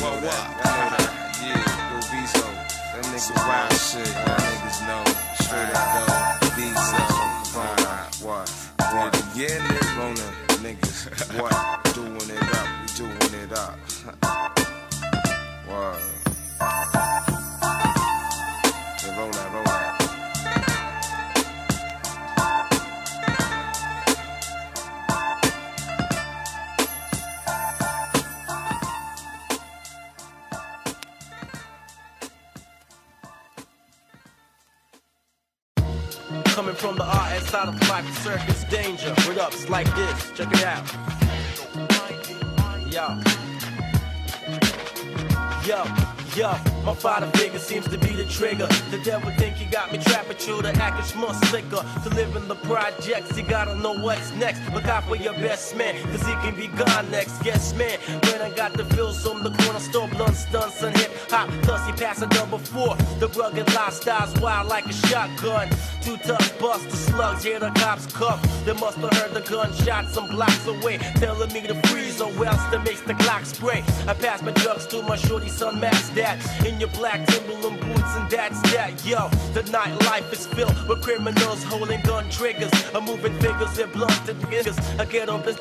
What, 0.00 0.22
what? 0.22 0.44
Yeah, 1.42 1.92
yo, 1.92 2.00
Viso. 2.10 2.46
Them 2.92 3.04
niggas 3.12 3.30
wild 3.34 3.72
shit. 3.72 4.45
Straight 5.56 5.74
up, 5.74 6.40
though. 6.40 6.48
Viso. 6.50 7.00
What? 8.26 8.48
What? 8.78 9.14
Yeah, 9.34 9.56
nigga. 9.56 10.18
Niggas. 10.60 11.40
What? 11.40 11.94
Doing 11.94 12.28
it 12.28 12.42
up. 12.54 12.68
We 12.82 12.86
doing 12.94 13.34
it 13.42 13.52
up. 13.52 14.52
from 36.86 36.94
the 36.94 37.02
RS 37.02 37.48
side 37.48 37.66
of 37.66 37.88
life, 37.88 38.06
circus 38.22 38.62
danger. 38.62 39.12
What 39.26 39.38
up? 39.38 39.52
It's 39.52 39.68
like 39.68 39.92
this. 39.96 40.30
Check 40.36 40.52
it 40.52 40.62
out. 40.62 40.86
Yo. 42.92 43.18
Yo, 45.66 46.15
my 46.36 46.94
father 46.94 47.26
figure 47.38 47.58
seems 47.58 47.88
to 47.88 47.96
be 47.96 48.08
the 48.08 48.26
trigger. 48.26 48.66
The 48.90 49.00
devil 49.02 49.30
think 49.38 49.56
he 49.56 49.64
got 49.64 49.90
me 49.90 49.96
trapped, 49.98 50.28
but 50.28 50.46
you 50.46 50.60
the 50.60 50.68
acting 50.68 51.18
more 51.18 51.32
slicker. 51.32 51.82
To 52.04 52.10
live 52.10 52.36
in 52.36 52.46
the 52.46 52.56
projects, 52.56 53.34
you 53.38 53.42
gotta 53.42 53.74
know 53.76 53.94
what's 53.94 54.32
next. 54.32 54.60
Look 54.74 54.84
out 54.84 55.04
for 55.04 55.16
your 55.16 55.32
best 55.34 55.74
man, 55.76 55.94
cause 56.10 56.26
he 56.26 56.34
can 56.44 56.54
be 56.54 56.68
gone 56.68 57.10
next. 57.10 57.42
Yes, 57.42 57.74
man, 57.74 57.98
when 58.24 58.42
I 58.42 58.50
got 58.50 58.74
the 58.74 58.84
feels 58.84 59.22
from 59.22 59.42
the 59.44 59.50
corner 59.50 59.80
store, 59.80 60.08
blunt 60.08 60.36
stunts 60.36 60.82
and 60.82 60.94
hip 60.98 61.10
hop. 61.30 61.48
Plus, 61.62 61.86
he 61.86 61.92
passed 61.92 62.22
a 62.22 62.26
double 62.26 62.58
four. 62.58 62.96
The 63.18 63.28
rugged 63.28 63.72
lifestyle's 63.74 64.38
wild 64.38 64.68
like 64.68 64.84
a 64.84 64.92
shotgun. 64.92 65.70
Two 66.02 66.18
tough 66.18 66.58
bust 66.58 66.90
the 66.90 66.96
slugs, 66.96 67.44
hear 67.44 67.60
the 67.60 67.70
cops 67.70 68.06
cuff. 68.12 68.40
They 68.66 68.74
must 68.74 68.98
have 68.98 69.12
heard 69.14 69.32
the 69.32 69.40
gunshot 69.40 70.10
some 70.10 70.28
blocks 70.28 70.66
away, 70.66 70.98
telling 71.16 71.52
me 71.52 71.62
to 71.66 71.74
freeze 71.88 72.20
or 72.20 72.28
else 72.44 72.62
that 72.70 72.84
makes 72.84 73.00
the 73.00 73.14
clock 73.14 73.46
spray. 73.46 73.82
I 74.06 74.12
pass 74.12 74.42
my 74.42 74.52
drugs 74.52 74.86
to 74.88 75.02
my 75.02 75.16
shorty 75.16 75.48
son, 75.48 75.80
that. 75.80 76.25
In 76.66 76.80
your 76.80 76.88
black 76.88 77.24
Timberland 77.28 77.78
boots, 77.80 78.16
and 78.16 78.28
that's 78.28 78.60
that. 78.72 79.04
Yo, 79.06 79.28
the 79.54 79.62
nightlife 79.70 80.32
is 80.32 80.44
filled 80.46 80.76
with 80.88 81.00
criminals 81.00 81.62
holding 81.62 82.00
gun 82.00 82.28
triggers. 82.30 82.72
I'm 82.92 83.04
moving 83.04 83.32
figures 83.38 83.78
and 83.78 83.92
blunted 83.92 84.36
niggas. 84.40 84.98
I 84.98 85.04
get 85.04 85.28
on 85.28 85.42
the 85.42 85.52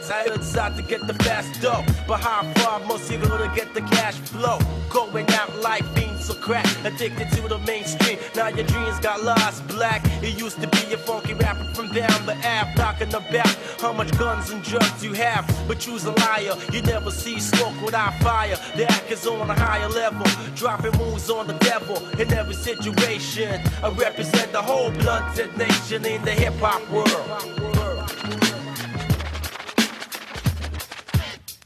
side 0.41 0.75
to 0.75 0.81
get 0.81 1.05
the 1.05 1.13
fast 1.25 1.61
dough. 1.61 1.85
But 2.07 2.21
how 2.21 2.41
far 2.55 2.79
must 2.79 3.11
you 3.11 3.19
go 3.19 3.37
to 3.37 3.51
get 3.55 3.75
the 3.75 3.81
cash 3.81 4.15
flow? 4.15 4.57
Going 4.89 5.29
out 5.29 5.55
like 5.61 5.83
or 6.29 6.35
crack, 6.35 6.65
addicted 6.83 7.29
to 7.31 7.47
the 7.47 7.59
mainstream. 7.59 8.17
Now 8.35 8.47
your 8.47 8.65
dreams 8.65 8.99
got 8.99 9.23
lost, 9.23 9.67
black. 9.67 10.01
It 10.23 10.39
used 10.39 10.61
to 10.61 10.67
be 10.67 10.93
a 10.93 10.97
funky 10.97 11.33
rapper 11.33 11.65
from 11.73 11.91
down 11.91 12.25
the 12.25 12.35
app, 12.43 12.75
talking 12.75 13.09
about 13.09 13.47
how 13.79 13.93
much 13.93 14.11
guns 14.17 14.49
and 14.49 14.63
drugs 14.63 15.03
you 15.03 15.13
have. 15.13 15.45
But 15.67 15.85
you's 15.85 16.05
a 16.05 16.11
liar, 16.11 16.55
you 16.71 16.81
never 16.81 17.11
see 17.11 17.39
smoke 17.39 17.79
without 17.81 18.13
fire. 18.19 18.57
The 18.75 18.91
act 18.91 19.11
is 19.11 19.27
on 19.27 19.49
a 19.49 19.53
higher 19.53 19.89
level, 19.89 20.25
dropping 20.55 20.97
moves 20.97 21.29
on 21.29 21.47
the 21.47 21.53
devil 21.53 21.97
in 22.19 22.31
every 22.33 22.55
situation. 22.55 23.61
I 23.83 23.89
represent 23.89 24.51
the 24.51 24.61
whole 24.61 24.91
blunted 24.91 25.57
nation 25.57 26.05
in 26.05 26.23
the 26.23 26.31
hip 26.31 26.55
hop 26.55 26.81
world. 26.89 27.84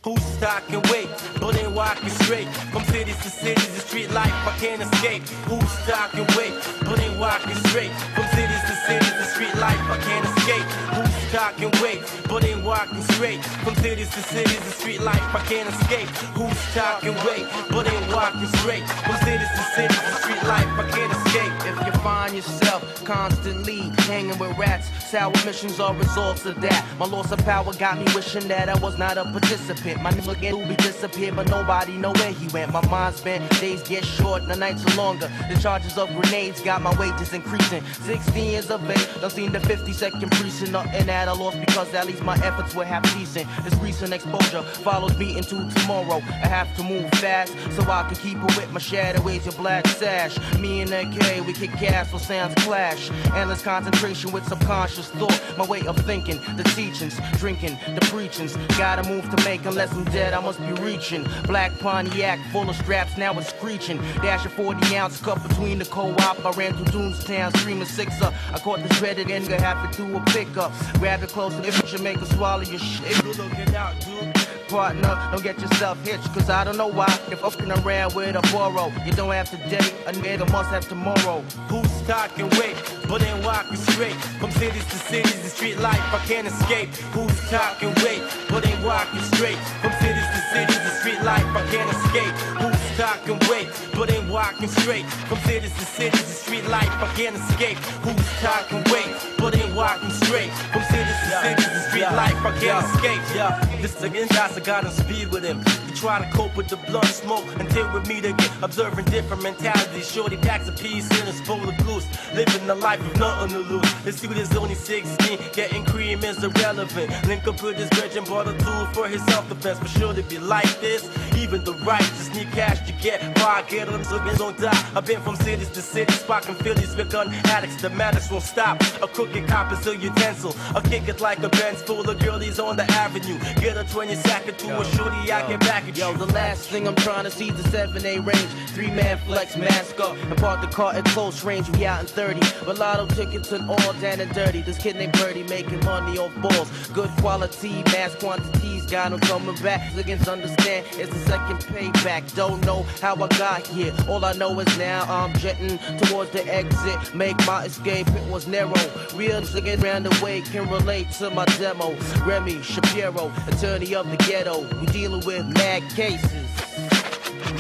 Who's 0.02 0.24
stocking 0.38 0.82
weight, 0.84 1.10
but 1.42 1.58
ain't 1.58 1.76
walking 1.76 2.08
straight? 2.08 2.48
From 2.72 2.86
cities 2.86 3.18
to 3.18 3.30
cities, 3.30 3.68
the 3.76 3.82
street 3.82 4.10
life 4.12 4.32
I 4.48 4.56
can't 4.58 4.82
escape. 4.82 5.24
Who's 5.44 5.70
stocking 5.84 6.26
weight, 6.38 6.56
but 6.86 6.98
ain't 7.02 7.20
walking 7.20 7.56
straight? 7.68 7.92
From 8.16 8.24
cities 8.32 8.64
to 8.64 8.76
cities, 8.88 9.12
the 9.12 9.26
street 9.26 9.56
life 9.56 9.78
I 9.92 9.98
can't 9.98 10.26
escape. 10.26 10.68
Who's 10.96 11.19
stocking 11.30 11.72
weight, 11.82 12.02
but 12.28 12.44
ain't 12.44 12.64
walking 12.64 13.02
straight 13.14 13.44
From 13.64 13.76
cities 13.76 14.10
to 14.10 14.22
cities, 14.22 14.60
the 14.60 14.72
street 14.72 15.02
life 15.02 15.22
I 15.36 15.42
can't 15.46 15.70
escape 15.70 16.10
Who's 16.36 16.60
talking 16.74 17.16
weight, 17.26 17.48
but 17.70 17.88
ain't 17.88 18.14
walking 18.14 18.48
straight 18.60 18.88
From 19.06 19.16
cities 19.18 19.50
to 19.56 19.64
cities, 19.76 20.02
the 20.02 20.14
street 20.22 20.44
life 20.44 20.68
I 20.68 20.90
can't 20.90 21.14
escape 21.14 21.54
If 21.72 21.86
you 21.86 21.92
find 22.02 22.36
yourself 22.36 23.00
constantly 23.10 23.80
hanging 24.06 24.38
with 24.38 24.56
rats, 24.56 24.88
sour 25.10 25.34
missions 25.44 25.80
are 25.80 25.96
results 25.96 26.46
of 26.46 26.62
that. 26.62 26.86
My 27.00 27.08
loss 27.08 27.32
of 27.32 27.40
power 27.40 27.74
got 27.74 27.98
me 27.98 28.06
wishing 28.14 28.48
that 28.50 28.70
I 28.70 28.78
was 28.78 29.00
not 29.00 29.18
a 29.18 29.24
participant. 29.24 30.04
My 30.04 30.12
nigga 30.12 30.40
get 30.40 30.56
Ubi 30.56 30.76
disappeared, 30.76 31.36
but 31.36 31.50
nobody 31.50 31.94
know 31.94 32.12
where 32.12 32.32
he 32.32 32.48
went. 32.50 32.72
My 32.72 32.86
mind's 32.88 33.20
bent, 33.22 33.50
days 33.60 33.82
get 33.82 34.06
short, 34.06 34.48
the 34.48 34.56
nights 34.56 34.86
are 34.86 34.96
longer. 34.96 35.28
The 35.50 35.60
charges 35.60 35.98
of 35.98 36.08
grenades 36.16 36.62
got 36.62 36.84
my 36.84 36.94
wages 37.00 37.34
increasing. 37.34 37.84
16 38.06 38.52
years 38.52 38.70
of 38.70 38.88
age, 38.88 39.22
done 39.22 39.32
seen 39.32 39.52
the 39.52 39.60
52nd 39.60 40.30
precinct, 40.32 40.72
nothing 40.72 41.08
that 41.08 41.19
I 41.28 41.34
lost 41.34 41.60
because 41.60 41.94
at 41.94 42.08
least 42.08 42.24
my 42.24 42.36
efforts 42.44 42.74
were 42.76 42.86
half 42.86 43.04
decent. 43.14 43.48
This 43.64 43.74
recent 43.76 44.14
exposure 44.14 44.64
follows 44.64 45.18
me 45.18 45.38
into 45.38 45.70
tomorrow. 45.76 46.22
I 46.28 46.48
have 46.48 46.74
to 46.78 46.84
move 46.84 47.10
fast 47.12 47.54
so 47.72 47.84
I 47.84 48.04
can 48.08 48.16
keep 48.16 48.38
it 48.38 48.58
with 48.58 48.72
my 48.72 48.80
shadow 48.80 49.22
waves, 49.22 49.46
your 49.46 49.56
black 49.56 49.88
sash. 49.88 50.38
Me 50.60 50.82
and 50.82 50.90
that 50.92 51.12
K, 51.12 51.42
we 51.42 51.54
kick 51.54 51.72
gas 51.80 52.12
for 52.12 52.20
sounds 52.20 52.56
clash. 52.64 53.12
Endless 53.34 53.62
concentration 53.62 54.32
with 54.32 54.46
subconscious 54.48 55.10
thought. 55.10 55.42
My 55.58 55.66
way 55.66 55.86
of 55.88 55.98
thinking, 56.06 56.40
the 56.56 56.64
teachings, 56.76 57.20
drinking, 57.38 57.78
the 57.96 58.02
preachings. 58.02 58.56
Gotta 58.78 59.08
move 59.10 59.30
to 59.30 59.44
make, 59.44 59.66
unless 59.66 59.92
I'm 59.94 60.06
dead, 60.06 60.34
I 60.34 60.42
must 60.42 60.60
be 60.60 60.72
reaching. 60.82 61.26
Black 61.48 61.78
Pontiac, 61.80 62.40
full 62.52 62.70
of 62.70 62.76
straps, 62.76 63.18
now 63.18 63.38
it's 63.38 63.50
screeching. 63.50 63.98
Dash 64.22 64.46
a 64.46 64.50
40 64.50 64.96
ounce 64.96 65.20
cup 65.20 65.46
between 65.48 65.80
the 65.80 65.86
co 65.86 66.12
op. 66.12 66.46
I 66.46 66.52
ran 66.52 66.74
through 66.76 66.86
Doomstown, 66.86 67.56
streaming 67.58 67.86
sixer. 67.86 68.34
I 68.54 68.60
caught 68.60 68.82
the 68.82 68.90
dreaded 68.96 69.28
nigga 69.28 69.60
halfway 69.60 69.92
through 69.92 70.18
a 70.18 70.22
pickup. 70.26 70.72
It 71.10 71.30
close, 71.30 71.54
if 71.66 71.82
you 71.82 71.88
should 71.88 72.04
make 72.04 72.18
a 72.18 72.26
swallow 72.26 72.62
your 72.62 72.80
shit. 72.80 73.26
Looking 73.26 73.76
out, 73.76 74.00
dude. 74.02 74.36
Partner, 74.70 75.18
don't 75.32 75.44
get 75.44 75.60
yourself 75.60 75.98
hitched, 76.06 76.32
cause 76.34 76.50
I 76.50 76.64
don't 76.64 76.78
know 76.78 76.88
why. 76.88 77.12
If 77.32 77.40
fucking 77.40 77.72
around 77.72 78.14
with 78.14 78.36
a 78.36 78.42
borrow, 78.54 78.92
you 79.04 79.12
don't 79.14 79.32
have 79.32 79.50
today, 79.50 79.78
a 80.06 80.12
nigga 80.12 80.50
must 80.52 80.70
have 80.70 80.88
tomorrow. 80.88 81.42
Who's 81.68 81.90
talking 82.04 82.50
wait, 82.52 82.76
but 83.08 83.24
ain't 83.24 83.44
walking 83.44 83.78
straight 83.78 84.16
From 84.40 84.52
cities 84.52 84.86
to 84.86 84.96
cities, 84.96 85.42
the 85.42 85.50
street 85.50 85.80
life 85.80 86.00
I 86.14 86.20
can't 86.28 86.48
escape 86.48 86.90
Who's 87.14 87.50
talking 87.50 87.94
wait, 88.04 88.22
but 88.50 88.66
ain't 88.66 88.84
walking 88.84 89.22
straight 89.34 89.58
From 89.82 89.92
cities 89.94 90.30
to 90.34 90.42
cities, 90.54 90.78
the 90.78 90.92
street 91.00 91.22
life 91.24 91.46
I 91.46 91.66
can't 91.72 91.90
escape 91.96 92.34
Who's 92.62 92.89
talking 93.00 93.40
weight, 93.50 93.70
but 93.96 94.12
ain't 94.12 94.28
walking 94.30 94.68
straight. 94.68 95.06
From 95.30 95.38
cities 95.48 95.74
to 95.74 95.86
cities, 95.86 96.26
the 96.26 96.34
street 96.44 96.66
life 96.68 96.92
I 97.02 97.08
can't 97.16 97.36
escape. 97.36 97.78
Who's 98.04 98.30
talking 98.42 98.84
weight, 98.92 99.16
but 99.38 99.56
ain't 99.56 99.74
walking 99.74 100.10
straight. 100.10 100.52
From 100.74 100.84
cities 100.84 101.16
to 101.24 101.30
cities, 101.42 101.66
the 101.66 101.82
street 101.88 102.12
life 102.24 102.36
I 102.46 102.52
can't 102.60 102.86
escape. 102.86 103.22
Yeah, 103.34 103.78
this 103.82 103.96
is 103.96 104.04
against 104.04 104.38
us, 104.38 104.58
I 104.58 104.60
got 104.60 104.86
on 104.86 104.92
speed 104.92 105.32
with 105.32 105.46
him. 105.46 105.60
You 105.88 105.96
try 105.96 106.20
to 106.20 106.30
cope 106.36 106.58
with 106.58 106.68
the 106.68 106.76
blunt 106.76 107.06
smoke 107.06 107.46
and 107.58 107.70
deal 107.70 107.90
with 107.94 108.06
me 108.08 108.20
meet 108.20 108.38
get 108.38 108.52
observing 108.62 109.06
different 109.06 109.44
mentalities. 109.44 110.12
Shorty 110.12 110.36
packs 110.36 110.68
a 110.68 110.74
piece 110.74 111.08
in 111.22 111.26
his 111.26 111.40
bowl 111.48 111.70
of 111.70 111.78
blues 111.78 112.06
Living 112.34 112.68
the 112.68 112.76
life 112.76 113.00
of 113.00 113.18
nothing 113.18 113.50
to 113.50 113.60
lose. 113.60 113.94
This 114.04 114.22
dude 114.22 114.38
is 114.38 114.56
only 114.56 114.76
16, 114.76 115.40
getting 115.54 115.86
cream 115.86 116.24
is 116.24 116.44
irrelevant. 116.44 117.28
Link 117.28 117.48
up 117.48 117.62
with 117.64 117.78
his 117.78 117.90
bridge 117.92 118.16
and 118.18 118.28
bought 118.28 118.48
a 118.48 118.58
tool 118.58 118.86
for 118.94 119.08
his 119.08 119.24
self-defense 119.26 119.80
But 119.80 119.90
should 119.90 120.18
it 120.18 120.28
be 120.30 120.38
like 120.38 120.80
this? 120.82 121.10
Even 121.38 121.64
the 121.64 121.74
right 121.74 122.00
righteous 122.00 122.34
need 122.34 122.52
cash 122.52 122.89
to 122.92 123.04
get 123.04 123.22
Why 123.40 123.64
get 123.68 123.88
them 123.88 124.04
so 124.04 124.18
don't 124.38 124.58
die 124.58 124.92
I've 124.96 125.06
been 125.06 125.22
from 125.22 125.36
cities 125.36 125.70
to 125.70 125.82
cities, 125.82 126.20
sparking 126.20 126.56
Phillies 126.56 126.96
with 126.96 127.12
gun 127.12 127.34
addicts 127.46 127.82
The 127.82 127.90
madness 127.90 128.32
won't 128.32 128.44
stop, 128.44 128.82
a 129.02 129.08
crooked 129.08 129.48
cop 129.48 129.72
is 129.74 129.86
a 129.88 129.96
utensil 129.96 130.56
I 130.76 130.82
kick 130.82 131.08
it 131.08 131.22
like 131.22 131.40
a 131.44 131.50
Benz 131.50 131.82
full 131.82 132.10
of 132.10 132.20
girls 132.20 132.40
girlies 132.40 132.60
on 132.60 132.78
the 132.78 132.84
avenue. 132.92 133.38
Get 133.60 133.76
a 133.78 133.84
20 133.92 134.16
second 134.16 134.58
to 134.60 134.80
a 134.80 134.86
shorty, 134.96 135.32
I 135.32 135.48
get 135.48 135.60
back 135.62 135.88
at 135.88 135.98
you. 135.98 136.04
Yo, 136.04 136.14
the 136.14 136.28
last 136.28 136.70
thing 136.70 136.88
I'm 136.88 136.96
trying 136.96 137.26
to 137.26 137.32
see 137.32 137.50
is 137.50 137.64
the 137.64 137.78
7A 137.78 138.26
range. 138.26 138.70
Three 138.70 138.92
man 138.92 139.18
flex, 139.20 139.58
mask 139.58 140.00
up, 140.00 140.16
and 140.16 140.38
park 140.38 140.62
the 140.62 140.68
car 140.68 140.94
at 140.94 141.06
close 141.06 141.44
range. 141.44 141.70
We 141.72 141.86
out 141.86 142.02
in 142.02 142.08
30. 142.08 142.40
But 142.66 142.78
lotto 142.78 143.08
tickets 143.08 143.52
and 143.52 143.70
all 143.70 143.94
down 143.94 144.20
and 144.20 144.32
dirty. 144.34 144.62
This 144.62 144.78
kid 144.78 144.96
named 144.96 145.14
Birdie 145.14 145.44
making 145.44 145.84
money 145.86 146.18
off 146.18 146.34
balls. 146.42 146.70
Good 146.90 147.10
quality, 147.18 147.84
mass 147.92 148.16
quantities. 148.16 148.86
Got 148.86 149.12
him 149.12 149.20
coming 149.20 149.56
back. 149.62 149.92
Niggas 149.94 150.32
understand 150.32 150.86
it's 150.92 151.12
the 151.12 151.20
second 151.26 151.58
payback. 151.60 152.34
Don't 152.36 152.64
know 152.70 152.84
how 153.02 153.16
I 153.16 153.28
got 153.30 153.66
here. 153.66 153.94
All 154.08 154.24
I 154.24 154.34
know 154.34 154.60
is 154.60 154.78
now 154.78 155.02
I'm 155.10 155.34
jetting 155.40 155.80
towards 156.04 156.30
the 156.32 156.44
exit. 156.46 157.16
Make 157.16 157.38
my 157.48 157.66
escape, 157.66 158.08
it 158.08 158.26
was 158.30 158.46
narrow. 158.48 158.86
Real 159.16 159.42
niggas 159.42 159.84
around 159.84 160.04
the 160.04 160.24
way 160.24 160.42
can 160.42 160.70
relate 160.70 161.10
to 161.20 161.32
my 161.32 161.46
demo. 161.58 161.96
Remy 162.28 162.62
Shapiro, 162.62 163.32
attorney 163.48 163.96
of 163.96 164.06
the 164.12 164.18
ghetto. 164.18 164.56
We 164.80 164.86
dealing 164.88 165.26
with 165.26 165.46
mad 165.48 165.82
cases. 165.96 166.32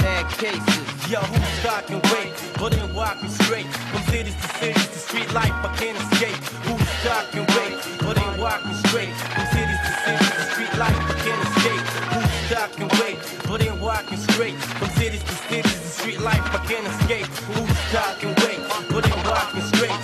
Mad 0.03 0.25
cases. 0.43 0.89
Yo, 1.09 1.19
who's 1.21 1.63
talking 1.63 2.01
wait? 2.13 2.31
But 2.59 2.71
then 2.73 2.93
walking 2.93 3.29
straight 3.29 3.65
from 3.89 4.01
cities 4.13 4.35
to 4.41 4.47
cities 4.61 4.87
to 4.93 4.99
street 5.07 5.33
life. 5.33 5.55
I 5.67 5.75
can't 5.79 5.97
escape. 6.05 6.41
Who's 6.67 6.89
talking 7.01 7.47
wait? 7.57 7.77
But 8.05 8.13
then 8.15 8.39
walking 8.39 8.77
straight 8.85 9.15
from 9.33 9.45
cities 9.57 9.79
to 9.85 9.91
cities 10.05 10.31
to 10.37 10.43
street 10.51 10.73
life. 10.77 10.99
I 11.11 11.15
can't 11.25 11.41
escape. 11.49 11.85
Who's 12.13 12.49
talking 12.53 12.89
wait? 13.01 13.17
But 13.47 13.57
then 13.61 13.79
walking 13.79 14.19
straight 14.19 14.53
cities 14.99 15.23
to 15.23 15.33
cities 15.47 15.79
to 15.79 15.87
street 15.87 16.19
life. 16.19 16.43
I 16.53 16.59
can't 16.67 16.85
escape. 16.85 17.25
Who's 17.55 17.79
talking 17.95 18.35
wait? 18.43 18.59
But 18.91 19.03
then 19.07 19.19
walking 19.25 19.61
straight 19.71 19.99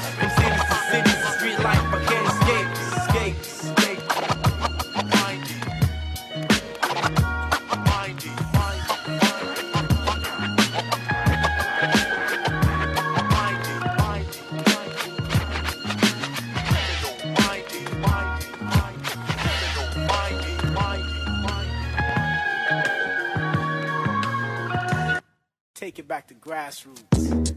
Take 25.95 26.03
it 26.03 26.07
back 26.09 26.27
to 26.27 26.33
grassroots. 26.33 27.55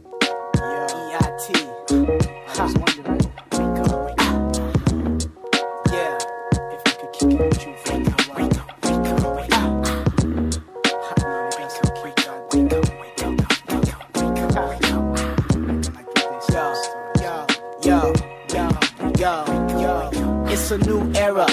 EIT. 0.55 1.49
I 2.47 2.62
was 2.62 2.75
wondering. 2.76 3.18
Wake 3.50 3.78
up, 3.83 3.91
wake 4.07 4.23
up. 4.23 4.39
Yeah. 5.91 6.15
If 6.70 6.81
I 6.86 6.91
could 7.00 7.12
kick 7.15 7.33
it 7.33 7.41
with 7.41 7.67
you, 7.67 7.73
wake 7.84 8.07
up, 8.07 8.23
wake 8.36 8.57
up, 8.60 8.68
wake 8.84 9.08
up, 9.10 9.34
wake 9.34 9.55
up. 9.55 9.68
Yo, 16.52 16.67
yo, 17.83 17.99
yo, 18.55 18.65
yo, 19.18 19.34
yo. 19.81 20.44
It's 20.47 20.70
a 20.70 20.78
new 20.78 21.12
era, 21.17 21.47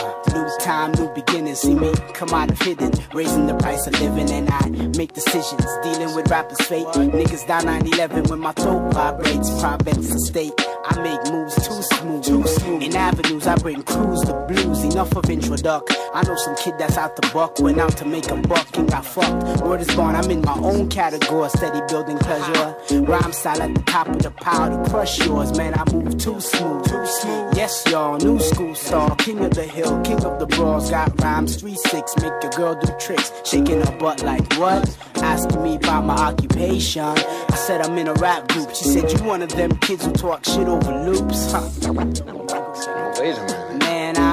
time, 0.66 0.92
new 0.94 1.08
beginnings. 1.14 1.60
See 1.60 1.76
me 1.76 1.94
come 2.14 2.30
out 2.30 2.50
of 2.50 2.60
hidden, 2.60 2.92
raising 3.14 3.46
the 3.46 3.54
price 3.54 3.86
of 3.86 3.94
living, 4.02 4.30
and 4.32 4.50
I 4.50 4.68
make 4.98 5.14
decisions, 5.14 5.66
dealing 5.84 6.16
with 6.16 6.30
rappers' 6.30 6.66
fate. 6.68 6.88
Niggas 6.88 7.48
down 7.48 7.64
9-11 7.64 8.30
when 8.30 8.40
my 8.40 8.52
throat 8.54 8.92
vibrates, 8.92 9.50
province 9.62 10.10
the 10.10 10.20
state. 10.20 10.75
I 10.88 11.02
make 11.02 11.32
moves 11.32 11.56
too 11.56 11.82
smooth, 11.82 12.24
too 12.24 12.48
smooth. 12.48 12.84
In 12.84 12.96
avenues, 12.96 13.48
I 13.48 13.56
bring 13.56 13.82
crews 13.84 14.22
the 14.22 14.34
blues. 14.48 14.84
Enough 14.84 15.16
of 15.16 15.30
introduct. 15.30 15.92
I 16.14 16.24
know 16.24 16.36
some 16.36 16.56
kid 16.56 16.76
that's 16.78 16.98
out 16.98 17.16
the 17.16 17.28
buck, 17.34 17.60
went 17.60 17.80
out 17.80 17.98
to 17.98 18.06
make 18.06 18.30
a 18.30 18.36
buck 18.36 18.68
and 18.78 18.90
got 18.90 19.06
fucked. 19.06 19.62
Word 19.62 19.82
is 19.82 19.94
born, 19.96 20.16
I'm 20.16 20.30
in 20.30 20.42
my 20.42 20.58
own 20.60 20.88
category, 20.90 21.50
steady 21.50 21.82
building 21.90 22.18
pleasure. 22.20 22.76
Rhyme 23.02 23.34
style 23.34 23.62
at 23.62 23.74
the 23.74 23.82
top 23.82 24.08
of 24.08 24.22
the 24.22 24.32
pile 24.32 24.70
to 24.72 24.90
crush 24.90 25.20
yours, 25.26 25.58
man. 25.58 25.74
I 25.74 25.84
move 25.92 26.18
too 26.18 26.40
smooth, 26.40 26.86
too 26.86 27.06
smooth. 27.06 27.58
Yes, 27.58 27.84
y'all, 27.90 28.18
new 28.18 28.40
school 28.40 28.76
star, 28.76 29.16
king 29.16 29.40
of 29.40 29.52
the 29.52 29.64
hill, 29.64 30.02
king 30.04 30.24
of 30.24 30.40
the 30.40 30.46
brawls. 30.46 30.90
Got 30.92 31.20
rhymes, 31.22 31.56
three 31.58 31.76
six, 31.76 32.16
make 32.18 32.34
a 32.44 32.50
girl 32.56 32.76
do 32.76 32.94
tricks, 33.00 33.32
shaking 33.44 33.82
her 33.82 33.98
butt 33.98 34.24
like 34.24 34.54
what? 34.54 34.98
Asking 35.16 35.64
me 35.64 35.76
about 35.76 36.06
my 36.06 36.16
occupation. 36.16 37.02
I 37.04 37.56
said 37.56 37.82
I'm 37.82 37.98
in 37.98 38.08
a 38.08 38.14
rap 38.14 38.48
group. 38.50 38.74
She 38.76 38.86
said 38.86 39.12
you 39.12 39.24
one 39.26 39.42
of 39.42 39.50
them 39.50 39.76
kids 39.80 40.06
who 40.06 40.12
talk 40.14 40.46
shit 40.46 40.68
over 40.76 41.06
loops. 41.06 41.52
Huh. 41.52 41.70
Wait 43.20 43.38
a 43.38 43.42
minute. 43.42 43.65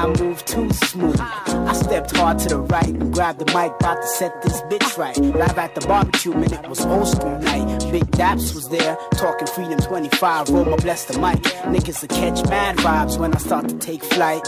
I 0.03 0.07
move 0.19 0.43
too 0.43 0.69
smooth. 0.73 1.15
I 1.17 1.71
stepped 1.71 2.13
hard 2.17 2.37
to 2.39 2.49
the 2.49 2.59
right 2.59 2.89
and 2.89 3.13
grabbed 3.13 3.39
the 3.39 3.45
mic, 3.45 3.71
about 3.79 4.01
to 4.01 4.07
set 4.07 4.41
this 4.41 4.59
bitch 4.63 4.97
right. 4.97 5.17
Live 5.17 5.57
at 5.57 5.75
the 5.75 5.87
barbecue, 5.87 6.33
man, 6.33 6.51
it 6.51 6.69
was 6.69 6.85
old 6.85 7.07
school 7.07 7.39
night. 7.39 7.79
Big 7.89 8.03
Daps 8.11 8.53
was 8.53 8.67
there, 8.67 8.97
talking 9.13 9.47
Freedom 9.47 9.79
25, 9.79 10.49
Roma 10.49 10.75
bless 10.75 11.05
the 11.05 11.17
mic. 11.19 11.41
Niggas 11.71 12.01
will 12.01 12.09
catch 12.09 12.45
mad 12.49 12.75
vibes 12.79 13.17
when 13.17 13.33
I 13.33 13.37
start 13.37 13.69
to 13.69 13.77
take 13.77 14.03
flight. 14.03 14.41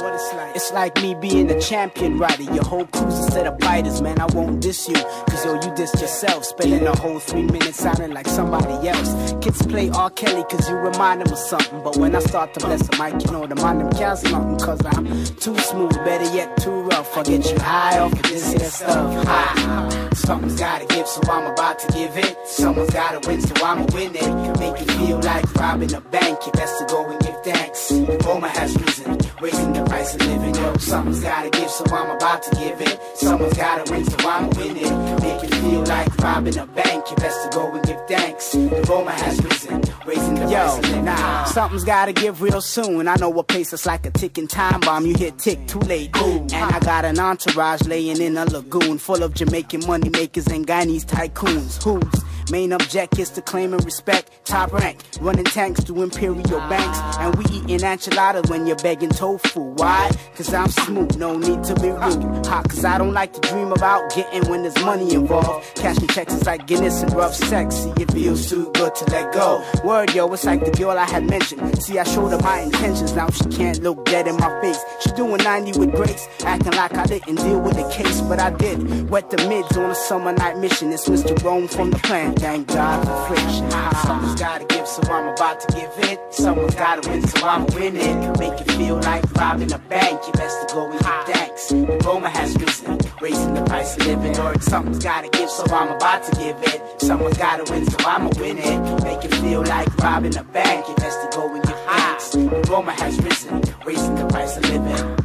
It's 0.56 0.74
like 0.74 1.02
me 1.02 1.16
being 1.16 1.50
a 1.50 1.62
champion 1.62 2.18
rider. 2.18 2.44
Your 2.44 2.66
whole 2.66 2.88
crew's 2.88 3.18
a 3.18 3.32
set 3.32 3.48
of 3.48 3.58
biters, 3.58 4.02
man. 4.02 4.20
I 4.20 4.26
won't 4.26 4.62
diss 4.62 4.90
you, 4.90 4.96
cause 4.96 5.46
yo, 5.46 5.54
you 5.54 5.72
dissed 5.80 6.02
yourself. 6.02 6.44
Spending 6.44 6.86
a 6.86 6.98
whole 6.98 7.20
three 7.20 7.44
minutes 7.44 7.78
sounding 7.78 8.12
like 8.12 8.28
somebody 8.28 8.90
else. 8.90 9.34
Kids 9.42 9.66
play 9.66 9.90
R. 9.92 10.10
Kelly 10.10 10.44
cause 10.50 10.68
you 10.68 10.76
remind 10.76 11.22
them 11.22 11.32
of 11.32 11.40
something. 11.40 11.82
But 11.82 11.96
when 11.96 12.14
I 12.14 12.20
start 12.20 12.54
to 12.56 12.60
bless 12.60 12.86
the 12.86 12.98
mic, 13.02 13.26
you 13.26 13.32
know 13.32 13.48
the 13.48 13.56
mind 13.56 13.80
them 13.80 13.94
counts 13.94 14.24
nothing. 14.24 14.58
Cause 14.58 14.82
I'm 14.86 15.06
too 15.46 15.56
smooth, 15.60 15.94
better 16.04 16.36
yet, 16.36 16.58
too 16.58 16.82
rough. 16.90 17.16
I 17.16 17.22
get 17.22 17.46
you 17.52 17.60
high 17.60 18.00
off 18.00 18.12
of 18.12 18.24
this 18.24 18.52
here 18.52 18.68
stuff. 18.68 19.28
High. 19.28 20.10
Something's 20.16 20.60
gotta 20.60 20.88
give, 20.88 21.08
so 21.08 21.22
I'm 21.30 21.46
about 21.52 21.78
to 21.80 21.88
give 21.94 22.18
it. 22.18 22.36
Someone's 22.48 22.90
gotta 22.90 23.20
win, 23.28 23.42
so 23.42 23.54
I'ma 23.64 23.86
win 23.94 24.16
it. 24.16 24.60
Make 24.60 24.82
it 24.82 24.90
feel 24.94 25.20
like 25.20 25.46
robbing 25.54 25.94
a 25.94 26.02
bank. 26.02 26.40
You 26.48 26.52
best 26.54 26.80
to 26.80 26.86
go 26.88 27.08
and 27.08 27.20
give 27.20 27.40
thanks. 27.44 27.92
Roma 28.26 28.50
has 28.50 28.76
risen, 28.76 29.20
raising 29.46 29.74
the 29.74 29.84
price 29.86 30.16
of 30.16 30.22
living. 30.22 30.56
Yo, 30.56 30.78
something's 30.78 31.22
gotta 31.22 31.50
give, 31.50 31.70
so 31.70 31.84
I'm 31.86 32.10
about 32.16 32.42
to 32.44 32.56
give 32.56 32.82
it. 32.82 33.00
Someone's 33.16 33.58
gotta 33.58 33.92
win, 33.92 34.04
so 34.06 34.18
I'ma 34.28 34.48
win 34.58 34.78
it. 34.78 35.22
Make 35.22 35.44
it 35.44 35.56
feel 35.56 35.84
like 35.84 36.18
robbing 36.18 36.58
a 36.58 36.66
bank. 36.66 37.10
You 37.10 37.16
best 37.18 37.44
to 37.44 37.58
go 37.58 37.72
and 37.72 37.84
give 37.86 38.02
thanks. 38.08 38.52
The 38.52 38.86
Roma 38.90 39.12
has 39.12 39.44
risen, 39.44 39.82
raising 40.06 40.36
the 40.36 40.48
price 40.48 40.78
of 40.78 40.84
living. 40.84 41.06
Nah, 41.06 41.44
something's 41.46 41.84
gotta 41.84 42.14
give 42.14 42.42
real 42.42 42.62
soon. 42.62 43.08
I 43.08 43.16
know 43.18 43.38
a 43.38 43.44
pace 43.44 43.72
that's 43.72 43.86
like 43.86 44.06
a 44.06 44.12
ticking 44.12 44.48
time 44.48 44.80
bomb. 44.82 45.06
You 45.06 45.16
hit 45.16 45.38
tick 45.38 45.68
too 45.68 45.80
late. 45.80 46.16
Ooh. 46.18 46.42
And 46.42 46.54
I 46.54 46.80
got 46.80 47.06
an 47.06 47.20
entourage 47.20 47.84
laying 47.84 48.22
in 48.22 48.38
a 48.38 48.46
lagoon 48.46 48.98
full 48.98 49.22
of 49.22 49.34
Jamaican 49.36 49.86
money 49.86 50.10
makers 50.10 50.48
and 50.48 50.66
Guyanese 50.66 51.06
tycoons. 51.06 51.84
Whose 51.84 52.24
main 52.52 52.74
object 52.74 53.18
is 53.20 53.30
to 53.32 53.42
claim 53.42 53.74
and 53.74 53.84
respect 53.86 54.32
top 54.46 54.72
rank, 54.74 55.00
running 55.20 55.46
tanks 55.46 55.84
to 55.84 56.02
imperial 56.02 56.60
banks, 56.70 57.18
and 57.18 57.36
we 57.36 57.46
eating 57.56 57.82
enchiladas 57.82 58.50
when 58.50 58.68
you're 58.68 58.76
begging 58.78 59.10
tofu. 59.10 59.62
Why? 59.62 60.12
Cause 60.36 60.54
I'm 60.54 60.70
smooth, 60.70 61.18
no 61.18 61.38
need 61.38 61.64
to 61.64 61.76
be 61.76 61.90
rude. 61.90 62.46
Hot, 62.46 62.70
cause 62.70 62.86
I 62.86 62.98
don't 62.98 63.14
like 63.14 63.34
to 63.34 63.40
dream 63.42 63.72
about 63.72 64.14
getting 64.14 64.50
when 64.50 64.64
there's 64.64 64.78
money 64.84 65.14
involved. 65.14 65.76
Cashing 65.76 66.08
checks 66.08 66.34
is 66.34 66.46
like 66.46 66.68
Guinness 66.68 67.02
and 67.02 67.14
rough 67.14 67.34
sexy. 67.34 67.92
It 67.98 68.12
feels 68.12 68.50
too 68.50 68.72
good 68.74 68.94
to 68.96 69.06
let 69.12 69.34
go. 69.34 69.64
Word, 69.84 70.14
yo, 70.14 70.32
it's 70.34 70.46
like 70.46 70.64
the 70.64 70.72
girl 70.72 70.98
I 70.98 71.06
had 71.06 71.24
mentioned. 71.24 71.82
See, 71.82 71.98
I 71.98 72.04
showed 72.04 72.30
her 72.30 72.40
my 72.40 72.60
intentions, 72.60 73.14
now 73.14 73.30
she 73.30 73.46
can't 73.46 73.82
look 73.82 74.06
dead 74.06 74.28
in 74.28 74.38
my 74.38 74.62
face. 74.62 74.80
She 75.02 75.12
doing 75.12 75.44
90 75.44 75.80
with 75.80 75.92
grace, 75.94 76.28
acting 76.44 76.74
like 76.74 76.96
I 76.96 77.06
didn't 77.06 77.36
deal 77.36 77.60
with 77.60 77.76
the 77.76 77.90
case, 77.90 78.22
but 78.22 78.40
I 78.40 78.52
did. 78.52 79.10
Wet 79.10 79.30
the 79.30 79.38
mids 79.48 79.76
on 79.78 79.90
a 79.90 79.96
summer 79.96 80.34
night 80.34 80.58
mission. 80.58 80.92
It's 80.92 81.08
Mr. 81.08 81.42
Rome 81.44 81.68
from 81.68 81.92
the 81.92 82.00
plan. 82.00 82.35
Thank 82.38 82.68
God 82.68 83.06
for 83.06 83.36
friction. 83.36 83.70
Someone's 84.06 84.40
gotta 84.40 84.66
give, 84.66 84.88
so 84.88 85.02
I'm 85.12 85.28
about 85.30 85.60
to 85.62 85.68
give 85.76 85.92
it. 86.10 86.20
Someone's 86.34 86.76
gotta 86.76 87.10
win, 87.10 87.26
so 87.28 87.48
I'm 87.48 87.66
winning. 87.68 88.32
Make 88.40 88.60
it 88.62 88.72
feel 88.72 88.98
like 88.98 89.24
robbing 89.34 89.72
a 89.74 89.80
bank. 89.80 90.22
You 90.28 90.34
best 90.34 90.68
to 90.68 90.74
go 90.74 90.92
and 90.92 91.00
give 91.00 91.36
thanks. 91.36 91.72
Roma 92.06 92.30
has 92.30 92.56
risen, 92.56 93.00
raising 93.22 93.54
the 93.54 93.64
price 93.64 93.98
of 93.98 94.06
living. 94.06 94.38
Or 94.40 94.60
something's 94.62 95.04
gotta 95.04 95.30
give, 95.30 95.50
so 95.50 95.64
I'm 95.74 95.90
about 95.96 96.24
to 96.24 96.36
give 96.36 96.58
it. 96.74 97.02
Someone's 97.02 97.38
gotta 97.38 97.72
win, 97.72 97.86
so 97.86 97.98
I'ma 98.06 98.30
win 98.38 98.58
it. 98.58 99.04
Make 99.04 99.26
it 99.26 99.34
feel 99.36 99.64
like 99.64 99.96
robbing 99.98 100.38
a 100.38 100.44
bank. 100.44 100.88
You 100.88 100.96
best 100.96 101.20
to 101.22 101.38
go 101.38 101.54
and 101.54 101.64
give 101.64 101.80
thanks. 101.80 102.36
Roma 102.70 102.92
has 102.94 103.20
risen, 103.22 103.62
raising 103.86 104.16
the 104.16 104.26
price 104.28 104.58
of 104.58 104.64
living. 104.70 105.25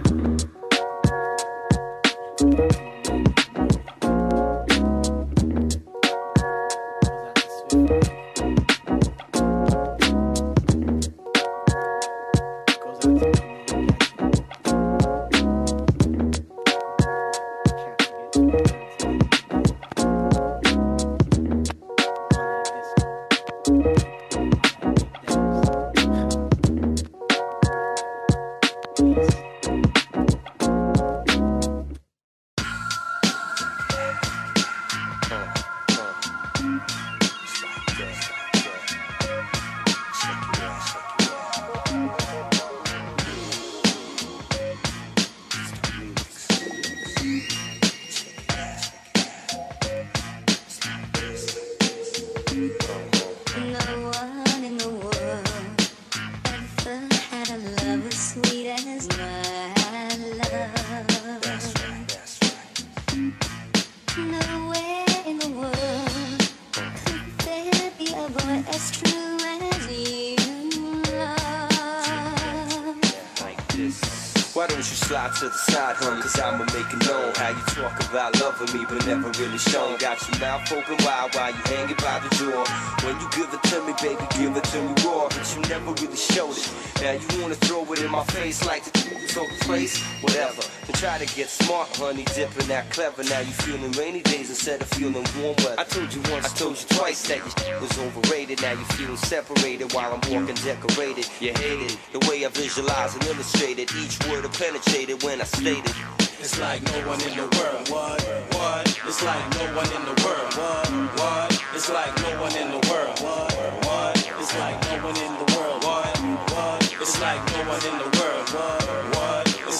Cause 76.01 76.41
I'ma 76.41 76.65
make 76.73 76.91
it 76.95 77.07
known 77.07 77.31
how 77.35 77.51
you 77.51 77.62
talk 77.77 77.93
about 78.09 78.41
loving 78.41 78.73
me, 78.79 78.87
but 78.89 79.05
never 79.07 79.29
really 79.39 79.59
shown. 79.59 79.99
Got 79.99 80.17
your 80.31 80.41
mouth 80.41 80.73
open 80.73 80.97
wide 81.05 81.35
while 81.35 81.51
you 81.51 81.61
hanging 81.67 81.97
by 81.97 82.20
the 82.20 82.31
door. 82.41 82.65
When 83.05 83.20
you 83.20 83.29
give 83.37 83.53
it 83.53 83.62
to 83.69 83.85
me, 83.85 83.93
baby, 84.01 84.27
give 84.39 84.57
it 84.57 84.65
to 84.65 84.81
me 84.81 84.95
raw, 85.05 85.29
but 85.29 85.55
you 85.55 85.61
never 85.69 85.93
really 85.93 86.17
showed 86.17 86.57
it. 86.57 86.73
Now 87.03 87.12
you 87.12 87.43
wanna 87.43 87.55
throw 87.57 87.85
it 87.93 88.01
in 88.01 88.11
my 88.11 88.25
face 88.25 88.65
like 88.65 88.85
the 88.85 89.00
so 89.31 89.47
place, 89.60 90.02
whatever. 90.23 90.62
To 90.86 90.92
try 90.92 91.18
to 91.18 91.26
get 91.36 91.49
smart, 91.49 91.89
honey, 91.97 92.25
dipping 92.34 92.67
that 92.67 92.91
clever. 92.91 93.23
Now 93.25 93.41
you 93.41 93.52
feeling 93.62 93.92
rainy 93.92 94.23
days 94.23 94.50
instead 94.50 94.83
of 94.83 94.89
feeling 94.89 95.25
warm 95.39 95.55
weather. 95.59 95.78
I 95.78 95.84
told 95.84 96.12
you 96.12 96.20
once, 96.33 96.47
I 96.47 96.57
told 96.57 96.76
you 96.81 96.86
twice 96.99 97.23
that 97.28 97.39
your 97.39 97.81
was 97.81 97.97
overrated. 97.99 98.60
Now 98.62 98.73
you 98.73 98.84
feeling 98.99 99.17
separated 99.17 99.92
while 99.94 100.12
I'm 100.12 100.20
walking 100.33 100.57
decorated. 100.67 101.31
You 101.41 101.52
hate 101.55 101.83
it, 101.86 101.97
the 102.12 102.18
way 102.28 102.44
I 102.44 102.49
visualize 102.49 103.15
and 103.15 103.25
illustrated. 103.26 103.92
Each 103.94 104.18
word 104.26 104.44
I 104.44 104.49
penetrated 104.49 105.23
when 105.23 105.41
I 105.41 105.44
stated. 105.44 105.94
It's 106.41 106.59
like 106.59 106.83
no 106.83 107.07
one 107.07 107.20
in 107.20 107.36
the 107.36 107.47
world. 107.57 107.89
What? 107.91 108.23
What? 108.57 108.89
It's 109.07 109.23
like 109.23 109.44
no 109.55 109.65
one 109.76 109.91
in 109.94 110.02
the 110.10 110.17
world. 110.25 110.55
What? 110.59 110.89
What? 111.20 111.62
It's 111.75 111.89
like 111.89 112.17
no 112.23 112.41
one 112.41 112.57
in 112.57 112.68
the 112.73 112.81
world. 112.89 113.20
What? 113.20 113.52
What? 113.84 114.17
It's 114.41 114.59
like 114.59 114.76
no 114.91 115.05
one 115.05 115.17
in 115.17 115.33
the 115.39 115.47
world. 115.55 115.84
What? 115.84 116.18
What? 116.50 116.81
It's 117.00 117.20
like 117.20 117.41
no 117.52 117.60
one 117.68 117.84
in 117.84 117.97
the 118.02 118.18
world. 118.18 118.49
What? 118.50 118.83
What? 119.15 119.19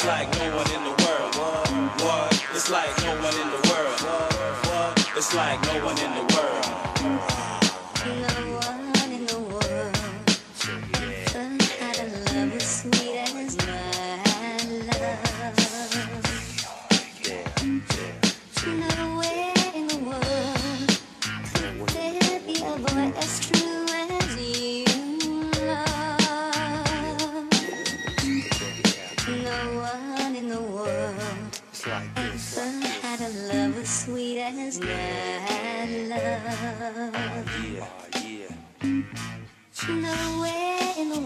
It's 0.01 0.09
like 0.09 0.33
no 0.39 0.57
one 0.57 0.71
in 0.73 0.83
the 0.83 0.97
world. 1.05 1.35
What? 2.01 2.33
It's 2.55 2.71
like 2.71 2.89
no 3.05 3.21
one 3.21 3.35
in 3.37 3.51
the 3.51 3.69
world. 3.69 4.01
What? 4.65 5.11
It's 5.15 5.35
like 5.35 5.61
no 5.61 5.85
one 5.85 5.99
in 5.99 6.15
the 6.15 6.20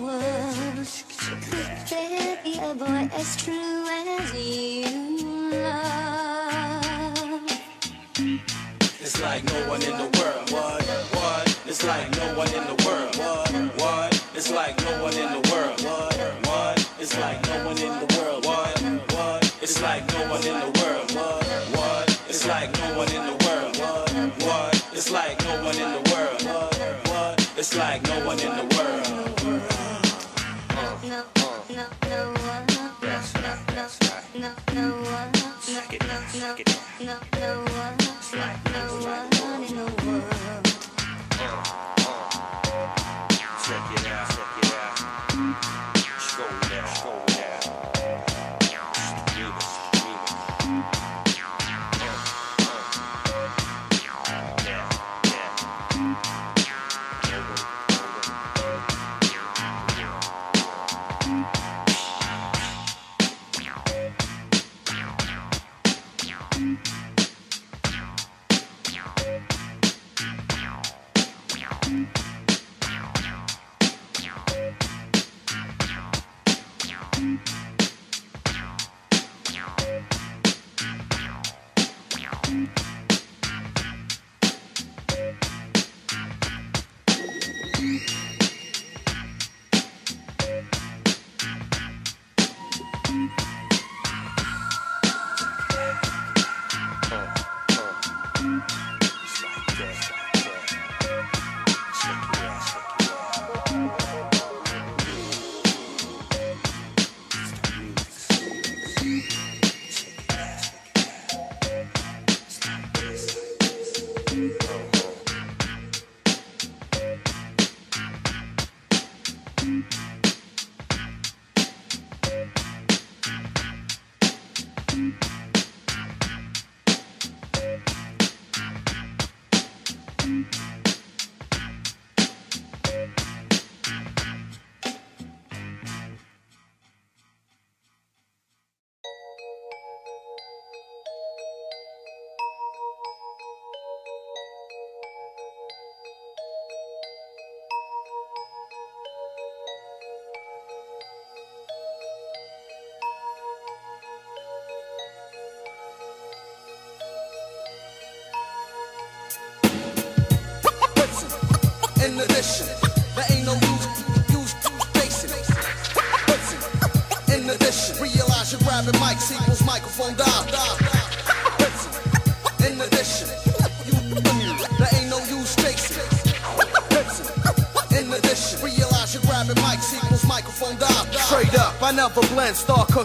world 0.05 0.89
could 1.19 1.41
there 1.89 2.39
be 2.45 2.59
a 2.59 2.75
boy 2.75 3.09
as 3.17 3.37
true 3.43 3.87
as 3.89 4.35
you 4.35 5.51
love. 5.51 7.41
It's 9.01 9.21
like 9.23 9.45
no 9.45 9.69
one 9.69 9.83
in 9.83 9.97
the 9.97 10.09
world. 10.19 10.51
What? 10.51 10.85
What? 11.17 11.59
It's 11.67 11.85
like 11.85 12.11
no 12.19 12.37
one 12.37 12.49
in 12.49 12.65
the 12.71 12.77
world. 12.85 13.17
What? 13.17 13.51
What? 13.81 14.25
It's 14.35 14.51
like 14.51 14.77
no 14.85 15.03
one 15.03 15.15
in 15.15 15.31
the 15.37 15.43
world. 15.51 15.81
What? 15.83 16.17
What? 16.49 16.91
It's 17.01 17.19
like 17.19 17.41
no 17.49 17.65
one 17.65 17.79
in 17.79 17.93
the 18.03 18.09
world. 18.17 18.45
What? 18.45 18.83
What? 19.15 19.57
It's 19.63 19.81
like 19.81 20.05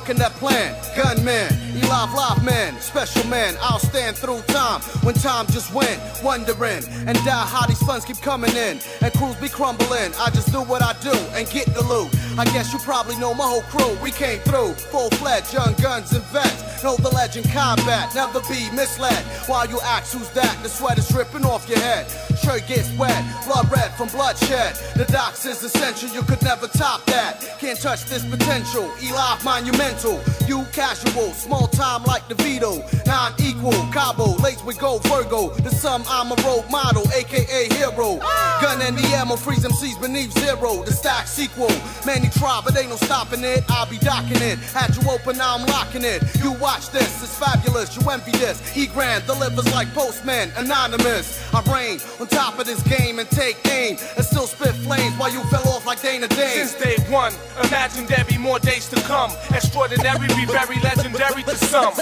start 0.09 0.17
cooking 0.17 0.19
that 0.19 0.33
plan. 0.39 0.75
Gunman, 0.95 1.51
Elive 1.83 2.13
Live 2.13 2.43
man, 2.43 2.79
special 2.81 3.27
man, 3.29 3.55
I'll 3.61 3.79
stand 3.79 4.17
through 4.17 4.41
time 4.47 4.81
when 5.03 5.15
time 5.15 5.45
just 5.47 5.73
went, 5.73 5.99
wondering 6.23 6.83
and 7.07 7.17
die 7.25 7.45
how 7.45 7.65
these 7.67 7.81
funds 7.83 8.05
keep 8.05 8.21
coming 8.21 8.51
in 8.51 8.79
and 9.01 9.13
crews 9.13 9.35
be 9.38 9.49
crumbling. 9.49 10.11
I 10.19 10.29
just 10.31 10.51
do 10.51 10.61
what 10.61 10.81
I 10.81 10.93
do 11.01 11.15
and 11.33 11.47
get 11.49 11.67
the 11.73 11.83
loot. 11.83 12.09
I 12.38 12.45
guess 12.45 12.71
you 12.73 12.79
probably 12.79 13.17
know 13.17 13.33
my 13.33 13.45
whole 13.45 13.61
crew. 13.63 13.97
We 14.03 14.11
came 14.11 14.39
through, 14.39 14.73
full 14.73 15.09
fledged, 15.11 15.53
young 15.53 15.73
guns 15.75 16.13
and 16.13 16.23
vets. 16.25 16.83
Know 16.83 16.95
the 16.95 17.09
legend 17.09 17.49
combat, 17.51 18.13
never 18.15 18.39
be 18.41 18.69
misled. 18.71 19.23
While 19.47 19.67
you 19.67 19.79
ask 19.81 20.13
who's 20.15 20.29
that, 20.31 20.57
the 20.63 20.69
sweat 20.69 20.97
is 20.97 21.07
dripping 21.09 21.45
off 21.45 21.67
your 21.67 21.79
head. 21.79 22.07
Shirt 22.39 22.65
gets 22.67 22.89
wet, 22.97 23.21
blood 23.45 23.69
red 23.71 23.91
from 23.95 24.07
bloodshed. 24.09 24.77
The 25.00 25.06
docs 25.06 25.45
is 25.45 25.64
essential, 25.64 26.10
you 26.10 26.24
could 26.24 26.42
never 26.42 26.68
top 26.68 27.06
that. 27.06 27.40
Can't 27.58 27.80
touch 27.80 28.03
this 28.03 28.26
potential. 28.26 28.92
E-Live 29.02 29.45
monumental. 29.45 30.19
You 30.45 30.66
casual, 30.74 31.32
small 31.32 31.68
time 31.68 32.03
like 32.03 32.24
DeVito. 32.28 32.84
Non-equal, 33.08 33.72
Cabo, 33.94 34.36
laced 34.44 34.66
we 34.66 34.74
go 34.74 34.98
Virgo. 34.98 35.52
The 35.52 35.69
sum, 35.69 36.03
I'm 36.10 36.34
a 36.34 36.36
role 36.44 36.66
model, 36.69 37.03
aka 37.16 37.69
hero. 37.76 38.18
Gun 38.60 38.82
and 38.82 38.98
the 38.98 39.08
ammo, 39.16 39.38
freeze 39.38 39.64
MCs 39.64 40.02
beneath 40.02 40.38
zero. 40.38 40.84
The 40.84 40.92
stack 40.92 41.28
sequel. 41.28 41.72
Many 42.06 42.28
try, 42.32 42.60
but 42.66 42.78
ain't 42.78 42.90
no 42.90 42.98
stopping 42.98 43.45
it. 43.45 43.64
I'll 43.69 43.90
be 43.90 44.00
docking 44.00 44.42
it. 44.42 44.60
Had 44.76 44.98
you 44.98 45.10
open, 45.10 45.38
now 45.38 45.56
I'm 45.56 45.66
locking 45.68 46.03
it. 46.03 46.24
You 46.44 46.52
watch 46.60 46.90
this, 46.90 47.24
it's 47.24 47.40
fabulous. 47.40 47.95
You 47.95 48.10
envy 48.10 48.32
this. 48.32 48.60
E 48.76 48.88
Grand 48.88 49.26
delivers 49.26 49.72
like 49.74 49.88
postman, 49.94 50.52
anonymous. 50.58 51.40
I 51.53 51.61
reign 51.72 52.02
on 52.19 52.28
top 52.28 52.60
of 52.60 52.66
this 52.66 52.84
game 52.84 53.19
and 53.19 53.30
take 53.30 53.56
aim 53.69 53.95
and 54.18 54.26
still 54.26 54.45
spit 54.45 54.76
flames 54.90 55.16
while 55.18 55.32
you 55.32 55.43
fell 55.53 55.68
off 55.69 55.85
like 55.85 56.01
Dana 56.01 56.27
Dane. 56.27 56.66
Since 56.66 56.74
day 56.82 56.98
one, 57.14 57.34
imagine 57.64 58.08
there 58.08 58.26
be 58.26 58.38
more 58.40 58.58
days 58.58 58.90
to 58.90 59.00
come. 59.01 59.32
Extraordinary, 59.53 60.27
be 60.34 60.45
very 60.50 60.80
legendary 60.82 61.43
to 61.43 61.56
some. 61.56 61.93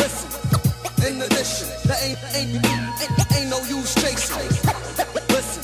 Listen, 0.00 0.28
In 1.06 1.20
addition, 1.20 1.68
there 1.84 2.00
ain't, 2.00 2.18
ain't, 2.32 2.64
ain't, 2.64 3.32
ain't 3.36 3.50
no 3.50 3.60
use 3.68 3.92
chasing. 4.00 4.48
Listen, 5.28 5.62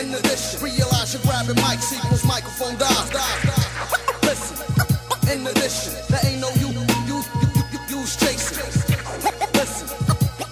in 0.00 0.14
addition, 0.18 0.58
realize 0.60 1.14
you're 1.14 1.22
grabbing 1.22 1.54
mics 1.62 1.94
equals 1.94 2.24
microphone 2.24 2.76
dies. 2.76 3.14
Listen, 4.26 4.58
in 5.30 5.46
addition, 5.46 5.92
there 6.10 6.22
ain't 6.26 6.40
no 6.40 6.50
you, 6.58 6.68
you, 7.06 7.22
you, 7.54 7.62
you, 7.70 7.98
use 8.00 8.16
chasing. 8.16 8.58
Listen, 9.54 9.86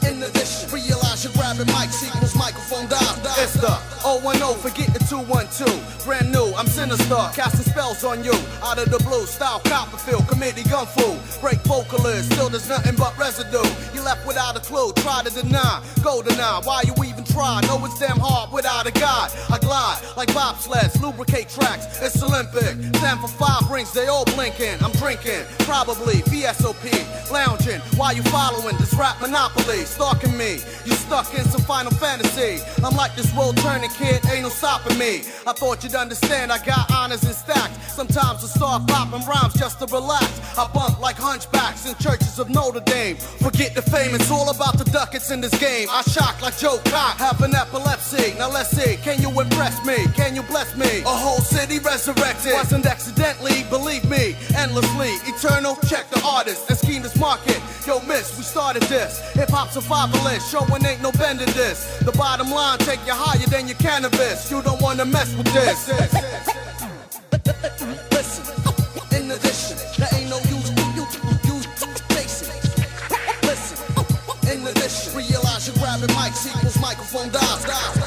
in 0.06 0.22
addition, 0.22 0.70
realize 0.70 1.24
you're 1.24 1.32
grabbing 1.34 1.66
mics 1.74 2.06
equals 2.06 2.36
microphone 2.36 2.86
dies. 2.86 3.18
It's 3.42 3.54
the 3.54 3.74
010, 4.02 4.58
forget 4.58 4.92
the 4.92 4.98
212. 5.06 6.04
Brand 6.04 6.32
new, 6.32 6.52
I'm 6.56 6.66
sinister, 6.66 7.22
casting 7.34 7.70
spells 7.70 8.02
on 8.02 8.24
you. 8.24 8.34
Out 8.62 8.78
of 8.78 8.90
the 8.90 8.98
blue, 9.06 9.26
style 9.26 9.60
Copperfield, 9.60 10.26
committee 10.28 10.64
gun 10.64 10.86
fool. 10.86 11.16
Break 11.40 11.60
vocalist, 11.62 12.32
still 12.32 12.48
there's 12.48 12.68
nothing 12.68 12.96
but 12.96 13.16
residue. 13.16 13.62
You 13.94 14.02
left 14.02 14.26
without 14.26 14.56
a 14.56 14.60
clue, 14.60 14.92
try 14.96 15.22
to 15.22 15.30
deny. 15.30 15.82
Go 16.02 16.20
deny, 16.20 16.60
why 16.64 16.82
you 16.82 16.94
even 17.04 17.22
try? 17.22 17.60
Know 17.62 17.78
it's 17.84 17.98
damn 18.00 18.18
hard 18.18 18.50
without 18.52 18.86
a 18.86 18.90
guide. 18.90 19.30
I 19.48 19.58
glide 19.58 20.02
like 20.16 20.30
bobsleds, 20.30 21.00
lubricate 21.00 21.48
tracks. 21.48 21.86
It's 22.02 22.20
Olympic. 22.22 22.74
Stand 22.98 23.20
for 23.20 23.28
five 23.28 23.70
rings, 23.70 23.92
they 23.92 24.08
all 24.08 24.24
blinking. 24.34 24.82
I'm 24.82 24.92
drinking, 24.98 25.46
probably 25.60 26.26
VSOP, 26.26 27.30
lounging. 27.30 27.80
Why 27.96 28.12
you 28.12 28.22
following 28.24 28.76
this 28.78 28.94
rap 28.94 29.20
monopoly? 29.20 29.84
Stalking 29.84 30.36
me, 30.36 30.58
you 30.84 30.92
stuck 30.98 31.32
in 31.34 31.44
some 31.44 31.62
final 31.62 31.92
fantasy. 31.92 32.58
I'm 32.82 32.96
like 32.96 33.14
this 33.14 33.32
world 33.36 33.56
turning 33.58 33.91
kid, 33.96 34.24
ain't 34.30 34.42
no 34.42 34.48
stopping 34.48 34.98
me. 34.98 35.22
I 35.46 35.52
thought 35.52 35.82
you'd 35.82 35.94
understand, 35.94 36.52
I 36.52 36.58
got 36.64 36.90
honors 36.90 37.22
and 37.24 37.34
stacks. 37.34 37.92
Sometimes 37.92 38.42
I 38.42 38.48
start 38.48 38.86
popping 38.86 39.26
rhymes 39.26 39.54
just 39.54 39.78
to 39.80 39.86
relax. 39.86 40.24
I 40.58 40.68
bump 40.72 41.00
like 41.00 41.16
hunchbacks 41.16 41.86
in 41.86 41.94
churches 41.96 42.38
of 42.38 42.48
Notre 42.48 42.80
Dame. 42.80 43.16
Forget 43.16 43.74
the 43.74 43.82
fame, 43.82 44.14
it's 44.14 44.30
all 44.30 44.50
about 44.50 44.78
the 44.78 44.84
ducats 44.84 45.30
in 45.30 45.40
this 45.40 45.56
game. 45.58 45.88
I 45.90 46.02
shock 46.02 46.40
like 46.42 46.56
Joe 46.56 46.80
Cock, 46.86 47.18
have 47.18 47.40
an 47.42 47.54
epilepsy. 47.54 48.34
Now 48.38 48.50
let's 48.50 48.70
see, 48.70 48.96
can 48.96 49.20
you 49.20 49.28
impress 49.40 49.84
me? 49.84 49.96
Can 50.14 50.34
you 50.34 50.42
bless 50.42 50.76
me? 50.76 51.00
A 51.02 51.16
whole 51.24 51.40
city 51.40 51.78
resurrected. 51.78 52.54
Wasn't 52.54 52.86
accidentally, 52.86 53.64
believe 53.70 54.08
me, 54.08 54.36
endlessly. 54.56 55.10
Eternal, 55.26 55.76
check 55.88 56.08
the 56.10 56.22
artist 56.24 56.68
and 56.68 56.78
scheme 56.78 57.02
this 57.02 57.16
market. 57.16 57.60
Yo, 57.86 58.00
miss, 58.06 58.36
we 58.38 58.44
started 58.44 58.82
this. 58.84 59.20
Hip 59.32 59.50
hop 59.50 59.68
survivalist, 59.68 60.50
showing 60.50 60.84
ain't 60.86 61.02
no 61.02 61.10
bending 61.12 61.50
this. 61.54 61.98
The 61.98 62.12
bottom 62.12 62.50
line, 62.50 62.78
take 62.78 63.00
you 63.06 63.12
higher 63.12 63.46
than 63.48 63.66
your 63.66 63.76
cannabis. 63.82 64.50
You 64.50 64.62
don't 64.62 64.80
wanna 64.80 65.04
mess 65.04 65.34
with 65.34 65.52
this. 65.52 65.88
Listen, 68.12 68.44
in 69.16 69.30
addition, 69.30 69.76
there 69.98 70.08
ain't 70.14 70.30
no 70.30 70.38
use, 70.56 70.70
you, 70.96 71.04
use 71.52 71.66
chasing. 72.14 72.54
Listen, 73.42 73.76
in 74.52 74.66
addition, 74.66 75.16
realize 75.16 75.66
you're 75.66 75.76
grabbing 75.82 76.14
mics 76.14 76.46
equals 76.46 76.78
microphone 76.80 77.28
dies. 77.30 77.66
Listen, 77.66 78.01